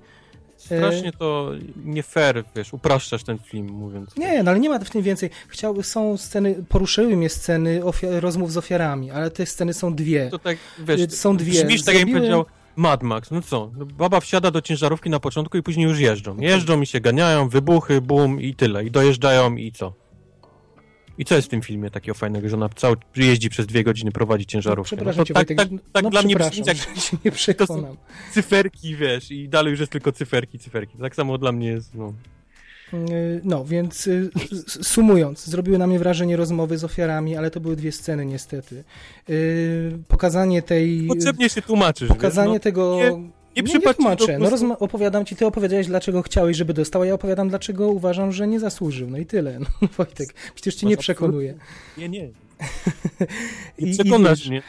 Strasznie 0.65 1.11
to 1.11 1.51
nie 1.85 2.03
fair, 2.03 2.43
wiesz, 2.55 2.73
upraszczasz 2.73 3.23
ten 3.23 3.37
film, 3.37 3.67
mówiąc. 3.67 4.17
Nie, 4.17 4.43
no 4.43 4.51
ale 4.51 4.59
nie 4.59 4.69
ma 4.69 4.79
w 4.79 4.89
tym 4.89 5.01
więcej. 5.01 5.29
Chciał, 5.47 5.83
są 5.83 6.17
sceny, 6.17 6.55
poruszyły 6.69 7.17
mnie 7.17 7.29
sceny 7.29 7.81
rozmów 8.01 8.51
z 8.51 8.57
ofiarami, 8.57 9.11
ale 9.11 9.31
te 9.31 9.45
sceny 9.45 9.73
są 9.73 9.95
dwie. 9.95 10.29
To 10.29 10.39
tak, 10.39 10.57
wiesz, 10.79 11.11
są 11.11 11.37
dwie. 11.37 11.51
Brzmisz 11.51 11.83
tak, 11.83 11.95
Zrobiły... 11.95 12.11
jak 12.11 12.19
powiedział 12.19 12.45
Mad 12.75 13.03
Max, 13.03 13.31
no 13.31 13.41
co, 13.41 13.71
no 13.77 13.85
baba 13.85 14.19
wsiada 14.19 14.51
do 14.51 14.61
ciężarówki 14.61 15.09
na 15.09 15.19
początku 15.19 15.57
i 15.57 15.63
później 15.63 15.85
już 15.87 15.99
jeżdżą. 15.99 16.37
Jeżdżą 16.39 16.81
i 16.81 16.85
się 16.85 16.99
ganiają, 16.99 17.49
wybuchy, 17.49 18.01
bum 18.01 18.41
i 18.41 18.55
tyle. 18.55 18.85
I 18.85 18.91
dojeżdżają 18.91 19.55
i 19.55 19.71
co? 19.71 19.93
I 21.17 21.25
co 21.25 21.35
jest 21.35 21.47
w 21.47 21.51
tym 21.51 21.61
filmie 21.61 21.89
takiego 21.89 22.15
fajnego, 22.15 22.49
że 22.49 22.55
ona 22.55 22.69
cały 22.69 22.95
jeździ 23.15 23.49
przez 23.49 23.65
dwie 23.65 23.83
godziny, 23.83 24.11
prowadzi 24.11 24.45
ciężarówkę? 24.45 24.95
No, 24.95 24.97
przepraszam 24.97 25.21
no, 25.21 25.25
cię, 25.25 25.33
tak, 25.33 25.47
tak, 25.47 25.69
tak 25.93 26.03
no, 26.03 26.09
dla 26.09 26.21
mnie 26.21 26.35
brzmi, 26.35 26.63
jak 26.65 26.77
się 27.05 27.17
nie 27.25 27.31
przekonam. 27.31 27.97
cyferki, 28.31 28.95
wiesz, 28.95 29.31
i 29.31 29.49
dalej 29.49 29.71
już 29.71 29.79
jest 29.79 29.91
tylko 29.91 30.11
cyferki, 30.11 30.59
cyferki. 30.59 30.97
Tak 30.97 31.15
samo 31.15 31.37
dla 31.37 31.51
mnie 31.51 31.67
jest, 31.67 31.95
no. 31.95 32.13
Y, 32.93 33.41
no, 33.43 33.65
więc 33.65 34.07
y, 34.07 34.29
sumując, 34.67 35.45
zrobiły 35.45 35.77
na 35.77 35.87
mnie 35.87 35.99
wrażenie 35.99 36.37
rozmowy 36.37 36.77
z 36.77 36.83
ofiarami, 36.83 37.37
ale 37.37 37.51
to 37.51 37.59
były 37.59 37.75
dwie 37.75 37.91
sceny 37.91 38.25
niestety. 38.25 38.83
Y, 39.29 39.97
pokazanie 40.07 40.61
tej... 40.61 41.07
Potrzebnie 41.07 41.49
się 41.49 41.61
tłumaczysz. 41.61 42.09
Pokazanie 42.09 42.53
wiesz, 42.53 42.59
no, 42.59 42.63
tego... 42.63 42.95
Nie 42.95 43.44
nie, 43.55 43.63
nie, 43.63 43.73
nie 43.85 43.93
tłumaczę. 43.93 44.39
No 44.39 44.49
rozma- 44.49 44.77
opowiadam 44.79 45.25
ci, 45.25 45.35
ty 45.35 45.45
opowiedziałeś, 45.45 45.87
dlaczego 45.87 46.21
chciałeś, 46.21 46.57
żeby 46.57 46.73
dostał, 46.73 47.01
a 47.01 47.05
ja 47.05 47.13
opowiadam, 47.13 47.49
dlaczego 47.49 47.87
uważam, 47.87 48.31
że 48.31 48.47
nie 48.47 48.59
zasłużył. 48.59 49.09
No 49.09 49.17
i 49.17 49.25
tyle. 49.25 49.59
No, 49.81 49.87
Wojtek, 49.97 50.33
przecież 50.55 50.75
cię 50.75 50.87
nie 50.87 50.97
przekonuję. 50.97 51.53
Nie, 51.97 52.09
nie. 52.09 52.29
I, 53.77 53.91
przekonasz 53.91 54.47
mnie. 54.47 54.61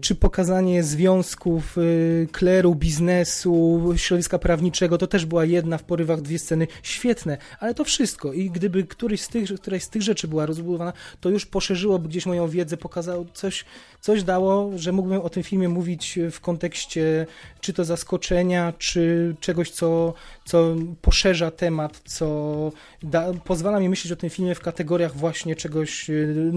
Czy 0.00 0.14
pokazanie 0.14 0.82
związków, 0.82 1.78
y, 1.78 2.28
kleru, 2.32 2.74
biznesu, 2.74 3.82
środowiska 3.96 4.38
prawniczego, 4.38 4.98
to 4.98 5.06
też 5.06 5.26
była 5.26 5.44
jedna 5.44 5.78
w 5.78 5.82
porywach 5.82 6.20
dwie 6.20 6.38
sceny 6.38 6.66
świetne, 6.82 7.38
ale 7.60 7.74
to 7.74 7.84
wszystko. 7.84 8.32
I 8.32 8.50
gdyby 8.50 8.84
któryś 8.84 9.20
z 9.20 9.28
tych, 9.28 9.60
któraś 9.60 9.82
z 9.82 9.88
tych 9.88 10.02
rzeczy 10.02 10.28
była 10.28 10.46
rozbudowana, 10.46 10.92
to 11.20 11.30
już 11.30 11.46
poszerzyłoby 11.46 12.08
gdzieś 12.08 12.26
moją 12.26 12.48
wiedzę, 12.48 12.76
pokazało 12.76 13.24
coś, 13.34 13.64
coś 14.00 14.22
dało, 14.22 14.70
że 14.76 14.92
mógłbym 14.92 15.20
o 15.20 15.30
tym 15.30 15.42
filmie 15.42 15.68
mówić 15.68 16.18
w 16.30 16.40
kontekście 16.40 17.26
czy 17.60 17.72
to 17.72 17.84
zaskoczenia, 17.84 18.72
czy 18.78 19.34
czegoś, 19.40 19.70
co, 19.70 20.14
co 20.44 20.76
poszerza 21.02 21.50
temat, 21.50 22.00
co 22.04 22.72
da, 23.02 23.32
pozwala 23.44 23.80
mi 23.80 23.88
myśleć 23.88 24.12
o 24.12 24.16
tym 24.16 24.30
filmie 24.30 24.54
w 24.54 24.60
kategoriach 24.60 25.16
właśnie 25.16 25.56
czegoś 25.56 26.10
y, 26.10 26.50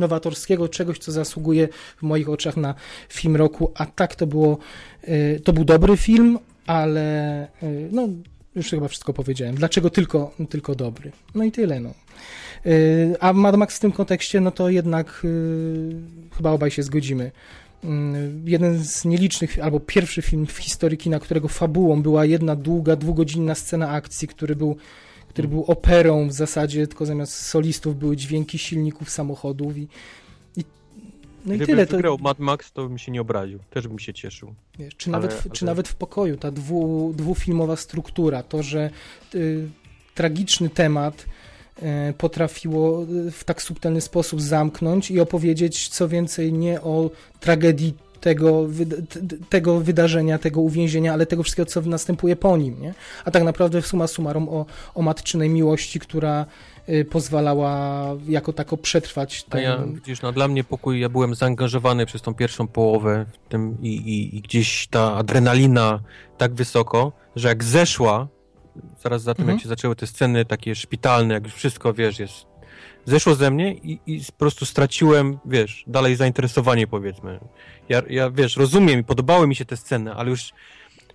czegoś, 0.70 1.00
co 1.00 1.12
zasługuje 1.12 1.68
w 1.98 2.02
moich 2.02 2.30
oczach 2.30 2.58
na 2.58 2.76
film 3.10 3.36
roku, 3.36 3.72
a 3.76 3.86
tak 3.86 4.16
to 4.16 4.28
było, 4.28 4.58
y, 5.08 5.42
to 5.44 5.54
był 5.54 5.66
dobry 5.66 5.98
film, 5.98 6.40
ale 6.68 7.48
y, 7.64 7.90
no 7.92 8.08
już 8.56 8.70
chyba 8.70 8.88
wszystko 8.88 9.14
powiedziałem. 9.14 9.56
Dlaczego 9.56 9.90
tylko, 9.90 10.32
tylko 10.50 10.76
dobry? 10.76 11.12
No 11.36 11.44
i 11.44 11.52
tyle, 11.52 11.80
no. 11.80 11.94
A 13.20 13.34
Mad 13.34 13.58
Max 13.58 13.78
w 13.78 13.80
tym 13.80 13.92
kontekście, 13.92 14.42
no 14.42 14.52
to 14.52 14.70
jednak 14.70 15.26
chyba 16.38 16.52
obaj 16.52 16.72
się 16.72 16.84
zgodzimy. 16.84 17.32
Jeden 18.46 18.84
z 18.84 19.06
nielicznych, 19.06 19.60
albo 19.62 19.80
pierwszy 19.80 20.22
film 20.22 20.48
w 20.48 20.58
historii 20.58 20.98
kina, 20.98 21.20
którego 21.20 21.48
fabułą 21.48 22.02
była 22.02 22.26
jedna 22.26 22.56
długa, 22.56 22.96
dwugodzinna 22.96 23.56
scena 23.56 23.90
akcji, 23.90 24.28
który 24.28 24.56
był 24.56 24.78
który 25.30 25.48
był 25.48 25.64
operą 25.64 26.28
w 26.28 26.34
zasadzie, 26.34 26.88
tylko 26.88 27.06
zamiast 27.06 27.34
solistów 27.34 27.96
były 27.96 28.18
dźwięki 28.18 28.58
silników 28.58 29.10
samochodów 29.10 29.78
i 29.78 29.88
no 31.46 31.56
Gdyby 31.56 31.64
i 31.64 31.88
tyle. 31.88 31.88
To... 31.88 32.18
Mad 32.18 32.40
Max, 32.40 32.72
to 32.72 32.88
bym 32.88 32.98
się 32.98 33.12
nie 33.12 33.22
obraził, 33.22 33.60
też 33.70 33.88
bym 33.88 34.00
się 34.00 34.14
cieszył. 34.14 34.54
Wiesz, 34.80 34.96
czy, 34.96 35.10
ale, 35.10 35.22
nawet, 35.22 35.42
ale... 35.46 35.52
czy 35.52 35.66
nawet 35.66 35.88
w 35.88 35.96
pokoju, 35.96 36.38
ta 36.38 36.52
dwu, 36.52 37.14
dwufilmowa 37.16 37.76
struktura, 37.76 38.44
to, 38.44 38.64
że 38.64 38.90
y, 39.36 39.70
tragiczny 40.16 40.70
temat 40.70 41.26
y, 42.10 42.14
potrafiło 42.14 43.06
w 43.32 43.44
tak 43.44 43.62
subtelny 43.62 44.02
sposób 44.02 44.42
zamknąć 44.42 45.12
i 45.12 45.20
opowiedzieć 45.20 45.88
co 45.90 46.08
więcej 46.08 46.54
nie 46.54 46.82
o 46.82 47.10
tragedii 47.40 47.94
tego, 48.22 48.68
tego 49.50 49.80
wydarzenia, 49.80 50.38
tego 50.38 50.62
uwięzienia, 50.62 51.14
ale 51.14 51.26
tego 51.26 51.44
wszystkiego, 51.44 51.66
co 51.66 51.82
następuje 51.82 52.36
po 52.36 52.58
nim, 52.58 52.82
nie? 52.82 52.94
A 53.26 53.32
tak 53.32 53.44
naprawdę 53.44 53.82
w 53.82 53.88
suma 53.88 54.08
summarum 54.08 54.50
o, 54.50 54.66
o 54.96 55.02
matczynej 55.02 55.50
miłości, 55.50 56.00
która 56.00 56.42
y, 56.42 56.79
pozwalała 57.10 58.06
jako 58.28 58.54
tako 58.54 58.78
przetrwać. 58.78 59.44
Ten... 59.44 59.60
A 59.60 59.64
ja, 59.64 59.84
widzisz, 59.94 60.22
no 60.22 60.32
dla 60.32 60.48
mnie 60.48 60.64
pokój, 60.64 61.00
ja 61.00 61.10
byłem 61.10 61.36
zaangażowany 61.36 62.06
przez 62.06 62.22
tą 62.22 62.34
pierwszą 62.34 62.68
połowę 62.68 63.26
w 63.34 63.50
tym 63.50 63.78
i, 63.82 63.88
i, 63.88 64.38
i 64.38 64.42
gdzieś 64.42 64.88
ta 64.88 65.16
adrenalina 65.16 66.00
tak 66.38 66.54
wysoko, 66.54 67.12
że 67.36 67.48
jak 67.48 67.64
zeszła, 67.64 68.28
zaraz 69.02 69.22
za 69.22 69.34
tym, 69.34 69.44
mhm. 69.44 69.58
jak 69.58 69.64
się 69.64 69.70
zaczęły 69.70 69.96
te 69.96 70.08
sceny 70.08 70.46
takie 70.46 70.76
szpitalne, 70.76 71.34
jak 71.34 71.44
już 71.44 71.54
wszystko, 71.54 71.94
wiesz, 71.94 72.20
jest 72.20 72.50
zeszło 73.06 73.36
ze 73.36 73.52
mnie 73.52 73.74
i, 73.74 74.00
i 74.06 74.22
po 74.26 74.38
prostu 74.38 74.66
straciłem, 74.66 75.40
wiesz, 75.46 75.84
dalej 75.88 76.16
zainteresowanie, 76.16 76.88
powiedzmy. 76.88 77.40
Ja, 77.90 78.02
ja, 78.10 78.32
wiesz, 78.32 78.58
rozumiem 78.58 79.00
i 79.00 79.04
podobały 79.04 79.48
mi 79.48 79.56
się 79.56 79.66
te 79.66 79.78
sceny, 79.78 80.14
ale 80.14 80.30
już 80.30 80.52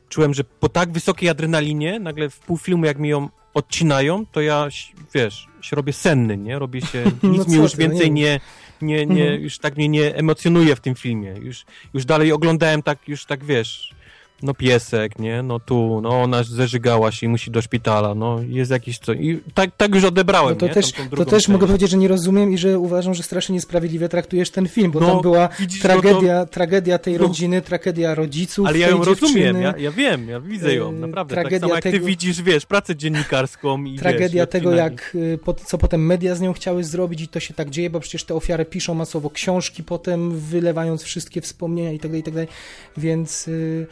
czułem, 0.09 0.35
że 0.35 0.44
po 0.44 0.69
tak 0.69 0.93
wysokiej 0.93 1.28
adrenalinie, 1.28 2.01
nagle 2.01 2.31
w 2.31 2.39
pół 2.39 2.59
filmu, 2.59 2.85
jak 2.85 2.99
mi 2.99 3.09
ją 3.09 3.28
odcinają, 3.55 4.26
to 4.26 4.41
ja, 4.41 4.68
wiesz, 5.15 5.49
się 5.60 5.76
robię 5.76 5.92
senny, 5.92 6.36
nie? 6.36 6.58
Robię 6.58 6.81
się, 6.81 7.05
no 7.23 7.28
nic 7.28 7.47
no 7.47 7.52
mi 7.52 7.58
już 7.58 7.76
więcej 7.76 8.10
nie, 8.10 8.41
nie, 8.83 9.07
nie, 9.07 9.23
mhm. 9.23 9.42
już 9.42 9.58
tak 9.58 9.76
mnie 9.76 9.89
nie 9.89 10.15
emocjonuje 10.15 10.76
w 10.76 10.81
tym 10.81 10.94
filmie. 10.94 11.34
Już, 11.42 11.65
już 11.94 12.05
dalej 12.05 12.33
oglądałem 12.33 12.83
tak, 12.83 13.08
już 13.08 13.24
tak, 13.24 13.44
wiesz, 13.44 13.94
no 14.43 14.55
piesek, 14.55 15.19
nie, 15.19 15.43
no 15.43 15.61
tu, 15.61 16.01
no 16.01 16.23
ona 16.23 16.43
zeżygała 16.43 17.13
się 17.13 17.27
i 17.27 17.29
musi 17.29 17.51
do 17.51 17.63
szpitala, 17.63 18.15
no 18.15 18.41
jest 18.49 18.71
jakiś 18.71 18.99
co. 18.99 19.13
I 19.13 19.41
tak, 19.55 19.71
tak 19.77 19.95
już 19.95 20.05
odebrałem, 20.05 20.55
no 20.55 20.61
to 20.61 20.67
nie? 20.67 20.73
Też, 20.73 20.93
to 21.17 21.25
też 21.25 21.49
mogę 21.49 21.67
powiedzieć, 21.67 21.91
że 21.91 21.97
nie 21.97 22.09
rozumiem 22.09 22.53
i 22.53 22.59
że 22.59 22.79
uważam, 22.79 23.15
że 23.15 23.23
strasznie 23.23 23.53
niesprawiedliwie 23.53 24.09
traktujesz 24.09 24.51
ten 24.51 24.69
film, 24.69 24.91
bo 24.91 25.01
no, 25.01 25.07
tam 25.07 25.23
była 25.23 25.49
widzisz, 25.61 25.83
tragedia, 25.83 26.35
no 26.35 26.47
to... 26.47 26.53
tragedia 26.53 26.99
tej 26.99 27.15
no. 27.15 27.19
rodziny, 27.19 27.63
tragedia 27.63 28.15
rodziców. 28.15 28.67
Ale 28.67 28.79
ja 28.79 28.89
ją 28.89 29.05
rozumiem, 29.05 29.61
ja, 29.61 29.75
ja 29.79 29.91
wiem, 29.91 30.29
ja 30.29 30.41
widzę 30.41 30.75
ją, 30.75 30.93
naprawdę. 30.93 31.35
Tragedia 31.35 31.59
tak 31.59 31.61
samo 31.61 31.75
jak 31.75 31.85
tego... 31.85 31.99
ty 31.99 32.05
widzisz, 32.05 32.43
wiesz, 32.43 32.67
pracę 32.67 32.97
dziennikarską 32.97 33.85
i 33.85 33.99
Tragedia 33.99 34.43
wiesz, 34.43 34.53
tego, 34.53 34.75
jak, 34.75 35.13
y, 35.15 35.39
co 35.67 35.79
potem 35.79 36.07
media 36.07 36.35
z 36.35 36.41
nią 36.41 36.53
chciały 36.53 36.85
zrobić 36.85 37.21
i 37.21 37.29
to 37.29 37.41
się 37.41 37.55
tak 37.55 37.71
dzieje, 37.71 37.91
bo 37.91 38.01
przecież 38.01 38.25
te 38.25 38.35
ofiary 38.35 38.65
piszą 38.65 38.95
masowo 38.95 39.31
książki 39.31 39.83
potem, 39.83 40.39
wylewając 40.39 41.03
wszystkie 41.03 41.41
wspomnienia 41.41 41.93
i 41.93 41.99
tak 41.99 42.11
dalej, 42.11 42.21
i 42.21 42.25
tak 42.25 42.35
dalej, 42.35 42.49
więc... 42.97 43.47
Yy 43.47 43.75
E, 43.75 43.87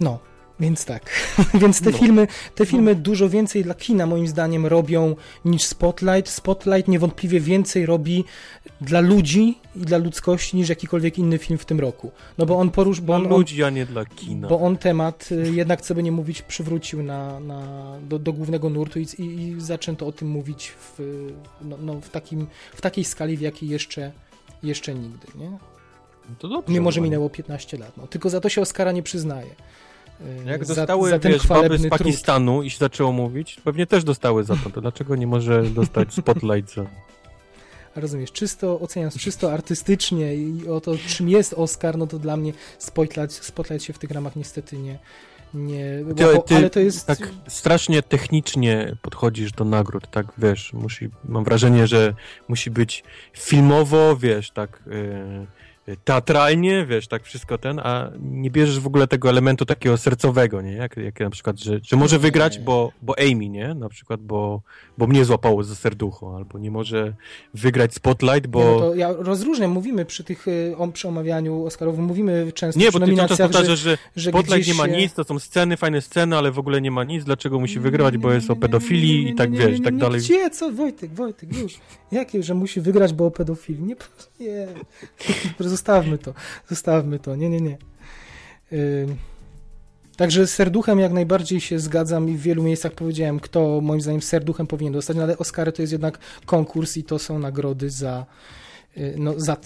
no, 0.00 0.18
więc 0.60 0.84
tak. 0.84 1.10
Więc 1.60 1.80
te 1.80 1.90
no. 1.90 1.98
filmy, 1.98 2.26
te 2.54 2.64
no. 2.64 2.70
filmy 2.70 2.94
no. 2.94 3.00
dużo 3.00 3.28
więcej 3.28 3.64
dla 3.64 3.74
kina 3.74 4.06
moim 4.06 4.26
zdaniem 4.26 4.66
robią 4.66 5.16
niż 5.44 5.62
Spotlight. 5.62 6.28
Spotlight 6.28 6.88
niewątpliwie 6.88 7.40
więcej 7.40 7.86
robi 7.86 8.24
dla 8.80 9.00
ludzi 9.00 9.58
i 9.76 9.80
dla 9.80 9.98
ludzkości 9.98 10.56
niż 10.56 10.68
jakikolwiek 10.68 11.18
inny 11.18 11.38
film 11.38 11.58
w 11.58 11.64
tym 11.64 11.80
roku. 11.80 12.10
No 12.38 12.46
bo 12.46 12.58
on 12.58 12.70
porusz... 12.70 13.00
Bo 13.00 13.14
on, 13.14 13.22
dla 13.22 13.36
ludzi, 13.36 13.62
a 13.62 13.70
nie 13.70 13.86
dla 13.86 14.04
kina. 14.04 14.48
Bo 14.48 14.60
on 14.60 14.76
temat, 14.76 15.28
y, 15.32 15.52
jednak 15.54 15.80
co 15.80 15.94
by 15.94 16.02
nie 16.02 16.12
mówić, 16.12 16.42
przywrócił 16.42 17.02
na, 17.02 17.40
na, 17.40 17.92
do, 18.08 18.18
do 18.18 18.32
głównego 18.32 18.70
nurtu 18.70 19.00
i, 19.00 19.06
i, 19.18 19.22
i 19.22 19.60
zaczęto 19.60 20.06
o 20.06 20.12
tym 20.12 20.28
mówić 20.28 20.68
w, 20.70 21.00
no, 21.62 21.76
no, 21.80 22.00
w, 22.00 22.08
takim, 22.08 22.46
w 22.74 22.80
takiej 22.80 23.04
skali, 23.04 23.36
w 23.36 23.40
jakiej 23.40 23.68
jeszcze, 23.68 24.12
jeszcze 24.62 24.94
nigdy, 24.94 25.26
nie? 25.34 25.75
No 26.28 26.34
to 26.38 26.48
dobrze, 26.48 26.72
Mimo, 26.74 26.92
że 26.92 27.00
minęło 27.00 27.30
15 27.30 27.78
lat. 27.78 27.96
No, 27.96 28.06
tylko 28.06 28.30
za 28.30 28.40
to 28.40 28.48
się 28.48 28.60
Oscara 28.60 28.92
nie 28.92 29.02
przyznaje. 29.02 29.50
E, 30.44 30.50
Jak 30.50 30.64
dostały, 30.64 31.10
za, 31.10 31.18
za 31.18 31.28
wiesz, 31.28 31.46
baby 31.46 31.78
z 31.78 31.88
Pakistanu 31.88 32.52
trud. 32.52 32.66
i 32.66 32.70
się 32.70 32.78
zaczęło 32.78 33.12
mówić, 33.12 33.60
pewnie 33.64 33.86
też 33.86 34.04
dostały 34.04 34.44
za 34.44 34.56
to. 34.56 34.70
To 34.70 34.80
dlaczego 34.80 35.16
nie 35.16 35.26
może 35.26 35.62
dostać 35.62 36.14
spotlight 36.14 36.74
za... 36.74 36.86
Rozumiesz, 37.96 38.32
czysto 38.32 38.80
oceniając 38.80 39.18
czysto 39.18 39.52
artystycznie 39.52 40.34
i 40.34 40.68
o 40.68 40.80
to, 40.80 40.92
czym 41.08 41.28
jest 41.28 41.54
Oscar, 41.54 41.98
no 41.98 42.06
to 42.06 42.18
dla 42.18 42.36
mnie 42.36 42.52
Spotlight, 42.78 43.32
Spotlight 43.32 43.84
się 43.86 43.92
w 43.92 43.98
tych 43.98 44.10
ramach 44.10 44.36
niestety 44.36 44.78
nie, 44.78 44.98
nie 45.54 46.04
ty, 46.16 46.24
ty, 46.46 46.56
ale 46.56 46.70
to 46.70 46.80
jest... 46.80 47.06
Tak 47.06 47.30
strasznie 47.48 48.02
technicznie 48.02 48.96
podchodzisz 49.02 49.52
do 49.52 49.64
nagród, 49.64 50.10
tak, 50.10 50.26
wiesz, 50.38 50.72
musi, 50.72 51.10
mam 51.24 51.44
wrażenie, 51.44 51.86
że 51.86 52.14
musi 52.48 52.70
być 52.70 53.04
filmowo, 53.32 54.16
wiesz, 54.16 54.50
tak... 54.50 54.82
Yy 54.86 55.46
teatralnie, 56.04 56.86
wiesz, 56.86 57.08
tak 57.08 57.24
wszystko 57.24 57.58
ten, 57.58 57.78
a 57.78 58.10
nie 58.20 58.50
bierzesz 58.50 58.80
w 58.80 58.86
ogóle 58.86 59.06
tego 59.06 59.30
elementu 59.30 59.64
takiego 59.66 59.96
sercowego, 59.96 60.62
nie? 60.62 60.72
Jak, 60.72 60.96
jak 60.96 61.20
na 61.20 61.30
przykład, 61.30 61.60
że, 61.60 61.80
że 61.82 61.96
może 61.96 62.18
wygrać, 62.18 62.58
bo, 62.58 62.92
bo 63.02 63.14
Amy, 63.18 63.48
nie? 63.48 63.74
Na 63.74 63.88
przykład, 63.88 64.20
bo, 64.20 64.62
bo 64.98 65.06
mnie 65.06 65.24
złapało 65.24 65.64
za 65.64 65.74
serducho, 65.74 66.36
albo 66.36 66.58
nie 66.58 66.70
może 66.70 67.14
wygrać 67.54 67.94
Spotlight, 67.94 68.46
bo... 68.46 68.60
Nie, 68.60 68.70
no 68.70 68.78
to 68.78 68.94
ja 68.94 69.12
rozróżniam, 69.12 69.70
mówimy 69.70 70.04
przy 70.04 70.24
tych, 70.24 70.48
y, 70.48 70.74
przy 70.92 71.08
omawianiu 71.08 71.64
Oscarowym, 71.64 72.04
mówimy 72.04 72.52
często 72.54 72.80
nie, 72.80 72.90
przy 72.90 73.00
nominacjach, 73.00 73.50
bo 73.50 73.64
że, 73.64 73.76
że, 73.76 73.98
że 74.16 74.30
Spotlight 74.30 74.68
nie 74.68 74.74
ma 74.74 74.86
nic, 74.86 75.14
to 75.14 75.24
są 75.24 75.38
sceny, 75.38 75.76
fajne 75.76 76.00
sceny, 76.00 76.36
ale 76.36 76.50
w 76.50 76.58
ogóle 76.58 76.80
nie 76.80 76.90
ma 76.90 77.04
nic, 77.04 77.24
dlaczego 77.24 77.60
musi 77.60 77.80
wygrać, 77.80 78.18
bo 78.18 78.32
jest 78.32 78.50
o 78.50 78.56
pedofilii 78.56 79.28
i 79.28 79.34
tak, 79.34 79.56
wiesz, 79.56 79.80
tak 79.84 79.96
dalej. 79.96 80.20
Gdzie, 80.20 80.50
co? 80.50 80.72
Wojtek, 80.72 81.14
Wojtek, 81.14 81.56
już. 81.56 81.74
Jakie, 82.12 82.42
że 82.42 82.54
musi 82.54 82.80
wygrać, 82.80 83.12
bo 83.12 83.26
o 83.26 83.30
pedofilii? 83.30 83.82
Nie, 83.84 83.96
nie. 84.40 84.66
Zostawmy 85.76 86.18
to, 86.18 86.34
zostawmy 86.68 87.18
to, 87.18 87.36
nie, 87.36 87.48
nie, 87.48 87.60
nie. 87.60 87.78
Yy. 88.72 89.06
Także 90.16 90.46
z 90.46 90.54
serduchem 90.54 90.98
jak 90.98 91.12
najbardziej 91.12 91.60
się 91.60 91.78
zgadzam 91.78 92.28
i 92.28 92.36
w 92.36 92.40
wielu 92.40 92.62
miejscach 92.62 92.92
powiedziałem, 92.92 93.40
kto 93.40 93.80
moim 93.80 94.00
zdaniem 94.00 94.22
serduchem 94.22 94.66
powinien 94.66 94.92
dostać, 94.92 95.16
no 95.16 95.22
ale 95.22 95.38
Oscary 95.38 95.72
to 95.72 95.82
jest 95.82 95.92
jednak 95.92 96.18
konkurs 96.46 96.96
i 96.96 97.04
to 97.04 97.18
są 97.18 97.38
nagrody 97.38 97.90
za, 97.90 98.26
y, 98.96 99.14
no, 99.18 99.34
za, 99.36 99.56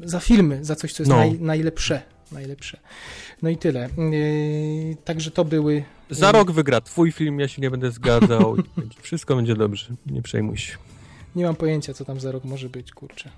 za 0.00 0.20
filmy, 0.20 0.64
za 0.64 0.76
coś, 0.76 0.92
co 0.92 1.02
jest 1.02 1.10
no. 1.10 1.16
naj, 1.16 1.40
najlepsze. 1.40 2.02
Najlepsze. 2.32 2.78
No 3.42 3.50
i 3.50 3.56
tyle. 3.56 3.88
Yy, 3.98 4.96
także 5.04 5.30
to 5.30 5.44
były. 5.44 5.84
Za 6.10 6.32
rok 6.32 6.50
wygra 6.50 6.80
twój 6.80 7.12
film, 7.12 7.40
ja 7.40 7.48
się 7.48 7.62
nie 7.62 7.70
będę 7.70 7.90
zgadzał. 7.90 8.56
Wszystko 9.02 9.36
będzie 9.36 9.54
dobrze, 9.54 9.94
nie 10.06 10.22
przejmuj 10.22 10.56
się. 10.56 10.76
Nie 11.36 11.44
mam 11.44 11.56
pojęcia, 11.56 11.94
co 11.94 12.04
tam 12.04 12.20
za 12.20 12.32
rok 12.32 12.44
może 12.44 12.68
być, 12.68 12.92
kurczę. 12.92 13.30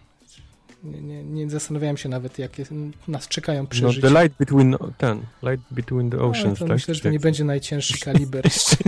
Nie, 0.85 1.01
nie, 1.01 1.25
nie 1.25 1.51
zastanawiałem 1.51 1.97
się 1.97 2.09
nawet, 2.09 2.39
jakie 2.39 2.65
nas 3.09 3.29
czekają 3.29 3.67
przeżycia. 3.67 4.09
No, 4.09 4.15
the 4.15 4.23
light 4.23 4.39
between, 4.39 4.77
ten, 4.99 5.21
light 5.43 5.65
between 5.71 6.11
the 6.11 6.19
oceans, 6.19 6.61
no, 6.61 6.67
tak? 6.67 6.77
Myślę, 6.77 6.95
że 6.95 7.01
to 7.01 7.11
nie 7.11 7.21
będzie 7.21 7.45
najcięższy 7.45 8.01
kaliber 8.01 8.45
jeszcze. 8.45 8.77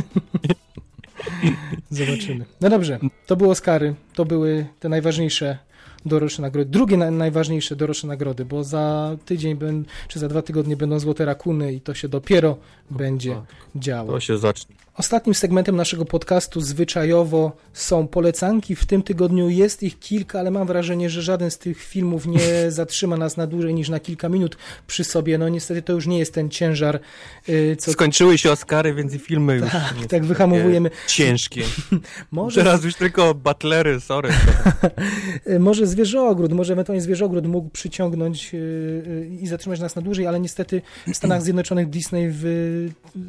Zobaczymy. 1.90 2.44
No 2.60 2.70
dobrze, 2.70 2.98
to 3.26 3.36
było 3.36 3.50
Oscary. 3.50 3.94
to 4.14 4.24
były 4.24 4.66
te 4.80 4.88
najważniejsze 4.88 5.58
doroczne 6.06 6.42
nagrody. 6.42 6.70
Drugie 6.70 6.96
na, 6.96 7.10
najważniejsze 7.10 7.76
doroczne 7.76 8.08
nagrody, 8.08 8.44
bo 8.44 8.64
za 8.64 9.16
tydzień 9.24 9.56
ben, 9.56 9.84
czy 10.08 10.18
za 10.18 10.28
dwa 10.28 10.42
tygodnie 10.42 10.76
będą 10.76 10.98
Złote 10.98 11.24
Rakuny 11.24 11.72
i 11.72 11.80
to 11.80 11.94
się 11.94 12.08
dopiero 12.08 12.56
będzie 12.90 13.40
działo. 13.76 14.12
To 14.12 14.20
się 14.20 14.38
zacznie. 14.38 14.76
Ostatnim 14.96 15.34
segmentem 15.34 15.76
naszego 15.76 16.04
podcastu 16.04 16.60
zwyczajowo 16.60 17.52
są 17.72 18.08
polecanki. 18.08 18.76
W 18.76 18.86
tym 18.86 19.02
tygodniu 19.02 19.48
jest 19.48 19.82
ich 19.82 19.98
kilka, 19.98 20.40
ale 20.40 20.50
mam 20.50 20.66
wrażenie, 20.66 21.10
że 21.10 21.22
żaden 21.22 21.50
z 21.50 21.58
tych 21.58 21.82
filmów 21.82 22.26
nie 22.26 22.40
zatrzyma 22.70 23.16
nas 23.16 23.36
na 23.36 23.46
dłużej 23.46 23.74
niż 23.74 23.88
na 23.88 24.00
kilka 24.00 24.28
minut 24.28 24.56
przy 24.86 25.04
sobie. 25.04 25.38
No 25.38 25.48
niestety 25.48 25.82
to 25.82 25.92
już 25.92 26.06
nie 26.06 26.18
jest 26.18 26.34
ten 26.34 26.50
ciężar. 26.50 27.00
Y, 27.48 27.76
co... 27.78 27.92
Skończyły 27.92 28.38
się 28.38 28.50
Oscary, 28.50 28.94
więc 28.94 29.14
i 29.14 29.18
filmy 29.18 29.54
już 29.54 29.70
tak, 29.72 30.06
tak 30.08 30.24
wyhamowujemy. 30.24 30.90
Ciężkie. 31.06 31.62
Może... 32.30 32.60
Teraz 32.60 32.84
już 32.84 32.94
tylko 32.94 33.34
butlery, 33.34 34.00
sorry. 34.00 34.28
może 35.58 35.86
Zwierzogród, 35.86 36.52
może 36.52 36.72
ewentualnie 36.72 37.02
Zwierzogród 37.02 37.46
mógł 37.46 37.70
przyciągnąć 37.70 38.54
y, 38.54 38.56
y, 38.56 39.38
i 39.42 39.46
zatrzymać 39.46 39.80
nas 39.80 39.96
na 39.96 40.02
dłużej, 40.02 40.26
ale 40.26 40.40
niestety 40.40 40.82
w 41.06 41.16
Stanach 41.16 41.42
Zjednoczonych 41.42 41.90
Disney 41.90 42.28
w... 42.30 42.44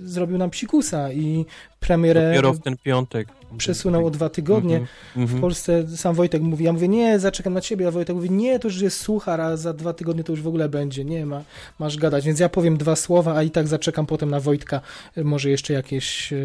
zrobił 0.05 0.37
nam 0.37 0.49
psikusa 0.49 1.11
i 1.11 1.45
premierę 1.79 2.29
Dopiero 2.29 2.53
w 2.53 2.59
ten 2.59 2.77
piątek. 2.77 3.27
Przesunął 3.57 4.05
o 4.05 4.09
dwa 4.09 4.29
tygodnie. 4.29 4.75
Mm 4.75 4.87
-hmm. 5.15 5.37
W 5.37 5.41
Polsce 5.41 5.87
sam 5.97 6.15
Wojtek 6.15 6.41
mówi, 6.41 6.65
ja 6.65 6.73
mówię, 6.73 6.87
nie, 6.87 7.19
zaczekam 7.19 7.53
na 7.53 7.61
ciebie, 7.61 7.87
a 7.87 7.91
Wojtek 7.91 8.15
mówi, 8.15 8.31
nie, 8.31 8.59
to 8.59 8.67
już 8.67 8.81
jest 8.81 8.99
suchar, 8.99 9.41
a 9.41 9.57
za 9.57 9.73
dwa 9.73 9.93
tygodnie 9.93 10.23
to 10.23 10.33
już 10.33 10.41
w 10.41 10.47
ogóle 10.47 10.69
będzie, 10.69 11.05
nie 11.05 11.25
ma, 11.25 11.43
masz 11.79 11.97
gadać, 11.97 12.25
więc 12.25 12.39
ja 12.39 12.49
powiem 12.49 12.77
dwa 12.77 12.95
słowa, 12.95 13.35
a 13.35 13.43
i 13.43 13.51
tak 13.51 13.67
zaczekam 13.67 14.05
potem 14.05 14.29
na 14.29 14.39
Wojtka, 14.39 14.81
może 15.23 15.49
jeszcze 15.49 15.73
jakieś 15.73 16.33
e, 16.33 16.35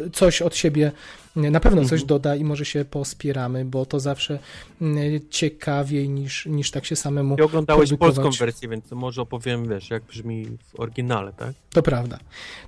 e, 0.00 0.10
coś 0.10 0.42
od 0.42 0.56
siebie 0.56 0.92
na 1.36 1.60
pewno 1.60 1.82
coś 1.82 1.92
mhm. 1.92 2.06
doda 2.06 2.36
i 2.36 2.44
może 2.44 2.64
się 2.64 2.84
pospieramy, 2.84 3.64
bo 3.64 3.86
to 3.86 4.00
zawsze 4.00 4.38
ciekawiej 5.30 6.08
niż, 6.08 6.46
niż 6.46 6.70
tak 6.70 6.84
się 6.84 6.96
samemu 6.96 7.36
Ty 7.36 7.44
oglądałeś 7.44 7.94
polską 7.98 8.30
wersję, 8.30 8.68
więc 8.68 8.90
może 8.90 9.22
opowiem, 9.22 9.68
wiesz, 9.68 9.90
jak 9.90 10.02
brzmi 10.02 10.46
w 10.46 10.80
oryginale, 10.80 11.32
tak? 11.32 11.54
To 11.72 11.82
prawda. 11.82 12.18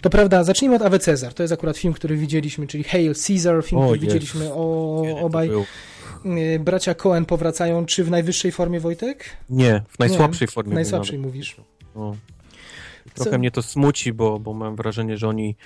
To 0.01 0.11
prawda. 0.11 0.45
Zacznijmy 0.45 0.77
od 0.77 0.83
Awe 0.83 0.99
Cezar. 0.99 1.35
To 1.35 1.43
jest 1.43 1.53
akurat 1.53 1.79
film, 1.79 1.95
który 1.95 2.17
widzieliśmy, 2.17 2.67
czyli 2.67 2.85
Hail 2.85 3.15
Caesar, 3.27 3.46
film, 3.63 3.81
o, 3.81 3.85
który 3.85 3.97
jest. 3.99 4.15
widzieliśmy 4.15 4.53
o, 4.53 5.21
obaj. 5.21 5.51
Bracia 6.61 6.95
Cohen 6.95 7.25
powracają, 7.25 7.87
czy 7.87 8.05
w 8.05 8.11
najwyższej 8.11 8.53
formie, 8.53 8.81
Wojtek? 8.81 9.25
Nie, 9.51 9.83
w 9.89 9.99
najsłabszej 9.99 10.49
Nie, 10.49 10.53
formie. 10.53 10.73
W 10.73 10.75
najsłabszej 10.75 11.19
mówisz. 11.19 11.57
Trochę 13.15 13.31
Co? 13.31 13.39
mnie 13.39 13.51
to 13.51 13.63
smuci, 13.63 14.13
bo, 14.13 14.39
bo 14.39 14.55
mam 14.55 14.77
wrażenie, 14.77 15.17
że 15.17 15.29
oni 15.29 15.57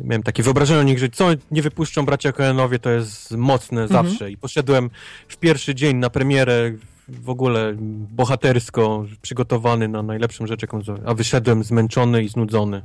miałem 0.00 0.22
takie 0.22 0.42
wyobrażenie 0.42 0.80
o 0.80 0.82
nich, 0.82 0.98
że 0.98 1.08
co 1.08 1.28
nie 1.50 1.62
wypuszczą 1.62 2.04
bracia 2.04 2.32
Coenowie, 2.32 2.78
to 2.78 2.90
jest 2.90 3.30
mocne 3.30 3.82
mhm. 3.82 4.06
zawsze. 4.06 4.30
I 4.30 4.36
poszedłem 4.36 4.90
w 5.28 5.36
pierwszy 5.36 5.74
dzień 5.74 5.96
na 5.96 6.10
premierę 6.10 6.72
w 7.08 7.30
ogóle 7.30 7.74
bohatersko 8.10 9.04
przygotowany 9.22 9.88
na 9.88 10.02
najlepszą 10.02 10.46
rzecz, 10.46 10.62
jaką 10.62 10.80
a 11.06 11.14
wyszedłem 11.14 11.64
zmęczony 11.64 12.22
i 12.22 12.28
znudzony. 12.28 12.82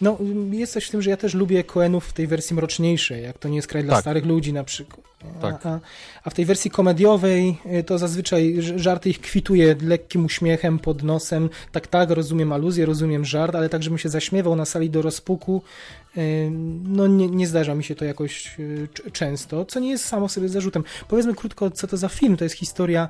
No, 0.00 0.18
jest 0.50 0.72
coś 0.72 0.86
w 0.86 0.90
tym, 0.90 1.02
że 1.02 1.10
ja 1.10 1.16
też 1.16 1.34
lubię 1.34 1.64
Coenów 1.64 2.06
w 2.06 2.12
tej 2.12 2.26
wersji 2.26 2.56
mroczniejszej, 2.56 3.22
jak 3.22 3.38
to 3.38 3.48
nie 3.48 3.56
jest 3.56 3.68
kraj 3.68 3.84
dla 3.84 3.94
tak. 3.94 4.00
starych 4.00 4.26
ludzi 4.26 4.52
na 4.52 4.64
przykład. 4.64 5.10
Tak. 5.40 5.66
A, 5.66 5.80
a, 6.24 6.30
w 6.30 6.34
tej 6.34 6.44
wersji 6.44 6.70
komediowej 6.70 7.56
y, 7.78 7.84
to 7.84 7.98
zazwyczaj 7.98 8.56
żarty 8.76 9.10
ich 9.10 9.20
kwituje 9.20 9.76
lekkim 9.82 10.24
uśmiechem 10.24 10.78
pod 10.78 11.02
nosem. 11.02 11.50
Tak, 11.72 11.86
tak, 11.86 12.10
rozumiem 12.10 12.52
aluzję, 12.52 12.86
rozumiem 12.86 13.24
żart, 13.24 13.54
ale 13.54 13.68
tak, 13.68 13.82
żebym 13.82 13.98
się 13.98 14.08
zaśmiewał 14.08 14.56
na 14.56 14.64
sali 14.64 14.90
do 14.90 15.02
rozpuku, 15.02 15.62
no 16.82 17.06
nie, 17.06 17.28
nie 17.28 17.46
zdarza 17.46 17.74
mi 17.74 17.84
się 17.84 17.94
to 17.94 18.04
jakoś 18.04 18.58
y, 18.58 18.88
często, 19.12 19.64
co 19.64 19.80
nie 19.80 19.90
jest 19.90 20.04
samo 20.04 20.28
sobie 20.28 20.48
zarzutem. 20.48 20.84
Powiedzmy 21.08 21.34
krótko, 21.34 21.70
co 21.70 21.86
to 21.86 21.96
za 21.96 22.08
film. 22.08 22.36
To 22.36 22.44
jest 22.44 22.56
historia, 22.56 23.08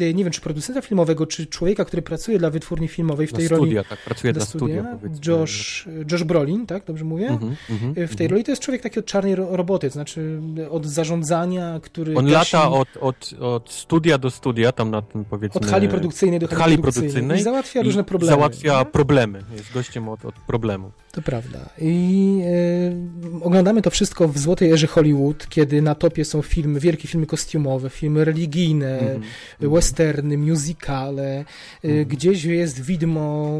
y, 0.00 0.14
nie 0.14 0.24
wiem, 0.24 0.32
czy 0.32 0.40
producenta 0.40 0.82
filmowego, 0.82 1.26
czy 1.26 1.46
człowieka, 1.46 1.84
który 1.84 2.02
pracuje 2.02 2.38
dla 2.38 2.50
wytwórni 2.50 2.88
filmowej 2.88 3.26
w 3.26 3.32
tej 3.32 3.46
studia, 3.46 3.82
roli. 3.82 3.88
tak, 3.88 3.98
pracuje 4.04 4.32
dla 4.32 4.44
studia. 4.44 4.96
studia 4.98 5.16
Josh, 5.26 5.88
Josh 6.12 6.24
Brolin, 6.24 6.66
tak, 6.66 6.84
dobrze 6.84 7.04
mówię? 7.04 7.28
Mm 7.28 7.38
-hmm, 7.38 7.54
w 7.68 7.94
tej 7.94 8.04
mm 8.04 8.08
-hmm. 8.16 8.30
roli 8.30 8.44
to 8.44 8.52
jest 8.52 8.62
człowiek 8.62 8.82
taki 8.82 8.98
od 8.98 9.06
czarnej 9.06 9.34
roboty, 9.34 9.88
to 9.88 9.92
znaczy 9.92 10.40
od 10.70 10.86
zarządzania, 10.86 11.80
który... 11.82 12.14
On 12.14 12.30
lata 12.30 12.70
od, 12.70 12.88
od, 13.00 13.34
od 13.40 13.70
studia 13.72 14.18
do 14.18 14.30
studia, 14.30 14.72
tam 14.72 14.90
na 14.90 15.02
tym 15.02 15.24
powiedzmy... 15.24 15.60
Od 15.60 15.66
hali 15.66 15.88
produkcyjnej 15.88 16.40
do 16.40 16.48
hali, 16.48 16.60
hali 16.60 16.78
produkcyjnej. 16.78 17.12
produkcyjnej. 17.12 17.40
I 17.40 17.42
załatwia 17.42 17.80
i 17.80 17.84
różne 17.84 18.04
problemy. 18.04 18.36
Załatwia 18.36 18.78
nie? 18.78 18.84
problemy, 18.84 19.42
jest 19.56 19.72
gościem 19.72 20.08
od, 20.08 20.24
od 20.24 20.34
problemu. 20.34 20.90
To 21.12 21.22
prawda. 21.22 21.58
I 21.78 22.37
e, 22.42 23.42
oglądamy 23.42 23.82
to 23.82 23.90
wszystko 23.90 24.28
w 24.28 24.38
złotej 24.38 24.72
erze 24.72 24.86
Hollywood, 24.86 25.48
kiedy 25.48 25.82
na 25.82 25.94
topie 25.94 26.24
są 26.24 26.42
filmy, 26.42 26.80
wielkie 26.80 27.08
filmy 27.08 27.26
kostiumowe, 27.26 27.90
filmy 27.90 28.24
religijne, 28.24 28.98
mm 28.98 29.22
-hmm. 29.60 29.74
westerny, 29.74 30.38
musicale. 30.38 31.44
Mm 31.84 31.96
-hmm. 31.96 32.06
Gdzieś 32.06 32.44
jest 32.44 32.82
widmo 32.82 33.50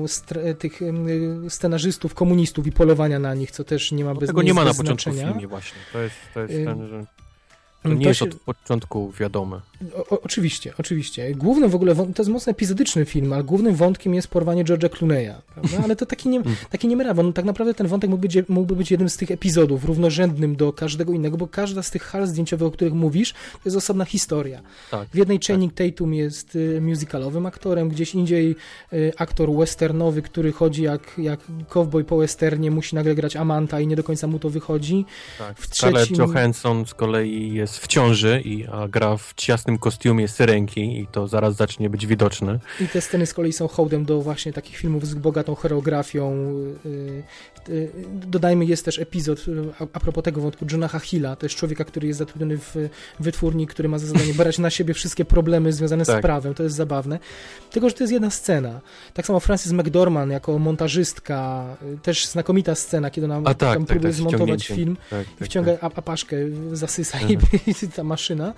tych 0.59 0.81
scenarzystów, 1.49 2.15
komunistów 2.15 2.67
i 2.67 2.73
polowania 2.73 3.19
na 3.19 3.35
nich, 3.35 3.51
co 3.51 3.65
też 3.65 3.93
nie 3.93 4.05
ma 4.05 4.15
no 4.15 4.21
bez 4.21 4.27
Tego 4.27 4.43
nie 4.43 4.55
ma 4.55 4.65
na 4.65 4.75
początku 4.75 5.13
filmie 5.13 5.47
właśnie. 5.49 5.79
To 5.93 6.03
jest, 6.03 6.17
to 6.35 6.41
jest 6.41 6.65
ten, 6.65 6.89
że... 6.89 7.18
To 7.83 7.89
nie 7.89 8.03
to 8.03 8.09
jest 8.09 8.21
się... 8.21 8.25
od 8.25 8.35
początku 8.35 9.13
wiadome. 9.21 9.61
O, 9.97 10.21
oczywiście, 10.21 10.73
oczywiście. 10.79 11.35
Głównym 11.35 11.71
w 11.71 11.75
ogóle, 11.75 11.95
to 11.95 12.05
jest 12.19 12.31
mocno 12.31 12.51
epizodyczny 12.51 13.05
film, 13.05 13.33
ale 13.33 13.45
głównym 13.45 13.75
wątkiem 13.75 14.15
jest 14.15 14.29
porwanie 14.29 14.65
George'a 14.65 14.89
Clooney'a, 14.89 15.35
prawda? 15.55 15.79
Ale 15.85 15.97
to 15.97 16.07
taki 16.07 16.29
nie, 16.29 16.43
taki 16.71 16.89
nie 16.89 16.97
merawa. 16.97 17.23
tak 17.33 17.45
naprawdę 17.45 17.75
ten 17.75 17.87
wątek 17.87 18.11
mógłby 18.11 18.29
być, 18.29 18.49
mógłby 18.49 18.77
być 18.77 18.91
jednym 18.91 19.09
z 19.09 19.17
tych 19.17 19.31
epizodów, 19.31 19.85
równorzędnym 19.85 20.57
do 20.57 20.73
każdego 20.73 21.13
innego, 21.13 21.37
bo 21.37 21.47
każda 21.47 21.83
z 21.83 21.91
tych 21.91 22.03
hal 22.03 22.27
zdjęciowych, 22.27 22.69
o 22.69 22.71
których 22.71 22.95
mówisz, 22.95 23.33
to 23.33 23.61
jest 23.65 23.77
osobna 23.77 24.05
historia. 24.05 24.63
Tak, 24.91 25.09
w 25.09 25.15
jednej 25.15 25.39
tak. 25.39 25.47
Channing 25.47 25.75
Tatum 25.75 26.15
jest 26.15 26.57
y, 26.57 26.81
musicalowym 26.81 27.47
aktorem, 27.47 27.89
gdzieś 27.89 28.15
indziej 28.15 28.57
y, 28.93 29.13
aktor 29.19 29.53
westernowy, 29.57 30.23
który 30.23 30.53
chodzi 30.53 30.83
jak, 30.83 31.15
jak 31.19 31.41
cowboy 31.69 32.05
po 32.05 32.17
westernie, 32.17 32.71
musi 32.71 32.95
nagle 32.95 33.15
grać 33.15 33.37
Amanta 33.37 33.81
i 33.81 33.87
nie 33.87 33.97
do 33.97 34.05
końca 34.05 34.27
mu 34.27 34.39
to 34.39 34.51
wychodzi. 34.51 35.05
Tak. 35.39 35.59
W 35.59 35.71
trzecim... 35.71 36.17
Johansson 36.17 36.87
z 36.87 36.95
kolei 36.95 37.53
jest 37.53 37.68
w 37.77 37.87
ciąży 37.87 38.43
i 38.45 38.67
a 38.67 38.89
gra 38.89 39.17
w 39.17 39.35
ciasnym 39.35 39.79
kostiumie 39.79 40.29
syrenki 40.29 41.01
i 41.01 41.07
to 41.07 41.29
zaraz 41.29 41.57
zacznie 41.57 41.91
być 41.91 42.07
widoczne. 42.07 42.59
I 42.81 42.89
te 42.89 43.01
sceny 43.01 43.27
z 43.27 43.35
kolei 43.35 43.53
są 43.53 43.69
hołdem 43.69 44.05
do 44.05 44.21
właśnie 44.21 44.53
takich 44.53 44.77
filmów 44.77 45.07
z 45.07 45.15
bogatą 45.15 45.55
choreografią. 45.55 46.33
Y, 46.87 47.23
y, 47.69 47.91
dodajmy, 48.13 48.65
jest 48.65 48.85
też 48.85 48.99
epizod 48.99 49.45
a, 49.93 50.01
propos 50.01 50.25
tego 50.25 50.41
wątku 50.41 50.67
Jonaha 50.73 50.99
Hilla, 50.99 51.37
to 51.37 51.47
jest 51.47 51.57
człowieka, 51.57 51.85
który 51.85 52.07
jest 52.07 52.19
zatrudniony 52.19 52.59
w 52.59 52.89
wytwórni, 53.21 53.67
który 53.67 53.89
ma 53.89 53.99
za 53.99 54.07
zadanie 54.07 54.35
brać 54.35 54.59
na 54.59 54.71
siebie 54.71 54.95
wszystkie 54.95 55.25
problemy 55.25 55.73
związane 55.73 56.05
tak. 56.05 56.19
z 56.19 56.23
prawem, 56.23 56.55
to 56.55 56.63
jest 56.63 56.77
zabawne. 56.77 57.19
Tylko, 57.71 57.89
że 57.89 57.95
to 57.95 58.03
jest 58.03 58.13
jedna 58.13 58.31
scena. 58.31 58.81
Tak 59.15 59.27
samo 59.27 59.41
Francis 59.41 59.73
McDormand 59.73 60.33
jako 60.33 60.59
montażystka, 60.59 61.67
y, 61.95 61.99
też 61.99 62.27
znakomita 62.27 62.75
scena, 62.75 63.11
kiedy 63.11 63.25
ona 63.25 63.51
a, 63.51 63.55
tak, 63.55 63.59
tam 63.59 63.79
tak, 63.79 63.87
próbuje 63.87 64.13
tak, 64.13 64.21
zmontować 64.21 64.67
film 64.67 64.97
tak, 65.11 65.27
i 65.27 65.39
tak, 65.39 65.49
wciąga 65.49 65.77
tak. 65.77 65.99
apaszkę, 65.99 66.37
zasysa 66.73 67.19
i, 67.21 67.33
i 67.33 67.58
ta 67.97 68.05
maszyna 68.05 68.55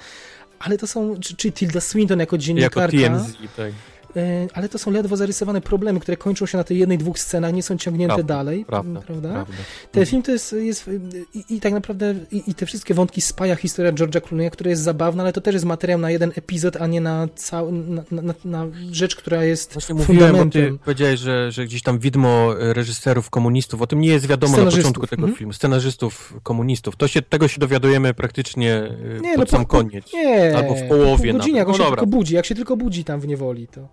ale 0.61 0.79
to 0.79 0.87
są, 0.87 1.21
czy, 1.21 1.37
czy 1.37 1.53
Tilda 1.53 1.81
Swinton 1.81 2.21
jako 2.21 2.39
dziennikarka. 2.39 2.97
Jako 2.97 3.19
TMZ, 3.19 3.37
tak. 3.57 3.73
E, 4.17 4.49
ale 4.55 4.69
to 4.69 4.79
są 4.79 4.91
ledwo 4.91 5.17
zarysowane 5.17 5.61
problemy, 5.61 6.01
które 6.01 6.17
kończą 6.17 6.47
się 6.47 6.59
na 6.59 6.65
tej 6.65 6.79
jednej, 6.79 6.99
dwóch 6.99 7.19
scenach, 7.19 7.53
nie 7.53 7.63
są 7.63 7.79
ciągnięte 7.79 8.15
prawda, 8.15 8.35
dalej, 8.35 8.65
prawda? 8.65 9.01
prawda? 9.01 9.33
prawda. 9.33 9.53
Ten 9.93 10.07
film 10.07 10.23
to 10.23 10.33
jest, 10.33 10.53
jest 10.53 10.91
i, 11.35 11.55
i 11.55 11.61
tak 11.61 11.73
naprawdę 11.73 12.15
i, 12.33 12.51
i, 12.51 12.55
te 12.55 12.67
wszystkie 12.67 12.95
wątki 12.95 13.21
spaja 13.21 13.57
historia 13.57 13.93
George'a 13.93 14.21
Clooney'a, 14.21 14.51
która 14.51 14.71
jest 14.71 14.83
zabawna, 14.83 15.23
ale 15.23 15.33
to 15.33 15.41
też 15.41 15.55
jest 15.55 15.67
materiał 15.67 15.99
na 15.99 16.11
jeden 16.11 16.33
epizod, 16.37 16.77
a 16.77 16.87
nie 16.87 17.01
na, 17.01 17.29
cał, 17.35 17.73
na, 17.73 18.03
na, 18.11 18.35
na 18.45 18.67
rzecz, 18.93 19.17
która 19.17 19.45
jest 19.45 19.73
Właśnie 19.73 19.95
fundamentem. 19.95 20.47
Mówiłem, 20.47 20.73
bo 20.73 20.79
ty 20.79 20.85
powiedziałeś, 20.85 21.21
że, 21.21 21.53
że 21.53 21.65
gdzieś 21.65 21.83
tam 21.83 21.99
widmo 21.99 22.55
reżyserów 22.59 23.31
komunistów, 23.31 23.83
o 23.83 23.87
tym 23.87 24.01
nie 24.01 24.09
jest 24.09 24.27
wiadomo 24.27 24.57
na 24.57 24.71
początku 24.71 25.07
tego 25.07 25.23
mhm. 25.23 25.37
filmu, 25.37 25.53
scenarzystów 25.53 26.35
komunistów. 26.43 26.97
To 26.97 27.09
się, 27.09 27.23
tego 27.23 27.49
się 27.49 27.61
dowiadujemy 27.61 28.15
praktycznie 28.15 28.75
e, 28.75 29.21
nie, 29.21 29.35
pod 29.35 29.53
no, 29.53 29.59
sam 29.59 29.67
po, 29.67 29.69
koniec. 29.69 30.13
Nie, 30.13 30.57
albo 30.57 30.75
w 30.75 30.83
połowie. 30.83 31.33
Po 31.33 31.39
godzinie, 31.39 31.59
jak 31.59 31.69
no, 31.69 31.75
się 31.75 31.85
tylko 31.85 32.07
budzi, 32.07 32.35
jak 32.35 32.47
się 32.47 32.55
tylko 32.55 32.77
budzi 32.77 33.05
tam 33.05 33.21
w 33.21 33.27
niewoli, 33.27 33.69
to... 33.69 33.89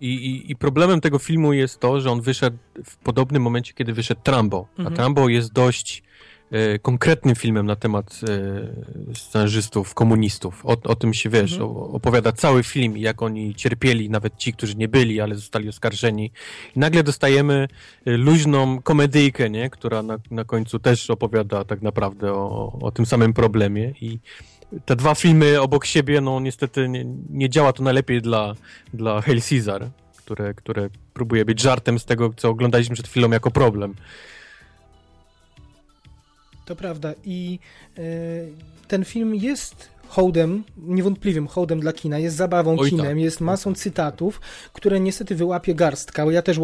I, 0.00 0.06
i, 0.06 0.50
I, 0.52 0.56
problemem 0.56 1.00
tego 1.00 1.18
filmu 1.18 1.52
jest 1.52 1.80
to, 1.80 2.00
że 2.00 2.10
on 2.10 2.20
wyszedł 2.20 2.56
w 2.84 2.96
podobnym 2.96 3.42
momencie, 3.42 3.72
kiedy 3.72 3.92
wyszedł 3.92 4.20
Trambo. 4.24 4.66
Mhm. 4.70 4.86
A 4.86 4.96
Trambo 4.96 5.28
jest 5.28 5.52
dość 5.52 6.02
e, 6.50 6.78
konkretnym 6.78 7.34
filmem 7.34 7.66
na 7.66 7.76
temat 7.76 8.20
e, 8.28 9.14
scenarzystów, 9.14 9.94
komunistów. 9.94 10.66
O, 10.66 10.76
o 10.84 10.94
tym 10.94 11.14
się 11.14 11.30
wiesz, 11.30 11.52
mhm. 11.52 11.70
opowiada 11.70 12.32
cały 12.32 12.62
film, 12.62 12.96
jak 12.96 13.22
oni 13.22 13.54
cierpieli, 13.54 14.10
nawet 14.10 14.36
ci, 14.36 14.52
którzy 14.52 14.74
nie 14.74 14.88
byli, 14.88 15.20
ale 15.20 15.34
zostali 15.34 15.68
oskarżeni. 15.68 16.32
I 16.76 16.78
nagle 16.78 17.02
dostajemy 17.02 17.68
e, 18.06 18.16
luźną 18.16 18.82
komedyjkę, 18.82 19.50
nie? 19.50 19.70
która 19.70 20.02
na, 20.02 20.18
na 20.30 20.44
końcu 20.44 20.78
też 20.78 21.10
opowiada 21.10 21.64
tak 21.64 21.82
naprawdę 21.82 22.32
o, 22.32 22.78
o 22.82 22.90
tym 22.90 23.06
samym 23.06 23.32
problemie. 23.32 23.94
I 24.00 24.18
te 24.84 24.96
dwa 24.96 25.14
filmy 25.14 25.60
obok 25.60 25.86
siebie, 25.86 26.20
no 26.20 26.40
niestety 26.40 26.88
nie, 26.88 27.04
nie 27.30 27.50
działa 27.50 27.72
to 27.72 27.82
najlepiej 27.82 28.22
dla, 28.22 28.54
dla 28.94 29.20
Hail 29.20 29.40
Caesar, 29.50 29.88
które, 30.16 30.54
które 30.54 30.88
próbuje 31.14 31.44
być 31.44 31.60
żartem 31.60 31.98
z 31.98 32.04
tego, 32.04 32.30
co 32.36 32.48
oglądaliśmy 32.48 32.94
przed 32.94 33.08
chwilą 33.08 33.30
jako 33.30 33.50
problem. 33.50 33.94
To 36.64 36.76
prawda 36.76 37.14
i 37.24 37.58
e, 37.98 38.02
ten 38.88 39.04
film 39.04 39.34
jest 39.34 39.88
hołdem, 40.08 40.64
niewątpliwym 40.76 41.46
hołdem 41.46 41.80
dla 41.80 41.92
kina, 41.92 42.18
jest 42.18 42.36
zabawą 42.36 42.76
Oj, 42.78 42.90
kinem, 42.90 43.06
tak. 43.06 43.18
jest 43.18 43.40
masą 43.40 43.74
cytatów, 43.74 44.40
które 44.72 45.00
niestety 45.00 45.34
wyłapie 45.34 45.74
garstka, 45.74 46.24
bo 46.24 46.30
ja 46.30 46.42
też 46.42 46.60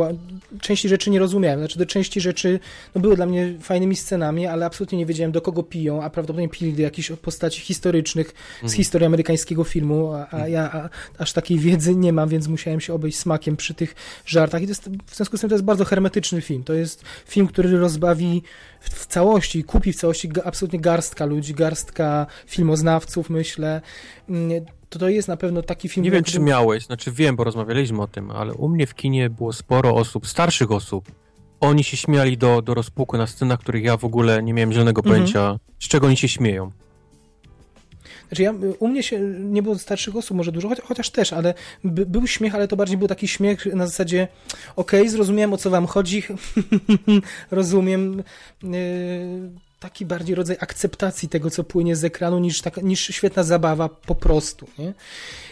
części 0.61 0.89
rzeczy 0.89 1.11
nie 1.11 1.19
rozumiałem, 1.19 1.59
znaczy 1.59 1.79
do 1.79 1.87
części 1.87 2.21
rzeczy 2.21 2.61
no, 2.95 3.01
były 3.01 3.17
dla 3.17 3.27
mnie 3.27 3.55
fajnymi 3.61 3.97
scenami, 3.97 4.47
ale 4.47 4.67
absolutnie 4.67 4.99
nie 4.99 5.07
wiedziałem 5.07 5.33
do 5.33 5.41
kogo 5.41 5.63
piją, 5.63 6.03
a 6.03 6.11
prawdopodobnie 6.11 6.49
pili 6.49 6.73
do 6.73 6.83
jakichś 6.83 7.11
postaci 7.11 7.61
historycznych 7.61 8.27
z 8.29 8.63
mhm. 8.63 8.77
historii 8.77 9.07
amerykańskiego 9.07 9.65
filmu, 9.65 10.13
a, 10.13 10.27
a 10.31 10.49
ja 10.49 10.73
a, 10.73 10.89
aż 11.19 11.33
takiej 11.33 11.59
wiedzy 11.59 11.95
nie 11.95 12.13
mam, 12.13 12.29
więc 12.29 12.49
musiałem 12.49 12.81
się 12.81 12.95
obejść 12.95 13.19
smakiem 13.19 13.57
przy 13.57 13.75
tych 13.75 13.95
żartach 14.27 14.63
i 14.63 14.65
to 14.65 14.71
jest, 14.71 14.91
w 15.07 15.17
związku 15.17 15.37
z 15.37 15.41
tym 15.41 15.51
to 15.51 15.55
jest 15.55 15.65
bardzo 15.65 15.85
hermetyczny 15.85 16.41
film, 16.41 16.65
to 16.65 16.75
jest 16.75 17.05
film, 17.27 17.47
który 17.47 17.79
rozbawi 17.79 18.43
w 18.91 19.07
całości, 19.07 19.65
kupi 19.65 19.93
w 19.93 19.97
całości 19.97 20.29
absolutnie 20.45 20.81
garstka 20.81 21.25
ludzi, 21.25 21.55
garstka 21.55 22.27
filmoznawców, 22.47 23.31
myślę. 23.31 23.81
Mm, 24.29 24.65
to 24.89 24.99
to 24.99 25.09
jest 25.09 25.29
na 25.29 25.37
pewno 25.37 25.63
taki 25.63 25.89
film... 25.89 26.05
Nie 26.05 26.11
wiem, 26.11 26.23
którym... 26.23 26.43
czy 26.43 26.47
miałeś, 26.47 26.87
znaczy 26.87 27.13
wiem, 27.13 27.37
bo 27.37 27.45
rozmawialiśmy 27.45 28.03
o 28.03 28.07
tym, 28.07 28.31
ale 28.31 28.55
u 28.55 28.69
mnie 28.69 28.87
w 28.87 28.95
kinie 28.95 29.31
było 29.31 29.53
sporo 29.53 29.95
osób, 29.95 30.27
starszych 30.27 30.71
osób, 30.71 31.13
oni 31.61 31.85
się 31.85 31.97
śmiali 31.97 32.39
do, 32.39 32.63
do 32.63 32.75
rozpuku 32.75 33.17
na 33.17 33.27
scenach, 33.27 33.61
których 33.61 33.85
ja 33.85 33.97
w 33.97 34.05
ogóle 34.05 34.43
nie 34.43 34.55
miałem 34.55 34.73
zielonego 34.73 35.01
mhm. 35.01 35.15
pojęcia, 35.15 35.59
z 35.81 35.89
czego 35.89 36.07
oni 36.07 36.17
się 36.17 36.29
śmieją. 36.29 36.71
Znaczy 38.29 38.43
ja, 38.43 38.55
u 38.79 38.89
mnie 38.89 39.03
się 39.03 39.21
nie 39.39 39.63
było 39.63 39.79
starszych 39.79 40.17
osób 40.17 40.37
może 40.37 40.53
dużo, 40.53 40.71
chociaż 40.85 41.11
też, 41.11 41.33
ale 41.33 41.55
by, 41.85 42.07
był 42.07 42.27
śmiech, 42.27 42.55
ale 42.55 42.69
to 42.69 42.77
bardziej 42.77 42.99
był 42.99 43.09
taki 43.09 43.29
śmiech 43.29 43.67
na 43.67 43.87
zasadzie 43.87 44.29
okej, 44.77 45.01
okay, 45.01 45.11
zrozumiałem 45.11 45.53
o 45.53 45.57
co 45.57 45.71
wam 45.71 45.87
chodzi, 45.87 46.23
rozumiem, 47.51 48.23
yy, 48.63 48.71
taki 49.85 50.07
bardziej 50.07 50.35
rodzaj 50.35 50.57
akceptacji 50.61 51.29
tego, 51.29 51.51
co 51.51 51.65
płynie 51.65 51.97
z 51.97 52.05
ekranu, 52.05 52.39
niż, 52.39 52.61
taka, 52.61 52.81
niż 52.81 53.01
świetna 53.01 53.43
zabawa 53.43 53.89
po 53.89 54.15
prostu, 54.15 54.67
nie? 54.79 54.95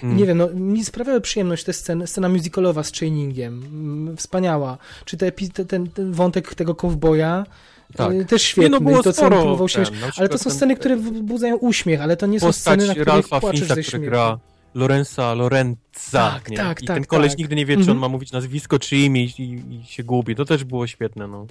Mm. 0.02 0.16
Nie 0.16 0.26
wiem, 0.26 0.38
no, 0.38 0.48
mi 0.48 0.84
sprawiały 0.84 1.20
przyjemność 1.20 1.64
te 1.64 1.72
sceny, 1.72 2.06
scena 2.06 2.28
musicalowa 2.28 2.82
z 2.82 2.92
chainingiem, 2.92 3.64
mm, 3.64 4.16
wspaniała, 4.16 4.78
czy 5.04 5.16
te, 5.16 5.32
ten, 5.32 5.90
ten 5.90 6.12
wątek 6.12 6.54
tego 6.54 6.74
kowboja, 6.74 7.46
tak. 7.96 8.12
Y, 8.12 8.24
też 8.24 8.42
świetny. 8.42 8.64
Nie, 8.64 8.70
no 8.70 8.80
było 8.80 9.02
to, 9.02 9.12
sporo, 9.12 9.58
ten, 9.74 9.84
ale 10.16 10.28
to 10.28 10.38
są 10.38 10.50
sceny, 10.50 10.76
które 10.76 10.96
wzbudzają 10.96 11.56
uśmiech, 11.56 12.00
ale 12.00 12.16
to 12.16 12.26
nie 12.26 12.40
są 12.40 12.52
sceny, 12.52 12.86
na 12.86 12.92
których 12.92 13.08
Ralfa 13.08 13.40
płaczesz 13.40 13.60
Finsa, 13.60 13.82
który 13.82 14.06
gra 14.06 14.38
Lorenza 14.74 15.34
Lorenza. 15.34 15.78
Tak, 16.12 16.50
nie? 16.50 16.56
tak, 16.56 16.82
I 16.82 16.86
tak, 16.86 16.96
ten 16.96 17.04
koleś 17.04 17.32
tak. 17.32 17.38
nigdy 17.38 17.56
nie 17.56 17.66
wie, 17.66 17.74
czy 17.74 17.82
on 17.82 17.82
mhm. 17.82 17.98
ma 17.98 18.08
mówić 18.08 18.32
nazwisko, 18.32 18.78
czy 18.78 18.96
imię 18.96 19.24
i, 19.24 19.62
i, 19.70 19.86
się 19.86 20.04
gubi. 20.04 20.36
To 20.36 20.44
też 20.44 20.64
było 20.64 20.86
świetne, 20.86 21.26
no. 21.26 21.46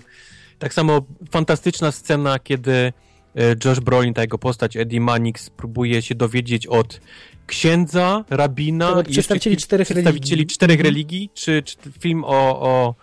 Tak 0.59 0.73
samo 0.73 1.01
fantastyczna 1.31 1.91
scena, 1.91 2.39
kiedy 2.39 2.93
e, 3.35 3.55
Josh 3.65 3.79
Brolin, 3.79 4.13
ta 4.13 4.21
jego 4.21 4.37
postać, 4.37 4.77
Eddie 4.77 5.01
Mannix, 5.01 5.49
próbuje 5.49 6.01
się 6.01 6.15
dowiedzieć 6.15 6.67
od 6.67 6.99
księdza, 7.47 8.25
rabina 8.29 9.03
i 9.07 9.11
przedstawicieli 9.11 9.57
czterech 9.57 9.87
przedstawicieli 9.87 10.31
religii. 10.31 10.55
czterech 10.55 10.79
mhm. 10.79 10.93
religii, 10.93 11.29
czy, 11.33 11.63
czy 11.63 11.75
film 11.99 12.23
o, 12.23 12.61
o 12.61 12.95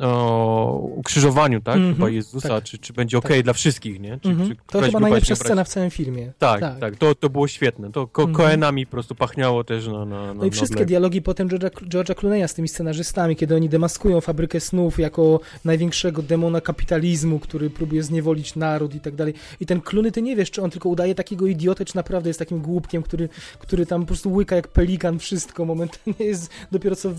o 0.00 0.78
ukrzyżowaniu, 0.96 1.60
tak? 1.60 1.76
Mm 1.76 1.92
-hmm, 1.92 1.96
Chyba 1.96 2.10
Jezusa, 2.10 2.48
tak, 2.48 2.64
czy, 2.64 2.78
czy 2.78 2.92
będzie 2.92 3.18
ok 3.18 3.28
tak. 3.28 3.42
dla 3.42 3.52
wszystkich, 3.52 4.00
nie? 4.00 4.18
Czy, 4.22 4.28
mm 4.28 4.42
-hmm. 4.42 4.48
czy 4.48 4.56
to 4.66 4.80
chyba 4.80 5.00
najlepsza 5.00 5.36
scena 5.36 5.64
w 5.64 5.68
całym 5.68 5.90
filmie. 5.90 6.32
Tak, 6.38 6.60
tak, 6.60 6.78
tak, 6.78 6.96
to, 6.96 7.14
to 7.14 7.30
było 7.30 7.48
świetne. 7.48 7.92
To 7.92 8.06
ko 8.06 8.22
mm 8.22 8.34
-hmm. 8.34 8.36
Koenami 8.36 8.86
po 8.86 8.90
prostu 8.90 9.14
pachniało 9.14 9.64
też 9.64 9.86
na, 9.86 10.04
na, 10.04 10.26
na 10.26 10.34
No 10.34 10.44
i 10.44 10.50
wszystkie 10.50 10.80
na 10.80 10.86
dialogi 10.86 11.22
potem 11.22 11.48
George'a, 11.48 11.70
George'a 11.70 12.14
Clooney'a 12.14 12.48
z 12.48 12.54
tymi 12.54 12.68
scenarzystami, 12.68 13.36
kiedy 13.36 13.56
oni 13.56 13.68
demaskują 13.68 14.20
fabrykę 14.20 14.60
snów 14.60 14.98
jako 14.98 15.40
największego 15.64 16.22
demona 16.22 16.60
kapitalizmu, 16.60 17.38
który 17.38 17.70
próbuje 17.70 18.02
zniewolić 18.02 18.56
naród 18.56 18.94
i 18.94 19.00
tak 19.00 19.14
dalej. 19.14 19.34
I 19.60 19.66
ten 19.66 19.80
Clooney, 19.80 20.12
ty 20.12 20.22
nie 20.22 20.36
wiesz, 20.36 20.50
czy 20.50 20.62
on 20.62 20.70
tylko 20.70 20.88
udaje 20.88 21.14
takiego 21.14 21.46
idiotę, 21.46 21.84
czy 21.84 21.96
naprawdę 21.96 22.30
jest 22.30 22.38
takim 22.38 22.60
głupkiem, 22.60 23.02
który, 23.02 23.28
który 23.58 23.86
tam 23.86 24.00
po 24.00 24.06
prostu 24.06 24.32
łyka 24.32 24.56
jak 24.56 24.68
pelikan 24.68 25.18
wszystko. 25.18 25.64
Momentalnie 25.64 26.26
jest 26.32 26.50
dopiero 26.72 26.96
co 26.96 27.10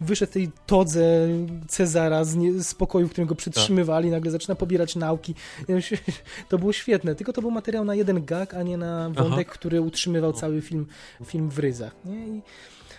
wyszedł 0.00 0.32
tej 0.32 0.50
todze 0.66 1.28
Cezara 1.68 2.19
z, 2.24 2.36
nie, 2.36 2.62
z 2.62 2.74
pokoju, 2.74 3.08
w 3.08 3.10
którym 3.10 3.28
go 3.28 3.34
przytrzymywali, 3.34 4.08
tak. 4.08 4.12
nagle 4.12 4.30
zaczyna 4.30 4.54
pobierać 4.54 4.96
nauki. 4.96 5.34
To 6.48 6.58
było 6.58 6.72
świetne, 6.72 7.14
tylko 7.14 7.32
to 7.32 7.40
był 7.40 7.50
materiał 7.50 7.84
na 7.84 7.94
jeden 7.94 8.24
gag, 8.24 8.54
a 8.54 8.62
nie 8.62 8.76
na 8.76 9.10
wątek, 9.10 9.46
Aha. 9.48 9.54
który 9.54 9.80
utrzymywał 9.80 10.32
cały 10.32 10.60
film, 10.60 10.86
film 11.24 11.50
w 11.50 11.58
ryzach. 11.58 11.96
Nie? 12.04 12.28
I, 12.28 12.42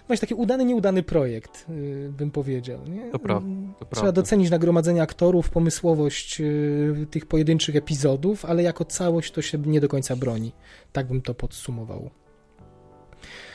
właśnie 0.08 0.27
taki 0.27 0.33
udany, 0.33 0.66
nieudany 0.66 1.03
projekt, 1.03 1.66
yy, 1.69 2.09
bym 2.17 2.32
powiedział. 2.32 2.80
Nie? 2.88 3.11
To 3.11 3.19
prawda. 3.19 3.50
To 3.80 3.85
Trzeba 3.85 3.90
prawda. 3.90 4.11
docenić 4.11 4.50
nagromadzenie 4.50 5.01
aktorów, 5.01 5.50
pomysłowość 5.50 6.40
yy, 6.40 7.08
tych 7.11 7.25
pojedynczych 7.25 7.75
epizodów, 7.75 8.45
ale 8.45 8.64
jako 8.64 8.85
całość 8.85 9.32
to 9.32 9.41
się 9.41 9.58
nie 9.58 9.82
do 9.82 9.88
końca 9.88 10.16
broni. 10.16 10.51
Tak 10.91 11.08
bym 11.08 11.22
to 11.22 11.33
podsumował. 11.33 12.09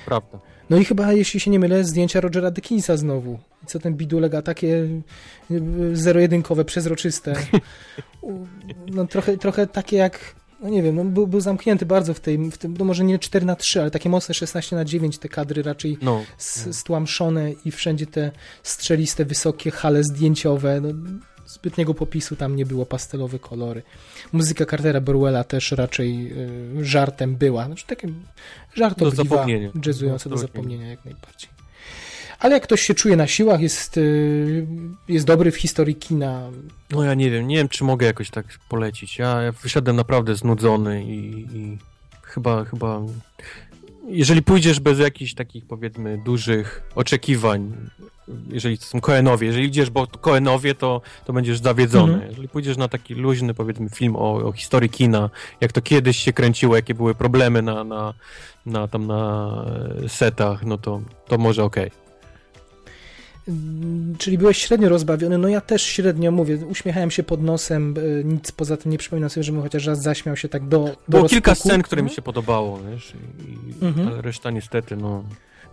Prawda. 0.06 0.38
No 0.70 0.76
i 0.76 0.84
chyba, 0.84 1.12
jeśli 1.12 1.40
się 1.40 1.50
nie 1.50 1.58
mylę, 1.58 1.84
zdjęcia 1.84 2.20
Rogera 2.20 2.50
Dickinsa 2.50 2.96
znowu. 2.96 3.38
Co 3.66 3.78
ten 3.78 3.94
bidulek, 3.94 4.34
a 4.34 4.42
takie 4.42 4.88
zero-jedynkowe, 5.92 6.64
przezroczyste. 6.64 7.34
No 8.86 9.06
trochę, 9.06 9.36
trochę 9.36 9.66
takie 9.66 9.96
jak, 9.96 10.34
no 10.60 10.68
nie 10.68 10.82
wiem, 10.82 10.96
no 10.96 11.04
był, 11.04 11.26
był 11.26 11.40
zamknięty 11.40 11.86
bardzo 11.86 12.14
w, 12.14 12.20
tej, 12.20 12.50
w 12.50 12.58
tym, 12.58 12.76
no 12.78 12.84
może 12.84 13.04
nie 13.04 13.18
4 13.18 13.46
na 13.46 13.56
3 13.56 13.80
ale 13.80 13.90
takie 13.90 14.08
mocne 14.08 14.34
16 14.34 14.76
na 14.76 14.84
9 14.84 15.18
te 15.18 15.28
kadry 15.28 15.62
raczej 15.62 15.98
no. 16.02 16.24
stłamszone 16.72 17.52
i 17.52 17.70
wszędzie 17.70 18.06
te 18.06 18.30
strzeliste, 18.62 19.24
wysokie 19.24 19.70
hale 19.70 20.04
zdjęciowe. 20.04 20.80
No, 20.80 20.88
zbytniego 21.66 21.94
popisu 21.94 22.36
tam 22.36 22.56
nie 22.56 22.66
było, 22.66 22.86
pastelowe 22.86 23.38
kolory. 23.38 23.82
Muzyka 24.32 24.66
Cartera 24.66 25.00
Burwella 25.00 25.44
też 25.44 25.72
raczej 25.72 26.32
y, 26.78 26.84
żartem 26.84 27.36
była. 27.36 27.66
Znaczy 27.66 27.86
takim 27.86 28.22
żartobliwa, 28.74 29.46
jazzująca 29.86 30.30
do 30.30 30.38
zapomnienia 30.38 30.90
jak 30.90 31.04
najbardziej. 31.04 31.50
Ale 32.38 32.54
jak 32.54 32.62
ktoś 32.62 32.80
się 32.80 32.94
czuje 32.94 33.16
na 33.16 33.26
siłach, 33.26 33.60
jest, 33.60 33.96
y, 33.98 34.66
jest 35.08 35.26
dobry 35.26 35.50
w 35.50 35.56
historii 35.56 35.94
kina. 35.94 36.50
No 36.90 37.04
ja 37.04 37.14
nie 37.14 37.30
wiem, 37.30 37.48
nie 37.48 37.56
wiem 37.56 37.68
czy 37.68 37.84
mogę 37.84 38.06
jakoś 38.06 38.30
tak 38.30 38.46
polecić. 38.68 39.18
Ja, 39.18 39.42
ja 39.42 39.52
wyszedłem 39.52 39.96
naprawdę 39.96 40.36
znudzony 40.36 41.04
i, 41.04 41.46
i 41.56 41.78
chyba, 42.22 42.64
chyba 42.64 43.02
jeżeli 44.08 44.42
pójdziesz 44.42 44.80
bez 44.80 44.98
jakichś 44.98 45.34
takich 45.34 45.66
powiedzmy 45.66 46.18
dużych 46.24 46.82
oczekiwań, 46.94 47.72
jeżeli 48.48 48.78
to 48.78 48.84
są 48.84 49.00
Koenowie, 49.00 49.46
jeżeli 49.46 49.66
idziesz, 49.66 49.90
bo 49.90 50.06
Koenowie, 50.06 50.74
to, 50.74 51.00
to 51.24 51.32
będziesz 51.32 51.58
zawiedzony. 51.58 52.12
Mhm. 52.12 52.30
Jeżeli 52.30 52.48
pójdziesz 52.48 52.76
na 52.76 52.88
taki 52.88 53.14
luźny, 53.14 53.54
powiedzmy, 53.54 53.88
film 53.90 54.16
o, 54.16 54.34
o 54.34 54.52
historii 54.52 54.90
kina, 54.90 55.30
jak 55.60 55.72
to 55.72 55.82
kiedyś 55.82 56.16
się 56.16 56.32
kręciło, 56.32 56.76
jakie 56.76 56.94
były 56.94 57.14
problemy 57.14 57.62
na, 57.62 57.84
na, 57.84 58.14
na, 58.66 58.88
tam 58.88 59.06
na 59.06 59.64
setach, 60.08 60.64
no 60.64 60.78
to, 60.78 61.00
to 61.26 61.38
może 61.38 61.64
okej. 61.64 61.86
Okay. 61.86 62.06
Mm, 63.48 64.16
czyli 64.18 64.38
byłeś 64.38 64.58
średnio 64.58 64.88
rozbawiony, 64.88 65.38
no 65.38 65.48
ja 65.48 65.60
też 65.60 65.82
średnio 65.82 66.30
mówię, 66.30 66.56
uśmiechałem 66.56 67.10
się 67.10 67.22
pod 67.22 67.42
nosem, 67.42 67.94
e, 68.20 68.24
nic 68.24 68.52
poza 68.52 68.76
tym 68.76 68.92
nie 68.92 68.98
przypominam 68.98 69.30
sobie, 69.30 69.44
żebym 69.44 69.62
chociaż 69.62 69.86
raz 69.86 70.02
zaśmiał 70.02 70.36
się 70.36 70.48
tak 70.48 70.68
do, 70.68 70.78
do 70.78 70.84
Było 70.84 70.94
rozpuku. 71.22 71.28
kilka 71.28 71.54
scen, 71.54 71.82
które 71.82 72.02
mi 72.02 72.10
się 72.10 72.22
podobało, 72.22 72.80
wiesz, 72.90 73.12
i, 73.80 73.84
mhm. 73.84 74.20
reszta 74.20 74.50
niestety, 74.50 74.96
no... 74.96 75.24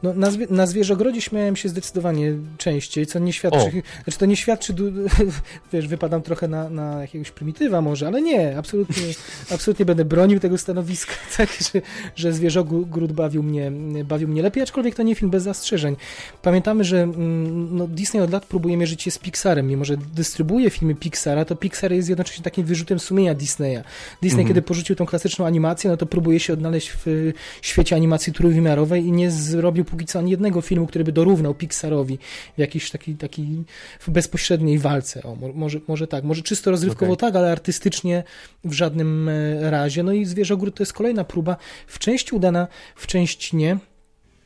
No, 0.04 0.14
na, 0.14 0.32
zwie, 0.32 0.48
na 0.50 0.66
zwierzogrodzie 0.66 1.22
śmiałem 1.22 1.56
się 1.56 1.70
zdecydowanie 1.70 2.34
częściej, 2.58 3.06
co 3.06 3.20
nie 3.20 3.34
świadczy, 3.34 3.58
o. 3.58 4.04
znaczy 4.04 4.20
to 4.20 4.26
nie 4.26 4.36
świadczy, 4.36 4.76
wiesz, 5.74 5.88
wypadam 5.88 6.22
trochę 6.22 6.48
na, 6.48 6.70
na 6.70 7.02
jakiegoś 7.02 7.32
prymitywa 7.32 7.82
może, 7.82 8.08
ale 8.08 8.22
nie, 8.22 8.58
absolutnie, 8.58 9.04
absolutnie 9.52 9.86
będę 9.86 10.06
bronił 10.06 10.40
tego 10.40 10.58
stanowiska, 10.58 11.14
tak, 11.38 11.50
że, 11.50 11.82
że 12.16 12.34
zwierzogród 12.34 13.14
bawił 13.14 13.44
mnie, 13.44 13.72
bawił 14.06 14.28
mnie 14.28 14.42
lepiej, 14.42 14.64
aczkolwiek 14.64 14.96
to 14.96 15.04
nie 15.04 15.16
film 15.16 15.32
bez 15.32 15.44
zastrzeżeń. 15.44 15.96
Pamiętamy, 16.42 16.84
że 16.84 17.04
mm, 17.04 17.78
no, 17.78 17.88
Disney 17.88 18.24
od 18.24 18.32
lat 18.32 18.46
próbuje 18.46 18.78
mierzyć 18.78 19.02
się 19.02 19.12
z 19.12 19.18
Pixarem, 19.18 19.68
mimo 19.68 19.86
że 19.86 19.98
dystrybuuje 19.98 20.70
filmy 20.70 20.96
Pixara, 20.96 21.46
to 21.46 21.56
Pixar 21.56 21.92
jest 21.92 22.10
jednocześnie 22.10 22.44
takim 22.44 22.66
wyrzutem 22.66 23.00
sumienia 23.00 23.34
Disneya. 23.34 23.84
Disney, 24.22 24.42
mhm. 24.42 24.48
kiedy 24.48 24.62
porzucił 24.62 24.96
tą 24.96 25.06
klasyczną 25.06 25.46
animację, 25.46 25.90
no 25.90 25.98
to 25.98 26.06
próbuje 26.06 26.40
się 26.40 26.54
odnaleźć 26.54 26.94
w 27.06 27.32
świecie 27.62 27.96
animacji 27.96 28.34
trójwymiarowej 28.34 29.06
i 29.06 29.12
nie 29.12 29.32
zrobił 29.32 29.86
póki 29.94 30.06
co 30.06 30.20
ani 30.20 30.32
jednego 30.32 30.62
filmu, 30.62 30.88
który 30.88 31.04
by 31.04 31.12
dorównał 31.12 31.54
Pixarowi 31.54 32.18
w 32.56 32.60
jakiejś 32.60 32.92
takiej, 32.92 33.16
takiej 33.16 33.64
bezpośredniej 34.08 34.80
walce. 34.80 35.24
O, 35.24 35.36
może, 35.54 35.80
może 35.88 36.08
tak, 36.08 36.24
może 36.24 36.42
czysto 36.42 36.72
rozrywkowo 36.72 37.14
okay. 37.14 37.32
tak, 37.32 37.36
ale 37.36 37.52
artystycznie 37.52 38.24
w 38.64 38.74
żadnym 38.74 39.30
e, 39.30 39.72
razie. 39.72 40.04
No 40.04 40.12
i 40.12 40.26
Zwierzogród 40.26 40.76
to 40.76 40.84
jest 40.84 40.94
kolejna 40.94 41.24
próba, 41.24 41.58
w 41.88 42.00
części 42.00 42.36
udana, 42.36 42.68
w 42.96 43.08
części 43.08 43.56
nie 43.56 43.78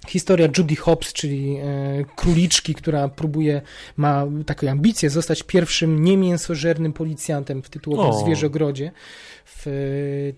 historia 0.08 0.50
Judy 0.58 0.76
Hobbs, 0.76 1.14
czyli 1.14 1.56
e, 1.56 2.06
króliczki, 2.16 2.76
która 2.76 3.08
próbuje, 3.08 3.62
ma 3.98 4.26
taką 4.46 4.70
ambicję 4.70 5.10
zostać 5.10 5.44
pierwszym 5.44 6.04
niemięsożernym 6.04 6.94
policjantem 6.94 7.64
w 7.64 7.70
tytułowym 7.70 8.12
o. 8.12 8.20
Zwierzogrodzie 8.20 8.92
w 9.46 9.68
e, 9.68 9.72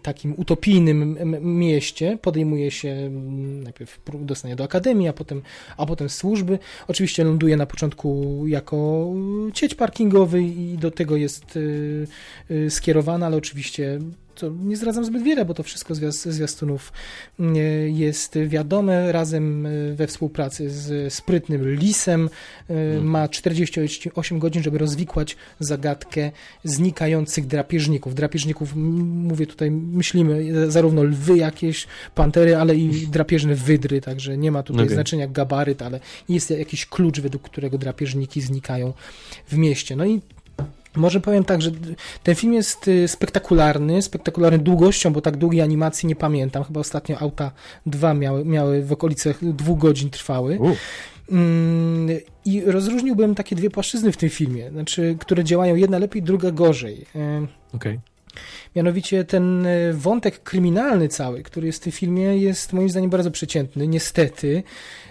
takim 0.02 0.34
utopijnym 0.38 1.18
mieście. 1.42 2.18
Podejmuje 2.22 2.72
się 2.72 3.10
najpierw 3.64 4.00
dostanie 4.14 4.56
do 4.56 4.64
akademii, 4.64 5.08
a 5.08 5.14
potem, 5.14 5.42
a 5.78 5.86
potem 5.86 6.10
służby. 6.10 6.60
Oczywiście 6.88 7.24
ląduje 7.24 7.58
na 7.58 7.66
początku 7.66 8.44
jako 8.48 9.08
cieć 9.54 9.76
parkingowy 9.76 10.44
i 10.44 10.78
do 10.78 10.92
tego 10.92 11.16
jest 11.16 11.60
e, 12.50 12.56
e, 12.56 12.70
skierowana, 12.70 13.26
ale 13.26 13.38
oczywiście 13.38 14.00
to 14.40 14.50
nie 14.64 14.77
zdradzam 14.77 15.06
zbyt 15.06 15.24
wiele, 15.24 15.45
bo 15.45 15.53
to 15.53 15.64
wszystko 15.64 15.95
z 15.95 16.27
zwiastunów 16.27 16.93
jest 17.88 18.38
wiadome, 18.48 19.11
razem 19.11 19.68
we 19.95 20.08
współpracy 20.08 20.69
z 20.69 21.14
sprytnym 21.14 21.76
Lisem 21.76 22.30
mhm. 22.69 23.06
ma 23.06 23.27
48 23.27 24.40
godzin, 24.40 24.64
żeby 24.64 24.77
rozwikłać 24.77 25.38
zagadkę 25.59 26.32
znikających 26.64 27.48
drapieżników. 27.48 28.16
Drapieżników, 28.16 28.76
mówię 28.76 29.48
tutaj, 29.48 29.72
myślimy 29.72 30.72
zarówno 30.72 31.03
lwy 31.03 31.38
jakieś, 31.38 31.88
pantery, 32.16 32.56
ale 32.56 32.76
i 32.76 33.08
drapieżne 33.08 33.56
wydry, 33.56 34.01
także 34.01 34.38
nie 34.38 34.51
ma 34.51 34.64
tutaj 34.64 34.84
okay. 34.84 34.95
znaczenia 34.95 35.27
gabaryt, 35.27 35.82
ale 35.82 36.00
jest 36.30 36.50
jakiś 36.50 36.85
klucz, 36.85 37.19
według 37.19 37.43
którego 37.43 37.77
drapieżniki 37.77 38.42
znikają 38.42 38.93
w 39.48 39.58
mieście. 39.58 39.95
No 39.95 40.06
i 40.06 40.22
może 41.00 41.19
powiem 41.19 41.44
tak, 41.44 41.61
że 41.61 41.72
ten 42.24 42.36
film 42.36 42.53
jest 42.53 42.88
y, 42.88 43.08
spektakularny, 43.08 44.02
spektakularny 44.02 44.60
długością, 44.60 45.14
bo 45.14 45.22
tak 45.22 45.38
długiej 45.38 45.61
animacji 45.61 46.08
nie 46.08 46.16
pamiętam. 46.16 46.64
Chyba 46.64 46.80
ostatnio 46.80 47.18
Auta 47.19 47.52
2 47.86 48.14
miały, 48.14 48.45
miały 48.45 48.84
w 48.84 48.92
okolicach 48.92 49.45
dwóch 49.53 49.80
godzin 49.80 50.10
trwały. 50.10 50.60
Mm, 51.32 52.19
I 52.45 52.61
rozróżniłbym 52.61 53.36
takie 53.36 53.56
dwie 53.56 53.69
płaszczyzny 53.69 54.11
w 54.11 54.18
tym 54.18 54.30
filmie, 54.30 54.69
znaczy, 54.69 55.16
które 55.19 55.44
działają 55.44 55.76
jedna 55.76 55.98
lepiej, 55.98 56.24
druga 56.24 56.52
gorzej. 56.52 57.06
Okej. 57.06 57.48
Okay. 57.74 58.00
Mianowicie 58.76 59.26
ten 59.26 59.66
e, 59.66 59.94
wątek 59.94 60.44
kryminalny 60.44 61.08
cały, 61.08 61.44
który 61.44 61.68
jest 61.68 61.80
w 61.80 61.84
tym 61.84 61.92
filmie, 61.92 62.38
jest 62.38 62.74
moim 62.74 62.90
zdaniem 62.90 63.10
bardzo 63.10 63.32
przeciętny, 63.32 63.88
niestety. 63.88 64.64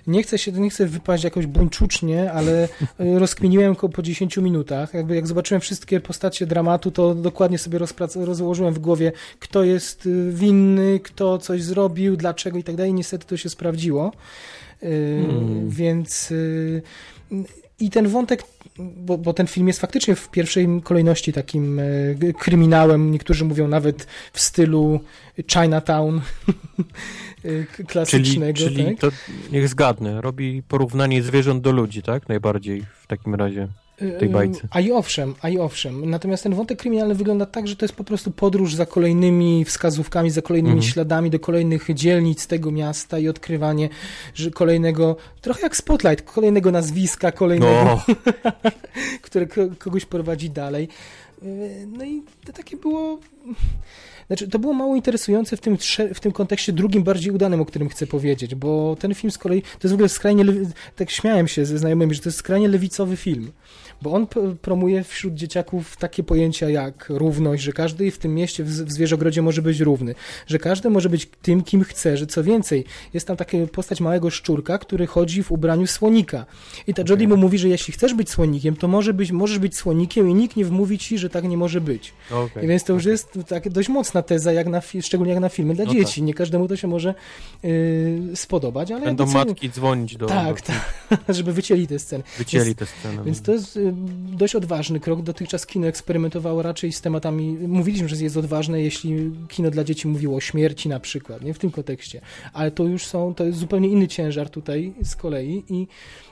Nie 0.07 0.23
chcę 0.23 0.39
się, 0.39 0.52
nie 0.52 0.70
chcę 0.70 0.86
wypaść 0.86 1.25
jakoś 1.25 1.47
buńczucznie, 1.47 2.33
ale 2.33 2.68
e, 3.01 3.18
rozkminiłem 3.18 3.75
go 3.75 3.89
po 3.89 4.02
10 4.02 4.36
minutach. 4.36 4.94
Jakby 4.94 5.15
jak 5.15 5.27
zobaczyłem 5.27 5.60
wszystkie 5.60 6.01
postacie 6.01 6.47
dramatu, 6.47 6.91
to 6.91 7.15
dokładnie 7.15 7.59
sobie 7.59 7.78
rozłożyłem 8.15 8.75
w 8.75 8.78
głowie, 8.78 9.12
kto 9.39 9.65
jest 9.65 10.07
e, 10.07 10.33
winny, 10.33 11.01
kto 11.01 11.39
coś 11.39 11.62
zrobił, 11.62 12.17
dlaczego 12.17 12.59
i 12.59 12.65
tak 12.65 12.77
dalej. 12.77 12.94
Niestety 12.94 13.27
to 13.27 13.36
się 13.36 13.49
sprawdziło. 13.49 14.12
Hmm. 14.81 15.70
Więc 15.70 16.33
i 17.81 17.90
ten 17.90 18.08
wątek, 18.08 18.44
bo, 18.78 19.18
bo, 19.18 19.32
ten 19.32 19.47
film 19.47 19.68
jest 19.68 19.81
faktycznie 19.81 20.15
w 20.15 20.31
pierwszej 20.31 20.68
kolejności 20.84 21.32
takim 21.32 21.78
e, 21.78 21.84
kryminałem, 22.39 23.10
niektórzy 23.10 23.44
mówią 23.44 23.68
nawet 23.68 24.07
w 24.32 24.40
stylu 24.40 25.00
Chinatown 25.52 26.20
e, 27.81 27.84
klasycznego. 27.84 28.58
Czyli, 28.58 28.76
czyli 28.76 28.84
tak? 28.84 29.00
to 29.00 29.08
niech 29.52 29.68
zgadnę, 29.68 30.20
robi 30.20 30.62
porównanie 30.68 31.23
zwierząt 31.23 31.62
do 31.62 31.73
ludzi, 31.73 32.02
tak? 32.02 32.28
Najbardziej 32.28 32.84
w 33.02 33.07
takim 33.07 33.34
razie 33.34 33.68
tej 34.18 34.28
bajce. 34.28 34.68
A 34.70 34.81
i 34.81 34.93
owszem, 34.93 35.35
a 35.43 35.49
i 35.49 35.59
owszem. 35.59 36.10
Natomiast 36.10 36.43
ten 36.43 36.55
wątek 36.55 36.78
kryminalny 36.78 37.15
wygląda 37.15 37.47
tak, 37.47 37.68
że 37.68 37.77
to 37.77 37.85
jest 37.85 37.94
po 37.94 38.05
prostu 38.05 38.31
podróż 38.31 38.75
za 38.75 38.86
kolejnymi 38.86 39.65
wskazówkami, 39.65 40.31
za 40.31 40.43
kolejnymi 40.43 40.75
mhm. 40.75 40.93
śladami 40.93 41.31
do 41.31 41.41
kolejnych 41.41 41.94
dzielnic 41.94 42.47
tego 42.47 42.70
miasta 42.70 43.18
i 43.18 43.28
odkrywanie 43.28 43.89
że 44.35 44.51
kolejnego, 44.51 45.17
trochę 45.41 45.62
jak 45.62 45.77
Spotlight, 45.77 46.33
kolejnego 46.33 46.70
nazwiska, 46.70 47.33
kolejnego, 47.33 47.85
no. 47.85 48.15
które 49.23 49.47
kogoś 49.78 50.05
prowadzi 50.05 50.51
dalej. 50.51 50.89
No 51.86 52.05
i 52.05 52.23
to 52.44 52.52
takie 52.52 52.77
było 52.77 53.18
znaczy, 54.28 54.49
to 54.49 54.59
było 54.59 54.73
mało 54.73 54.97
interesujące 54.97 55.57
w 55.57 55.60
tym, 55.60 55.77
w 56.15 56.20
tym 56.20 56.33
kontekście 56.33 56.73
drugim, 56.73 57.02
bardziej 57.02 57.33
udanym, 57.33 57.60
o 57.60 57.65
którym 57.65 57.89
chcę 57.89 58.07
powiedzieć, 58.07 58.55
bo 58.55 58.97
ten 59.01 59.15
film 59.15 59.31
z 59.31 59.39
kolei, 59.39 59.62
to 59.62 59.78
jest 59.83 59.93
w 59.93 59.94
ogóle 59.94 60.09
skrajnie, 60.09 60.44
tak 60.97 61.10
śmiałem 61.10 61.49
się 61.49 61.65
ze 61.67 61.78
znajomymi, 61.78 62.15
że 62.15 62.20
to 62.20 62.28
jest 62.28 62.39
skrajnie 62.39 62.68
lewicowy 62.68 63.17
film, 63.17 63.52
bo 64.02 64.12
on 64.12 64.27
promuje 64.62 65.05
wśród 65.05 65.35
dzieciaków 65.35 65.97
takie 65.97 66.23
pojęcia 66.23 66.70
jak 66.70 67.07
równość, 67.09 67.62
że 67.62 67.73
każdy 67.73 68.10
w 68.10 68.18
tym 68.18 68.35
mieście, 68.35 68.65
w 68.65 68.93
zwierzogrodzie 68.93 69.43
może 69.43 69.62
być 69.62 69.81
równy, 69.81 70.15
że 70.47 70.59
każdy 70.59 70.91
może 70.91 71.09
być 71.09 71.28
tym, 71.43 71.62
kim 71.62 71.85
chce, 71.85 72.17
że 72.17 72.27
co 72.27 72.44
więcej, 72.44 72.85
jest 73.15 73.27
tam 73.27 73.36
taka 73.36 73.59
postać 73.73 74.01
małego 74.01 74.31
szczurka, 74.31 74.78
który 74.78 75.07
chodzi 75.07 75.43
w 75.43 75.52
ubraniu 75.52 75.86
słonika 75.86 76.47
i 76.86 76.94
ta 76.94 77.02
okay. 77.02 77.12
Jodie 77.12 77.28
mu 77.28 77.36
mówi, 77.36 77.59
że 77.59 77.68
jeśli 77.68 77.93
chcesz 77.93 78.15
być 78.15 78.31
słonikiem, 78.31 78.77
to 78.77 78.89
może 78.89 79.15
być, 79.15 79.33
możesz 79.33 79.59
być 79.59 79.77
słonikiem 79.77 80.31
i 80.31 80.35
nikt 80.35 80.57
nie 80.57 80.65
wmówi 80.65 80.99
ci, 80.99 81.18
że 81.18 81.31
tak 81.31 81.44
nie 81.44 81.57
może 81.57 81.81
być. 81.81 82.12
Okay. 82.31 82.65
I 82.65 82.67
więc 82.67 82.85
to 82.85 82.93
już 82.93 83.05
jest 83.05 83.39
tak 83.49 83.68
dość 83.68 83.89
mocna 83.89 84.23
teza, 84.23 84.52
jak 84.52 84.67
na, 84.67 84.83
szczególnie 85.02 85.33
jak 85.33 85.43
na 85.43 85.49
filmy 85.49 85.75
dla 85.75 85.85
no 85.85 85.93
dzieci. 85.93 86.20
Tak. 86.20 86.27
Nie 86.27 86.35
każdemu 86.35 86.68
to 86.68 86.77
się 86.77 86.89
może 86.89 87.15
yy, 87.62 88.36
spodobać, 88.36 88.91
ale... 88.91 89.05
Będą 89.05 89.27
matki 89.27 89.70
dzwonić 89.70 90.17
do... 90.17 90.27
Tak, 90.27 90.57
do... 90.60 90.67
tak, 90.67 91.20
żeby 91.36 91.52
wycięli 91.52 91.86
te 91.86 91.99
sceny. 91.99 92.25
Wycięli 92.39 92.75
te 92.75 92.86
sceny. 92.86 93.25
Więc 93.25 93.43
to 93.43 93.52
jest 93.52 93.77
y, 93.77 93.88
dość 94.36 94.55
odważny 94.55 95.00
krok. 95.00 95.23
Dotychczas 95.23 95.67
kino 95.67 95.86
eksperymentowało 95.86 96.62
raczej 96.62 96.92
z 96.92 97.00
tematami... 97.00 97.58
Mówiliśmy, 97.68 98.08
że 98.08 98.17
jest 98.17 98.36
odważne, 98.36 98.83
jeśli 98.83 99.31
kino 99.49 99.70
dla 99.70 99.84
dzieci 99.84 100.08
mówiło 100.08 100.36
o 100.36 100.41
śmierci 100.41 100.89
na 100.89 101.00
przykład, 101.00 101.42
nie? 101.42 101.55
W 101.55 101.58
tym 101.58 101.70
kontekście. 101.70 102.20
Ale 102.52 102.70
to 102.70 102.84
już 102.84 103.07
są... 103.07 103.34
To 103.34 103.44
jest 103.44 103.58
zupełnie 103.58 103.89
inny 103.89 104.08
ciężar 104.08 104.50
tutaj 104.50 104.94
z 105.02 105.17
kolei 105.17 105.65
i 105.68 105.86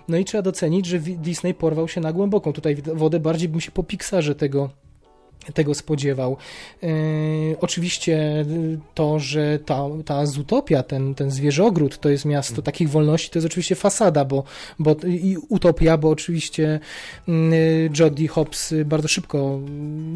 no 0.09 0.17
i 0.17 0.25
trzeba 0.25 0.43
docenić, 0.43 0.87
że 0.87 0.99
Disney 0.99 1.55
porwał 1.55 1.89
się 1.89 2.01
na 2.01 2.13
głęboką 2.13 2.53
tutaj 2.53 2.77
wodę. 2.95 3.21
Bardziej 3.21 3.49
bym 3.49 3.61
się 3.61 3.71
po 3.71 3.83
Pixarze 3.83 4.35
tego 4.35 4.71
tego 5.55 5.75
spodziewał. 5.75 6.37
E, 6.83 6.87
oczywiście 7.61 8.45
to, 8.95 9.19
że 9.19 9.59
ta, 9.59 9.85
ta 10.05 10.27
Zutopia, 10.27 10.83
ten, 10.83 11.15
ten 11.15 11.31
zwierzogród, 11.31 11.99
to 11.99 12.09
jest 12.09 12.25
miasto 12.25 12.55
mm. 12.55 12.63
takich 12.63 12.91
wolności, 12.91 13.31
to 13.31 13.39
jest 13.39 13.47
oczywiście 13.47 13.75
fasada, 13.75 14.25
bo, 14.25 14.45
bo 14.79 14.97
i 15.07 15.37
utopia, 15.49 15.97
bo 15.97 16.11
oczywiście 16.11 16.81
mm, 17.29 17.53
Jodie 17.99 18.29
Hobbs 18.29 18.75
bardzo 18.85 19.09
szybko 19.09 19.61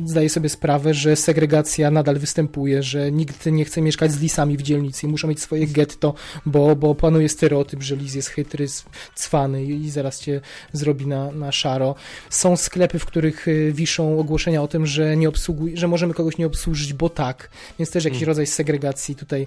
zdaje 0.04 0.28
sobie 0.28 0.48
sprawę, 0.48 0.94
że 0.94 1.16
segregacja 1.16 1.90
nadal 1.90 2.18
występuje, 2.18 2.82
że 2.82 3.12
nikt 3.12 3.46
nie 3.46 3.64
chce 3.64 3.82
mieszkać 3.82 4.12
z 4.12 4.20
lisami 4.20 4.56
w 4.56 4.62
dzielnicy 4.62 5.06
i 5.06 5.08
muszą 5.08 5.28
mieć 5.28 5.40
swoje 5.40 5.66
getto, 5.66 6.14
bo, 6.46 6.76
bo 6.76 6.94
panuje 6.94 7.28
stereotyp, 7.28 7.82
że 7.82 7.96
lis 7.96 8.14
jest 8.14 8.28
chytry, 8.28 8.66
cwany 9.14 9.64
i 9.64 9.90
zaraz 9.90 10.20
cię 10.20 10.40
zrobi 10.72 11.06
na, 11.06 11.30
na 11.32 11.52
szaro. 11.52 11.94
Są 12.30 12.56
sklepy, 12.56 12.98
w 12.98 13.06
których 13.06 13.48
e, 13.48 13.72
wiszą 13.72 14.18
ogłoszenia 14.18 14.62
o 14.62 14.68
tym, 14.68 14.86
że 14.86 15.09
nie 15.16 15.28
obsługuje, 15.28 15.76
że 15.76 15.88
możemy 15.88 16.14
kogoś 16.14 16.38
nie 16.38 16.46
obsłużyć, 16.46 16.92
bo 16.92 17.08
tak. 17.08 17.50
Więc 17.78 17.90
też 17.90 18.04
jakiś 18.04 18.18
hmm. 18.18 18.28
rodzaj 18.28 18.46
segregacji 18.46 19.16
tutaj 19.16 19.46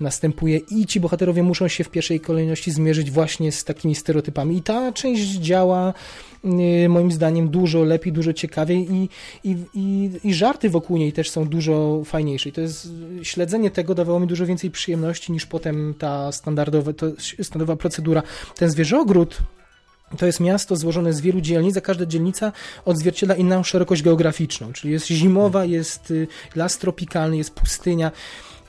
następuje 0.00 0.58
i 0.58 0.86
ci 0.86 1.00
bohaterowie 1.00 1.42
muszą 1.42 1.68
się 1.68 1.84
w 1.84 1.90
pierwszej 1.90 2.20
kolejności 2.20 2.70
zmierzyć 2.70 3.10
właśnie 3.10 3.52
z 3.52 3.64
takimi 3.64 3.94
stereotypami. 3.94 4.56
I 4.56 4.62
ta 4.62 4.92
część 4.92 5.22
działa 5.22 5.94
y, 6.84 6.88
moim 6.88 7.12
zdaniem 7.12 7.48
dużo 7.48 7.82
lepiej, 7.82 8.12
dużo 8.12 8.32
ciekawiej 8.32 8.92
i, 8.92 9.08
i, 9.44 9.56
i, 9.74 10.10
i 10.24 10.34
żarty 10.34 10.70
wokół 10.70 10.96
niej 10.96 11.12
też 11.12 11.30
są 11.30 11.48
dużo 11.48 12.02
fajniejsze. 12.04 12.48
I 12.48 12.52
to 12.52 12.60
jest 12.60 12.88
śledzenie 13.22 13.70
tego 13.70 13.94
dawało 13.94 14.20
mi 14.20 14.26
dużo 14.26 14.46
więcej 14.46 14.70
przyjemności 14.70 15.32
niż 15.32 15.46
potem 15.46 15.94
ta 15.98 16.32
standardowa, 16.32 16.92
to, 16.92 17.06
standardowa 17.42 17.76
procedura. 17.76 18.22
Ten 18.56 18.70
zwierzogród 18.70 19.38
to 20.18 20.26
jest 20.26 20.40
miasto 20.40 20.76
złożone 20.76 21.12
z 21.12 21.20
wielu 21.20 21.40
dzielnic, 21.40 21.76
a 21.76 21.80
każda 21.80 22.06
dzielnica 22.06 22.52
odzwierciedla 22.84 23.34
inną 23.34 23.62
szerokość 23.62 24.02
geograficzną, 24.02 24.72
czyli 24.72 24.92
jest 24.92 25.06
zimowa, 25.06 25.64
jest 25.64 26.10
y, 26.10 26.28
las 26.56 26.78
tropikalny, 26.78 27.36
jest 27.36 27.50
pustynia. 27.50 28.12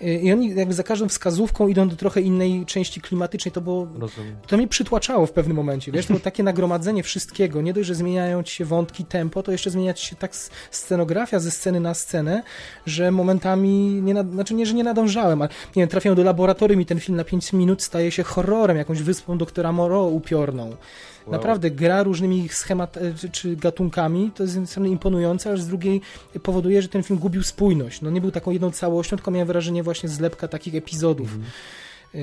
I 0.02 0.32
oni 0.32 0.56
jakby 0.56 0.74
za 0.74 0.84
każdą 0.84 1.10
wskazówką 1.10 1.68
idą 1.68 1.90
do 1.90 1.96
trochę 1.96 2.22
innej 2.22 2.66
części 2.66 3.02
klimatycznej, 3.02 3.52
to 3.52 3.62
było, 3.62 3.88
Rozumiem. 4.00 4.36
to 4.48 4.58
mnie 4.58 4.68
przytłaczało 4.68 5.26
w 5.26 5.32
pewnym 5.32 5.58
momencie, 5.58 5.92
wiesz, 5.92 6.06
to 6.06 6.14
było 6.14 6.24
takie 6.30 6.44
nagromadzenie 6.44 7.04
wszystkiego, 7.04 7.62
nie 7.62 7.74
dość, 7.74 7.88
że 7.88 7.96
zmieniają 7.96 8.44
ci 8.44 8.56
się 8.56 8.66
wątki, 8.66 9.06
tempo, 9.06 9.44
to 9.44 9.52
jeszcze 9.52 9.70
zmienia 9.70 9.94
ci 9.94 10.08
się 10.08 10.16
tak 10.16 10.36
scenografia 10.72 11.40
ze 11.40 11.52
sceny 11.52 11.80
na 11.80 11.94
scenę, 11.94 12.44
że 12.86 13.12
momentami, 13.12 14.02
nie, 14.02 14.14
znaczy 14.14 14.54
nie, 14.54 14.66
że 14.66 14.74
nie 14.74 14.84
nadążałem, 14.84 15.42
ale 15.42 15.50
nie 15.76 15.82
wiem, 15.82 15.90
trafiają 15.90 16.16
do 16.16 16.24
laboratorium 16.24 16.82
i 16.82 16.86
ten 16.86 17.00
film 17.00 17.18
na 17.18 17.24
5 17.24 17.54
minut 17.54 17.84
staje 17.84 18.12
się 18.12 18.24
horrorem, 18.24 18.78
jakąś 18.78 19.02
wyspą 19.02 19.38
doktora 19.38 19.72
Moreau 19.72 20.16
upiorną. 20.16 20.76
Wow. 21.26 21.32
Naprawdę 21.32 21.72
gra 21.72 22.04
różnymi 22.04 22.50
schemat 22.50 22.98
e, 22.98 23.30
czy, 23.32 23.56
gatunkami, 23.56 24.32
to 24.36 24.44
jest 24.44 24.54
z 24.54 24.56
jednej 24.56 24.68
strony 24.68 24.90
imponujące, 24.90 25.50
ale 25.50 25.58
z 25.58 25.68
drugiej 25.68 26.02
powoduje, 26.44 26.82
że 26.82 26.88
ten 26.88 27.04
film 27.04 27.20
gubił 27.20 27.44
spójność. 27.44 28.02
No 28.02 28.10
nie 28.10 28.22
był 28.22 28.32
taką 28.32 28.52
jedną 28.52 28.72
całością, 28.72 29.18
tylko 29.18 29.32
miałem 29.32 29.48
wrażenie 29.48 29.84
właśnie 29.84 30.10
zlepka 30.10 30.48
takich 30.48 30.76
epizodów. 30.76 31.34
Mm 31.34 31.46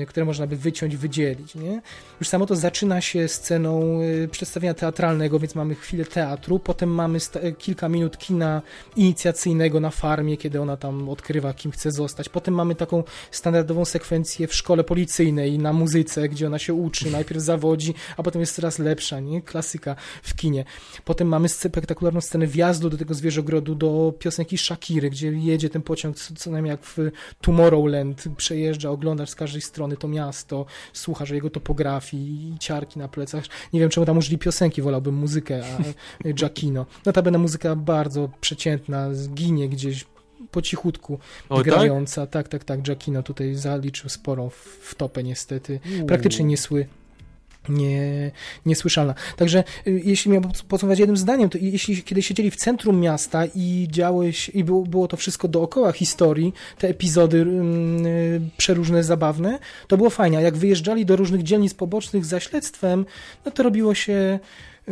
które 0.07 0.25
można 0.25 0.47
by 0.47 0.55
wyciąć, 0.55 0.97
wydzielić. 0.97 1.55
Nie? 1.55 1.81
Już 2.19 2.27
samo 2.27 2.45
to 2.45 2.55
zaczyna 2.55 3.01
się 3.01 3.27
sceną 3.27 4.01
y, 4.01 4.27
przedstawienia 4.27 4.73
teatralnego, 4.73 5.39
więc 5.39 5.55
mamy 5.55 5.75
chwilę 5.75 6.05
teatru, 6.05 6.59
potem 6.59 6.89
mamy 6.89 7.19
kilka 7.57 7.89
minut 7.89 8.17
kina 8.17 8.61
inicjacyjnego 8.95 9.79
na 9.79 9.89
farmie, 9.89 10.37
kiedy 10.37 10.61
ona 10.61 10.77
tam 10.77 11.09
odkrywa, 11.09 11.53
kim 11.53 11.71
chce 11.71 11.91
zostać. 11.91 12.29
Potem 12.29 12.53
mamy 12.53 12.75
taką 12.75 13.03
standardową 13.31 13.85
sekwencję 13.85 14.47
w 14.47 14.55
szkole 14.55 14.83
policyjnej 14.83 15.59
na 15.59 15.73
muzyce, 15.73 16.29
gdzie 16.29 16.47
ona 16.47 16.59
się 16.59 16.73
uczy, 16.73 17.11
najpierw 17.11 17.41
zawodzi, 17.41 17.93
a 18.17 18.23
potem 18.23 18.41
jest 18.41 18.55
coraz 18.55 18.79
lepsza, 18.79 19.19
nie? 19.19 19.41
Klasyka 19.41 19.95
w 20.23 20.35
kinie. 20.35 20.65
Potem 21.05 21.27
mamy 21.27 21.49
spektakularną 21.49 22.21
scenę 22.21 22.47
wjazdu 22.47 22.89
do 22.89 22.97
tego 22.97 23.13
zwierzogrodu, 23.13 23.75
do 23.75 24.13
piosenki 24.19 24.57
Shakiry, 24.57 25.09
gdzie 25.09 25.31
jedzie 25.31 25.69
ten 25.69 25.81
pociąg 25.81 26.17
co 26.17 26.51
najmniej 26.51 26.71
jak 26.71 26.81
w 26.83 26.97
Tomorrowland, 27.41 28.23
przejeżdża, 28.37 28.89
oglądasz 28.89 29.29
z 29.29 29.35
każdej 29.35 29.61
strony 29.61 29.78
strony 29.79 29.97
to 29.97 30.07
miasto, 30.07 30.65
słuchasz 30.93 31.29
jego 31.29 31.49
topografii 31.49 32.49
i 32.49 32.59
ciarki 32.59 32.99
na 32.99 33.07
plecach. 33.07 33.43
Nie 33.73 33.79
wiem, 33.79 33.89
czemu 33.89 34.05
tam 34.05 34.17
użyli 34.17 34.37
piosenki, 34.37 34.81
wolałbym 34.81 35.15
muzykę, 35.15 35.61
a 35.65 36.29
Giacchino. 36.33 36.85
Notabene 37.05 37.37
muzyka 37.37 37.75
bardzo 37.75 38.29
przeciętna, 38.41 39.13
zginie 39.13 39.69
gdzieś 39.69 40.05
po 40.51 40.61
cichutku 40.61 41.19
o, 41.49 41.55
tak? 41.55 41.65
grająca. 41.65 42.27
Tak? 42.27 42.47
tak, 42.47 42.47
tak, 42.47 42.63
tak. 42.63 42.81
Giacchino 42.81 43.23
tutaj 43.23 43.55
zaliczył 43.55 44.09
sporą 44.09 44.49
w 44.49 44.95
topę 44.97 45.23
niestety. 45.23 45.79
Praktycznie 46.07 46.45
niesły 46.45 46.87
nie, 47.69 48.31
niesłyszalna. 48.65 49.13
Także 49.37 49.63
y, 49.87 50.01
jeśli 50.05 50.31
miałbym 50.31 50.51
podsumować 50.67 50.99
jednym 50.99 51.17
zdaniem, 51.17 51.49
to 51.49 51.57
jeśli 51.61 52.03
kiedy 52.03 52.21
siedzieli 52.21 52.51
w 52.51 52.55
centrum 52.55 52.99
miasta 52.99 53.45
i 53.55 53.87
działy 53.91 54.31
i 54.53 54.63
było, 54.63 54.83
było 54.83 55.07
to 55.07 55.17
wszystko 55.17 55.47
dookoła 55.47 55.91
historii, 55.91 56.53
te 56.77 56.87
epizody 56.87 57.37
yy, 57.37 58.41
przeróżne, 58.57 59.03
zabawne, 59.03 59.59
to 59.87 59.97
było 59.97 60.09
fajnie. 60.09 60.37
A 60.37 60.41
jak 60.41 60.57
wyjeżdżali 60.57 61.05
do 61.05 61.15
różnych 61.15 61.43
dzielnic 61.43 61.73
pobocznych 61.73 62.25
za 62.25 62.39
śledztwem, 62.39 63.05
no 63.45 63.51
to 63.51 63.63
robiło 63.63 63.95
się 63.95 64.39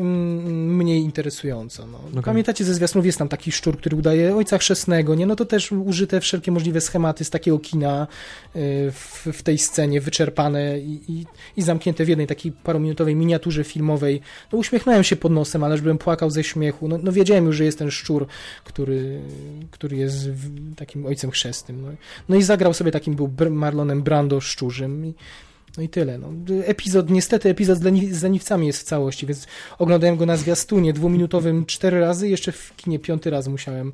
mniej 0.03 1.01
interesująco. 1.01 1.87
No. 1.87 1.97
Okay. 2.11 2.23
Pamiętacie 2.23 2.65
ze 2.65 2.73
zwiastunów 2.73 3.05
jest 3.05 3.17
tam 3.17 3.29
taki 3.29 3.51
szczur, 3.51 3.77
który 3.77 3.97
udaje 3.97 4.35
ojca 4.35 4.57
chrzestnego, 4.57 5.15
nie? 5.15 5.25
No 5.25 5.35
to 5.35 5.45
też 5.45 5.71
użyte 5.71 6.21
wszelkie 6.21 6.51
możliwe 6.51 6.81
schematy 6.81 7.25
z 7.25 7.29
takiego 7.29 7.59
kina 7.59 8.07
y, 8.55 8.91
w, 8.91 9.27
w 9.33 9.43
tej 9.43 9.57
scenie, 9.57 10.01
wyczerpane 10.01 10.79
i, 10.79 11.01
i, 11.07 11.25
i, 11.57 11.61
zamknięte 11.61 12.05
w 12.05 12.09
jednej 12.09 12.27
takiej 12.27 12.51
parominutowej 12.51 13.15
miniaturze 13.15 13.63
filmowej. 13.63 14.21
No 14.51 14.57
uśmiechnąłem 14.57 15.03
się 15.03 15.15
pod 15.15 15.31
nosem, 15.31 15.63
ależ 15.63 15.81
bym 15.81 15.97
płakał 15.97 16.29
ze 16.29 16.43
śmiechu. 16.43 16.87
No, 16.87 16.99
no 17.03 17.11
wiedziałem 17.11 17.45
już, 17.45 17.55
że 17.55 17.65
jest 17.65 17.79
ten 17.79 17.91
szczur, 17.91 18.27
który, 18.63 19.21
który 19.71 19.97
jest 19.97 20.29
takim 20.75 21.05
ojcem 21.05 21.31
chrzestnym. 21.31 21.81
No, 21.81 21.87
no 22.29 22.35
i 22.35 22.43
zagrał 22.43 22.73
sobie 22.73 22.91
takim 22.91 23.15
był 23.15 23.29
Marlonem 23.49 24.03
Brando 24.03 24.41
szczurzym 24.41 25.05
i 25.05 25.13
no 25.77 25.83
i 25.83 25.89
tyle. 25.89 26.17
No. 26.17 26.29
Epizod, 26.65 27.09
niestety 27.09 27.49
epizod 27.49 27.77
z, 27.77 27.81
leni 27.81 28.13
z 28.13 28.23
leniwcami 28.23 28.67
jest 28.67 28.79
w 28.79 28.83
całości, 28.83 29.25
więc 29.25 29.47
oglądałem 29.79 30.17
go 30.17 30.25
na 30.25 30.37
zwiastunie 30.37 30.93
dwuminutowym 30.93 31.65
cztery 31.65 31.99
razy, 31.99 32.29
jeszcze 32.29 32.51
w 32.51 32.75
kinie 32.75 32.99
piąty 32.99 33.29
raz 33.29 33.47
musiałem. 33.47 33.93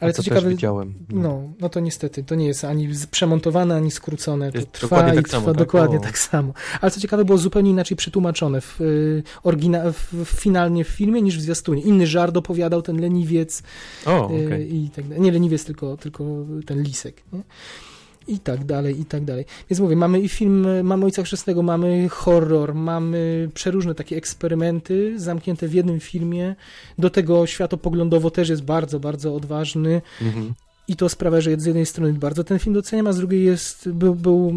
Ale 0.00 0.12
co 0.12 0.22
ciekawe, 0.22 0.48
widziałem. 0.48 0.94
No. 1.08 1.22
no. 1.22 1.42
no, 1.60 1.68
to 1.68 1.80
niestety, 1.80 2.24
to 2.24 2.34
nie 2.34 2.46
jest 2.46 2.64
ani 2.64 2.88
przemontowane, 3.10 3.76
ani 3.76 3.90
skrócone. 3.90 4.52
To 4.52 4.62
trwa 4.62 4.96
dokładnie 4.96 5.12
i 5.12 5.16
tak 5.16 5.28
trwa 5.28 5.40
samo, 5.40 5.46
tak? 5.52 5.58
dokładnie 5.58 6.00
tak 6.00 6.18
samo. 6.18 6.52
Ale 6.80 6.90
co 6.90 7.00
ciekawe, 7.00 7.24
było 7.24 7.38
zupełnie 7.38 7.70
inaczej 7.70 7.96
przetłumaczone 7.96 8.60
w, 8.60 8.80
y, 8.80 9.22
orygina- 9.44 9.92
w, 9.92 10.24
finalnie 10.24 10.84
w 10.84 10.88
filmie 10.88 11.22
niż 11.22 11.38
w 11.38 11.40
zwiastunie. 11.40 11.82
Inny 11.82 12.06
żart 12.06 12.36
opowiadał 12.36 12.82
ten 12.82 13.00
leniwiec. 13.00 13.62
O, 14.06 14.24
okay. 14.24 14.64
i 14.64 14.90
tak, 14.96 15.18
nie 15.18 15.32
leniwiec, 15.32 15.64
tylko, 15.64 15.96
tylko 15.96 16.24
ten 16.66 16.82
lisek. 16.82 17.22
Nie? 17.32 17.42
I 18.28 18.38
tak 18.38 18.64
dalej, 18.64 19.00
i 19.00 19.04
tak 19.04 19.24
dalej. 19.24 19.44
Więc 19.70 19.80
mówię, 19.80 19.96
mamy 19.96 20.20
i 20.20 20.28
film, 20.28 20.66
mamy 20.82 21.04
Ojca 21.04 21.22
Chrzestnego, 21.22 21.62
mamy 21.62 22.08
horror, 22.08 22.74
mamy 22.74 23.50
przeróżne 23.54 23.94
takie 23.94 24.16
eksperymenty 24.16 25.20
zamknięte 25.20 25.68
w 25.68 25.74
jednym 25.74 26.00
filmie. 26.00 26.54
Do 26.98 27.10
tego 27.10 27.46
światopoglądowo 27.46 28.30
też 28.30 28.48
jest 28.48 28.62
bardzo, 28.62 29.00
bardzo 29.00 29.34
odważny. 29.34 30.02
Mhm. 30.22 30.54
I 30.88 30.96
to 30.96 31.08
sprawia, 31.08 31.40
że 31.40 31.60
z 31.60 31.66
jednej 31.66 31.86
strony 31.86 32.12
bardzo 32.12 32.44
ten 32.44 32.58
film 32.58 32.74
doceniam, 32.74 33.06
a 33.06 33.12
z 33.12 33.16
drugiej 33.16 33.44
jest, 33.44 33.88
był, 33.88 34.14
był 34.14 34.50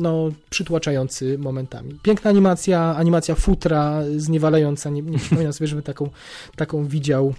no, 0.00 0.30
przytłaczający 0.50 1.38
momentami. 1.38 1.98
Piękna 2.02 2.30
animacja, 2.30 2.96
animacja 2.96 3.34
futra, 3.34 4.02
zniewalająca. 4.16 4.90
Nie, 4.90 5.02
nie 5.02 5.18
przypominam 5.18 5.52
sobie, 5.52 5.68
żeby 5.68 5.82
taką, 5.82 6.10
taką 6.56 6.86
widział 6.86 7.34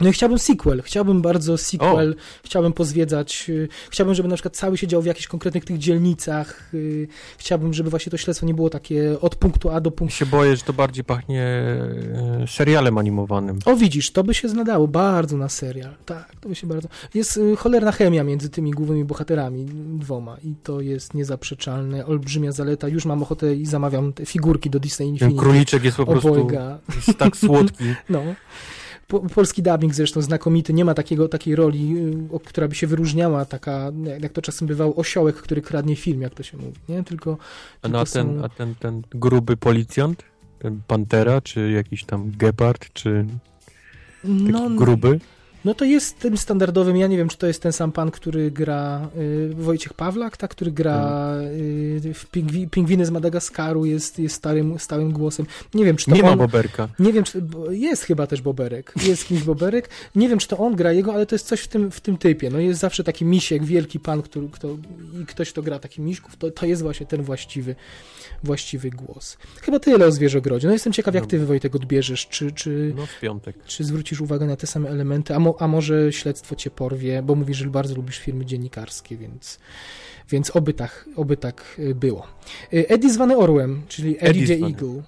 no 0.00 0.08
i 0.08 0.12
chciałbym 0.12 0.38
sequel, 0.38 0.82
chciałbym 0.82 1.22
bardzo 1.22 1.58
sequel, 1.58 2.16
o. 2.18 2.46
chciałbym 2.46 2.72
pozwiedzać, 2.72 3.46
y, 3.48 3.68
chciałbym, 3.90 4.14
żeby 4.14 4.28
na 4.28 4.34
przykład 4.34 4.56
cały 4.56 4.78
się 4.78 4.86
dział 4.86 5.02
w 5.02 5.06
jakichś 5.06 5.26
konkretnych 5.26 5.64
tych 5.64 5.78
dzielnicach, 5.78 6.70
y, 6.74 7.08
chciałbym, 7.38 7.74
żeby 7.74 7.90
właśnie 7.90 8.10
to 8.10 8.16
śledztwo 8.16 8.46
nie 8.46 8.54
było 8.54 8.70
takie 8.70 9.20
od 9.20 9.34
punktu 9.34 9.70
A 9.70 9.80
do 9.80 9.90
punktu... 9.90 10.16
się 10.16 10.26
boję, 10.26 10.56
że 10.56 10.62
to 10.62 10.72
bardziej 10.72 11.04
pachnie 11.04 11.42
e, 11.42 12.44
serialem 12.46 12.98
animowanym. 12.98 13.58
O 13.64 13.76
widzisz, 13.76 14.10
to 14.10 14.24
by 14.24 14.34
się 14.34 14.48
znadało 14.48 14.88
bardzo 14.88 15.36
na 15.36 15.48
serial, 15.48 15.94
tak, 16.06 16.32
to 16.40 16.48
by 16.48 16.54
się 16.54 16.66
bardzo... 16.66 16.88
Jest 17.14 17.36
y, 17.36 17.56
cholerna 17.56 17.92
chemia 17.92 18.24
między 18.24 18.50
tymi 18.50 18.70
głównymi 18.70 19.04
bohaterami 19.04 19.66
dwoma 19.98 20.36
i 20.44 20.54
to 20.62 20.80
jest 20.80 21.14
niezaprzeczalne, 21.14 22.06
olbrzymia 22.06 22.52
zaleta, 22.52 22.88
już 22.88 23.04
mam 23.04 23.22
ochotę 23.22 23.54
i 23.54 23.66
zamawiam 23.66 24.12
te 24.12 24.26
figurki 24.26 24.70
do 24.70 24.80
Disney 24.80 25.08
Infinity. 25.08 25.40
Króliczek 25.40 25.84
jest 25.84 25.96
po 25.96 26.06
prostu 26.06 26.48
jest 26.96 27.18
tak 27.18 27.36
słodki. 27.36 27.84
no. 28.08 28.22
Po, 29.06 29.20
polski 29.20 29.62
dubbing 29.62 29.94
zresztą 29.94 30.22
znakomity, 30.22 30.72
nie 30.72 30.84
ma 30.84 30.94
takiego, 30.94 31.28
takiej 31.28 31.56
roli, 31.56 31.96
y, 32.34 32.40
która 32.44 32.68
by 32.68 32.74
się 32.74 32.86
wyróżniała, 32.86 33.44
taka, 33.44 33.92
jak 34.20 34.32
to 34.32 34.42
czasem 34.42 34.68
bywał, 34.68 35.00
osiołek, 35.00 35.36
który 35.36 35.62
kradnie 35.62 35.96
film, 35.96 36.22
jak 36.22 36.34
to 36.34 36.42
się 36.42 36.56
mówi, 36.56 36.78
nie? 36.88 37.04
Tylko, 37.04 37.38
a, 37.82 37.88
no, 37.88 38.00
a, 38.00 38.04
ten, 38.04 38.38
są... 38.38 38.44
a 38.44 38.48
ten, 38.48 38.74
ten 38.74 39.02
gruby 39.10 39.56
policjant? 39.56 40.22
Ten 40.58 40.80
Pantera, 40.86 41.40
czy 41.40 41.70
jakiś 41.70 42.04
tam 42.04 42.32
Gepard, 42.36 42.92
czy 42.92 43.26
taki 44.22 44.52
no, 44.52 44.70
gruby? 44.70 45.20
No 45.66 45.74
to 45.74 45.84
jest 45.84 46.18
tym 46.18 46.36
standardowym, 46.36 46.96
ja 46.96 47.06
nie 47.06 47.16
wiem, 47.16 47.28
czy 47.28 47.38
to 47.38 47.46
jest 47.46 47.62
ten 47.62 47.72
sam 47.72 47.92
pan, 47.92 48.10
który 48.10 48.50
gra 48.50 49.08
y, 49.16 49.54
Wojciech 49.54 49.94
Pawlak, 49.94 50.36
tak, 50.36 50.50
który 50.50 50.72
gra 50.72 51.32
y, 52.04 52.14
w 52.14 52.26
Pingwi, 52.26 52.68
Pingwiny 52.68 53.06
z 53.06 53.10
Madagaskaru, 53.10 53.84
jest, 53.84 54.18
jest 54.18 54.34
starym, 54.34 54.78
stałym 54.78 55.12
głosem. 55.12 55.46
Nie 55.74 55.84
wiem, 55.84 55.96
czy 55.96 56.06
to 56.06 56.16
Nie 56.16 56.22
on, 56.22 56.30
ma 56.30 56.36
Boberka. 56.36 56.88
Nie 56.98 57.12
wiem, 57.12 57.24
czy 57.24 57.42
jest 57.70 58.02
chyba 58.02 58.26
też 58.26 58.42
Boberek. 58.42 58.94
Jest 59.06 59.26
kimś 59.26 59.42
Boberek. 59.42 59.88
Nie 60.14 60.28
wiem, 60.28 60.38
czy 60.38 60.48
to 60.48 60.58
on 60.58 60.76
gra 60.76 60.92
jego, 60.92 61.14
ale 61.14 61.26
to 61.26 61.34
jest 61.34 61.46
coś 61.46 61.60
w 61.60 61.68
tym, 61.68 61.90
w 61.90 62.00
tym 62.00 62.16
typie. 62.16 62.50
No 62.50 62.58
jest 62.58 62.80
zawsze 62.80 63.04
taki 63.04 63.24
misiek, 63.24 63.64
wielki 63.64 64.00
pan, 64.00 64.22
który, 64.22 64.48
kto, 64.48 64.68
i 65.22 65.26
ktoś, 65.26 65.52
kto 65.52 65.62
gra 65.62 65.78
takich 65.78 65.98
miśków, 65.98 66.36
to, 66.36 66.50
to 66.50 66.66
jest 66.66 66.82
właśnie 66.82 67.06
ten 67.06 67.22
właściwy 67.22 67.74
właściwy 68.42 68.90
głos. 68.90 69.36
Chyba 69.62 69.78
tyle 69.78 70.06
o 70.06 70.12
zwierzogrodzie. 70.12 70.66
No 70.66 70.72
jestem 70.72 70.92
ciekaw, 70.92 71.14
jak 71.14 71.24
no. 71.24 71.30
ty, 71.30 71.46
Wojtek, 71.46 71.74
odbierzesz. 71.74 72.26
Czy, 72.28 72.52
czy, 72.52 72.92
no 72.96 73.06
w 73.06 73.20
piątek. 73.20 73.56
Czy 73.64 73.84
zwrócisz 73.84 74.20
uwagę 74.20 74.46
na 74.46 74.56
te 74.56 74.66
same 74.66 74.88
elementy, 74.88 75.34
a, 75.34 75.38
mo, 75.38 75.55
a 75.58 75.68
może 75.68 76.12
śledztwo 76.12 76.56
cię 76.56 76.70
porwie, 76.70 77.22
bo 77.22 77.34
mówisz, 77.34 77.56
że 77.56 77.66
bardzo 77.66 77.94
lubisz 77.94 78.18
filmy 78.18 78.46
dziennikarskie, 78.46 79.16
więc, 79.16 79.58
więc 80.30 80.56
oby, 80.56 80.74
tak, 80.74 81.08
oby 81.16 81.36
tak 81.36 81.76
y, 81.78 81.94
było. 81.94 82.26
Y, 82.72 82.88
Eddie 82.88 83.12
zwany 83.12 83.36
Orłem, 83.36 83.82
czyli 83.88 84.16
Eddie, 84.20 84.42
Eddie 84.42 84.58
the 84.58 84.66
Eagle. 84.66 85.02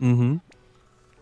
Mhm. 0.00 0.40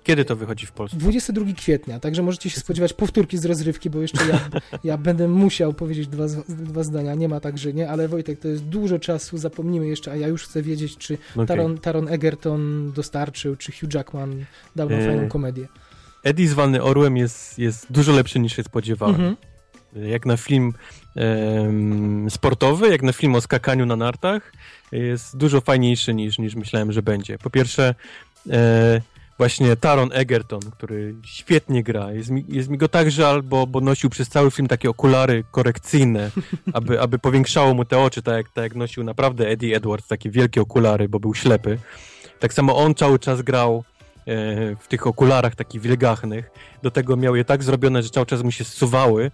Kiedy 0.04 0.24
to 0.24 0.36
wychodzi 0.36 0.66
w 0.66 0.72
Polsce? 0.72 0.96
22 0.96 1.52
kwietnia, 1.52 2.00
także 2.00 2.22
możecie 2.22 2.50
się 2.50 2.60
spodziewać 2.60 2.92
powtórki 2.92 3.38
z 3.38 3.44
rozrywki, 3.44 3.90
bo 3.90 4.00
jeszcze 4.00 4.28
ja, 4.28 4.40
ja 4.84 4.98
będę 4.98 5.28
musiał 5.28 5.72
powiedzieć 5.72 6.08
dwa, 6.08 6.26
dwa 6.48 6.82
zdania. 6.82 7.14
Nie 7.14 7.28
ma 7.28 7.40
tak, 7.40 7.58
że 7.58 7.72
nie, 7.72 7.90
ale 7.90 8.08
Wojtek, 8.08 8.38
to 8.38 8.48
jest 8.48 8.64
dużo 8.64 8.98
czasu, 8.98 9.38
zapomnimy 9.38 9.86
jeszcze, 9.86 10.12
a 10.12 10.16
ja 10.16 10.28
już 10.28 10.44
chcę 10.44 10.62
wiedzieć, 10.62 10.96
czy 10.96 11.18
okay. 11.34 11.46
Taron, 11.46 11.78
Taron 11.78 12.08
Egerton 12.08 12.92
dostarczył, 12.92 13.56
czy 13.56 13.72
Hugh 13.72 13.94
Jackman 13.94 14.44
dał 14.76 14.90
nam 14.90 15.00
e... 15.00 15.06
fajną 15.06 15.28
komedię. 15.28 15.68
Eddie 16.23 16.49
zwany 16.49 16.83
Orłem 16.83 17.17
jest, 17.17 17.59
jest 17.59 17.92
dużo 17.92 18.12
lepszy 18.12 18.39
niż 18.39 18.57
się 18.57 18.62
spodziewałem. 18.62 19.15
Mhm. 19.15 19.36
Jak 19.94 20.26
na 20.26 20.36
film 20.36 20.73
e, 21.17 22.31
sportowy, 22.31 22.89
jak 22.89 23.02
na 23.02 23.12
film 23.12 23.34
o 23.34 23.41
skakaniu 23.41 23.86
na 23.86 23.97
nartach, 23.97 24.52
jest 24.92 25.36
dużo 25.36 25.60
fajniejszy 25.60 26.15
niż, 26.15 26.39
niż 26.39 26.55
myślałem, 26.55 26.92
że 26.92 27.02
będzie. 27.02 27.39
Po 27.39 27.51
pierwsze, 27.51 27.94
e, 28.51 29.01
właśnie 29.39 29.76
Taron 29.76 30.10
Egerton, 30.12 30.60
który 30.60 31.15
świetnie 31.25 31.83
gra. 31.83 32.12
Jest 32.12 32.31
mi, 32.31 32.44
jest 32.49 32.68
mi 32.68 32.78
go 32.78 32.89
tak 32.89 33.10
żal, 33.10 33.42
bo, 33.42 33.67
bo 33.67 33.81
nosił 33.81 34.10
przez 34.10 34.28
cały 34.28 34.51
film 34.51 34.68
takie 34.68 34.91
okulary 34.91 35.44
korekcyjne, 35.51 36.31
aby, 36.73 37.01
aby 37.01 37.18
powiększało 37.18 37.75
mu 37.75 37.84
te 37.84 37.99
oczy, 37.99 38.23
tak 38.23 38.34
jak, 38.34 38.49
tak 38.49 38.65
jak 38.65 38.75
nosił 38.75 39.05
naprawdę 39.05 39.49
Eddie 39.49 39.76
Edwards, 39.76 40.09
takie 40.09 40.31
wielkie 40.31 40.60
okulary, 40.60 41.09
bo 41.09 41.20
był 41.20 41.34
ślepy. 41.34 41.78
Tak 42.41 42.55
samo 42.55 42.76
on 42.76 42.94
cały 42.94 43.18
czas 43.18 43.42
grał 43.42 43.84
w 44.81 44.89
tych 44.89 45.07
okularach 45.07 45.55
takich 45.55 45.81
wilgachnych. 45.81 46.51
Do 46.83 46.91
tego 46.91 47.17
miał 47.17 47.36
je 47.36 47.44
tak 47.44 47.62
zrobione, 47.62 48.02
że 48.02 48.10
cały 48.10 48.26
czas 48.26 48.42
mu 48.42 48.51
się 48.51 48.65
zsuwały 48.65 49.31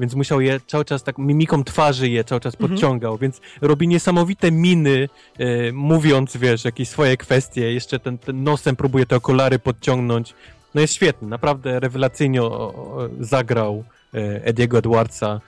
więc 0.00 0.14
musiał 0.14 0.40
je 0.40 0.60
cały 0.66 0.84
czas 0.84 1.02
tak 1.02 1.18
mimiką 1.18 1.64
twarzy 1.64 2.08
je 2.08 2.24
cały 2.24 2.40
czas 2.40 2.54
mhm. 2.54 2.70
podciągał, 2.70 3.12
mhm. 3.12 3.20
więc 3.20 3.40
robi 3.60 3.88
niesamowite 3.88 4.50
miny, 4.50 5.08
e, 5.38 5.72
mówiąc, 5.72 6.36
wiesz, 6.36 6.64
jakieś 6.64 6.88
swoje 6.88 7.16
kwestie, 7.16 7.72
jeszcze 7.72 7.98
ten, 7.98 8.18
ten 8.18 8.44
nosem 8.44 8.76
próbuje 8.76 9.06
te 9.06 9.16
okulary 9.16 9.58
podciągnąć. 9.58 10.34
No 10.74 10.80
jest 10.80 10.94
świetny, 10.94 11.28
naprawdę 11.28 11.80
rewelacyjnie 11.80 12.42
o, 12.42 12.46
o, 12.46 13.08
zagrał 13.20 13.84
e, 14.14 14.44
Ediego 14.44 14.78
Edwardsa. 14.78 15.40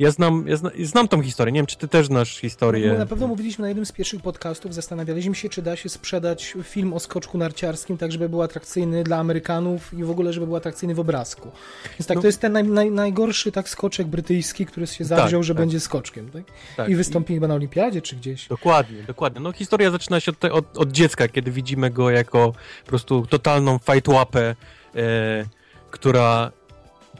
Ja 0.00 0.10
znam, 0.10 0.48
ja 0.48 0.56
znam, 0.56 0.72
znam 0.84 1.08
tą 1.08 1.22
historię, 1.22 1.52
nie 1.52 1.58
wiem, 1.58 1.66
czy 1.66 1.76
ty 1.76 1.88
też 1.88 2.06
znasz 2.06 2.38
historię. 2.38 2.92
No, 2.92 2.98
na 2.98 3.06
pewno 3.06 3.26
mówiliśmy 3.26 3.62
na 3.62 3.68
jednym 3.68 3.86
z 3.86 3.92
pierwszych 3.92 4.22
podcastów, 4.22 4.74
zastanawialiśmy 4.74 5.34
się, 5.34 5.48
czy 5.48 5.62
da 5.62 5.76
się 5.76 5.88
sprzedać 5.88 6.54
film 6.62 6.92
o 6.92 7.00
skoczku 7.00 7.38
narciarskim 7.38 7.98
tak, 7.98 8.12
żeby 8.12 8.28
był 8.28 8.42
atrakcyjny 8.42 9.04
dla 9.04 9.16
Amerykanów 9.16 9.94
i 9.94 10.04
w 10.04 10.10
ogóle, 10.10 10.32
żeby 10.32 10.46
był 10.46 10.56
atrakcyjny 10.56 10.94
w 10.94 11.00
obrazku. 11.00 11.50
Więc 11.98 12.06
tak, 12.06 12.14
no. 12.14 12.20
to 12.20 12.26
jest 12.28 12.40
ten 12.40 12.52
naj, 12.52 12.64
naj, 12.64 12.90
najgorszy 12.90 13.52
tak 13.52 13.68
skoczek 13.68 14.06
brytyjski, 14.06 14.66
który 14.66 14.86
się 14.86 15.04
zawziął, 15.04 15.40
tak, 15.40 15.46
że 15.46 15.54
tak. 15.54 15.62
będzie 15.62 15.80
skoczkiem. 15.80 16.30
Tak? 16.30 16.42
tak. 16.76 16.88
I 16.88 16.94
wystąpi 16.94 17.32
I... 17.32 17.36
chyba 17.36 17.48
na 17.48 17.54
olimpiadzie, 17.54 18.02
czy 18.02 18.16
gdzieś. 18.16 18.48
Dokładnie, 18.48 19.02
dokładnie. 19.02 19.40
No 19.40 19.52
historia 19.52 19.90
zaczyna 19.90 20.20
się 20.20 20.32
od, 20.32 20.44
od, 20.44 20.78
od 20.78 20.92
dziecka, 20.92 21.28
kiedy 21.28 21.50
widzimy 21.50 21.90
go 21.90 22.10
jako 22.10 22.52
po 22.84 22.88
prostu 22.88 23.26
totalną 23.26 23.78
fajtłapę, 23.78 24.56
e, 24.94 25.44
która 25.90 26.52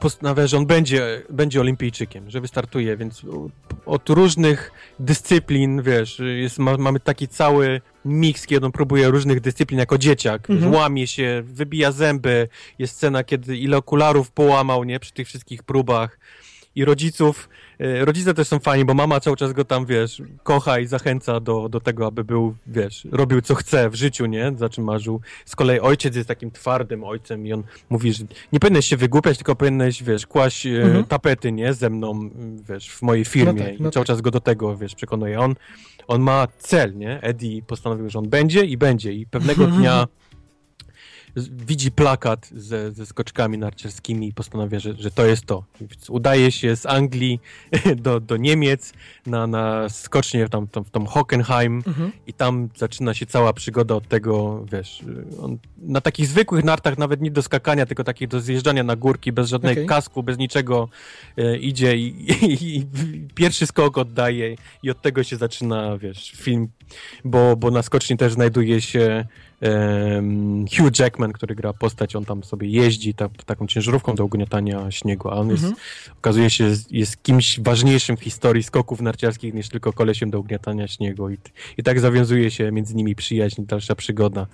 postanawia, 0.01 0.47
że 0.47 0.57
on 0.57 0.67
będzie, 0.67 1.23
będzie 1.31 1.61
olimpijczykiem, 1.61 2.31
że 2.31 2.41
wystartuje, 2.41 2.97
więc 2.97 3.23
od 3.87 4.09
różnych 4.09 4.73
dyscyplin, 4.99 5.83
wiesz, 5.83 6.23
jest, 6.41 6.59
ma, 6.59 6.77
mamy 6.77 7.01
taki 7.01 7.29
cały 7.29 7.81
miks, 8.05 8.47
kiedy 8.47 8.67
on 8.67 8.73
próbuje 8.73 9.09
różnych 9.09 9.41
dyscyplin 9.41 9.81
jako 9.81 9.99
dzieciak, 9.99 10.51
mhm. 10.51 10.75
łamie 10.75 11.07
się, 11.07 11.43
wybija 11.45 11.93
zęby, 11.93 12.49
jest 12.79 12.95
scena, 12.97 13.25
kiedy 13.25 13.57
ile 13.57 13.77
okularów 13.77 14.31
połamał, 14.31 14.85
nie, 14.85 15.01
przy 15.01 15.13
tych 15.13 15.27
wszystkich 15.27 15.63
próbach 15.63 16.19
i 16.75 16.85
rodziców. 16.85 17.49
E, 17.81 18.05
rodzice 18.05 18.35
też 18.35 18.49
są 18.49 18.59
fajni, 18.59 18.85
bo 18.85 18.95
mama 18.95 19.21
cały 19.21 19.37
czas 19.37 19.53
go 19.53 19.65
tam, 19.65 19.87
wiesz, 19.87 20.23
kocha 20.43 20.79
i 20.79 20.87
zachęca 20.87 21.41
do, 21.41 21.69
do 21.69 21.81
tego, 21.81 22.07
aby 22.07 22.25
był, 22.25 22.55
wiesz, 22.67 23.09
robił 23.13 23.41
co 23.41 23.55
chce 23.55 23.91
w 23.91 23.95
życiu, 23.95 24.27
nie? 24.27 24.53
Za 24.57 24.69
czym 24.69 24.85
marzył. 24.85 25.21
Z 25.45 25.57
kolei 25.57 25.81
ojciec 25.81 26.17
jest 26.17 26.29
takim 26.29 26.51
twardym 26.51 27.05
ojcem 27.05 27.47
i 27.47 27.53
on 27.53 27.63
mówi, 27.91 28.13
że 28.13 28.25
nie 28.53 28.61
powinieneś 28.61 28.87
się 28.87 28.97
wygłupiać, 28.97 29.37
tylko 29.37 29.57
powinieneś, 29.57 30.03
wiesz, 30.03 30.27
kłaść 30.27 30.67
e, 30.67 30.83
mhm. 30.83 31.05
tapety, 31.05 31.53
nie? 31.53 31.75
Ze 31.75 31.91
mną, 31.91 32.31
wiesz, 32.69 32.91
w 32.91 33.03
mojej 33.03 33.25
firmie. 33.25 33.53
No 33.53 33.65
tak, 33.65 33.81
no 33.81 33.89
I 33.89 33.93
cały 33.93 34.07
tak. 34.07 34.07
czas 34.07 34.21
go 34.21 34.31
do 34.31 34.41
tego, 34.41 34.77
wiesz, 34.77 34.95
przekonuje. 34.95 35.41
On, 35.41 35.55
on 36.09 36.21
ma 36.21 36.49
cel, 36.59 36.97
nie? 36.97 37.21
Eddie 37.23 37.63
postanowił, 37.63 38.11
że 38.11 38.19
on 38.19 38.29
będzie 38.29 38.65
i 38.65 38.77
będzie 38.77 39.13
i 39.13 39.27
pewnego 39.27 39.67
dnia 39.77 40.07
widzi 41.37 41.91
plakat 41.91 42.49
ze, 42.53 42.93
ze 42.93 43.07
skoczkami 43.07 43.59
narciarskimi 43.59 44.29
i 44.29 44.35
postanawia, 44.35 44.79
że, 44.79 44.95
że 44.95 45.11
to 45.11 45.27
jest 45.27 45.47
to. 45.47 45.65
Więc 45.81 46.11
udaje 46.11 46.53
się 46.53 46.77
z 46.77 46.87
Anglii 46.87 47.41
do, 47.97 48.21
do 48.21 48.37
Niemiec 48.37 48.93
na, 49.27 49.47
na 49.47 49.89
skocznie 49.89 50.49
tam, 50.49 50.67
tam, 50.67 50.85
w 50.85 50.91
tą 50.91 51.07
Hockenheim 51.07 51.83
mhm. 51.87 52.13
i 52.27 52.33
tam 52.33 52.69
zaczyna 52.77 53.15
się 53.15 53.27
cała 53.27 53.53
przygoda 53.53 53.95
od 53.95 54.09
tego, 54.09 54.65
wiesz, 54.73 55.05
on, 55.43 55.59
na 55.79 56.01
takich 56.01 56.27
zwykłych 56.27 56.65
nartach, 56.65 56.99
nawet 56.99 57.21
nie 57.21 57.31
do 57.31 57.43
skakania, 57.43 57.87
tylko 57.87 58.05
takich 58.05 58.29
do 58.29 58.41
zjeżdżania 58.41 58.85
na 58.85 58.97
górki, 58.97 59.33
bez 59.33 59.49
żadnego 59.49 59.81
okay. 59.81 59.87
kasku, 59.87 60.23
bez 60.23 60.39
niczego 60.39 60.89
e, 61.37 61.57
idzie 61.57 61.97
i, 61.97 62.33
i, 62.45 62.77
i, 62.77 62.87
pierwszy 63.35 63.67
skok 63.67 63.99
oddaje 63.99 64.57
i 64.83 64.91
od 64.91 65.03
tego 65.03 65.23
się 65.25 65.37
zaczyna, 65.37 65.99
wiesz, 65.99 66.33
film, 66.37 66.69
bo, 67.25 67.57
bo 67.57 67.71
na 67.71 67.83
skoczni 67.83 68.17
też 68.17 68.33
znajduje 68.33 68.81
się 68.81 69.27
Hugh 70.79 70.99
Jackman, 70.99 71.33
który 71.33 71.55
gra 71.55 71.73
postać, 71.73 72.17
on 72.17 72.25
tam 72.25 72.45
sobie 72.45 72.69
jeździ 72.69 73.15
ta, 73.15 73.29
taką 73.47 73.67
ciężarówką 73.67 74.15
do 74.15 74.25
ugniatania 74.25 74.91
śniegu, 74.91 75.29
a 75.29 75.33
on 75.33 75.51
jest, 75.51 75.65
mhm. 75.65 75.81
okazuje 76.19 76.51
się, 76.51 76.75
jest 76.91 77.23
kimś 77.23 77.61
ważniejszym 77.61 78.17
w 78.17 78.21
historii 78.21 78.63
skoków 78.63 79.01
narciarskich 79.01 79.55
niż 79.55 79.69
tylko 79.69 79.93
kolesiem 79.93 80.31
do 80.31 80.41
ugniatania 80.41 80.89
śniegu 80.89 81.31
i, 81.31 81.39
i 81.79 81.83
tak 81.83 82.01
zawiązuje 82.01 82.51
się 82.51 82.73
między 82.73 82.95
nimi 82.95 83.15
przyjaźń, 83.15 83.63
dalsza 83.65 83.95
przygoda. 83.95 84.47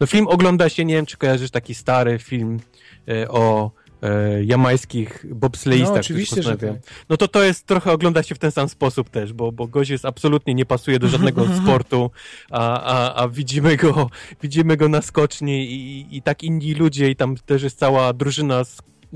No 0.00 0.06
film 0.06 0.26
ogląda 0.28 0.68
się, 0.68 0.84
nie 0.84 0.94
wiem 0.94 1.06
czy 1.06 1.16
kojarzysz 1.16 1.50
taki 1.50 1.74
stary 1.74 2.18
film 2.18 2.60
e, 3.08 3.28
o 3.28 3.70
e, 4.04 4.44
jamańskich 4.44 5.26
bobsleistach. 5.34 5.94
No, 5.94 6.00
oczywiście, 6.00 6.42
że 6.42 6.56
tak. 6.56 6.70
No 7.08 7.16
to 7.16 7.28
to 7.28 7.42
jest, 7.42 7.66
trochę 7.66 7.92
ogląda 7.92 8.22
się 8.22 8.34
w 8.34 8.38
ten 8.38 8.50
sam 8.50 8.68
sposób 8.68 9.10
też, 9.10 9.32
bo, 9.32 9.52
bo 9.52 9.68
jest 9.88 10.04
absolutnie 10.04 10.54
nie 10.54 10.66
pasuje 10.66 10.98
do 10.98 11.08
żadnego 11.08 11.46
sportu, 11.62 12.10
a, 12.50 12.80
a, 12.80 13.22
a 13.22 13.28
widzimy 13.28 13.76
go 13.76 14.10
widzimy 14.42 14.76
go 14.76 14.88
na 14.88 15.02
skoczni 15.02 15.72
i, 15.72 16.16
i 16.16 16.22
tak 16.22 16.42
inni 16.42 16.74
ludzie 16.74 17.10
i 17.10 17.16
tam 17.16 17.36
też 17.36 17.62
jest 17.62 17.78
cała 17.78 18.12
drużyna 18.12 18.62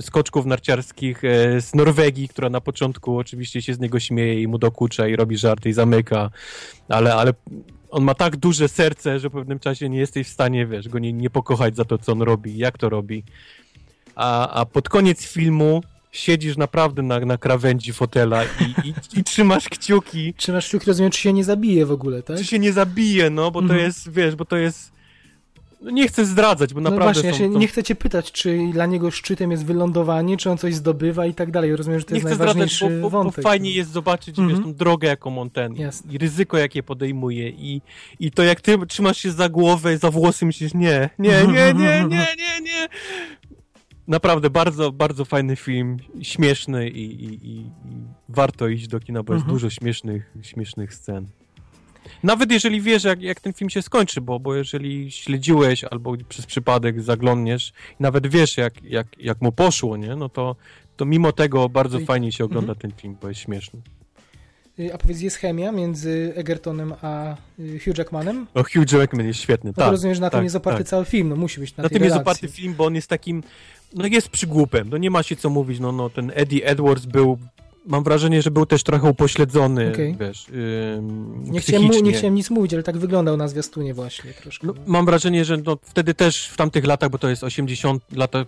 skoczków 0.00 0.46
narciarskich 0.46 1.24
e, 1.24 1.60
z 1.60 1.74
Norwegii, 1.74 2.28
która 2.28 2.50
na 2.50 2.60
początku 2.60 3.18
oczywiście 3.18 3.62
się 3.62 3.74
z 3.74 3.78
niego 3.78 4.00
śmieje 4.00 4.42
i 4.42 4.48
mu 4.48 4.58
dokucza 4.58 5.08
i 5.08 5.16
robi 5.16 5.36
żarty 5.36 5.68
i 5.68 5.72
zamyka, 5.72 6.30
ale, 6.88 7.14
ale 7.14 7.32
on 7.90 8.04
ma 8.04 8.14
tak 8.14 8.36
duże 8.36 8.68
serce, 8.68 9.18
że 9.18 9.28
w 9.28 9.32
pewnym 9.32 9.58
czasie 9.58 9.88
nie 9.88 9.98
jesteś 9.98 10.26
w 10.26 10.30
stanie, 10.30 10.66
wiesz, 10.66 10.88
go 10.88 10.98
nie, 10.98 11.12
nie 11.12 11.30
pokochać 11.30 11.76
za 11.76 11.84
to, 11.84 11.98
co 11.98 12.12
on 12.12 12.22
robi, 12.22 12.58
jak 12.58 12.78
to 12.78 12.88
robi 12.88 13.24
a, 14.18 14.50
a 14.60 14.64
pod 14.66 14.88
koniec 14.88 15.26
filmu 15.26 15.82
siedzisz 16.12 16.56
naprawdę 16.56 17.02
na, 17.02 17.20
na 17.20 17.38
krawędzi 17.38 17.92
fotela 17.92 18.44
i, 18.44 18.88
i, 18.88 19.18
i 19.20 19.24
trzymasz 19.30 19.68
kciuki. 19.68 20.34
Trzymasz 20.34 20.68
kciuki, 20.68 20.86
rozumiem, 20.86 21.10
czy 21.10 21.20
się 21.20 21.32
nie 21.32 21.44
zabije 21.44 21.86
w 21.86 21.92
ogóle, 21.92 22.22
tak? 22.22 22.38
Czy 22.38 22.44
się 22.44 22.58
nie 22.58 22.72
zabije, 22.72 23.30
no, 23.30 23.50
bo 23.50 23.60
mhm. 23.60 23.78
to 23.78 23.84
jest, 23.84 24.12
wiesz, 24.12 24.36
bo 24.36 24.44
to 24.44 24.56
jest 24.56 24.92
no 25.80 25.90
nie 25.90 26.08
chcę 26.08 26.24
zdradzać, 26.24 26.74
bo 26.74 26.80
no 26.80 26.90
naprawdę. 26.90 27.06
No 27.06 27.22
właśnie, 27.22 27.38
są, 27.38 27.44
ja 27.44 27.52
się, 27.52 27.58
nie 27.58 27.68
chcę 27.68 27.82
cię 27.82 27.94
pytać, 27.94 28.32
czy 28.32 28.58
dla 28.72 28.86
niego 28.86 29.10
szczytem 29.10 29.50
jest 29.50 29.64
wylądowanie, 29.64 30.36
czy 30.36 30.50
on 30.50 30.58
coś 30.58 30.74
zdobywa 30.74 31.26
i 31.26 31.34
tak 31.34 31.50
dalej. 31.50 31.76
Rozumiem, 31.76 31.98
że 32.00 32.04
to 32.04 32.14
nie 32.14 32.20
jest 32.20 32.28
chcę 32.28 32.38
najważniejszy 32.38 32.76
zdradzać, 32.76 33.00
bo, 33.02 33.10
bo, 33.10 33.10
wątek. 33.10 33.44
Bo 33.44 33.50
fajnie 33.50 33.70
jest 33.70 33.90
zobaczyć 33.90 34.38
mm 34.38 34.50
-hmm. 34.50 34.54
wiesz, 34.54 34.64
tą 34.64 34.74
drogę, 34.74 35.08
jaką 35.08 35.40
on 35.40 35.50
ten 35.50 35.74
Jasne. 35.74 36.12
i 36.12 36.18
ryzyko, 36.18 36.58
jakie 36.58 36.82
podejmuje. 36.82 37.48
I, 37.48 37.82
I 38.20 38.30
to 38.30 38.42
jak 38.42 38.60
ty 38.60 38.78
trzymasz 38.86 39.18
się 39.18 39.32
za 39.32 39.48
głowę, 39.48 39.98
za 39.98 40.10
włosy, 40.10 40.46
myślisz, 40.46 40.74
nie, 40.74 41.10
nie, 41.18 41.46
nie, 41.46 41.74
nie, 41.74 41.74
nie, 41.74 42.08
nie, 42.08 42.60
nie 42.60 42.88
naprawdę 44.08 44.50
bardzo, 44.50 44.92
bardzo 44.92 45.24
fajny 45.24 45.56
film, 45.56 45.96
śmieszny 46.22 46.88
i, 46.88 47.24
i, 47.24 47.50
i 47.50 47.64
warto 48.28 48.68
iść 48.68 48.88
do 48.88 49.00
kina, 49.00 49.22
bo 49.22 49.32
mhm. 49.32 49.36
jest 49.38 49.46
dużo 49.46 49.70
śmiesznych, 49.70 50.32
śmiesznych 50.42 50.94
scen. 50.94 51.26
Nawet 52.22 52.52
jeżeli 52.52 52.80
wiesz, 52.80 53.04
jak, 53.04 53.22
jak 53.22 53.40
ten 53.40 53.52
film 53.52 53.70
się 53.70 53.82
skończy, 53.82 54.20
bo, 54.20 54.40
bo 54.40 54.54
jeżeli 54.54 55.10
śledziłeś 55.10 55.84
albo 55.84 56.16
przez 56.28 56.46
przypadek 56.46 57.02
zaglądniesz, 57.02 57.72
nawet 58.00 58.26
wiesz, 58.26 58.56
jak, 58.56 58.82
jak, 58.82 59.06
jak 59.18 59.42
mu 59.42 59.52
poszło, 59.52 59.96
nie? 59.96 60.16
no 60.16 60.28
to, 60.28 60.56
to 60.96 61.04
mimo 61.04 61.32
tego 61.32 61.68
bardzo 61.68 62.00
fajnie 62.00 62.32
się 62.32 62.44
ogląda 62.44 62.72
mhm. 62.72 62.80
ten 62.80 63.00
film, 63.00 63.16
bo 63.22 63.28
jest 63.28 63.40
śmieszny. 63.40 63.80
Y, 64.80 64.94
a 64.94 64.98
powiedz, 64.98 65.20
jest 65.20 65.36
chemia 65.36 65.72
między 65.72 66.32
Egertonem 66.36 66.94
a 67.02 67.36
y, 67.58 67.80
Hugh 67.84 67.98
Jackmanem? 67.98 68.46
O, 68.54 68.62
Hugh 68.62 68.92
Jackman 68.92 69.26
jest 69.26 69.40
świetny, 69.40 69.70
no 69.76 69.82
tak. 69.82 69.90
rozumiem, 69.90 70.14
że 70.14 70.20
na 70.20 70.30
tak, 70.30 70.38
tym 70.38 70.44
jest 70.44 70.56
oparty 70.56 70.78
tak. 70.78 70.88
cały 70.88 71.04
film, 71.04 71.28
no 71.28 71.36
musi 71.36 71.60
być 71.60 71.76
na, 71.76 71.82
na 71.82 71.88
tym 71.88 71.98
relacji. 71.98 72.18
jest 72.18 72.28
oparty 72.28 72.48
film, 72.48 72.74
bo 72.74 72.84
on 72.84 72.94
jest 72.94 73.08
takim, 73.08 73.42
no 73.94 74.06
jest 74.06 74.28
przygłupem, 74.28 74.88
no 74.90 74.96
nie 74.96 75.10
ma 75.10 75.22
się 75.22 75.36
co 75.36 75.50
mówić, 75.50 75.80
no, 75.80 75.92
no 75.92 76.10
ten 76.10 76.32
Eddie 76.34 76.66
Edwards 76.66 77.06
był 77.06 77.38
mam 77.88 78.04
wrażenie, 78.04 78.42
że 78.42 78.50
był 78.50 78.66
też 78.66 78.82
trochę 78.82 79.10
upośledzony, 79.10 79.92
okay. 79.92 80.16
wiesz, 80.20 80.46
nie, 81.44 81.60
chciałem 81.60 81.84
mu, 81.84 82.00
nie 82.00 82.12
chciałem 82.12 82.34
nic 82.34 82.50
mówić, 82.50 82.74
ale 82.74 82.82
tak 82.82 82.98
wyglądał 82.98 83.36
na 83.36 83.48
zwiastunie 83.48 83.94
właśnie 83.94 84.32
troszkę. 84.32 84.66
No, 84.66 84.74
mam 84.86 85.06
wrażenie, 85.06 85.44
że 85.44 85.56
no, 85.56 85.78
wtedy 85.82 86.14
też 86.14 86.48
w 86.48 86.56
tamtych 86.56 86.86
latach, 86.86 87.10
bo 87.10 87.18
to 87.18 87.28
jest 87.28 87.44
80 87.44 88.02
lata, 88.12 88.46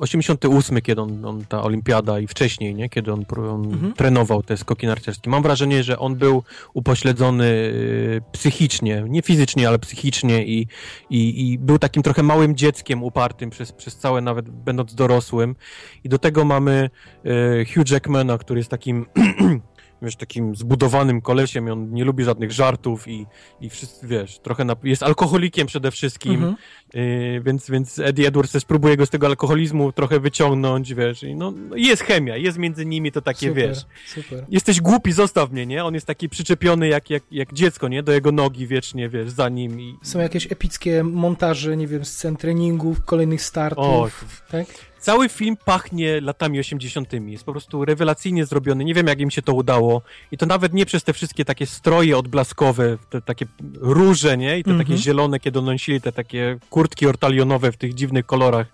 88, 0.00 0.80
kiedy 0.82 1.00
on, 1.00 1.24
on, 1.24 1.44
ta 1.44 1.62
olimpiada 1.62 2.20
i 2.20 2.26
wcześniej, 2.26 2.74
nie? 2.74 2.88
kiedy 2.88 3.12
on, 3.12 3.24
on 3.36 3.64
mhm. 3.64 3.92
trenował 3.92 4.42
te 4.42 4.56
skoki 4.56 4.86
narciarskie. 4.86 5.30
Mam 5.30 5.42
wrażenie, 5.42 5.82
że 5.82 5.98
on 5.98 6.14
był 6.16 6.42
upośledzony 6.74 7.44
y, 7.44 8.20
psychicznie, 8.32 9.04
nie 9.08 9.22
fizycznie, 9.22 9.68
ale 9.68 9.78
psychicznie 9.78 10.46
i, 10.46 10.66
i, 11.10 11.50
i 11.50 11.58
był 11.58 11.78
takim 11.78 12.02
trochę 12.02 12.22
małym 12.22 12.56
dzieckiem 12.56 13.02
upartym 13.02 13.50
przez, 13.50 13.72
przez 13.72 13.96
całe, 13.96 14.20
nawet 14.20 14.50
będąc 14.50 14.94
dorosłym. 14.94 15.56
I 16.04 16.08
do 16.08 16.18
tego 16.18 16.44
mamy 16.44 16.90
y, 17.26 17.66
Hugh 17.74 17.90
Jackmana, 17.90 18.38
który 18.38 18.60
jest 18.60 18.70
takim 18.70 19.06
wiesz, 20.02 20.16
takim 20.16 20.56
zbudowanym 20.56 21.20
kolesiem 21.20 21.68
i 21.68 21.70
on 21.70 21.92
nie 21.92 22.04
lubi 22.04 22.24
żadnych 22.24 22.52
żartów 22.52 23.08
i, 23.08 23.26
i 23.60 23.70
wszyscy, 23.70 24.06
wiesz, 24.06 24.38
trochę 24.38 24.64
na, 24.64 24.76
jest 24.84 25.02
alkoholikiem 25.02 25.66
przede 25.66 25.90
wszystkim, 25.90 26.34
mhm. 26.34 26.56
y, 26.94 27.42
więc, 27.44 27.70
więc 27.70 27.98
Eddie 27.98 28.28
Edwards 28.28 28.52
też 28.52 28.64
próbuje 28.64 28.96
go 28.96 29.06
z 29.06 29.10
tego 29.10 29.26
alkoholizmu 29.26 29.92
trochę 29.92 30.20
wyciągnąć, 30.20 30.94
wiesz, 30.94 31.22
i 31.22 31.34
no, 31.34 31.50
no 31.50 31.76
jest 31.76 32.02
chemia, 32.02 32.36
jest 32.36 32.58
między 32.58 32.86
nimi 32.86 33.12
to 33.12 33.22
takie, 33.22 33.48
super, 33.48 33.68
wiesz, 33.68 33.78
super. 34.06 34.44
jesteś 34.48 34.80
głupi, 34.80 35.12
zostaw 35.12 35.50
mnie, 35.50 35.66
nie? 35.66 35.84
On 35.84 35.94
jest 35.94 36.06
taki 36.06 36.28
przyczepiony 36.28 36.88
jak, 36.88 37.10
jak, 37.10 37.22
jak 37.30 37.52
dziecko, 37.52 37.88
nie? 37.88 38.02
Do 38.02 38.12
jego 38.12 38.32
nogi 38.32 38.66
wiecznie, 38.66 39.08
wiesz, 39.08 39.30
za 39.30 39.48
nim. 39.48 39.80
I... 39.80 39.98
Są 40.02 40.18
jakieś 40.18 40.52
epickie 40.52 41.04
montaże, 41.04 41.76
nie 41.76 41.86
wiem, 41.86 42.04
scen 42.04 42.36
treningów, 42.36 43.04
kolejnych 43.04 43.42
startów, 43.42 43.84
o, 43.84 44.10
tak? 44.50 44.91
Cały 45.02 45.28
film 45.28 45.56
pachnie 45.64 46.20
latami 46.20 46.60
80. 46.60 47.12
Jest 47.12 47.44
po 47.44 47.52
prostu 47.52 47.84
rewelacyjnie 47.84 48.46
zrobiony. 48.46 48.84
Nie 48.84 48.94
wiem, 48.94 49.06
jak 49.06 49.20
im 49.20 49.30
się 49.30 49.42
to 49.42 49.54
udało. 49.54 50.02
I 50.32 50.38
to 50.38 50.46
nawet 50.46 50.72
nie 50.72 50.86
przez 50.86 51.04
te 51.04 51.12
wszystkie 51.12 51.44
takie 51.44 51.66
stroje 51.66 52.18
odblaskowe, 52.18 52.98
te 53.10 53.22
takie 53.22 53.46
róże, 53.74 54.36
nie? 54.36 54.58
I 54.58 54.64
te 54.64 54.70
takie 54.70 54.80
mhm. 54.80 54.98
zielone, 54.98 55.40
kiedy 55.40 55.62
nosili 55.62 56.00
te 56.00 56.12
takie 56.12 56.58
kurtki 56.70 57.06
ortalionowe 57.06 57.72
w 57.72 57.76
tych 57.76 57.94
dziwnych 57.94 58.26
kolorach. 58.26 58.66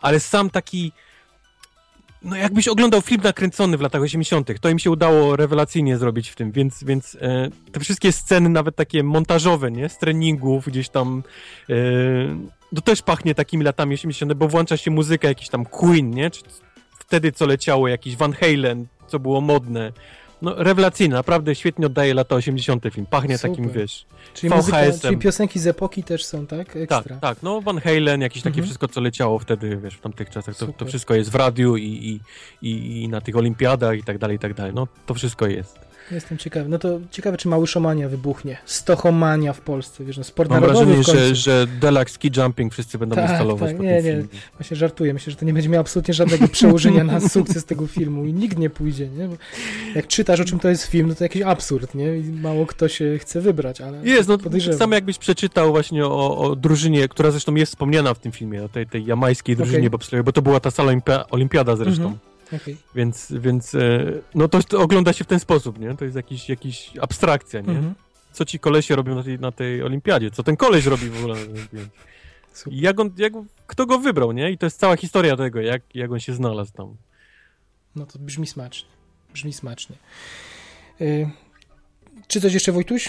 Ale 0.00 0.20
sam 0.20 0.50
taki 0.50 0.92
no 2.22 2.36
jakbyś 2.36 2.68
oglądał 2.68 3.02
film 3.02 3.20
nakręcony 3.22 3.76
w 3.76 3.80
latach 3.80 4.02
80., 4.02 4.60
to 4.60 4.68
im 4.68 4.78
się 4.78 4.90
udało 4.90 5.36
rewelacyjnie 5.36 5.98
zrobić 5.98 6.28
w 6.28 6.34
tym, 6.34 6.52
więc, 6.52 6.84
więc 6.84 7.16
e, 7.20 7.48
te 7.72 7.80
wszystkie 7.80 8.12
sceny, 8.12 8.48
nawet 8.48 8.76
takie 8.76 9.02
montażowe, 9.02 9.70
nie, 9.70 9.88
z 9.88 9.98
treningów, 9.98 10.66
gdzieś 10.66 10.88
tam, 10.88 11.22
e, 11.70 11.74
to 12.74 12.80
też 12.80 13.02
pachnie 13.02 13.34
takimi 13.34 13.64
latami 13.64 13.94
80., 13.94 14.32
bo 14.32 14.48
włącza 14.48 14.76
się 14.76 14.90
muzyka, 14.90 15.28
jakiś 15.28 15.48
tam 15.48 15.64
Queen, 15.64 16.10
nie, 16.10 16.30
czy 16.30 16.42
wtedy 16.98 17.32
co 17.32 17.46
leciało, 17.46 17.88
jakiś 17.88 18.16
Van 18.16 18.32
Halen, 18.32 18.86
co 19.08 19.18
było 19.18 19.40
modne, 19.40 19.92
no, 20.42 20.54
rewelacyjny, 20.56 21.14
naprawdę 21.14 21.54
świetnie 21.54 21.86
oddaje 21.86 22.14
lata 22.14 22.34
80. 22.36 22.84
film. 22.92 23.06
Pachnie 23.10 23.38
Super. 23.38 23.50
takim, 23.50 23.70
wiesz, 23.70 24.06
czyli, 24.34 24.54
muzyka, 24.54 24.78
czyli 25.02 25.16
piosenki 25.16 25.58
z 25.58 25.66
epoki 25.66 26.02
też 26.02 26.24
są, 26.24 26.46
tak? 26.46 26.76
Ekstra. 26.76 27.02
Tak, 27.02 27.20
tak. 27.20 27.42
No, 27.42 27.60
Van 27.60 27.80
Halen, 27.80 28.20
jakieś 28.20 28.42
takie 28.42 28.48
mhm. 28.48 28.64
wszystko, 28.64 28.88
co 28.88 29.00
leciało 29.00 29.38
wtedy, 29.38 29.76
wiesz, 29.76 29.94
w 29.94 30.00
tamtych 30.00 30.30
czasach. 30.30 30.56
To, 30.56 30.66
to 30.66 30.86
wszystko 30.86 31.14
jest 31.14 31.30
w 31.30 31.34
radiu 31.34 31.76
i, 31.76 31.82
i, 31.82 32.20
i, 32.68 33.02
i 33.02 33.08
na 33.08 33.20
tych 33.20 33.36
olimpiadach 33.36 33.98
i 33.98 34.02
tak 34.02 34.18
dalej, 34.18 34.36
i 34.36 34.38
tak 34.38 34.54
dalej. 34.54 34.72
No, 34.74 34.86
to 35.06 35.14
wszystko 35.14 35.46
jest. 35.46 35.89
Jestem 36.10 36.38
ciekawy. 36.38 36.68
No 36.68 36.78
to 36.78 37.00
ciekawe, 37.10 37.36
czy 37.36 37.48
Małyszomania 37.48 38.08
wybuchnie. 38.08 38.56
Stochomania 38.64 39.52
w 39.52 39.60
Polsce, 39.60 40.04
wiesz, 40.04 40.18
no 40.18 40.24
sport 40.24 40.50
Mam 40.50 40.60
narodowy 40.60 40.94
wrażenie, 40.94 41.26
że, 41.26 41.34
że 41.34 41.66
Deluxe 41.80 42.14
Ski 42.14 42.30
Jumping 42.36 42.72
wszyscy 42.72 42.98
będą 42.98 43.16
tak, 43.16 43.30
instalować 43.30 43.70
tak, 43.70 43.80
nie, 43.80 44.02
nie. 44.02 44.24
Właśnie 44.58 44.76
żartuję. 44.76 45.14
Myślę, 45.14 45.30
że 45.30 45.36
to 45.36 45.44
nie 45.44 45.52
będzie 45.52 45.68
miało 45.68 45.80
absolutnie 45.80 46.14
żadnego 46.14 46.48
przełożenia 46.58 47.04
na 47.04 47.20
sukces 47.20 47.64
tego 47.64 47.86
filmu 47.86 48.24
i 48.24 48.32
nikt 48.32 48.58
nie 48.58 48.70
pójdzie, 48.70 49.08
nie? 49.08 49.28
Bo 49.28 49.36
jak 49.94 50.06
czytasz, 50.06 50.40
o 50.40 50.44
czym 50.44 50.58
to 50.58 50.68
jest 50.68 50.84
film, 50.84 51.08
no 51.08 51.14
to 51.14 51.24
jakiś 51.24 51.42
absurd, 51.42 51.94
nie? 51.94 52.18
I 52.18 52.32
mało 52.32 52.66
kto 52.66 52.88
się 52.88 53.18
chce 53.18 53.40
wybrać, 53.40 53.80
ale 53.80 54.04
Jest, 54.04 54.28
no 54.28 54.38
podejrzewam. 54.38 54.78
sam 54.78 54.92
jakbyś 54.92 55.18
przeczytał 55.18 55.70
właśnie 55.70 56.06
o, 56.06 56.38
o, 56.38 56.56
drużynie, 56.56 57.08
która 57.08 57.30
zresztą 57.30 57.54
jest 57.54 57.72
wspomniana 57.72 58.14
w 58.14 58.18
tym 58.18 58.32
filmie, 58.32 58.64
o 58.64 58.68
tej, 58.68 58.86
tej 58.86 59.04
jamańskiej 59.06 59.56
drużynie 59.56 59.90
okay. 59.92 60.22
bo 60.22 60.32
to 60.32 60.42
była 60.42 60.60
ta 60.60 60.70
sala 60.70 60.92
olimpiada 61.30 61.76
zresztą. 61.76 62.02
Mhm 62.02 62.29
Okay. 62.56 62.76
Więc, 62.94 63.32
więc 63.32 63.74
e, 63.74 64.12
no 64.34 64.48
to, 64.48 64.62
to, 64.62 64.80
ogląda 64.80 65.12
się 65.12 65.24
w 65.24 65.26
ten 65.26 65.40
sposób, 65.40 65.78
nie? 65.78 65.96
To 65.96 66.04
jest 66.04 66.16
jakiś, 66.16 66.48
jakiś 66.48 66.92
abstrakcja, 67.00 67.60
nie? 67.60 67.72
Mhm. 67.72 67.94
Co 68.32 68.44
ci 68.44 68.58
kolesie 68.58 68.96
robią 68.96 69.14
na 69.14 69.22
tej, 69.22 69.38
na 69.38 69.52
tej 69.52 69.82
olimpiadzie? 69.82 70.30
Co 70.30 70.42
ten 70.42 70.56
koleś 70.56 70.86
robi 70.86 71.08
w 71.08 71.18
ogóle 71.18 71.34
na 71.34 71.40
tej 71.40 71.50
olimpiadzie? 71.54 71.90
Jak 72.66 73.00
on, 73.00 73.10
jak, 73.16 73.32
kto 73.66 73.86
go 73.86 73.98
wybrał, 73.98 74.32
nie? 74.32 74.50
I 74.50 74.58
to 74.58 74.66
jest 74.66 74.80
cała 74.80 74.96
historia 74.96 75.36
tego, 75.36 75.60
jak, 75.60 75.82
jak 75.94 76.12
on 76.12 76.20
się 76.20 76.34
znalazł 76.34 76.72
tam. 76.72 76.96
No 77.96 78.06
to 78.06 78.18
brzmi 78.18 78.46
smacznie. 78.46 78.88
Brzmi 79.32 79.52
smacznie. 79.52 79.96
Yy, 81.00 81.30
czy 82.28 82.40
coś 82.40 82.54
jeszcze, 82.54 82.72
Wojtuś? 82.72 83.08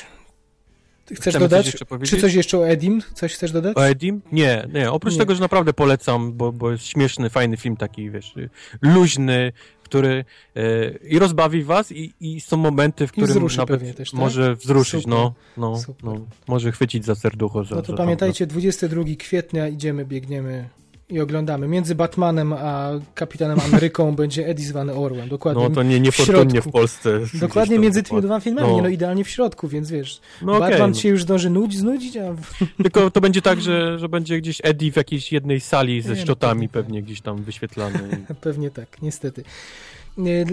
Chcesz 1.15 1.33
Chcemy 1.35 1.49
dodać? 1.49 1.72
Coś 1.72 2.09
Czy 2.09 2.22
coś 2.22 2.33
jeszcze 2.33 2.57
o 2.57 2.67
Edim? 2.67 3.01
Coś 3.14 3.33
chcesz 3.33 3.51
dodać? 3.51 3.77
O 3.77 3.88
Edim? 3.88 4.22
Nie, 4.31 4.67
nie. 4.73 4.91
Oprócz 4.91 5.14
nie. 5.14 5.19
tego, 5.19 5.35
że 5.35 5.41
naprawdę 5.41 5.73
polecam, 5.73 6.33
bo, 6.33 6.51
bo 6.51 6.72
jest 6.72 6.85
śmieszny, 6.85 7.30
fajny 7.30 7.57
film 7.57 7.77
taki, 7.77 8.11
wiesz, 8.11 8.33
luźny, 8.81 9.51
który 9.83 10.25
e, 10.56 10.90
i 11.07 11.19
rozbawi 11.19 11.64
was 11.64 11.91
i, 11.91 12.14
i 12.19 12.41
są 12.41 12.57
momenty, 12.57 13.07
w 13.07 13.11
którym 13.11 13.48
nawet 13.57 13.98
też, 13.98 14.11
tak? 14.11 14.19
może 14.19 14.56
wzruszyć, 14.56 15.07
no, 15.07 15.33
no, 15.57 15.81
no, 16.03 16.25
może 16.48 16.72
chwycić 16.72 17.06
za 17.06 17.15
serducho. 17.15 17.64
Że, 17.64 17.75
no 17.75 17.81
to 17.81 17.93
pamiętajcie, 17.93 18.48
22 18.48 19.03
kwietnia 19.19 19.67
idziemy, 19.67 20.06
biegniemy 20.06 20.69
i 21.11 21.19
oglądamy. 21.19 21.67
Między 21.67 21.95
Batmanem 21.95 22.53
a 22.53 22.90
Kapitanem 23.15 23.59
Ameryką 23.59 24.15
będzie 24.22 24.48
Eddie 24.48 24.65
zwany 24.65 24.93
Orłem. 24.93 25.30
Dokładnie. 25.30 25.64
No 25.64 25.69
to 25.69 25.83
nie 25.83 25.99
niefortunnie 25.99 26.61
w, 26.61 26.65
w 26.65 26.72
Polsce. 26.72 27.19
Dokładnie 27.33 27.80
między 27.80 28.03
tymi 28.03 28.22
dwoma 28.22 28.40
filmami, 28.40 28.75
no. 28.75 28.81
no. 28.81 28.90
idealnie 28.90 29.23
w 29.23 29.30
środku, 29.30 29.67
więc 29.67 29.91
wiesz, 29.91 30.22
no 30.41 30.59
Batman 30.59 30.91
okay, 30.91 31.01
się 31.01 31.09
no. 31.09 31.11
już 31.11 31.25
dąży 31.25 31.49
nudzić, 31.49 31.80
znudzić, 31.80 32.17
a... 32.17 32.35
Tylko 32.83 33.11
to 33.11 33.22
będzie 33.22 33.41
tak, 33.41 33.61
że, 33.61 33.99
że 33.99 34.09
będzie 34.09 34.38
gdzieś 34.38 34.61
Eddie 34.64 34.91
w 34.91 34.95
jakiejś 34.95 35.31
jednej 35.31 35.59
sali 35.59 36.01
ze 36.01 36.09
nie, 36.09 36.15
no, 36.15 36.22
szczotami 36.22 36.69
pewnie, 36.69 36.83
pewnie 36.83 37.01
gdzieś 37.03 37.22
tam 37.22 37.43
wyświetlany. 37.43 37.99
pewnie 38.41 38.69
tak, 38.69 39.01
niestety. 39.01 39.43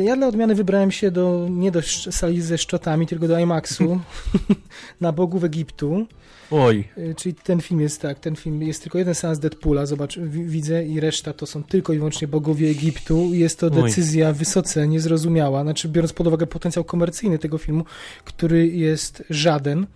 Ja 0.05 0.17
dla 0.17 0.27
odmiany 0.27 0.55
wybrałem 0.55 0.91
się 0.91 1.11
do, 1.11 1.47
nie 1.51 1.71
do 1.71 1.83
sali 2.11 2.43
ze 2.43 2.59
szczotami, 2.59 3.07
tylko 3.07 3.29
do 3.29 3.39
IMAXu 3.39 4.01
na 5.01 5.13
Bogów 5.13 5.45
Egiptu. 5.45 6.07
Oj. 6.51 6.89
Y, 6.99 7.15
czyli 7.15 7.35
ten 7.35 7.61
film 7.61 7.81
jest 7.81 8.03
tak, 8.03 8.21
ten 8.21 8.37
film 8.37 8.63
jest 8.63 8.83
tylko 8.83 8.99
jeden 8.99 9.15
seans 9.15 9.39
Deadpoola, 9.39 9.87
zobacz, 9.87 10.19
widzę 10.19 10.85
i 10.85 11.01
reszta 11.01 11.33
to 11.33 11.47
są 11.47 11.63
tylko 11.63 11.93
i 11.93 11.97
wyłącznie 11.97 12.29
bogowie 12.29 12.71
Egiptu. 12.71 13.35
Jest 13.35 13.61
to 13.61 13.71
decyzja 13.71 14.29
Oj. 14.29 14.35
wysoce 14.35 14.89
niezrozumiała, 14.89 15.63
znaczy 15.63 15.89
biorąc 15.89 16.13
pod 16.13 16.27
uwagę 16.27 16.47
potencjał 16.47 16.85
komercyjny 16.85 17.39
tego 17.39 17.59
filmu, 17.59 17.85
który 18.25 18.69
jest 18.69 19.25
żaden. 19.31 19.87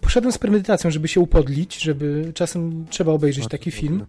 Poszedłem 0.00 0.32
z 0.32 0.38
premedytacją, 0.38 0.90
żeby 0.90 1.08
się 1.08 1.20
upodlić, 1.20 1.82
żeby 1.82 2.32
czasem 2.34 2.86
trzeba 2.90 3.12
obejrzeć 3.12 3.44
bardzo 3.44 3.50
taki 3.50 3.70
film. 3.70 4.06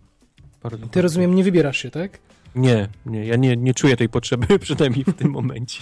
Bardzo, 0.64 0.88
Ty 0.88 1.02
rozumiem, 1.02 1.36
nie 1.36 1.44
wybierasz 1.44 1.78
się, 1.78 1.92
tak? 1.92 2.20
Nie, 2.56 2.88
nie, 3.06 3.26
ja 3.26 3.36
nie, 3.36 3.58
nie 3.58 3.74
czuję 3.74 3.98
tej 3.98 4.10
potrzeby, 4.10 4.60
przynajmniej 4.60 5.06
w 5.06 5.14
tym 5.14 5.32
momencie. 5.32 5.82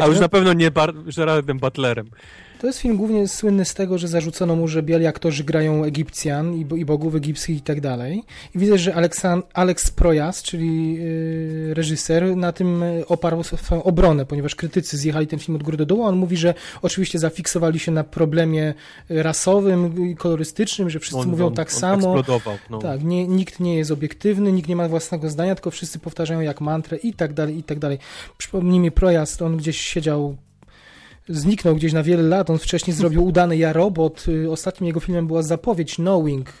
A 0.00 0.06
już 0.06 0.14
no... 0.14 0.20
na 0.20 0.28
pewno 0.28 0.52
nie 0.52 0.70
bar 0.70 0.94
Gerardem 1.16 1.58
Butlerem. 1.58 2.10
To 2.58 2.66
jest 2.66 2.78
film 2.78 2.96
głównie 2.96 3.28
słynny 3.28 3.64
z 3.64 3.74
tego, 3.74 3.98
że 3.98 4.08
zarzucono 4.08 4.56
mu, 4.56 4.68
że 4.68 4.82
biali 4.82 5.06
aktorzy 5.06 5.44
grają 5.44 5.84
Egipcjan 5.84 6.54
i, 6.54 6.80
i 6.80 6.84
bogów 6.84 7.14
egipskich 7.14 7.56
i 7.56 7.60
tak 7.60 7.80
dalej. 7.80 8.22
I 8.54 8.58
widzę, 8.58 8.78
że 8.78 8.94
Aleksan, 8.94 9.42
Alex 9.54 9.90
Projas, 9.90 10.42
czyli 10.42 10.94
yy, 10.94 11.74
reżyser, 11.74 12.36
na 12.36 12.52
tym 12.52 12.82
y, 12.82 13.06
oparł 13.06 13.42
swoją 13.42 13.82
obronę, 13.82 14.26
ponieważ 14.26 14.54
krytycy 14.54 14.96
zjechali 14.96 15.26
ten 15.26 15.38
film 15.38 15.56
od 15.56 15.62
góry 15.62 15.76
do 15.76 15.86
dołu. 15.86 16.02
On 16.02 16.16
mówi, 16.16 16.36
że 16.36 16.54
oczywiście 16.82 17.18
zafiksowali 17.18 17.78
się 17.78 17.92
na 17.92 18.04
problemie 18.04 18.74
rasowym 19.08 20.10
i 20.10 20.16
kolorystycznym, 20.16 20.90
że 20.90 21.00
wszyscy 21.00 21.20
on, 21.20 21.28
mówią 21.28 21.46
on, 21.46 21.54
tak 21.54 21.68
on 21.68 21.74
samo. 21.74 22.24
No. 22.70 22.78
Tak, 22.78 23.04
nie, 23.04 23.28
nikt 23.28 23.60
nie 23.60 23.76
jest 23.76 23.90
obiektywny, 23.90 24.52
nikt 24.52 24.68
nie 24.68 24.76
ma 24.76 24.88
własnego 24.88 25.30
zdania, 25.30 25.54
tylko 25.54 25.70
wszyscy 25.70 25.98
powtarzają 25.98 26.40
jak 26.40 26.60
mantrę 26.60 26.96
i 26.96 27.12
tak 27.14 27.32
dalej, 27.32 27.58
i 27.58 27.62
tak 27.62 27.78
dalej. 27.78 27.98
Przypomnijmy, 28.38 28.90
Projas, 28.90 29.42
on 29.42 29.56
gdzieś 29.56 29.80
siedział 29.80 30.36
zniknął 31.28 31.74
gdzieś 31.76 31.92
na 31.92 32.02
wiele 32.02 32.22
lat. 32.22 32.50
On 32.50 32.58
wcześniej 32.58 32.96
zrobił 32.96 33.24
udany 33.24 33.56
Ja 33.56 33.72
Robot. 33.72 34.24
Y, 34.28 34.50
ostatnim 34.50 34.86
jego 34.86 35.00
filmem 35.00 35.26
była 35.26 35.42
zapowiedź 35.42 35.94
Knowing. 35.94 36.52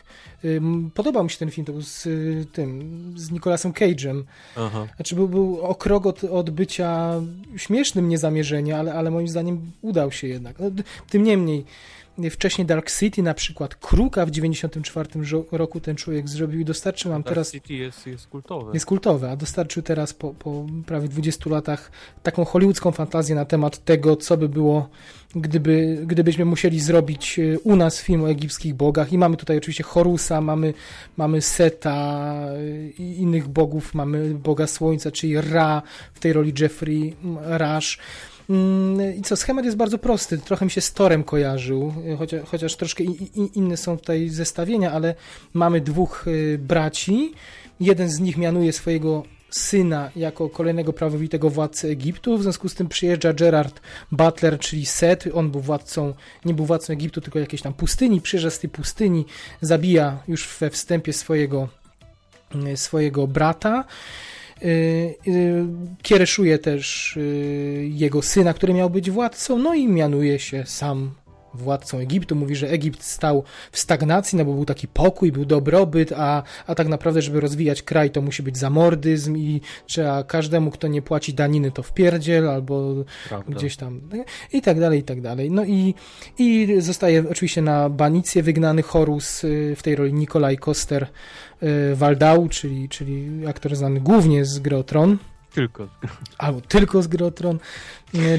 Podobał 0.94 1.24
mi 1.24 1.30
się 1.30 1.38
ten 1.38 1.50
film, 1.50 1.64
to 1.64 1.72
był 1.72 1.82
z 1.82 2.06
y, 2.06 2.46
tym, 2.52 3.14
z 3.16 3.30
Nicolasem 3.30 3.72
Cage'em. 3.72 4.22
Aha. 4.56 4.86
Znaczy 4.96 5.14
był, 5.14 5.28
był 5.28 5.60
o 5.60 5.74
krok 5.74 6.06
od, 6.06 6.24
od 6.24 6.50
bycia 6.50 7.12
śmiesznym 7.56 8.08
niezamierzenia, 8.08 8.78
ale, 8.78 8.94
ale 8.94 9.10
moim 9.10 9.28
zdaniem 9.28 9.72
udał 9.82 10.12
się 10.12 10.28
jednak. 10.28 10.58
No, 10.58 10.70
tym 11.10 11.22
niemniej, 11.22 11.64
Wcześniej 12.30 12.66
Dark 12.66 12.90
City 12.90 13.22
na 13.22 13.34
przykład, 13.34 13.74
Kruka 13.74 14.26
w 14.26 14.30
94 14.30 15.08
roku 15.52 15.80
ten 15.80 15.96
człowiek 15.96 16.28
zrobił 16.28 16.60
i 16.60 16.64
dostarczył 16.64 17.10
nam 17.10 17.22
Dark 17.22 17.28
teraz... 17.28 17.52
City 17.52 17.74
jest, 17.74 18.06
jest 18.06 18.26
kultowe. 18.26 18.70
Jest 18.74 18.86
kultowe, 18.86 19.30
a 19.30 19.36
dostarczył 19.36 19.82
teraz 19.82 20.14
po, 20.14 20.34
po 20.34 20.66
prawie 20.86 21.08
20 21.08 21.50
latach 21.50 21.90
taką 22.22 22.44
hollywoodzką 22.44 22.92
fantazję 22.92 23.34
na 23.34 23.44
temat 23.44 23.84
tego, 23.84 24.16
co 24.16 24.36
by 24.36 24.48
było, 24.48 24.88
gdyby, 25.34 25.98
gdybyśmy 26.06 26.44
musieli 26.44 26.80
zrobić 26.80 27.38
e, 27.38 27.58
u 27.58 27.76
nas 27.76 28.00
film 28.00 28.24
o 28.24 28.30
egipskich 28.30 28.74
bogach. 28.74 29.12
I 29.12 29.18
mamy 29.18 29.36
tutaj 29.36 29.58
oczywiście 29.58 29.84
Horusa, 29.84 30.40
mamy, 30.40 30.74
mamy 31.16 31.42
Seta 31.42 32.34
e, 32.48 32.88
i 32.88 33.20
innych 33.20 33.48
bogów, 33.48 33.94
mamy 33.94 34.34
Boga 34.34 34.66
Słońca, 34.66 35.10
czyli 35.10 35.40
Ra 35.40 35.82
w 36.14 36.20
tej 36.20 36.32
roli 36.32 36.52
Jeffrey 36.60 37.16
Rush 37.46 37.98
I 39.18 39.22
co, 39.22 39.36
schemat 39.36 39.64
jest 39.64 39.76
bardzo 39.76 39.98
prosty. 39.98 40.38
Trochę 40.38 40.64
mi 40.64 40.70
się 40.70 40.80
z 40.80 40.92
Torem 40.92 41.24
kojarzył, 41.24 41.94
chociaż, 42.18 42.40
chociaż 42.44 42.76
troszkę 42.76 43.04
inne 43.54 43.76
są 43.76 43.98
tutaj 43.98 44.28
zestawienia, 44.28 44.92
ale 44.92 45.14
mamy 45.54 45.80
dwóch 45.80 46.28
y, 46.28 46.58
braci. 46.58 47.32
Jeden 47.80 48.10
z 48.10 48.20
nich 48.20 48.36
mianuje 48.36 48.72
swojego 48.72 49.22
syna 49.50 50.10
jako 50.16 50.48
kolejnego 50.48 50.92
prawowitego 50.92 51.50
władcę 51.50 51.88
Egiptu. 51.88 52.38
W 52.38 52.42
związku 52.42 52.68
z 52.68 52.74
tym 52.74 52.88
przyjeżdża 52.88 53.32
Gerard 53.32 53.80
Butler, 54.12 54.58
czyli 54.58 54.86
Set. 54.86 55.24
On 55.34 55.50
był 55.50 55.60
władcą, 55.60 56.14
nie 56.44 56.54
był 56.54 56.64
władcą 56.64 56.92
Egiptu, 56.92 57.20
tylko 57.20 57.38
jakiejś 57.38 57.62
tam 57.62 57.74
pustyni. 57.74 58.20
Przyjeżdża 58.20 58.50
z 58.50 58.58
tej 58.58 58.70
pustyni, 58.70 59.26
zabija 59.60 60.22
już 60.28 60.48
we 60.60 60.70
wstępie 60.70 61.12
swojego, 61.12 61.68
y, 62.72 62.76
swojego 62.76 63.26
brata. 63.26 63.84
Y, 64.62 65.14
y, 65.26 65.66
kiereszuje 66.02 66.58
też 66.58 67.16
y, 67.16 67.90
jego 67.92 68.22
syna, 68.22 68.54
który 68.54 68.74
miał 68.74 68.90
być 68.90 69.10
władcą, 69.10 69.58
no 69.58 69.74
i 69.74 69.88
mianuje 69.88 70.38
się 70.38 70.64
sam 70.66 71.10
władcą 71.54 71.98
Egiptu. 71.98 72.36
Mówi, 72.36 72.56
że 72.56 72.70
Egipt 72.70 73.02
stał 73.02 73.44
w 73.72 73.78
stagnacji, 73.78 74.38
no 74.38 74.44
bo 74.44 74.52
był 74.52 74.64
taki 74.64 74.88
pokój, 74.88 75.32
był 75.32 75.44
dobrobyt, 75.44 76.12
a, 76.16 76.42
a 76.66 76.74
tak 76.74 76.88
naprawdę, 76.88 77.22
żeby 77.22 77.40
rozwijać 77.40 77.82
kraj, 77.82 78.10
to 78.10 78.22
musi 78.22 78.42
być 78.42 78.58
zamordyzm 78.58 79.36
i 79.36 79.60
trzeba 79.86 80.24
każdemu, 80.24 80.70
kto 80.70 80.88
nie 80.88 81.02
płaci 81.02 81.34
daniny, 81.34 81.70
to 81.70 81.82
wpierdziel, 81.82 82.48
albo 82.48 82.94
Prawda. 83.28 83.54
gdzieś 83.54 83.76
tam 83.76 84.00
i 84.52 84.62
tak 84.62 84.80
dalej, 84.80 85.00
i 85.00 85.02
tak 85.02 85.20
dalej. 85.20 85.50
No 85.50 85.64
i, 85.64 85.94
i 86.38 86.76
zostaje 86.78 87.24
oczywiście 87.30 87.62
na 87.62 87.88
banicję 87.88 88.42
wygnany 88.42 88.82
Horus, 88.82 89.42
w 89.76 89.82
tej 89.82 89.96
roli 89.96 90.14
Nikolaj 90.14 90.56
Koster 90.56 91.06
Waldau, 91.94 92.48
czyli, 92.48 92.88
czyli 92.88 93.46
aktor 93.46 93.76
znany 93.76 94.00
głównie 94.00 94.44
z 94.44 94.58
gry. 95.58 95.68
Tylko. 95.68 95.88
Albo 96.38 96.60
tylko 96.60 97.02
z 97.02 97.06
Grotron. 97.06 97.58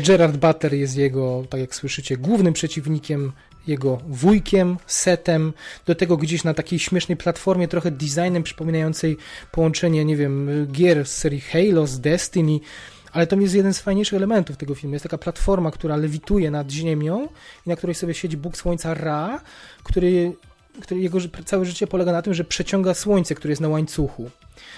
Gerard 0.06 0.38
Butter 0.38 0.74
jest 0.74 0.98
jego, 0.98 1.44
tak 1.50 1.60
jak 1.60 1.76
słyszycie, 1.76 2.18
głównym 2.18 2.54
przeciwnikiem, 2.54 3.32
jego 3.68 3.98
wujkiem, 4.08 4.78
setem. 4.88 5.54
Do 5.86 5.96
tego 5.96 6.18
gdzieś 6.18 6.44
na 6.44 6.54
takiej 6.54 6.80
śmiesznej 6.80 7.18
platformie, 7.18 7.68
trochę 7.68 7.92
designem 7.92 8.44
przypominającej 8.44 9.18
połączenie, 9.52 10.06
nie 10.06 10.18
wiem, 10.18 10.50
gier 10.72 11.06
z 11.06 11.18
serii 11.18 11.42
Halo, 11.42 11.88
z 11.88 12.00
Destiny. 12.00 12.60
Ale 13.12 13.28
to 13.28 13.36
jest 13.36 13.56
jeden 13.56 13.74
z 13.74 13.80
fajniejszych 13.80 14.18
elementów 14.18 14.58
tego 14.58 14.76
filmu. 14.76 14.96
Jest 14.96 15.04
taka 15.04 15.18
platforma, 15.18 15.72
która 15.72 15.98
lewituje 15.98 16.52
nad 16.52 16.72
ziemią 16.72 17.28
i 17.66 17.70
na 17.70 17.76
której 17.76 17.96
sobie 17.96 18.14
siedzi 18.14 18.38
Bóg 18.38 18.58
Słońca 18.58 18.94
Ra, 18.94 19.42
który, 19.84 20.34
który 20.82 21.02
jego 21.02 21.18
całe 21.46 21.66
życie 21.66 21.88
polega 21.88 22.12
na 22.12 22.22
tym, 22.22 22.34
że 22.34 22.44
przeciąga 22.44 22.94
słońce, 22.94 23.36
które 23.36 23.52
jest 23.52 23.62
na 23.62 23.70
łańcuchu. 23.70 24.30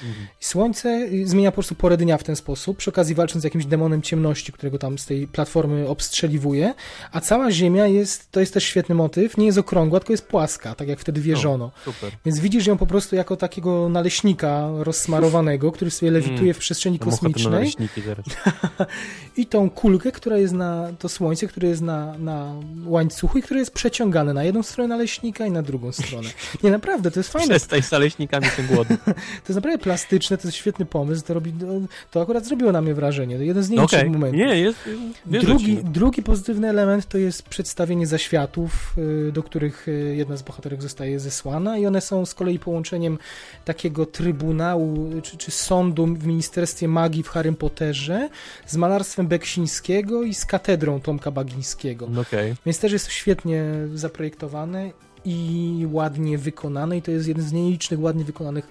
Mhm. 0.03 0.27
Słońce 0.39 0.89
y, 0.89 1.27
zmienia 1.27 1.51
po 1.51 1.55
prostu 1.55 1.75
porę 1.75 1.97
dnia 1.97 2.17
w 2.17 2.23
ten 2.23 2.35
sposób, 2.35 2.77
przy 2.77 2.89
okazji 2.89 3.15
walcząc 3.15 3.41
z 3.41 3.43
jakimś 3.43 3.65
demonem 3.65 4.01
ciemności, 4.01 4.51
którego 4.51 4.77
tam 4.77 4.97
z 4.97 5.05
tej 5.05 5.27
platformy 5.27 5.87
obstrzeliwuje, 5.87 6.73
a 7.11 7.21
cała 7.21 7.51
Ziemia 7.51 7.87
jest, 7.87 8.31
to 8.31 8.39
jest 8.39 8.53
też 8.53 8.63
świetny 8.63 8.95
motyw, 8.95 9.37
nie 9.37 9.45
jest 9.45 9.57
okrągła, 9.57 9.99
tylko 9.99 10.13
jest 10.13 10.27
płaska, 10.27 10.75
tak 10.75 10.87
jak 10.87 10.99
wtedy 10.99 11.21
wierzono. 11.21 11.71
super. 11.85 12.11
Więc 12.25 12.39
widzisz 12.39 12.67
ją 12.67 12.77
po 12.77 12.87
prostu 12.87 13.15
jako 13.15 13.37
takiego 13.37 13.89
naleśnika 13.89 14.69
rozsmarowanego, 14.77 15.71
który 15.71 15.91
sobie 15.91 16.11
lewituje 16.11 16.41
mm. 16.41 16.53
w 16.53 16.57
przestrzeni 16.57 16.99
kosmicznej. 16.99 17.73
I 19.37 19.45
tą 19.45 19.69
kulkę, 19.69 20.11
która 20.11 20.37
jest 20.37 20.53
na, 20.53 20.93
to 20.99 21.09
słońce, 21.09 21.47
które 21.47 21.67
jest 21.67 21.81
na, 21.81 22.17
na 22.17 22.53
łańcuchu 22.85 23.37
i 23.37 23.41
które 23.41 23.59
jest 23.59 23.71
przeciągane 23.71 24.33
na 24.33 24.43
jedną 24.43 24.63
stronę 24.63 24.87
naleśnika 24.87 25.45
i 25.45 25.51
na 25.51 25.61
drugą 25.61 25.91
stronę. 25.91 26.29
Nie, 26.63 26.71
naprawdę, 26.71 27.11
to 27.11 27.19
jest 27.19 27.31
fajne. 27.31 27.47
Przestań 27.47 27.81
z 27.81 27.91
naleśnikami, 27.91 28.45
jestem 28.45 28.67
głodny. 28.67 28.97
to 29.05 29.13
jest 29.47 29.55
naprawdę 29.55 29.70
aktory 29.71 29.83
plastyczne 29.83 30.37
to 30.37 30.47
jest 30.47 30.57
świetny 30.57 30.85
pomysł, 30.85 31.25
to, 31.25 31.33
robi, 31.33 31.53
to 32.11 32.21
akurat 32.21 32.45
zrobiło 32.45 32.71
na 32.71 32.81
mnie 32.81 32.93
wrażenie. 32.93 33.35
Jeden 33.35 33.63
z 33.63 33.69
nielicznych 33.69 34.01
okay. 34.01 34.11
momentów. 34.11 34.39
Nie, 34.39 34.59
jest. 34.59 34.79
Drugi, 35.25 35.77
drugi 35.83 36.23
pozytywny 36.23 36.69
element 36.69 37.07
to 37.07 37.17
jest 37.17 37.43
przedstawienie 37.43 38.07
zaświatów, 38.07 38.95
y, 38.97 39.31
do 39.31 39.43
których 39.43 39.87
y, 39.87 40.15
jedna 40.15 40.37
z 40.37 40.41
bohaterek 40.41 40.81
zostaje 40.81 41.19
zesłana 41.19 41.77
i 41.77 41.85
one 41.85 42.01
są 42.01 42.25
z 42.25 42.33
kolei 42.33 42.59
połączeniem 42.59 43.17
takiego 43.65 44.05
trybunału 44.05 45.21
czy, 45.21 45.37
czy 45.37 45.51
sądu 45.51 46.05
w 46.05 46.25
Ministerstwie 46.25 46.87
Magii 46.87 47.23
w 47.23 47.27
Harrym 47.27 47.55
Potterze 47.55 48.29
z 48.67 48.75
malarstwem 48.75 49.27
Beksińskiego 49.27 50.23
i 50.23 50.33
z 50.33 50.45
katedrą 50.45 51.01
Tomka 51.01 51.31
Bagińskiego. 51.31 52.07
Okay. 52.21 52.55
Więc 52.65 52.79
też 52.79 52.91
jest 52.91 53.11
świetnie 53.11 53.63
zaprojektowane 53.93 54.91
i 55.25 55.85
ładnie 55.91 56.37
wykonane 56.37 56.97
i 56.97 57.01
to 57.01 57.11
jest 57.11 57.27
jeden 57.27 57.45
z 57.45 57.51
nielicznych 57.51 57.99
ładnie 57.99 58.23
wykonanych 58.23 58.67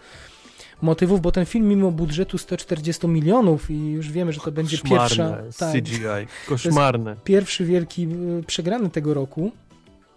motywów, 0.82 1.20
bo 1.20 1.32
ten 1.32 1.46
film 1.46 1.68
mimo 1.68 1.90
budżetu 1.90 2.38
140 2.38 3.08
milionów 3.08 3.70
i 3.70 3.90
już 3.90 4.12
wiemy, 4.12 4.32
że 4.32 4.40
to 4.40 4.52
będzie 4.52 4.78
Koszmarne, 4.78 5.42
pierwsza... 5.42 5.66
Tak, 5.66 5.72
CGI, 5.72 6.46
koszmarne. 6.48 7.16
Pierwszy 7.24 7.64
wielki 7.64 8.08
y, 8.40 8.44
przegrany 8.46 8.90
tego 8.90 9.14
roku. 9.14 9.52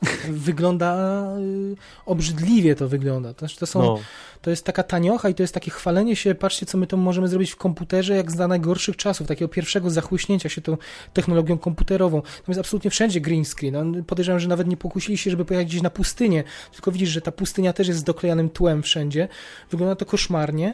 wygląda 0.30 1.24
y, 1.40 1.76
obrzydliwie 2.06 2.76
to 2.76 2.88
wygląda. 2.88 3.34
To, 3.34 3.40
znaczy 3.40 3.58
to 3.60 3.68
są 3.68 3.82
no 3.82 4.00
to 4.44 4.50
jest 4.50 4.66
taka 4.66 4.84
taniocha 4.84 5.30
i 5.30 5.34
to 5.34 5.44
jest 5.44 5.54
takie 5.54 5.72
chwalenie 5.72 6.16
się, 6.16 6.36
patrzcie, 6.36 6.66
co 6.66 6.78
my 6.78 6.88
to 6.88 6.98
możemy 6.98 7.28
zrobić 7.28 7.52
w 7.52 7.56
komputerze, 7.56 8.16
jak 8.16 8.32
za 8.32 8.48
najgorszych 8.48 8.96
czasów, 8.96 9.28
takiego 9.28 9.50
pierwszego 9.50 9.90
zachłyśnięcia 9.90 10.50
się 10.50 10.62
tą 10.62 10.78
technologią 11.14 11.58
komputerową. 11.58 12.22
Tam 12.22 12.32
jest 12.48 12.60
absolutnie 12.60 12.92
wszędzie 12.92 13.22
green 13.22 13.46
screen. 13.46 14.04
Podejrzewam, 14.04 14.40
że 14.40 14.48
nawet 14.48 14.68
nie 14.68 14.78
pokusili 14.78 15.18
się, 15.18 15.32
żeby 15.32 15.46
pojechać 15.46 15.68
gdzieś 15.68 15.82
na 15.82 15.90
pustynię, 15.90 16.44
tylko 16.72 16.92
widzisz, 16.92 17.10
że 17.10 17.22
ta 17.22 17.32
pustynia 17.32 17.74
też 17.74 17.88
jest 17.88 18.00
z 18.00 18.04
doklejanym 18.04 18.50
tłem 18.50 18.84
wszędzie. 18.84 19.28
Wygląda 19.72 19.96
to 19.96 20.06
koszmarnie. 20.06 20.74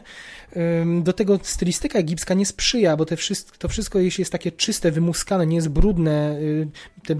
Do 1.02 1.12
tego 1.12 1.40
stylistyka 1.42 1.98
egipska 1.98 2.34
nie 2.34 2.46
sprzyja, 2.46 2.96
bo 2.96 3.04
te 3.04 3.16
wszystko, 3.16 3.58
to 3.58 3.68
wszystko, 3.68 3.98
jeśli 3.98 4.22
jest 4.22 4.32
takie 4.32 4.52
czyste, 4.52 4.90
wymuskane, 4.90 5.46
nie 5.46 5.56
jest 5.56 5.68
brudne, 5.68 6.38
y, 6.40 6.68
te 7.06 7.14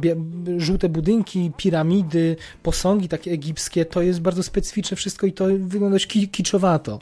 żółte 0.58 0.88
budynki, 0.88 1.52
piramidy, 1.56 2.36
posągi 2.62 3.08
takie 3.08 3.30
egipskie, 3.30 3.84
to 3.84 4.02
jest 4.02 4.20
bardzo 4.20 4.42
specyficzne 4.42 4.96
wszystko 4.96 5.26
i 5.26 5.32
to 5.32 5.46
wygląda 5.58 5.94
dość 5.94 6.06
kiczowato. 6.42 6.98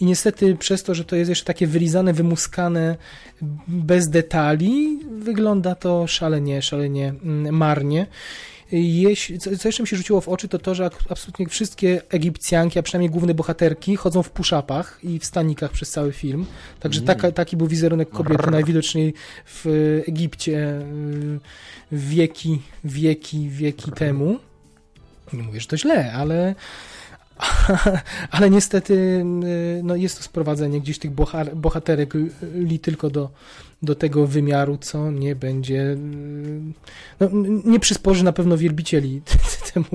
I 0.00 0.04
niestety 0.04 0.56
przez 0.56 0.82
to, 0.82 0.94
że 0.94 1.04
to 1.04 1.16
jest 1.16 1.28
jeszcze 1.28 1.44
takie 1.44 1.66
wylizane, 1.66 2.12
wymuskane, 2.12 2.96
bez 3.68 4.08
detali, 4.08 4.98
wygląda 5.18 5.74
to 5.74 6.06
szalenie, 6.06 6.62
szalenie 6.62 7.14
mm, 7.24 7.54
marnie. 7.54 8.06
Jeśli, 8.72 9.38
co, 9.38 9.56
co, 9.56 9.68
jeszcze 9.68 9.82
mi 9.82 9.88
się 9.88 9.96
rzuciło 9.96 10.20
w 10.20 10.28
oczy, 10.28 10.48
to 10.48 10.58
to, 10.58 10.74
że 10.74 10.90
absolutnie 11.08 11.46
wszystkie 11.46 12.02
Egipcjanki, 12.08 12.78
a 12.78 12.82
przynajmniej 12.82 13.10
główne 13.10 13.34
bohaterki, 13.34 13.96
chodzą 13.96 14.22
w 14.22 14.30
puszapach 14.30 14.98
i 15.02 15.18
w 15.18 15.24
stanikach 15.24 15.70
przez 15.70 15.90
cały 15.90 16.12
film. 16.12 16.46
Także 16.80 17.00
mm. 17.00 17.06
taka, 17.06 17.32
taki 17.32 17.56
był 17.56 17.66
wizerunek 17.66 18.10
kobiety 18.10 18.50
najwidoczniej 18.50 19.14
w 19.46 19.66
Egipcie 20.08 20.58
y, 20.58 21.40
wieki, 21.92 22.62
wieki, 22.84 23.48
wieki 23.48 23.92
temu. 23.92 24.38
Nie 25.32 25.42
mówię, 25.42 25.60
że 25.60 25.66
to 25.66 25.76
źle, 25.76 26.12
ale 26.12 26.54
ale 28.30 28.50
niestety 28.50 28.94
y, 29.44 29.80
no 29.84 29.96
jest 29.96 30.18
to 30.18 30.24
sprowadzenie 30.24 30.80
gdzieś 30.80 30.98
tych 30.98 31.10
bohaterek 31.54 32.14
li 32.54 32.78
tylko 32.78 33.10
do, 33.10 33.30
do 33.82 33.94
tego 33.94 34.26
wymiaru, 34.26 34.78
co 34.80 35.10
nie 35.10 35.36
będzie, 35.36 35.80
y, 35.80 35.96
no, 37.20 37.28
nie 37.64 37.80
przysporzy 37.80 38.24
na 38.24 38.32
pewno 38.32 38.56
wielbicieli 38.56 39.22
temu, 39.74 39.86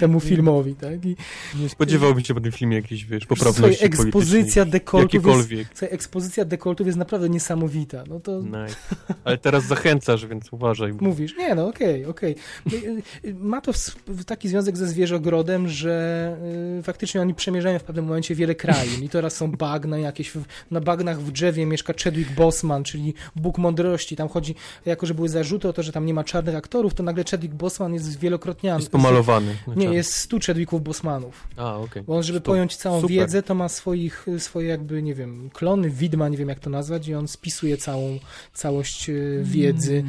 temu 0.00 0.20
filmowi. 0.20 0.74
Tak? 0.74 1.04
I, 1.04 1.16
nie 1.60 1.68
spodziewałbym 1.68 2.24
się 2.24 2.34
po 2.34 2.40
tym 2.40 2.52
filmie 2.52 2.76
jakiejś, 2.76 3.04
wiesz, 3.04 3.26
poprawności 3.26 3.84
ekspozycja 3.84 4.64
dekoltów 4.64 5.26
jest, 5.26 5.68
słuchaj, 5.74 5.94
ekspozycja 5.94 6.44
dekoltów 6.44 6.86
jest 6.86 6.98
naprawdę 6.98 7.28
niesamowita. 7.28 8.04
No 8.08 8.20
to... 8.20 8.42
Nice. 8.42 8.76
Ale 9.24 9.38
teraz 9.38 9.64
zachęcasz, 9.64 10.26
więc 10.26 10.52
uważaj. 10.52 10.92
Mówisz, 10.92 11.36
nie 11.36 11.54
no, 11.54 11.68
okej, 11.68 12.04
okay, 12.04 12.10
okej. 12.10 12.36
Okay. 12.66 13.34
Ma 13.34 13.60
to 13.60 13.72
taki 14.26 14.48
związek 14.48 14.76
ze 14.76 14.86
zwierzogrodem, 14.86 15.68
że 15.68 16.36
y, 16.78 16.82
faktycznie 16.82 17.20
oni 17.20 17.34
przemierzają 17.34 17.78
w 17.78 17.84
pewnym 17.84 18.04
momencie 18.04 18.34
wiele 18.34 18.54
krain 18.54 19.04
i 19.04 19.08
teraz 19.08 19.36
są 19.36 19.50
bagna 19.50 19.98
jakieś, 19.98 20.32
na 20.70 20.80
bagnach 20.80 21.20
w 21.20 21.32
drzewie 21.32 21.66
mieszka 21.66 21.92
Chadwick 22.04 22.32
Boseman, 22.32 22.84
czyli 22.84 23.14
Bóg 23.36 23.58
Mądrości. 23.58 24.16
Tam 24.16 24.28
chodzi, 24.28 24.54
jako 24.86 25.06
że 25.06 25.14
były 25.14 25.28
zarzuty 25.28 25.68
o 25.68 25.72
to, 25.72 25.82
że 25.82 25.92
tam 25.92 26.06
nie 26.06 26.14
ma 26.14 26.24
czarnych 26.24 26.56
aktorów, 26.56 26.94
to 26.94 27.02
nagle 27.02 27.24
Chadwick 27.30 27.54
Boseman 27.54 27.94
jest 27.94 28.18
wielokrotnie... 28.18 28.70
Jest 28.70 28.90
pomalowany. 28.90 29.56
Nie, 29.76 29.86
jest 29.86 30.14
stu 30.14 30.38
Chadwicków 30.46 30.82
Bosmanów. 30.82 31.48
A, 31.56 31.74
okej. 31.74 31.84
Okay. 31.84 32.02
Bo 32.02 32.16
on, 32.16 32.22
żeby 32.22 32.40
pojąć 32.40 32.76
całą 32.76 33.00
Super. 33.00 33.16
wiedzę, 33.16 33.42
to 33.42 33.54
ma 33.54 33.68
swoich, 33.68 34.26
swoje 34.38 34.68
jakby, 34.68 35.02
nie 35.02 35.14
wiem, 35.14 35.50
klony, 35.52 35.90
widma, 35.90 36.28
nie 36.28 36.36
wiem 36.36 36.48
jak 36.48 36.60
to 36.60 36.70
nazwać 36.70 37.08
i 37.08 37.14
on 37.14 37.28
spisuje 37.28 37.76
całą, 37.76 38.18
całość 38.54 39.10
e, 39.10 39.12
wiedzy. 39.42 40.04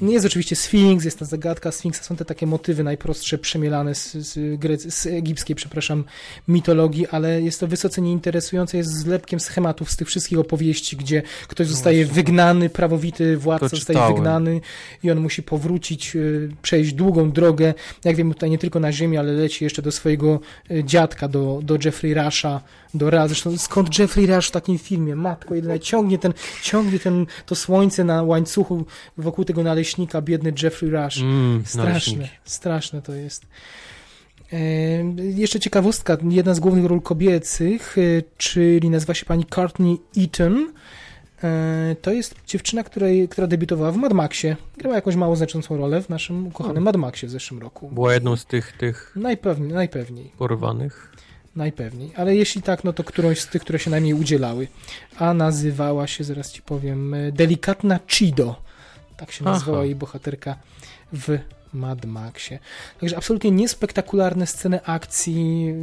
Mm. 0.00 0.12
Jest 0.12 0.26
oczywiście 0.26 0.56
Sfinks, 0.56 1.04
jest 1.04 1.18
ta 1.18 1.24
zagadka 1.24 1.72
Sfinksa, 1.72 2.02
są 2.02 2.16
te 2.16 2.24
takie 2.24 2.46
motywy 2.46 2.84
najprostsze, 2.84 3.38
przemielane 3.38 3.94
z, 3.94 4.12
z, 4.12 4.94
z 4.94 5.06
egipskiej, 5.06 5.56
przepraszam, 5.56 6.04
mitologii, 6.48 7.06
ale 7.06 7.42
jest 7.42 7.60
to 7.60 7.66
wysoce 7.66 8.02
nieinteresujące, 8.02 8.76
jest 8.76 8.90
zlepkiem 8.90 9.40
schematów 9.40 9.90
z 9.90 9.96
tych 9.96 10.08
wszystkich 10.08 10.38
opowieści, 10.38 10.96
gdzie 10.96 11.22
ktoś 11.48 11.66
no 11.66 11.72
zostaje 11.72 12.06
wygnany, 12.06 12.70
prawowity 12.72 13.36
władca 13.36 13.68
zostaje 13.68 14.14
wygnany 14.14 14.60
i 15.04 15.10
on 15.10 15.20
musi 15.20 15.42
powrócić, 15.42 16.16
y, 16.16 16.48
przejść 16.62 16.92
długą 16.92 17.30
drogę, 17.30 17.74
jak 18.04 18.16
wiem, 18.16 18.34
tutaj 18.34 18.50
nie 18.50 18.58
tylko 18.58 18.80
na 18.80 18.92
ziemi, 18.92 19.16
ale 19.16 19.32
leci 19.32 19.64
jeszcze 19.64 19.82
do 19.82 19.92
swojego 19.92 20.40
y, 20.70 20.84
dziadka, 20.84 21.28
do, 21.28 21.60
do 21.62 21.78
Jeffrey 21.84 22.14
Rusha, 22.14 22.60
do 22.94 23.10
Ra. 23.10 23.28
Zresztą 23.28 23.58
skąd 23.58 23.98
Jeffrey 23.98 24.26
Rush 24.26 24.48
w 24.48 24.50
takim 24.50 24.78
filmie? 24.78 25.16
Matko 25.16 25.54
jedyna, 25.54 25.78
ciągnie 25.78 26.18
ten, 26.18 26.32
ciągnie 26.62 26.98
ten, 26.98 27.26
to 27.46 27.54
słońce 27.54 28.04
na 28.04 28.22
łańcuchu 28.22 28.84
wokół 29.16 29.44
tego 29.44 29.62
naleśnika, 29.62 30.22
biedny 30.22 30.52
Jeffrey 30.62 30.90
Rush. 30.90 31.20
Mm, 31.20 31.62
straszne, 31.66 32.28
straszne 32.44 33.02
to 33.02 33.14
jest. 33.14 33.46
Jeszcze 35.16 35.60
ciekawostka, 35.60 36.16
jedna 36.28 36.54
z 36.54 36.60
głównych 36.60 36.84
ról 36.84 37.00
kobiecych, 37.00 37.98
y, 37.98 38.24
czyli 38.38 38.90
nazywa 38.90 39.14
się 39.14 39.26
pani 39.26 39.44
Courtney 39.44 39.98
Eaton. 40.18 40.72
E, 41.44 41.96
to 42.02 42.12
jest 42.12 42.34
dziewczyna, 42.46 42.82
której, 42.84 43.28
która 43.28 43.46
debiutowała 43.46 43.92
w 43.92 43.96
Mad 43.96 44.12
Maxie. 44.12 44.56
Grała 44.78 44.96
jakąś 44.96 45.16
mało 45.16 45.36
znaczącą 45.36 45.76
rolę 45.76 46.02
w 46.02 46.08
naszym 46.08 46.46
ukochanym 46.46 46.82
Mad 46.82 46.96
Maxie 46.96 47.28
w 47.28 47.30
zeszłym 47.30 47.60
roku. 47.60 47.88
Była 47.88 48.14
jedną 48.14 48.36
z 48.36 48.46
tych, 48.46 48.72
tych 48.72 49.12
najpewniej, 49.16 49.72
najpewniej. 49.72 50.32
porwanych. 50.38 51.12
Najpewniej, 51.56 52.12
ale 52.16 52.36
jeśli 52.36 52.62
tak, 52.62 52.84
no 52.84 52.92
to 52.92 53.04
którąś 53.04 53.40
z 53.40 53.46
tych, 53.48 53.62
które 53.62 53.78
się 53.78 53.90
najmniej 53.90 54.14
udzielały. 54.14 54.68
A 55.18 55.34
nazywała 55.34 56.06
się, 56.06 56.24
zaraz 56.24 56.52
ci 56.52 56.62
powiem, 56.62 57.16
Delikatna 57.32 58.00
Chido. 58.08 58.56
Tak 59.16 59.32
się 59.32 59.44
nazywała 59.44 59.78
Aha. 59.78 59.84
jej 59.84 59.94
bohaterka 59.94 60.56
w 61.12 61.38
Mad 61.72 62.04
Maxie. 62.04 62.58
Także 63.00 63.16
absolutnie 63.16 63.50
niespektakularne 63.50 64.46
sceny 64.46 64.84
akcji, 64.84 65.74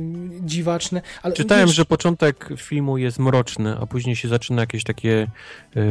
dziwaczne. 0.42 1.02
Ale 1.24 1.34
Czytałem, 1.34 1.68
wiesz, 1.68 1.76
że 1.76 1.86
początek 1.86 2.50
filmu 2.58 2.98
jest 2.98 3.20
mroczny, 3.20 3.76
a 3.82 3.86
później 3.86 4.16
się 4.16 4.28
zaczyna 4.28 4.62
jakieś 4.62 4.84
takie 4.84 5.28
e, 5.76 5.82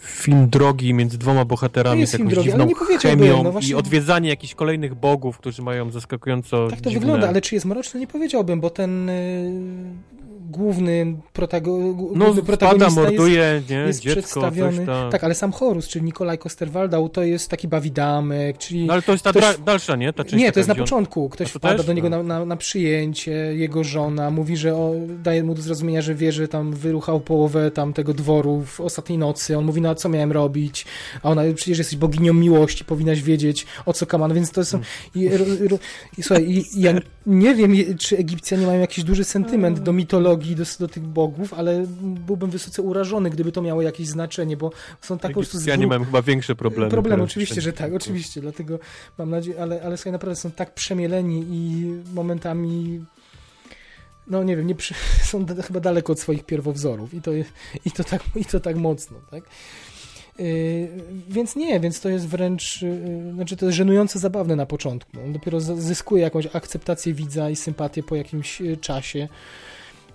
film 0.00 0.48
drogi 0.48 0.94
między 0.94 1.18
dwoma 1.18 1.44
bohaterami 1.44 2.00
jest 2.00 2.12
z 2.12 2.18
jakąś 2.18 2.34
drogi, 2.34 2.48
dziwną 2.48 2.68
chemią 3.02 3.42
no 3.42 3.52
właśnie... 3.52 3.70
i 3.70 3.74
odwiedzanie 3.74 4.28
jakichś 4.28 4.54
kolejnych 4.54 4.94
bogów, 4.94 5.38
którzy 5.38 5.62
mają 5.62 5.90
zaskakująco 5.90 6.68
Tak 6.70 6.80
to 6.80 6.90
dziwne... 6.90 7.00
wygląda, 7.00 7.28
ale 7.28 7.40
czy 7.40 7.54
jest 7.54 7.66
mroczny? 7.66 8.00
Nie 8.00 8.06
powiedziałbym, 8.06 8.60
bo 8.60 8.70
ten 8.70 9.10
główny, 10.50 11.16
protago, 11.32 11.78
no, 12.14 12.34
protagonista 12.34 13.00
morduje, 13.00 13.38
jest, 13.38 13.70
nie? 13.70 13.76
jest 13.76 14.00
Dziecko, 14.00 14.20
przedstawiony. 14.20 14.86
Tak, 15.10 15.24
ale 15.24 15.34
sam 15.34 15.52
Horus, 15.52 15.88
czyli 15.88 16.04
Nikolaj 16.04 16.38
Kosterwaldau, 16.38 17.08
to 17.08 17.22
jest 17.22 17.50
taki 17.50 17.68
bawidamek, 17.68 18.58
czyli... 18.58 18.86
No, 18.86 18.92
ale 18.92 19.02
to 19.02 19.12
jest 19.12 19.24
ta 19.24 19.30
ktoś... 19.30 19.58
dalsza, 19.58 19.96
nie? 19.96 20.12
Ta 20.12 20.22
nie, 20.36 20.52
to 20.52 20.60
jest 20.60 20.68
na 20.68 20.74
początku. 20.74 21.28
Ktoś 21.28 21.48
wpada 21.48 21.82
do 21.82 21.92
niego 21.92 22.10
no. 22.10 22.22
na, 22.22 22.38
na, 22.38 22.44
na, 22.44 22.56
przyjęcie, 22.56 23.32
jego 23.32 23.84
żona 23.84 24.30
mówi, 24.30 24.56
że 24.56 24.74
o, 24.74 24.92
daje 25.22 25.44
mu 25.44 25.54
do 25.54 25.62
zrozumienia, 25.62 26.02
że 26.02 26.14
wie, 26.14 26.32
że 26.32 26.48
tam 26.48 26.72
wyruchał 26.72 27.20
połowę 27.20 27.70
tam 27.70 27.92
tego 27.92 28.14
dworu 28.14 28.62
w 28.66 28.80
ostatniej 28.80 29.18
nocy. 29.18 29.58
On 29.58 29.64
mówi, 29.64 29.80
no 29.80 29.88
a 29.88 29.94
co 29.94 30.08
miałem 30.08 30.32
robić? 30.32 30.86
A 31.22 31.30
ona, 31.30 31.42
przecież 31.54 31.78
jesteś 31.78 31.98
boginią 31.98 32.34
miłości, 32.34 32.84
powinnaś 32.84 33.22
wiedzieć, 33.22 33.66
o 33.86 33.92
co 33.92 34.06
kaman, 34.06 34.34
więc 34.34 34.50
to 34.50 34.64
są... 34.64 34.80
I, 35.14 35.28
ro, 35.28 35.44
ro, 35.68 35.78
i, 36.18 36.22
słuchaj, 36.22 36.50
i, 36.50 36.80
ja 36.80 36.92
nie 37.26 37.54
wiem, 37.54 37.74
czy 37.98 38.18
Egipcjanie 38.18 38.66
mają 38.66 38.80
jakiś 38.80 39.04
duży 39.04 39.24
sentyment 39.24 39.80
do 39.80 39.92
mitologii, 39.92 40.35
do, 40.38 40.64
do 40.78 40.88
tych 40.88 41.02
bogów, 41.02 41.54
ale 41.54 41.86
byłbym 42.00 42.50
wysoce 42.50 42.82
urażony, 42.82 43.30
gdyby 43.30 43.52
to 43.52 43.62
miało 43.62 43.82
jakieś 43.82 44.08
znaczenie, 44.08 44.56
bo 44.56 44.70
są 45.00 45.18
tak 45.18 45.30
po 45.30 45.34
prostu... 45.34 45.56
Egipcjanie 45.56 45.86
mają 45.86 46.04
chyba 46.04 46.22
większe 46.22 46.54
problemy. 46.54 46.90
Problemy, 46.90 47.22
oczywiście, 47.22 47.60
że 47.60 47.72
tak, 47.72 47.94
oczywiście, 47.94 48.40
dlatego 48.40 48.78
mam 49.18 49.30
nadzieję, 49.30 49.62
ale, 49.62 49.82
ale 49.82 49.96
sobie 49.96 50.12
naprawdę 50.12 50.36
są 50.36 50.50
tak 50.50 50.74
przemieleni 50.74 51.44
i 51.50 51.86
momentami 52.14 53.04
no 54.26 54.42
nie 54.42 54.56
wiem, 54.56 54.66
nie 54.66 54.74
przy, 54.74 54.94
są 55.30 55.46
chyba 55.46 55.80
daleko 55.80 56.12
od 56.12 56.20
swoich 56.20 56.44
pierwowzorów 56.44 57.14
i 57.14 57.22
to, 57.22 57.30
i 57.84 57.90
to, 57.90 58.04
tak, 58.04 58.22
i 58.36 58.44
to 58.44 58.60
tak 58.60 58.76
mocno, 58.76 59.18
tak? 59.30 59.44
Yy, 60.38 60.88
więc 61.28 61.56
nie, 61.56 61.80
więc 61.80 62.00
to 62.00 62.08
jest 62.08 62.28
wręcz, 62.28 62.82
yy, 62.82 63.32
znaczy 63.34 63.56
to 63.56 63.66
jest 63.66 63.76
żenująco 63.76 64.18
zabawne 64.18 64.56
na 64.56 64.66
początku. 64.66 65.10
On 65.24 65.32
dopiero 65.32 65.60
zyskuje 65.60 66.22
jakąś 66.22 66.46
akceptację 66.52 67.14
widza 67.14 67.50
i 67.50 67.56
sympatię 67.56 68.02
po 68.02 68.16
jakimś 68.16 68.60
yy, 68.60 68.76
czasie. 68.76 69.28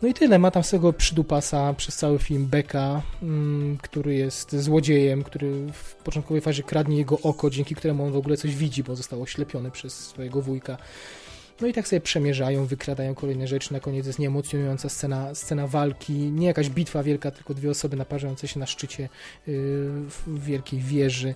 No 0.02 0.08
i 0.08 0.14
tyle, 0.14 0.40
ma 0.40 0.52
tam 0.52 0.64
swego 0.64 0.94
przydupasa 0.94 1.74
przez 1.74 1.96
cały 1.96 2.20
film 2.20 2.46
Beka, 2.46 3.02
mm, 3.22 3.78
który 3.78 4.16
jest 4.16 4.56
złodziejem, 4.56 5.24
który 5.24 5.72
w 5.74 5.96
początkowej 5.96 6.42
fazie 6.42 6.64
kradnie 6.64 6.98
jego 6.98 7.20
oko, 7.20 7.50
dzięki 7.50 7.76
któremu 7.76 8.06
on 8.06 8.12
w 8.12 8.18
ogóle 8.18 8.38
coś 8.38 8.56
widzi, 8.56 8.84
bo 8.84 8.96
został 8.96 9.22
oślepiony 9.22 9.72
przez 9.72 9.94
swojego 9.94 10.42
wujka. 10.42 10.78
No 11.62 11.68
i 11.68 11.74
tak 11.74 11.88
sobie 11.88 12.02
przemierzają, 12.02 12.66
wykradają 12.66 13.16
kolejne 13.16 13.48
rzeczy. 13.48 13.74
Na 13.74 13.80
koniec 13.80 14.08
jest 14.08 14.20
nieemocjonująca 14.20 14.90
scena, 14.90 15.36
scena 15.36 15.68
walki. 15.68 16.14
Nie 16.14 16.48
jakaś 16.48 16.70
bitwa 16.70 17.04
wielka, 17.04 17.32
tylko 17.32 17.54
dwie 17.54 17.70
osoby 17.70 17.98
naparzające 17.98 18.48
się 18.48 18.60
na 18.60 18.66
szczycie 18.66 19.10
yy, 19.48 19.92
wielkiej 20.28 20.80
wieży. 20.80 21.36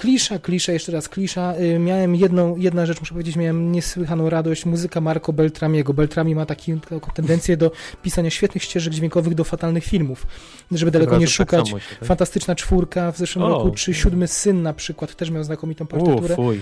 Klisza, 0.00 0.38
klisza, 0.38 0.72
jeszcze 0.72 0.92
raz 0.92 1.08
klisza. 1.08 1.54
Yy, 1.56 1.78
miałem 1.78 2.16
jedną, 2.16 2.56
jedna 2.56 2.86
rzecz, 2.86 3.00
muszę 3.00 3.12
powiedzieć, 3.12 3.36
miałem 3.36 3.72
niesłychaną 3.72 4.30
radość. 4.30 4.66
Muzyka 4.66 5.00
Marco 5.00 5.32
Beltramiego. 5.32 5.94
Beltrami 5.94 6.34
ma 6.34 6.46
taki, 6.46 6.80
taką 6.80 7.12
tendencję 7.14 7.56
do 7.56 7.70
pisania 8.02 8.30
świetnych 8.30 8.62
ścieżek 8.62 8.92
dźwiękowych 8.92 9.34
do 9.34 9.44
fatalnych 9.44 9.84
filmów. 9.84 10.26
Żeby 10.72 10.90
daleko 10.90 11.18
nie 11.18 11.26
tak 11.26 11.34
szukać. 11.34 11.72
Tak 11.72 11.82
tak? 11.98 12.08
Fantastyczna 12.08 12.54
czwórka 12.54 13.12
w 13.12 13.18
zeszłym 13.18 13.44
o, 13.44 13.48
roku, 13.48 13.70
czy 13.70 13.94
Siódmy 13.94 14.28
Syn 14.28 14.62
na 14.62 14.72
przykład, 14.72 15.14
też 15.14 15.30
miał 15.30 15.44
znakomitą 15.44 15.86
partyturę. 15.86 16.36
U, 16.36 16.52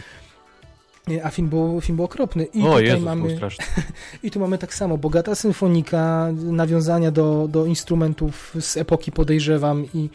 a 1.23 1.31
film 1.31 1.49
był, 1.49 1.81
film 1.81 1.97
był 1.97 2.05
okropny. 2.05 2.45
I 2.45 2.63
o, 2.63 2.65
tutaj 2.65 2.85
Jezus, 2.85 3.05
mamy 3.05 3.39
I 4.23 4.31
tu 4.31 4.41
mamy 4.41 4.59
tak 4.59 4.75
samo, 4.75 4.99
bogata 4.99 5.35
symfonika, 5.35 6.29
nawiązania 6.33 7.11
do, 7.11 7.49
do 7.49 7.67
instrumentów 7.67 8.55
z 8.61 8.77
epoki 8.77 9.13
podejrzewam 9.13 9.85
i, 9.95 10.09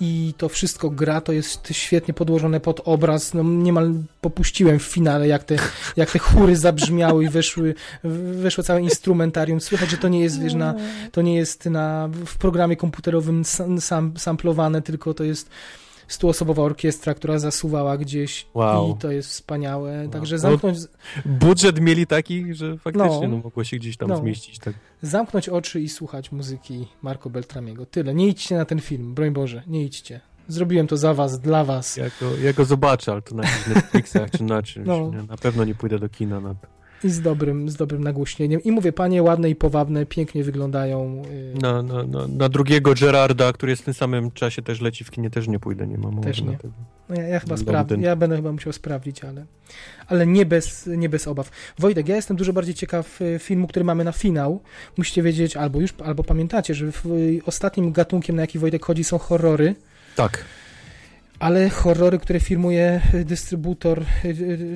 i 0.00 0.34
to 0.38 0.48
wszystko 0.48 0.90
gra, 0.90 1.20
to 1.20 1.32
jest 1.32 1.68
świetnie 1.72 2.14
podłożone 2.14 2.60
pod 2.60 2.80
obraz. 2.84 3.34
No, 3.34 3.42
niemal 3.42 3.94
popuściłem 4.20 4.78
w 4.78 4.82
finale, 4.82 5.28
jak 5.28 5.44
te, 5.44 5.56
jak 5.96 6.10
te 6.10 6.18
chóry 6.18 6.56
zabrzmiały 6.56 7.24
i 7.24 7.28
weszły, 7.28 7.74
weszło 8.34 8.64
całe 8.64 8.82
instrumentarium. 8.82 9.60
Słychać, 9.60 9.90
że 9.90 9.96
to 9.96 10.08
nie 10.08 10.20
jest, 10.20 10.42
wiesz, 10.42 10.54
na, 10.54 10.74
to 11.12 11.22
nie 11.22 11.36
jest 11.36 11.66
na, 11.66 12.08
w 12.26 12.38
programie 12.38 12.76
komputerowym 12.76 13.44
sam, 13.44 13.80
sam, 13.80 14.12
samplowane, 14.16 14.82
tylko 14.82 15.14
to 15.14 15.24
jest 15.24 15.50
stuosobowa 16.08 16.62
orkiestra, 16.62 17.14
która 17.14 17.38
zasuwała 17.38 17.96
gdzieś 17.96 18.46
wow. 18.54 18.90
i 18.90 18.94
to 19.00 19.10
jest 19.10 19.28
wspaniałe. 19.28 19.98
Wow. 19.98 20.08
Także 20.08 20.34
no, 20.34 20.40
zamknąć... 20.40 20.78
No, 20.80 21.32
budżet 21.32 21.80
mieli 21.80 22.06
taki, 22.06 22.54
że 22.54 22.78
faktycznie 22.78 23.28
no, 23.28 23.28
no, 23.28 23.36
mogło 23.36 23.64
się 23.64 23.76
gdzieś 23.76 23.96
tam 23.96 24.08
no, 24.08 24.16
zmieścić. 24.16 24.58
Tak. 24.58 24.74
Zamknąć 25.02 25.48
oczy 25.48 25.80
i 25.80 25.88
słuchać 25.88 26.32
muzyki 26.32 26.86
Marco 27.02 27.30
Beltramiego. 27.30 27.86
Tyle. 27.86 28.14
Nie 28.14 28.28
idźcie 28.28 28.56
na 28.56 28.64
ten 28.64 28.80
film, 28.80 29.14
broń 29.14 29.30
Boże, 29.30 29.62
nie 29.66 29.84
idźcie. 29.84 30.20
Zrobiłem 30.48 30.86
to 30.86 30.96
za 30.96 31.14
was, 31.14 31.40
dla 31.40 31.64
was. 31.64 31.96
Ja 31.96 32.04
go, 32.20 32.36
ja 32.42 32.52
go 32.52 32.64
zobaczę, 32.64 33.12
ale 33.12 33.22
to 33.22 33.34
na 33.34 33.42
Netflixach 33.74 34.30
czy 34.30 34.44
na 34.44 34.62
czymś. 34.62 34.86
No. 34.86 35.10
Na 35.28 35.36
pewno 35.36 35.64
nie 35.64 35.74
pójdę 35.74 35.98
do 35.98 36.08
kina 36.08 36.40
na. 36.40 36.54
I 37.04 37.10
z 37.10 37.20
dobrym, 37.20 37.68
z 37.68 37.76
dobrym 37.76 38.04
nagłośnieniem. 38.04 38.62
I 38.62 38.72
mówię, 38.72 38.92
panie 38.92 39.22
ładne 39.22 39.50
i 39.50 39.54
powabne, 39.54 40.06
pięknie 40.06 40.44
wyglądają. 40.44 41.22
Y, 41.56 41.58
na, 41.62 41.82
na, 41.82 42.04
na, 42.04 42.26
na 42.28 42.48
drugiego 42.48 42.94
Gerarda, 43.00 43.52
który 43.52 43.72
jest 43.72 43.82
w 43.82 43.84
tym 43.84 43.94
samym 43.94 44.30
czasie 44.30 44.62
też 44.62 44.80
leci 44.80 45.04
w 45.04 45.10
kinie, 45.10 45.30
też 45.30 45.48
nie 45.48 45.58
pójdę, 45.58 45.86
nie 45.86 45.98
mam 45.98 46.20
Też 46.20 46.42
nie. 46.42 46.58
No 47.08 47.14
ja, 47.14 47.28
ja 47.28 47.40
chyba 47.40 47.56
sprawdzę, 47.56 47.96
ja 47.96 48.16
będę 48.16 48.36
chyba 48.36 48.52
musiał 48.52 48.72
sprawdzić, 48.72 49.24
ale, 49.24 49.46
ale 50.06 50.26
nie, 50.26 50.46
bez, 50.46 50.86
nie 50.86 51.08
bez 51.08 51.28
obaw. 51.28 51.50
Wojtek, 51.78 52.08
ja 52.08 52.16
jestem 52.16 52.36
dużo 52.36 52.52
bardziej 52.52 52.74
ciekaw 52.74 53.20
y, 53.22 53.38
filmu, 53.38 53.66
który 53.66 53.84
mamy 53.84 54.04
na 54.04 54.12
finał. 54.12 54.60
Musicie 54.96 55.22
wiedzieć, 55.22 55.56
albo 55.56 55.80
już, 55.80 55.94
albo 56.04 56.24
pamiętacie, 56.24 56.74
że 56.74 56.92
w, 56.92 57.06
y, 57.06 57.40
ostatnim 57.46 57.92
gatunkiem, 57.92 58.36
na 58.36 58.42
jaki 58.42 58.58
Wojtek 58.58 58.84
chodzi, 58.84 59.04
są 59.04 59.18
horrory. 59.18 59.74
Tak 60.16 60.44
ale 61.38 61.70
horrory, 61.70 62.18
które 62.18 62.40
firmuje 62.40 63.00
dystrybutor, 63.24 64.04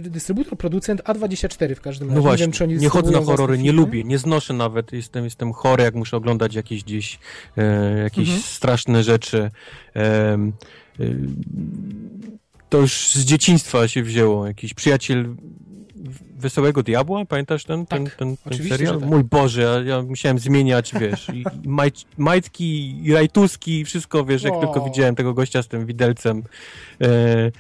dystrybutor, 0.01 0.59
producent 0.59 1.03
A24 1.03 1.75
w 1.75 1.81
każdym 1.81 2.09
no 2.09 2.15
razie. 2.15 2.17
No 2.17 2.23
właśnie, 2.23 2.43
nie, 2.43 2.47
wiem, 2.47 2.53
czy 2.53 2.65
oni 2.65 2.75
nie 2.75 2.89
chodzę 2.89 3.11
na 3.11 3.23
horrory, 3.23 3.59
nie 3.59 3.73
lubię, 3.73 4.05
nie 4.05 4.19
znoszę 4.19 4.55
nawet, 4.55 4.93
jestem, 4.93 5.25
jestem 5.25 5.53
chory, 5.53 5.85
jak 5.85 5.95
muszę 5.95 6.17
oglądać 6.17 6.55
jakieś 6.55 6.85
gdzieś, 6.85 7.19
e, 7.57 7.99
jakieś 7.99 8.29
mhm. 8.29 8.43
straszne 8.43 9.03
rzeczy. 9.03 9.51
E, 9.97 10.01
e, 10.03 10.39
to 12.69 12.79
już 12.79 13.11
z 13.13 13.25
dzieciństwa 13.25 13.89
się 13.89 14.03
wzięło. 14.03 14.47
Jakiś 14.47 14.75
przyjaciel 14.75 15.35
Wesołego 16.39 16.83
Diabła, 16.83 17.25
pamiętasz 17.25 17.65
ten, 17.65 17.87
ten, 17.87 18.05
tak, 18.05 18.15
ten, 18.15 18.37
ten 18.37 18.69
serial? 18.69 19.01
Tak. 19.01 19.09
Mój 19.09 19.25
Boże, 19.25 19.63
ja, 19.63 19.97
ja, 19.97 20.03
musiałem 20.03 20.39
zmieniać, 20.39 20.93
wiesz, 21.01 21.29
i, 21.29 21.45
i 21.65 21.69
maj, 21.69 21.91
majtki, 22.19 23.01
i 23.07 23.15
rajtuski, 23.15 23.85
wszystko, 23.85 24.25
wiesz, 24.25 24.43
jak 24.43 24.61
tylko 24.61 24.81
widziałem 24.81 25.15
tego 25.15 25.35
gościa 25.35 25.63
z 25.63 25.69
tym 25.69 25.87
widelcem. 25.87 26.43
E, 27.03 27.51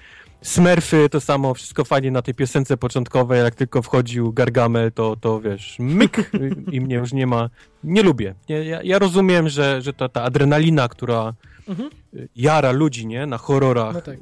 Smurfy 0.43 1.09
to 1.09 1.21
samo, 1.21 1.55
wszystko 1.55 1.85
fajnie 1.85 2.11
na 2.11 2.23
tej 2.23 2.35
piosence 2.35 2.77
początkowej, 2.77 3.43
jak 3.45 3.55
tylko 3.55 3.83
wchodził 3.83 4.33
Gargamel, 4.33 4.93
to, 4.93 5.17
to 5.17 5.41
wiesz, 5.41 5.77
myk 5.79 6.31
i 6.73 6.81
mnie 6.81 6.97
już 6.97 7.13
nie 7.13 7.27
ma. 7.27 7.51
Nie 7.85 8.03
lubię. 8.03 8.35
Ja, 8.49 8.83
ja 8.83 8.99
rozumiem, 8.99 9.49
że, 9.49 9.83
że 9.83 9.93
to 9.93 10.09
ta 10.09 10.23
adrenalina, 10.23 10.89
która 10.89 11.35
mhm. 11.69 11.91
jara 12.37 12.73
ludzi, 12.73 13.07
nie, 13.07 13.27
na 13.27 13.39
horrorach, 13.39 13.95
no 13.95 14.01
tak. 14.01 14.19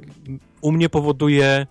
u 0.61 0.71
mnie 0.71 0.89
powoduje 0.89 1.67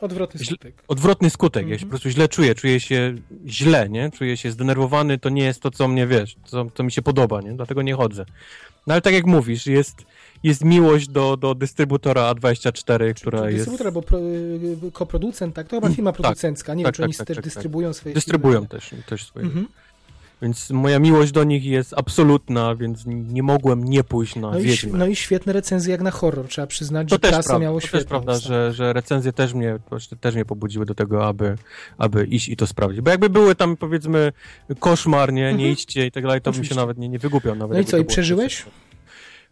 odwrotny 0.00 0.44
skutek. 0.44 0.74
Odwrotny 0.88 1.30
skutek. 1.30 1.62
Ja 1.62 1.68
się 1.68 1.84
mhm. 1.84 1.88
po 1.88 1.90
prostu 1.90 2.10
źle 2.10 2.28
czuję, 2.28 2.54
czuję 2.54 2.80
się 2.80 3.14
źle, 3.46 3.88
nie? 3.88 4.10
Czuję 4.10 4.36
się 4.36 4.50
zdenerwowany, 4.50 5.18
to 5.18 5.28
nie 5.28 5.44
jest 5.44 5.60
to, 5.60 5.70
co 5.70 5.88
mnie, 5.88 6.06
wiesz, 6.06 6.36
co, 6.44 6.66
co 6.74 6.82
mi 6.82 6.92
się 6.92 7.02
podoba, 7.02 7.40
nie? 7.40 7.52
Dlatego 7.52 7.82
nie 7.82 7.94
chodzę. 7.94 8.24
No 8.86 8.94
ale 8.94 9.00
tak 9.00 9.14
jak 9.14 9.26
mówisz, 9.26 9.66
jest, 9.66 9.96
jest 10.42 10.64
miłość 10.64 11.08
do, 11.08 11.36
do 11.36 11.54
dystrybutora 11.54 12.34
A24, 12.34 13.14
która 13.14 13.50
jest... 13.50 13.56
Dystrybutor 13.56 13.92
bo 13.92 14.02
pro, 14.02 14.18
y, 14.18 14.92
koproducent, 14.92 15.54
tak? 15.54 15.68
To 15.68 15.76
chyba 15.76 15.88
firma 15.94 16.12
tak. 16.12 16.20
producencka, 16.20 16.74
nie 16.74 16.84
tak, 16.84 16.88
wiem, 16.88 16.92
czy 16.92 17.02
tak, 17.02 17.04
oni 17.04 17.14
tak, 17.14 17.26
też 17.26 17.36
tak, 17.36 17.44
tak. 17.44 17.54
dystrybuują 17.54 17.92
swoje 17.92 18.14
Dystrybuują 18.14 18.66
też, 18.66 18.90
też 19.06 19.24
swoje. 19.24 19.46
Mhm. 19.46 19.66
Więc 20.42 20.70
moja 20.70 20.98
miłość 20.98 21.32
do 21.32 21.44
nich 21.44 21.64
jest 21.64 21.94
absolutna, 21.96 22.74
więc 22.74 23.02
nie 23.06 23.42
mogłem 23.42 23.84
nie 23.84 24.04
pójść 24.04 24.36
na 24.36 24.50
no 24.50 24.60
Wiedźmę. 24.60 24.90
I, 24.90 24.94
no 24.94 25.06
i 25.06 25.16
świetne 25.16 25.52
recenzje 25.52 25.92
jak 25.92 26.00
na 26.00 26.10
horror, 26.10 26.48
trzeba 26.48 26.66
przyznać, 26.66 27.08
to 27.08 27.14
że 27.14 27.18
też 27.18 27.30
prasa 27.30 27.58
miało 27.58 27.80
świetną. 27.80 27.98
To 27.98 28.04
też 28.04 28.08
prawda, 28.08 28.38
że, 28.38 28.72
że 28.72 28.92
recenzje 28.92 29.32
też 29.32 29.54
mnie, 29.54 29.78
też 30.20 30.34
mnie 30.34 30.44
pobudziły 30.44 30.86
do 30.86 30.94
tego, 30.94 31.26
aby, 31.26 31.56
aby 31.98 32.24
iść 32.24 32.48
i 32.48 32.56
to 32.56 32.66
sprawdzić. 32.66 33.00
Bo 33.00 33.10
jakby 33.10 33.30
były 33.30 33.54
tam 33.54 33.76
powiedzmy 33.76 34.32
koszmar, 34.78 35.32
nie, 35.32 35.42
nie 35.42 35.50
mhm. 35.50 35.70
idźcie 35.70 36.06
i 36.06 36.10
tak 36.10 36.24
dalej, 36.24 36.40
to 36.40 36.52
bym 36.52 36.64
się 36.64 36.74
nawet 36.74 36.98
nie, 36.98 37.08
nie 37.08 37.18
wygłupiał. 37.18 37.54
Nawet 37.54 37.74
no 37.74 37.80
i 37.80 37.84
co, 37.84 37.98
i 37.98 38.04
przeżyłeś? 38.04 38.66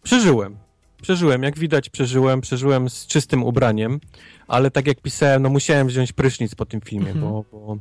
Przeżyłem. 0.02 0.56
Przeżyłem, 1.02 1.42
jak 1.42 1.58
widać 1.58 1.90
przeżyłem, 1.90 2.40
przeżyłem 2.40 2.90
z 2.90 3.06
czystym 3.06 3.42
ubraniem, 3.42 4.00
ale 4.48 4.70
tak 4.70 4.86
jak 4.86 5.00
pisałem, 5.00 5.42
no 5.42 5.48
musiałem 5.48 5.86
wziąć 5.86 6.12
prysznic 6.12 6.54
po 6.54 6.66
tym 6.66 6.80
filmie, 6.80 7.10
mhm. 7.10 7.20
bo, 7.20 7.44
bo 7.52 7.78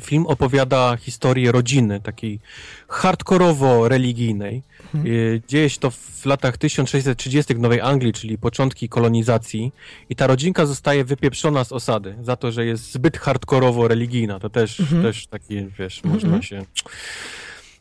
Film 0.00 0.26
opowiada 0.26 0.96
historię 0.96 1.52
rodziny, 1.52 2.00
takiej 2.00 2.40
hardkorowo-religijnej. 2.88 4.62
Mhm. 4.94 5.14
Y, 5.14 5.42
dzieje 5.48 5.70
się 5.70 5.80
to 5.80 5.90
w 5.90 6.26
latach 6.26 6.56
1630 6.56 7.54
w 7.54 7.58
Nowej 7.58 7.80
Anglii, 7.80 8.12
czyli 8.12 8.38
początki 8.38 8.88
kolonizacji 8.88 9.72
i 10.10 10.16
ta 10.16 10.26
rodzinka 10.26 10.66
zostaje 10.66 11.04
wypieprzona 11.04 11.64
z 11.64 11.72
osady 11.72 12.14
za 12.22 12.36
to, 12.36 12.52
że 12.52 12.66
jest 12.66 12.92
zbyt 12.92 13.18
hardkorowo-religijna. 13.18 14.40
To 14.40 14.50
też, 14.50 14.80
mhm. 14.80 15.02
też 15.02 15.26
taki, 15.26 15.66
wiesz, 15.78 15.96
mhm. 16.04 16.14
można 16.14 16.42
się... 16.42 16.64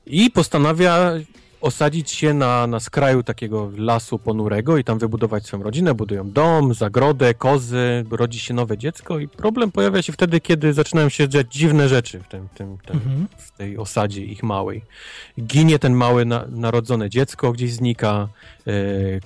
I 0.06 0.32
postanawia 0.32 1.11
osadzić 1.64 2.11
się 2.11 2.33
na, 2.33 2.67
na 2.67 2.80
skraju 2.80 3.24
takiego 3.24 3.72
lasu 3.77 4.19
ponurego 4.19 4.77
i 4.77 4.83
tam 4.83 5.00
wybudować 5.00 5.45
swoją 5.45 5.64
rodzinę. 5.64 5.93
Budują 5.93 6.32
dom, 6.32 6.74
zagrodę, 6.74 7.33
kozy, 7.33 8.06
rodzi 8.11 8.40
się 8.40 8.53
nowe 8.53 8.77
dziecko 8.77 9.19
i 9.19 9.27
problem 9.27 9.72
pojawia 9.72 10.01
się 10.01 10.14
wtedy, 10.14 10.40
kiedy 10.40 10.74
zaczynają 10.74 11.09
się 11.09 11.30
dziać 11.30 11.48
dziwne 11.51 11.90
rzeczy 11.90 12.19
w, 12.19 12.27
tym, 12.27 12.48
tym, 12.56 12.77
tym 12.85 12.95
mhm. 12.95 13.27
w 13.38 13.51
tej 13.51 13.77
osadzie 13.77 14.25
ich 14.25 14.43
małej. 14.43 14.82
Ginie 15.40 15.80
ten 15.80 15.93
małe 15.93 16.25
na, 16.25 16.45
narodzone 16.50 17.09
dziecko, 17.09 17.51
gdzieś 17.51 17.74
znika, 17.74 18.27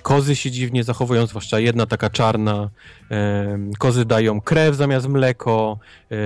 kozy 0.02 0.36
się 0.36 0.50
dziwnie 0.50 0.84
zachowują, 0.84 1.26
zwłaszcza 1.26 1.60
jedna 1.60 1.86
taka 1.86 2.10
czarna, 2.10 2.70
e, 3.10 3.58
kozy 3.78 4.04
dają 4.04 4.40
krew 4.40 4.76
zamiast 4.76 5.08
mleko, 5.08 5.78
e, 6.10 6.16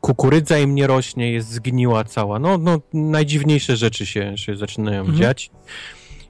kukurydza 0.00 0.58
im 0.58 0.74
nie 0.74 0.86
rośnie, 0.86 1.32
jest 1.32 1.50
zgniła 1.50 2.04
cała. 2.04 2.38
No, 2.38 2.58
no 2.58 2.80
najdziwniejsze 2.92 3.76
rzeczy 3.76 4.06
się, 4.06 4.38
się 4.38 4.56
zaczynają 4.56 5.00
mhm. 5.00 5.18
dziać. 5.18 5.50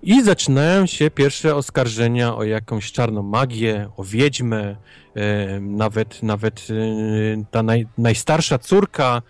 I 0.03 0.23
zaczynają 0.23 0.87
się 0.87 1.11
pierwsze 1.11 1.55
oskarżenia 1.55 2.35
o 2.37 2.45
jakąś 2.45 2.93
czarną 2.93 3.23
magię, 3.23 3.89
o 3.97 4.05
wiedźmę, 4.05 4.77
e, 5.17 5.61
nawet, 5.61 6.23
nawet 6.23 6.67
e, 6.71 7.45
ta 7.51 7.63
naj, 7.63 7.87
najstarsza 7.99 8.59
córka 8.59 9.23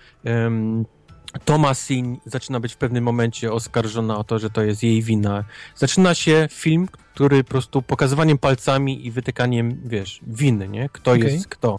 Thomasin 1.44 2.16
zaczyna 2.26 2.60
być 2.60 2.74
w 2.74 2.76
pewnym 2.76 3.04
momencie 3.04 3.52
oskarżona 3.52 4.18
o 4.18 4.24
to, 4.24 4.38
że 4.38 4.50
to 4.50 4.62
jest 4.62 4.82
jej 4.82 5.02
wina. 5.02 5.44
Zaczyna 5.74 6.14
się 6.14 6.48
film, 6.50 6.88
który 7.14 7.44
po 7.44 7.50
prostu 7.50 7.82
pokazywaniem 7.82 8.38
palcami 8.38 9.06
i 9.06 9.10
wytykaniem, 9.10 9.80
wiesz, 9.84 10.20
winy, 10.26 10.68
nie? 10.68 10.88
Kto 10.88 11.12
okay. 11.12 11.30
jest 11.30 11.48
kto. 11.48 11.76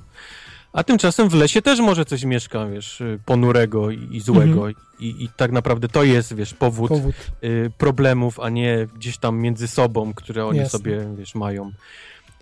A 0.73 0.83
tymczasem 0.83 1.29
w 1.29 1.33
lesie 1.33 1.61
też 1.61 1.79
może 1.79 2.05
coś 2.05 2.23
mieszka, 2.23 2.65
wiesz, 2.65 3.03
ponurego 3.25 3.91
i, 3.91 4.19
złego. 4.19 4.67
Mhm. 4.67 4.73
I, 4.99 5.23
I, 5.23 5.29
tak 5.37 5.51
naprawdę 5.51 5.87
to 5.87 6.03
jest, 6.03 6.35
wiesz, 6.35 6.53
powód, 6.53 6.89
powód. 6.89 7.15
Y, 7.43 7.71
problemów, 7.77 8.39
a 8.39 8.49
nie 8.49 8.87
gdzieś 8.95 9.17
tam 9.17 9.39
między 9.39 9.67
sobą, 9.67 10.13
które 10.13 10.45
oni 10.45 10.57
Jasne. 10.57 10.79
sobie, 10.79 11.07
wiesz, 11.17 11.35
mają. 11.35 11.71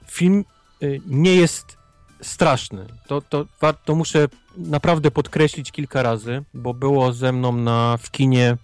Film 0.07 0.45
y, 0.83 1.01
nie 1.07 1.35
jest 1.35 1.77
straszny. 2.23 2.85
To, 3.07 3.21
to, 3.21 3.45
to 3.85 3.95
muszę 3.95 4.27
naprawdę 4.57 5.11
podkreślić 5.11 5.71
kilka 5.71 6.03
razy, 6.03 6.43
bo 6.53 6.73
było 6.73 7.13
ze 7.13 7.31
mną 7.31 7.51
na, 7.51 7.97
w 7.97 8.11
kinie 8.11 8.57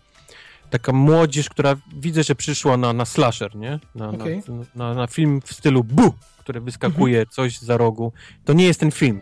taka 0.69 0.91
młodzież, 0.91 1.49
która 1.49 1.75
widzę, 1.95 2.23
że 2.23 2.35
przyszła 2.35 2.77
na, 2.77 2.93
na 2.93 3.05
slasher, 3.05 3.55
nie? 3.55 3.79
Na, 3.95 4.09
okay. 4.09 4.41
na, 4.47 4.85
na, 4.85 4.93
na, 4.93 5.07
film 5.07 5.41
w 5.45 5.53
stylu 5.53 5.83
bu, 5.83 6.13
który 6.39 6.61
wyskakuje 6.61 7.19
mhm. 7.19 7.33
coś 7.33 7.59
za 7.59 7.77
rogu. 7.77 8.13
To 8.45 8.53
nie 8.53 8.65
jest 8.65 8.79
ten 8.79 8.91
film. 8.91 9.21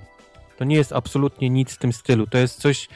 To 0.58 0.64
nie 0.64 0.76
jest 0.76 0.94
absolutnie 0.94 1.50
nic 1.50 1.72
w 1.74 1.78
tym 1.78 1.94
stylu. 1.94 2.28
To 2.28 2.38
jest 2.38 2.60
coś 2.60 2.90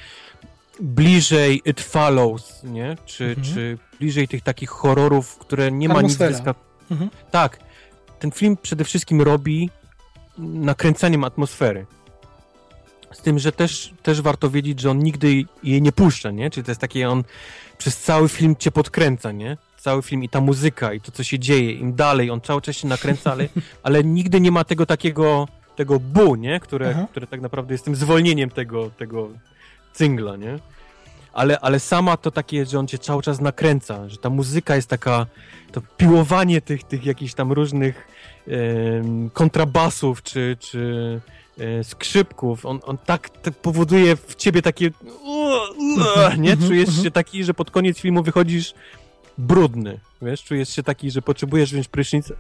bliżej 0.79 1.61
It 1.65 1.81
Follows, 1.81 2.63
nie? 2.63 2.97
Czy, 3.05 3.25
mhm. 3.25 3.47
czy 3.47 3.77
bliżej 3.99 4.27
tych 4.27 4.41
takich 4.41 4.69
horrorów, 4.69 5.37
które 5.37 5.71
nie 5.71 5.89
ma 5.89 6.01
nic 6.01 6.15
wyskakuje. 6.15 6.65
Mhm. 6.91 7.09
Tak. 7.31 7.59
Ten 8.19 8.31
film 8.31 8.57
przede 8.61 8.83
wszystkim 8.83 9.21
robi 9.21 9.69
nakręcaniem 10.41 11.23
atmosfery. 11.23 11.85
Z 13.11 13.21
tym, 13.21 13.39
że 13.39 13.51
też, 13.51 13.93
też 14.03 14.21
warto 14.21 14.49
wiedzieć, 14.49 14.79
że 14.79 14.91
on 14.91 14.99
nigdy 14.99 15.43
jej 15.63 15.81
nie 15.81 15.91
puszcza, 15.91 16.31
nie? 16.31 16.49
Czyli 16.49 16.63
to 16.63 16.71
jest 16.71 16.81
takie, 16.81 17.09
on 17.09 17.23
przez 17.77 17.97
cały 17.97 18.29
film 18.29 18.55
cię 18.55 18.71
podkręca, 18.71 19.31
nie? 19.31 19.57
Cały 19.77 20.01
film 20.01 20.23
i 20.23 20.29
ta 20.29 20.41
muzyka, 20.41 20.93
i 20.93 21.01
to, 21.01 21.11
co 21.11 21.23
się 21.23 21.39
dzieje, 21.39 21.71
im 21.71 21.95
dalej, 21.95 22.29
on 22.29 22.41
cały 22.41 22.61
czas 22.61 22.75
się 22.75 22.87
nakręca, 22.87 23.31
ale, 23.31 23.47
ale 23.83 24.03
nigdy 24.03 24.41
nie 24.41 24.51
ma 24.51 24.63
tego 24.63 24.85
takiego, 24.85 25.47
tego 25.75 25.99
bu, 25.99 26.35
nie? 26.35 26.59
Które, 26.59 27.07
które 27.11 27.27
tak 27.27 27.41
naprawdę 27.41 27.73
jest 27.73 27.85
tym 27.85 27.95
zwolnieniem 27.95 28.49
tego, 28.49 28.89
tego 28.89 29.29
cyngla, 29.93 30.35
nie? 30.35 30.59
Ale, 31.33 31.59
ale 31.59 31.79
sama 31.79 32.17
to 32.17 32.31
takie, 32.31 32.65
że 32.65 32.79
on 32.79 32.87
cię 32.87 32.97
cały 32.97 33.21
czas 33.21 33.41
nakręca, 33.41 34.09
że 34.09 34.17
ta 34.17 34.29
muzyka 34.29 34.75
jest 34.75 34.87
taka, 34.87 35.25
to 35.71 35.81
piłowanie 35.97 36.61
tych, 36.61 36.83
tych 36.83 37.05
jakichś 37.05 37.33
tam 37.33 37.51
różnych 37.51 38.07
e, 38.47 38.51
kontrabasów, 39.33 40.23
czy, 40.23 40.57
czy 40.59 41.21
e, 41.59 41.83
skrzypków, 41.83 42.65
on, 42.65 42.79
on 42.83 42.97
tak, 42.97 43.29
tak 43.29 43.53
powoduje 43.53 44.15
w 44.15 44.35
ciebie 44.35 44.61
takie 44.61 44.91
nie? 46.37 46.51
Mhm, 46.51 46.67
czujesz 46.67 46.87
mhm. 46.87 47.03
się 47.03 47.11
taki, 47.11 47.43
że 47.43 47.53
pod 47.53 47.71
koniec 47.71 47.99
filmu 47.99 48.23
wychodzisz 48.23 48.73
brudny, 49.37 49.99
wiesz? 50.21 50.43
Czujesz 50.43 50.69
się 50.69 50.83
taki, 50.83 51.11
że 51.11 51.21
potrzebujesz 51.21 51.71
wziąć 51.71 51.87
prysznic, 51.87 52.33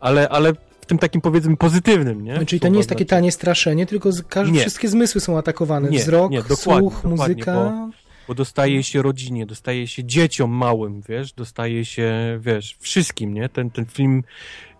ale, 0.00 0.28
ale 0.28 0.52
w 0.80 0.86
tym 0.86 0.98
takim 0.98 1.20
powiedzmy 1.20 1.56
pozytywnym, 1.56 2.24
nie? 2.24 2.46
Czyli 2.46 2.60
to 2.60 2.68
nie 2.68 2.76
jest 2.76 2.88
takie 2.88 3.06
tanie 3.06 3.32
straszenie, 3.32 3.86
tylko 3.86 4.12
z, 4.12 4.22
wszystkie 4.60 4.88
zmysły 4.88 5.20
są 5.20 5.38
atakowane. 5.38 5.88
Nie, 5.88 5.98
Wzrok, 5.98 6.32
nie, 6.32 6.42
słuch, 6.42 7.04
muzyka... 7.04 7.90
Bo, 8.30 8.34
dostaje 8.34 8.82
się 8.82 9.02
rodzinie, 9.02 9.46
dostaje 9.46 9.86
się 9.86 10.04
dzieciom 10.04 10.50
małym, 10.50 11.02
wiesz, 11.08 11.32
dostaje 11.32 11.84
się, 11.84 12.38
wiesz, 12.40 12.76
wszystkim, 12.80 13.34
nie? 13.34 13.48
Ten, 13.48 13.70
ten 13.70 13.86
film 13.86 14.22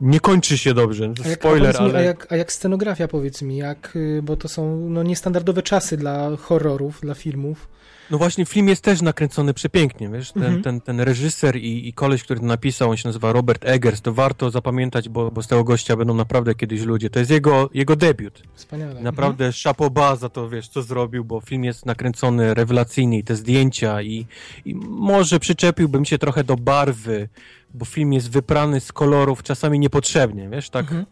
nie 0.01 0.21
kończy 0.21 0.59
się 0.59 0.75
dobrze. 0.75 1.13
A 1.25 1.29
jak, 1.29 1.39
Spoiler, 1.39 1.77
ale... 1.79 1.99
a, 1.99 2.03
jak, 2.03 2.33
a 2.33 2.37
jak 2.37 2.53
scenografia, 2.53 3.09
powiedz 3.09 3.43
mi, 3.43 3.57
jak, 3.57 3.97
y, 3.97 4.21
bo 4.23 4.37
to 4.37 4.49
są 4.49 4.77
no, 4.77 5.03
niestandardowe 5.03 5.63
czasy 5.63 5.97
dla 5.97 6.37
horrorów, 6.37 7.01
dla 7.01 7.15
filmów. 7.15 7.69
No 8.11 8.19
właśnie, 8.19 8.45
film 8.45 8.69
jest 8.69 8.85
też 8.85 9.03
nakręcony 9.03 9.55
przepięknie, 9.55 10.09
wiesz, 10.09 10.33
ten, 10.33 10.43
mhm. 10.43 10.63
ten, 10.63 10.81
ten 10.81 11.01
reżyser 11.01 11.57
i, 11.57 11.89
i 11.89 11.93
koleś, 11.93 12.23
który 12.23 12.41
to 12.41 12.47
napisał, 12.47 12.91
on 12.91 12.97
się 12.97 13.09
nazywa 13.09 13.33
Robert 13.33 13.65
Eggers, 13.65 14.01
to 14.01 14.13
warto 14.13 14.51
zapamiętać, 14.51 15.09
bo, 15.09 15.31
bo 15.31 15.43
z 15.43 15.47
tego 15.47 15.65
gościa 15.65 15.97
będą 15.97 16.15
naprawdę 16.15 16.55
kiedyś 16.55 16.83
ludzie. 16.83 17.11
To 17.11 17.19
jest 17.19 17.31
jego, 17.31 17.71
jego 17.75 17.97
debiut. 17.97 18.43
Wspaniale. 18.55 19.01
Naprawdę 19.01 19.47
mhm. 19.47 19.63
chapeau 19.63 20.17
za 20.17 20.29
to, 20.29 20.49
wiesz, 20.49 20.69
co 20.69 20.83
zrobił, 20.83 21.25
bo 21.25 21.41
film 21.41 21.65
jest 21.65 21.87
nakręcony 21.87 22.55
rewelacyjnie 22.55 23.19
i 23.19 23.25
te 23.25 23.37
zdjęcia 23.37 24.03
i, 24.03 24.27
i 24.65 24.75
może 24.75 25.41
przyczepiłbym 25.41 26.05
się 26.05 26.19
trochę 26.19 26.45
do 26.45 26.57
barwy, 26.57 27.29
bo 27.75 27.85
film 27.85 28.13
jest 28.13 28.31
wyprany 28.31 28.81
z 28.81 28.93
kolorów 28.93 29.43
czasami 29.43 29.79
niepotrzebnie, 29.79 30.49
wiesz, 30.49 30.71
tak... 30.71 30.83
Mhm 30.83 31.07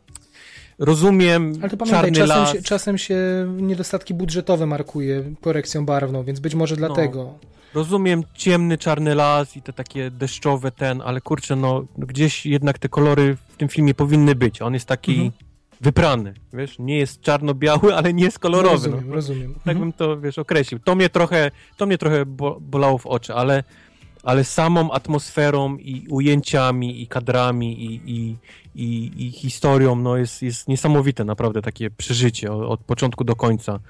rozumiem 0.79 1.53
Ale 1.61 1.71
to 1.71 1.77
pamiętaj, 1.77 2.13
czasem 2.13 2.47
się, 2.47 2.63
czasem 2.63 2.99
się, 2.99 3.17
niedostatki 3.57 4.15
budżetowe 4.15 4.67
markuje 4.67 5.25
korekcją 5.41 5.87
barwną, 5.87 6.25
więc 6.25 6.41
być 6.41 6.55
może 6.55 6.77
dlatego. 6.77 7.25
No, 7.25 7.39
rozumiem 7.75 8.23
ciemny, 8.35 8.79
czarny 8.79 9.15
las 9.15 9.57
i 9.57 9.63
te 9.63 9.73
takie 9.73 10.11
deszczowe 10.11 10.71
ten, 10.71 11.03
ale 11.05 11.21
kurczę, 11.21 11.57
no 11.57 11.85
gdzieś 11.99 12.47
jednak 12.47 12.79
te 12.79 12.89
kolory 12.89 13.37
w 13.49 13.57
tym 13.57 13.69
filmie 13.69 13.95
powinny 13.95 14.35
być. 14.35 14.63
On 14.63 14.75
jest 14.75 14.87
taki 14.87 15.13
mhm. 15.13 15.33
wyprany, 15.81 16.35
wiesz, 16.53 16.79
nie 16.79 16.99
jest 16.99 17.21
czarno-biały, 17.21 17.95
ale 17.97 18.15
nie 18.15 18.25
jest 18.25 18.39
kolorowy. 18.39 18.73
Rozumiem, 18.73 19.09
no. 19.09 19.15
rozumiem. 19.15 19.55
Tak 19.55 19.77
mhm. 19.77 19.79
bym 19.79 19.93
to, 19.93 20.21
wiesz, 20.21 20.39
określił. 20.39 20.81
To 20.81 20.95
mnie 20.95 21.09
trochę, 21.09 21.51
to 21.77 21.87
mnie 21.87 21.99
trochę 21.99 22.27
bolało 22.61 22.99
w 22.99 23.07
oczy, 23.07 23.35
ale 23.35 23.65
ale 24.29 24.45
samą 24.45 24.91
atmosferą 24.91 25.77
i 25.77 26.07
ujęciami 26.09 27.03
i 27.03 27.07
kadrami 27.07 27.85
i, 27.85 28.01
i, 28.07 28.37
i, 28.75 29.27
i 29.27 29.31
historią 29.33 29.97
no 29.97 30.17
jest, 30.17 30.43
jest 30.43 30.69
niesamowite 30.69 31.25
naprawdę 31.25 31.63
takie 31.63 31.91
przeżycie 31.91 32.53
od, 32.53 32.71
od, 32.71 32.81
początku 32.81 33.25
do 33.25 33.37
końca. 33.37 33.81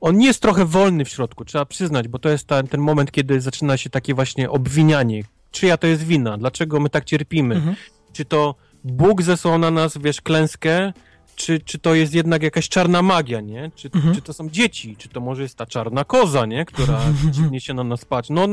On 0.00 0.20
jest 0.20 0.42
trochę 0.42 0.64
wolny 0.64 1.04
w 1.04 1.08
środku, 1.08 1.44
trzeba 1.44 1.64
przyznać, 1.64 2.08
bo 2.08 2.18
to 2.18 2.28
jest 2.28 2.46
ta, 2.46 2.62
ten 2.62 2.80
moment, 2.80 3.12
kiedy 3.12 3.40
zaczyna 3.40 3.76
się 3.76 3.90
takie 3.90 4.14
właśnie 4.14 4.50
obwinianie. 4.50 5.24
Czyja 5.50 5.76
to 5.76 5.86
jest 5.86 6.02
wina? 6.02 6.38
Dlaczego 6.38 6.80
my 6.80 6.90
tak 6.90 7.04
cierpimy? 7.04 7.54
Mhm. 7.54 7.76
Czy 8.12 8.24
to 8.24 8.54
Bóg 8.84 9.22
zesłał 9.22 9.58
na 9.58 9.70
nas, 9.70 9.98
wiesz, 9.98 10.20
klęskę, 10.20 10.92
czy, 11.36 11.60
czy 11.60 11.78
to 11.78 11.94
jest 11.94 12.14
jednak 12.14 12.42
jakaś 12.42 12.68
czarna 12.68 13.02
magia, 13.02 13.40
nie? 13.40 13.70
Czy, 13.74 13.90
mhm. 13.94 14.14
czy 14.14 14.22
to 14.22 14.32
są 14.32 14.50
dzieci? 14.50 14.96
Czy 14.96 15.08
to 15.08 15.20
może 15.20 15.42
jest 15.42 15.58
ta 15.58 15.66
czarna 15.66 16.04
koza, 16.04 16.46
nie? 16.46 16.64
Która 16.64 17.00
dziwnie 17.34 17.60
się 17.60 17.74
na 17.74 17.84
nas 17.84 18.04
patrzy? 18.04 18.32
No, 18.32 18.46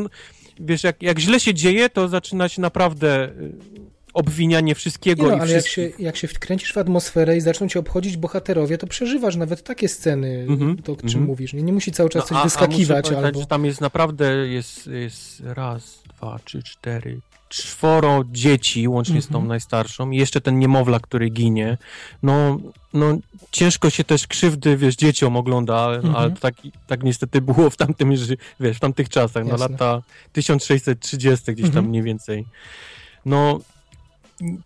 wiesz, 0.66 0.84
jak, 0.84 1.04
jak 1.04 1.20
źle 1.20 1.40
się 1.40 1.54
dzieje, 1.54 1.90
to 1.90 2.08
zaczyna 2.08 2.50
się 2.50 2.62
naprawdę 2.62 3.30
y, 3.30 3.52
obwinianie 4.14 4.76
wszystkiego 4.76 5.28
no, 5.28 5.38
i 5.38 5.40
ale 5.40 5.52
jak 5.52 5.68
się, 5.68 5.92
jak 6.00 6.18
się 6.18 6.28
wkręcisz 6.28 6.74
w 6.74 6.78
atmosferę 6.78 7.38
i 7.38 7.42
zaczną 7.42 7.68
cię 7.68 7.80
obchodzić 7.80 8.18
bohaterowie, 8.18 8.78
to 8.78 8.88
przeżywasz 8.88 9.36
nawet 9.36 9.64
takie 9.64 9.88
sceny, 9.88 10.46
mm 10.48 10.60
-hmm, 10.60 10.84
to 10.84 10.92
o 10.92 10.96
czym 10.96 11.10
mm 11.10 11.24
-hmm. 11.24 11.28
mówisz. 11.28 11.54
Nie, 11.54 11.64
nie 11.64 11.74
musi 11.74 11.92
cały 11.92 12.10
czas 12.10 12.24
no, 12.24 12.28
coś 12.28 12.38
a, 12.38 12.44
wyskakiwać. 12.44 13.12
A 13.12 13.18
albo... 13.18 13.40
że 13.40 13.46
tam 13.46 13.66
jest 13.66 13.82
naprawdę, 13.82 14.48
jest, 14.48 14.88
jest 14.88 15.44
raz, 15.46 16.04
dwa, 16.18 16.40
trzy, 16.46 16.64
cztery, 16.64 17.20
czworo 17.52 18.24
dzieci, 18.32 18.88
łącznie 18.88 19.14
mm 19.14 19.22
-hmm. 19.22 19.26
z 19.26 19.30
tą 19.30 19.36
mhm. 19.36 19.48
najstarszą 19.48 20.12
i 20.12 20.18
jeszcze 20.18 20.42
ten 20.42 20.60
niemowla, 20.60 21.00
który 21.00 21.30
ginie. 21.30 21.78
No, 22.24 22.60
no 22.94 23.18
ciężko 23.52 23.90
się 23.90 24.04
też 24.04 24.28
krzywdy, 24.28 24.78
wiesz, 24.78 24.96
dzieciom 24.96 25.38
ogląda, 25.38 25.78
ale, 25.78 25.98
mm 25.98 26.12
-hmm. 26.12 26.18
ale 26.18 26.32
tak, 26.32 26.54
tak 26.88 27.04
niestety 27.04 27.42
było 27.42 27.70
w 27.70 27.78
tamtym, 27.78 28.14
wiesz, 28.60 28.78
w 28.78 28.80
tamtych 28.80 29.10
czasach, 29.10 29.46
no 29.46 29.58
lata 29.58 30.02
1630 30.34 31.54
gdzieś 31.54 31.66
tam 31.66 31.72
mm 31.72 31.86
-hmm. 31.86 31.90
mniej 31.90 32.04
więcej. 32.04 32.46
No, 33.26 33.60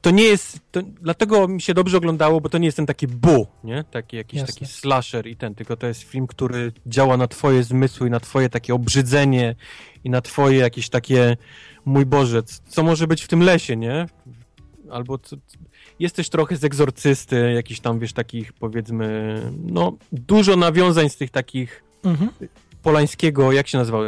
to 0.02 0.12
nie 0.12 0.24
jest, 0.24 0.60
to, 0.72 0.82
dlatego 1.02 1.48
mi 1.48 1.62
się 1.62 1.74
dobrze 1.74 1.98
oglądało, 1.98 2.42
bo 2.42 2.50
to 2.50 2.58
nie 2.58 2.66
jest 2.66 2.78
ten 2.78 2.86
taki 2.86 3.08
bu, 3.08 3.48
nie? 3.64 3.84
Taki 3.92 4.18
jakiś 4.18 4.40
Jasne. 4.40 4.54
taki 4.54 4.66
slasher 4.66 5.28
i 5.28 5.36
ten, 5.36 5.56
tylko 5.56 5.78
to 5.78 5.88
jest 5.88 6.02
film, 6.02 6.28
który 6.28 6.72
działa 6.86 7.18
na 7.18 7.28
twoje 7.28 7.64
zmysły, 7.64 8.10
na 8.10 8.20
twoje 8.20 8.50
takie 8.50 8.76
obrzydzenie 8.76 9.56
i 10.04 10.10
na 10.10 10.22
twoje 10.22 10.58
jakieś 10.58 10.90
takie, 10.90 11.38
mój 11.86 12.06
Boże, 12.06 12.44
co 12.68 12.84
może 12.84 13.08
być 13.08 13.24
w 13.24 13.28
tym 13.28 13.44
lesie, 13.44 13.76
nie? 13.76 14.06
Albo 14.92 15.18
co, 15.18 15.36
jest 16.00 16.16
też 16.16 16.30
trochę 16.30 16.58
z 16.58 16.64
egzorcysty, 16.64 17.52
jakiś 17.56 17.80
tam, 17.80 18.00
wiesz, 18.00 18.14
takich 18.14 18.54
powiedzmy, 18.54 19.42
no, 19.64 19.98
dużo 20.12 20.56
nawiązań 20.56 21.10
z 21.10 21.18
tych 21.18 21.30
takich 21.30 21.84
mhm. 22.04 22.30
Polańskiego, 22.84 23.52
jak 23.52 23.68
się 23.68 23.78
nazywał? 23.78 24.02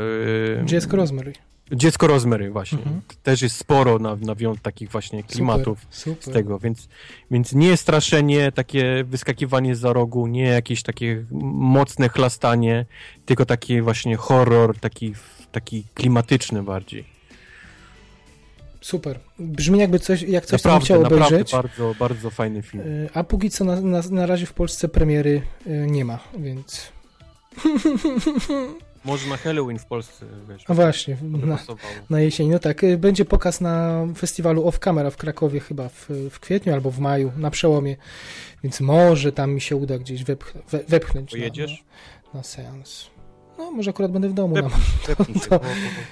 Dziecko 0.65 0.97
Rosemary. 0.97 1.33
Dziecko 1.71 2.07
Rosemary 2.07 2.51
właśnie. 2.51 2.77
Mhm. 2.77 3.01
Też 3.23 3.41
jest 3.41 3.55
sporo 3.55 3.99
na, 3.99 4.15
na 4.15 4.35
takich 4.61 4.91
właśnie 4.91 5.23
klimatów 5.23 5.79
super, 5.89 6.15
super. 6.15 6.33
z 6.33 6.33
tego, 6.33 6.59
więc, 6.59 6.87
więc 7.31 7.53
nie 7.53 7.77
straszenie, 7.77 8.51
takie 8.51 9.03
wyskakiwanie 9.03 9.75
za 9.75 9.93
rogu, 9.93 10.27
nie 10.27 10.43
jakieś 10.43 10.83
takie 10.83 11.25
mocne 11.51 12.09
chlastanie, 12.09 12.85
tylko 13.25 13.45
taki 13.45 13.81
właśnie 13.81 14.15
horror, 14.15 14.79
taki, 14.79 15.13
taki 15.51 15.83
klimatyczny 15.93 16.63
bardziej. 16.63 17.16
Super. 18.81 19.19
Brzmi 19.39 19.79
jakby 19.79 19.99
coś, 19.99 20.21
jak 20.21 20.45
coś, 20.45 20.63
naprawdę, 20.63 20.79
co 20.79 20.85
chciał 20.85 21.03
obejrzeć. 21.03 21.53
Naprawdę 21.53 21.77
bardzo, 21.83 21.95
bardzo 21.99 22.29
fajny 22.29 22.61
film. 22.61 22.83
E, 23.05 23.17
a 23.17 23.23
póki 23.23 23.49
co 23.49 23.65
na, 23.65 23.81
na, 23.81 24.01
na 24.11 24.25
razie 24.25 24.45
w 24.45 24.53
Polsce 24.53 24.87
premiery 24.87 25.41
e, 25.67 25.71
nie 25.71 26.05
ma, 26.05 26.19
więc... 26.37 26.91
Może 29.05 29.29
na 29.29 29.37
Halloween 29.37 29.79
w 29.79 29.85
Polsce, 29.85 30.25
wiesz. 30.49 30.63
A 30.67 30.73
właśnie, 30.73 31.17
na, 31.21 31.59
na 32.09 32.21
jesień. 32.21 32.49
No 32.49 32.59
tak, 32.59 32.83
y, 32.83 32.97
będzie 32.97 33.25
pokaz 33.25 33.61
na 33.61 34.05
festiwalu 34.17 34.67
Off 34.67 34.79
Camera 34.79 35.09
w 35.09 35.17
Krakowie 35.17 35.59
chyba 35.59 35.89
w, 35.89 36.09
w 36.31 36.39
kwietniu 36.39 36.73
albo 36.73 36.91
w 36.91 36.99
maju, 36.99 37.31
na 37.37 37.51
przełomie, 37.51 37.95
więc 38.63 38.81
może 38.81 39.31
tam 39.31 39.51
mi 39.51 39.61
się 39.61 39.75
uda 39.75 39.97
gdzieś 39.97 40.23
wepch, 40.23 40.53
we, 40.69 40.83
wepchnąć 40.83 41.31
Pojedziesz? 41.31 41.71
Na, 41.71 42.33
na, 42.33 42.39
na 42.39 42.43
seans. 42.43 43.09
No, 43.57 43.71
może 43.71 43.89
akurat 43.89 44.11
będę 44.11 44.29
w 44.29 44.33
domu. 44.33 44.55
No, 44.55 44.69
to, 45.05 45.25
to, 45.49 45.59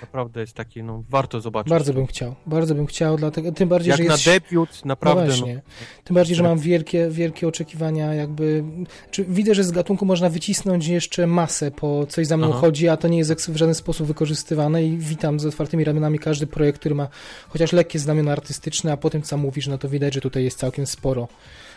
naprawdę 0.01 0.41
jest 0.41 0.53
taki, 0.53 0.83
no, 0.83 1.03
warto 1.09 1.41
zobaczyć. 1.41 1.69
Bardzo 1.69 1.93
bym 1.93 2.07
chciał, 2.07 2.35
bardzo 2.45 2.75
bym 2.75 2.85
chciał, 2.85 3.17
dlatego, 3.17 3.51
tym 3.51 3.69
bardziej, 3.69 3.89
Jak 3.89 3.97
że 3.97 4.03
jest... 4.03 4.25
na 4.25 4.33
debiut, 4.33 4.85
naprawdę. 4.85 5.21
No 5.21 5.27
właśnie. 5.27 5.55
No, 5.55 5.61
tym 6.03 6.13
bardziej, 6.13 6.35
że 6.35 6.43
mam 6.43 6.59
wielkie, 6.59 7.09
wielkie 7.09 7.47
oczekiwania, 7.47 8.13
jakby, 8.13 8.63
czy 9.11 9.25
widzę, 9.25 9.55
że 9.55 9.63
z 9.63 9.71
gatunku 9.71 10.05
można 10.05 10.29
wycisnąć 10.29 10.87
jeszcze 10.87 11.27
masę, 11.27 11.71
po 11.71 12.05
coś 12.05 12.27
za 12.27 12.37
mną 12.37 12.49
Aha. 12.49 12.59
chodzi, 12.59 12.89
a 12.89 12.97
to 12.97 13.07
nie 13.07 13.17
jest 13.17 13.51
w 13.51 13.55
żaden 13.55 13.75
sposób 13.75 14.07
wykorzystywane 14.07 14.83
i 14.83 14.97
witam 14.97 15.39
z 15.39 15.45
otwartymi 15.45 15.83
ramionami 15.83 16.19
każdy 16.19 16.47
projekt, 16.47 16.79
który 16.79 16.95
ma 16.95 17.07
chociaż 17.49 17.73
lekkie 17.73 17.99
znamiona 17.99 18.31
artystyczne, 18.31 18.91
a 18.91 18.97
po 18.97 19.09
tym, 19.09 19.21
co 19.21 19.37
mówisz, 19.37 19.67
no 19.67 19.77
to 19.77 19.89
widać, 19.89 20.13
że 20.13 20.21
tutaj 20.21 20.43
jest 20.43 20.59
całkiem 20.59 20.85
sporo 20.85 21.27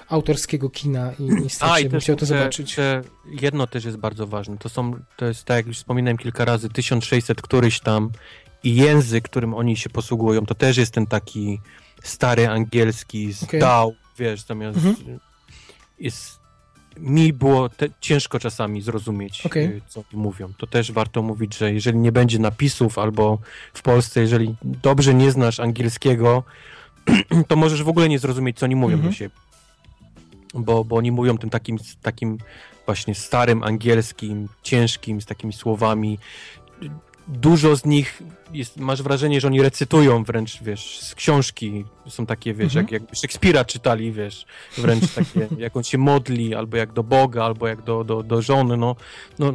autorskiego 0.09 0.71
kina 0.71 1.13
i, 1.19 1.47
i 1.47 1.51
strasznie 1.55 1.89
bym 1.89 2.01
chciał 2.01 2.17
to 2.17 2.27
zobaczyć. 2.27 2.75
Te, 2.75 3.03
jedno 3.41 3.67
też 3.67 3.85
jest 3.85 3.97
bardzo 3.97 4.27
ważne. 4.27 4.59
To 4.59 4.69
są, 4.69 5.01
to 5.17 5.27
jest 5.27 5.45
tak 5.45 5.57
jak 5.57 5.67
już 5.67 5.77
wspominałem 5.77 6.19
kilka 6.19 6.45
razy, 6.45 6.69
1600 6.69 7.43
któryś 7.43 7.81
tam 7.81 8.11
i 8.65 8.75
język, 8.75 9.25
którym 9.25 9.55
oni 9.55 9.77
się 9.77 9.91
posługują, 9.91 10.47
to 10.47 10.55
też 10.55 10.77
jest 10.77 10.93
ten 10.93 11.07
taki 11.07 11.61
stary 12.03 12.49
angielski 12.49 13.33
z 13.33 13.43
okay. 13.43 13.61
dał, 13.61 13.95
wiesz, 14.19 14.41
zamiast 14.41 14.79
mhm. 14.79 15.19
jest 16.01 16.39
mi 17.01 17.33
było 17.33 17.69
te, 17.69 17.87
ciężko 18.01 18.39
czasami 18.39 18.83
zrozumieć, 18.83 19.47
okay. 19.47 19.81
co 19.89 20.05
mówią. 20.13 20.53
To 20.59 20.67
też 20.67 20.93
warto 20.93 21.23
mówić, 21.23 21.59
że 21.59 21.73
jeżeli 21.73 21.99
nie 21.99 22.13
będzie 22.13 22.39
napisów 22.39 22.99
albo 22.99 23.39
w 23.75 23.83
Polsce, 23.83 24.21
jeżeli 24.21 24.55
dobrze 24.63 25.15
nie 25.15 25.31
znasz 25.31 25.61
angielskiego, 25.61 26.43
to 27.49 27.57
możesz 27.57 27.83
w 27.83 27.89
ogóle 27.89 28.09
nie 28.09 28.19
zrozumieć, 28.19 28.59
co 28.59 28.67
oni 28.67 28.77
mówią 28.77 28.95
mhm. 28.95 29.13
do 29.13 29.17
siebie. 29.17 29.35
Bo, 30.55 30.85
bo 30.85 30.97
oni 30.97 31.13
mówią 31.13 31.39
tym 31.39 31.51
takim, 31.51 31.79
takim 32.03 32.39
właśnie 32.87 33.15
starym 33.15 33.63
angielskim, 33.63 34.49
ciężkim, 34.63 35.21
z 35.21 35.27
takimi 35.27 35.53
słowami. 35.53 36.19
Dużo 37.29 37.77
z 37.77 37.85
nich 37.85 38.23
jest, 38.53 38.77
masz 38.77 39.03
wrażenie, 39.03 39.41
że 39.41 39.49
oni 39.49 39.63
recytują 39.63 40.25
wręcz, 40.25 40.63
wiesz, 40.63 41.01
z 41.01 41.15
książki. 41.15 41.85
Są 42.09 42.27
takie, 42.27 42.55
wiesz, 42.55 42.77
mhm. 42.77 42.85
jak, 42.85 42.93
jakby 42.93 43.17
Szekspira 43.17 43.65
czytali, 43.65 44.13
wiesz, 44.13 44.47
wręcz 44.79 45.15
takie, 45.15 45.49
jak 45.59 45.77
on 45.77 45.83
się 45.83 45.99
modli, 45.99 46.55
albo 46.55 46.77
jak 46.77 46.93
do 46.93 47.03
Boga, 47.03 47.45
albo 47.45 47.69
jak 47.69 47.83
do, 47.83 48.05
do, 48.05 48.23
do 48.23 48.43
żony, 48.43 48.77
no, 48.77 48.97
no 49.39 49.53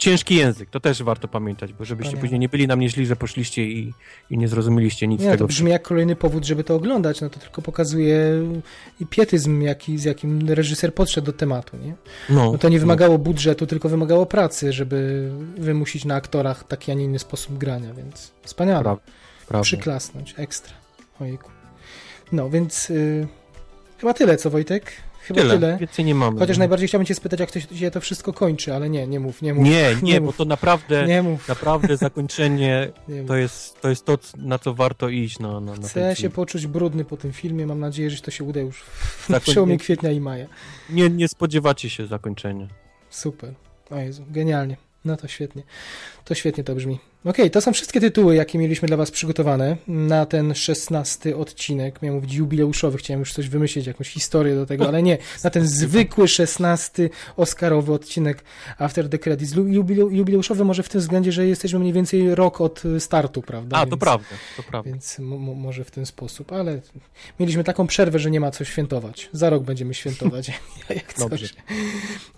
ciężki 0.00 0.34
język, 0.34 0.70
to 0.70 0.80
też 0.80 1.02
warto 1.02 1.28
pamiętać, 1.28 1.72
bo 1.72 1.84
żebyście 1.84 2.12
Panie. 2.12 2.20
później 2.20 2.40
nie 2.40 2.48
byli 2.48 2.66
na 2.66 2.76
mnie 2.76 2.88
źli, 2.88 3.06
że 3.06 3.16
poszliście 3.16 3.64
i, 3.64 3.94
i 4.30 4.38
nie 4.38 4.48
zrozumieliście 4.48 5.06
nic 5.06 5.20
nie, 5.20 5.26
z 5.26 5.30
tego. 5.30 5.44
to 5.44 5.48
brzmi 5.48 5.70
jak 5.70 5.82
kolejny 5.82 6.16
powód, 6.16 6.44
żeby 6.44 6.64
to 6.64 6.74
oglądać, 6.74 7.20
no 7.20 7.30
to 7.30 7.40
tylko 7.40 7.62
pokazuje 7.62 8.42
i 9.00 9.06
pietyzm, 9.06 9.60
jaki, 9.62 9.98
z 9.98 10.04
jakim 10.04 10.48
reżyser 10.48 10.94
podszedł 10.94 11.26
do 11.26 11.32
tematu, 11.32 11.76
nie? 11.76 11.94
No, 12.30 12.52
no 12.52 12.58
to 12.58 12.68
nie 12.68 12.76
no. 12.76 12.80
wymagało 12.80 13.12
no. 13.12 13.18
budżetu, 13.18 13.66
tylko 13.66 13.88
wymagało 13.88 14.26
pracy, 14.26 14.72
żeby 14.72 15.30
wymusić 15.58 16.04
na 16.04 16.14
aktorach 16.14 16.64
taki, 16.64 16.92
a 16.92 16.94
nie 16.94 17.04
inny 17.04 17.18
sposób 17.18 17.58
grania, 17.58 17.94
więc 17.94 18.32
wspaniale. 18.42 18.82
Prawda. 18.82 19.62
Przyklasnąć, 19.62 20.34
ekstra. 20.36 20.74
Ojku. 21.20 21.50
No, 22.32 22.50
więc 22.50 22.90
y, 22.90 23.26
chyba 23.98 24.14
tyle, 24.14 24.36
co 24.36 24.50
Wojtek? 24.50 24.92
Chyba 25.22 25.40
tyle. 25.40 25.54
tyle. 25.54 25.78
Więcej 25.78 26.04
nie 26.04 26.14
mamy. 26.14 26.40
Chociaż 26.40 26.58
najbardziej 26.58 26.88
chciałbym 26.88 27.06
cię 27.06 27.14
spytać, 27.14 27.40
jak 27.40 27.50
to 27.50 27.60
się 27.60 27.90
to 27.90 28.00
wszystko 28.00 28.32
kończy, 28.32 28.74
ale 28.74 28.90
nie, 28.90 29.06
nie 29.06 29.20
mów, 29.20 29.42
nie 29.42 29.54
mów. 29.54 29.64
Nie, 29.64 29.94
nie, 30.02 30.12
nie 30.12 30.20
bo 30.20 30.26
mów. 30.26 30.36
to 30.36 30.44
naprawdę, 30.44 31.06
nie 31.06 31.22
mów. 31.22 31.48
naprawdę 31.48 31.96
zakończenie 31.96 32.92
to, 33.28 33.36
jest, 33.36 33.80
to 33.80 33.88
jest 33.88 34.04
to, 34.04 34.18
na 34.36 34.58
co 34.58 34.74
warto 34.74 35.08
iść. 35.08 35.38
No, 35.38 35.60
no, 35.60 35.72
Chcę 35.72 36.16
się 36.16 36.30
poczuć 36.30 36.66
brudny 36.66 37.04
po 37.04 37.16
tym 37.16 37.32
filmie, 37.32 37.66
mam 37.66 37.80
nadzieję, 37.80 38.10
że 38.10 38.20
to 38.22 38.30
się 38.30 38.44
uda 38.44 38.60
już 38.60 38.82
w 38.82 39.26
Zakoń... 39.28 39.40
przełomie 39.40 39.78
kwietnia 39.78 40.10
i 40.10 40.20
maja. 40.20 40.46
Nie, 40.90 41.10
nie 41.10 41.28
spodziewacie 41.28 41.90
się 41.90 42.06
zakończenia. 42.06 42.66
Super. 43.10 43.54
O 43.90 43.96
Jezu, 43.96 44.24
genialnie. 44.30 44.76
No 45.04 45.16
to 45.16 45.28
świetnie. 45.28 45.62
To 46.24 46.34
świetnie 46.34 46.64
to 46.64 46.74
brzmi. 46.74 46.98
Okej, 47.20 47.32
okay, 47.32 47.50
to 47.50 47.60
są 47.60 47.72
wszystkie 47.72 48.00
tytuły, 48.00 48.34
jakie 48.34 48.58
mieliśmy 48.58 48.88
dla 48.88 48.96
Was 48.96 49.10
przygotowane 49.10 49.76
na 49.88 50.26
ten 50.26 50.54
szesnasty 50.54 51.36
odcinek. 51.36 52.02
Miałem 52.02 52.14
mówić 52.20 52.34
jubileuszowy, 52.34 52.98
chciałem 52.98 53.20
już 53.20 53.32
coś 53.32 53.48
wymyślić, 53.48 53.86
jakąś 53.86 54.08
historię 54.08 54.54
do 54.54 54.66
tego, 54.66 54.88
ale 54.88 55.02
nie. 55.02 55.18
Na 55.44 55.50
ten 55.50 55.66
zwykły 55.66 56.28
szesnasty 56.28 57.10
Oscarowy 57.36 57.92
odcinek 57.92 58.44
After 58.78 59.08
the 59.08 59.18
Credits. 59.18 59.54
Jubileuszowy 60.10 60.64
może 60.64 60.82
w 60.82 60.88
tym 60.88 61.00
względzie, 61.00 61.32
że 61.32 61.46
jesteśmy 61.46 61.78
mniej 61.78 61.92
więcej 61.92 62.34
rok 62.34 62.60
od 62.60 62.82
startu, 62.98 63.42
prawda? 63.42 63.76
A, 63.76 63.80
więc, 63.80 63.90
to 63.90 63.96
prawda, 63.96 64.26
to 64.56 64.62
prawda. 64.62 64.90
Więc 64.90 65.16
może 65.56 65.84
w 65.84 65.90
ten 65.90 66.06
sposób, 66.06 66.52
ale 66.52 66.80
mieliśmy 67.40 67.64
taką 67.64 67.86
przerwę, 67.86 68.18
że 68.18 68.30
nie 68.30 68.40
ma 68.40 68.50
co 68.50 68.64
świętować. 68.64 69.28
Za 69.32 69.50
rok 69.50 69.62
będziemy 69.62 69.94
świętować, 69.94 70.48
jak 70.90 71.14
Dobrze. 71.18 71.48
coś. 71.48 71.54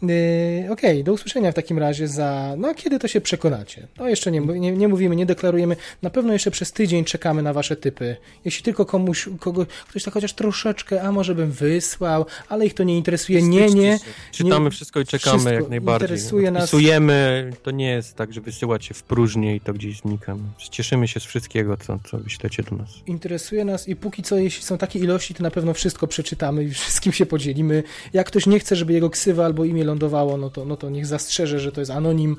Yy, 0.02 0.72
Okej, 0.72 0.90
okay, 0.90 1.04
do 1.04 1.12
usłyszenia 1.12 1.52
w 1.52 1.54
takim 1.54 1.78
razie 1.78 2.08
za... 2.08 2.54
No, 2.58 2.74
kiedy 2.74 2.98
to 2.98 3.08
się 3.08 3.20
przekonacie? 3.20 3.88
No, 3.98 4.08
jeszcze 4.08 4.30
nie, 4.30 4.40
nie 4.40 4.71
nie, 4.76 4.88
mówimy, 4.88 5.16
nie 5.16 5.26
deklarujemy. 5.26 5.76
Na 6.02 6.10
pewno 6.10 6.32
jeszcze 6.32 6.50
przez 6.50 6.72
tydzień 6.72 7.04
czekamy 7.04 7.42
na 7.42 7.52
wasze 7.52 7.76
typy. 7.76 8.16
Jeśli 8.44 8.62
tylko 8.62 8.86
komuś, 8.86 9.28
kogo, 9.40 9.66
ktoś 9.88 10.02
tak 10.04 10.14
chociaż 10.14 10.32
troszeczkę, 10.32 11.02
a 11.02 11.12
może 11.12 11.34
bym 11.34 11.52
wysłał, 11.52 12.26
ale 12.48 12.66
ich 12.66 12.74
to 12.74 12.82
nie 12.82 12.96
interesuje. 12.96 13.42
Nie, 13.42 13.66
nie. 13.66 13.98
Czytamy 14.32 14.64
nie, 14.64 14.70
wszystko 14.70 15.00
i 15.00 15.04
czekamy 15.04 15.38
wszystko 15.38 15.60
jak 15.60 15.68
najbardziej. 15.68 16.08
Interesuje 16.08 16.50
nas. 16.50 16.64
Pisujemy, 16.64 17.50
to 17.62 17.70
nie 17.70 17.90
jest 17.90 18.14
tak, 18.14 18.32
że 18.32 18.40
wysyłać 18.40 18.84
się 18.84 18.94
w 18.94 19.02
próżnię 19.02 19.56
i 19.56 19.60
to 19.60 19.72
gdzieś 19.72 20.00
znika. 20.00 20.36
Cieszymy 20.70 21.08
się 21.08 21.20
z 21.20 21.24
wszystkiego, 21.24 21.76
co, 21.76 21.98
co 22.10 22.18
wyślecie 22.18 22.62
do 22.62 22.76
nas. 22.76 22.90
Interesuje 23.06 23.64
nas 23.64 23.88
i 23.88 23.96
póki 23.96 24.22
co, 24.22 24.36
jeśli 24.36 24.62
są 24.62 24.78
takie 24.78 24.98
ilości, 24.98 25.34
to 25.34 25.42
na 25.42 25.50
pewno 25.50 25.74
wszystko 25.74 26.06
przeczytamy 26.06 26.64
i 26.64 26.70
wszystkim 26.70 27.12
się 27.12 27.26
podzielimy. 27.26 27.82
Jak 28.12 28.26
ktoś 28.26 28.46
nie 28.46 28.58
chce, 28.58 28.76
żeby 28.76 28.92
jego 28.92 29.10
ksywa 29.10 29.44
albo 29.44 29.64
imię 29.64 29.84
lądowało, 29.84 30.36
no 30.36 30.50
to, 30.50 30.64
no 30.64 30.76
to 30.76 30.90
niech 30.90 31.06
zastrzeże, 31.06 31.60
że 31.60 31.72
to 31.72 31.80
jest 31.80 31.90
anonim, 31.90 32.36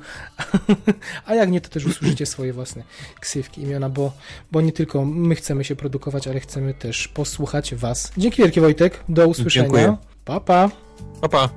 a 1.26 1.34
jak 1.34 1.50
nie, 1.50 1.60
to 1.60 1.68
też 1.68 1.86
usłyszycie 1.86 2.23
swoje 2.26 2.52
własne 2.52 2.82
ksywki, 3.20 3.62
imiona, 3.62 3.88
bo, 3.88 4.12
bo 4.52 4.60
nie 4.60 4.72
tylko 4.72 5.04
my 5.04 5.34
chcemy 5.34 5.64
się 5.64 5.76
produkować, 5.76 6.28
ale 6.28 6.40
chcemy 6.40 6.74
też 6.74 7.08
posłuchać 7.08 7.74
Was. 7.74 8.12
Dzięki 8.16 8.42
wielkie 8.42 8.60
Wojtek, 8.60 9.04
do 9.08 9.28
usłyszenia. 9.28 9.64
Dziękuję. 9.64 9.96
Pa, 10.24 10.40
pa. 10.40 10.70
Pa, 11.20 11.28
pa. 11.28 11.48